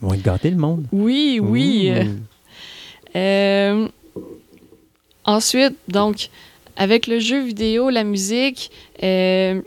vont 0.01 0.13
être 0.13 0.21
gâtés, 0.21 0.51
le 0.51 0.57
monde. 0.57 0.85
Oui, 0.93 1.41
oui. 1.41 1.91
Mmh. 1.91 2.19
Euh, 3.15 3.87
ensuite, 5.23 5.75
donc, 5.87 6.29
avec 6.75 7.07
le 7.07 7.19
jeu 7.19 7.41
vidéo, 7.41 7.89
la 7.89 8.03
musique, 8.03 8.71
euh, 9.03 9.61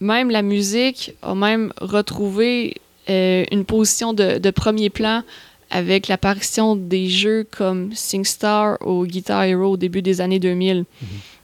même 0.00 0.30
la 0.30 0.42
musique 0.42 1.14
a 1.22 1.34
même 1.34 1.72
retrouvé 1.80 2.76
euh, 3.08 3.44
une 3.50 3.64
position 3.64 4.12
de, 4.12 4.38
de 4.38 4.50
premier 4.50 4.90
plan 4.90 5.22
avec 5.70 6.06
l'apparition 6.08 6.76
des 6.76 7.08
jeux 7.08 7.46
comme 7.50 7.92
SingStar 7.92 8.78
ou 8.86 9.04
Guitar 9.04 9.44
Hero 9.44 9.72
au 9.72 9.76
début 9.76 10.02
des 10.02 10.20
années 10.20 10.38
2000. 10.38 10.84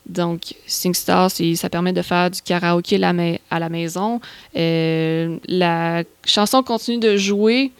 Donc, 0.05 0.55
SingStar, 0.65 1.29
ça 1.31 1.69
permet 1.69 1.93
de 1.93 2.01
faire 2.01 2.29
du 2.29 2.41
karaoké 2.41 3.01
à 3.03 3.59
la 3.59 3.69
maison. 3.69 4.21
La 4.53 6.03
chanson 6.25 6.63
continue 6.63 6.99
de 6.99 7.17
jouer, 7.17 7.71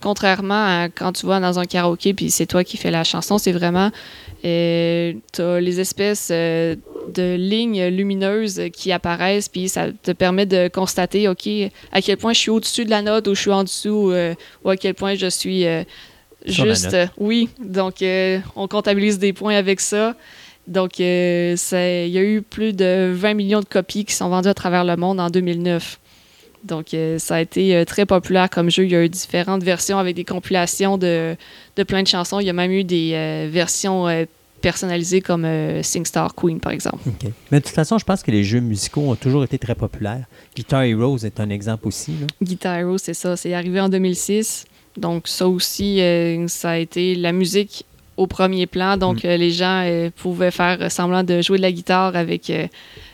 contrairement 0.00 0.82
à 0.82 0.88
quand 0.88 1.12
tu 1.12 1.26
vas 1.26 1.40
dans 1.40 1.58
un 1.58 1.64
karaoké 1.64 2.14
puis 2.14 2.30
c'est 2.30 2.46
toi 2.46 2.64
qui 2.64 2.76
fais 2.76 2.90
la 2.90 3.04
chanson. 3.04 3.38
C'est 3.38 3.52
vraiment. 3.52 3.90
Euh, 4.44 5.12
t'as 5.32 5.60
les 5.60 5.80
espèces 5.80 6.28
euh, 6.30 6.74
de 7.14 7.34
lignes 7.34 7.86
lumineuses 7.88 8.62
qui 8.72 8.90
apparaissent, 8.90 9.48
puis 9.48 9.68
ça 9.68 9.88
te 10.02 10.12
permet 10.12 10.46
de 10.46 10.68
constater, 10.68 11.28
OK, 11.28 11.46
à 11.92 12.00
quel 12.00 12.16
point 12.16 12.32
je 12.32 12.38
suis 12.38 12.50
au-dessus 12.50 12.86
de 12.86 12.90
la 12.90 13.02
note 13.02 13.28
ou 13.28 13.34
je 13.34 13.40
suis 13.40 13.50
en 13.50 13.64
dessous, 13.64 14.10
euh, 14.10 14.34
ou 14.64 14.70
à 14.70 14.76
quel 14.76 14.94
point 14.94 15.14
je 15.14 15.26
suis 15.26 15.66
juste. 16.46 16.96
oui, 17.18 17.50
donc 17.58 18.02
on 18.56 18.66
comptabilise 18.66 19.18
des 19.18 19.34
points 19.34 19.56
avec 19.56 19.80
ça. 19.80 20.14
Donc, 20.70 21.00
euh, 21.00 21.56
il 21.72 22.10
y 22.12 22.18
a 22.18 22.22
eu 22.22 22.42
plus 22.42 22.72
de 22.72 23.10
20 23.12 23.34
millions 23.34 23.60
de 23.60 23.64
copies 23.64 24.04
qui 24.04 24.14
sont 24.14 24.28
vendues 24.28 24.48
à 24.48 24.54
travers 24.54 24.84
le 24.84 24.96
monde 24.96 25.18
en 25.18 25.28
2009. 25.28 25.98
Donc, 26.64 26.94
euh, 26.94 27.18
ça 27.18 27.36
a 27.36 27.40
été 27.40 27.74
euh, 27.74 27.84
très 27.84 28.06
populaire 28.06 28.50
comme 28.50 28.70
jeu. 28.70 28.84
Il 28.84 28.90
y 28.92 28.96
a 28.96 29.02
eu 29.04 29.08
différentes 29.08 29.62
versions 29.62 29.98
avec 29.98 30.14
des 30.14 30.24
compilations 30.24 30.98
de, 30.98 31.36
de 31.76 31.82
plein 31.82 32.02
de 32.02 32.08
chansons. 32.08 32.40
Il 32.40 32.46
y 32.46 32.50
a 32.50 32.52
même 32.52 32.70
eu 32.70 32.84
des 32.84 33.12
euh, 33.14 33.48
versions 33.50 34.06
personnalisées 34.60 35.22
comme 35.22 35.46
SingStar 35.82 36.34
Queen, 36.34 36.60
par 36.60 36.72
exemple. 36.72 36.98
Mais 37.50 37.60
de 37.60 37.64
toute 37.64 37.74
façon, 37.74 37.96
je 37.96 38.04
pense 38.04 38.22
que 38.22 38.30
les 38.30 38.44
jeux 38.44 38.60
musicaux 38.60 39.00
ont 39.10 39.14
toujours 39.16 39.42
été 39.42 39.58
très 39.58 39.74
populaires. 39.74 40.24
Guitar 40.54 40.82
Heroes 40.82 41.24
est 41.24 41.40
un 41.40 41.48
exemple 41.48 41.88
aussi. 41.88 42.12
là. 42.12 42.26
Guitar 42.42 42.76
Hero, 42.76 42.98
c'est 42.98 43.14
ça. 43.14 43.36
C'est 43.36 43.54
arrivé 43.54 43.80
en 43.80 43.88
2006. 43.88 44.66
Donc, 44.98 45.28
ça 45.28 45.48
aussi, 45.48 46.02
ça 46.48 46.70
a 46.70 46.76
été 46.76 47.14
la 47.14 47.32
musique 47.32 47.86
au 48.18 48.26
premier 48.26 48.66
plan. 48.66 48.98
Donc, 48.98 49.24
euh, 49.24 49.38
les 49.38 49.50
gens 49.50 49.82
pouvaient 50.16 50.50
faire 50.50 50.92
semblant 50.92 51.24
de 51.24 51.40
jouer 51.40 51.56
de 51.56 51.62
la 51.62 51.72
guitare 51.72 52.14
avec 52.14 52.52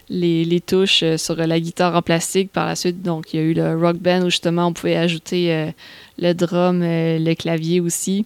les, 0.09 0.44
les 0.44 0.60
touches 0.60 1.02
euh, 1.02 1.17
sur 1.17 1.36
la 1.36 1.60
guitare 1.60 1.94
en 1.97 2.02
plastique. 2.02 2.52
Par 2.52 2.67
la 2.67 2.76
suite, 2.76 3.02
donc, 3.02 3.33
il 3.33 3.41
y 3.41 3.43
a 3.43 3.47
eu 3.47 3.55
le 3.55 3.76
rock 3.76 3.97
band 3.97 4.23
où 4.23 4.31
justement 4.31 4.67
on 4.67 4.73
pouvait 4.73 4.97
ajouter 4.97 5.52
euh, 5.52 5.70
le 6.18 6.33
drum, 6.33 6.83
euh, 6.83 7.18
le 7.18 7.35
clavier 7.35 7.81
aussi 7.81 8.25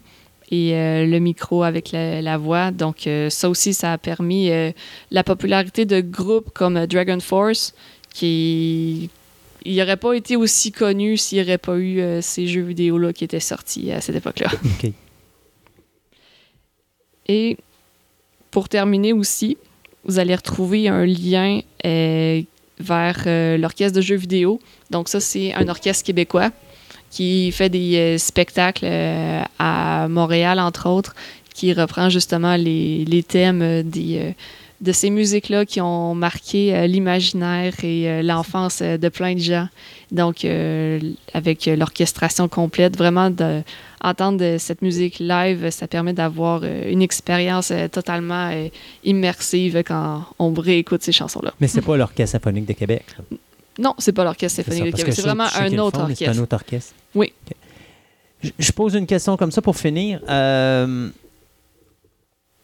et 0.51 0.75
euh, 0.75 1.07
le 1.07 1.19
micro 1.21 1.63
avec 1.63 1.93
la, 1.93 2.21
la 2.21 2.37
voix. 2.37 2.71
Donc, 2.71 3.07
euh, 3.07 3.31
ça 3.31 3.49
aussi, 3.49 3.73
ça 3.73 3.93
a 3.93 3.99
permis 3.99 4.51
euh, 4.51 4.73
la 5.11 5.23
popularité 5.25 5.85
de 5.87 6.01
groupes 6.01 6.51
comme 6.53 6.87
Dragon 6.87 7.21
Force 7.21 7.75
qui 8.13 9.11
il 9.65 9.77
n'aurait 9.77 9.99
pas 9.99 10.15
été 10.15 10.37
aussi 10.37 10.73
connu 10.73 11.19
s'il 11.19 11.39
n'y 11.39 11.45
aurait 11.45 11.59
pas 11.59 11.77
eu 11.77 12.01
ces 12.23 12.47
jeux 12.47 12.63
vidéo-là 12.63 13.13
qui 13.13 13.25
étaient 13.25 13.41
sortis 13.41 13.93
à 13.93 14.01
cette 14.01 14.17
époque-là. 14.17 14.51
Et 17.29 17.59
pour 18.51 18.71
terminer 18.71 19.13
aussi, 19.13 19.59
vous 20.05 20.19
allez 20.19 20.35
retrouver 20.35 20.89
un 20.89 21.05
lien 21.05 21.61
euh, 21.85 22.43
vers 22.79 23.25
euh, 23.27 23.57
l'orchestre 23.57 23.97
de 23.97 24.01
jeux 24.03 24.17
vidéo. 24.17 24.61
Donc 24.91 25.09
ça, 25.09 25.21
c'est 25.21 25.53
un 25.55 25.69
orchestre 25.69 26.05
québécois 26.05 26.51
qui 27.11 27.53
fait 27.53 27.69
des 27.69 27.97
euh, 27.97 28.19
spectacles 28.19 28.87
à 29.59 30.09
Montréal, 30.09 30.59
entre 30.61 30.89
autres, 30.89 31.15
qui 31.55 31.73
reprend 31.73 32.09
justement 32.09 32.57
les, 32.57 33.25
thèmes 33.27 33.83
des, 33.83 34.35
de 34.81 34.93
ces 34.93 35.11
musiques-là 35.11 35.67
qui 35.67 35.81
ont 35.81 36.15
marqué 36.15 36.75
euh, 36.75 36.87
l'imaginaire 36.87 37.75
et 37.83 38.09
euh, 38.09 38.23
l'enfance 38.23 38.81
euh, 38.81 38.97
de 38.97 39.09
plein 39.09 39.35
de 39.35 39.41
gens. 39.41 39.69
Donc, 40.11 40.45
avec 41.35 41.67
l'orchestration 41.67 42.49
complète, 42.49 42.97
vraiment, 42.97 43.31
de, 43.31 43.63
entendre 44.03 44.43
euh, 44.43 44.59
cette 44.59 44.83
musique 44.83 45.19
live, 45.21 45.71
ça 45.71 45.87
permet 45.87 46.13
d'avoir 46.13 46.65
une 46.65 47.01
expérience 47.01 47.73
totalement 47.93 48.51
immersive 49.05 49.85
quand 49.87 50.25
on 50.41 50.53
réécoute 50.53 51.03
ces 51.05 51.13
chansons-là. 51.13 51.53
Mais 51.61 51.69
c'est 51.69 51.83
pas 51.83 51.97
l'Orchestre 51.97 52.33
symphonique 52.33 52.67
de 52.67 52.73
Québec. 52.73 53.05
Non, 53.79 53.95
c'est 53.99 54.13
pas 54.13 54.25
l'Orchestre 54.25 54.63
symphonique 54.63 54.93
de 54.93 54.97
Québec, 54.97 55.15
c'est 55.15 55.23
vraiment 55.23 55.47
un 55.55 55.79
autre 55.79 56.07
mais 56.09 56.15
C'est 56.17 56.27
un 56.27 56.31
orchestre. 56.31 56.43
autre 56.43 56.55
orchestre. 56.55 56.95
Oui. 57.15 57.33
Je, 58.43 58.51
je 58.59 58.73
pose 58.73 58.95
une 58.95 59.07
question 59.07 59.37
comme 59.37 59.53
ça 59.53 59.63
pour 59.63 59.77
finir. 59.77 60.21
Euh, 60.29 61.09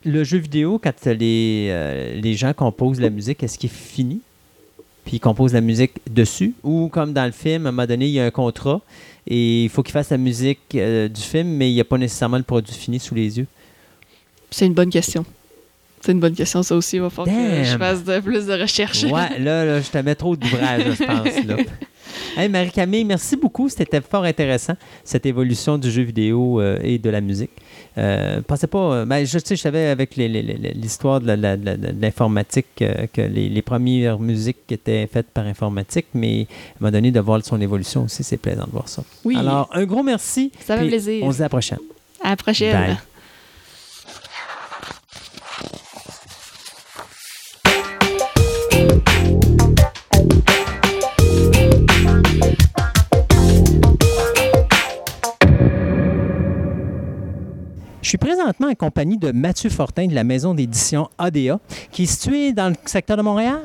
le 0.06 0.24
jeu 0.24 0.38
vidéo, 0.38 0.80
quand 0.82 1.04
les, 1.04 1.68
euh, 1.70 2.20
les 2.20 2.34
gens 2.34 2.52
composent 2.52 3.00
la 3.00 3.10
musique, 3.10 3.42
est-ce 3.42 3.58
qu'il 3.58 3.70
finit? 3.70 4.20
Puis 5.04 5.16
ils 5.16 5.20
composent 5.20 5.52
la 5.52 5.60
musique 5.60 5.92
dessus? 6.08 6.54
Ou 6.62 6.88
comme 6.88 7.12
dans 7.12 7.26
le 7.26 7.32
film, 7.32 7.66
à 7.66 7.68
un 7.68 7.72
moment 7.72 7.86
donné, 7.86 8.06
il 8.06 8.12
y 8.12 8.20
a 8.20 8.24
un 8.24 8.30
contrat 8.30 8.80
et 9.26 9.64
il 9.64 9.68
faut 9.68 9.82
qu'ils 9.82 9.92
fassent 9.92 10.10
la 10.10 10.18
musique 10.18 10.60
euh, 10.74 11.08
du 11.08 11.20
film, 11.20 11.48
mais 11.48 11.70
il 11.70 11.74
n'y 11.74 11.80
a 11.80 11.84
pas 11.84 11.98
nécessairement 11.98 12.38
le 12.38 12.44
produit 12.44 12.74
fini 12.74 13.00
sous 13.00 13.14
les 13.14 13.38
yeux? 13.38 13.46
C'est 14.50 14.66
une 14.66 14.74
bonne 14.74 14.90
question. 14.90 15.24
C'est 16.00 16.12
une 16.12 16.20
bonne 16.20 16.34
question, 16.34 16.62
ça 16.62 16.76
aussi. 16.76 16.96
Il 16.96 17.02
va 17.02 17.10
falloir 17.10 17.36
que 17.36 17.64
je 17.64 17.76
fasse 17.76 18.04
de, 18.04 18.20
plus 18.20 18.46
de 18.46 18.52
recherches. 18.52 19.02
Ouais, 19.04 19.38
là, 19.40 19.64
là, 19.64 19.80
je 19.80 19.90
te 19.90 19.98
mets 19.98 20.14
trop 20.14 20.36
d'ouvrage, 20.36 20.82
je 20.98 21.04
pense. 21.04 21.44
Là. 21.44 21.56
Hey, 22.36 22.50
Marie-Camille, 22.50 23.04
merci 23.06 23.34
beaucoup. 23.34 23.70
C'était 23.70 24.02
fort 24.02 24.24
intéressant, 24.24 24.74
cette 25.04 25.24
évolution 25.24 25.78
du 25.78 25.90
jeu 25.90 26.02
vidéo 26.02 26.60
euh, 26.60 26.78
et 26.82 26.98
de 26.98 27.08
la 27.08 27.22
musique. 27.22 27.50
Euh, 27.96 28.42
pensez 28.46 28.66
pas. 28.66 28.78
euh, 28.78 29.04
ben, 29.06 29.24
je, 29.24 29.38
savais 29.56 29.86
avec 29.86 30.16
l'histoire 30.16 31.20
de 31.22 31.32
l'informatique 31.98 32.66
euh, 32.82 33.06
que 33.10 33.22
les, 33.22 33.48
les 33.48 33.62
premières 33.62 34.18
musiques 34.18 34.70
étaient 34.70 35.06
faites 35.10 35.28
par 35.28 35.46
informatique, 35.46 36.06
mais 36.12 36.40
à 36.40 36.42
un 36.42 36.46
moment 36.80 36.92
donné, 36.92 37.10
de 37.10 37.20
voir 37.20 37.42
son 37.42 37.58
évolution 37.58 38.04
aussi, 38.04 38.22
c'est 38.22 38.36
plaisant 38.36 38.66
de 38.66 38.72
voir 38.72 38.88
ça. 38.90 39.02
Oui, 39.24 39.36
Alors, 39.38 39.70
un 39.72 39.84
gros 39.84 40.02
merci. 40.02 40.52
ça 40.60 40.76
fait 40.76 40.86
plaisir. 40.88 41.24
On 41.24 41.32
se 41.32 41.36
dit 41.36 41.42
à 41.42 41.46
la 41.46 41.48
prochaine. 41.48 41.78
À 42.22 42.30
la 42.30 42.36
prochaine. 42.36 42.72
Bye. 42.72 42.96
Je 58.06 58.10
suis 58.10 58.18
présentement 58.18 58.68
en 58.68 58.74
compagnie 58.76 59.18
de 59.18 59.32
Mathieu 59.32 59.68
Fortin 59.68 60.06
de 60.06 60.14
la 60.14 60.22
maison 60.22 60.54
d'édition 60.54 61.08
ADA, 61.18 61.58
qui 61.90 62.04
est 62.04 62.06
située 62.06 62.52
dans 62.52 62.68
le 62.68 62.76
secteur 62.84 63.16
de 63.16 63.22
Montréal. 63.22 63.58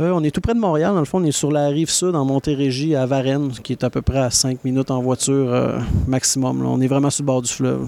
Euh, 0.00 0.12
on 0.14 0.24
est 0.24 0.30
tout 0.30 0.40
près 0.40 0.54
de 0.54 0.58
Montréal. 0.58 0.94
Dans 0.94 1.00
le 1.00 1.04
fond, 1.04 1.20
on 1.20 1.24
est 1.24 1.30
sur 1.30 1.52
la 1.52 1.68
rive 1.68 1.90
sud, 1.90 2.16
en 2.16 2.24
Montérégie, 2.24 2.96
à 2.96 3.04
Varennes, 3.04 3.50
qui 3.62 3.72
est 3.74 3.84
à 3.84 3.90
peu 3.90 4.00
près 4.00 4.20
à 4.20 4.30
5 4.30 4.64
minutes 4.64 4.90
en 4.90 5.02
voiture 5.02 5.52
euh, 5.52 5.78
maximum. 6.06 6.62
là. 6.62 6.70
On 6.70 6.80
est 6.80 6.86
vraiment 6.86 7.10
sur 7.10 7.22
le 7.22 7.26
bord 7.26 7.42
du 7.42 7.52
fleuve. 7.52 7.86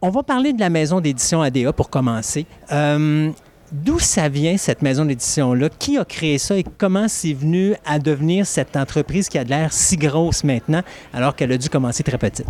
On 0.00 0.10
va 0.10 0.22
parler 0.22 0.52
de 0.52 0.60
la 0.60 0.70
maison 0.70 1.00
d'édition 1.00 1.42
ADA 1.42 1.72
pour 1.72 1.90
commencer. 1.90 2.46
Euh, 2.70 3.32
D'où 3.72 3.98
ça 3.98 4.28
vient, 4.28 4.56
cette 4.58 4.82
maison 4.82 5.04
d'édition-là? 5.04 5.70
Qui 5.76 5.98
a 5.98 6.04
créé 6.04 6.38
ça 6.38 6.56
et 6.56 6.64
comment 6.78 7.08
c'est 7.08 7.32
venu 7.32 7.74
à 7.84 7.98
devenir 7.98 8.46
cette 8.46 8.76
entreprise 8.76 9.28
qui 9.28 9.38
a 9.38 9.44
de 9.44 9.50
l'air 9.50 9.72
si 9.72 9.96
grosse 9.96 10.44
maintenant, 10.44 10.82
alors 11.12 11.34
qu'elle 11.34 11.50
a 11.50 11.58
dû 11.58 11.68
commencer 11.68 12.04
très 12.04 12.16
petite? 12.16 12.46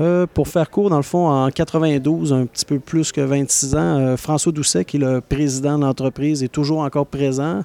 Euh, 0.00 0.26
pour 0.32 0.48
faire 0.48 0.70
court, 0.70 0.90
dans 0.90 0.96
le 0.96 1.02
fond, 1.02 1.28
en 1.28 1.50
92, 1.50 2.32
un 2.32 2.46
petit 2.46 2.64
peu 2.64 2.78
plus 2.78 3.12
que 3.12 3.20
26 3.20 3.74
ans, 3.74 3.78
euh, 3.78 4.16
François 4.16 4.52
Doucet, 4.52 4.84
qui 4.84 4.96
est 4.96 5.00
le 5.00 5.20
président 5.20 5.78
de 5.78 5.84
l'entreprise, 5.84 6.42
est 6.42 6.48
toujours 6.48 6.80
encore 6.80 7.06
présent, 7.06 7.62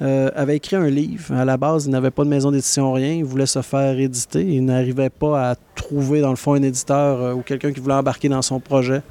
euh, 0.00 0.30
avait 0.34 0.56
écrit 0.56 0.76
un 0.76 0.88
livre. 0.88 1.34
À 1.34 1.44
la 1.44 1.56
base, 1.56 1.86
il 1.86 1.90
n'avait 1.90 2.12
pas 2.12 2.24
de 2.24 2.28
maison 2.28 2.50
d'édition, 2.50 2.92
rien. 2.92 3.14
Il 3.14 3.24
voulait 3.24 3.46
se 3.46 3.62
faire 3.62 3.98
éditer. 3.98 4.42
Il 4.42 4.64
n'arrivait 4.64 5.10
pas 5.10 5.50
à 5.50 5.54
trouver, 5.74 6.20
dans 6.20 6.30
le 6.30 6.36
fond, 6.36 6.54
un 6.54 6.62
éditeur 6.62 7.36
ou 7.36 7.42
quelqu'un 7.42 7.72
qui 7.72 7.80
voulait 7.80 7.94
embarquer 7.94 8.28
dans 8.28 8.42
son 8.42 8.60
projet. 8.60 9.02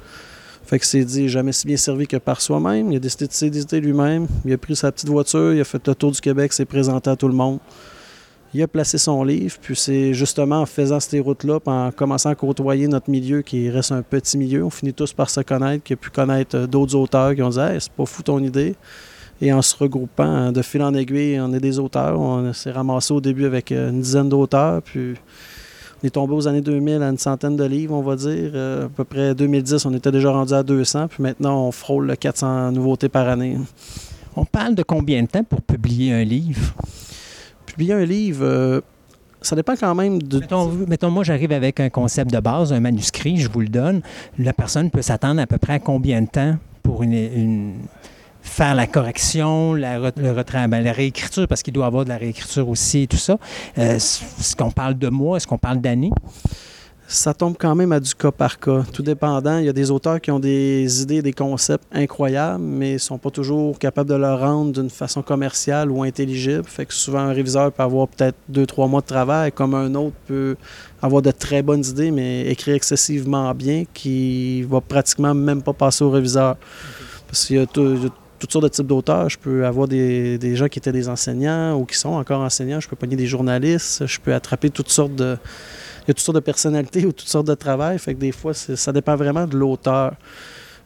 Fait 0.64 0.78
que 0.78 0.86
s'est 0.86 1.04
dit 1.04 1.28
jamais 1.28 1.52
si 1.52 1.66
bien 1.66 1.76
servi 1.76 2.06
que 2.06 2.16
par 2.16 2.40
soi-même. 2.40 2.90
Il 2.90 2.96
a 2.96 3.00
décidé 3.00 3.26
de 3.26 3.32
s'éditer 3.32 3.80
lui-même. 3.80 4.26
Il 4.44 4.52
a 4.52 4.58
pris 4.58 4.76
sa 4.76 4.90
petite 4.90 5.08
voiture, 5.08 5.52
il 5.52 5.60
a 5.60 5.64
fait 5.64 5.84
le 5.86 5.94
tour 5.94 6.12
du 6.12 6.20
Québec, 6.20 6.52
s'est 6.52 6.64
présenté 6.64 7.10
à 7.10 7.16
tout 7.16 7.28
le 7.28 7.34
monde. 7.34 7.58
Il 8.52 8.60
a 8.62 8.66
placé 8.66 8.98
son 8.98 9.22
livre, 9.22 9.56
puis 9.60 9.76
c'est 9.76 10.12
justement 10.12 10.62
en 10.62 10.66
faisant 10.66 10.98
ces 10.98 11.20
routes-là, 11.20 11.60
en 11.66 11.92
commençant 11.92 12.30
à 12.30 12.34
côtoyer 12.34 12.88
notre 12.88 13.08
milieu 13.08 13.42
qui 13.42 13.70
reste 13.70 13.92
un 13.92 14.02
petit 14.02 14.36
milieu, 14.36 14.64
on 14.64 14.70
finit 14.70 14.92
tous 14.92 15.12
par 15.12 15.30
se 15.30 15.40
connaître, 15.40 15.84
qui 15.84 15.92
a 15.92 15.96
pu 15.96 16.10
connaître 16.10 16.56
euh, 16.56 16.66
d'autres 16.66 16.96
auteurs 16.96 17.32
qui 17.36 17.42
ont 17.42 17.50
dit 17.50 17.60
hey, 17.60 17.80
c'est 17.80 17.92
pas 17.92 18.06
fou 18.06 18.24
ton 18.24 18.42
idée. 18.42 18.74
Et 19.40 19.52
en 19.52 19.62
se 19.62 19.76
regroupant 19.76 20.24
hein, 20.24 20.52
de 20.52 20.62
fil 20.62 20.82
en 20.82 20.92
aiguille, 20.94 21.40
on 21.40 21.52
est 21.54 21.60
des 21.60 21.78
auteurs. 21.78 22.20
On 22.20 22.52
s'est 22.52 22.72
ramassé 22.72 23.14
au 23.14 23.20
début 23.20 23.46
avec 23.46 23.70
euh, 23.70 23.90
une 23.90 24.00
dizaine 24.00 24.28
d'auteurs, 24.28 24.82
puis 24.82 25.14
on 26.02 26.06
est 26.06 26.10
tombé 26.10 26.34
aux 26.34 26.48
années 26.48 26.60
2000 26.60 27.02
à 27.02 27.08
une 27.08 27.18
centaine 27.18 27.56
de 27.56 27.64
livres, 27.64 27.94
on 27.94 28.02
va 28.02 28.16
dire. 28.16 28.50
Euh, 28.54 28.86
à 28.86 28.88
peu 28.88 29.04
près 29.04 29.32
2010, 29.32 29.86
on 29.86 29.94
était 29.94 30.10
déjà 30.10 30.32
rendu 30.32 30.54
à 30.54 30.64
200, 30.64 31.06
puis 31.06 31.22
maintenant 31.22 31.68
on 31.68 31.70
frôle 31.70 32.08
le 32.08 32.16
400 32.16 32.72
nouveautés 32.72 33.08
par 33.08 33.28
année. 33.28 33.58
On 34.34 34.44
parle 34.44 34.74
de 34.74 34.82
combien 34.82 35.22
de 35.22 35.28
temps 35.28 35.44
pour 35.44 35.62
publier 35.62 36.12
un 36.12 36.24
livre? 36.24 36.74
Publier 37.80 37.94
un 37.94 38.04
livre, 38.04 38.44
euh, 38.44 38.80
ça 39.40 39.56
dépend 39.56 39.74
quand 39.74 39.94
même 39.94 40.20
de. 40.20 40.40
Mettons, 40.40 40.70
mettons, 40.86 41.10
moi, 41.10 41.24
j'arrive 41.24 41.50
avec 41.50 41.80
un 41.80 41.88
concept 41.88 42.30
de 42.30 42.38
base, 42.38 42.74
un 42.74 42.80
manuscrit, 42.80 43.38
je 43.38 43.48
vous 43.48 43.60
le 43.60 43.68
donne. 43.68 44.02
La 44.38 44.52
personne 44.52 44.90
peut 44.90 45.00
s'attendre 45.00 45.40
à 45.40 45.46
peu 45.46 45.56
près 45.56 45.72
à 45.72 45.78
combien 45.78 46.20
de 46.20 46.26
temps 46.28 46.56
pour 46.82 47.02
faire 48.42 48.74
la 48.74 48.86
correction, 48.86 49.72
la, 49.72 49.98
le 49.98 50.10
retra- 50.34 50.68
ben, 50.68 50.84
la 50.84 50.92
réécriture, 50.92 51.48
parce 51.48 51.62
qu'il 51.62 51.72
doit 51.72 51.86
avoir 51.86 52.04
de 52.04 52.10
la 52.10 52.18
réécriture 52.18 52.68
aussi 52.68 53.04
et 53.04 53.06
tout 53.06 53.16
ça. 53.16 53.38
Euh, 53.78 53.94
Est-ce 53.96 54.54
qu'on 54.54 54.70
parle 54.72 54.98
de 54.98 55.08
mois? 55.08 55.38
Est-ce 55.38 55.46
qu'on 55.46 55.56
parle 55.56 55.80
d'années? 55.80 56.10
Ça 57.12 57.34
tombe 57.34 57.56
quand 57.58 57.74
même 57.74 57.90
à 57.90 57.98
du 57.98 58.14
cas 58.14 58.30
par 58.30 58.60
cas, 58.60 58.84
tout 58.92 59.02
dépendant. 59.02 59.58
Il 59.58 59.64
y 59.64 59.68
a 59.68 59.72
des 59.72 59.90
auteurs 59.90 60.20
qui 60.20 60.30
ont 60.30 60.38
des 60.38 61.02
idées, 61.02 61.22
des 61.22 61.32
concepts 61.32 61.84
incroyables, 61.90 62.62
mais 62.62 62.92
ne 62.92 62.98
sont 62.98 63.18
pas 63.18 63.30
toujours 63.30 63.76
capables 63.80 64.08
de 64.08 64.14
le 64.14 64.32
rendre 64.32 64.70
d'une 64.70 64.90
façon 64.90 65.20
commerciale 65.20 65.90
ou 65.90 66.04
intelligible. 66.04 66.62
Fait 66.66 66.86
que 66.86 66.94
souvent, 66.94 67.18
un 67.18 67.32
réviseur 67.32 67.72
peut 67.72 67.82
avoir 67.82 68.06
peut-être 68.06 68.36
deux, 68.48 68.64
trois 68.64 68.86
mois 68.86 69.00
de 69.00 69.06
travail, 69.06 69.50
comme 69.50 69.74
un 69.74 69.92
autre 69.96 70.14
peut 70.28 70.54
avoir 71.02 71.20
de 71.20 71.32
très 71.32 71.62
bonnes 71.62 71.84
idées, 71.84 72.12
mais 72.12 72.46
écrire 72.46 72.76
excessivement 72.76 73.52
bien, 73.56 73.82
qui 73.92 74.62
va 74.62 74.80
pratiquement 74.80 75.34
même 75.34 75.62
pas 75.62 75.72
passer 75.72 76.04
au 76.04 76.10
réviseur. 76.10 76.58
Parce 77.26 77.44
qu'il 77.44 77.56
y 77.56 77.58
a 77.58 77.66
toutes 77.66 78.52
sortes 78.52 78.62
de 78.62 78.68
types 78.68 78.86
d'auteurs. 78.86 79.28
Je 79.28 79.36
peux 79.36 79.66
avoir 79.66 79.88
des, 79.88 80.38
des 80.38 80.54
gens 80.54 80.68
qui 80.68 80.78
étaient 80.78 80.92
des 80.92 81.08
enseignants 81.08 81.74
ou 81.74 81.86
qui 81.86 81.98
sont 81.98 82.10
encore 82.10 82.40
enseignants. 82.40 82.78
Je 82.78 82.88
peux 82.88 82.94
pogner 82.94 83.16
des 83.16 83.26
journalistes. 83.26 84.06
Je 84.06 84.20
peux 84.20 84.32
attraper 84.32 84.70
toutes 84.70 84.90
sortes 84.90 85.16
de... 85.16 85.36
Y 86.08 86.10
a 86.10 86.14
toutes 86.14 86.20
sortes 86.20 86.36
de 86.36 86.40
personnalités 86.40 87.06
ou 87.06 87.12
toutes 87.12 87.28
sortes 87.28 87.46
de 87.46 87.54
travail. 87.54 87.98
Fait 87.98 88.14
que 88.14 88.20
des 88.20 88.32
fois, 88.32 88.54
ça 88.54 88.92
dépend 88.92 89.16
vraiment 89.16 89.46
de 89.46 89.56
l'auteur. 89.56 90.14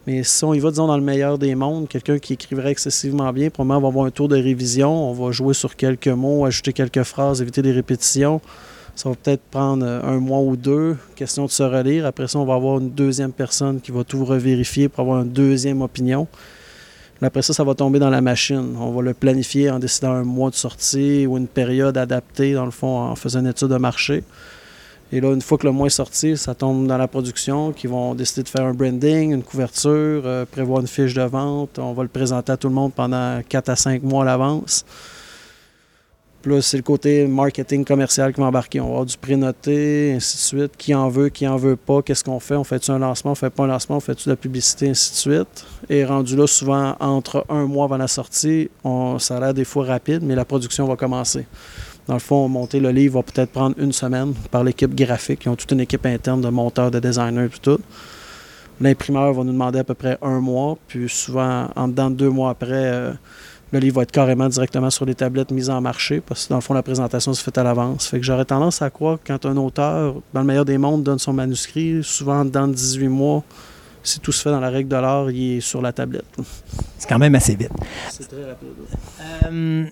Mais 0.06 0.22
si 0.22 0.44
on 0.44 0.52
y 0.52 0.58
va, 0.58 0.70
disons, 0.70 0.86
dans 0.86 0.98
le 0.98 1.02
meilleur 1.02 1.38
des 1.38 1.54
mondes, 1.54 1.88
quelqu'un 1.88 2.18
qui 2.18 2.34
écrirait 2.34 2.70
excessivement 2.70 3.32
bien, 3.32 3.48
probablement, 3.48 3.78
on 3.78 3.82
va 3.82 3.88
avoir 3.88 4.06
un 4.06 4.10
tour 4.10 4.28
de 4.28 4.36
révision, 4.36 5.10
on 5.10 5.14
va 5.14 5.32
jouer 5.32 5.54
sur 5.54 5.76
quelques 5.76 6.08
mots, 6.08 6.44
ajouter 6.44 6.74
quelques 6.74 7.04
phrases, 7.04 7.40
éviter 7.40 7.62
des 7.62 7.72
répétitions. 7.72 8.40
Ça 8.96 9.08
va 9.08 9.16
peut-être 9.16 9.42
prendre 9.50 9.84
euh, 9.84 10.02
un 10.04 10.20
mois 10.20 10.40
ou 10.40 10.56
deux, 10.56 10.96
question 11.16 11.46
de 11.46 11.50
se 11.50 11.62
relire. 11.62 12.06
Après 12.06 12.28
ça, 12.28 12.38
on 12.38 12.44
va 12.44 12.54
avoir 12.54 12.78
une 12.78 12.90
deuxième 12.90 13.32
personne 13.32 13.80
qui 13.80 13.90
va 13.90 14.04
tout 14.04 14.24
revérifier 14.24 14.88
pour 14.88 15.00
avoir 15.00 15.22
une 15.22 15.32
deuxième 15.32 15.82
opinion. 15.82 16.28
Après 17.20 17.42
ça, 17.42 17.54
ça 17.54 17.64
va 17.64 17.74
tomber 17.74 17.98
dans 17.98 18.10
la 18.10 18.20
machine. 18.20 18.76
On 18.78 18.92
va 18.92 19.02
le 19.02 19.14
planifier 19.14 19.70
en 19.70 19.78
décidant 19.78 20.12
un 20.12 20.24
mois 20.24 20.50
de 20.50 20.54
sortie 20.54 21.26
ou 21.26 21.38
une 21.38 21.48
période 21.48 21.96
adaptée, 21.96 22.52
dans 22.52 22.66
le 22.66 22.70
fond, 22.70 22.98
en 22.98 23.16
faisant 23.16 23.40
une 23.40 23.46
étude 23.46 23.68
de 23.68 23.78
marché. 23.78 24.22
Et 25.14 25.20
là, 25.20 25.32
une 25.32 25.42
fois 25.42 25.58
que 25.58 25.64
le 25.64 25.70
mois 25.70 25.86
est 25.86 25.90
sorti, 25.90 26.36
ça 26.36 26.56
tombe 26.56 26.88
dans 26.88 26.98
la 26.98 27.06
production, 27.06 27.70
qui 27.70 27.86
vont 27.86 28.16
décider 28.16 28.42
de 28.42 28.48
faire 28.48 28.64
un 28.64 28.74
branding, 28.74 29.32
une 29.32 29.44
couverture, 29.44 30.22
euh, 30.26 30.44
prévoir 30.44 30.80
une 30.80 30.88
fiche 30.88 31.14
de 31.14 31.22
vente. 31.22 31.78
On 31.78 31.92
va 31.92 32.02
le 32.02 32.08
présenter 32.08 32.50
à 32.50 32.56
tout 32.56 32.66
le 32.66 32.74
monde 32.74 32.92
pendant 32.92 33.40
4 33.48 33.68
à 33.68 33.76
5 33.76 34.02
mois 34.02 34.22
à 34.22 34.24
l'avance. 34.24 34.84
Puis 36.42 36.52
là, 36.52 36.60
c'est 36.60 36.78
le 36.78 36.82
côté 36.82 37.28
marketing 37.28 37.84
commercial 37.84 38.32
qui 38.32 38.40
va 38.40 38.48
embarquer. 38.48 38.80
On 38.80 38.86
va 38.86 38.90
avoir 38.90 39.06
du 39.06 39.16
pré-noté, 39.16 40.14
ainsi 40.16 40.36
de 40.36 40.58
suite. 40.60 40.76
Qui 40.76 40.92
en 40.96 41.08
veut, 41.08 41.28
qui 41.28 41.46
en 41.46 41.58
veut 41.58 41.76
pas, 41.76 42.02
qu'est-ce 42.02 42.24
qu'on 42.24 42.40
fait? 42.40 42.56
On 42.56 42.64
fait-tu 42.64 42.90
un 42.90 42.98
lancement, 42.98 43.30
on 43.30 43.36
fait 43.36 43.50
pas 43.50 43.62
un 43.62 43.68
lancement, 43.68 43.98
on 43.98 44.00
fait-tu 44.00 44.24
de 44.24 44.30
la 44.30 44.36
publicité, 44.36 44.88
ainsi 44.88 45.12
de 45.12 45.16
suite? 45.16 45.64
Et 45.88 46.04
rendu 46.04 46.34
là, 46.34 46.48
souvent, 46.48 46.96
entre 46.98 47.46
un 47.48 47.66
mois 47.66 47.84
avant 47.84 47.98
la 47.98 48.08
sortie, 48.08 48.68
ça 49.20 49.36
a 49.36 49.40
l'air 49.40 49.54
des 49.54 49.64
fois 49.64 49.84
rapide, 49.84 50.24
mais 50.24 50.34
la 50.34 50.44
production 50.44 50.88
va 50.88 50.96
commencer. 50.96 51.46
Dans 52.06 52.14
le 52.14 52.20
fond, 52.20 52.48
monter 52.48 52.80
le 52.80 52.90
livre 52.90 53.14
va 53.14 53.22
peut-être 53.22 53.50
prendre 53.50 53.76
une 53.78 53.92
semaine 53.92 54.34
par 54.50 54.62
l'équipe 54.62 54.94
graphique. 54.94 55.44
Ils 55.46 55.48
ont 55.48 55.56
toute 55.56 55.72
une 55.72 55.80
équipe 55.80 56.04
interne 56.04 56.40
de 56.40 56.48
monteurs, 56.48 56.90
de 56.90 56.98
designers, 56.98 57.46
et 57.46 57.58
tout. 57.60 57.80
L'imprimeur 58.80 59.32
va 59.32 59.44
nous 59.44 59.52
demander 59.52 59.78
à 59.78 59.84
peu 59.84 59.94
près 59.94 60.18
un 60.20 60.40
mois, 60.40 60.76
puis 60.86 61.08
souvent, 61.08 61.68
en 61.76 61.88
dedans 61.88 62.10
de 62.10 62.16
deux 62.16 62.28
mois 62.28 62.50
après, 62.50 62.66
euh, 62.72 63.12
le 63.72 63.78
livre 63.78 63.96
va 63.96 64.02
être 64.02 64.12
carrément 64.12 64.48
directement 64.48 64.90
sur 64.90 65.06
les 65.06 65.14
tablettes 65.14 65.50
mises 65.50 65.70
en 65.70 65.80
marché, 65.80 66.20
parce 66.20 66.44
que 66.44 66.50
dans 66.50 66.56
le 66.56 66.60
fond, 66.60 66.74
la 66.74 66.82
présentation 66.82 67.32
se 67.32 67.42
fait 67.42 67.56
à 67.56 67.62
l'avance. 67.62 68.08
Fait 68.08 68.18
que 68.18 68.24
j'aurais 68.24 68.44
tendance 68.44 68.82
à 68.82 68.90
croire 68.90 69.18
que 69.22 69.28
quand 69.28 69.46
un 69.46 69.56
auteur, 69.56 70.16
dans 70.32 70.40
le 70.40 70.46
meilleur 70.46 70.64
des 70.64 70.76
mondes, 70.76 71.04
donne 71.04 71.18
son 71.18 71.32
manuscrit, 71.32 72.02
souvent 72.02 72.44
dans 72.44 72.68
18 72.68 73.08
mois, 73.08 73.42
si 74.02 74.20
tout 74.20 74.32
se 74.32 74.42
fait 74.42 74.50
dans 74.50 74.60
la 74.60 74.68
règle 74.70 74.88
de 74.88 74.96
l'art, 74.96 75.30
il 75.30 75.56
est 75.56 75.60
sur 75.60 75.80
la 75.80 75.92
tablette. 75.92 76.26
C'est 76.98 77.08
quand 77.08 77.18
même 77.18 77.34
assez 77.34 77.54
vite. 77.54 77.72
C'est 78.10 78.28
très 78.28 78.44
rapide. 78.44 78.68
Euh, 79.46 79.86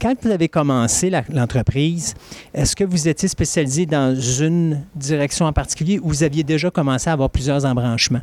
quand 0.00 0.14
vous 0.22 0.30
avez 0.30 0.48
commencé 0.48 1.10
l'entreprise, 1.30 2.14
est-ce 2.54 2.74
que 2.74 2.84
vous 2.84 3.08
étiez 3.08 3.28
spécialisé 3.28 3.86
dans 3.86 4.14
une 4.14 4.82
direction 4.94 5.46
en 5.46 5.52
particulier 5.52 5.98
ou 6.02 6.08
vous 6.08 6.22
aviez 6.22 6.42
déjà 6.42 6.70
commencé 6.70 7.10
à 7.10 7.12
avoir 7.12 7.30
plusieurs 7.30 7.64
embranchements? 7.64 8.22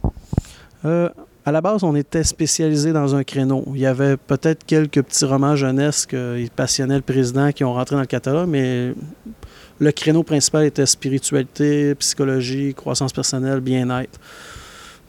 Euh, 0.86 1.10
à 1.46 1.52
la 1.52 1.62
base, 1.62 1.84
on 1.84 1.96
était 1.96 2.24
spécialisé 2.24 2.94
dans 2.94 3.16
un 3.16 3.24
créneau. 3.24 3.64
Il 3.74 3.82
y 3.82 3.86
avait 3.86 4.18
peut-être 4.18 4.66
quelques 4.66 5.02
petits 5.02 5.26
romans 5.26 5.56
jeunesse 5.56 6.06
qui 6.06 6.50
passionnaient 6.56 6.98
le 6.98 7.02
président 7.02 7.52
qui 7.52 7.64
ont 7.64 7.74
rentré 7.74 7.96
dans 7.96 8.02
le 8.02 8.08
catalogue, 8.08 8.50
mais 8.50 8.94
le 9.80 9.92
créneau 9.92 10.24
principal 10.24 10.66
était 10.66 10.86
spiritualité, 10.86 11.96
psychologie, 11.96 12.74
croissance 12.74 13.14
personnelle, 13.14 13.62
bien-être. 13.62 14.20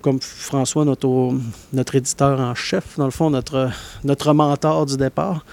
Comme 0.01 0.21
François, 0.21 0.85
notre, 0.85 1.35
notre 1.73 1.95
éditeur 1.97 2.41
en 2.41 2.55
chef, 2.55 2.97
dans 2.97 3.05
le 3.05 3.11
fond, 3.11 3.29
notre, 3.29 3.71
notre 4.05 4.33
mentor 4.33 4.87
du 4.87 4.97
départ, 4.97 5.45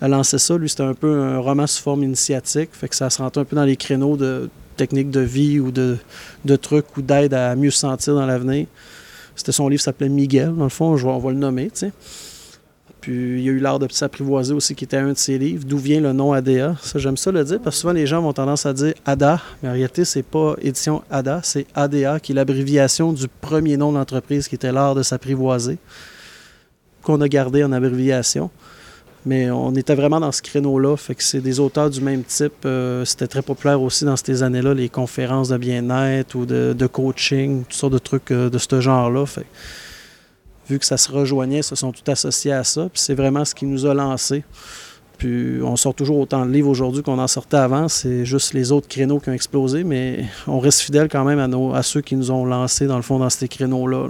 a 0.00 0.08
lancé 0.08 0.38
ça. 0.38 0.56
Lui, 0.56 0.68
c'était 0.68 0.82
un 0.82 0.94
peu 0.94 1.20
un 1.20 1.38
roman 1.38 1.66
sous 1.66 1.82
forme 1.82 2.02
initiatique, 2.02 2.70
fait 2.72 2.88
que 2.88 2.96
ça 2.96 3.10
se 3.10 3.20
rentrait 3.20 3.42
un 3.42 3.44
peu 3.44 3.56
dans 3.56 3.64
les 3.64 3.76
créneaux 3.76 4.16
de 4.16 4.48
techniques 4.76 5.10
de 5.10 5.20
vie 5.20 5.60
ou 5.60 5.70
de, 5.70 5.98
trucs 6.56 6.96
ou 6.96 7.02
d'aide 7.02 7.34
à 7.34 7.54
mieux 7.54 7.70
se 7.70 7.80
sentir 7.80 8.14
dans 8.14 8.26
l'avenir. 8.26 8.66
C'était 9.36 9.52
son 9.52 9.68
livre 9.68 9.82
s'appelait 9.82 10.08
Miguel, 10.08 10.54
dans 10.54 10.64
le 10.64 10.70
fond, 10.70 10.96
on 11.02 11.18
va 11.18 11.30
le 11.30 11.36
nommer, 11.36 11.70
tu. 11.70 11.90
Puis 13.00 13.38
il 13.38 13.40
y 13.40 13.48
a 13.48 13.52
eu 13.52 13.58
L'art 13.58 13.78
de 13.78 13.90
s'apprivoiser 13.90 14.52
aussi, 14.52 14.74
qui 14.74 14.84
était 14.84 14.98
un 14.98 15.12
de 15.12 15.18
ses 15.18 15.38
livres. 15.38 15.64
D'où 15.66 15.78
vient 15.78 16.00
le 16.00 16.12
nom 16.12 16.32
ADA? 16.32 16.76
Ça, 16.82 16.98
j'aime 16.98 17.16
ça 17.16 17.32
le 17.32 17.42
dire, 17.44 17.58
parce 17.60 17.76
que 17.76 17.80
souvent 17.80 17.92
les 17.94 18.06
gens 18.06 18.22
ont 18.22 18.32
tendance 18.32 18.66
à 18.66 18.72
dire 18.72 18.94
ADA, 19.06 19.40
mais 19.62 19.70
en 19.70 19.72
réalité, 19.72 20.04
c'est 20.04 20.22
pas 20.22 20.54
édition 20.60 21.02
ADA, 21.10 21.40
c'est 21.42 21.66
ADA, 21.74 22.20
qui 22.20 22.32
est 22.32 22.34
l'abréviation 22.34 23.12
du 23.12 23.26
premier 23.28 23.76
nom 23.76 23.92
de 23.92 23.98
l'entreprise, 23.98 24.48
qui 24.48 24.54
était 24.54 24.72
L'art 24.72 24.94
de 24.94 25.02
s'apprivoiser, 25.02 25.78
qu'on 27.02 27.20
a 27.20 27.28
gardé 27.28 27.64
en 27.64 27.72
abréviation. 27.72 28.50
Mais 29.26 29.50
on 29.50 29.74
était 29.74 29.94
vraiment 29.94 30.18
dans 30.18 30.32
ce 30.32 30.40
créneau-là. 30.40 30.96
Fait 30.96 31.14
que 31.14 31.22
c'est 31.22 31.40
des 31.40 31.60
auteurs 31.60 31.90
du 31.90 32.00
même 32.00 32.24
type. 32.24 32.64
Euh, 32.64 33.04
c'était 33.04 33.26
très 33.26 33.42
populaire 33.42 33.82
aussi 33.82 34.04
dans 34.04 34.16
ces 34.16 34.42
années-là, 34.42 34.72
les 34.72 34.88
conférences 34.88 35.50
de 35.50 35.58
bien-être 35.58 36.34
ou 36.34 36.46
de, 36.46 36.86
coaching, 36.86 37.64
toutes 37.64 37.72
sortes 37.74 37.92
de 37.92 37.98
trucs 37.98 38.30
euh, 38.30 38.48
de 38.48 38.58
ce 38.58 38.80
genre-là. 38.80 39.26
Fait 39.26 39.46
vu 40.68 40.78
que 40.78 40.86
ça 40.86 40.96
se 40.96 41.10
rejoignait, 41.10 41.62
se 41.62 41.74
sont 41.74 41.92
tout 41.92 42.08
associés 42.10 42.52
à 42.52 42.64
ça. 42.64 42.88
Puis 42.92 43.02
c'est 43.02 43.14
vraiment 43.14 43.44
ce 43.44 43.54
qui 43.54 43.66
nous 43.66 43.86
a 43.86 43.92
lancé. 43.92 44.44
Puis 45.18 45.60
on 45.62 45.76
sort 45.76 45.94
toujours 45.94 46.18
autant 46.18 46.46
de 46.46 46.50
livres 46.50 46.70
aujourd'hui 46.70 47.02
qu'on 47.02 47.18
en 47.18 47.26
sortait 47.26 47.58
avant. 47.58 47.88
C'est 47.88 48.24
juste 48.24 48.54
les 48.54 48.72
autres 48.72 48.88
créneaux 48.88 49.20
qui 49.20 49.28
ont 49.28 49.34
explosé, 49.34 49.84
mais 49.84 50.24
on 50.46 50.58
reste 50.60 50.80
fidèle 50.80 51.08
quand 51.10 51.24
même 51.24 51.38
à, 51.38 51.46
nos, 51.46 51.74
à 51.74 51.82
ceux 51.82 52.00
qui 52.00 52.16
nous 52.16 52.30
ont 52.30 52.46
lancés, 52.46 52.86
dans 52.86 52.96
le 52.96 53.02
fond, 53.02 53.18
dans 53.18 53.28
ces 53.28 53.46
créneaux-là. 53.46 54.08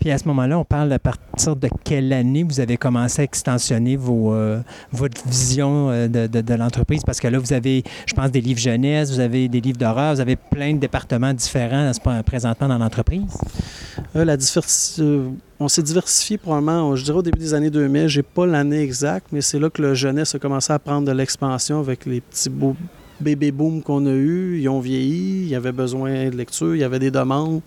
Puis 0.00 0.10
à 0.10 0.18
ce 0.18 0.26
moment-là, 0.28 0.58
on 0.58 0.64
parle 0.64 0.92
à 0.92 0.98
partir 0.98 1.54
de 1.56 1.68
quelle 1.84 2.12
année 2.12 2.42
vous 2.42 2.58
avez 2.58 2.78
commencé 2.78 3.20
à 3.20 3.24
extensionner 3.24 3.98
euh, 4.08 4.60
votre 4.92 5.28
vision 5.28 5.90
euh, 5.90 6.08
de, 6.08 6.54
l'entreprise? 6.54 7.02
Parce 7.04 7.20
que 7.20 7.28
là, 7.28 7.38
vous 7.38 7.52
avez, 7.52 7.84
je 8.06 8.14
pense, 8.14 8.30
des 8.30 8.40
livres 8.40 8.58
jeunesse, 8.58 9.12
vous 9.12 9.20
avez 9.20 9.48
des 9.48 9.60
livres 9.60 9.78
d'horreur, 9.78 10.14
vous 10.14 10.20
avez 10.20 10.36
plein 10.36 10.72
de 10.72 10.78
départements 10.78 11.34
différents 11.34 11.92
présentement 12.24 12.68
dans 12.68 12.78
l'entreprise. 12.78 13.36
Euh, 14.16 14.24
la 14.24 14.36
on 15.62 15.68
s'est 15.68 15.82
diversifié 15.82 16.38
probablement, 16.38 16.96
je 16.96 17.04
dirais 17.04 17.18
au 17.18 17.22
début 17.22 17.38
des 17.38 17.52
années 17.52 17.68
2000, 17.68 18.08
j'ai 18.08 18.22
pas 18.22 18.46
l'année 18.46 18.80
exacte, 18.80 19.26
mais 19.30 19.42
c'est 19.42 19.58
là 19.58 19.68
que 19.68 19.82
le 19.82 19.92
jeunesse 19.92 20.34
a 20.34 20.38
commencé 20.38 20.72
à 20.72 20.78
prendre 20.78 21.06
de 21.06 21.12
l'expansion 21.12 21.80
avec 21.80 22.06
les 22.06 22.22
petits 22.22 22.48
beaux 22.48 22.74
bébés 23.20 23.52
boom 23.52 23.82
qu'on 23.82 24.06
a 24.06 24.12
eus. 24.12 24.60
Ils 24.60 24.68
ont 24.70 24.80
vieilli, 24.80 25.42
il 25.42 25.48
y 25.48 25.54
avait 25.54 25.72
besoin 25.72 26.30
de 26.30 26.36
lecture, 26.36 26.74
il 26.74 26.80
y 26.80 26.84
avait 26.84 26.98
des 26.98 27.10
demandes. 27.10 27.60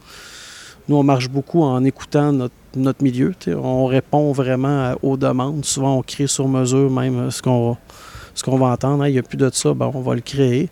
Nous, 0.87 0.95
on 0.95 1.03
marche 1.03 1.29
beaucoup 1.29 1.61
en 1.61 1.83
écoutant 1.83 2.31
notre, 2.31 3.03
milieu. 3.03 3.33
On 3.47 3.85
répond 3.85 4.31
vraiment 4.31 4.95
aux 5.01 5.15
demandes. 5.15 5.63
Souvent, 5.63 5.97
on 5.97 6.01
crée 6.01 6.27
sur 6.27 6.47
mesure 6.47 6.89
même 6.89 7.31
ce 7.31 7.41
qu'on 7.41 7.77
ce 8.33 8.43
qu'on 8.43 8.57
va 8.57 8.67
entendre. 8.67 9.05
Il 9.07 9.13
n'y 9.13 9.19
a 9.19 9.23
plus 9.23 9.37
de 9.37 9.49
ça, 9.51 9.73
ben, 9.73 9.91
on 9.93 10.01
va 10.01 10.15
le 10.15 10.21
créer. 10.21 10.69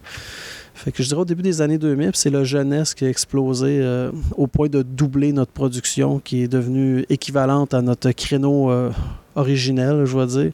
Fait 0.74 0.92
que 0.92 1.04
je 1.04 1.10
dirais 1.10 1.22
au 1.22 1.26
début 1.26 1.44
des 1.44 1.62
années 1.62 1.78
2000, 1.78 2.12
c'est 2.16 2.32
la 2.32 2.44
jeunesse 2.44 2.96
qui 2.96 3.06
a 3.06 3.10
explosé 3.10 3.80
euh, 3.82 4.12
au 4.36 4.48
point 4.48 4.68
de 4.68 4.82
doubler 4.82 5.32
notre 5.32 5.52
production, 5.52 6.20
qui 6.20 6.44
est 6.44 6.48
devenue 6.48 7.06
équivalente 7.10 7.74
à 7.74 7.82
notre 7.82 8.10
créneau 8.12 8.72
euh, 8.72 8.90
originel, 9.36 10.06
je 10.06 10.18
vais 10.18 10.26
dire. 10.26 10.52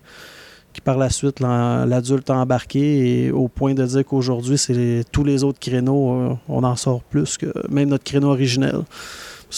Qui 0.74 0.82
par 0.82 0.98
la 0.98 1.10
suite, 1.10 1.40
l'adulte 1.40 2.30
a 2.30 2.36
embarqué 2.36 3.26
et 3.26 3.32
au 3.32 3.48
point 3.48 3.74
de 3.74 3.86
dire 3.86 4.06
qu'aujourd'hui, 4.06 4.58
c'est 4.58 5.06
tous 5.12 5.24
les 5.24 5.44
autres 5.44 5.60
créneaux, 5.60 6.12
euh, 6.12 6.34
on 6.50 6.64
en 6.64 6.76
sort 6.76 7.02
plus 7.04 7.38
que 7.38 7.48
même 7.70 7.90
notre 7.90 8.04
créneau 8.04 8.28
originel. 8.28 8.82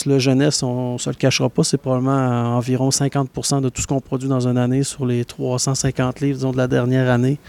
La 0.05 0.19
jeunesse, 0.19 0.63
on 0.63 0.93
ne 0.93 0.97
se 0.97 1.09
le 1.09 1.15
cachera 1.15 1.49
pas, 1.49 1.63
c'est 1.63 1.77
probablement 1.77 2.55
environ 2.57 2.89
50% 2.89 3.61
de 3.61 3.69
tout 3.69 3.81
ce 3.81 3.87
qu'on 3.87 3.99
produit 3.99 4.29
dans 4.29 4.47
une 4.47 4.57
année 4.57 4.83
sur 4.83 5.05
les 5.05 5.25
350 5.25 6.21
livres 6.21 6.37
disons, 6.37 6.51
de 6.51 6.57
la 6.57 6.67
dernière 6.67 7.11
année. 7.11 7.39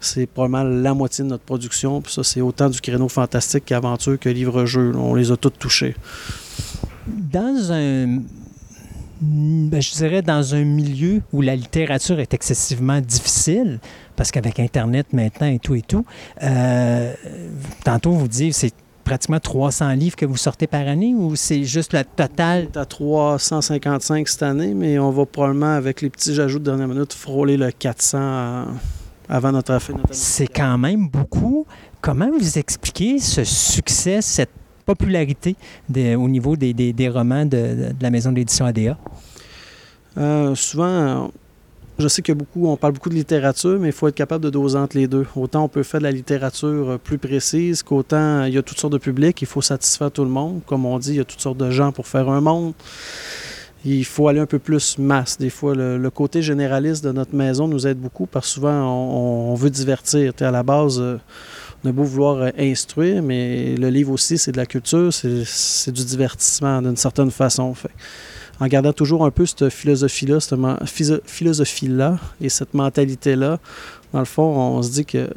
C'est 0.00 0.26
probablement 0.26 0.62
la 0.62 0.94
moitié 0.94 1.24
de 1.24 1.30
notre 1.30 1.44
production. 1.44 2.00
Puis 2.00 2.12
ça, 2.12 2.22
c'est 2.22 2.40
autant 2.40 2.68
du 2.68 2.80
créneau 2.80 3.08
fantastique 3.08 3.64
qu'aventure 3.66 4.18
que 4.18 4.28
livre-jeu. 4.28 4.92
On 4.94 5.14
les 5.14 5.32
a 5.32 5.36
tous 5.36 5.50
touchés. 5.50 5.96
Dans 7.06 7.72
un 7.72 8.20
ben, 9.20 9.80
je 9.80 9.92
dirais 9.94 10.22
dans 10.22 10.54
un 10.54 10.64
milieu 10.64 11.22
où 11.32 11.40
la 11.40 11.56
littérature 11.56 12.20
est 12.20 12.34
excessivement 12.34 13.00
difficile, 13.00 13.78
parce 14.16 14.30
qu'avec 14.30 14.60
Internet 14.60 15.12
maintenant 15.12 15.46
et 15.46 15.58
tout 15.58 15.74
et 15.74 15.82
tout, 15.82 16.04
euh, 16.42 17.14
tantôt 17.84 18.12
vous 18.12 18.28
dites 18.28 18.54
c'est 18.54 18.74
pratiquement 19.04 19.38
300 19.38 19.92
livres 19.92 20.16
que 20.16 20.26
vous 20.26 20.36
sortez 20.36 20.66
par 20.66 20.88
année 20.88 21.14
ou 21.14 21.36
c'est 21.36 21.64
juste 21.64 21.92
la 21.92 22.04
totale? 22.04 22.68
On 22.70 22.78
est 22.78 22.80
à 22.80 22.86
355 22.86 24.28
cette 24.28 24.42
année, 24.42 24.74
mais 24.74 24.98
on 24.98 25.10
va 25.10 25.26
probablement, 25.26 25.74
avec 25.74 26.00
les 26.00 26.10
petits 26.10 26.40
ajouts 26.40 26.58
de 26.58 26.64
dernière 26.64 26.88
minute, 26.88 27.12
frôler 27.12 27.56
le 27.56 27.70
400 27.70 28.66
avant 29.28 29.52
notre 29.52 29.78
fin. 29.78 29.94
C'est 30.10 30.48
quand 30.48 30.78
même 30.78 31.08
beaucoup. 31.08 31.66
Comment 32.00 32.30
vous 32.30 32.58
expliquez 32.58 33.18
ce 33.18 33.44
succès, 33.44 34.20
cette 34.20 34.50
popularité 34.84 35.56
au 35.90 36.28
niveau 36.28 36.56
des, 36.56 37.08
romans 37.08 37.46
de, 37.46 37.94
la 38.00 38.10
maison 38.10 38.32
d'édition 38.32 38.66
ADA? 38.66 38.98
Euh, 40.16 40.54
souvent, 40.54 41.30
je 41.98 42.08
sais 42.08 42.22
que 42.22 42.32
beaucoup, 42.32 42.66
on 42.66 42.76
parle 42.76 42.94
beaucoup 42.94 43.08
de 43.08 43.14
littérature, 43.14 43.78
mais 43.78 43.88
il 43.88 43.92
faut 43.92 44.08
être 44.08 44.14
capable 44.14 44.44
de 44.44 44.50
doser 44.50 44.78
entre 44.78 44.96
les 44.96 45.06
deux. 45.06 45.26
Autant 45.36 45.64
on 45.64 45.68
peut 45.68 45.84
faire 45.84 46.00
de 46.00 46.04
la 46.04 46.10
littérature 46.10 46.90
euh, 46.90 46.98
plus 46.98 47.18
précise, 47.18 47.82
qu'autant 47.82 48.44
il 48.44 48.54
y 48.54 48.58
a 48.58 48.62
toutes 48.62 48.78
sortes 48.80 48.92
de 48.92 48.98
publics, 48.98 49.40
il 49.42 49.46
faut 49.46 49.62
satisfaire 49.62 50.10
tout 50.10 50.24
le 50.24 50.30
monde. 50.30 50.60
Comme 50.66 50.86
on 50.86 50.98
dit, 50.98 51.10
il 51.10 51.16
y 51.16 51.20
a 51.20 51.24
toutes 51.24 51.40
sortes 51.40 51.58
de 51.58 51.70
gens 51.70 51.92
pour 51.92 52.06
faire 52.06 52.28
un 52.28 52.40
monde. 52.40 52.72
Il 53.84 54.04
faut 54.04 54.28
aller 54.28 54.40
un 54.40 54.46
peu 54.46 54.58
plus 54.58 54.98
masse. 54.98 55.36
Des 55.36 55.50
fois, 55.50 55.74
le, 55.74 56.10
côté 56.10 56.40
généraliste 56.40 57.04
de 57.04 57.12
notre 57.12 57.34
maison 57.34 57.68
nous 57.68 57.86
aide 57.86 57.98
beaucoup 57.98 58.24
parce 58.24 58.46
que 58.46 58.54
souvent, 58.54 59.50
on, 59.50 59.54
veut 59.54 59.68
divertir. 59.68 60.32
à 60.40 60.50
la 60.50 60.62
base, 60.62 60.98
euh, 60.98 61.18
on 61.84 61.90
a 61.90 61.92
beau 61.92 62.02
vouloir 62.04 62.36
euh, 62.36 62.50
instruire, 62.58 63.22
mais 63.22 63.76
le 63.76 63.90
livre 63.90 64.10
aussi, 64.12 64.38
c'est 64.38 64.52
de 64.52 64.56
la 64.56 64.64
culture, 64.64 65.12
c'est 65.12 65.44
c'est 65.44 65.92
du 65.92 66.04
divertissement 66.04 66.80
d'une 66.80 66.96
certaine 66.96 67.30
façon. 67.30 67.74
Fait. 67.74 67.90
En 68.60 68.66
gardant 68.66 68.92
toujours 68.92 69.24
un 69.24 69.30
peu 69.30 69.46
cette 69.46 69.68
philosophie-là, 69.68 70.38
cette 70.40 71.28
philosophie-là 71.28 72.18
et 72.40 72.48
cette 72.48 72.74
mentalité-là, 72.74 73.58
dans 74.12 74.20
le 74.20 74.24
fond, 74.24 74.42
on 74.42 74.82
se 74.82 74.90
dit 74.92 75.04
que 75.04 75.28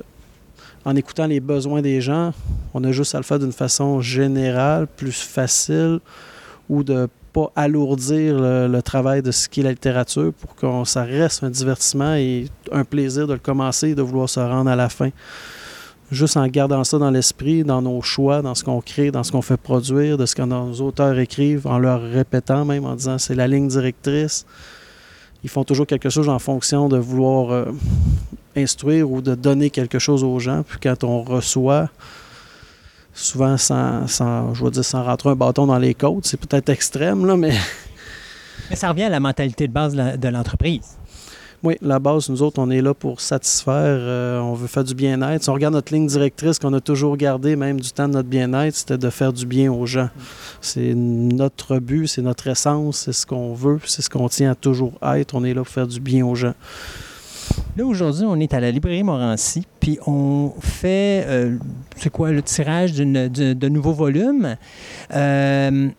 en 0.86 0.96
écoutant 0.96 1.26
les 1.26 1.40
besoins 1.40 1.82
des 1.82 2.00
gens, 2.00 2.34
on 2.74 2.84
a 2.84 2.92
juste 2.92 3.14
à 3.16 3.18
le 3.18 3.24
faire 3.24 3.40
d'une 3.40 3.52
façon 3.52 4.00
générale, 4.00 4.88
plus 4.88 5.20
facile, 5.20 6.00
ou 6.70 6.84
de 6.84 7.10
pas 7.34 7.52
alourdir 7.56 8.40
le, 8.40 8.68
le 8.68 8.82
travail 8.82 9.22
de 9.22 9.32
ce 9.32 9.50
qu'est 9.50 9.64
la 9.64 9.72
littérature 9.72 10.32
pour 10.34 10.56
que 10.56 10.88
ça 10.88 11.04
reste 11.04 11.44
un 11.44 11.50
divertissement 11.50 12.16
et 12.16 12.48
un 12.72 12.86
plaisir 12.86 13.28
de 13.28 13.34
le 13.34 13.40
commencer 13.40 13.90
et 13.90 13.96
de 13.96 14.02
vouloir 14.02 14.30
se 14.30 14.40
rendre 14.40 14.70
à 14.70 14.76
la 14.76 14.90
fin. 14.90 15.10
Juste 16.12 16.38
en 16.38 16.48
gardant 16.48 16.84
ça 16.84 16.98
dans 16.98 17.12
l'esprit, 17.12 17.64
dans 17.64 17.82
nos 17.82 18.02
choix, 18.02 18.42
dans 18.42 18.56
ce 18.56 18.64
qu'on 18.64 18.80
crée, 18.80 19.12
dans 19.12 19.24
ce 19.24 19.32
qu'on 19.32 19.42
fait 19.42 19.58
produire, 19.58 20.18
de 20.18 20.26
ce 20.26 20.36
que 20.36 20.42
nos 20.42 20.74
auteurs 20.82 21.18
écrivent, 21.20 21.68
en 21.68 21.80
leur 21.80 22.02
répétant 22.02 22.64
même, 22.64 22.86
en 22.86 22.96
disant 22.96 23.18
c'est 23.18 23.36
la 23.36 23.48
ligne 23.48 23.68
directrice. 23.68 24.46
Ils 25.44 25.50
font 25.50 25.64
toujours 25.64 25.86
quelque 25.86 26.10
chose 26.10 26.30
en 26.30 26.40
fonction 26.40 26.88
de 26.88 26.98
vouloir 26.98 27.52
euh, 27.52 27.66
instruire 28.56 29.12
ou 29.12 29.22
de 29.22 29.36
donner 29.36 29.70
quelque 29.70 30.00
chose 30.00 30.24
aux 30.24 30.40
gens. 30.40 30.64
Puis 30.64 30.80
quand 30.82 31.04
on 31.04 31.24
reçoit, 31.24 31.90
souvent 33.14 33.58
sans, 33.58 34.08
sans 34.08 34.54
je 34.54 34.64
vais 34.64 34.72
dire, 34.72 34.86
sans 34.86 35.04
rentrer 35.04 35.30
un 35.30 35.36
bâton 35.36 35.68
dans 35.68 35.78
les 35.78 35.94
côtes, 35.94 36.26
c'est 36.26 36.40
peut-être 36.40 36.70
extrême, 36.70 37.26
là, 37.26 37.36
mais 37.36 37.54
Mais 38.70 38.76
ça 38.76 38.90
revient 38.90 39.04
à 39.04 39.10
la 39.10 39.20
mentalité 39.20 39.68
de 39.68 39.74
base 39.74 39.96
de 39.96 40.28
l'entreprise. 40.28 40.98
Oui, 41.64 41.76
la 41.82 41.98
base, 41.98 42.30
nous 42.30 42.44
autres, 42.44 42.62
on 42.62 42.70
est 42.70 42.82
là 42.82 42.94
pour 42.94 43.20
satisfaire, 43.20 43.74
euh, 44.00 44.40
on 44.40 44.54
veut 44.54 44.68
faire 44.68 44.84
du 44.84 44.94
bien-être. 44.94 45.44
Si 45.44 45.50
on 45.50 45.54
regarde 45.54 45.74
notre 45.74 45.92
ligne 45.92 46.06
directrice 46.06 46.60
qu'on 46.60 46.74
a 46.74 46.80
toujours 46.80 47.18
gardée, 47.18 47.56
même 47.56 47.80
du 47.80 47.92
temps 47.92 48.08
de 48.08 48.14
notre 48.14 48.30
bien-être, 48.30 48.76
c'était 48.76 48.98
de 48.98 49.10
faire 49.10 49.34
du 49.34 49.46
bien 49.46 49.72
aux 49.72 49.86
gens. 49.88 50.10
C'est 50.62 50.94
notre 50.94 51.80
but, 51.80 52.08
c'est 52.08 52.22
notre 52.22 52.48
essence, 52.48 53.00
c'est 53.00 53.14
ce 53.14 53.26
qu'on 53.26 53.54
veut, 53.54 53.80
c'est 53.86 54.04
ce 54.04 54.10
qu'on 54.10 54.30
tient 54.30 54.52
à 54.52 54.56
toujours 54.56 54.94
être. 55.02 55.34
On 55.34 55.44
est 55.44 55.54
là 55.54 55.62
pour 55.64 55.74
faire 55.74 55.88
du 55.88 56.00
bien 56.00 56.26
aux 56.26 56.36
gens. 56.36 56.54
Là, 57.76 57.86
aujourd'hui, 57.86 58.26
on 58.28 58.40
est 58.40 58.54
à 58.54 58.60
la 58.60 58.70
librairie 58.70 59.04
Morancy, 59.04 59.66
puis 59.80 59.98
on 60.06 60.54
fait, 60.60 61.26
euh, 61.28 61.58
c'est 61.96 62.12
quoi, 62.12 62.32
le 62.32 62.44
tirage 62.44 62.94
de, 62.94 63.54
de 63.54 63.70
nouveaux 63.70 63.94
volumes. 63.94 64.58
Euh, 65.14 65.90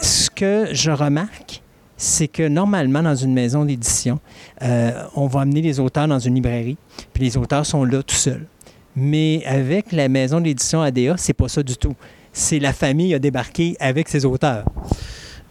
ce 0.00 0.30
que 0.30 0.68
je 0.72 0.90
remarque, 0.90 1.62
c'est 2.04 2.28
que 2.28 2.46
normalement, 2.46 3.02
dans 3.02 3.14
une 3.14 3.32
maison 3.32 3.64
d'édition, 3.64 4.20
euh, 4.62 4.92
on 5.16 5.26
va 5.26 5.40
amener 5.40 5.62
les 5.62 5.80
auteurs 5.80 6.06
dans 6.06 6.18
une 6.18 6.34
librairie, 6.34 6.76
puis 7.14 7.24
les 7.24 7.36
auteurs 7.36 7.64
sont 7.64 7.82
là 7.84 8.02
tout 8.02 8.14
seuls. 8.14 8.46
Mais 8.94 9.42
avec 9.46 9.90
la 9.90 10.08
maison 10.08 10.40
d'édition 10.40 10.82
ADA, 10.82 11.16
c'est 11.16 11.32
pas 11.32 11.48
ça 11.48 11.62
du 11.62 11.76
tout. 11.76 11.94
C'est 12.32 12.58
la 12.58 12.72
famille 12.72 13.14
a 13.14 13.18
débarqué 13.18 13.74
avec 13.80 14.08
ses 14.08 14.24
auteurs. 14.24 14.66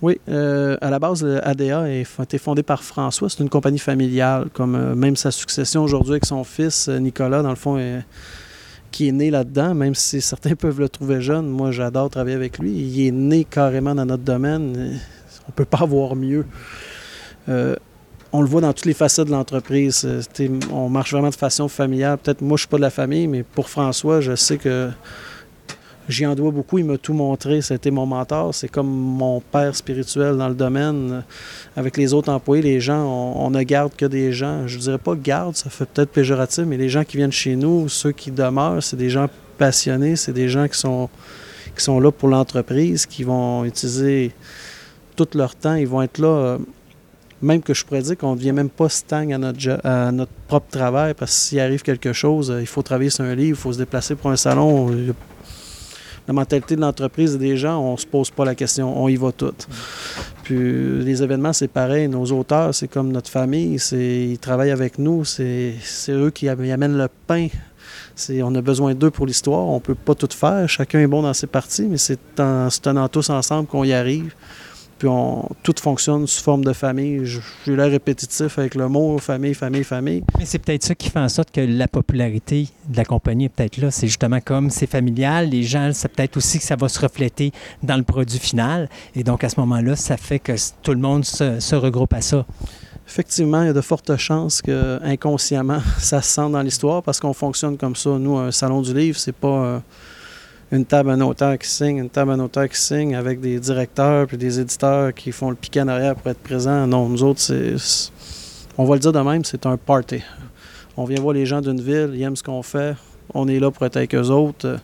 Oui, 0.01 0.19
euh, 0.29 0.77
à 0.81 0.89
la 0.89 0.99
base, 0.99 1.25
ADA 1.43 1.81
a 1.81 1.89
été 1.89 2.37
fondé 2.37 2.61
par 2.61 2.83
François. 2.83 3.29
C'est 3.29 3.41
une 3.41 3.49
compagnie 3.49 3.79
familiale, 3.79 4.49
comme 4.53 4.75
euh, 4.75 4.95
même 4.95 5.15
sa 5.15 5.31
succession 5.31 5.83
aujourd'hui 5.83 6.11
avec 6.11 6.25
son 6.25 6.43
fils 6.43 6.87
Nicolas, 6.87 7.41
dans 7.41 7.49
le 7.49 7.55
fond, 7.55 7.79
qui 8.91 9.07
est 9.07 9.11
né 9.11 9.31
là-dedans, 9.31 9.73
même 9.73 9.95
si 9.95 10.21
certains 10.21 10.55
peuvent 10.55 10.79
le 10.79 10.87
trouver 10.87 11.19
jeune. 11.19 11.47
Moi, 11.47 11.71
j'adore 11.71 12.11
travailler 12.11 12.35
avec 12.35 12.59
lui. 12.59 12.71
Il 12.71 13.07
est 13.07 13.11
né 13.11 13.43
carrément 13.43 13.95
dans 13.95 14.05
notre 14.05 14.23
domaine. 14.23 14.99
On 15.47 15.51
peut 15.51 15.65
pas 15.65 15.79
avoir 15.81 16.15
mieux. 16.15 16.45
Euh, 17.49 17.75
on 18.31 18.41
le 18.41 18.47
voit 18.47 18.61
dans 18.61 18.73
toutes 18.73 18.85
les 18.85 18.93
facettes 18.93 19.27
de 19.27 19.31
l'entreprise. 19.31 20.03
Euh, 20.05 20.49
On 20.71 20.89
marche 20.89 21.11
vraiment 21.11 21.29
de 21.29 21.35
façon 21.35 21.67
familiale. 21.67 22.17
Peut-être 22.17 22.41
moi, 22.41 22.57
je 22.57 22.61
suis 22.61 22.67
pas 22.67 22.77
de 22.77 22.81
la 22.81 22.89
famille, 22.89 23.27
mais 23.27 23.43
pour 23.43 23.69
François, 23.69 24.21
je 24.21 24.35
sais 24.35 24.57
que 24.57 24.89
J'y 26.09 26.25
en 26.25 26.35
dois 26.35 26.51
beaucoup. 26.51 26.79
Il 26.79 26.85
m'a 26.85 26.97
tout 26.97 27.13
montré. 27.13 27.61
C'était 27.61 27.91
mon 27.91 28.05
mentor. 28.05 28.53
C'est 28.53 28.67
comme 28.67 28.89
mon 28.89 29.39
père 29.39 29.75
spirituel 29.75 30.37
dans 30.37 30.49
le 30.49 30.55
domaine. 30.55 31.23
Avec 31.77 31.95
les 31.97 32.13
autres 32.13 32.31
employés, 32.31 32.61
les 32.61 32.81
gens, 32.81 33.05
on, 33.05 33.49
ne 33.49 33.63
garde 33.63 33.95
que 33.95 34.05
des 34.05 34.33
gens. 34.33 34.67
Je 34.67 34.77
dirais 34.77 34.97
pas 34.97 35.15
garde, 35.15 35.55
ça 35.55 35.69
fait 35.69 35.85
peut-être 35.85 36.11
péjoratif, 36.11 36.65
mais 36.65 36.77
les 36.77 36.89
gens 36.89 37.03
qui 37.03 37.17
viennent 37.17 37.31
chez 37.31 37.55
nous, 37.55 37.87
ceux 37.87 38.11
qui 38.11 38.31
demeurent, 38.31 38.83
c'est 38.83 38.97
des 38.97 39.09
gens 39.09 39.29
passionnés. 39.57 40.17
C'est 40.17 40.33
des 40.33 40.49
gens 40.49 40.67
qui 40.67 40.77
sont, 40.77 41.09
qui 41.75 41.83
sont 41.83 41.99
là 42.01 42.11
pour 42.11 42.27
l'entreprise, 42.27 43.05
qui 43.05 43.23
vont 43.23 43.63
utiliser 43.63 44.33
tout 45.15 45.27
leur 45.35 45.55
temps. 45.55 45.75
Ils 45.75 45.87
vont 45.87 46.01
être 46.01 46.17
là. 46.19 46.27
euh, 46.27 46.57
même 47.43 47.61
que 47.61 47.73
je 47.73 47.85
pourrais 47.85 48.01
dire 48.01 48.17
qu'on 48.17 48.31
ne 48.31 48.37
devient 48.37 48.53
même 48.53 48.69
pas 48.69 48.89
stagne 48.89 49.33
à 49.33 49.37
notre, 49.37 49.85
à 49.85 50.11
notre 50.11 50.31
propre 50.47 50.71
travail 50.71 51.13
parce 51.13 51.31
que 51.31 51.37
s'il 51.37 51.59
arrive 51.59 51.81
quelque 51.81 52.13
chose, 52.13 52.49
euh, 52.49 52.61
il 52.61 52.67
faut 52.67 52.81
travailler 52.81 53.09
sur 53.09 53.25
un 53.25 53.35
livre, 53.35 53.57
il 53.57 53.61
faut 53.61 53.73
se 53.73 53.77
déplacer 53.77 54.15
pour 54.15 54.31
un 54.31 54.37
salon. 54.37 54.89
La 56.25 56.33
mentalité 56.33 56.77
de 56.77 56.81
l'entreprise 56.81 57.35
et 57.35 57.37
des 57.37 57.57
gens, 57.57 57.81
on 57.81 57.97
se 57.97 58.05
pose 58.05 58.31
pas 58.31 58.45
la 58.45 58.55
question, 58.55 58.97
on 58.97 59.09
y 59.09 59.17
va 59.17 59.33
tout. 59.33 59.53
Puis 60.43 61.03
les 61.03 61.21
événements, 61.21 61.51
c'est 61.51 61.67
pareil. 61.67 62.07
Nos 62.07 62.25
auteurs, 62.31 62.73
c'est 62.73 62.87
comme 62.87 63.11
notre 63.11 63.29
famille, 63.29 63.77
c'est, 63.77 64.29
ils 64.29 64.39
travaillent 64.39 64.71
avec 64.71 64.97
nous, 64.99 65.25
c'est, 65.25 65.75
eux 66.07 66.31
qui 66.31 66.47
amènent 66.47 66.97
le 66.97 67.09
pain. 67.27 67.47
On 68.41 68.55
a 68.55 68.61
besoin 68.61 68.93
d'eux 68.95 69.11
pour 69.11 69.25
l'histoire, 69.25 69.67
on 69.67 69.81
peut 69.81 69.95
pas 69.95 70.15
tout 70.15 70.29
faire, 70.31 70.69
chacun 70.69 70.99
est 70.99 71.07
bon 71.07 71.23
dans 71.23 71.33
ses 71.33 71.47
parties, 71.47 71.87
mais 71.89 71.97
c'est 71.97 72.39
en 72.39 72.69
se 72.69 72.79
tenant 72.79 73.09
tous 73.09 73.29
ensemble 73.29 73.67
qu'on 73.67 73.83
y 73.83 73.91
arrive. 73.91 74.33
Puis 75.03 75.09
on, 75.09 75.49
tout 75.63 75.75
fonctionne 75.81 76.25
sous 76.27 76.41
forme 76.41 76.63
de 76.63 76.71
famille. 76.71 77.25
Je- 77.25 77.41
J'ai 77.65 77.75
l'air 77.75 77.91
répétitif 77.91 78.57
avec 78.57 78.73
le 78.73 78.87
mot 78.87 79.17
famille, 79.17 79.53
famille, 79.53 79.83
famille. 79.83 80.23
Mais 80.39 80.45
c'est 80.45 80.59
peut-être 80.59 80.85
ça 80.85 80.95
qui 80.95 81.09
fait 81.09 81.19
en 81.19 81.27
sorte 81.27 81.51
que 81.51 81.59
la 81.59 81.89
popularité 81.89 82.69
de 82.87 82.95
la 82.95 83.03
compagnie 83.03 83.43
est 83.45 83.49
peut-être 83.49 83.75
là. 83.79 83.91
C'est 83.91 84.07
justement 84.07 84.39
comme 84.39 84.69
c'est 84.69 84.87
familial, 84.87 85.49
les 85.49 85.63
gens, 85.63 85.89
c'est 85.93 86.07
peut-être 86.07 86.37
aussi 86.37 86.57
que 86.57 86.63
ça 86.63 86.77
va 86.77 86.87
se 86.87 87.01
refléter 87.01 87.51
dans 87.83 87.97
le 87.97 88.03
produit 88.03 88.39
final. 88.39 88.87
Et 89.13 89.25
donc, 89.25 89.43
à 89.43 89.49
ce 89.49 89.59
moment-là, 89.59 89.97
ça 89.97 90.15
fait 90.15 90.39
que 90.39 90.53
tout 90.81 90.93
le 90.93 90.99
monde 91.01 91.25
se, 91.25 91.59
se 91.59 91.75
regroupe 91.75 92.13
à 92.13 92.21
ça. 92.21 92.45
Effectivement, 93.05 93.61
il 93.63 93.65
y 93.65 93.69
a 93.71 93.73
de 93.73 93.81
fortes 93.81 94.15
chances 94.15 94.61
que 94.61 95.01
inconsciemment, 95.03 95.79
ça 95.99 96.21
se 96.21 96.29
sent 96.33 96.49
dans 96.49 96.61
l'histoire 96.61 97.03
parce 97.03 97.19
qu'on 97.19 97.33
fonctionne 97.33 97.75
comme 97.77 97.97
ça. 97.97 98.11
Nous, 98.11 98.37
un 98.37 98.51
salon 98.53 98.81
du 98.81 98.93
livre, 98.93 99.19
c'est 99.19 99.35
pas 99.35 99.47
euh, 99.65 99.79
une 100.73 100.85
table 100.85 101.11
à 101.11 101.13
un 101.13 101.21
auteur 101.21 101.55
qui 101.59 101.69
signe, 101.69 101.97
une 101.97 102.09
table 102.09 102.31
à 102.31 102.33
un 102.33 102.39
auteur 102.39 102.67
qui 102.67 102.81
signe 102.81 103.15
avec 103.15 103.39
des 103.39 103.59
directeurs 103.59 104.25
puis 104.25 104.37
des 104.37 104.59
éditeurs 104.59 105.13
qui 105.13 105.31
font 105.31 105.51
le 105.51 105.55
piquet 105.55 105.81
en 105.81 105.87
arrière 105.87 106.15
pour 106.15 106.31
être 106.31 106.39
présents. 106.39 106.87
Non, 106.87 107.07
nous 107.07 107.21
autres, 107.21 107.41
c'est, 107.41 107.75
on 108.75 108.83
va 108.83 108.95
le 108.95 108.99
dire 108.99 109.11
de 109.11 109.19
même, 109.19 109.45
c'est 109.45 109.67
un 109.67 109.77
party. 109.77 110.23
On 110.97 111.05
vient 111.05 111.21
voir 111.21 111.35
les 111.35 111.45
gens 111.45 111.61
d'une 111.61 111.79
ville, 111.79 112.11
ils 112.15 112.23
aiment 112.23 112.35
ce 112.35 112.41
qu'on 112.41 112.63
fait, 112.63 112.95
on 113.35 113.47
est 113.47 113.59
là 113.59 113.69
pour 113.69 113.85
être 113.85 113.97
avec 113.97 114.15
eux 114.15 114.29
autres. 114.29 114.79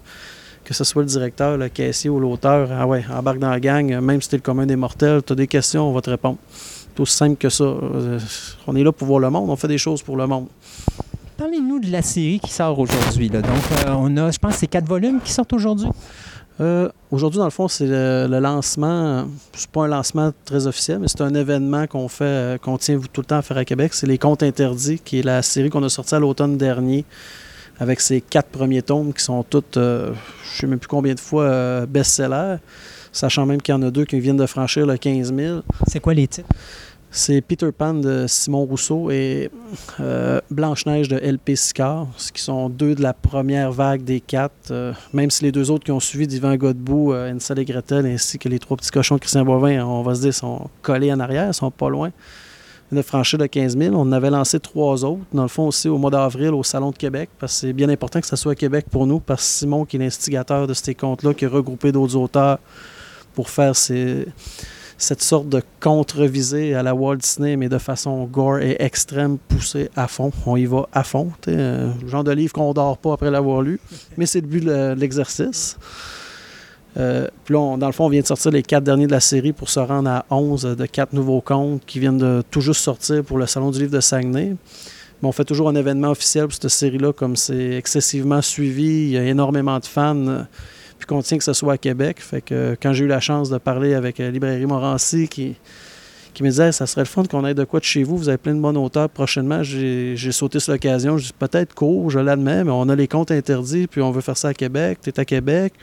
que 0.64 0.76
ce 0.76 0.84
soit 0.84 1.02
le 1.02 1.08
directeur, 1.08 1.58
le 1.58 1.70
caissier 1.70 2.12
ou 2.12 2.20
l'auteur, 2.20 2.70
ah 2.72 2.86
ouais, 2.86 3.04
embarque 3.12 3.40
dans 3.40 3.50
la 3.50 3.60
gang, 3.60 4.00
même 4.00 4.22
si 4.22 4.30
t'es 4.30 4.38
le 4.38 4.44
commun 4.44 4.68
des 4.68 4.76
mortels, 4.76 5.24
tu 5.24 5.34
as 5.34 5.36
des 5.36 5.48
questions, 5.48 5.90
on 5.90 5.94
va 5.94 6.02
te 6.02 6.12
répondre. 6.12 6.38
C'est 6.94 7.02
aussi 7.02 7.16
simple 7.16 7.38
que 7.38 7.50
ça. 7.50 7.64
Euh, 7.64 8.20
On 8.68 8.76
est 8.76 8.84
là 8.84 8.92
pour 8.92 9.08
voir 9.08 9.22
le 9.22 9.32
monde, 9.32 9.50
on 9.50 9.56
fait 9.56 9.68
des 9.68 9.80
choses 9.80 10.04
pour 10.04 10.18
le 10.18 10.28
monde. 10.28 10.46
Parlez-nous 11.40 11.80
de 11.80 11.90
la 11.90 12.02
série 12.02 12.38
qui 12.42 12.52
sort 12.52 12.78
aujourd'hui. 12.78 13.30
Donc, 13.30 13.46
euh, 13.46 13.94
on 13.98 14.18
a, 14.18 14.30
je 14.30 14.38
pense, 14.38 14.56
c'est 14.56 14.68
quatre 14.68 14.90
volumes 14.90 15.22
qui 15.24 15.32
sortent 15.32 15.54
aujourd'hui. 15.54 15.88
Euh, 16.60 16.90
Aujourd'hui, 17.12 17.38
dans 17.38 17.46
le 17.46 17.50
fond, 17.50 17.70
c'est 17.70 17.88
le, 17.88 18.28
le 18.30 18.40
lancement. 18.40 19.26
C'est 19.54 19.72
pas 19.72 19.86
un 19.86 19.88
lancement 19.88 20.34
très 20.44 20.68
officiel, 20.68 21.00
mais 21.00 21.08
c'est 21.08 21.22
un 21.22 21.34
événement 21.34 21.88
qu'on 21.88 22.10
fait, 22.10 22.26
euh, 22.26 22.58
qu'on 22.58 22.78
tient 22.78 23.00
tout 23.14 23.22
le 23.22 23.26
temps 23.26 23.38
à 23.38 23.42
faire 23.42 23.56
à 23.56 23.64
Québec. 23.64 23.94
C'est 23.94 24.06
Les 24.06 24.18
Contes 24.18 24.44
Interdits, 24.44 25.00
qui 25.00 25.20
est 25.20 25.24
la 25.24 25.42
série 25.42 25.70
qu'on 25.70 25.82
a 25.84 25.88
sortie 25.88 26.14
à 26.14 26.20
l'automne 26.20 26.58
dernier, 26.58 27.06
avec 27.80 28.02
ses 28.02 28.20
quatre 28.20 28.50
premiers 28.50 28.82
tomes 28.82 29.14
qui 29.14 29.24
sont 29.24 29.42
toutes, 29.44 29.78
euh, 29.78 30.12
je 30.44 30.60
sais 30.60 30.68
même 30.68 30.80
plus 30.80 30.90
combien 30.90 31.14
de 31.14 31.22
fois, 31.22 31.86
best-sellers, 31.86 32.58
sachant 33.14 33.46
même 33.46 33.62
qu'il 33.62 33.74
y 33.74 33.78
en 33.78 33.82
a 33.82 33.90
deux 33.92 34.04
qui 34.04 34.20
viennent 34.20 34.36
de 34.36 34.46
franchir 34.46 34.86
le 34.86 34.98
15 34.98 35.34
000. 35.34 35.62
C'est 35.88 36.02
quoi 36.02 36.14
les 36.14 36.28
titres? 36.28 36.50
C'est 37.12 37.42
Peter 37.42 37.72
Pan 37.72 37.96
de 37.96 38.26
Simon 38.28 38.66
Rousseau 38.66 39.10
et 39.10 39.50
euh, 40.00 40.40
Blanche-Neige 40.52 41.08
de 41.08 41.18
L.P. 41.18 41.56
Sicard, 41.56 42.08
ce 42.18 42.32
qui 42.32 42.42
sont 42.42 42.70
deux 42.70 42.94
de 42.94 43.02
la 43.02 43.14
première 43.14 43.72
vague 43.72 44.04
des 44.04 44.22
quatre. 44.22 44.70
euh, 44.70 44.94
même 45.12 45.32
si 45.32 45.44
les 45.44 45.52
deux 45.52 45.72
autres 45.72 45.84
qui 45.84 45.92
ont 45.92 46.00
suivi 46.00 46.28
d'Yvan 46.28 46.56
Godbout, 46.56 47.14
euh, 47.14 47.34
Hansel 47.34 47.58
et 47.58 47.66
Gretel, 47.66 48.06
ainsi 48.06 48.38
que 48.38 48.48
les 48.48 48.60
trois 48.60 48.78
petits 48.78 48.92
cochons 48.92 49.16
de 49.16 49.22
Christian 49.22 49.44
Boivin, 49.44 49.84
on 49.84 50.04
va 50.04 50.14
se 50.14 50.22
dire, 50.22 50.34
sont 50.36 50.70
collés 50.84 51.12
en 51.12 51.20
arrière, 51.20 51.54
sont 51.56 51.72
pas 51.72 51.90
loin. 51.90 52.12
de 52.92 53.02
franchir 53.02 53.40
de 53.40 53.48
15 53.48 53.76
000. 53.76 53.96
On 53.96 54.12
avait 54.12 54.30
lancé 54.30 54.60
trois 54.60 55.04
autres, 55.04 55.24
dans 55.34 55.44
le 55.44 55.48
fond 55.48 55.68
aussi 55.68 55.90
au 55.90 55.98
mois 55.98 56.12
d'avril 56.12 56.54
au 56.54 56.62
Salon 56.62 56.92
de 56.92 56.98
Québec, 56.98 57.32
parce 57.40 57.54
que 57.54 57.60
c'est 57.60 57.74
bien 57.74 57.90
important 57.90 58.22
que 58.22 58.28
ça 58.28 58.36
soit 58.36 58.52
à 58.52 58.56
Québec 58.56 58.86
pour 58.90 59.08
nous, 59.08 59.20
parce 59.20 59.42
que 59.42 59.48
Simon, 59.48 59.84
qui 59.84 59.96
est 59.96 60.00
l'instigateur 60.00 60.68
de 60.68 60.76
ces 60.76 60.94
contes-là, 60.94 61.34
qui 61.34 61.46
a 61.46 61.50
regroupé 61.50 61.92
d'autres 61.92 62.16
auteurs 62.16 62.60
pour 63.34 63.50
faire 63.50 63.76
ces, 63.76 64.28
cette 65.00 65.22
sorte 65.24 65.50
de 65.50 65.64
contre-visée 65.80 66.76
à 66.76 66.84
la 66.84 66.94
Walt 66.94 67.16
Disney, 67.16 67.56
mais 67.56 67.70
de 67.70 67.78
façon 67.78 68.26
gore 68.26 68.60
et 68.60 68.76
extrême, 68.80 69.38
poussée 69.48 69.90
à 69.96 70.08
fond. 70.08 70.32
On 70.46 70.56
y 70.58 70.66
va 70.66 70.88
à 70.94 71.04
fond. 71.04 71.32
euh, 71.48 71.90
le 72.02 72.08
genre 72.08 72.24
de 72.24 72.32
livre 72.32 72.54
qu'on 72.54 72.74
dort 72.74 72.98
pas 72.98 73.14
après 73.14 73.32
l'avoir 73.32 73.62
lu, 73.62 73.80
mais 74.18 74.26
c'est 74.28 74.42
le 74.42 74.48
but 74.48 74.64
de 74.64 74.94
l'exercice. 74.98 75.78
Euh, 76.98 77.28
puis 77.46 77.54
là, 77.54 77.60
on- 77.60 77.78
dans 77.78 77.86
le 77.86 77.94
fond, 77.94 78.06
on 78.06 78.10
vient 78.10 78.22
de 78.22 78.28
sortir 78.28 78.52
les 78.52 78.64
quatre 78.64 78.84
derniers 78.84 79.08
de 79.08 79.12
la 79.12 79.20
série 79.20 79.54
pour 79.54 79.70
se 79.70 79.80
rendre 79.80 80.10
à 80.10 80.26
11 80.32 80.64
de 80.64 80.86
quatre 80.86 81.14
nouveaux 81.14 81.40
contes 81.42 81.82
qui 81.86 82.00
viennent 82.00 82.18
de 82.18 82.44
tout 82.50 82.62
juste 82.62 82.82
sortir 82.82 83.24
pour 83.24 83.38
le 83.38 83.46
Salon 83.46 83.72
du 83.72 83.80
livre 83.80 83.92
de 83.92 84.00
Saguenay. 84.02 84.56
Mais 85.22 85.28
on 85.28 85.32
fait 85.32 85.46
toujours 85.46 85.70
un 85.70 85.76
événement 85.76 86.10
officiel 86.10 86.46
pour 86.46 86.54
cette 86.54 86.68
série-là, 86.70 87.14
comme 87.14 87.36
c'est 87.36 87.76
excessivement 87.76 88.42
suivi, 88.42 89.04
il 89.04 89.10
y 89.12 89.18
a 89.18 89.24
énormément 89.24 89.78
de 89.80 89.86
fans, 89.86 90.46
puis 91.00 91.08
qu'on 91.08 91.22
tient 91.22 91.38
que 91.38 91.44
ce 91.44 91.54
soit 91.54 91.74
à 91.74 91.78
Québec. 91.78 92.20
Fait 92.20 92.42
que 92.42 92.54
euh, 92.54 92.76
quand 92.80 92.94
j'ai 92.94 93.06
eu 93.06 93.08
la 93.08 93.22
chance 93.22 93.50
de 93.50 93.58
parler 93.58 93.94
avec 93.94 94.20
euh, 94.20 94.30
Librairie 94.30 94.66
Morancy, 94.66 95.30
qui, 95.30 95.56
qui 96.34 96.44
me 96.44 96.50
disait 96.50 96.74
ça 96.74 96.86
serait 96.86 97.02
le 97.02 97.08
fun 97.08 97.24
qu'on 97.24 97.46
ait 97.46 97.54
de 97.54 97.64
quoi 97.64 97.80
de 97.80 97.86
chez 97.86 98.04
vous, 98.04 98.18
vous 98.18 98.28
avez 98.30 98.38
plein 98.38 98.54
de 98.54 98.60
bons 98.60 98.76
auteurs 98.76 99.10
prochainement, 99.10 99.64
j'ai 99.64 100.32
sauté 100.32 100.60
sur 100.60 100.74
l'occasion. 100.74 101.18
Je 101.18 101.28
dis 101.28 101.34
peut-être 101.38 101.74
court, 101.74 102.10
je 102.10 102.20
l'admets, 102.20 102.66
mais 102.66 102.72
on 102.72 102.90
a 102.90 102.96
les 102.96 103.08
comptes 103.08 103.32
interdits, 103.32 103.88
puis 103.88 104.02
on 104.02 104.12
veut 104.12 104.22
faire 104.22 104.38
ça 104.38 104.50
à 104.50 104.54
Québec. 104.54 105.00
Tu 105.02 105.10
es 105.10 105.20
à 105.20 105.26
Québec. 105.26 105.74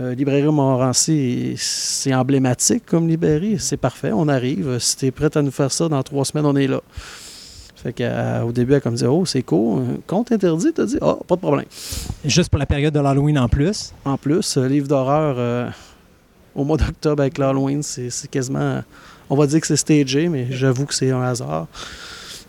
Euh, 0.00 0.14
librairie 0.14 0.42
Montmorency, 0.42 1.54
c'est 1.56 2.14
emblématique 2.14 2.84
comme 2.86 3.08
librairie. 3.08 3.56
C'est 3.58 3.76
parfait, 3.76 4.10
on 4.12 4.28
arrive. 4.28 4.78
Si 4.78 4.96
tu 4.96 5.06
es 5.06 5.10
prêt 5.10 5.36
à 5.36 5.42
nous 5.42 5.50
faire 5.50 5.72
ça, 5.72 5.88
dans 5.88 6.02
trois 6.02 6.24
semaines, 6.24 6.46
on 6.46 6.56
est 6.56 6.68
là. 6.68 6.80
Fait 7.82 7.92
qu'au 7.92 8.50
début, 8.50 8.74
elle 8.74 8.80
comme 8.80 8.94
dit 8.94 9.04
Oh, 9.06 9.24
c'est 9.24 9.42
cool. 9.42 10.00
Compte 10.06 10.32
interdit, 10.32 10.72
t'as 10.74 10.84
dit 10.84 10.98
Oh, 11.00 11.14
pas 11.26 11.36
de 11.36 11.40
problème. 11.40 11.66
Juste 12.24 12.50
pour 12.50 12.58
la 12.58 12.66
période 12.66 12.92
de 12.92 12.98
l'Halloween 12.98 13.38
en 13.38 13.48
plus. 13.48 13.92
En 14.04 14.16
plus, 14.16 14.56
euh, 14.56 14.66
livre 14.66 14.88
d'horreur 14.88 15.36
euh, 15.38 15.70
au 16.56 16.64
mois 16.64 16.76
d'octobre 16.76 17.22
avec 17.22 17.38
l'Halloween, 17.38 17.84
c'est 17.84 18.10
c'est 18.10 18.28
quasiment. 18.28 18.82
On 19.30 19.36
va 19.36 19.46
dire 19.46 19.60
que 19.60 19.66
c'est 19.68 19.76
stagé, 19.76 20.28
mais 20.28 20.48
j'avoue 20.50 20.86
que 20.86 20.94
c'est 20.94 21.10
un 21.12 21.22
hasard. 21.22 21.66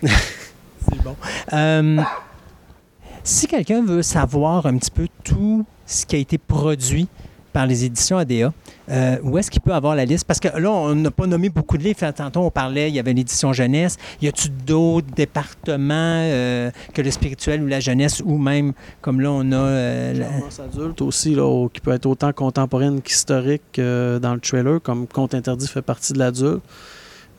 C'est 0.01 1.03
bon. 1.03 1.15
Euh, 1.51 2.01
si 3.23 3.47
quelqu'un 3.47 3.83
veut 3.83 4.01
savoir 4.01 4.65
un 4.65 4.77
petit 4.77 4.89
peu 4.89 5.07
tout 5.25 5.65
ce 5.85 6.05
qui 6.05 6.15
a 6.15 6.19
été 6.19 6.37
produit 6.37 7.07
par 7.51 7.65
les 7.65 7.85
éditions 7.85 8.17
ADA, 8.17 8.53
euh, 8.89 9.17
où 9.23 9.37
est-ce 9.37 9.49
qu'il 9.51 9.61
peut 9.61 9.73
avoir 9.73 9.95
la 9.95 10.05
liste? 10.05 10.25
Parce 10.25 10.39
que 10.39 10.47
là, 10.47 10.71
on 10.71 10.95
n'a 10.95 11.11
pas 11.11 11.27
nommé 11.27 11.49
beaucoup 11.49 11.77
de 11.77 11.83
livres. 11.83 11.99
Tantôt, 12.11 12.41
on 12.41 12.51
parlait, 12.51 12.89
il 12.89 12.95
y 12.95 12.99
avait 12.99 13.13
l'édition 13.13 13.53
jeunesse. 13.53 13.97
Y 14.21 14.27
a-tu 14.27 14.49
d'autres 14.49 15.07
départements 15.15 15.93
euh, 15.93 16.71
que 16.93 17.01
le 17.01 17.11
spirituel 17.11 17.63
ou 17.63 17.67
la 17.67 17.79
jeunesse, 17.79 18.21
ou 18.25 18.37
même, 18.37 18.73
comme 19.01 19.21
là, 19.21 19.31
on 19.31 19.51
a... 19.51 19.55
euh, 19.55 20.13
la- 20.13 20.63
adulte 20.63 21.01
aussi, 21.01 21.35
qui 21.73 21.81
peut 21.81 21.91
être 21.91 22.05
autant 22.05 22.31
contemporaine 22.33 23.01
qu'historique 23.01 23.79
euh, 23.79 24.19
dans 24.19 24.33
le 24.33 24.39
trailer, 24.39 24.81
comme 24.81 25.07
Compte 25.07 25.33
interdit 25.33 25.67
fait 25.67 25.81
partie 25.81 26.13
de 26.13 26.19
l'adulte. 26.19 26.61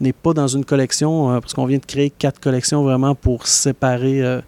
N'est 0.00 0.14
pas 0.14 0.32
dans 0.32 0.48
une 0.48 0.64
collection, 0.64 1.39
parce 1.40 1.52
qu'on 1.52 1.66
vient 1.66 1.78
de 1.78 1.84
créer 1.84 2.08
quatre 2.08 2.40
collections 2.40 2.82
vraiment 2.82 3.14
pour 3.14 3.47
séparer 3.47 4.40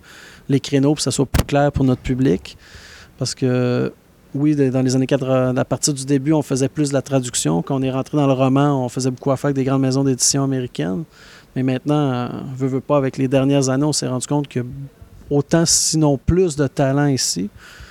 les 0.48 0.60
créneaux, 0.60 0.90
pour 0.90 0.96
que 0.96 1.02
ça 1.02 1.10
soit 1.10 1.26
plus 1.26 1.44
clair 1.44 1.70
pour 1.70 1.84
notre 1.84 2.00
public. 2.00 2.56
Parce 3.18 3.34
que, 3.34 3.92
oui, 4.34 4.56
dans 4.56 4.82
les 4.82 4.96
années 4.96 5.06
80, 5.06 5.56
à 5.56 5.64
partir 5.64 5.92
du 5.92 6.04
début, 6.04 6.32
on 6.32 6.42
faisait 6.42 6.68
plus 6.68 6.88
de 6.88 6.94
la 6.94 7.02
traduction. 7.02 7.62
Quand 7.62 7.76
on 7.76 7.82
est 7.82 7.90
rentré 7.90 8.16
dans 8.16 8.26
le 8.26 8.32
roman, 8.32 8.84
on 8.84 8.88
faisait 8.88 9.10
beaucoup 9.10 9.30
affaire 9.30 9.48
avec 9.48 9.56
des 9.56 9.64
grandes 9.64 9.82
maisons 9.82 10.04
d'édition 10.04 10.44
américaines. 10.44 11.04
Mais 11.54 11.62
maintenant, 11.62 12.12
euh, 12.12 12.28
veut, 12.56 12.68
veut 12.68 12.80
pas, 12.80 12.96
avec 12.96 13.18
les 13.18 13.28
dernières 13.28 13.68
années, 13.68 13.84
on 13.84 13.92
s'est 13.92 14.08
rendu 14.08 14.26
compte 14.26 14.48
que 14.48 14.60
autant, 15.28 15.64
sinon 15.66 16.18
plus 16.18 16.56
de 16.56 16.66
talent 16.66 17.06
ici. 17.06 17.50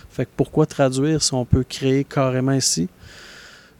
Fait 0.10 0.26
que 0.26 0.32
pourquoi 0.36 0.66
traduire 0.66 1.22
si 1.22 1.34
on 1.34 1.46
peut 1.46 1.64
créer 1.64 2.04
carrément 2.04 2.54
ici? 2.54 2.90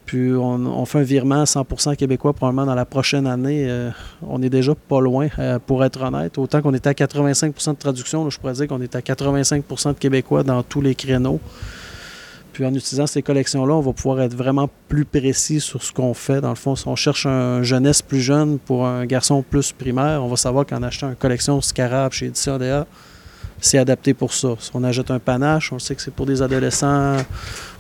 Puis 0.06 0.34
on, 0.34 0.66
on 0.66 0.86
fait 0.86 1.00
un 1.00 1.04
virement 1.04 1.42
à 1.42 1.46
100% 1.46 1.96
québécois 1.96 2.34
probablement 2.34 2.66
dans 2.66 2.76
la 2.76 2.86
prochaine 2.86 3.28
année. 3.28 3.66
Euh, 3.70 3.92
on 4.22 4.42
est 4.42 4.50
déjà 4.50 4.76
pas 4.76 5.00
loin, 5.00 5.30
euh, 5.40 5.58
pour 5.60 5.84
être 5.84 6.02
honnête. 6.02 6.38
Autant 6.38 6.62
qu'on 6.62 6.74
était 6.74 6.90
à 6.90 6.94
85% 6.94 7.72
de 7.72 7.78
traduction, 7.78 8.30
je 8.30 8.40
pourrais 8.40 8.54
dire 8.54 8.68
qu'on 8.68 8.82
est 8.82 8.96
à 8.96 9.00
85% 9.00 9.94
de 9.94 9.98
québécois 9.98 10.44
dans 10.44 10.64
tous 10.64 10.82
les 10.82 10.96
créneaux. 10.96 11.40
Puis 12.54 12.66
en 12.66 12.74
utilisant 12.74 13.08
ces 13.08 13.22
collections-là, 13.22 13.74
on 13.74 13.82
va 13.82 13.94
pouvoir 13.94 14.22
être 14.22 14.36
vraiment 14.36 14.70
plus 14.90 15.06
précis 15.06 15.62
sur 15.62 15.82
ce 15.82 15.92
qu'on 15.92 16.14
fait. 16.14 16.42
Dans 16.42 16.50
le 16.50 16.56
fond, 16.56 16.76
si 16.76 16.88
on 16.88 16.96
cherche 16.96 17.26
un 17.26 17.64
jeunesse 17.64 18.02
plus 18.02 18.20
jeune 18.20 18.60
pour 18.60 18.86
un 18.86 19.06
garçon 19.06 19.42
plus 19.42 19.72
primaire, 19.72 20.24
on 20.24 20.28
va 20.28 20.36
savoir 20.36 20.66
qu'en 20.66 20.84
achetant 20.84 21.10
une 21.10 21.16
collection 21.16 21.62
Scarab 21.62 22.12
chez 22.12 22.26
Édition 22.28 22.58
DA, 22.58 22.86
c'est 23.60 23.78
adapté 23.78 24.14
pour 24.14 24.34
ça. 24.34 24.56
Si 24.60 24.72
on 24.74 24.84
achète 24.84 25.12
un 25.12 25.20
panache, 25.20 25.72
on 25.72 25.80
sait 25.80 25.96
que 25.96 26.02
c'est 26.02 26.14
pour 26.14 26.26
des 26.26 26.42
adolescents 26.42 27.18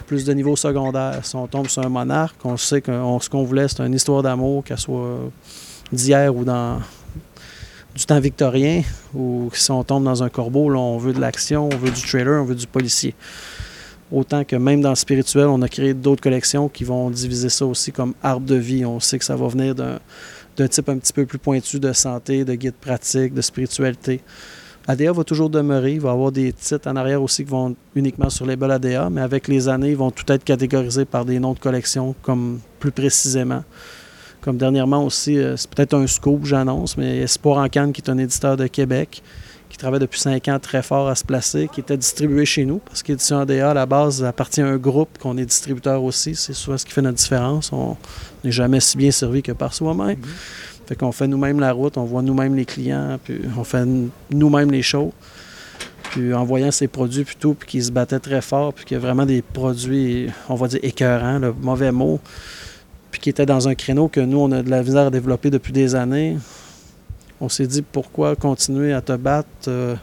plus 0.08 0.25
de 0.25 0.33
niveau 0.33 0.56
secondaire. 0.56 1.19
Si 1.24 1.35
on 1.35 1.48
tombe 1.48 1.67
sur 1.67 1.85
un 1.85 1.90
monarque, 1.90 2.45
on 2.45 2.56
sait 2.58 2.82
que 2.82 2.91
ce 2.91 3.30
qu'on 3.30 3.43
voulait, 3.43 3.67
c'est 3.67 3.85
une 3.85 3.93
histoire 3.93 4.22
d'amour, 4.22 4.64
qu'elle 4.64 4.77
soit 4.77 5.19
d'hier 5.91 6.35
ou 6.35 6.43
dans 6.45 6.80
du 7.95 8.06
temps 8.06 8.19
victorien, 8.19 8.83
ou 9.14 9.50
si 9.53 9.69
on 9.72 9.83
tombe 9.83 10.03
dans 10.06 10.24
un 10.24 10.30
corbeau, 10.30 10.69
là, 10.69 10.80
on 10.80 10.98
veut 10.98 11.14
de 11.14 11.19
l'action, 11.19 11.67
on 11.72 11.77
veut 11.77 11.91
du 11.91 12.01
trailer, 12.01 12.41
on 12.41 12.45
veut 12.45 12.56
du 12.56 12.67
policier. 12.67 13.16
Autant 14.11 14.43
que 14.43 14.57
même 14.57 14.81
dans 14.81 14.90
le 14.90 14.95
spirituel, 14.95 15.48
on 15.48 15.61
a 15.61 15.69
créé 15.69 15.93
d'autres 15.93 16.22
collections 16.22 16.67
qui 16.67 16.83
vont 16.83 17.09
diviser 17.09 17.49
ça 17.49 17.65
aussi 17.65 17.91
comme 17.91 18.14
arbre 18.22 18.45
de 18.45 18.56
vie. 18.56 18.85
On 18.85 18.99
sait 18.99 19.17
que 19.17 19.25
ça 19.25 19.35
va 19.35 19.48
venir 19.48 19.73
d'un 19.73 20.67
type 20.67 20.90
un 20.90 20.98
petit 20.98 21.14
peu 21.14 21.25
plus 21.25 21.38
pointu 21.38 21.80
de 21.80 21.93
santé, 21.93 22.43
de 22.43 22.53
guide 22.56 22.73
pratique, 22.73 23.33
de 23.33 23.41
spiritualité. 23.41 24.22
ADA 24.88 25.14
va 25.14 25.23
toujours 25.23 25.49
demeurer. 25.49 25.93
Il 25.93 26.01
va 26.01 26.09
y 26.09 26.11
avoir 26.11 26.31
des 26.31 26.51
titres 26.51 26.90
en 26.90 26.95
arrière 26.95 27.22
aussi 27.22 27.45
qui 27.45 27.51
vont 27.51 27.75
uniquement 27.95 28.30
sur 28.30 28.45
les 28.45 28.53
label 28.53 28.72
ADA, 28.72 29.09
mais 29.09 29.22
avec 29.22 29.48
les 29.48 29.69
années, 29.69 29.91
ils 29.91 29.98
vont 29.98 30.11
tout 30.11 30.30
être 30.31 30.43
catégorisés 30.43 31.06
par 31.06 31.23
des 31.23 31.40
noms 31.40 31.53
de 31.53 31.59
collection 31.59 32.14
comme 32.22 32.59
plus 32.80 32.91
précisément. 32.91 33.64
Comme 34.41 34.57
dernièrement 34.57 35.06
aussi, 35.06 35.38
euh, 35.38 35.56
c'est 35.56 35.69
peut-être 35.69 35.93
un 35.93 36.07
scoop, 36.07 36.45
j'annonce, 36.45 36.98
mais 36.98 37.19
Espoir 37.19 37.59
en 37.59 37.69
Cannes, 37.69 37.93
qui 37.93 38.01
est 38.01 38.09
un 38.09 38.17
éditeur 38.17 38.57
de 38.57 38.65
Québec, 38.65 39.22
travaille 39.82 40.00
depuis 40.00 40.19
cinq 40.19 40.48
ans 40.48 40.60
très 40.60 40.84
fort 40.84 41.10
à 41.10 41.16
se 41.16 41.24
placer, 41.24 41.68
qui 41.74 41.80
était 41.80 41.98
distribué 41.98 42.45
chez 42.45 42.66
nous, 42.66 42.77
parce 42.77 43.01
qu'Édition 43.01 43.40
ADA, 43.40 43.72
à 43.72 43.74
la 43.74 43.85
base, 43.85 44.24
appartient 44.24 44.61
à 44.61 44.68
un 44.68 44.77
groupe 44.77 45.18
qu'on 45.18 45.38
est 45.38 45.45
distributeur 45.45 46.03
aussi. 46.03 46.35
C'est 46.35 46.53
souvent 46.53 46.77
ce 46.77 46.85
qui 46.85 46.92
fait 46.92 47.01
notre 47.01 47.18
différence. 47.18 47.72
On 47.74 47.98
n'est 48.43 48.51
jamais 48.51 48.80
si 48.80 48.95
bien 48.98 49.10
servi 49.11 49.42
que 49.42 49.51
par 49.51 49.74
soi-même. 49.74 50.18
Fait 50.85 50.95
qu'on 50.95 51.11
fait 51.11 51.27
nous-mêmes 51.27 51.60
la 51.60 51.72
route, 51.72 51.98
on 51.98 52.03
voit 52.03 52.22
nous-mêmes 52.22 52.56
les 52.56 52.66
clients, 52.66 53.19
puis 53.24 53.42
on 53.58 53.64
fait 53.64 53.85
nous-mêmes 54.30 54.72
les 54.72 54.84
shows. 54.84 55.14
Puis 56.11 56.34
en 56.34 56.43
voyant 56.43 56.72
ces 56.72 56.88
produits 56.88 57.24
plutôt, 57.24 57.53
puis 57.56 57.68
qu'ils 57.68 57.84
se 57.85 57.92
battaient 57.92 58.19
très 58.19 58.42
fort, 58.42 58.74
puis 58.74 58.85
qu'il 58.85 58.95
y 58.95 58.98
a 58.98 59.01
vraiment 59.01 59.26
des 59.26 59.42
produits, 59.42 60.27
on 60.48 60.56
va 60.56 60.68
dire 60.68 60.80
écœurants, 60.84 61.40
le 61.40 61.53
mauvais 61.53 61.92
mot, 61.92 62.19
puis 63.10 63.19
qui 63.19 63.30
étaient 63.30 63.45
dans 63.45 63.68
un 63.68 63.74
créneau 63.74 64.10
que 64.10 64.19
nous, 64.19 64.38
on 64.38 64.51
a 64.51 64.61
de 64.61 64.69
la 64.69 64.84
misère 64.84 65.08
à 65.08 65.10
développer 65.10 65.50
depuis 65.50 65.74
des 65.74 65.95
années, 65.95 66.38
on 67.42 67.50
s'est 67.50 67.68
dit 67.68 67.82
pourquoi 67.82 68.36
continuer 68.36 68.94
à 68.94 69.02
te 69.02 69.14
battre 69.14 69.48
euh, 69.68 69.95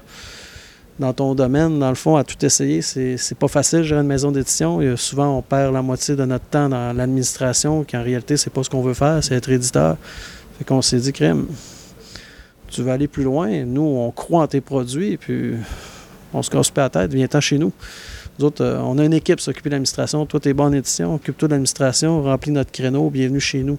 dans 0.99 1.12
ton 1.12 1.34
domaine? 1.34 1.78
Dans 1.78 1.89
le 1.89 1.94
fond, 1.94 2.17
à 2.17 2.25
tout 2.25 2.44
essayer, 2.44 2.83
c'est 2.83 3.39
pas 3.39 3.49
facile, 3.49 3.84
gérer 3.84 4.00
une 4.00 4.08
maison 4.08 4.33
d'édition. 4.33 4.81
Souvent, 4.97 5.39
on 5.39 5.42
perd 5.42 5.73
la 5.73 5.81
moitié 5.81 6.17
de 6.17 6.25
notre 6.25 6.47
temps 6.47 6.68
dans 6.68 6.94
l'administration, 6.94 7.86
qu'en 7.89 8.02
réalité, 8.02 8.36
c'est 8.36 8.50
pas 8.50 8.65
ce 8.65 8.68
qu'on 8.68 8.83
veut 8.83 8.94
faire, 8.94 9.23
c'est 9.23 9.36
être 9.36 9.49
éditeur. 9.49 9.97
Fait 10.58 10.65
qu'on 10.65 10.83
s'est 10.83 10.99
dit, 10.99 11.12
crème, 11.12 11.47
tu 12.67 12.83
veux 12.83 12.91
aller 12.91 13.07
plus 13.07 13.23
loin. 13.23 13.65
Nous, 13.65 13.83
on 13.83 14.10
croit 14.10 14.42
en 14.42 14.47
tes 14.49 14.60
produits, 14.60 15.17
puis 15.17 15.55
on 16.34 16.42
se 16.42 16.50
casse 16.50 16.70
pas 16.70 16.83
la 16.83 16.91
tête, 16.91 17.15
viens-t'en 17.15 17.41
chez 17.41 17.58
nous. 17.58 17.73
Nous 18.39 18.47
autres, 18.47 18.65
euh, 18.65 18.81
on 18.81 18.99
a 18.99 19.05
une 19.05 19.15
équipe 19.15 19.39
qui 19.39 19.44
s'occupe 19.44 19.65
de 19.65 19.70
l'administration. 19.70 20.26
Toi, 20.26 20.41
t'es 20.41 20.52
bon 20.52 20.65
en 20.65 20.73
édition, 20.73 21.15
occupe-toi 21.15 21.49
de 21.49 21.55
l'administration, 21.55 22.23
remplis 22.23 22.50
notre 22.50 22.73
créneau, 22.73 23.08
bienvenue 23.10 23.41
chez 23.41 23.62
nous. 23.62 23.78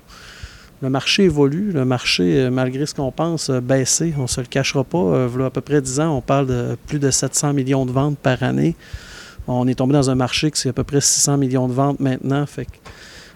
Le 0.82 0.90
marché 0.90 1.24
évolue, 1.24 1.72
le 1.74 1.84
marché, 1.84 2.40
euh, 2.40 2.50
malgré 2.50 2.86
ce 2.86 2.94
qu'on 2.94 3.12
pense, 3.12 3.50
a 3.50 3.60
baissé. 3.60 4.14
On 4.18 4.28
se 4.28 4.40
le 4.40 4.48
cachera 4.48 4.86
pas. 4.86 4.98
Euh, 4.98 5.28
v'là 5.28 5.48
à 5.48 5.50
peu 5.50 5.60
près 5.60 5.82
10 5.82 6.00
ans, 6.00 6.16
on 6.16 6.22
parle 6.22 6.48
de 6.48 6.78
plus 6.88 7.00
de 7.00 7.12
700 7.12 7.52
millions 7.54 7.86
de 7.86 7.92
ventes 7.92 8.18
par 8.18 8.42
année. 8.44 8.76
On 9.48 9.68
est 9.68 9.76
tombé 9.76 9.94
dans 9.94 10.10
un 10.10 10.16
marché 10.16 10.52
qui 10.52 10.62
c'est 10.62 10.70
à 10.70 10.74
peu 10.74 10.86
près 10.86 11.02
600 11.02 11.38
millions 11.38 11.68
de 11.68 11.74
ventes 11.74 12.00
maintenant. 12.00 12.46
Fait 12.46 12.66
que 12.66 12.72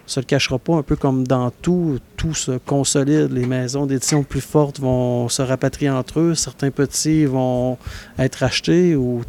on 0.06 0.08
se 0.08 0.20
le 0.20 0.26
cachera 0.26 0.58
pas, 0.58 0.74
un 0.74 0.82
peu 0.82 0.96
comme 0.96 1.26
dans 1.26 1.50
tout, 1.50 1.98
tout 2.16 2.34
se 2.34 2.52
consolide. 2.58 3.30
Les 3.32 3.46
maisons 3.46 3.86
d'édition 3.86 4.22
plus 4.22 4.42
fortes 4.42 4.78
vont 4.78 5.28
se 5.30 5.40
rapatrier 5.40 5.90
entre 5.90 6.20
eux. 6.20 6.34
Certains 6.34 6.70
petits 6.70 7.24
vont 7.24 7.78
être 8.18 8.42
achetés 8.42 8.96
ou 8.96 9.22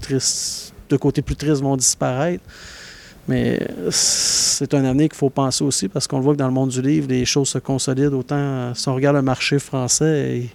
de 0.90 0.98
côté 0.98 1.22
plus 1.22 1.35
triste 1.35 1.61
vont 1.61 1.77
disparaître. 1.77 2.44
Mais 3.28 3.60
c'est 3.90 4.74
un 4.74 4.86
avenir 4.86 5.10
qu'il 5.10 5.18
faut 5.18 5.32
penser 5.32 5.64
aussi 5.64 5.88
parce 5.88 6.08
qu'on 6.08 6.20
voit 6.20 6.34
que 6.34 6.40
dans 6.40 6.48
le 6.48 6.54
monde 6.54 6.70
du 6.70 6.82
livre, 6.82 7.08
les 7.10 7.26
choses 7.26 7.50
se 7.50 7.58
consolident. 7.58 8.14
Autant 8.18 8.74
si 8.76 8.88
on 8.88 8.95
regarde 8.95 9.16
le 9.16 9.24
marché 9.24 9.58
français, 9.58 10.38
il, 10.38 10.50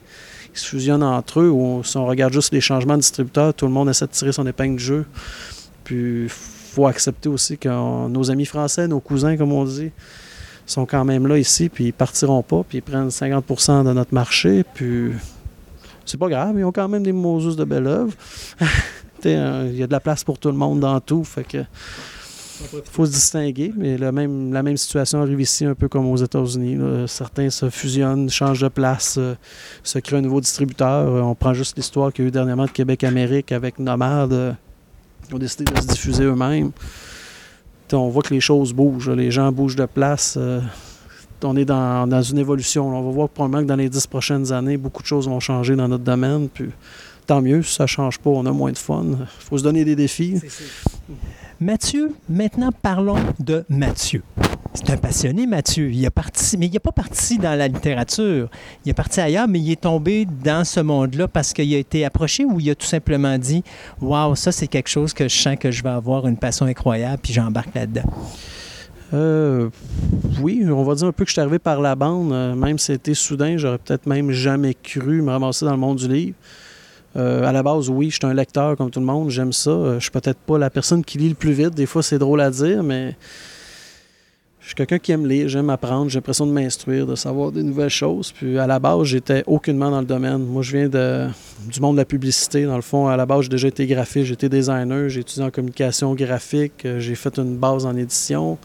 il 0.52 0.58
se 0.58 0.66
fusionne 0.66 1.02
entre 1.02 1.40
eux 1.40 1.50
ou 1.50 1.82
si 1.84 1.96
on 1.96 2.06
regarde 2.06 2.32
juste 2.32 2.52
les 2.52 2.60
changements 2.60 2.94
de 2.96 3.02
distributeurs, 3.02 3.54
tout 3.54 3.66
le 3.66 3.72
monde 3.72 3.88
essaie 3.88 4.06
de 4.06 4.12
tirer 4.12 4.32
son 4.32 4.46
épingle 4.46 4.76
du 4.76 4.84
jeu. 4.84 5.06
Puis 5.84 6.24
il 6.24 6.28
faut 6.28 6.86
accepter 6.86 7.28
aussi 7.28 7.58
que 7.58 7.68
nos 8.08 8.30
amis 8.30 8.46
français, 8.46 8.88
nos 8.88 9.00
cousins, 9.00 9.36
comme 9.36 9.52
on 9.52 9.64
dit, 9.64 9.90
sont 10.66 10.86
quand 10.86 11.04
même 11.04 11.26
là 11.26 11.38
ici, 11.38 11.68
puis 11.68 11.86
ils 11.86 11.92
partiront 11.92 12.42
pas, 12.42 12.64
puis 12.68 12.78
ils 12.78 12.82
prennent 12.82 13.08
50% 13.08 13.84
de 13.84 13.92
notre 13.92 14.14
marché, 14.14 14.64
puis 14.74 15.10
c'est 16.04 16.18
pas 16.18 16.28
grave, 16.28 16.54
ils 16.58 16.64
ont 16.64 16.72
quand 16.72 16.88
même 16.88 17.02
des 17.02 17.12
Moses 17.12 17.56
de 17.56 17.64
belle 17.64 17.86
œuvre. 17.86 18.12
Euh, 19.26 19.68
Il 19.70 19.78
y 19.78 19.82
a 19.82 19.86
de 19.86 19.92
la 19.92 20.00
place 20.00 20.24
pour 20.24 20.38
tout 20.38 20.48
le 20.48 20.56
monde 20.56 20.80
dans 20.80 20.98
tout, 20.98 21.24
fait 21.24 21.44
que 21.44 21.58
faut 22.84 23.06
se 23.06 23.12
distinguer, 23.12 23.72
mais 23.76 23.96
la 23.96 24.12
même, 24.12 24.76
situation 24.76 25.22
arrive 25.22 25.40
ici, 25.40 25.64
un 25.64 25.74
peu 25.74 25.88
comme 25.88 26.06
aux 26.06 26.16
États-Unis. 26.16 26.78
Certains 27.06 27.50
se 27.50 27.70
fusionnent, 27.70 28.28
changent 28.30 28.60
de 28.60 28.68
place, 28.68 29.16
euh, 29.18 29.34
se 29.82 29.98
créent 29.98 30.18
un 30.18 30.22
nouveau 30.22 30.40
distributeur. 30.40 31.08
Euh, 31.08 31.20
On 31.22 31.34
prend 31.34 31.54
juste 31.54 31.76
l'histoire 31.76 32.12
qu'il 32.12 32.24
y 32.24 32.26
a 32.26 32.28
eu 32.28 32.30
dernièrement 32.32 32.66
de 32.66 32.70
Québec-Amérique 32.70 33.52
avec 33.52 33.78
Nomade. 33.78 34.32
euh, 34.32 34.52
Ils 35.28 35.34
ont 35.34 35.38
décidé 35.38 35.64
de 35.64 35.80
se 35.80 35.86
diffuser 35.86 36.24
eux-mêmes. 36.24 36.70
On 37.92 38.08
voit 38.08 38.22
que 38.22 38.32
les 38.32 38.40
choses 38.40 38.72
bougent, 38.72 39.10
les 39.10 39.30
gens 39.30 39.50
bougent 39.50 39.76
de 39.76 39.86
place. 39.86 40.36
euh, 40.36 40.60
on 41.42 41.56
est 41.56 41.64
dans, 41.64 42.22
une 42.22 42.38
évolution. 42.38 42.88
On 42.88 43.02
va 43.02 43.10
voir 43.10 43.28
probablement 43.28 43.62
que 43.62 43.68
dans 43.68 43.76
les 43.76 43.88
dix 43.88 44.06
prochaines 44.06 44.52
années, 44.52 44.76
beaucoup 44.76 45.02
de 45.02 45.06
choses 45.06 45.26
vont 45.26 45.40
changer 45.40 45.74
dans 45.74 45.88
notre 45.88 46.04
domaine. 46.04 46.48
Puis, 46.48 46.70
tant 47.26 47.40
mieux, 47.40 47.62
si 47.62 47.74
ça 47.74 47.86
change 47.86 48.18
pas, 48.18 48.30
on 48.30 48.44
a 48.46 48.52
moins 48.52 48.72
de 48.72 48.78
fun. 48.78 49.04
Il 49.08 49.26
faut 49.38 49.58
se 49.58 49.62
donner 49.62 49.84
des 49.84 49.96
défis. 49.96 50.40
Mathieu, 51.62 52.14
maintenant 52.30 52.70
parlons 52.72 53.18
de 53.38 53.66
Mathieu. 53.68 54.22
C'est 54.72 54.88
un 54.88 54.96
passionné, 54.96 55.46
Mathieu. 55.46 55.90
Il 55.90 56.06
a 56.06 56.10
parti, 56.10 56.56
mais 56.56 56.68
il 56.68 56.72
n'est 56.72 56.78
pas 56.78 56.90
parti 56.90 57.36
dans 57.36 57.54
la 57.54 57.68
littérature. 57.68 58.48
Il 58.86 58.88
est 58.88 58.94
parti 58.94 59.20
ailleurs, 59.20 59.46
mais 59.46 59.60
il 59.60 59.70
est 59.70 59.82
tombé 59.82 60.26
dans 60.42 60.64
ce 60.64 60.80
monde-là 60.80 61.28
parce 61.28 61.52
qu'il 61.52 61.74
a 61.74 61.76
été 61.76 62.06
approché 62.06 62.46
ou 62.46 62.60
il 62.60 62.70
a 62.70 62.74
tout 62.74 62.86
simplement 62.86 63.36
dit 63.36 63.62
Waouh, 64.00 64.36
ça, 64.36 64.52
c'est 64.52 64.68
quelque 64.68 64.88
chose 64.88 65.12
que 65.12 65.28
je 65.28 65.36
sens 65.36 65.56
que 65.60 65.70
je 65.70 65.82
vais 65.82 65.90
avoir 65.90 66.26
une 66.26 66.38
passion 66.38 66.64
incroyable, 66.64 67.18
puis 67.22 67.34
j'embarque 67.34 67.74
là-dedans. 67.74 68.10
Euh, 69.12 69.68
oui, 70.40 70.64
on 70.66 70.82
va 70.82 70.94
dire 70.94 71.08
un 71.08 71.12
peu 71.12 71.24
que 71.24 71.28
je 71.28 71.34
suis 71.34 71.42
arrivé 71.42 71.58
par 71.58 71.82
la 71.82 71.94
bande. 71.94 72.32
Euh, 72.32 72.54
même 72.54 72.78
si 72.78 72.86
c'était 72.86 73.12
soudain, 73.12 73.58
j'aurais 73.58 73.76
peut-être 73.76 74.06
même 74.06 74.30
jamais 74.30 74.72
cru 74.72 75.20
me 75.20 75.30
ramasser 75.30 75.66
dans 75.66 75.72
le 75.72 75.76
monde 75.76 75.98
du 75.98 76.08
livre. 76.08 76.36
Euh, 77.16 77.44
à 77.44 77.52
la 77.52 77.62
base, 77.62 77.88
oui, 77.88 78.10
je 78.10 78.16
suis 78.16 78.26
un 78.26 78.34
lecteur 78.34 78.76
comme 78.76 78.90
tout 78.90 79.00
le 79.00 79.06
monde, 79.06 79.30
j'aime 79.30 79.52
ça. 79.52 79.70
Euh, 79.70 79.94
je 79.94 80.02
suis 80.02 80.10
peut-être 80.10 80.38
pas 80.38 80.58
la 80.58 80.70
personne 80.70 81.04
qui 81.04 81.18
lit 81.18 81.28
le 81.28 81.34
plus 81.34 81.52
vite. 81.52 81.74
Des 81.74 81.86
fois, 81.86 82.02
c'est 82.02 82.18
drôle 82.18 82.40
à 82.40 82.50
dire, 82.50 82.82
mais 82.82 83.16
je 84.60 84.66
suis 84.66 84.74
quelqu'un 84.76 84.98
qui 84.98 85.10
aime 85.10 85.26
lire, 85.26 85.48
j'aime 85.48 85.70
apprendre, 85.70 86.08
j'ai 86.08 86.18
l'impression 86.18 86.46
de 86.46 86.52
m'instruire, 86.52 87.06
de 87.06 87.16
savoir 87.16 87.50
des 87.50 87.62
nouvelles 87.62 87.90
choses. 87.90 88.30
Puis 88.30 88.58
à 88.58 88.66
la 88.66 88.78
base, 88.78 89.04
j'étais 89.04 89.42
aucunement 89.46 89.90
dans 89.90 90.00
le 90.00 90.06
domaine. 90.06 90.44
Moi, 90.44 90.62
je 90.62 90.76
viens 90.76 90.88
du 90.88 91.80
monde 91.80 91.96
de 91.96 92.00
la 92.00 92.04
publicité. 92.04 92.64
Dans 92.64 92.76
le 92.76 92.82
fond, 92.82 93.08
à 93.08 93.16
la 93.16 93.26
base, 93.26 93.42
j'ai 93.42 93.48
déjà 93.48 93.68
été 93.68 93.86
graphiste, 93.86 94.26
j'ai 94.26 94.34
été 94.34 94.48
designer, 94.48 95.08
j'ai 95.08 95.20
étudié 95.20 95.42
en 95.42 95.50
communication 95.50 96.14
graphique, 96.14 96.84
euh, 96.84 97.00
j'ai 97.00 97.16
fait 97.16 97.36
une 97.38 97.56
base 97.56 97.86
en 97.86 97.96
édition 97.96 98.58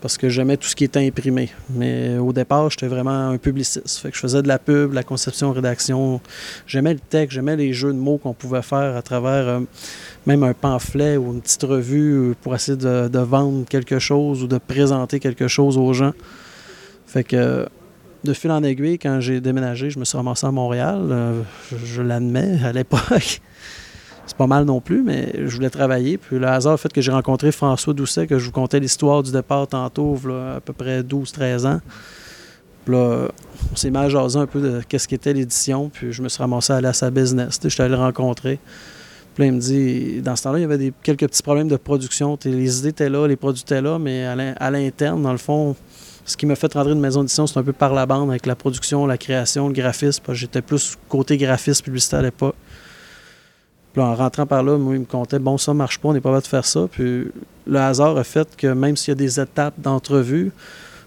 parce 0.00 0.16
que 0.16 0.28
j'aimais 0.28 0.56
tout 0.56 0.68
ce 0.68 0.76
qui 0.76 0.84
était 0.84 1.06
imprimé. 1.06 1.50
Mais 1.70 2.18
au 2.18 2.32
départ, 2.32 2.70
j'étais 2.70 2.86
vraiment 2.86 3.30
un 3.30 3.38
publiciste. 3.38 3.98
Fait 3.98 4.10
que 4.10 4.16
je 4.16 4.20
faisais 4.20 4.42
de 4.42 4.48
la 4.48 4.58
pub, 4.58 4.92
la 4.92 5.02
conception, 5.02 5.52
rédaction. 5.52 6.20
J'aimais 6.66 6.94
le 6.94 7.00
texte, 7.00 7.34
j'aimais 7.34 7.56
les 7.56 7.72
jeux 7.72 7.92
de 7.92 7.98
mots 7.98 8.18
qu'on 8.18 8.34
pouvait 8.34 8.62
faire 8.62 8.96
à 8.96 9.02
travers 9.02 9.48
euh, 9.48 9.60
même 10.26 10.42
un 10.42 10.54
pamphlet 10.54 11.16
ou 11.16 11.32
une 11.32 11.40
petite 11.40 11.64
revue 11.64 12.34
pour 12.42 12.54
essayer 12.54 12.76
de, 12.76 13.08
de, 13.08 13.18
vendre 13.18 13.64
quelque 13.68 13.98
chose 13.98 14.42
ou 14.42 14.46
de 14.46 14.58
présenter 14.58 15.20
quelque 15.20 15.48
chose 15.48 15.76
aux 15.76 15.92
gens. 15.92 16.12
Fait 17.06 17.24
que 17.24 17.66
de 18.24 18.32
fil 18.32 18.50
en 18.50 18.62
aiguille, 18.62 18.98
quand 18.98 19.20
j'ai 19.20 19.40
déménagé, 19.40 19.90
je 19.90 19.98
me 19.98 20.04
suis 20.04 20.16
ramassé 20.16 20.46
à 20.46 20.50
Montréal. 20.50 21.08
Euh, 21.10 21.42
je 21.84 22.02
l'admets, 22.02 22.58
à 22.64 22.72
l'époque 22.72 23.40
c'est 24.28 24.36
pas 24.36 24.46
mal 24.46 24.64
non 24.64 24.80
plus, 24.80 25.02
mais 25.02 25.32
je 25.46 25.54
voulais 25.56 25.70
travailler. 25.70 26.18
Puis 26.18 26.38
le 26.38 26.46
hasard 26.46 26.78
fait 26.78 26.92
que 26.92 27.00
j'ai 27.00 27.10
rencontré 27.10 27.50
François 27.50 27.94
Doucet, 27.94 28.26
que 28.26 28.38
je 28.38 28.44
vous 28.44 28.52
contais 28.52 28.78
l'histoire 28.78 29.22
du 29.22 29.32
départ 29.32 29.66
tantôt, 29.66 30.18
à 30.54 30.60
peu 30.60 30.74
près 30.74 31.02
12-13 31.02 31.66
ans. 31.66 31.80
Puis 32.84 32.94
là, 32.94 33.28
on 33.72 33.76
s'est 33.76 33.90
mal 33.90 34.10
jasé 34.10 34.38
un 34.38 34.46
peu 34.46 34.60
de 34.60 34.82
qu'est-ce 34.86 35.08
qu'était 35.08 35.32
l'édition, 35.32 35.88
puis 35.88 36.12
je 36.12 36.22
me 36.22 36.28
suis 36.28 36.42
ramassé 36.42 36.74
à 36.74 36.76
aller 36.76 36.88
à 36.88 36.92
sa 36.92 37.10
business. 37.10 37.58
Je 37.62 37.68
suis 37.68 37.82
allé 37.82 37.96
le 37.96 38.00
rencontrer. 38.00 38.58
Puis 39.34 39.44
là, 39.44 39.46
il 39.46 39.52
me 39.54 39.60
dit, 39.60 40.20
dans 40.20 40.36
ce 40.36 40.42
temps-là, 40.42 40.58
il 40.58 40.62
y 40.62 40.64
avait 40.64 40.78
des, 40.78 40.92
quelques 41.02 41.26
petits 41.26 41.42
problèmes 41.42 41.68
de 41.68 41.76
production. 41.76 42.38
Les 42.44 42.80
idées 42.80 42.88
étaient 42.88 43.08
là, 43.08 43.26
les 43.26 43.36
produits 43.36 43.62
étaient 43.62 43.80
là, 43.80 43.98
mais 43.98 44.26
à 44.26 44.70
l'interne, 44.70 45.22
dans 45.22 45.32
le 45.32 45.38
fond, 45.38 45.74
ce 46.26 46.36
qui 46.36 46.44
m'a 46.44 46.54
fait 46.54 46.70
rentrer 46.74 46.92
une 46.92 47.00
maison 47.00 47.22
d'édition, 47.22 47.46
c'est 47.46 47.58
un 47.58 47.62
peu 47.62 47.72
par 47.72 47.94
la 47.94 48.04
bande 48.04 48.28
avec 48.28 48.44
la 48.44 48.54
production, 48.54 49.06
la 49.06 49.16
création, 49.16 49.68
le 49.68 49.72
graphisme. 49.72 50.22
J'étais 50.34 50.60
plus 50.60 50.98
côté 51.08 51.38
graphiste, 51.38 51.82
publicité 51.82 52.16
à 52.16 52.22
l'époque. 52.22 52.54
En 54.00 54.14
rentrant 54.14 54.46
par 54.46 54.62
là, 54.62 54.76
moi, 54.76 54.94
il 54.94 55.00
me 55.00 55.04
comptait, 55.04 55.38
bon, 55.38 55.58
ça 55.58 55.74
marche 55.74 55.98
pas, 55.98 56.08
on 56.08 56.12
n'est 56.12 56.20
pas 56.20 56.30
capable 56.30 56.44
de 56.44 56.48
faire 56.48 56.66
ça. 56.66 56.88
Puis 56.90 57.26
le 57.66 57.78
hasard 57.78 58.16
a 58.16 58.24
fait 58.24 58.48
que 58.56 58.68
même 58.68 58.96
s'il 58.96 59.12
y 59.12 59.12
a 59.12 59.14
des 59.16 59.40
étapes 59.40 59.74
d'entrevue, 59.78 60.52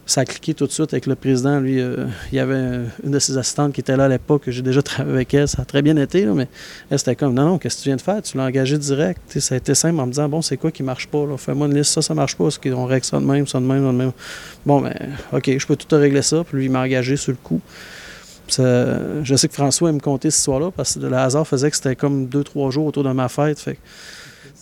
ça 0.05 0.21
a 0.21 0.25
cliqué 0.25 0.53
tout 0.53 0.67
de 0.67 0.71
suite 0.71 0.93
avec 0.93 1.05
le 1.05 1.15
président. 1.15 1.59
Lui, 1.59 1.79
euh, 1.79 2.05
il 2.31 2.35
y 2.35 2.39
avait 2.39 2.81
une 3.03 3.11
de 3.11 3.19
ses 3.19 3.37
assistantes 3.37 3.73
qui 3.73 3.81
était 3.81 3.95
là 3.95 4.05
à 4.05 4.07
l'époque, 4.09 4.43
j'ai 4.47 4.61
déjà 4.61 4.81
travaillé 4.83 5.15
avec 5.15 5.33
elle, 5.33 5.47
ça 5.47 5.61
a 5.61 5.65
très 5.65 5.81
bien 5.81 5.95
été, 5.97 6.25
mais 6.25 6.47
elle, 6.89 6.99
c'était 6.99 7.15
comme, 7.15 7.33
non, 7.33 7.45
non, 7.45 7.57
qu'est-ce 7.57 7.77
que 7.77 7.83
tu 7.83 7.89
viens 7.89 7.95
de 7.95 8.01
faire? 8.01 8.21
Tu 8.21 8.37
l'as 8.37 8.43
engagé 8.43 8.77
direct. 8.77 9.39
Ça 9.39 9.55
a 9.55 9.57
été 9.57 9.73
simple 9.73 9.99
en 9.99 10.05
me 10.05 10.11
disant, 10.11 10.27
bon, 10.27 10.41
c'est 10.41 10.57
quoi 10.57 10.71
qui 10.71 10.83
marche 10.83 11.07
pas? 11.07 11.25
Fais-moi 11.37 11.67
une 11.67 11.75
liste, 11.75 11.91
ça, 11.91 12.01
ça 12.01 12.13
marche 12.13 12.35
pas, 12.35 12.45
parce 12.45 12.57
qu'on 12.57 12.85
règle 12.85 13.05
ça 13.05 13.19
de 13.19 13.25
même, 13.25 13.47
ça 13.47 13.59
de 13.59 13.65
même, 13.65 13.85
ça 13.85 13.91
de 13.91 13.97
même. 13.97 14.11
Bon, 14.65 14.81
ben, 14.81 14.93
OK, 15.31 15.57
je 15.57 15.65
peux 15.65 15.75
tout 15.75 15.95
régler 15.95 16.21
ça. 16.21 16.43
Puis 16.43 16.57
lui, 16.57 16.65
il 16.65 16.71
m'a 16.71 16.81
engagé 16.81 17.15
sur 17.15 17.31
le 17.31 17.37
coup. 17.41 17.61
Ça, 18.51 19.23
je 19.23 19.35
sais 19.35 19.47
que 19.47 19.53
François 19.53 19.89
aime 19.89 20.01
compter 20.01 20.29
cette 20.29 20.39
histoire-là 20.39 20.71
parce 20.71 20.95
que 20.95 20.99
le 20.99 21.15
hasard 21.15 21.47
faisait 21.47 21.69
que 21.69 21.75
c'était 21.77 21.95
comme 21.95 22.25
deux, 22.25 22.43
trois 22.43 22.69
jours 22.69 22.85
autour 22.85 23.03
de 23.03 23.11
ma 23.11 23.29
fête. 23.29 23.59
Fait 23.59 23.77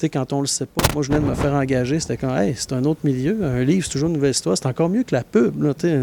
que, 0.01 0.08
quand 0.08 0.32
on 0.32 0.42
le 0.42 0.48
sait 0.48 0.68
pas, 0.68 0.82
moi 0.93 1.01
je 1.01 1.08
venais 1.09 1.19
de 1.19 1.26
me 1.26 1.34
faire 1.34 1.53
engager, 1.53 2.00
c'était 2.00 2.18
comme, 2.18 2.35
hey, 2.38 2.53
c'est 2.56 2.72
un 2.74 2.85
autre 2.85 3.01
milieu, 3.03 3.43
un 3.43 3.64
livre, 3.64 3.84
c'est 3.85 3.92
toujours 3.92 4.09
une 4.09 4.16
nouvelle 4.16 4.32
histoire, 4.32 4.56
c'est 4.56 4.68
encore 4.68 4.90
mieux 4.90 5.03
que 5.03 5.16
la 5.16 5.24
pub. 5.24 5.53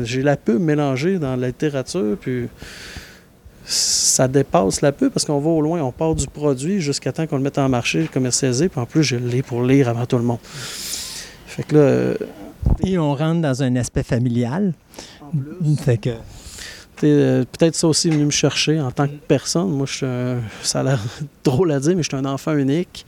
J'ai 0.02 0.22
la 0.22 0.36
pub 0.36 0.60
mélangée 0.60 1.18
dans 1.18 1.36
la 1.36 1.46
littérature, 1.46 2.16
puis 2.20 2.48
ça 3.64 4.26
dépasse 4.28 4.80
la 4.80 4.92
pub 4.92 5.12
parce 5.12 5.24
qu'on 5.24 5.38
va 5.38 5.50
au 5.50 5.60
loin, 5.60 5.80
on 5.80 5.92
part 5.92 6.14
du 6.14 6.26
produit 6.26 6.80
jusqu'à 6.80 7.12
temps 7.12 7.26
qu'on 7.26 7.36
le 7.36 7.42
mette 7.42 7.58
en 7.58 7.68
marché, 7.68 8.08
commercialisé, 8.12 8.68
puis 8.68 8.80
en 8.80 8.86
plus, 8.86 9.04
je 9.04 9.16
l'ai 9.16 9.42
pour 9.42 9.62
lire 9.62 9.88
avant 9.88 10.06
tout 10.06 10.18
le 10.18 10.24
monde. 10.24 10.40
Fait 10.42 11.62
que 11.62 11.76
là. 11.76 11.80
Euh, 11.80 12.14
Et 12.84 12.98
on 12.98 13.14
rentre 13.14 13.40
dans 13.40 13.62
un 13.62 13.76
aspect 13.76 14.02
familial. 14.02 14.72
En 15.20 15.30
plus. 15.30 15.76
Fait 15.76 15.98
que. 15.98 16.10
Euh, 17.04 17.44
peut-être 17.44 17.74
ça 17.74 17.88
aussi 17.88 18.10
venu 18.10 18.24
me 18.24 18.30
chercher 18.30 18.80
en 18.80 18.90
tant 18.90 19.06
que 19.06 19.14
personne. 19.28 19.70
Moi, 19.70 19.86
je 19.86 19.92
suis 19.92 20.06
un, 20.06 20.40
ça 20.62 20.80
a 20.80 20.82
l'air 20.82 21.00
drôle 21.44 21.72
à 21.72 21.80
dire, 21.80 21.96
mais 21.96 22.02
je 22.02 22.08
suis 22.08 22.16
un 22.16 22.24
enfant 22.24 22.56
unique 22.56 23.04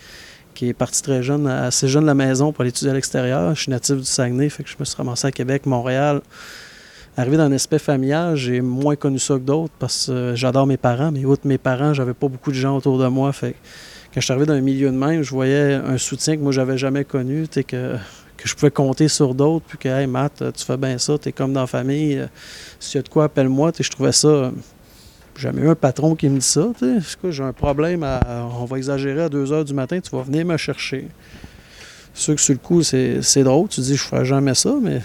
qui 0.54 0.68
est 0.68 0.74
parti 0.74 1.02
très 1.02 1.22
jeune, 1.22 1.46
assez 1.46 1.86
jeune 1.86 2.02
de 2.02 2.08
la 2.08 2.14
maison 2.14 2.52
pour 2.52 2.62
aller 2.62 2.70
étudier 2.70 2.90
à 2.90 2.94
l'extérieur. 2.94 3.54
Je 3.54 3.62
suis 3.62 3.70
natif 3.70 3.96
du 3.96 4.04
Saguenay, 4.04 4.48
fait 4.48 4.64
que 4.64 4.68
je 4.68 4.76
me 4.78 4.84
suis 4.84 4.96
ramassé 4.96 5.28
à 5.28 5.30
Québec, 5.30 5.66
Montréal. 5.66 6.20
Arrivé 7.16 7.36
dans 7.36 7.44
un 7.44 7.52
aspect 7.52 7.78
familial, 7.78 8.36
j'ai 8.36 8.60
moins 8.60 8.96
connu 8.96 9.18
ça 9.18 9.34
que 9.34 9.40
d'autres 9.40 9.74
parce 9.78 10.06
que 10.06 10.32
j'adore 10.34 10.66
mes 10.66 10.76
parents, 10.76 11.10
mais 11.12 11.24
outre 11.24 11.46
mes 11.46 11.58
parents, 11.58 11.94
j'avais 11.94 12.14
pas 12.14 12.28
beaucoup 12.28 12.50
de 12.50 12.56
gens 12.56 12.76
autour 12.76 12.98
de 12.98 13.06
moi. 13.06 13.32
Fait 13.32 13.54
quand 14.12 14.20
je 14.20 14.24
suis 14.24 14.32
arrivé 14.32 14.46
dans 14.46 14.54
un 14.54 14.60
milieu 14.60 14.90
de 14.90 14.96
même, 14.96 15.22
je 15.22 15.30
voyais 15.30 15.74
un 15.74 15.98
soutien 15.98 16.36
que 16.36 16.42
moi 16.42 16.52
j'avais 16.52 16.78
jamais 16.78 17.04
connu, 17.04 17.46
que 17.48 17.96
que 18.38 18.48
je 18.48 18.54
pouvais 18.54 18.70
compter 18.70 19.08
sur 19.08 19.34
d'autres, 19.34 19.66
puis 19.66 19.76
que, 19.76 19.88
hey, 19.88 20.06
Matt, 20.06 20.42
tu 20.56 20.64
fais 20.64 20.76
bien 20.76 20.96
ça, 20.96 21.18
tu 21.18 21.28
es 21.28 21.32
comme 21.32 21.52
dans 21.52 21.62
la 21.62 21.66
famille, 21.66 22.16
euh, 22.16 22.26
s'il 22.78 22.96
y 22.96 23.00
a 23.00 23.02
de 23.02 23.08
quoi, 23.08 23.24
appelle-moi. 23.24 23.72
Je 23.78 23.90
trouvais 23.90 24.12
ça. 24.12 24.52
J'ai 25.34 25.42
jamais 25.42 25.62
eu 25.62 25.68
un 25.68 25.74
patron 25.74 26.14
qui 26.14 26.28
me 26.28 26.38
dit 26.38 26.46
ça. 26.46 26.68
J'ai 27.24 27.42
un 27.42 27.52
problème, 27.52 28.02
à, 28.04 28.48
on 28.58 28.64
va 28.64 28.78
exagérer 28.78 29.22
à 29.22 29.28
2 29.28 29.52
heures 29.52 29.64
du 29.64 29.74
matin, 29.74 30.00
tu 30.00 30.10
vas 30.10 30.22
venir 30.22 30.46
me 30.46 30.56
chercher. 30.56 31.08
C'est 32.14 32.22
sûr 32.22 32.34
que 32.36 32.40
sur 32.40 32.54
le 32.54 32.58
coup, 32.58 32.82
c'est 32.82 33.42
drôle. 33.42 33.68
Tu 33.68 33.80
dis, 33.80 33.96
je 33.96 34.02
ferai 34.02 34.24
jamais 34.24 34.54
ça, 34.54 34.74
mais 34.80 35.00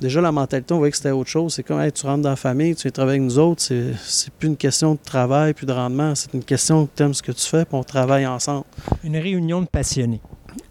déjà, 0.00 0.20
la 0.20 0.32
mentalité, 0.32 0.74
on 0.74 0.78
voyait 0.78 0.90
que 0.90 0.96
c'était 0.96 1.10
autre 1.10 1.30
chose. 1.30 1.54
C'est 1.54 1.62
comme, 1.62 1.80
hey, 1.80 1.92
tu 1.92 2.06
rentres 2.06 2.22
dans 2.22 2.30
la 2.30 2.36
famille, 2.36 2.74
tu 2.74 2.82
viens 2.82 2.90
travailler 2.90 3.18
avec 3.18 3.30
nous 3.30 3.38
autres. 3.38 3.62
C'est 3.62 4.32
plus 4.38 4.48
une 4.48 4.56
question 4.56 4.94
de 4.94 5.00
travail 5.04 5.54
puis 5.54 5.66
de 5.66 5.72
rendement. 5.72 6.14
C'est 6.14 6.34
une 6.34 6.44
question 6.44 6.86
que 6.86 6.90
tu 6.96 7.02
aimes 7.02 7.14
ce 7.14 7.22
que 7.22 7.32
tu 7.32 7.46
fais, 7.46 7.64
puis 7.64 7.76
on 7.76 7.84
travaille 7.84 8.26
ensemble. 8.26 8.64
Une 9.04 9.16
réunion 9.16 9.60
de 9.62 9.66
passionnés. 9.66 10.20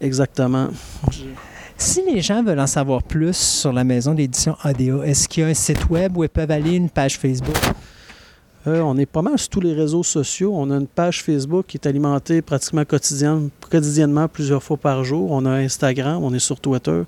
Exactement. 0.00 0.68
Si 1.76 2.02
les 2.02 2.20
gens 2.20 2.42
veulent 2.42 2.60
en 2.60 2.66
savoir 2.66 3.02
plus 3.02 3.36
sur 3.36 3.72
la 3.72 3.84
maison 3.84 4.14
d'édition 4.14 4.56
ADA, 4.62 5.04
est-ce 5.04 5.28
qu'il 5.28 5.42
y 5.42 5.46
a 5.46 5.48
un 5.48 5.54
site 5.54 5.88
web 5.90 6.16
où 6.16 6.22
ils 6.22 6.28
peuvent 6.28 6.50
aller, 6.50 6.76
une 6.76 6.90
page 6.90 7.18
Facebook? 7.18 7.56
Euh, 8.68 8.80
on 8.80 8.96
est 8.96 9.06
pas 9.06 9.22
mal 9.22 9.38
sur 9.38 9.48
tous 9.48 9.60
les 9.60 9.74
réseaux 9.74 10.04
sociaux. 10.04 10.52
On 10.54 10.70
a 10.70 10.76
une 10.76 10.86
page 10.86 11.24
Facebook 11.24 11.66
qui 11.66 11.78
est 11.78 11.86
alimentée 11.86 12.42
pratiquement 12.42 12.84
quotidiennement, 12.84 14.28
plusieurs 14.28 14.62
fois 14.62 14.76
par 14.76 15.02
jour. 15.02 15.32
On 15.32 15.44
a 15.44 15.50
Instagram, 15.50 16.22
on 16.22 16.32
est 16.32 16.38
sur 16.38 16.60
Twitter. 16.60 17.02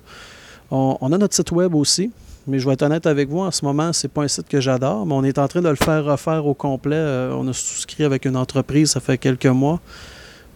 On, 0.69 0.97
on, 0.99 1.13
a 1.13 1.17
notre 1.17 1.35
site 1.35 1.51
web 1.51 1.73
aussi. 1.73 2.11
Mais 2.47 2.59
je 2.59 2.67
vais 2.67 2.73
être 2.73 2.83
honnête 2.83 3.07
avec 3.07 3.29
vous, 3.29 3.39
en 3.39 3.49
ce 3.49 3.65
moment, 3.65 3.91
c'est 3.91 4.07
pas 4.07 4.21
un 4.21 4.27
site 4.27 4.47
que 4.47 4.61
j'adore, 4.61 5.05
mais 5.05 5.13
on 5.13 5.23
est 5.23 5.39
en 5.39 5.47
train 5.47 5.61
de 5.61 5.69
le 5.69 5.75
faire 5.75 6.05
refaire 6.05 6.45
au 6.45 6.53
complet. 6.53 6.95
Euh, 6.95 7.33
on 7.33 7.47
a 7.47 7.53
souscrit 7.53 8.03
avec 8.03 8.25
une 8.25 8.37
entreprise, 8.37 8.91
ça 8.91 8.99
fait 8.99 9.17
quelques 9.17 9.47
mois. 9.47 9.79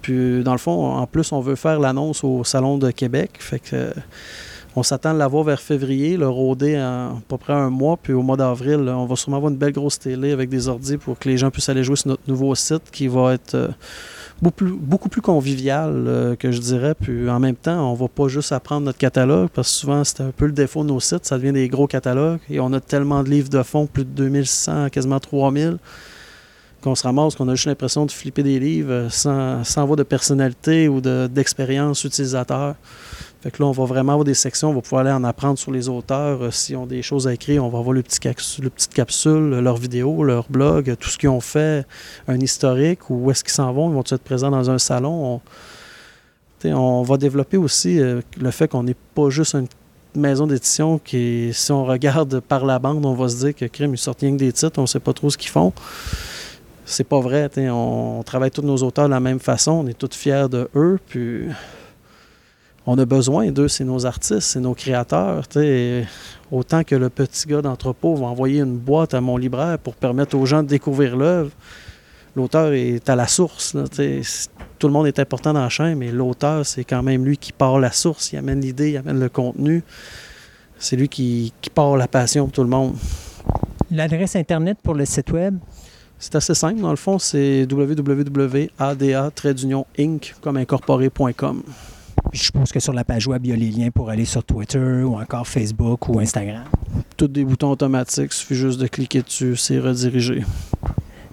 Puis, 0.10 0.44
dans 0.44 0.54
le 0.54 0.58
fond, 0.58 0.98
en 0.98 1.06
plus, 1.06 1.32
on 1.32 1.40
veut 1.40 1.56
faire 1.56 1.80
l'annonce 1.80 2.24
au 2.24 2.44
Salon 2.44 2.80
de 2.80 2.90
Québec. 2.90 3.30
Fait 3.38 3.60
que. 3.60 3.94
On 4.76 4.84
s'attend 4.84 5.10
à 5.10 5.14
l'avoir 5.14 5.44
vers 5.44 5.60
février, 5.60 6.16
le 6.16 6.30
rôder 6.30 6.78
en 6.78 7.18
à 7.18 7.22
peu 7.28 7.38
près 7.38 7.54
un 7.54 7.70
mois, 7.72 7.98
puis 8.02 8.14
au 8.14 8.22
mois 8.22 8.38
d'avril, 8.38 8.88
on 8.88 9.06
va 9.06 9.16
sûrement 9.16 9.38
avoir 9.38 9.52
une 9.52 9.58
belle 9.58 9.74
grosse 9.74 9.98
télé 9.98 10.32
avec 10.32 10.48
des 10.48 10.68
ordis 10.68 10.98
pour 10.98 11.18
que 11.18 11.28
les 11.28 11.38
gens 11.38 11.50
puissent 11.50 11.70
aller 11.70 11.84
jouer 11.84 11.96
sur 11.96 12.10
notre 12.10 12.22
nouveau 12.28 12.54
site 12.54 12.84
qui 12.92 13.08
va 13.08 13.34
être 13.34 13.56
euh, 13.56 13.68
beaucoup, 14.42 15.10
plus, 15.10 15.22
convivial 15.22 15.92
euh, 16.08 16.36
que 16.36 16.52
je 16.52 16.60
dirais. 16.60 16.94
Puis 16.94 17.28
en 17.30 17.40
même 17.40 17.56
temps, 17.56 17.92
on 17.92 17.96
va 17.96 18.08
pas 18.08 18.28
juste 18.28 18.52
apprendre 18.52 18.86
notre 18.86 19.00
catalogue, 19.00 19.50
parce 19.54 19.70
que 19.70 19.76
souvent 19.76 20.04
c'est 20.04 20.22
un 20.22 20.32
peu 20.32 20.46
le 20.46 20.54
défaut 20.54 20.84
de 20.84 20.90
nos 20.90 21.00
sites, 21.00 21.26
ça 21.26 21.38
devient 21.38 21.52
des 21.52 21.68
gros 21.68 21.88
catalogues 21.88 22.40
et 22.50 22.60
on 22.60 22.72
a 22.72 22.80
tellement 22.80 23.24
de 23.24 23.30
livres 23.30 23.50
de 23.50 23.64
fond, 23.64 23.88
plus 23.88 24.06
de 24.06 24.12
2600, 24.12 24.90
quasiment 24.92 25.20
3000 25.20 25.78
qu'on 26.82 26.96
se 26.96 27.04
ramasse, 27.04 27.36
qu'on 27.36 27.48
a 27.50 27.56
juste 27.56 27.68
l'impression 27.68 28.06
de 28.06 28.12
flipper 28.12 28.44
des 28.44 28.60
livres 28.60 29.08
sans, 29.10 29.64
sans 29.64 29.82
avoir 29.82 29.98
de 29.98 30.04
personnalité 30.04 30.88
ou 30.88 31.02
d'expérience 31.02 32.04
utilisateur. 32.04 32.76
Fait 33.42 33.52
que 33.52 33.64
là, 33.64 33.70
on 33.70 33.72
va 33.72 33.86
vraiment 33.86 34.14
avoir 34.14 34.26
des 34.26 34.34
sections, 34.34 34.72
on 34.72 34.74
va 34.74 34.82
pouvoir 34.82 35.02
aller 35.02 35.12
en 35.12 35.24
apprendre 35.24 35.58
sur 35.58 35.72
les 35.72 35.88
auteurs. 35.88 36.44
Euh, 36.44 36.52
S'ils 36.52 36.76
ont 36.76 36.86
des 36.86 37.02
choses 37.02 37.26
à 37.26 37.34
écrire, 37.34 37.64
on 37.64 37.70
va 37.70 37.80
avoir 37.80 37.94
le 37.94 38.04
petit, 38.04 38.20
le 38.62 38.70
petite 38.70 38.94
capsule, 38.94 39.60
leurs 39.60 39.78
vidéos, 39.78 40.24
leur 40.24 40.50
blog, 40.50 40.96
tout 41.00 41.10
ce 41.10 41.18
qu'ils 41.18 41.30
ont 41.30 41.40
fait, 41.40 41.86
un 42.28 42.38
historique, 42.40 43.10
ou 43.10 43.26
où 43.26 43.32
est-ce 43.32 43.46
qu'ils 43.46 43.54
s'en 43.54 43.72
vont, 43.72 43.90
ils 43.90 43.94
vont 43.94 44.02
être 44.02 44.24
présents 44.24 44.52
dans 44.52 44.70
un 44.70 44.78
salon. 44.78 45.40
On, 46.66 47.04
va 47.04 47.16
développer 47.16 47.56
aussi 47.56 48.02
euh, 48.02 48.20
le 48.38 48.52
fait 48.52 48.68
qu'on 48.68 48.84
n'est 48.84 48.98
pas 49.16 49.30
juste 49.30 49.56
une 49.56 49.68
maison 50.14 50.46
d'édition 50.46 51.00
qui, 51.00 51.52
si 51.54 51.72
on 51.72 51.86
regarde 51.86 52.42
par 52.42 52.66
la 52.66 52.78
bande, 52.78 53.06
on 53.06 53.14
va 53.14 53.30
se 53.30 53.38
dire 53.38 53.56
que 53.56 53.64
Crime, 53.66 53.94
ils 53.94 53.98
sortent 53.98 54.20
rien 54.20 54.34
que 54.34 54.40
des 54.40 54.52
titres, 54.52 54.78
on 54.80 54.82
ne 54.82 54.88
sait 54.88 55.00
pas 55.00 55.14
trop 55.14 55.30
ce 55.30 55.38
qu'ils 55.38 55.52
font 55.52 55.72
c'est 56.90 57.04
pas 57.04 57.20
vrai. 57.20 57.50
On, 57.58 58.20
on 58.20 58.24
travaille 58.24 58.52
tous 58.52 58.64
nos 58.64 58.78
auteurs 58.78 59.06
de 59.06 59.12
la 59.12 59.20
même 59.20 59.40
façon. 59.40 59.72
On 59.72 59.88
est 59.88 59.98
tous 59.98 60.16
fiers 60.16 60.48
de 60.50 60.70
eux. 60.76 61.00
Puis 61.08 61.44
on 62.86 62.98
a 62.98 63.06
besoin 63.06 63.52
d'eux. 63.52 63.68
C'est 63.68 63.84
nos 63.84 64.06
artistes, 64.06 64.42
c'est 64.42 64.60
nos 64.60 64.74
créateurs. 64.74 65.44
Autant 66.52 66.84
que 66.84 66.96
le 66.96 67.10
petit 67.10 67.48
gars 67.48 67.62
d'entrepôt 67.62 68.16
va 68.16 68.26
envoyer 68.26 68.62
une 68.62 68.78
boîte 68.78 69.14
à 69.14 69.22
mon 69.22 69.38
libraire 69.38 69.78
pour 69.78 69.94
permettre 69.94 70.36
aux 70.36 70.46
gens 70.46 70.64
de 70.64 70.68
découvrir 70.68 71.16
l'œuvre. 71.16 71.52
L'auteur 72.36 72.74
est 72.74 73.08
à 73.08 73.16
la 73.16 73.28
source. 73.28 73.76
Tout 74.80 74.88
le 74.88 74.94
monde 74.94 75.08
est 75.08 75.20
important 75.20 75.54
dans 75.54 75.62
la 75.62 75.70
chaîne, 75.70 75.98
mais 75.98 76.12
l'auteur, 76.12 76.66
c'est 76.66 76.84
quand 76.84 77.04
même 77.04 77.24
lui 77.24 77.38
qui 77.38 77.52
part 77.52 77.80
la 77.80 77.92
source. 77.92 78.34
Il 78.34 78.38
amène 78.38 78.62
l'idée, 78.62 78.92
il 78.92 78.98
amène 78.98 79.20
le 79.20 79.30
contenu. 79.30 79.84
C'est 80.80 80.96
lui 80.96 81.10
qui, 81.10 81.54
qui 81.62 81.70
part 81.70 81.98
la 81.98 82.08
passion 82.08 82.46
pour 82.46 82.54
tout 82.54 82.64
le 82.64 82.70
monde. 82.70 82.96
L'adresse 83.92 84.36
Internet 84.36 84.78
pour 84.82 84.96
le 84.96 85.06
site 85.06 85.32
web? 85.32 85.58
C'est 86.20 86.36
assez 86.36 86.54
simple, 86.54 86.82
dans 86.82 86.90
le 86.90 86.98
fond, 86.98 87.18
c'est 87.18 87.66
www.ada-inc 87.72 88.68
comme 90.42 90.58
incorporé.com. 90.58 91.64
Je 92.34 92.44
suppose 92.44 92.72
que 92.74 92.80
sur 92.82 92.92
la 92.92 93.06
page 93.06 93.26
web, 93.26 93.46
il 93.46 93.52
y 93.52 93.54
a 93.54 93.56
les 93.56 93.72
liens 93.72 93.90
pour 93.90 94.10
aller 94.10 94.26
sur 94.26 94.44
Twitter 94.44 95.02
ou 95.04 95.16
encore 95.16 95.48
Facebook 95.48 96.10
ou 96.10 96.20
Instagram. 96.20 96.66
Tous 97.16 97.30
des 97.30 97.46
boutons 97.46 97.72
automatiques, 97.72 98.32
il 98.32 98.36
suffit 98.36 98.56
juste 98.56 98.80
de 98.82 98.88
cliquer 98.88 99.22
dessus, 99.22 99.56
c'est 99.56 99.80
redirigé. 99.80 100.44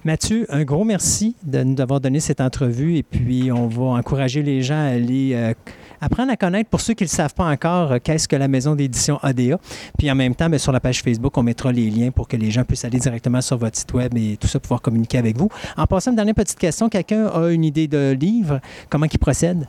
Mathieu, 0.04 0.46
un 0.50 0.62
gros 0.62 0.84
merci 0.84 1.34
de 1.42 1.64
nous 1.64 1.80
avoir 1.80 2.00
donné 2.00 2.20
cette 2.20 2.40
entrevue 2.40 2.96
et 2.96 3.02
puis 3.02 3.50
on 3.50 3.66
va 3.66 3.98
encourager 3.98 4.44
les 4.44 4.62
gens 4.62 4.78
à 4.78 4.92
aller 4.92 5.32
euh, 5.34 5.52
apprendre 6.00 6.32
à 6.32 6.36
connaître, 6.36 6.70
pour 6.70 6.80
ceux 6.80 6.94
qui 6.94 7.04
ne 7.04 7.08
savent 7.08 7.34
pas 7.34 7.44
encore, 7.44 7.92
euh, 7.92 7.98
qu'est-ce 8.02 8.28
que 8.28 8.36
la 8.36 8.48
maison 8.48 8.74
d'édition 8.74 9.18
ADA. 9.22 9.58
Puis 9.98 10.10
en 10.10 10.14
même 10.14 10.34
temps, 10.34 10.48
bien, 10.48 10.58
sur 10.58 10.72
la 10.72 10.80
page 10.80 11.02
Facebook, 11.02 11.36
on 11.36 11.42
mettra 11.42 11.72
les 11.72 11.90
liens 11.90 12.10
pour 12.10 12.28
que 12.28 12.36
les 12.36 12.50
gens 12.50 12.64
puissent 12.64 12.84
aller 12.84 12.98
directement 12.98 13.40
sur 13.40 13.58
votre 13.58 13.76
site 13.76 13.92
web 13.94 14.16
et 14.16 14.36
tout 14.36 14.48
ça, 14.48 14.60
pouvoir 14.60 14.80
communiquer 14.80 15.18
avec 15.18 15.36
vous. 15.36 15.48
En 15.76 15.86
passant, 15.86 16.10
une 16.10 16.16
dernière 16.16 16.34
petite 16.34 16.58
question, 16.58 16.88
quelqu'un 16.88 17.26
a 17.26 17.48
une 17.48 17.64
idée 17.64 17.88
de 17.88 18.16
livre, 18.18 18.60
comment 18.90 19.06
il 19.10 19.18
procède? 19.18 19.66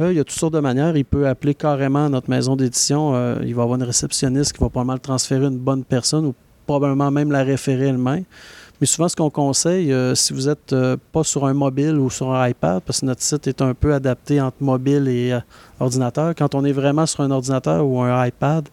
Euh, 0.00 0.12
il 0.12 0.16
y 0.16 0.20
a 0.20 0.24
toutes 0.24 0.38
sortes 0.38 0.54
de 0.54 0.60
manières. 0.60 0.96
Il 0.96 1.04
peut 1.04 1.28
appeler 1.28 1.54
carrément 1.54 2.08
notre 2.08 2.30
maison 2.30 2.56
d'édition. 2.56 3.14
Euh, 3.14 3.36
il 3.44 3.54
va 3.54 3.62
avoir 3.62 3.78
une 3.78 3.84
réceptionniste 3.84 4.52
qui 4.52 4.60
va 4.60 4.68
probablement 4.68 4.94
le 4.94 5.00
transférer 5.00 5.46
une 5.46 5.58
bonne 5.58 5.84
personne 5.84 6.26
ou 6.26 6.34
probablement 6.66 7.10
même 7.10 7.30
la 7.30 7.42
référer 7.42 7.88
elle-même. 7.88 8.24
Mais 8.80 8.86
souvent, 8.86 9.08
ce 9.08 9.16
qu'on 9.16 9.28
conseille, 9.28 9.92
euh, 9.92 10.14
si 10.14 10.32
vous 10.32 10.46
n'êtes 10.46 10.74
pas 11.12 11.22
sur 11.22 11.44
un 11.44 11.52
mobile 11.52 11.96
ou 11.96 12.08
sur 12.08 12.32
un 12.32 12.48
iPad, 12.48 12.82
parce 12.82 13.00
que 13.00 13.06
notre 13.06 13.22
site 13.22 13.46
est 13.46 13.60
un 13.60 13.74
peu 13.74 13.92
adapté 13.92 14.40
entre 14.40 14.56
mobile 14.60 15.06
et 15.08 15.32
euh, 15.32 15.40
ordinateur, 15.78 16.34
quand 16.34 16.54
on 16.54 16.64
est 16.64 16.72
vraiment 16.72 17.04
sur 17.04 17.20
un 17.20 17.30
ordinateur 17.30 17.86
ou 17.86 18.00
un 18.00 18.26
iPad, 18.26 18.66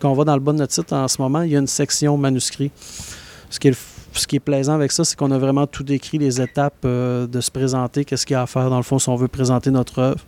quand 0.00 0.10
on 0.10 0.14
va 0.14 0.24
dans 0.24 0.34
le 0.34 0.40
bas 0.40 0.52
de 0.52 0.58
notre 0.58 0.74
site 0.74 0.92
en 0.92 1.08
ce 1.08 1.20
moment, 1.20 1.42
il 1.42 1.52
y 1.52 1.56
a 1.56 1.58
une 1.58 1.66
section 1.66 2.16
manuscrit. 2.18 2.70
Ce 3.48 3.58
qui 3.58 3.68
est, 4.36 4.40
plaisant 4.40 4.74
avec 4.74 4.92
ça, 4.92 5.04
c'est 5.04 5.16
qu'on 5.16 5.30
a 5.30 5.38
vraiment 5.38 5.66
tout 5.66 5.82
décrit, 5.82 6.18
les 6.18 6.40
étapes 6.40 6.84
euh, 6.84 7.26
de 7.26 7.40
se 7.40 7.50
présenter, 7.50 8.04
qu'est-ce 8.04 8.26
qu'il 8.26 8.34
y 8.34 8.36
a 8.36 8.42
à 8.42 8.46
faire 8.46 8.68
dans 8.68 8.76
le 8.76 8.82
fond 8.82 8.98
si 8.98 9.08
on 9.08 9.16
veut 9.16 9.28
présenter 9.28 9.70
notre 9.70 9.98
œuvre. 9.98 10.20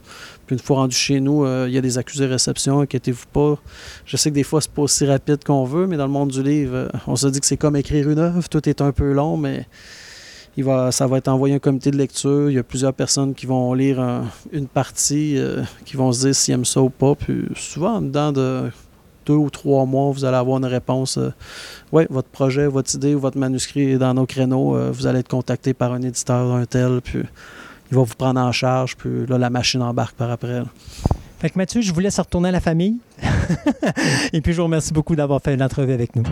Puis 0.51 0.57
une 0.57 0.63
fois 0.65 0.79
rendu 0.79 0.97
chez 0.97 1.21
nous, 1.21 1.45
euh, 1.45 1.67
il 1.69 1.75
y 1.75 1.79
a 1.79 1.81
des 1.81 1.97
accusés 1.97 2.27
de 2.27 2.33
réception, 2.33 2.81
inquiétez-vous 2.81 3.27
pas. 3.33 3.57
Je 4.05 4.17
sais 4.17 4.31
que 4.31 4.35
des 4.35 4.43
fois, 4.43 4.61
c'est 4.61 4.73
pas 4.73 4.83
aussi 4.83 5.07
rapide 5.07 5.45
qu'on 5.45 5.63
veut, 5.63 5.87
mais 5.87 5.97
dans 5.97 6.07
le 6.07 6.13
monde 6.13 6.31
du 6.31 6.43
livre, 6.43 6.75
euh, 6.75 6.89
on 7.07 7.15
se 7.15 7.29
dit 7.29 7.39
que 7.39 7.47
c'est 7.47 7.57
comme 7.57 7.77
écrire 7.77 8.11
une 8.11 8.19
œuvre, 8.19 8.49
tout 8.49 8.69
est 8.69 8.81
un 8.81 8.91
peu 8.91 9.13
long, 9.13 9.37
mais 9.37 9.69
il 10.57 10.65
va, 10.65 10.91
ça 10.91 11.07
va 11.07 11.19
être 11.19 11.29
envoyé 11.29 11.55
à 11.55 11.57
un 11.59 11.61
comité 11.61 11.93
de 11.93 11.97
lecture. 11.97 12.51
Il 12.51 12.55
y 12.55 12.59
a 12.59 12.65
plusieurs 12.65 12.93
personnes 12.93 13.33
qui 13.33 13.47
vont 13.47 13.73
lire 13.75 14.01
un- 14.01 14.25
une 14.51 14.67
partie, 14.67 15.39
euh, 15.39 15.63
qui 15.85 15.97
vont 15.97 16.11
se 16.11 16.27
dire 16.27 16.35
s'ils 16.35 16.55
aiment 16.55 16.65
ça 16.65 16.83
ou 16.83 16.91
pas. 16.91 17.15
Puis 17.15 17.45
souvent, 17.55 17.99
en 17.99 18.03
dedans 18.03 18.33
de 18.33 18.73
deux 19.27 19.35
ou 19.35 19.51
trois 19.51 19.87
mois, 19.87 20.11
vous 20.11 20.25
allez 20.25 20.37
avoir 20.37 20.59
une 20.59 20.67
réponse. 20.67 21.17
oui, 21.93 22.07
votre 22.11 22.29
projet, 22.31 22.67
votre 22.67 22.93
idée 22.93 23.15
ou 23.15 23.21
votre 23.21 23.39
manuscrit 23.39 23.93
est 23.93 23.99
dans 23.99 24.15
nos 24.15 24.27
créneaux. 24.27 24.77
vous 24.91 25.07
allez 25.07 25.21
être 25.21 25.29
contacté 25.29 25.75
par 25.75 25.93
un 25.93 26.03
éditeur, 26.03 26.51
un 26.51 26.65
tel, 26.65 27.01
puis 27.05 27.21
il 27.91 27.97
va 27.97 28.03
vous 28.03 28.15
prendre 28.15 28.41
en 28.41 28.53
charge, 28.53 28.97
puis 28.97 29.27
là, 29.27 29.39
la 29.39 29.51
machine 29.51 29.83
embarque 29.83 30.15
par 30.15 30.31
après. 30.31 30.63
Fait 31.41 31.51
que 31.51 31.59
Mathieu, 31.59 31.81
je 31.81 31.93
vous 31.93 32.01
laisse 32.01 32.19
retourner 32.19 32.51
à 32.51 32.53
la 32.53 32.61
famille. 32.61 32.99
et 34.33 34.41
puis 34.41 34.53
je 34.53 34.59
vous 34.59 34.65
remercie 34.65 34.93
beaucoup 34.93 35.17
d'avoir 35.17 35.41
fait 35.41 35.57
l'entrevue 35.57 35.93
avec 35.93 36.15
nous. 36.15 36.25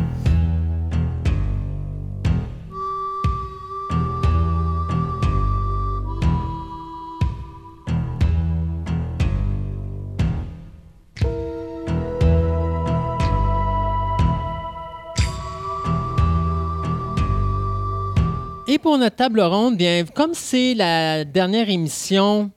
Et 18.71 18.79
pour 18.79 18.99
notre 18.99 19.17
table 19.17 19.41
ronde, 19.41 19.77
bien, 19.77 20.05
comme 20.15 20.33
c'est 20.35 20.75
la 20.75 21.25
dernière 21.25 21.71
émission 21.71 22.51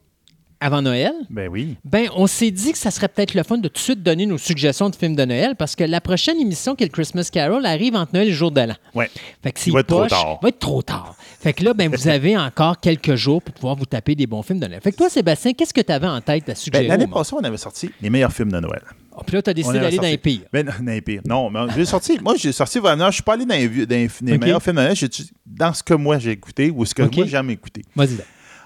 avant 0.60 0.82
Noël, 0.84 1.14
Ben 1.32 1.48
oui. 1.50 1.76
ben, 1.86 2.08
on 2.16 2.28
s'est 2.28 2.52
dit 2.52 2.72
que 2.74 2.78
ça 2.78 2.92
serait 2.92 3.08
peut-être 3.08 3.34
le 3.34 3.42
fun 3.44 3.58
de 3.58 3.68
tout 3.68 3.74
de 3.76 3.80
suite 3.80 4.04
donner 4.04 4.26
nos 4.28 4.38
suggestions 4.38 4.90
de 4.92 4.96
films 4.96 5.16
de 5.16 5.26
Noël 5.26 5.56
parce 5.56 5.76
que 5.76 5.84
la 5.84 6.02
prochaine 6.02 6.40
émission, 6.40 6.76
qui 6.76 6.84
est 6.84 6.88
le 6.88 6.92
Christmas 6.92 7.30
Carol, 7.32 7.66
arrive 7.66 7.96
entre 7.96 8.14
Noël 8.14 8.28
et 8.28 8.32
le 8.32 8.36
jour 8.36 8.52
de 8.52 8.62
l'an. 8.62 8.76
Ouais. 8.94 9.10
Fait 9.42 9.54
que 9.54 9.60
c'est 9.60 9.72
Il 9.72 9.74
va 9.74 9.80
être 9.80 9.88
trop 9.88 10.06
tard. 10.06 10.40
va 10.42 10.50
être 10.50 10.60
trop 10.60 10.82
tard. 10.84 11.16
Fait 11.40 11.54
que 11.54 11.64
là, 11.64 11.74
ben, 11.74 11.90
vous 11.90 12.08
avez 12.10 12.38
encore 12.38 12.80
quelques 12.80 13.16
jours 13.16 13.42
pour 13.42 13.56
pouvoir 13.56 13.76
vous 13.76 13.86
taper 13.88 14.14
des 14.14 14.28
bons 14.28 14.44
films 14.44 14.60
de 14.60 14.68
Noël. 14.68 14.82
Fait 14.84 14.92
que 14.92 14.98
toi, 14.98 15.10
Sébastien, 15.10 15.54
qu'est-ce 15.54 15.74
que 15.74 15.82
tu 15.82 15.92
avais 15.94 16.08
en 16.08 16.22
tête 16.22 16.44
à 16.44 16.52
Ben, 16.52 16.56
suggérer? 16.56 16.88
L'année 16.88 17.08
passée, 17.08 17.34
on 17.40 17.44
avait 17.44 17.58
sorti 17.58 17.90
les 18.02 18.10
meilleurs 18.12 18.34
films 18.34 18.52
de 18.52 18.60
Noël. 18.60 18.84
Ah, 19.22 19.24
puis 19.26 19.36
là, 19.36 19.42
tu 19.42 19.50
as 19.50 19.54
décidé 19.54 19.80
d'aller 19.80 19.98
dans 19.98 20.04
les 20.04 20.18
pays. 20.18 20.42
Ben, 20.52 20.66
non, 20.66 20.72
dans 20.82 20.92
les 20.92 21.02
pires. 21.02 21.22
Non, 21.26 21.50
mais 21.50 21.60
j'ai 21.76 21.86
sorti. 21.86 22.20
Moi, 22.24 22.36
j'ai 22.38 22.52
sorti 22.52 22.80
vraiment. 22.80 23.08
Je 23.08 23.14
suis 23.16 23.24
pas 23.24 23.34
allé 23.34 23.46
dans 23.46 23.56
les, 23.56 23.68
vieux- 23.68 23.86
dans 23.86 23.96
les- 24.22 24.38
meilleurs 24.38 24.62
films 24.62 24.76
de. 24.78 24.96
J'ai 24.96 25.08
dans 25.46 25.74
ce 25.74 25.84
que 25.84 25.94
moi 25.94 26.18
j'ai 26.20 26.32
écouté 26.32 26.72
ou 26.76 26.84
ce 26.86 26.94
que 26.96 27.04
Ok. 27.04 27.16
moi 27.18 27.26
j'aime 27.28 27.50
écouter. 27.50 27.84
Vas-y. 27.96 28.16
donc. 28.16 28.26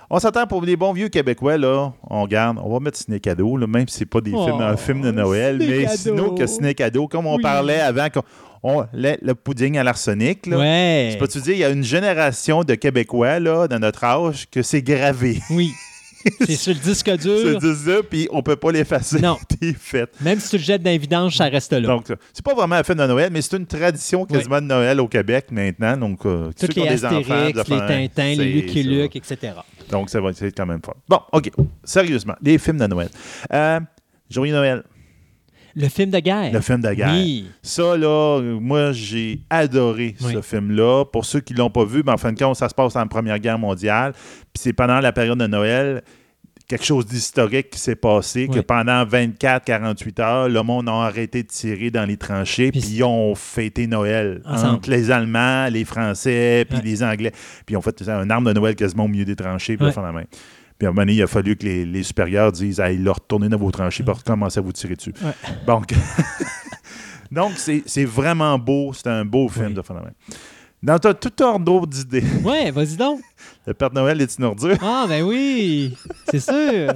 On 0.09 0.19
s'attend 0.19 0.45
pour 0.45 0.61
les 0.61 0.75
bons 0.75 0.93
vieux 0.93 1.09
Québécois, 1.09 1.57
là. 1.57 1.91
On 2.09 2.27
garde. 2.27 2.59
On 2.63 2.71
va 2.71 2.79
mettre 2.79 2.97
Ciné 2.97 3.19
Cadeau, 3.19 3.57
là, 3.57 3.65
même 3.65 3.87
si 3.87 3.97
c'est 3.97 4.05
pas 4.05 4.21
des 4.21 4.31
Oh, 4.35 4.45
films, 4.45 4.61
un 4.61 4.77
film 4.77 5.01
de 5.01 5.09
Noël. 5.11 5.59
Ciné 5.59 5.77
mais 5.79 5.83
Cadeau. 5.85 5.97
sinon 5.97 6.35
que 6.35 6.45
Ciné 6.45 6.75
Cadeau, 6.75 7.07
comme 7.07 7.25
on 7.25 7.37
Oui. 7.37 7.41
parlait 7.41 7.79
avant, 7.79 8.07
qu'on- 8.09 8.21
on- 8.61 8.85
le, 8.93 9.15
le 9.21 9.33
pudding 9.33 9.77
à 9.79 9.83
l'arsenic, 9.83 10.45
là. 10.45 10.59
Ouais. 10.59 11.17
Tu 11.31 11.41
dis, 11.41 11.51
il 11.53 11.57
y 11.57 11.63
a 11.63 11.69
une 11.71 11.83
génération 11.83 12.63
de 12.63 12.75
Québécois, 12.75 13.39
là, 13.39 13.67
dans 13.67 13.79
notre 13.79 14.03
âge, 14.03 14.47
que 14.51 14.61
c'est 14.61 14.83
gravé. 14.83 15.39
Oui. 15.49 15.71
c'est 16.45 16.55
sur 16.55 16.73
le 16.73 16.79
disque 16.79 17.05
C'est 17.05 17.17
dur. 17.17 17.59
ça, 17.61 18.03
puis 18.09 18.27
on 18.31 18.41
peut 18.41 18.55
pas 18.55 18.71
l'effacer. 18.71 19.19
Non. 19.19 19.37
T'es 19.59 19.73
fait. 19.73 20.09
Même 20.21 20.39
si 20.39 20.49
tu 20.49 20.57
le 20.57 20.63
jettes 20.63 20.83
dans 20.83 20.89
les 20.89 20.97
vidanges, 20.97 21.37
ça 21.37 21.45
reste 21.45 21.73
là. 21.73 21.81
Donc, 21.81 22.11
c'est 22.33 22.43
pas 22.43 22.53
vraiment 22.53 22.75
un 22.75 22.83
film 22.83 22.97
de 22.97 23.05
Noël, 23.07 23.29
mais 23.31 23.41
c'est 23.41 23.57
une 23.57 23.65
tradition 23.65 24.25
quasiment 24.25 24.61
de 24.61 24.67
Noël 24.67 24.99
au 24.99 25.07
Québec 25.07 25.47
maintenant. 25.51 25.97
Donc, 25.97 26.25
euh, 26.25 26.51
ceux 26.57 26.67
Toutes 26.67 26.73
qui 26.75 26.79
ont 26.81 26.83
les 26.83 26.89
des 26.89 27.05
enfants, 27.05 27.45
les 27.45 27.59
enfants, 27.59 27.87
Tintins, 27.87 28.35
les 28.35 28.53
Lucky. 28.53 28.83
Luke, 28.83 29.15
etc. 29.15 29.53
Donc, 29.89 30.09
ça 30.09 30.19
va 30.21 30.29
être 30.31 30.43
quand 30.55 30.65
même 30.65 30.81
fun. 30.83 30.93
Bon, 31.07 31.19
OK. 31.31 31.51
Sérieusement, 31.83 32.35
les 32.41 32.57
films 32.57 32.77
de 32.77 32.87
Noël. 32.87 33.09
Euh, 33.53 33.79
Joyeux 34.29 34.53
Noël, 34.53 34.83
Le 35.75 35.89
film 35.89 36.09
de 36.09 36.19
guerre. 36.19 36.53
le 36.53 36.61
film 36.61 36.81
de 36.81 36.93
guerre. 36.93 37.11
Oui. 37.13 37.47
Ça, 37.61 37.97
là, 37.97 38.39
moi, 38.61 38.91
j'ai 38.93 39.41
adoré 39.49 40.15
Oui. 40.21 40.33
ce 40.33 40.41
film-là. 40.41 41.03
Pour 41.05 41.25
ceux 41.25 41.41
qui 41.41 41.53
ne 41.53 41.57
l'ont 41.59 41.69
pas 41.69 41.83
vu, 41.85 42.01
ben, 42.01 42.13
en 42.13 42.17
fin 42.17 42.31
de 42.31 42.39
compte, 42.39 42.55
ça 42.55 42.69
se 42.69 42.73
passe 42.73 42.95
en 42.95 43.05
Première 43.07 43.39
Guerre 43.39 43.59
mondiale. 43.59 44.13
Puis 44.13 44.61
c'est 44.61 44.73
pendant 44.73 44.99
la 45.01 45.11
période 45.11 45.37
de 45.37 45.47
Noël, 45.47 46.01
quelque 46.67 46.85
chose 46.85 47.05
d'historique 47.05 47.69
qui 47.71 47.79
s'est 47.79 47.95
passé, 47.97 48.47
que 48.47 48.59
pendant 48.61 49.03
24-48 49.05 50.19
heures, 50.21 50.49
le 50.49 50.63
monde 50.63 50.89
a 50.89 50.93
arrêté 50.93 51.43
de 51.43 51.47
tirer 51.47 51.91
dans 51.91 52.05
les 52.05 52.17
tranchées, 52.17 52.71
Puis- 52.71 52.79
ils 52.81 53.03
ont 53.03 53.35
fêté 53.35 53.85
Noël 53.85 54.41
Ensemble. 54.45 54.75
entre 54.75 54.89
les 54.89 55.11
Allemands, 55.11 55.67
les 55.67 55.85
Français, 55.85 56.65
puis 56.69 56.77
Ouais. 56.79 56.83
les 56.85 57.03
Anglais. 57.03 57.31
Puis 57.65 57.73
ils 57.73 57.77
ont 57.77 57.81
fait 57.81 58.01
un 58.09 58.29
arme 58.29 58.45
de 58.45 58.53
Noël 58.53 58.75
quasiment 58.75 59.05
au 59.05 59.07
milieu 59.09 59.25
des 59.25 59.35
tranchées, 59.35 59.75
puis 59.77 59.85
Ouais. 59.85 59.91
ils 59.91 59.99
ont 59.99 60.01
fait 60.01 60.07
la 60.07 60.11
main. 60.13 60.23
Puis 60.77 60.85
à 60.85 60.89
un 60.89 60.91
moment 60.93 61.03
donné, 61.03 61.13
il 61.13 61.23
a 61.23 61.27
fallu 61.27 61.55
que 61.55 61.65
les, 61.65 61.85
les 61.85 62.03
supérieurs 62.03 62.51
disent 62.51 62.79
Hey, 62.79 62.97
là, 62.97 63.13
retournez 63.13 63.47
dans 63.49 63.57
vos 63.57 63.71
tranchées 63.71 64.03
pour 64.03 64.17
recommencer 64.17 64.59
à 64.59 64.61
vous 64.61 64.71
tirer 64.73 64.95
dessus. 64.95 65.13
Ouais. 65.23 65.31
Donc, 65.65 65.93
Donc 67.31 67.53
c'est 67.57 67.83
c'est 67.85 68.05
vraiment 68.05 68.57
beau. 68.59 68.93
C'est 68.93 69.07
un 69.07 69.25
beau 69.25 69.47
film 69.49 69.67
Oui. 69.67 69.73
de 69.73 69.81
phénomène. 69.81 70.13
Dans 70.83 70.99
t'as 70.99 71.13
tout 71.13 71.41
ordre 71.41 71.65
d'autres 71.65 72.01
idées. 72.01 72.23
Ouais, 72.43 72.69
vas-y 72.71 72.95
donc. 72.95 73.19
Le 73.67 73.73
Père 73.73 73.91
Noël 73.93 74.21
est 74.21 74.37
une 74.37 74.43
ordure. 74.45 74.77
Ah, 74.81 75.05
ben 75.07 75.23
oui, 75.23 75.95
c'est 76.29 76.39
sûr. 76.39 76.93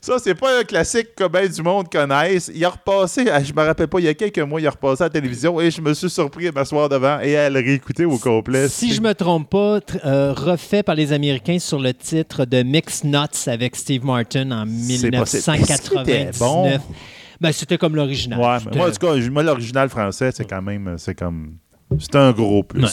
Ça, 0.00 0.16
c'est 0.22 0.34
pas 0.34 0.60
un 0.60 0.62
classique 0.62 1.14
que 1.16 1.26
ben 1.26 1.48
du 1.48 1.62
monde 1.62 1.88
connaisse. 1.90 2.50
Il 2.54 2.64
a 2.64 2.70
repassé, 2.70 3.24
je 3.42 3.52
me 3.52 3.62
rappelle 3.64 3.88
pas, 3.88 3.98
il 3.98 4.04
y 4.04 4.08
a 4.08 4.14
quelques 4.14 4.38
mois, 4.38 4.60
il 4.60 4.66
a 4.66 4.70
repassé 4.70 5.02
à 5.02 5.06
la 5.06 5.10
télévision 5.10 5.60
et 5.60 5.70
je 5.70 5.80
me 5.80 5.92
suis 5.92 6.10
surpris 6.10 6.48
à 6.48 6.52
m'asseoir 6.52 6.88
devant 6.88 7.18
et 7.20 7.36
à 7.36 7.50
le 7.50 7.58
réécouter 7.58 8.04
au 8.04 8.18
complet. 8.18 8.68
Si 8.68 8.92
je 8.92 9.00
me 9.00 9.12
trompe 9.12 9.50
pas, 9.50 9.80
euh, 10.04 10.32
refait 10.32 10.82
par 10.82 10.94
les 10.94 11.12
Américains 11.12 11.58
sur 11.58 11.80
le 11.80 11.92
titre 11.94 12.44
de 12.44 12.62
Mix 12.62 13.02
Nuts 13.02 13.48
avec 13.48 13.74
Steve 13.76 14.04
Martin 14.04 14.50
en 14.52 14.66
C'est 14.66 15.10
possible. 15.10 15.42
C'était 15.42 16.26
1999. 16.26 16.38
bon. 16.38 16.80
Ben, 17.40 17.52
c'était 17.52 17.78
comme 17.78 17.96
l'original. 17.96 18.38
Ouais, 18.38 18.76
moi, 18.76 18.88
en 18.88 18.92
tout 18.92 18.98
cas, 19.06 19.16
moi, 19.30 19.42
l'original 19.42 19.88
français, 19.88 20.30
c'est 20.32 20.44
quand 20.44 20.62
même, 20.62 20.94
c'est 20.98 21.14
comme, 21.14 21.56
c'est 21.98 22.14
un 22.14 22.30
gros 22.32 22.62
plus. 22.62 22.82
Ouais. 22.84 22.90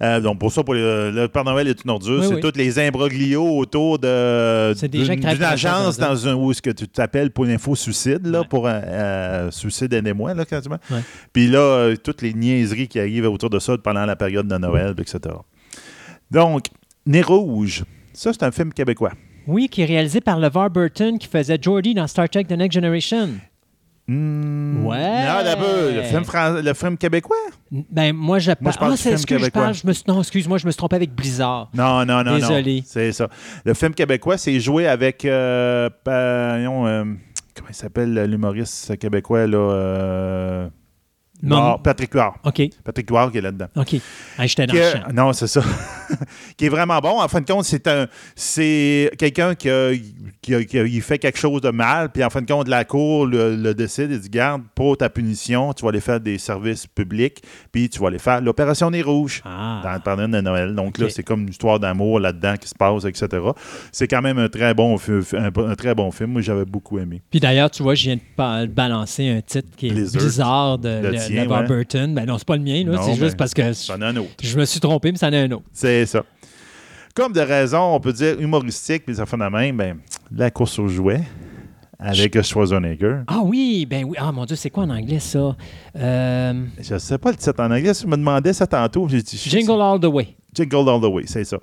Euh, 0.00 0.20
donc, 0.20 0.38
pour 0.38 0.52
ça, 0.52 0.62
pour 0.62 0.74
le, 0.74 1.10
le 1.10 1.26
Père 1.26 1.42
Noël 1.42 1.66
est 1.66 1.82
une 1.84 1.90
ordure, 1.90 2.20
Oui, 2.20 2.26
c'est 2.28 2.34
oui. 2.34 2.40
tous 2.40 2.56
les 2.56 2.78
imbroglios 2.78 3.58
autour 3.58 3.98
de 3.98 4.72
d'une 4.86 5.44
agence 5.44 5.98
dans 5.98 6.06
un- 6.06 6.10
dans 6.10 6.28
un 6.28 6.34
où 6.34 6.50
est-ce 6.52 6.62
que 6.62 6.70
tu 6.70 6.86
t'appelles 6.86 7.30
pour 7.32 7.44
l'info 7.46 7.74
suicide, 7.74 8.24
là, 8.26 8.40
Ouais. 8.42 8.46
pour 8.48 8.68
un 8.68 8.80
euh, 8.84 9.50
suicide 9.50 9.92
aidez-moi, 9.92 10.34
là, 10.34 10.44
quasiment. 10.44 10.78
Ouais. 10.90 11.00
Puis 11.32 11.48
là, 11.48 11.58
euh, 11.58 11.96
toutes 11.96 12.22
les 12.22 12.32
niaiseries 12.32 12.86
qui 12.86 13.00
arrivent 13.00 13.26
autour 13.28 13.50
de 13.50 13.58
ça 13.58 13.76
pendant 13.78 14.06
la 14.06 14.14
période 14.14 14.46
de 14.46 14.56
Noël, 14.56 14.94
etc. 14.98 15.34
Donc, 16.30 16.66
Nez 17.06 17.22
Rouge, 17.22 17.84
ça, 18.12 18.32
c'est 18.32 18.42
un 18.44 18.50
film 18.52 18.72
québécois. 18.72 19.12
Oui, 19.46 19.68
qui 19.68 19.80
est 19.82 19.86
réalisé 19.86 20.20
par 20.20 20.38
LeVar 20.38 20.70
Burton 20.70 21.18
qui 21.18 21.26
faisait 21.26 21.58
Jordy 21.60 21.94
dans 21.94 22.06
Star 22.06 22.28
Trek 22.28 22.44
The 22.44 22.52
Next 22.52 22.74
Generation. 22.74 23.30
Hmm. 24.08 24.86
Ouais. 24.86 25.26
Non, 25.26 25.44
d'abord, 25.44 25.66
le 25.94 26.02
film, 26.02 26.24
fran- 26.24 26.60
le 26.64 26.72
film 26.74 26.96
québécois? 26.96 27.36
Ben, 27.70 28.14
moi, 28.16 28.38
je 28.38 28.52
Moi, 28.58 28.72
je 28.72 28.78
parle 28.78 28.92
Ah, 28.92 28.96
du 28.96 29.02
film 29.02 29.16
ce 29.18 29.26
que 29.26 29.34
je 29.34 29.40
québécois. 29.40 29.62
parle. 29.62 29.74
Je 29.74 29.86
me. 29.86 29.92
Non, 30.08 30.20
excuse-moi, 30.20 30.56
je 30.56 30.64
me 30.66 30.70
suis 30.70 30.78
trompé 30.78 30.96
avec 30.96 31.14
Blizzard. 31.14 31.68
Non, 31.74 32.06
non, 32.06 32.24
non, 32.24 32.36
Désolé. 32.36 32.82
C'est 32.86 33.12
ça. 33.12 33.28
Le 33.66 33.74
film 33.74 33.92
québécois, 33.92 34.38
c'est 34.38 34.58
joué 34.60 34.88
avec. 34.88 35.26
euh, 35.26 35.90
euh, 36.08 37.04
comment 37.54 37.68
il 37.68 37.74
s'appelle 37.74 38.14
l'humoriste 38.24 38.96
québécois, 38.98 39.46
là? 39.46 40.70
Euh, 41.44 41.46
Non. 41.48 41.78
Patrick 41.78 42.12
Huard. 42.14 42.36
OK, 42.44 42.62
Patrick 42.84 43.08
Huard 43.10 43.30
qui 43.32 43.38
est 43.38 43.42
là-dedans. 43.42 43.66
OK. 43.76 43.96
Ah, 44.38 44.46
J'étais 44.46 44.66
dans 44.66 44.74
le 44.74 45.12
non, 45.12 45.32
c'est 45.32 45.46
ça. 45.46 45.62
qui 46.56 46.66
est 46.66 46.68
vraiment 46.68 46.98
bon. 46.98 47.20
En 47.20 47.28
fin 47.28 47.40
de 47.40 47.46
compte, 47.46 47.64
c'est 47.64 47.86
un, 47.86 48.06
c'est 48.34 49.10
quelqu'un 49.18 49.54
qui, 49.54 49.68
a- 49.70 49.92
qui, 50.40 50.54
a- 50.54 50.64
qui 50.64 50.78
a- 50.78 50.84
il 50.84 51.02
fait 51.02 51.18
quelque 51.18 51.38
chose 51.38 51.60
de 51.60 51.70
mal, 51.70 52.10
puis 52.10 52.22
en 52.24 52.30
fin 52.30 52.40
de 52.42 52.46
compte, 52.50 52.68
la 52.68 52.84
cour 52.84 53.26
le, 53.26 53.56
le 53.56 53.74
décide 53.74 54.10
et 54.12 54.18
dit 54.18 54.28
garde, 54.30 54.62
pour 54.74 54.96
ta 54.96 55.08
punition, 55.10 55.72
tu 55.72 55.82
vas 55.84 55.90
aller 55.90 56.00
faire 56.00 56.20
des 56.20 56.38
services 56.38 56.86
publics, 56.86 57.42
puis 57.72 57.88
tu 57.88 57.98
vas 58.00 58.08
aller 58.08 58.18
faire 58.18 58.40
l'opération 58.40 58.90
des 58.90 59.02
rouges. 59.02 59.42
Ah. 59.44 59.80
Dans 59.84 59.92
le 59.92 60.00
pardon 60.00 60.28
de 60.28 60.40
Noël. 60.40 60.74
Donc 60.74 60.98
là, 60.98 61.08
c'est 61.10 61.22
comme 61.22 61.42
une 61.42 61.48
histoire 61.50 61.78
d'amour 61.80 62.20
là-dedans 62.20 62.54
qui 62.60 62.68
se 62.68 62.74
passe, 62.74 63.04
etc. 63.04 63.28
C'est 63.92 64.08
quand 64.08 64.22
même 64.22 64.38
un 64.38 64.48
très 64.48 64.74
bon, 64.74 64.96
un, 64.96 65.46
un 65.70 65.74
très 65.74 65.94
bon 65.94 66.10
film. 66.10 66.30
Moi, 66.32 66.40
j'avais 66.42 66.64
beaucoup 66.64 66.98
aimé. 66.98 67.22
Puis 67.30 67.40
d'ailleurs, 67.40 67.70
tu 67.70 67.82
vois, 67.82 67.94
je 67.94 68.04
viens 68.04 68.16
de 68.16 68.66
balancer 68.66 69.28
un 69.28 69.40
titre 69.40 69.68
qui 69.76 69.88
est 69.88 69.90
Blizzard. 69.90 70.78
De, 70.78 70.88
Le 71.02 71.12
de, 71.12 71.16
tien, 71.28 71.48
ouais. 71.48 71.66
Burton. 71.66 72.14
Ben 72.14 72.26
non, 72.26 72.38
c'est 72.38 72.46
pas 72.46 72.56
le 72.56 72.62
mien, 72.62 72.84
là. 72.84 72.98
C'est 73.02 73.10
ben, 73.12 73.16
juste 73.18 73.36
parce 73.36 73.54
que 73.54 73.62
J'en 73.86 74.00
ai 74.00 74.04
un 74.04 74.16
autre. 74.16 74.30
je 74.42 74.58
me 74.58 74.64
suis 74.64 74.80
trompé, 74.80 75.12
mais 75.12 75.18
ça 75.18 75.28
en 75.28 75.32
est 75.32 75.42
un 75.42 75.50
autre. 75.52 75.64
C'est 75.72 76.06
ça. 76.06 76.24
Comme 77.14 77.32
de 77.32 77.40
raison, 77.40 77.94
on 77.94 78.00
peut 78.00 78.12
dire 78.12 78.40
humoristique, 78.40 79.04
puis 79.04 79.14
ça 79.16 79.26
fait 79.26 79.36
de 79.36 79.42
même, 79.48 79.76
ben, 79.76 79.98
la 80.34 80.50
course 80.50 80.78
aux 80.78 80.88
jouets 80.88 81.22
avec 81.98 82.40
Schwarzenegger. 82.42 83.22
Ah 83.26 83.40
oui, 83.42 83.86
ben 83.86 84.04
oui. 84.04 84.16
Ah 84.20 84.30
mon 84.30 84.44
Dieu, 84.44 84.54
c'est 84.56 84.70
quoi 84.70 84.84
en 84.84 84.90
anglais 84.90 85.18
ça? 85.18 85.56
Euh, 85.96 86.64
Je 86.80 86.94
ne 86.94 86.98
sais 86.98 87.18
pas 87.18 87.30
le 87.30 87.36
titre 87.36 87.60
en 87.60 87.70
anglais. 87.70 87.92
Tu 87.92 88.06
me 88.06 88.16
demandais 88.16 88.52
ça 88.52 88.66
tantôt, 88.66 89.08
j'ai 89.08 89.20
dit 89.20 89.36
Jingle 89.36 89.80
All 89.82 89.98
the 89.98 90.04
Way. 90.04 90.36
Jingle 90.54 90.88
All 90.88 91.00
the 91.00 91.12
Way, 91.12 91.24
c'est 91.26 91.44
ça. 91.44 91.58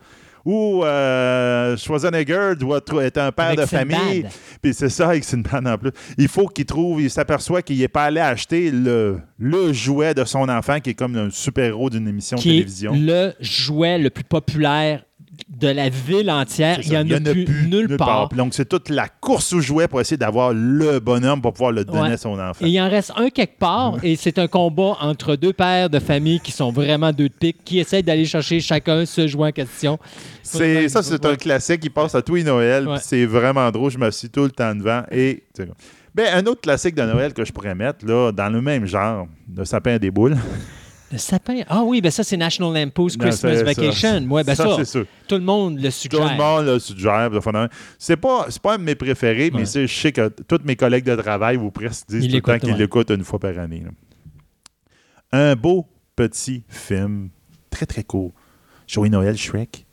Où 0.46 0.84
euh, 0.84 1.76
Schwarzenegger 1.76 2.54
doit 2.60 2.82
être 3.02 3.18
un 3.18 3.32
père 3.32 3.46
Avec 3.46 3.60
de 3.60 3.66
famille. 3.66 4.28
Puis 4.62 4.74
c'est 4.76 4.90
ça, 4.90 5.10
avec 5.10 5.24
Sinbad 5.24 5.68
en 5.68 5.78
plus. 5.78 5.92
Il 6.20 6.28
faut 6.28 6.48
qu'il 6.48 6.66
trouve, 6.66 7.02
il 7.02 7.10
s'aperçoit 7.10 7.64
qu'il 7.64 7.80
n'est 7.80 7.88
pas 7.88 8.04
allé 8.06 8.20
acheter 8.22 8.70
le, 8.70 9.20
le 9.40 9.74
jouet 9.74 10.14
de 10.14 10.24
son 10.24 10.48
enfant, 10.48 10.80
qui 10.80 10.92
est 10.92 10.94
comme 10.94 11.16
un 11.16 11.30
super-héros 11.32 11.90
d'une 11.90 12.08
émission 12.08 12.38
de 12.38 12.42
est 12.42 12.44
télévision. 12.44 12.94
le 12.96 13.34
jouet 13.40 13.98
le 13.98 14.10
plus 14.10 14.24
populaire 14.24 15.05
de 15.50 15.68
la 15.68 15.90
ville 15.90 16.30
entière. 16.30 16.80
Il 16.84 16.90
n'y 16.90 16.98
en 16.98 17.10
a, 17.10 17.20
plus, 17.32 17.48
nulle 17.68 17.98
part. 17.98 18.30
Donc, 18.30 18.54
c'est 18.54 18.68
toute 18.68 18.90
la 18.90 19.08
course 19.08 19.54
aux 19.54 19.60
jouets 19.62 19.88
pour 19.88 20.02
essayer 20.02 20.18
d'avoir 20.18 20.54
le 20.54 21.00
bonhomme 21.00 21.42
pour 21.42 21.54
pouvoir 21.54 21.72
le 21.72 21.84
donner 21.86 22.02
Ouais. 22.02 22.12
à 22.12 22.18
son 22.18 22.40
enfant. 22.40 22.66
Et 22.66 22.70
il 22.70 22.82
en 22.82 22.90
reste 22.90 23.12
un 23.16 23.30
quelque 23.30 23.58
part, 23.58 23.98
et 24.04 24.16
c'est 24.16 24.38
un 24.40 24.48
combat 24.48 24.98
entre 25.02 25.36
deux 25.36 25.54
pères 25.54 25.90
de 25.90 26.00
famille 26.00 26.40
qui 26.40 26.52
sont 26.52 26.72
vraiment 26.72 27.12
deux 27.12 27.30
de 27.30 27.34
pique, 27.34 27.58
qui 27.64 27.80
essayent 27.80 28.04
d'aller 28.04 28.26
chercher 28.26 28.60
chacun 28.60 29.06
ce 29.06 29.28
jouet 29.28 29.50
en 29.50 29.52
question. 29.52 29.98
C'est, 30.44 30.90
ça, 30.90 31.02
c'est 31.02 31.26
un 31.26 31.36
classique 31.36 31.82
qui 31.82 31.90
passe 31.90 32.14
à 32.16 32.22
tous 32.22 32.36
les. 32.36 32.50
Ouais. 32.50 32.82
puis 32.86 32.94
C'est 33.02 33.26
vraiment 33.26 33.70
drôle. 33.72 33.92
Je 33.92 33.98
me 33.98 34.12
suis 34.12 34.30
tout 34.30 34.44
le 34.44 34.52
temps 34.52 34.74
devant. 34.76 35.04
Et, 35.12 35.44
ben, 36.14 36.28
un 36.34 36.46
autre 36.46 36.62
classique 36.62 36.96
de 36.96 37.04
Noël 37.04 37.34
que 37.34 37.44
je 37.44 37.52
pourrais 37.52 37.76
mettre, 37.76 38.06
là, 38.06 38.32
dans 38.32 38.50
le 38.50 38.62
même 38.62 38.86
genre, 38.86 39.28
Le 39.56 39.66
sapin 39.66 39.98
des 39.98 40.12
boules. 40.12 40.38
Le 41.12 41.18
sapin. 41.20 41.62
Ah 41.70 41.84
oui, 41.84 42.02
ben 42.02 42.12
ça, 42.12 42.24
c'est 42.24 42.36
National 42.36 42.74
Lampoon's 42.74 43.16
Non, 43.18 43.26
Christmas 43.26 43.50
c'est 43.52 43.58
ça. 43.58 43.64
Vacation. 43.64 44.28
Ouais, 44.30 44.44
ben 44.44 44.56
ça, 44.56 44.78
tout 45.28 45.36
le 45.36 45.42
monde 45.42 45.78
le 45.78 45.84
Tout 45.86 45.92
suggère. 45.92 46.32
le 46.32 46.36
monde 46.38 46.66
le 46.66 46.80
suggère. 46.80 47.30
C'est 48.00 48.18
pas, 48.18 48.48
pas 48.62 48.74
un 48.74 48.78
de 48.80 48.84
mes 48.84 48.96
préférés, 48.96 49.52
Ouais. 49.54 49.60
mais 49.60 49.66
je 49.66 49.86
sais 49.94 50.12
que 50.12 50.30
tous 50.30 50.62
mes 50.66 50.76
collègues 50.76 51.06
de 51.06 51.16
travail 51.16 51.58
ou 51.58 51.70
presque 51.72 52.08
disent 52.10 52.28
tout 52.28 52.36
le 52.36 52.42
temps 52.42 52.58
qu'ils 52.60 52.72
ouais. 52.74 52.78
l'écoutent 52.80 53.12
une 53.12 53.24
fois 53.24 53.40
par 53.40 53.58
année. 53.60 53.84
là. 53.86 53.92
Un 55.32 55.56
beau 55.56 55.86
petit 56.16 56.64
film, 56.70 57.30
très 57.70 57.86
très 57.86 58.04
court. 58.04 58.34
Joyeux 58.88 59.12
Noël, 59.12 59.38
Shrek. 59.38 59.86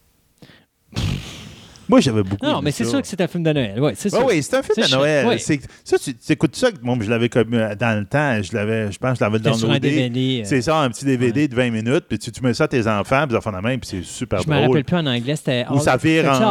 Moi, 1.88 2.00
j'avais 2.00 2.22
beaucoup. 2.22 2.46
Non, 2.46 2.62
mais 2.62 2.70
c'est 2.70 2.84
sûr 2.84 3.00
que 3.02 3.06
c'est 3.06 3.20
un 3.20 3.26
film 3.26 3.42
de 3.42 3.52
Noël. 3.52 3.80
Ouais, 3.80 3.92
c'est 3.96 4.12
Ah 4.14 4.18
sûr. 4.18 4.26
oui, 4.26 4.42
c'est 4.42 4.56
un 4.56 4.62
film 4.62 4.86
de 4.86 4.90
Noël. 4.94 5.26
oui. 5.28 5.38
Ça, 5.84 5.96
tu 5.98 6.14
écoutes 6.32 6.56
ça, 6.56 6.68
bon, 6.82 6.98
je 7.00 7.10
l'avais 7.10 7.28
comme 7.28 7.52
euh, 7.54 7.74
dans 7.74 7.98
le 7.98 8.04
temps, 8.06 8.40
je 8.42 8.54
l'avais, 8.54 8.90
je 8.92 8.98
pense 8.98 9.12
que 9.12 9.18
je 9.18 9.24
l'avais 9.24 9.38
downloadé. 9.38 9.90
DVD. 9.90 10.40
euh, 10.40 10.44
C'est 10.46 10.62
ça, 10.62 10.78
un 10.78 10.90
petit 10.90 11.04
DVD 11.04 11.48
de 11.48 11.54
20 11.54 11.70
minutes, 11.70 12.04
puis 12.08 12.18
tu, 12.18 12.30
mets 12.42 12.54
ça 12.54 12.64
à 12.64 12.68
tes 12.68 12.86
enfants, 12.86 13.26
puis 13.28 13.36
fait 13.40 13.50
la 13.50 13.60
même, 13.60 13.80
puis 13.80 13.88
c'est 13.90 14.02
super 14.04 14.40
Je 14.42 14.48
me 14.48 14.54
drôle. 14.54 14.68
rappelle 14.68 14.84
plus 14.84 14.96
en 14.96 15.06
anglais. 15.06 15.36
C'était 15.36 15.64
en- 15.68 15.78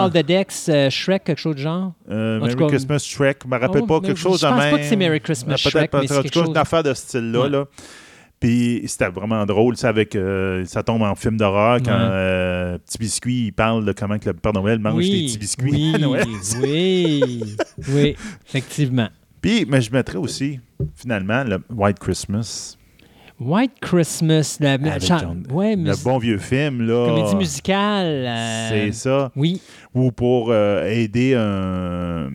All 0.06 0.12
the 0.12 0.26
Decks, 0.26 0.54
euh, 0.70 0.90
Shrek, 0.90 1.24
quelque 1.24 1.40
chose 1.40 1.56
de 1.56 1.62
genre? 1.62 1.94
En 2.10 2.40
Merry 2.40 2.56
Christmas 2.68 3.00
Shrek, 3.00 3.40
je 3.44 3.48
me 3.50 3.58
rappelle 3.60 3.82
Oh, 3.84 3.88
pas 3.88 4.02
quelque 4.02 4.20
chose 4.20 4.40
je 4.42 4.46
de 4.46 4.52
pense 4.52 4.60
même. 4.60 4.72
pas 4.72 4.78
que 4.80 4.84
c'est 4.86 4.96
Merry 4.96 5.22
Christmas 5.22 5.54
Euh, 5.54 5.58
Shrek, 5.58 5.92
Peut-être, 5.92 6.08
c'est 6.08 6.14
en 6.14 6.18
tout 6.18 6.24
quelque 6.24 6.34
cas, 6.34 6.40
chose- 6.42 6.50
une 6.50 6.58
affaire 6.58 6.84
de 6.84 6.94
ce 6.94 7.02
style-là. 7.02 7.66
Puis 8.42 8.82
c'était 8.88 9.08
vraiment 9.10 9.46
drôle, 9.46 9.78
ça, 9.78 9.88
avec 9.90 10.16
euh, 10.16 10.66
ça 10.66 10.82
tombe 10.84 11.04
en 11.04 11.14
film 11.16 11.38
d'horreur 11.38 11.78
quand 11.86 11.92
Ouais. 11.92 12.10
euh, 12.12 12.78
Petit 12.80 12.98
Biscuit 12.98 13.46
il 13.46 13.52
parle 13.54 13.86
de 13.86 13.94
comment 13.94 14.18
que 14.20 14.26
le 14.30 14.34
Père 14.34 14.52
Noël 14.54 14.80
mange 14.80 15.04
des 15.08 15.26
petits 15.28 15.38
biscuits 15.38 15.72
oui, 15.72 15.92
à 15.96 15.98
Noël. 16.00 16.26
oui, 16.62 17.44
oui, 17.94 18.16
effectivement. 18.48 19.08
Puis, 19.42 19.66
mais 19.70 19.80
je 19.82 19.92
mettrais 19.92 20.18
aussi, 20.18 20.60
finalement, 20.96 21.44
le 21.44 21.60
White 21.74 22.00
Christmas. 22.00 22.78
White 23.40 23.74
Christmas, 23.82 24.58
la, 24.60 24.74
Avec 24.74 25.02
chan- 25.02 25.18
John- 25.20 25.44
ouais, 25.52 25.76
Le 25.76 26.04
bon 26.04 26.20
vieux 26.20 26.38
film, 26.38 26.84
là. 26.84 27.08
comédie 27.10 27.36
musicale. 27.36 28.06
euh, 28.28 28.70
C'est 28.70 28.92
ça. 28.92 29.32
Oui, 29.36 29.60
Ou 29.94 30.12
pour 30.14 30.48
euh, 30.52 30.90
aider 30.90 31.34
un, 31.36 31.40
euh, 31.42 32.30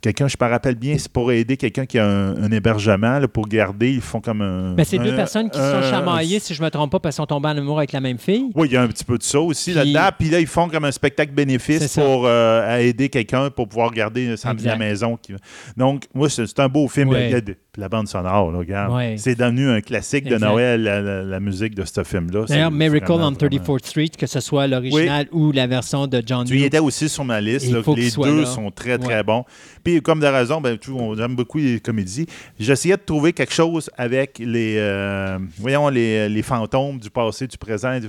quelqu'un, 0.00 0.28
je 0.28 0.36
me 0.40 0.48
rappelle 0.48 0.76
bien, 0.76 0.96
c'est 0.96 1.10
pour 1.10 1.32
aider 1.32 1.56
quelqu'un 1.56 1.86
qui 1.86 1.98
a 1.98 2.06
un, 2.06 2.36
un 2.40 2.52
hébergement, 2.52 3.18
là, 3.18 3.26
pour 3.26 3.48
garder, 3.48 3.92
ils 3.92 4.00
font 4.00 4.20
comme 4.20 4.42
un. 4.42 4.74
ben, 4.74 4.84
c'est 4.84 4.98
deux 4.98 5.14
personnes 5.16 5.50
qui 5.50 5.58
se 5.58 5.70
sont 5.72 5.82
chamaillées, 5.90 6.38
si 6.38 6.54
je 6.54 6.62
me 6.62 6.68
trompe 6.70 6.92
pas, 6.92 7.00
parce 7.00 7.16
qu'ils 7.16 7.22
sont 7.22 7.26
tombés 7.26 7.48
en 7.48 7.56
amour 7.58 7.78
avec 7.78 7.90
la 7.92 8.00
même 8.00 8.18
fille. 8.18 8.50
Oui, 8.54 8.68
il 8.68 8.74
y 8.74 8.76
a 8.76 8.82
un 8.82 8.86
petit 8.88 9.04
peu 9.04 9.18
de 9.18 9.22
ça 9.24 9.40
aussi 9.40 9.72
Puis- 9.72 9.78
là-dedans. 9.92 10.14
Puis 10.18 10.30
là, 10.30 10.38
ils 10.40 10.46
font 10.46 10.68
comme 10.68 10.84
un 10.84 10.92
spectacle 10.92 11.32
bénéfice 11.32 11.94
pour 11.96 12.26
euh, 12.26 12.78
aider 12.78 13.08
quelqu'un 13.08 13.50
pour 13.50 13.68
pouvoir 13.68 13.90
garder 13.92 14.36
sa, 14.36 14.52
la 14.62 14.76
maison. 14.76 15.16
qui- 15.20 15.34
Donc, 15.76 16.04
moi, 16.14 16.28
c'est 16.30 16.46
c'est 16.46 16.60
un 16.60 16.68
beau 16.68 16.86
film. 16.88 17.08
Ouais. 17.08 17.40
De- 17.40 17.56
la 17.76 17.88
bande 17.88 18.06
sonore, 18.06 18.52
là, 18.52 18.58
regarde. 18.58 18.92
Ouais. 18.94 19.16
C'est 19.18 19.34
devenu 19.36 19.68
un 19.68 19.80
classique 19.80 20.26
de. 20.26 20.36
Noël, 20.38 20.80
la, 20.84 21.00
la- 21.00 21.22
la 21.24 21.40
musique 21.40 21.74
de 21.74 21.84
ce 21.84 22.04
film-là. 22.04 22.44
D'ailleurs, 22.48 22.70
Miracle 22.70 23.10
on 23.10 23.16
vraiment- 23.16 23.32
34th 23.32 23.86
Street, 23.86 24.10
que 24.16 24.26
ce 24.28 24.38
soit 24.38 24.68
l'original 24.68 25.26
ou 25.32 25.50
la 25.50 25.66
version 25.66 26.06
de 26.06 26.22
John 26.24 26.44
Tu 26.46 26.58
y 26.58 26.64
étais 26.64 26.78
aussi 26.84 27.08
sur 27.08 27.24
ma 27.24 27.40
liste. 27.40 27.70
Là, 27.70 27.80
les 27.96 28.10
deux 28.10 28.44
sont 28.44 28.70
très, 28.70 28.98
très 28.98 29.16
Ouais. 29.16 29.22
bons. 29.22 29.44
Puis, 29.82 30.00
comme 30.00 30.20
de 30.20 30.26
raison, 30.26 30.60
ben, 30.60 30.78
j'aime 31.16 31.34
beaucoup 31.34 31.58
les 31.58 31.80
comédies. 31.80 32.26
J'essayais 32.58 32.96
de 32.96 33.02
trouver 33.02 33.32
quelque 33.32 33.52
chose 33.52 33.90
avec 33.96 34.38
les, 34.38 34.76
euh, 34.78 35.38
voyons, 35.58 35.88
les, 35.88 36.28
les 36.28 36.42
fantômes 36.42 36.98
du 36.98 37.10
passé, 37.10 37.46
du 37.46 37.58
présent. 37.58 37.98
Du... 37.98 38.08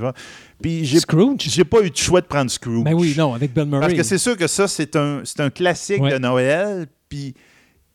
Puis, 0.62 0.86
j'ai 0.86 1.00
Scrooge? 1.00 1.38
j'ai 1.40 1.64
pas 1.64 1.82
eu 1.82 1.90
de 1.90 1.98
choix 1.98 2.22
de 2.22 2.28
prendre 2.28 2.50
Scrooge. 2.52 2.84
Ben 2.84 2.94
oui, 2.94 3.14
non, 3.18 3.34
avec 3.34 3.54
Bill 3.54 3.66
Murray. 3.66 3.82
Parce 3.82 3.94
que 3.94 4.04
c'est 4.04 4.18
sûr 4.18 4.38
que 4.38 4.48
ça, 4.48 4.68
c'est 4.68 4.96
un, 4.96 5.22
c'est 5.24 5.40
un 5.42 5.50
classique 5.50 6.02
Ouais. 6.02 6.12
de 6.14 6.18
Noël. 6.18 6.88
Puis 7.10 7.34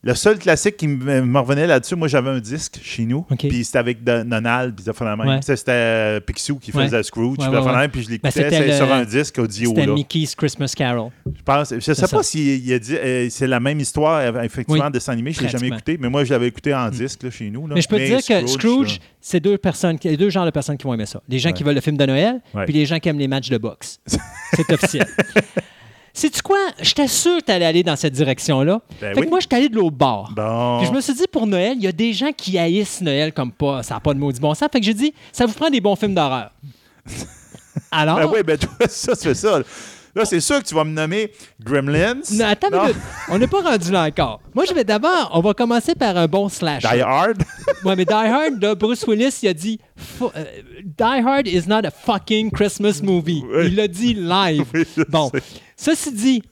le 0.03 0.15
seul 0.15 0.39
classique 0.39 0.77
qui 0.77 0.87
me 0.87 1.37
revenait 1.39 1.67
là-dessus, 1.67 1.95
moi, 1.95 2.07
j'avais 2.07 2.31
un 2.31 2.39
disque 2.39 2.79
chez 2.81 3.05
nous. 3.05 3.21
Puis 3.37 3.63
c'était 3.65 3.77
avec 3.77 4.03
Don- 4.03 4.25
Donald, 4.25 4.75
puis. 4.75 4.85
Ouais. 5.27 5.39
C'était 5.41 5.71
euh, 5.71 6.19
Picsou 6.19 6.57
qui 6.57 6.71
Ouais. 6.71 6.85
faisait 6.85 7.03
Scrooge. 7.03 7.37
Ouais, 7.37 7.45
puis 7.49 7.65
même, 7.75 7.91
puis 7.91 8.01
je 8.03 8.07
Ben, 8.07 8.13
l'écoutais 8.23 8.67
le- 8.67 8.73
sur 8.73 8.91
un 8.91 9.03
disque 9.03 9.37
audio. 9.37 9.69
C'était. 9.75 9.87
Mickey's 9.87 10.33
Christmas 10.35 10.73
Carol. 10.75 11.11
Je 11.25 11.43
pense. 11.43 11.73
Je 11.73 11.93
sais 11.93 12.07
pas 12.07 12.23
s'il 12.23 12.73
a 12.73 12.79
dit 12.79 12.95
euh, 12.95 13.27
c'est 13.29 13.45
la 13.47 13.59
même 13.59 13.79
histoire, 13.79 14.21
effectivement, 14.43 14.85
Oui. 14.85 14.91
dessin 14.91 15.13
animé. 15.13 15.31
Je 15.33 15.41
l'ai 15.41 15.49
jamais 15.49 15.67
écouté, 15.67 15.97
mais 15.99 16.09
moi, 16.09 16.23
je 16.23 16.31
l'avais 16.33 16.47
écouté 16.47 16.73
en 16.73 16.89
disque 16.89 17.23
là, 17.23 17.29
chez 17.29 17.49
nous. 17.49 17.67
là. 17.67 17.75
Mais 17.75 17.81
je 17.81 17.87
peux 17.87 17.97
te 17.97 18.05
dire 18.05 18.25
que 18.25 18.47
Scrooge, 18.47 18.99
c'est 19.19 19.39
deux 19.39 19.57
personnes, 19.57 19.97
deux 19.97 20.29
genres 20.29 20.45
de 20.45 20.51
personnes 20.51 20.77
qui 20.77 20.85
vont 20.85 20.93
aimer 20.95 21.05
ça. 21.05 21.21
Les 21.29 21.37
gens 21.39 21.51
qui 21.51 21.63
veulent 21.63 21.75
le 21.75 21.81
film 21.81 21.97
de 21.97 22.05
Noël, 22.05 22.41
puis 22.65 22.73
les 22.73 22.85
gens 22.85 22.97
qui 22.99 23.07
aiment 23.09 23.19
les 23.19 23.27
matchs 23.27 23.49
de 23.49 23.57
boxe. 23.57 23.99
c'est 24.53 24.71
officiel. 24.73 25.05
Sais-tu 26.13 26.41
quoi? 26.41 26.57
J'étais 26.81 27.07
sûr 27.07 27.37
que 27.37 27.45
tu 27.45 27.51
allais 27.51 27.65
aller 27.65 27.83
dans 27.83 27.95
cette 27.95 28.13
direction-là. 28.13 28.81
Ben 28.99 29.13
fait 29.13 29.19
oui. 29.19 29.25
que 29.25 29.29
moi, 29.29 29.39
je 29.39 29.47
suis 29.47 29.55
allé 29.57 29.69
de 29.69 29.75
l'autre 29.75 29.95
bord. 29.95 30.31
Bon. 30.35 30.77
Puis 30.79 30.87
je 30.87 30.91
me 30.91 30.99
suis 31.01 31.13
dit, 31.13 31.25
pour 31.31 31.47
Noël, 31.47 31.75
il 31.77 31.83
y 31.83 31.87
a 31.87 31.91
des 31.91 32.11
gens 32.13 32.31
qui 32.35 32.57
haïssent 32.57 33.01
Noël 33.01 33.31
comme 33.33 33.51
pas. 33.51 33.81
Ça 33.83 33.93
n'a 33.95 33.99
pas 33.99 34.13
de 34.13 34.19
maudit 34.19 34.39
bon 34.39 34.53
sens. 34.53 34.67
Fait 34.71 34.79
que 34.79 34.85
j'ai 34.85 34.93
dit, 34.93 35.13
ça 35.31 35.45
vous 35.45 35.53
prend 35.53 35.69
des 35.69 35.79
bons 35.81 35.95
films 35.95 36.13
d'horreur. 36.15 36.51
Alors, 37.91 38.17
Ben 38.17 38.29
oui, 38.31 38.43
ben 38.43 38.57
toi, 38.57 38.71
ça, 38.87 39.15
fais 39.15 39.33
ça. 39.33 39.61
Là. 40.15 40.25
C'est 40.25 40.39
sûr 40.39 40.59
que 40.61 40.67
tu 40.67 40.75
vas 40.75 40.83
me 40.83 40.91
nommer 40.91 41.31
Gremlins. 41.63 42.21
Non, 42.33 42.45
attends 42.45 42.67
une 42.69 42.75
Non. 42.75 42.81
minute. 42.83 42.97
On 43.29 43.37
n'est 43.39 43.47
pas 43.47 43.61
rendu 43.61 43.91
là 43.91 44.03
encore. 44.05 44.41
Moi, 44.53 44.65
je 44.67 44.73
vais 44.73 44.83
d'abord, 44.83 45.31
on 45.33 45.41
va 45.41 45.53
commencer 45.53 45.95
par 45.95 46.15
un 46.17 46.27
bon 46.27 46.49
slash. 46.49 46.81
Die 46.83 47.01
Hard. 47.01 47.43
Ouais, 47.83 47.95
mais 47.95 48.05
Die 48.05 48.13
Hard, 48.13 48.61
là, 48.61 48.75
Bruce 48.75 49.03
Willis, 49.07 49.39
il 49.41 49.47
a 49.49 49.53
dit 49.55 49.79
euh, 50.21 50.27
Die 50.83 51.03
Hard 51.03 51.47
is 51.47 51.63
not 51.67 51.83
a 51.83 51.89
fucking 51.89 52.51
Christmas 52.51 53.01
movie. 53.01 53.43
Oui. 53.51 53.67
Il 53.67 53.75
l'a 53.75 53.87
dit 53.87 54.13
live. 54.13 54.65
Oui, 54.73 54.85
bon, 55.09 55.31
sais. 55.33 55.41
ceci 55.95 56.11
dit, 56.11 56.43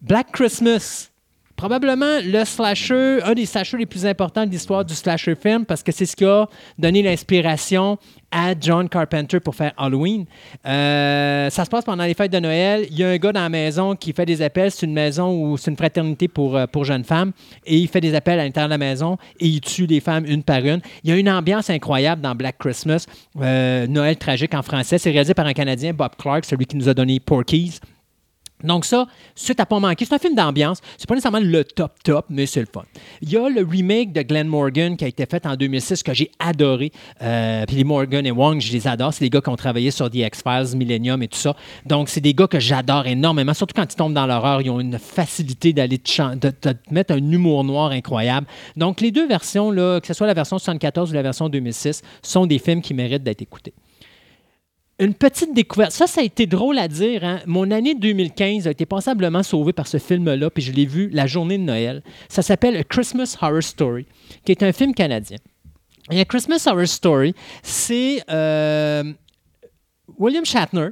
Black 0.00 0.32
Christmas, 0.32 1.10
probablement 1.56 2.18
le 2.24 2.44
slasher, 2.44 3.22
un 3.22 3.32
des 3.34 3.46
slashers 3.46 3.76
les 3.76 3.86
plus 3.86 4.06
importants 4.06 4.44
de 4.44 4.50
l'histoire 4.50 4.84
du 4.84 4.94
slasher 4.94 5.34
film 5.34 5.64
parce 5.64 5.82
que 5.82 5.92
c'est 5.92 6.06
ce 6.06 6.16
qui 6.16 6.24
a 6.24 6.46
donné 6.78 7.02
l'inspiration 7.02 7.98
à 8.34 8.54
John 8.60 8.88
Carpenter 8.88 9.38
pour 9.38 9.54
faire 9.54 9.72
Halloween. 9.76 10.26
Euh, 10.66 11.48
ça 11.50 11.64
se 11.64 11.70
passe 11.70 11.84
pendant 11.84 12.04
les 12.04 12.14
fêtes 12.14 12.32
de 12.32 12.40
Noël. 12.40 12.86
Il 12.90 12.98
y 12.98 13.04
a 13.04 13.10
un 13.10 13.16
gars 13.16 13.32
dans 13.32 13.42
la 13.42 13.48
maison 13.48 13.94
qui 13.94 14.12
fait 14.12 14.26
des 14.26 14.42
appels. 14.42 14.72
C'est 14.72 14.86
une 14.86 14.92
maison 14.92 15.32
où 15.32 15.56
c'est 15.56 15.70
une 15.70 15.76
fraternité 15.76 16.26
pour, 16.26 16.56
euh, 16.56 16.66
pour 16.66 16.84
jeunes 16.84 17.04
femmes. 17.04 17.30
Et 17.64 17.78
il 17.78 17.86
fait 17.86 18.00
des 18.00 18.14
appels 18.14 18.40
à 18.40 18.44
l'intérieur 18.44 18.68
de 18.68 18.74
la 18.74 18.78
maison 18.78 19.18
et 19.38 19.46
il 19.46 19.60
tue 19.60 19.86
les 19.86 20.00
femmes 20.00 20.24
une 20.26 20.42
par 20.42 20.58
une. 20.58 20.80
Il 21.04 21.10
y 21.10 21.12
a 21.12 21.16
une 21.16 21.30
ambiance 21.30 21.70
incroyable 21.70 22.22
dans 22.22 22.34
Black 22.34 22.58
Christmas. 22.58 23.06
Euh, 23.40 23.86
Noël 23.86 24.16
tragique 24.16 24.54
en 24.54 24.62
français. 24.62 24.98
C'est 24.98 25.12
réalisé 25.12 25.34
par 25.34 25.46
un 25.46 25.52
Canadien, 25.52 25.92
Bob 25.92 26.16
Clark, 26.18 26.44
celui 26.44 26.66
qui 26.66 26.76
nous 26.76 26.88
a 26.88 26.94
donné 26.94 27.20
Porky's. 27.20 27.80
Donc 28.64 28.84
ça, 28.84 29.06
ça 29.34 29.54
t'as 29.54 29.66
pas 29.66 29.78
manqué. 29.78 30.04
C'est 30.04 30.14
un 30.14 30.18
film 30.18 30.34
d'ambiance. 30.34 30.80
C'est 30.98 31.08
pas 31.08 31.14
nécessairement 31.14 31.40
le 31.40 31.64
top 31.64 31.92
top, 32.02 32.26
mais 32.30 32.46
c'est 32.46 32.60
le 32.60 32.66
fun. 32.66 32.84
Il 33.22 33.30
y 33.30 33.36
a 33.36 33.48
le 33.48 33.62
remake 33.62 34.12
de 34.12 34.22
Glenn 34.22 34.48
Morgan 34.48 34.96
qui 34.96 35.04
a 35.04 35.08
été 35.08 35.26
fait 35.26 35.46
en 35.46 35.56
2006 35.56 36.02
que 36.02 36.14
j'ai 36.14 36.30
adoré. 36.38 36.90
Euh, 37.22 37.64
puis 37.66 37.76
les 37.76 37.84
Morgan 37.84 38.26
et 38.26 38.30
Wong, 38.30 38.60
je 38.60 38.72
les 38.72 38.86
adore. 38.88 39.12
C'est 39.12 39.24
des 39.24 39.30
gars 39.30 39.40
qui 39.40 39.50
ont 39.50 39.56
travaillé 39.56 39.90
sur 39.90 40.10
The 40.10 40.16
X-Files, 40.16 40.76
Millennium 40.76 41.22
et 41.22 41.28
tout 41.28 41.38
ça. 41.38 41.54
Donc 41.86 42.08
c'est 42.08 42.20
des 42.20 42.34
gars 42.34 42.46
que 42.46 42.58
j'adore 42.58 43.06
énormément. 43.06 43.54
Surtout 43.54 43.74
quand 43.74 43.92
ils 43.92 43.96
tombent 43.96 44.14
dans 44.14 44.26
l'horreur, 44.26 44.62
ils 44.62 44.70
ont 44.70 44.80
une 44.80 44.98
facilité 44.98 45.72
d'aller 45.72 45.98
te, 45.98 46.34
de, 46.36 46.76
mettre 46.90 47.14
un 47.14 47.30
humour 47.30 47.64
noir 47.64 47.90
incroyable. 47.90 48.46
Donc 48.76 49.00
les 49.00 49.10
deux 49.10 49.26
versions, 49.26 49.70
là, 49.70 50.00
que 50.00 50.06
ce 50.06 50.14
soit 50.14 50.26
la 50.26 50.34
version 50.34 50.58
74 50.58 51.10
ou 51.10 51.14
la 51.14 51.22
version 51.22 51.48
2006, 51.48 52.02
sont 52.22 52.46
des 52.46 52.58
films 52.58 52.82
qui 52.82 52.94
méritent 52.94 53.22
d'être 53.22 53.42
écoutés. 53.42 53.74
Une 55.00 55.14
petite 55.14 55.52
découverte. 55.52 55.90
Ça, 55.90 56.06
ça 56.06 56.20
a 56.20 56.24
été 56.24 56.46
drôle 56.46 56.78
à 56.78 56.86
dire. 56.86 57.24
hein. 57.24 57.40
Mon 57.46 57.70
année 57.72 57.94
2015 57.96 58.68
a 58.68 58.70
été 58.70 58.86
passablement 58.86 59.42
sauvée 59.42 59.72
par 59.72 59.88
ce 59.88 59.98
film-là, 59.98 60.50
puis 60.50 60.62
je 60.62 60.70
l'ai 60.72 60.86
vu 60.86 61.08
la 61.10 61.26
journée 61.26 61.58
de 61.58 61.64
Noël. 61.64 62.02
Ça 62.28 62.42
s'appelle 62.42 62.76
A 62.76 62.84
Christmas 62.84 63.36
Horror 63.40 63.62
Story, 63.62 64.06
qui 64.44 64.52
est 64.52 64.62
un 64.62 64.72
film 64.72 64.94
canadien. 64.94 65.38
Et 66.12 66.20
A 66.20 66.24
Christmas 66.24 66.64
Horror 66.68 66.86
Story, 66.86 67.34
c'est 67.62 68.22
euh, 68.30 69.12
William 70.16 70.44
Shatner, 70.44 70.90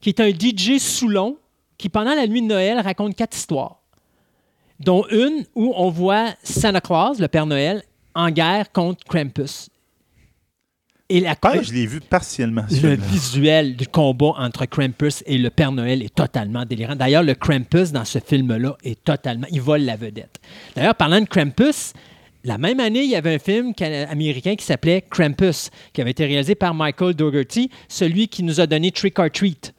qui 0.00 0.08
est 0.08 0.18
un 0.20 0.30
DJ 0.30 0.78
Soulon, 0.78 1.36
qui 1.78 1.88
pendant 1.88 2.14
la 2.14 2.26
nuit 2.26 2.42
de 2.42 2.46
Noël 2.48 2.80
raconte 2.80 3.14
quatre 3.14 3.36
histoires, 3.36 3.80
dont 4.80 5.04
une 5.12 5.44
où 5.54 5.72
on 5.76 5.88
voit 5.88 6.34
Santa 6.42 6.80
Claus, 6.80 7.20
le 7.20 7.28
Père 7.28 7.46
Noël, 7.46 7.82
en 8.16 8.30
guerre 8.30 8.72
contre 8.72 9.04
Krampus. 9.04 9.68
Et 11.10 11.20
la 11.20 11.36
Ouais, 11.44 11.62
je 11.62 11.72
l'ai 11.74 11.86
vu 11.86 12.00
partiellement. 12.00 12.64
le 12.82 12.94
visuel 12.96 13.76
du 13.76 13.86
combat 13.86 14.32
entre 14.38 14.64
Krampus 14.64 15.22
et 15.26 15.36
le 15.36 15.50
Père 15.50 15.70
Noël 15.70 16.02
est 16.02 16.14
totalement 16.14 16.64
délirant. 16.64 16.96
D'ailleurs, 16.96 17.22
le 17.22 17.34
Krampus 17.34 17.92
dans 17.92 18.06
ce 18.06 18.18
film-là 18.20 18.76
est 18.82 19.04
totalement. 19.04 19.46
Il 19.50 19.60
vole 19.60 19.82
la 19.82 19.96
vedette. 19.96 20.40
D'ailleurs, 20.74 20.94
parlant 20.94 21.20
de 21.20 21.26
Krampus, 21.26 21.92
la 22.42 22.56
même 22.56 22.80
année, 22.80 23.02
il 23.04 23.10
y 23.10 23.16
avait 23.16 23.34
un 23.34 23.38
film 23.38 23.72
américain 24.08 24.54
qui 24.56 24.64
s'appelait 24.64 25.02
Krampus, 25.10 25.70
qui 25.92 26.00
avait 26.00 26.12
été 26.12 26.24
réalisé 26.24 26.54
par 26.54 26.72
Michael 26.74 27.14
Dougherty, 27.14 27.70
celui 27.88 28.28
qui 28.28 28.42
nous 28.42 28.60
a 28.60 28.66
donné 28.66 28.90
Trick 28.90 29.18
or 29.18 29.30
Treat 29.30 29.74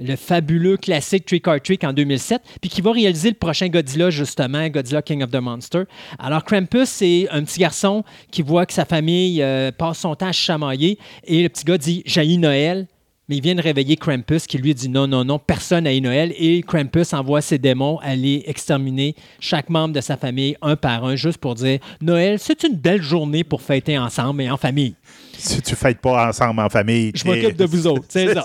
le 0.00 0.16
fabuleux 0.16 0.76
classique 0.76 1.26
Trick 1.26 1.46
or 1.46 1.60
Treat 1.62 1.84
en 1.84 1.92
2007, 1.92 2.42
puis 2.60 2.70
qui 2.70 2.80
va 2.80 2.92
réaliser 2.92 3.28
le 3.28 3.36
prochain 3.36 3.68
Godzilla, 3.68 4.10
justement, 4.10 4.66
Godzilla 4.68 5.02
King 5.02 5.22
of 5.22 5.30
the 5.30 5.36
Monster. 5.36 5.82
Alors, 6.18 6.44
Krampus, 6.44 6.88
c'est 6.88 7.28
un 7.30 7.44
petit 7.44 7.60
garçon 7.60 8.02
qui 8.30 8.42
voit 8.42 8.66
que 8.66 8.72
sa 8.72 8.84
famille 8.84 9.42
euh, 9.42 9.70
passe 9.70 9.98
son 9.98 10.14
temps 10.14 10.28
à 10.28 10.32
chamailler, 10.32 10.98
et 11.24 11.42
le 11.42 11.48
petit 11.48 11.64
gars 11.64 11.78
dit 11.78 12.02
«Jaillit 12.06 12.38
Noël», 12.38 12.86
mais 13.30 13.36
il 13.36 13.42
vient 13.42 13.54
de 13.54 13.62
réveiller 13.62 13.96
Krampus 13.96 14.48
qui 14.48 14.58
lui 14.58 14.74
dit 14.74 14.88
non, 14.88 15.06
non, 15.06 15.24
non, 15.24 15.38
personne 15.38 15.84
n'a 15.84 16.00
Noël. 16.00 16.34
Et 16.36 16.62
Krampus 16.62 17.12
envoie 17.12 17.40
ses 17.40 17.58
démons 17.58 17.98
aller 18.02 18.42
exterminer 18.46 19.14
chaque 19.38 19.70
membre 19.70 19.94
de 19.94 20.00
sa 20.00 20.16
famille 20.16 20.56
un 20.62 20.74
par 20.74 21.04
un, 21.04 21.14
juste 21.14 21.38
pour 21.38 21.54
dire 21.54 21.78
Noël, 22.00 22.40
c'est 22.40 22.64
une 22.64 22.74
belle 22.74 23.02
journée 23.02 23.44
pour 23.44 23.62
fêter 23.62 23.96
ensemble 23.96 24.42
et 24.42 24.50
en 24.50 24.56
famille. 24.56 24.96
Si 25.38 25.62
tu 25.62 25.76
fêtes 25.76 26.00
pas 26.00 26.28
ensemble 26.28 26.58
en 26.58 26.68
famille. 26.68 27.12
Je 27.14 27.24
m'occupe 27.24 27.56
de 27.56 27.66
vous 27.66 27.86
autres, 27.86 28.06
c'est 28.08 28.34
ça. 28.42 28.44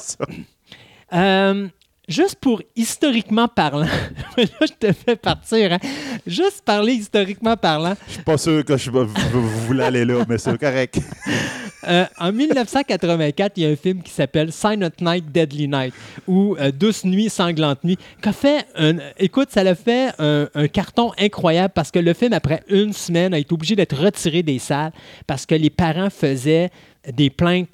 Euh, 1.14 1.68
juste 2.08 2.36
pour 2.36 2.62
historiquement 2.76 3.48
parlant, 3.48 3.86
là 4.38 4.46
je 4.62 4.74
te 4.88 4.92
fais 4.92 5.16
partir, 5.16 5.74
hein. 5.74 5.80
juste 6.26 6.62
parler 6.64 6.94
historiquement 6.94 7.56
parlant, 7.56 7.96
Je 8.08 8.14
suis 8.14 8.24
pas 8.24 8.38
sûr 8.38 8.66
que 8.66 8.78
je 8.78 8.90
voulez 8.90 9.84
aller 9.84 10.06
là, 10.06 10.26
mais 10.28 10.38
c'est 10.38 10.58
correct. 10.58 11.00
euh, 11.88 12.06
en 12.20 12.32
1984, 12.32 13.54
il 13.58 13.64
y 13.64 13.66
a 13.66 13.70
un 13.70 13.76
film 13.76 14.02
qui 14.02 14.12
s'appelle 14.12 14.52
Silent 14.52 14.90
Night, 15.00 15.32
Deadly 15.32 15.68
Night, 15.68 15.94
ou 16.28 16.56
euh, 16.60 16.72
Douce 16.72 17.06
Nuit, 17.06 17.30
Sanglante 17.30 17.84
Nuit, 17.84 18.00
qu'a 18.22 18.34
fait, 18.34 18.66
un, 18.76 18.98
écoute, 19.18 19.50
ça 19.52 19.64
l'a 19.64 19.76
fait 19.76 20.12
un, 20.18 20.50
un 20.56 20.68
carton 20.68 21.12
incroyable 21.20 21.74
parce 21.74 21.92
que 21.92 22.00
le 22.00 22.14
film, 22.14 22.34
après 22.34 22.64
une 22.68 22.94
semaine, 22.94 23.34
a 23.34 23.40
été 23.40 23.54
obligé 23.54 23.76
d'être 23.76 23.96
retiré 23.96 24.42
des 24.44 24.60
salles 24.60 24.92
parce 25.28 25.46
que 25.46 25.56
les 25.56 25.70
parents 25.70 26.10
faisaient 26.10 26.72
des 27.14 27.30
plaintes 27.30 27.70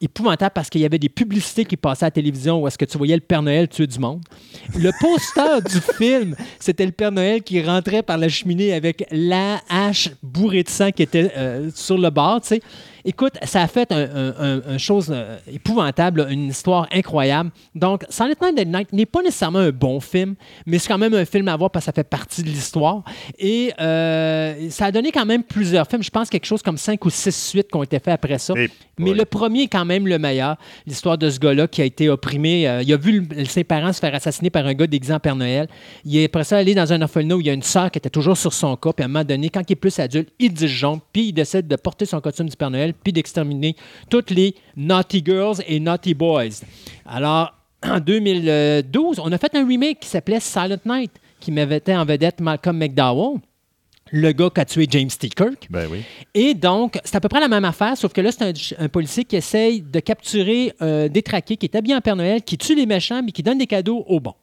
épouvantables 0.00 0.52
parce 0.52 0.68
qu'il 0.68 0.80
y 0.80 0.84
avait 0.84 0.98
des 0.98 1.08
publicités 1.08 1.64
qui 1.64 1.76
passaient 1.76 2.04
à 2.04 2.06
la 2.08 2.12
télévision 2.12 2.60
où 2.60 2.68
est-ce 2.68 2.76
que 2.76 2.84
tu 2.84 2.98
voyais 2.98 3.14
le 3.14 3.20
Père 3.20 3.42
Noël 3.42 3.68
tuer 3.68 3.86
du 3.86 3.98
monde. 3.98 4.22
Le 4.76 4.90
poster 5.00 5.62
du 5.62 5.80
film, 5.96 6.36
c'était 6.58 6.86
le 6.86 6.92
Père 6.92 7.12
Noël 7.12 7.42
qui 7.42 7.62
rentrait 7.62 8.02
par 8.02 8.18
la 8.18 8.28
cheminée 8.28 8.72
avec 8.72 9.06
la 9.10 9.60
hache 9.68 10.10
bourrée 10.22 10.62
de 10.62 10.68
sang 10.68 10.90
qui 10.90 11.02
était 11.02 11.30
euh, 11.36 11.70
sur 11.74 11.98
le 11.98 12.10
bord, 12.10 12.40
tu 12.40 12.48
sais. 12.48 12.62
Écoute, 13.04 13.34
ça 13.42 13.62
a 13.62 13.66
fait 13.66 13.92
un, 13.92 13.98
un- 13.98 14.34
un- 14.38 14.62
un 14.74 14.78
chose 14.78 15.08
euh, 15.14 15.36
épouvantable, 15.52 16.26
une 16.30 16.48
histoire 16.48 16.88
incroyable. 16.92 17.50
Donc, 17.74 18.04
Silent 18.08 18.34
Night 18.40 18.54
Dead 18.56 18.68
Night 18.68 18.92
n'est 18.92 19.06
pas 19.06 19.20
nécessairement 19.22 19.58
un 19.58 19.70
bon 19.70 20.00
film, 20.00 20.34
mais 20.66 20.78
c'est 20.78 20.88
quand 20.88 20.98
même 20.98 21.12
un 21.14 21.24
film 21.24 21.48
à 21.48 21.56
voir 21.56 21.70
parce 21.70 21.84
que 21.84 21.86
ça 21.86 21.92
fait 21.92 22.08
partie 22.08 22.42
de 22.42 22.48
l'histoire. 22.48 23.02
Et 23.38 23.72
euh, 23.80 24.70
ça 24.70 24.86
a 24.86 24.90
donné 24.92 25.12
quand 25.12 25.26
même 25.26 25.42
plusieurs 25.42 25.86
films. 25.88 26.02
Je 26.02 26.10
pense 26.10 26.30
quelque 26.30 26.46
chose 26.46 26.62
comme 26.62 26.78
cinq 26.78 27.04
ou 27.04 27.10
six 27.10 27.34
suites 27.34 27.68
qui 27.70 27.76
ont 27.76 27.82
été 27.82 27.98
faits 27.98 28.14
après 28.14 28.38
ça. 28.38 28.54
Et- 28.58 28.70
Mais 28.98 29.10
le 29.18 29.24
premier 29.24 29.62
est 29.62 29.68
quand 29.68 29.84
même 29.84 30.06
le 30.06 30.18
meilleur. 30.18 30.56
L'histoire 30.86 31.18
de 31.18 31.28
ce 31.28 31.38
gars-là 31.38 31.66
qui 31.68 31.82
a 31.82 31.84
été 31.84 32.08
opprimé. 32.08 32.66
euh, 32.68 32.82
il 32.82 32.92
a 32.92 32.96
vu 32.96 33.20
le- 33.28 33.44
ses 33.44 33.64
parents 33.64 33.92
se 33.92 33.98
faire 34.00 34.14
assassiner 34.14 34.50
par 34.50 34.64
un 34.66 34.72
gars 34.72 34.86
déguisé 34.86 35.12
en 35.12 35.20
Père 35.20 35.36
Noël. 35.36 35.66
Il 36.04 36.16
est 36.16 36.24
après 36.24 36.44
ça 36.44 36.56
allé 36.58 36.74
dans 36.74 36.92
un 36.92 37.02
orphelinat 37.02 37.36
où 37.36 37.40
il 37.40 37.46
y 37.48 37.50
a 37.50 37.54
une 37.54 37.62
sœur 37.62 37.90
qui 37.90 37.98
était 37.98 38.08
toujours 38.08 38.36
sur 38.36 38.52
son 38.52 38.76
cas. 38.76 38.92
Puis 38.92 39.02
à 39.02 39.06
un 39.06 39.08
moment 39.08 39.24
donné, 39.24 39.50
quand 39.50 39.62
il 39.68 39.72
est 39.72 39.76
plus 39.76 39.98
adulte, 39.98 40.30
il 40.38 40.52
disjoncte. 40.54 41.02
Puis 41.12 41.26
il 41.28 41.32
décide 41.32 41.66
de 41.66 41.76
porter 41.76 42.06
son 42.06 42.20
costume 42.20 42.48
du 42.48 42.56
Père 42.56 42.70
Noël 42.70 42.93
puis 43.02 43.12
d'exterminer 43.12 43.76
toutes 44.10 44.30
les 44.30 44.54
Naughty 44.76 45.22
Girls 45.24 45.56
et 45.66 45.80
Naughty 45.80 46.14
Boys. 46.14 46.62
Alors, 47.06 47.54
en 47.84 48.00
2012, 48.00 49.18
on 49.18 49.32
a 49.32 49.38
fait 49.38 49.54
un 49.54 49.66
remake 49.66 50.00
qui 50.00 50.08
s'appelait 50.08 50.40
Silent 50.40 50.80
Night, 50.86 51.12
qui 51.40 51.52
m'avait 51.52 51.78
été 51.78 51.94
en 51.94 52.04
vedette 52.04 52.40
Malcolm 52.40 52.78
McDowell, 52.78 53.40
le 54.10 54.32
gars 54.32 54.50
qui 54.54 54.60
a 54.60 54.64
tué 54.64 54.86
James 54.90 55.08
T. 55.08 55.28
Kirk. 55.28 55.66
Ben 55.70 55.88
oui. 55.90 56.02
Et 56.34 56.54
donc, 56.54 56.98
c'est 57.04 57.16
à 57.16 57.20
peu 57.20 57.28
près 57.28 57.40
la 57.40 57.48
même 57.48 57.64
affaire, 57.64 57.96
sauf 57.96 58.12
que 58.12 58.20
là, 58.20 58.30
c'est 58.30 58.44
un, 58.44 58.84
un 58.84 58.88
policier 58.88 59.24
qui 59.24 59.36
essaye 59.36 59.82
de 59.82 60.00
capturer 60.00 60.72
un 60.80 61.08
détraqué 61.08 61.56
qui 61.56 61.66
est 61.66 61.76
habillé 61.76 61.96
en 61.96 62.00
Père 62.00 62.16
Noël, 62.16 62.42
qui 62.42 62.56
tue 62.56 62.74
les 62.74 62.86
méchants, 62.86 63.22
mais 63.22 63.32
qui 63.32 63.42
donne 63.42 63.58
des 63.58 63.66
cadeaux 63.66 64.04
aux 64.06 64.20
bons. 64.20 64.34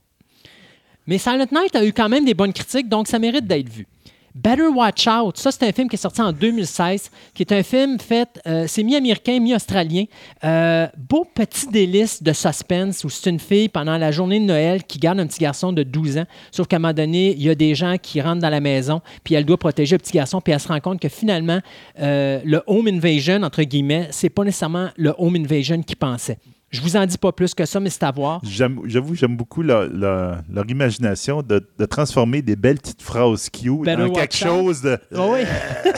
Mais 1.07 1.17
Silent 1.17 1.47
Night 1.51 1.75
a 1.75 1.83
eu 1.83 1.93
quand 1.93 2.09
même 2.09 2.25
des 2.25 2.33
bonnes 2.33 2.53
critiques, 2.53 2.87
donc 2.87 3.07
ça 3.07 3.19
mérite 3.19 3.45
d'être 3.45 3.69
vu. 3.69 3.87
Better 4.33 4.67
Watch 4.67 5.07
Out, 5.07 5.37
ça 5.37 5.51
c'est 5.51 5.67
un 5.67 5.71
film 5.71 5.89
qui 5.89 5.95
est 5.95 5.99
sorti 5.99 6.21
en 6.21 6.31
2016, 6.31 7.09
qui 7.33 7.43
est 7.43 7.51
un 7.51 7.63
film 7.63 7.99
fait, 7.99 8.39
euh, 8.47 8.65
c'est 8.67 8.83
mi-américain, 8.83 9.39
mi-australien. 9.39 10.05
Euh, 10.43 10.87
beau 10.97 11.25
petit 11.25 11.67
délice 11.67 12.23
de 12.23 12.31
suspense 12.31 13.03
où 13.03 13.09
c'est 13.09 13.29
une 13.29 13.39
fille 13.39 13.69
pendant 13.69 13.97
la 13.97 14.11
journée 14.11 14.39
de 14.39 14.45
Noël 14.45 14.83
qui 14.83 14.99
garde 14.99 15.19
un 15.19 15.27
petit 15.27 15.39
garçon 15.39 15.73
de 15.73 15.83
12 15.83 16.19
ans, 16.19 16.25
sauf 16.51 16.67
qu'à 16.67 16.77
un 16.77 16.79
moment 16.79 16.93
donné, 16.93 17.31
il 17.31 17.43
y 17.43 17.49
a 17.49 17.55
des 17.55 17.75
gens 17.75 17.97
qui 18.01 18.21
rentrent 18.21 18.41
dans 18.41 18.49
la 18.49 18.61
maison, 18.61 19.01
puis 19.23 19.35
elle 19.35 19.45
doit 19.45 19.57
protéger 19.57 19.95
le 19.95 19.99
petit 19.99 20.13
garçon, 20.13 20.39
puis 20.39 20.53
elle 20.53 20.59
se 20.59 20.67
rend 20.67 20.79
compte 20.79 20.99
que 20.99 21.09
finalement, 21.09 21.59
euh, 21.99 22.39
le 22.45 22.63
home 22.67 22.87
invasion, 22.87 23.41
entre 23.43 23.63
guillemets, 23.63 24.07
c'est 24.11 24.29
pas 24.29 24.43
nécessairement 24.43 24.89
le 24.95 25.13
home 25.17 25.35
invasion 25.35 25.81
qu'il 25.81 25.97
pensait. 25.97 26.37
Je 26.71 26.79
vous 26.81 26.95
en 26.95 27.05
dis 27.05 27.17
pas 27.17 27.33
plus 27.33 27.53
que 27.53 27.65
ça, 27.65 27.79
mais 27.81 27.89
c'est 27.89 28.03
à 28.03 28.11
voir. 28.11 28.41
J'avoue, 28.45 29.13
j'aime 29.13 29.35
beaucoup 29.35 29.61
leur, 29.61 29.87
leur- 29.89 30.41
leur 30.49 30.69
imagination 30.69 31.41
de, 31.41 31.61
de 31.77 31.85
transformer 31.85 32.41
des 32.41 32.55
belles 32.55 32.79
petites 32.79 33.01
phrases 33.01 33.49
cute 33.49 33.81
Better 33.81 34.03
en 34.03 34.09
quelque 34.11 34.35
chose 34.35 34.81
de. 34.81 34.97
Ah 35.13 35.27
oui. 35.27 35.41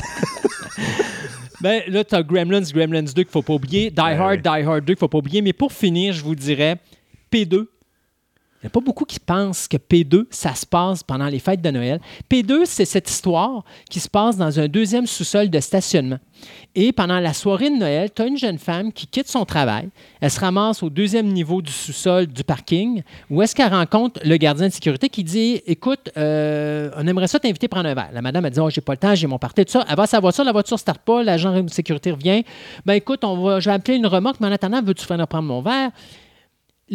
ben 1.62 1.82
là, 1.88 2.04
tu 2.04 2.16
as 2.16 2.24
Gremlins, 2.24 2.62
Gremlins 2.62 3.04
2 3.04 3.12
qu'il 3.14 3.28
faut 3.32 3.42
pas 3.42 3.54
oublier. 3.54 3.90
Die 3.90 3.96
Ben 3.96 4.20
Hard. 4.20 4.42
Die 4.42 4.48
Hard 4.50 4.84
2 4.84 4.94
qu'il 4.94 4.98
faut 5.00 5.08
pas 5.08 5.20
oublier. 5.20 5.42
Mais 5.42 5.54
pour 5.54 5.72
finir, 5.72 6.14
je 6.14 6.24
vous 6.24 6.36
dirais 6.36 6.78
P2. 7.32 7.66
Il 8.64 8.68
n'y 8.68 8.70
a 8.70 8.72
pas 8.72 8.80
beaucoup 8.80 9.04
qui 9.04 9.20
pensent 9.20 9.68
que 9.68 9.76
P2, 9.76 10.24
ça 10.30 10.56
se 10.56 10.66
passe 10.66 11.04
pendant 11.04 11.28
les 11.28 11.40
fêtes 11.40 11.62
de 11.62 11.70
Noël. 11.70 12.00
P2, 12.32 12.62
c'est 12.64 12.86
cette 12.86 13.10
histoire 13.10 13.66
qui 13.90 14.00
se 14.00 14.08
passe 14.08 14.38
dans 14.38 14.58
un 14.58 14.70
deuxième 14.70 15.06
sous-sol 15.06 15.50
de 15.50 15.60
stationnement. 15.60 16.20
Et 16.74 16.94
pendant 16.94 17.20
la 17.20 17.34
soirée 17.34 17.70
de 17.70 17.76
Noël, 17.76 18.10
tu 18.14 18.22
as 18.22 18.26
une 18.26 18.38
jeune 18.38 18.58
femme 18.58 18.94
qui 18.94 19.06
quitte 19.06 19.28
son 19.28 19.44
travail. 19.44 19.90
Elle 20.22 20.32
se 20.32 20.40
ramasse 20.40 20.82
au 20.82 20.90
deuxième 20.90 21.28
niveau 21.28 21.62
du 21.62 21.74
sous-sol 21.74 22.28
du 22.28 22.46
parking 22.46 23.04
où 23.30 23.42
est-ce 23.42 23.54
qu'elle 23.54 23.74
rencontre 23.74 24.22
le 24.24 24.38
gardien 24.38 24.70
de 24.70 24.74
sécurité 24.74 25.10
qui 25.10 25.26
dit 25.26 25.62
Écoute, 25.68 26.10
euh, 26.16 26.90
on 26.98 27.06
aimerait 27.06 27.28
ça 27.28 27.40
t'inviter 27.40 27.68
prendre 27.68 27.90
un 27.90 27.94
verre. 27.94 28.12
La 28.14 28.22
madame 28.22 28.46
a 28.46 28.50
dit 28.50 28.62
Oh, 28.62 28.70
j'ai 28.70 28.82
pas 28.82 28.94
le 28.94 28.98
temps, 28.98 29.14
j'ai 29.14 29.28
mon 29.28 29.40
party, 29.40 29.64
ça. 29.68 29.86
Elle 29.90 29.96
va 29.98 30.04
à 30.04 30.08
sa 30.08 30.22
voiture, 30.22 30.46
la 30.46 30.54
voiture 30.54 30.76
ne 30.76 30.80
starte 30.80 31.02
pas, 31.02 31.22
l'agent 31.22 31.62
de 31.62 31.70
sécurité 31.70 32.12
revient. 32.12 32.44
Ben 32.86 32.94
écoute, 32.94 33.26
on 33.26 33.38
va, 33.44 33.60
je 33.60 33.70
vais 33.70 33.76
appeler 33.76 33.98
une 33.98 34.08
remorque, 34.08 34.40
mais 34.40 34.48
en 34.48 34.52
attendant, 34.54 34.82
veux-tu 34.82 35.06
venir 35.06 35.28
prendre 35.28 35.48
mon 35.48 35.62
verre? 35.62 35.92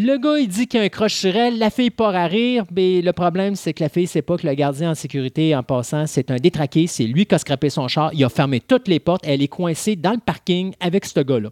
Le 0.00 0.16
gars, 0.16 0.38
il 0.38 0.46
dit 0.46 0.68
qu'il 0.68 0.78
y 0.78 0.82
a 0.82 0.86
un 0.86 0.88
croche 0.88 1.14
sur 1.14 1.34
elle. 1.34 1.58
La 1.58 1.70
fille 1.70 1.90
part 1.90 2.14
à 2.14 2.26
rire. 2.26 2.64
Mais 2.70 3.02
le 3.02 3.12
problème, 3.12 3.56
c'est 3.56 3.72
que 3.72 3.82
la 3.82 3.88
fille 3.88 4.06
sait 4.06 4.22
pas 4.22 4.36
que 4.36 4.46
le 4.46 4.54
gardien 4.54 4.92
en 4.92 4.94
sécurité, 4.94 5.56
en 5.56 5.64
passant, 5.64 6.06
c'est 6.06 6.30
un 6.30 6.36
détraqué. 6.36 6.86
C'est 6.86 7.04
lui 7.04 7.26
qui 7.26 7.34
a 7.34 7.38
scrappé 7.38 7.68
son 7.68 7.88
char. 7.88 8.10
Il 8.14 8.24
a 8.24 8.28
fermé 8.28 8.60
toutes 8.60 8.86
les 8.86 9.00
portes. 9.00 9.22
Elle 9.26 9.42
est 9.42 9.48
coincée 9.48 9.96
dans 9.96 10.12
le 10.12 10.18
parking 10.18 10.72
avec 10.78 11.04
ce 11.04 11.18
gars-là. 11.18 11.50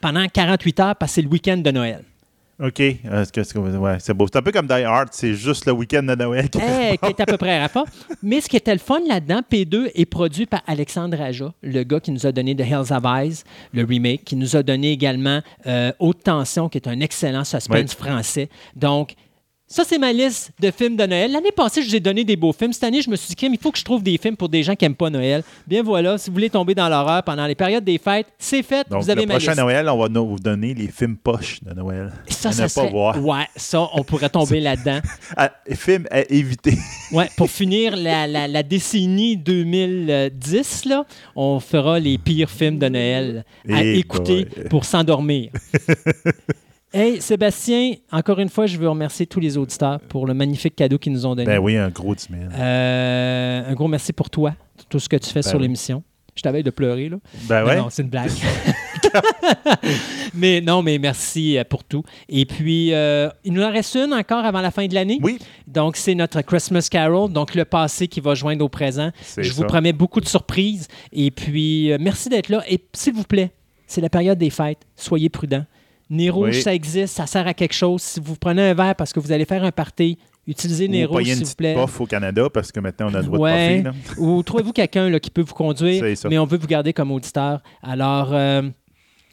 Pendant 0.00 0.26
48 0.26 0.80
heures, 0.80 0.96
parce 0.96 1.12
c'est 1.12 1.22
le 1.22 1.28
week-end 1.28 1.58
de 1.58 1.70
Noël. 1.70 2.04
OK. 2.62 2.80
Euh, 2.80 3.24
c'est 3.32 3.56
ouais, 3.56 3.98
beau. 4.14 4.26
C'est 4.28 4.36
un 4.38 4.42
peu 4.42 4.52
comme 4.52 4.66
Die 4.68 4.72
Hard, 4.84 5.08
c'est 5.10 5.34
juste 5.34 5.66
le 5.66 5.72
week-end 5.72 6.02
de 6.04 6.14
Noël. 6.14 6.48
qui- 6.48 6.58
qui 6.60 6.64
est 7.08 7.20
à 7.20 7.26
peu 7.26 7.36
près 7.36 7.56
à 7.58 7.62
rapport. 7.62 7.86
Mais 8.22 8.40
ce 8.40 8.48
qui 8.48 8.56
était 8.56 8.72
le 8.72 8.78
fun 8.78 9.00
là-dedans, 9.08 9.40
P2 9.50 9.90
est 9.94 10.04
produit 10.06 10.46
par 10.46 10.62
Alexandre 10.66 11.20
Aja, 11.20 11.52
le 11.62 11.82
gars 11.82 11.98
qui 12.00 12.12
nous 12.12 12.26
a 12.26 12.32
donné 12.32 12.54
The 12.54 12.60
Hells 12.60 12.92
of 12.92 13.02
Eyes, 13.04 13.42
le 13.72 13.84
remake, 13.84 14.24
qui 14.24 14.36
nous 14.36 14.54
a 14.54 14.62
donné 14.62 14.92
également 14.92 15.40
euh, 15.66 15.90
Haute 15.98 16.22
Tension, 16.22 16.68
qui 16.68 16.78
est 16.78 16.86
un 16.88 17.00
excellent 17.00 17.44
suspense 17.44 17.94
français. 17.94 18.48
Donc, 18.76 19.14
ça, 19.66 19.82
c'est 19.84 19.98
ma 19.98 20.12
liste 20.12 20.52
de 20.60 20.70
films 20.70 20.94
de 20.94 21.04
Noël. 21.06 21.32
L'année 21.32 21.50
passée, 21.50 21.82
je 21.82 21.88
vous 21.88 21.96
ai 21.96 22.00
donné 22.00 22.22
des 22.22 22.36
beaux 22.36 22.52
films. 22.52 22.72
Cette 22.72 22.84
année, 22.84 23.00
je 23.02 23.08
me 23.10 23.16
suis 23.16 23.28
dit, 23.28 23.34
Kim, 23.34 23.52
il 23.52 23.58
faut 23.58 23.72
que 23.72 23.78
je 23.78 23.84
trouve 23.84 24.02
des 24.02 24.18
films 24.18 24.36
pour 24.36 24.48
des 24.48 24.62
gens 24.62 24.76
qui 24.76 24.84
n'aiment 24.84 24.94
pas 24.94 25.08
Noël. 25.10 25.42
Bien 25.66 25.82
voilà, 25.82 26.16
si 26.18 26.28
vous 26.30 26.34
voulez 26.34 26.50
tomber 26.50 26.74
dans 26.74 26.88
l'horreur 26.88 27.22
pendant 27.22 27.46
les 27.46 27.54
périodes 27.54 27.82
des 27.82 27.98
fêtes, 27.98 28.26
c'est 28.38 28.62
fait. 28.62 28.88
Donc, 28.88 29.02
vous 29.02 29.10
avez 29.10 29.22
le 29.22 29.26
ma 29.26 29.34
prochain 29.34 29.52
liste. 29.52 29.60
Noël, 29.62 29.88
on 29.88 29.96
va 29.96 30.08
vous 30.20 30.38
donner 30.38 30.74
les 30.74 30.88
films 30.88 31.16
poches 31.16 31.62
de 31.64 31.72
Noël. 31.72 32.12
Ça, 32.28 32.50
à 32.50 32.52
ça 32.52 32.62
ne 32.64 32.68
serait- 32.68 32.86
pas 32.86 32.92
voir. 32.92 33.24
Ouais, 33.24 33.46
ça, 33.56 33.88
on 33.94 34.04
pourrait 34.04 34.28
tomber 34.28 34.60
là-dedans. 34.60 35.00
Ah, 35.36 35.50
films 35.72 36.06
à 36.10 36.20
éviter. 36.30 36.74
Ouais, 37.12 37.28
pour 37.36 37.50
finir 37.50 37.96
la, 37.96 38.26
la- 38.26 38.48
la 38.48 38.62
décennie 38.62 39.36
2010, 39.36 40.84
là, 40.86 41.04
on 41.36 41.58
fera 41.60 41.98
les 41.98 42.18
pires 42.18 42.50
films 42.50 42.78
de 42.78 42.88
Noël 42.88 43.44
à 43.70 43.82
Eh 43.82 43.98
écouter 43.98 44.44
boy. 44.44 44.68
pour 44.68 44.84
s'endormir. 44.84 45.50
hey, 46.94 47.20
Sébastien, 47.20 47.94
encore 48.10 48.38
une 48.38 48.48
fois, 48.48 48.66
je 48.66 48.78
veux 48.78 48.88
remercier 48.88 49.26
tous 49.26 49.40
les 49.40 49.56
auditeurs 49.58 50.00
pour 50.08 50.26
le 50.26 50.34
magnifique 50.34 50.76
cadeau 50.76 50.98
qu'ils 50.98 51.12
nous 51.12 51.26
ont 51.26 51.34
donné. 51.34 51.46
Ben 51.46 51.58
oui, 51.58 51.76
un 51.76 51.90
gros 51.90 52.14
10 52.14 52.28
000. 52.30 52.42
Euh, 52.58 53.70
un 53.70 53.74
gros 53.74 53.88
merci 53.88 54.12
pour 54.12 54.30
toi, 54.30 54.54
tout 54.88 54.98
ce 54.98 55.08
que 55.08 55.16
tu 55.16 55.28
fais 55.28 55.40
Ben 55.40 55.48
sur 55.50 55.58
oui. 55.58 55.64
l'émission. 55.64 56.02
Je 56.36 56.42
t'avais 56.42 56.62
de 56.64 56.70
pleurer, 56.70 57.08
là. 57.08 57.18
Ben 57.48 57.60
Non, 57.60 57.66
ouais. 57.66 57.76
Non, 57.76 57.86
c'est 57.90 58.02
une 58.02 58.08
blague. 58.08 58.30
mais 60.34 60.60
non, 60.60 60.82
mais 60.82 60.98
merci 60.98 61.56
euh, 61.56 61.62
pour 61.62 61.84
tout. 61.84 62.02
Et 62.28 62.44
puis, 62.44 62.92
euh, 62.92 63.28
il 63.44 63.52
nous 63.52 63.62
en 63.62 63.70
reste 63.70 63.94
une 63.94 64.12
encore 64.12 64.44
avant 64.44 64.60
la 64.60 64.72
fin 64.72 64.86
de 64.86 64.94
l'année. 64.94 65.20
Oui, 65.22 65.38
Donc, 65.68 65.96
c'est 65.96 66.14
notre 66.16 66.42
Christmas 66.42 66.88
Carol, 66.90 67.30
donc 67.32 67.54
le 67.54 67.64
passé 67.64 68.08
qui 68.08 68.20
va 68.20 68.34
joindre 68.34 68.64
au 68.64 68.68
présent. 68.68 69.10
Je 69.36 69.42
ça. 69.48 69.54
vous 69.54 69.64
promets 69.64 69.92
beaucoup 69.92 70.20
de 70.20 70.26
surprises. 70.26 70.88
Et 71.12 71.30
puis, 71.30 71.92
euh, 71.92 71.98
merci 72.00 72.28
d'être 72.28 72.48
là. 72.48 72.64
Et 72.68 72.80
s'il 72.92 73.14
vous 73.14 73.22
plaît, 73.22 73.52
c'est 73.86 74.00
la 74.00 74.10
période 74.10 74.38
des 74.38 74.50
fêtes. 74.50 74.80
Soyez 74.96 75.28
prudents. 75.28 75.64
Nez 76.10 76.30
rouge, 76.30 76.56
Oui. 76.56 76.62
ça 76.62 76.74
existe, 76.74 77.16
ça 77.16 77.26
sert 77.26 77.46
à 77.46 77.54
quelque 77.54 77.72
chose. 77.74 78.02
Si 78.02 78.20
vous 78.20 78.36
prenez 78.36 78.62
un 78.70 78.74
verre 78.74 78.94
parce 78.94 79.12
que 79.12 79.20
vous 79.20 79.32
allez 79.32 79.44
faire 79.44 79.64
un 79.64 79.72
party, 79.72 80.18
utilisez 80.46 80.86
Nez 80.88 81.06
Ou 81.06 81.10
rouge, 81.12 81.24
s'il 81.24 81.44
vous 81.44 81.54
plaît. 81.54 81.76
au 81.98 82.06
Canada 82.06 82.48
parce 82.52 82.70
que 82.70 82.80
maintenant 82.80 83.08
on 83.10 83.14
a 83.14 83.18
le 83.20 83.24
droit 83.24 83.38
Ouais. 83.50 83.82
de. 83.82 83.90
Ou 84.20 84.42
trouvez-vous 84.42 84.72
quelqu'un 84.72 85.18
qui 85.18 85.30
peut 85.30 85.42
vous 85.42 85.54
conduire, 85.54 86.04
mais 86.28 86.38
on 86.38 86.44
veut 86.46 86.58
vous 86.58 86.66
garder 86.66 86.92
comme 86.92 87.10
auditeur. 87.10 87.62
Alors, 87.82 88.30
euh, 88.34 88.62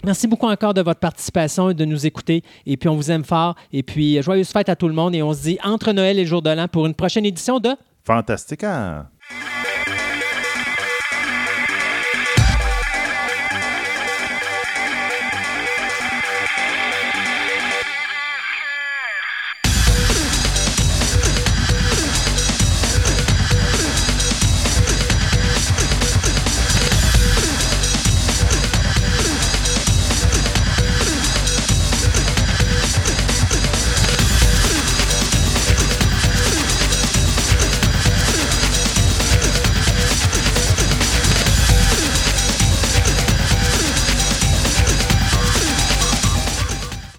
merci 0.06 0.28
beaucoup 0.28 0.48
encore 0.48 0.74
de 0.74 0.82
votre 0.82 1.00
participation 1.02 1.70
et 1.70 1.74
de 1.74 1.84
nous 1.86 2.06
écouter. 2.06 2.42
Et 2.66 2.78
puis, 2.78 2.88
on 2.90 2.96
vous 2.96 3.12
aime 3.12 3.26
fort. 3.26 3.56
Et 3.74 3.84
puis, 3.84 4.22
joyeuses 4.22 4.50
fêtes 4.52 4.70
à 4.70 4.76
tout 4.78 4.88
le 4.88 4.94
monde. 4.94 5.14
Et 5.14 5.22
on 5.22 5.34
se 5.34 5.42
dit 5.44 5.58
entre 5.64 5.92
Noël 5.92 6.18
et 6.18 6.22
le 6.24 6.28
jour 6.28 6.42
de 6.42 6.50
l'an 6.50 6.68
pour 6.70 6.86
une 6.86 6.96
prochaine 6.96 7.26
édition 7.26 7.60
de 7.60 7.70
Fantastique. 8.06 8.64
hein? 8.64 9.08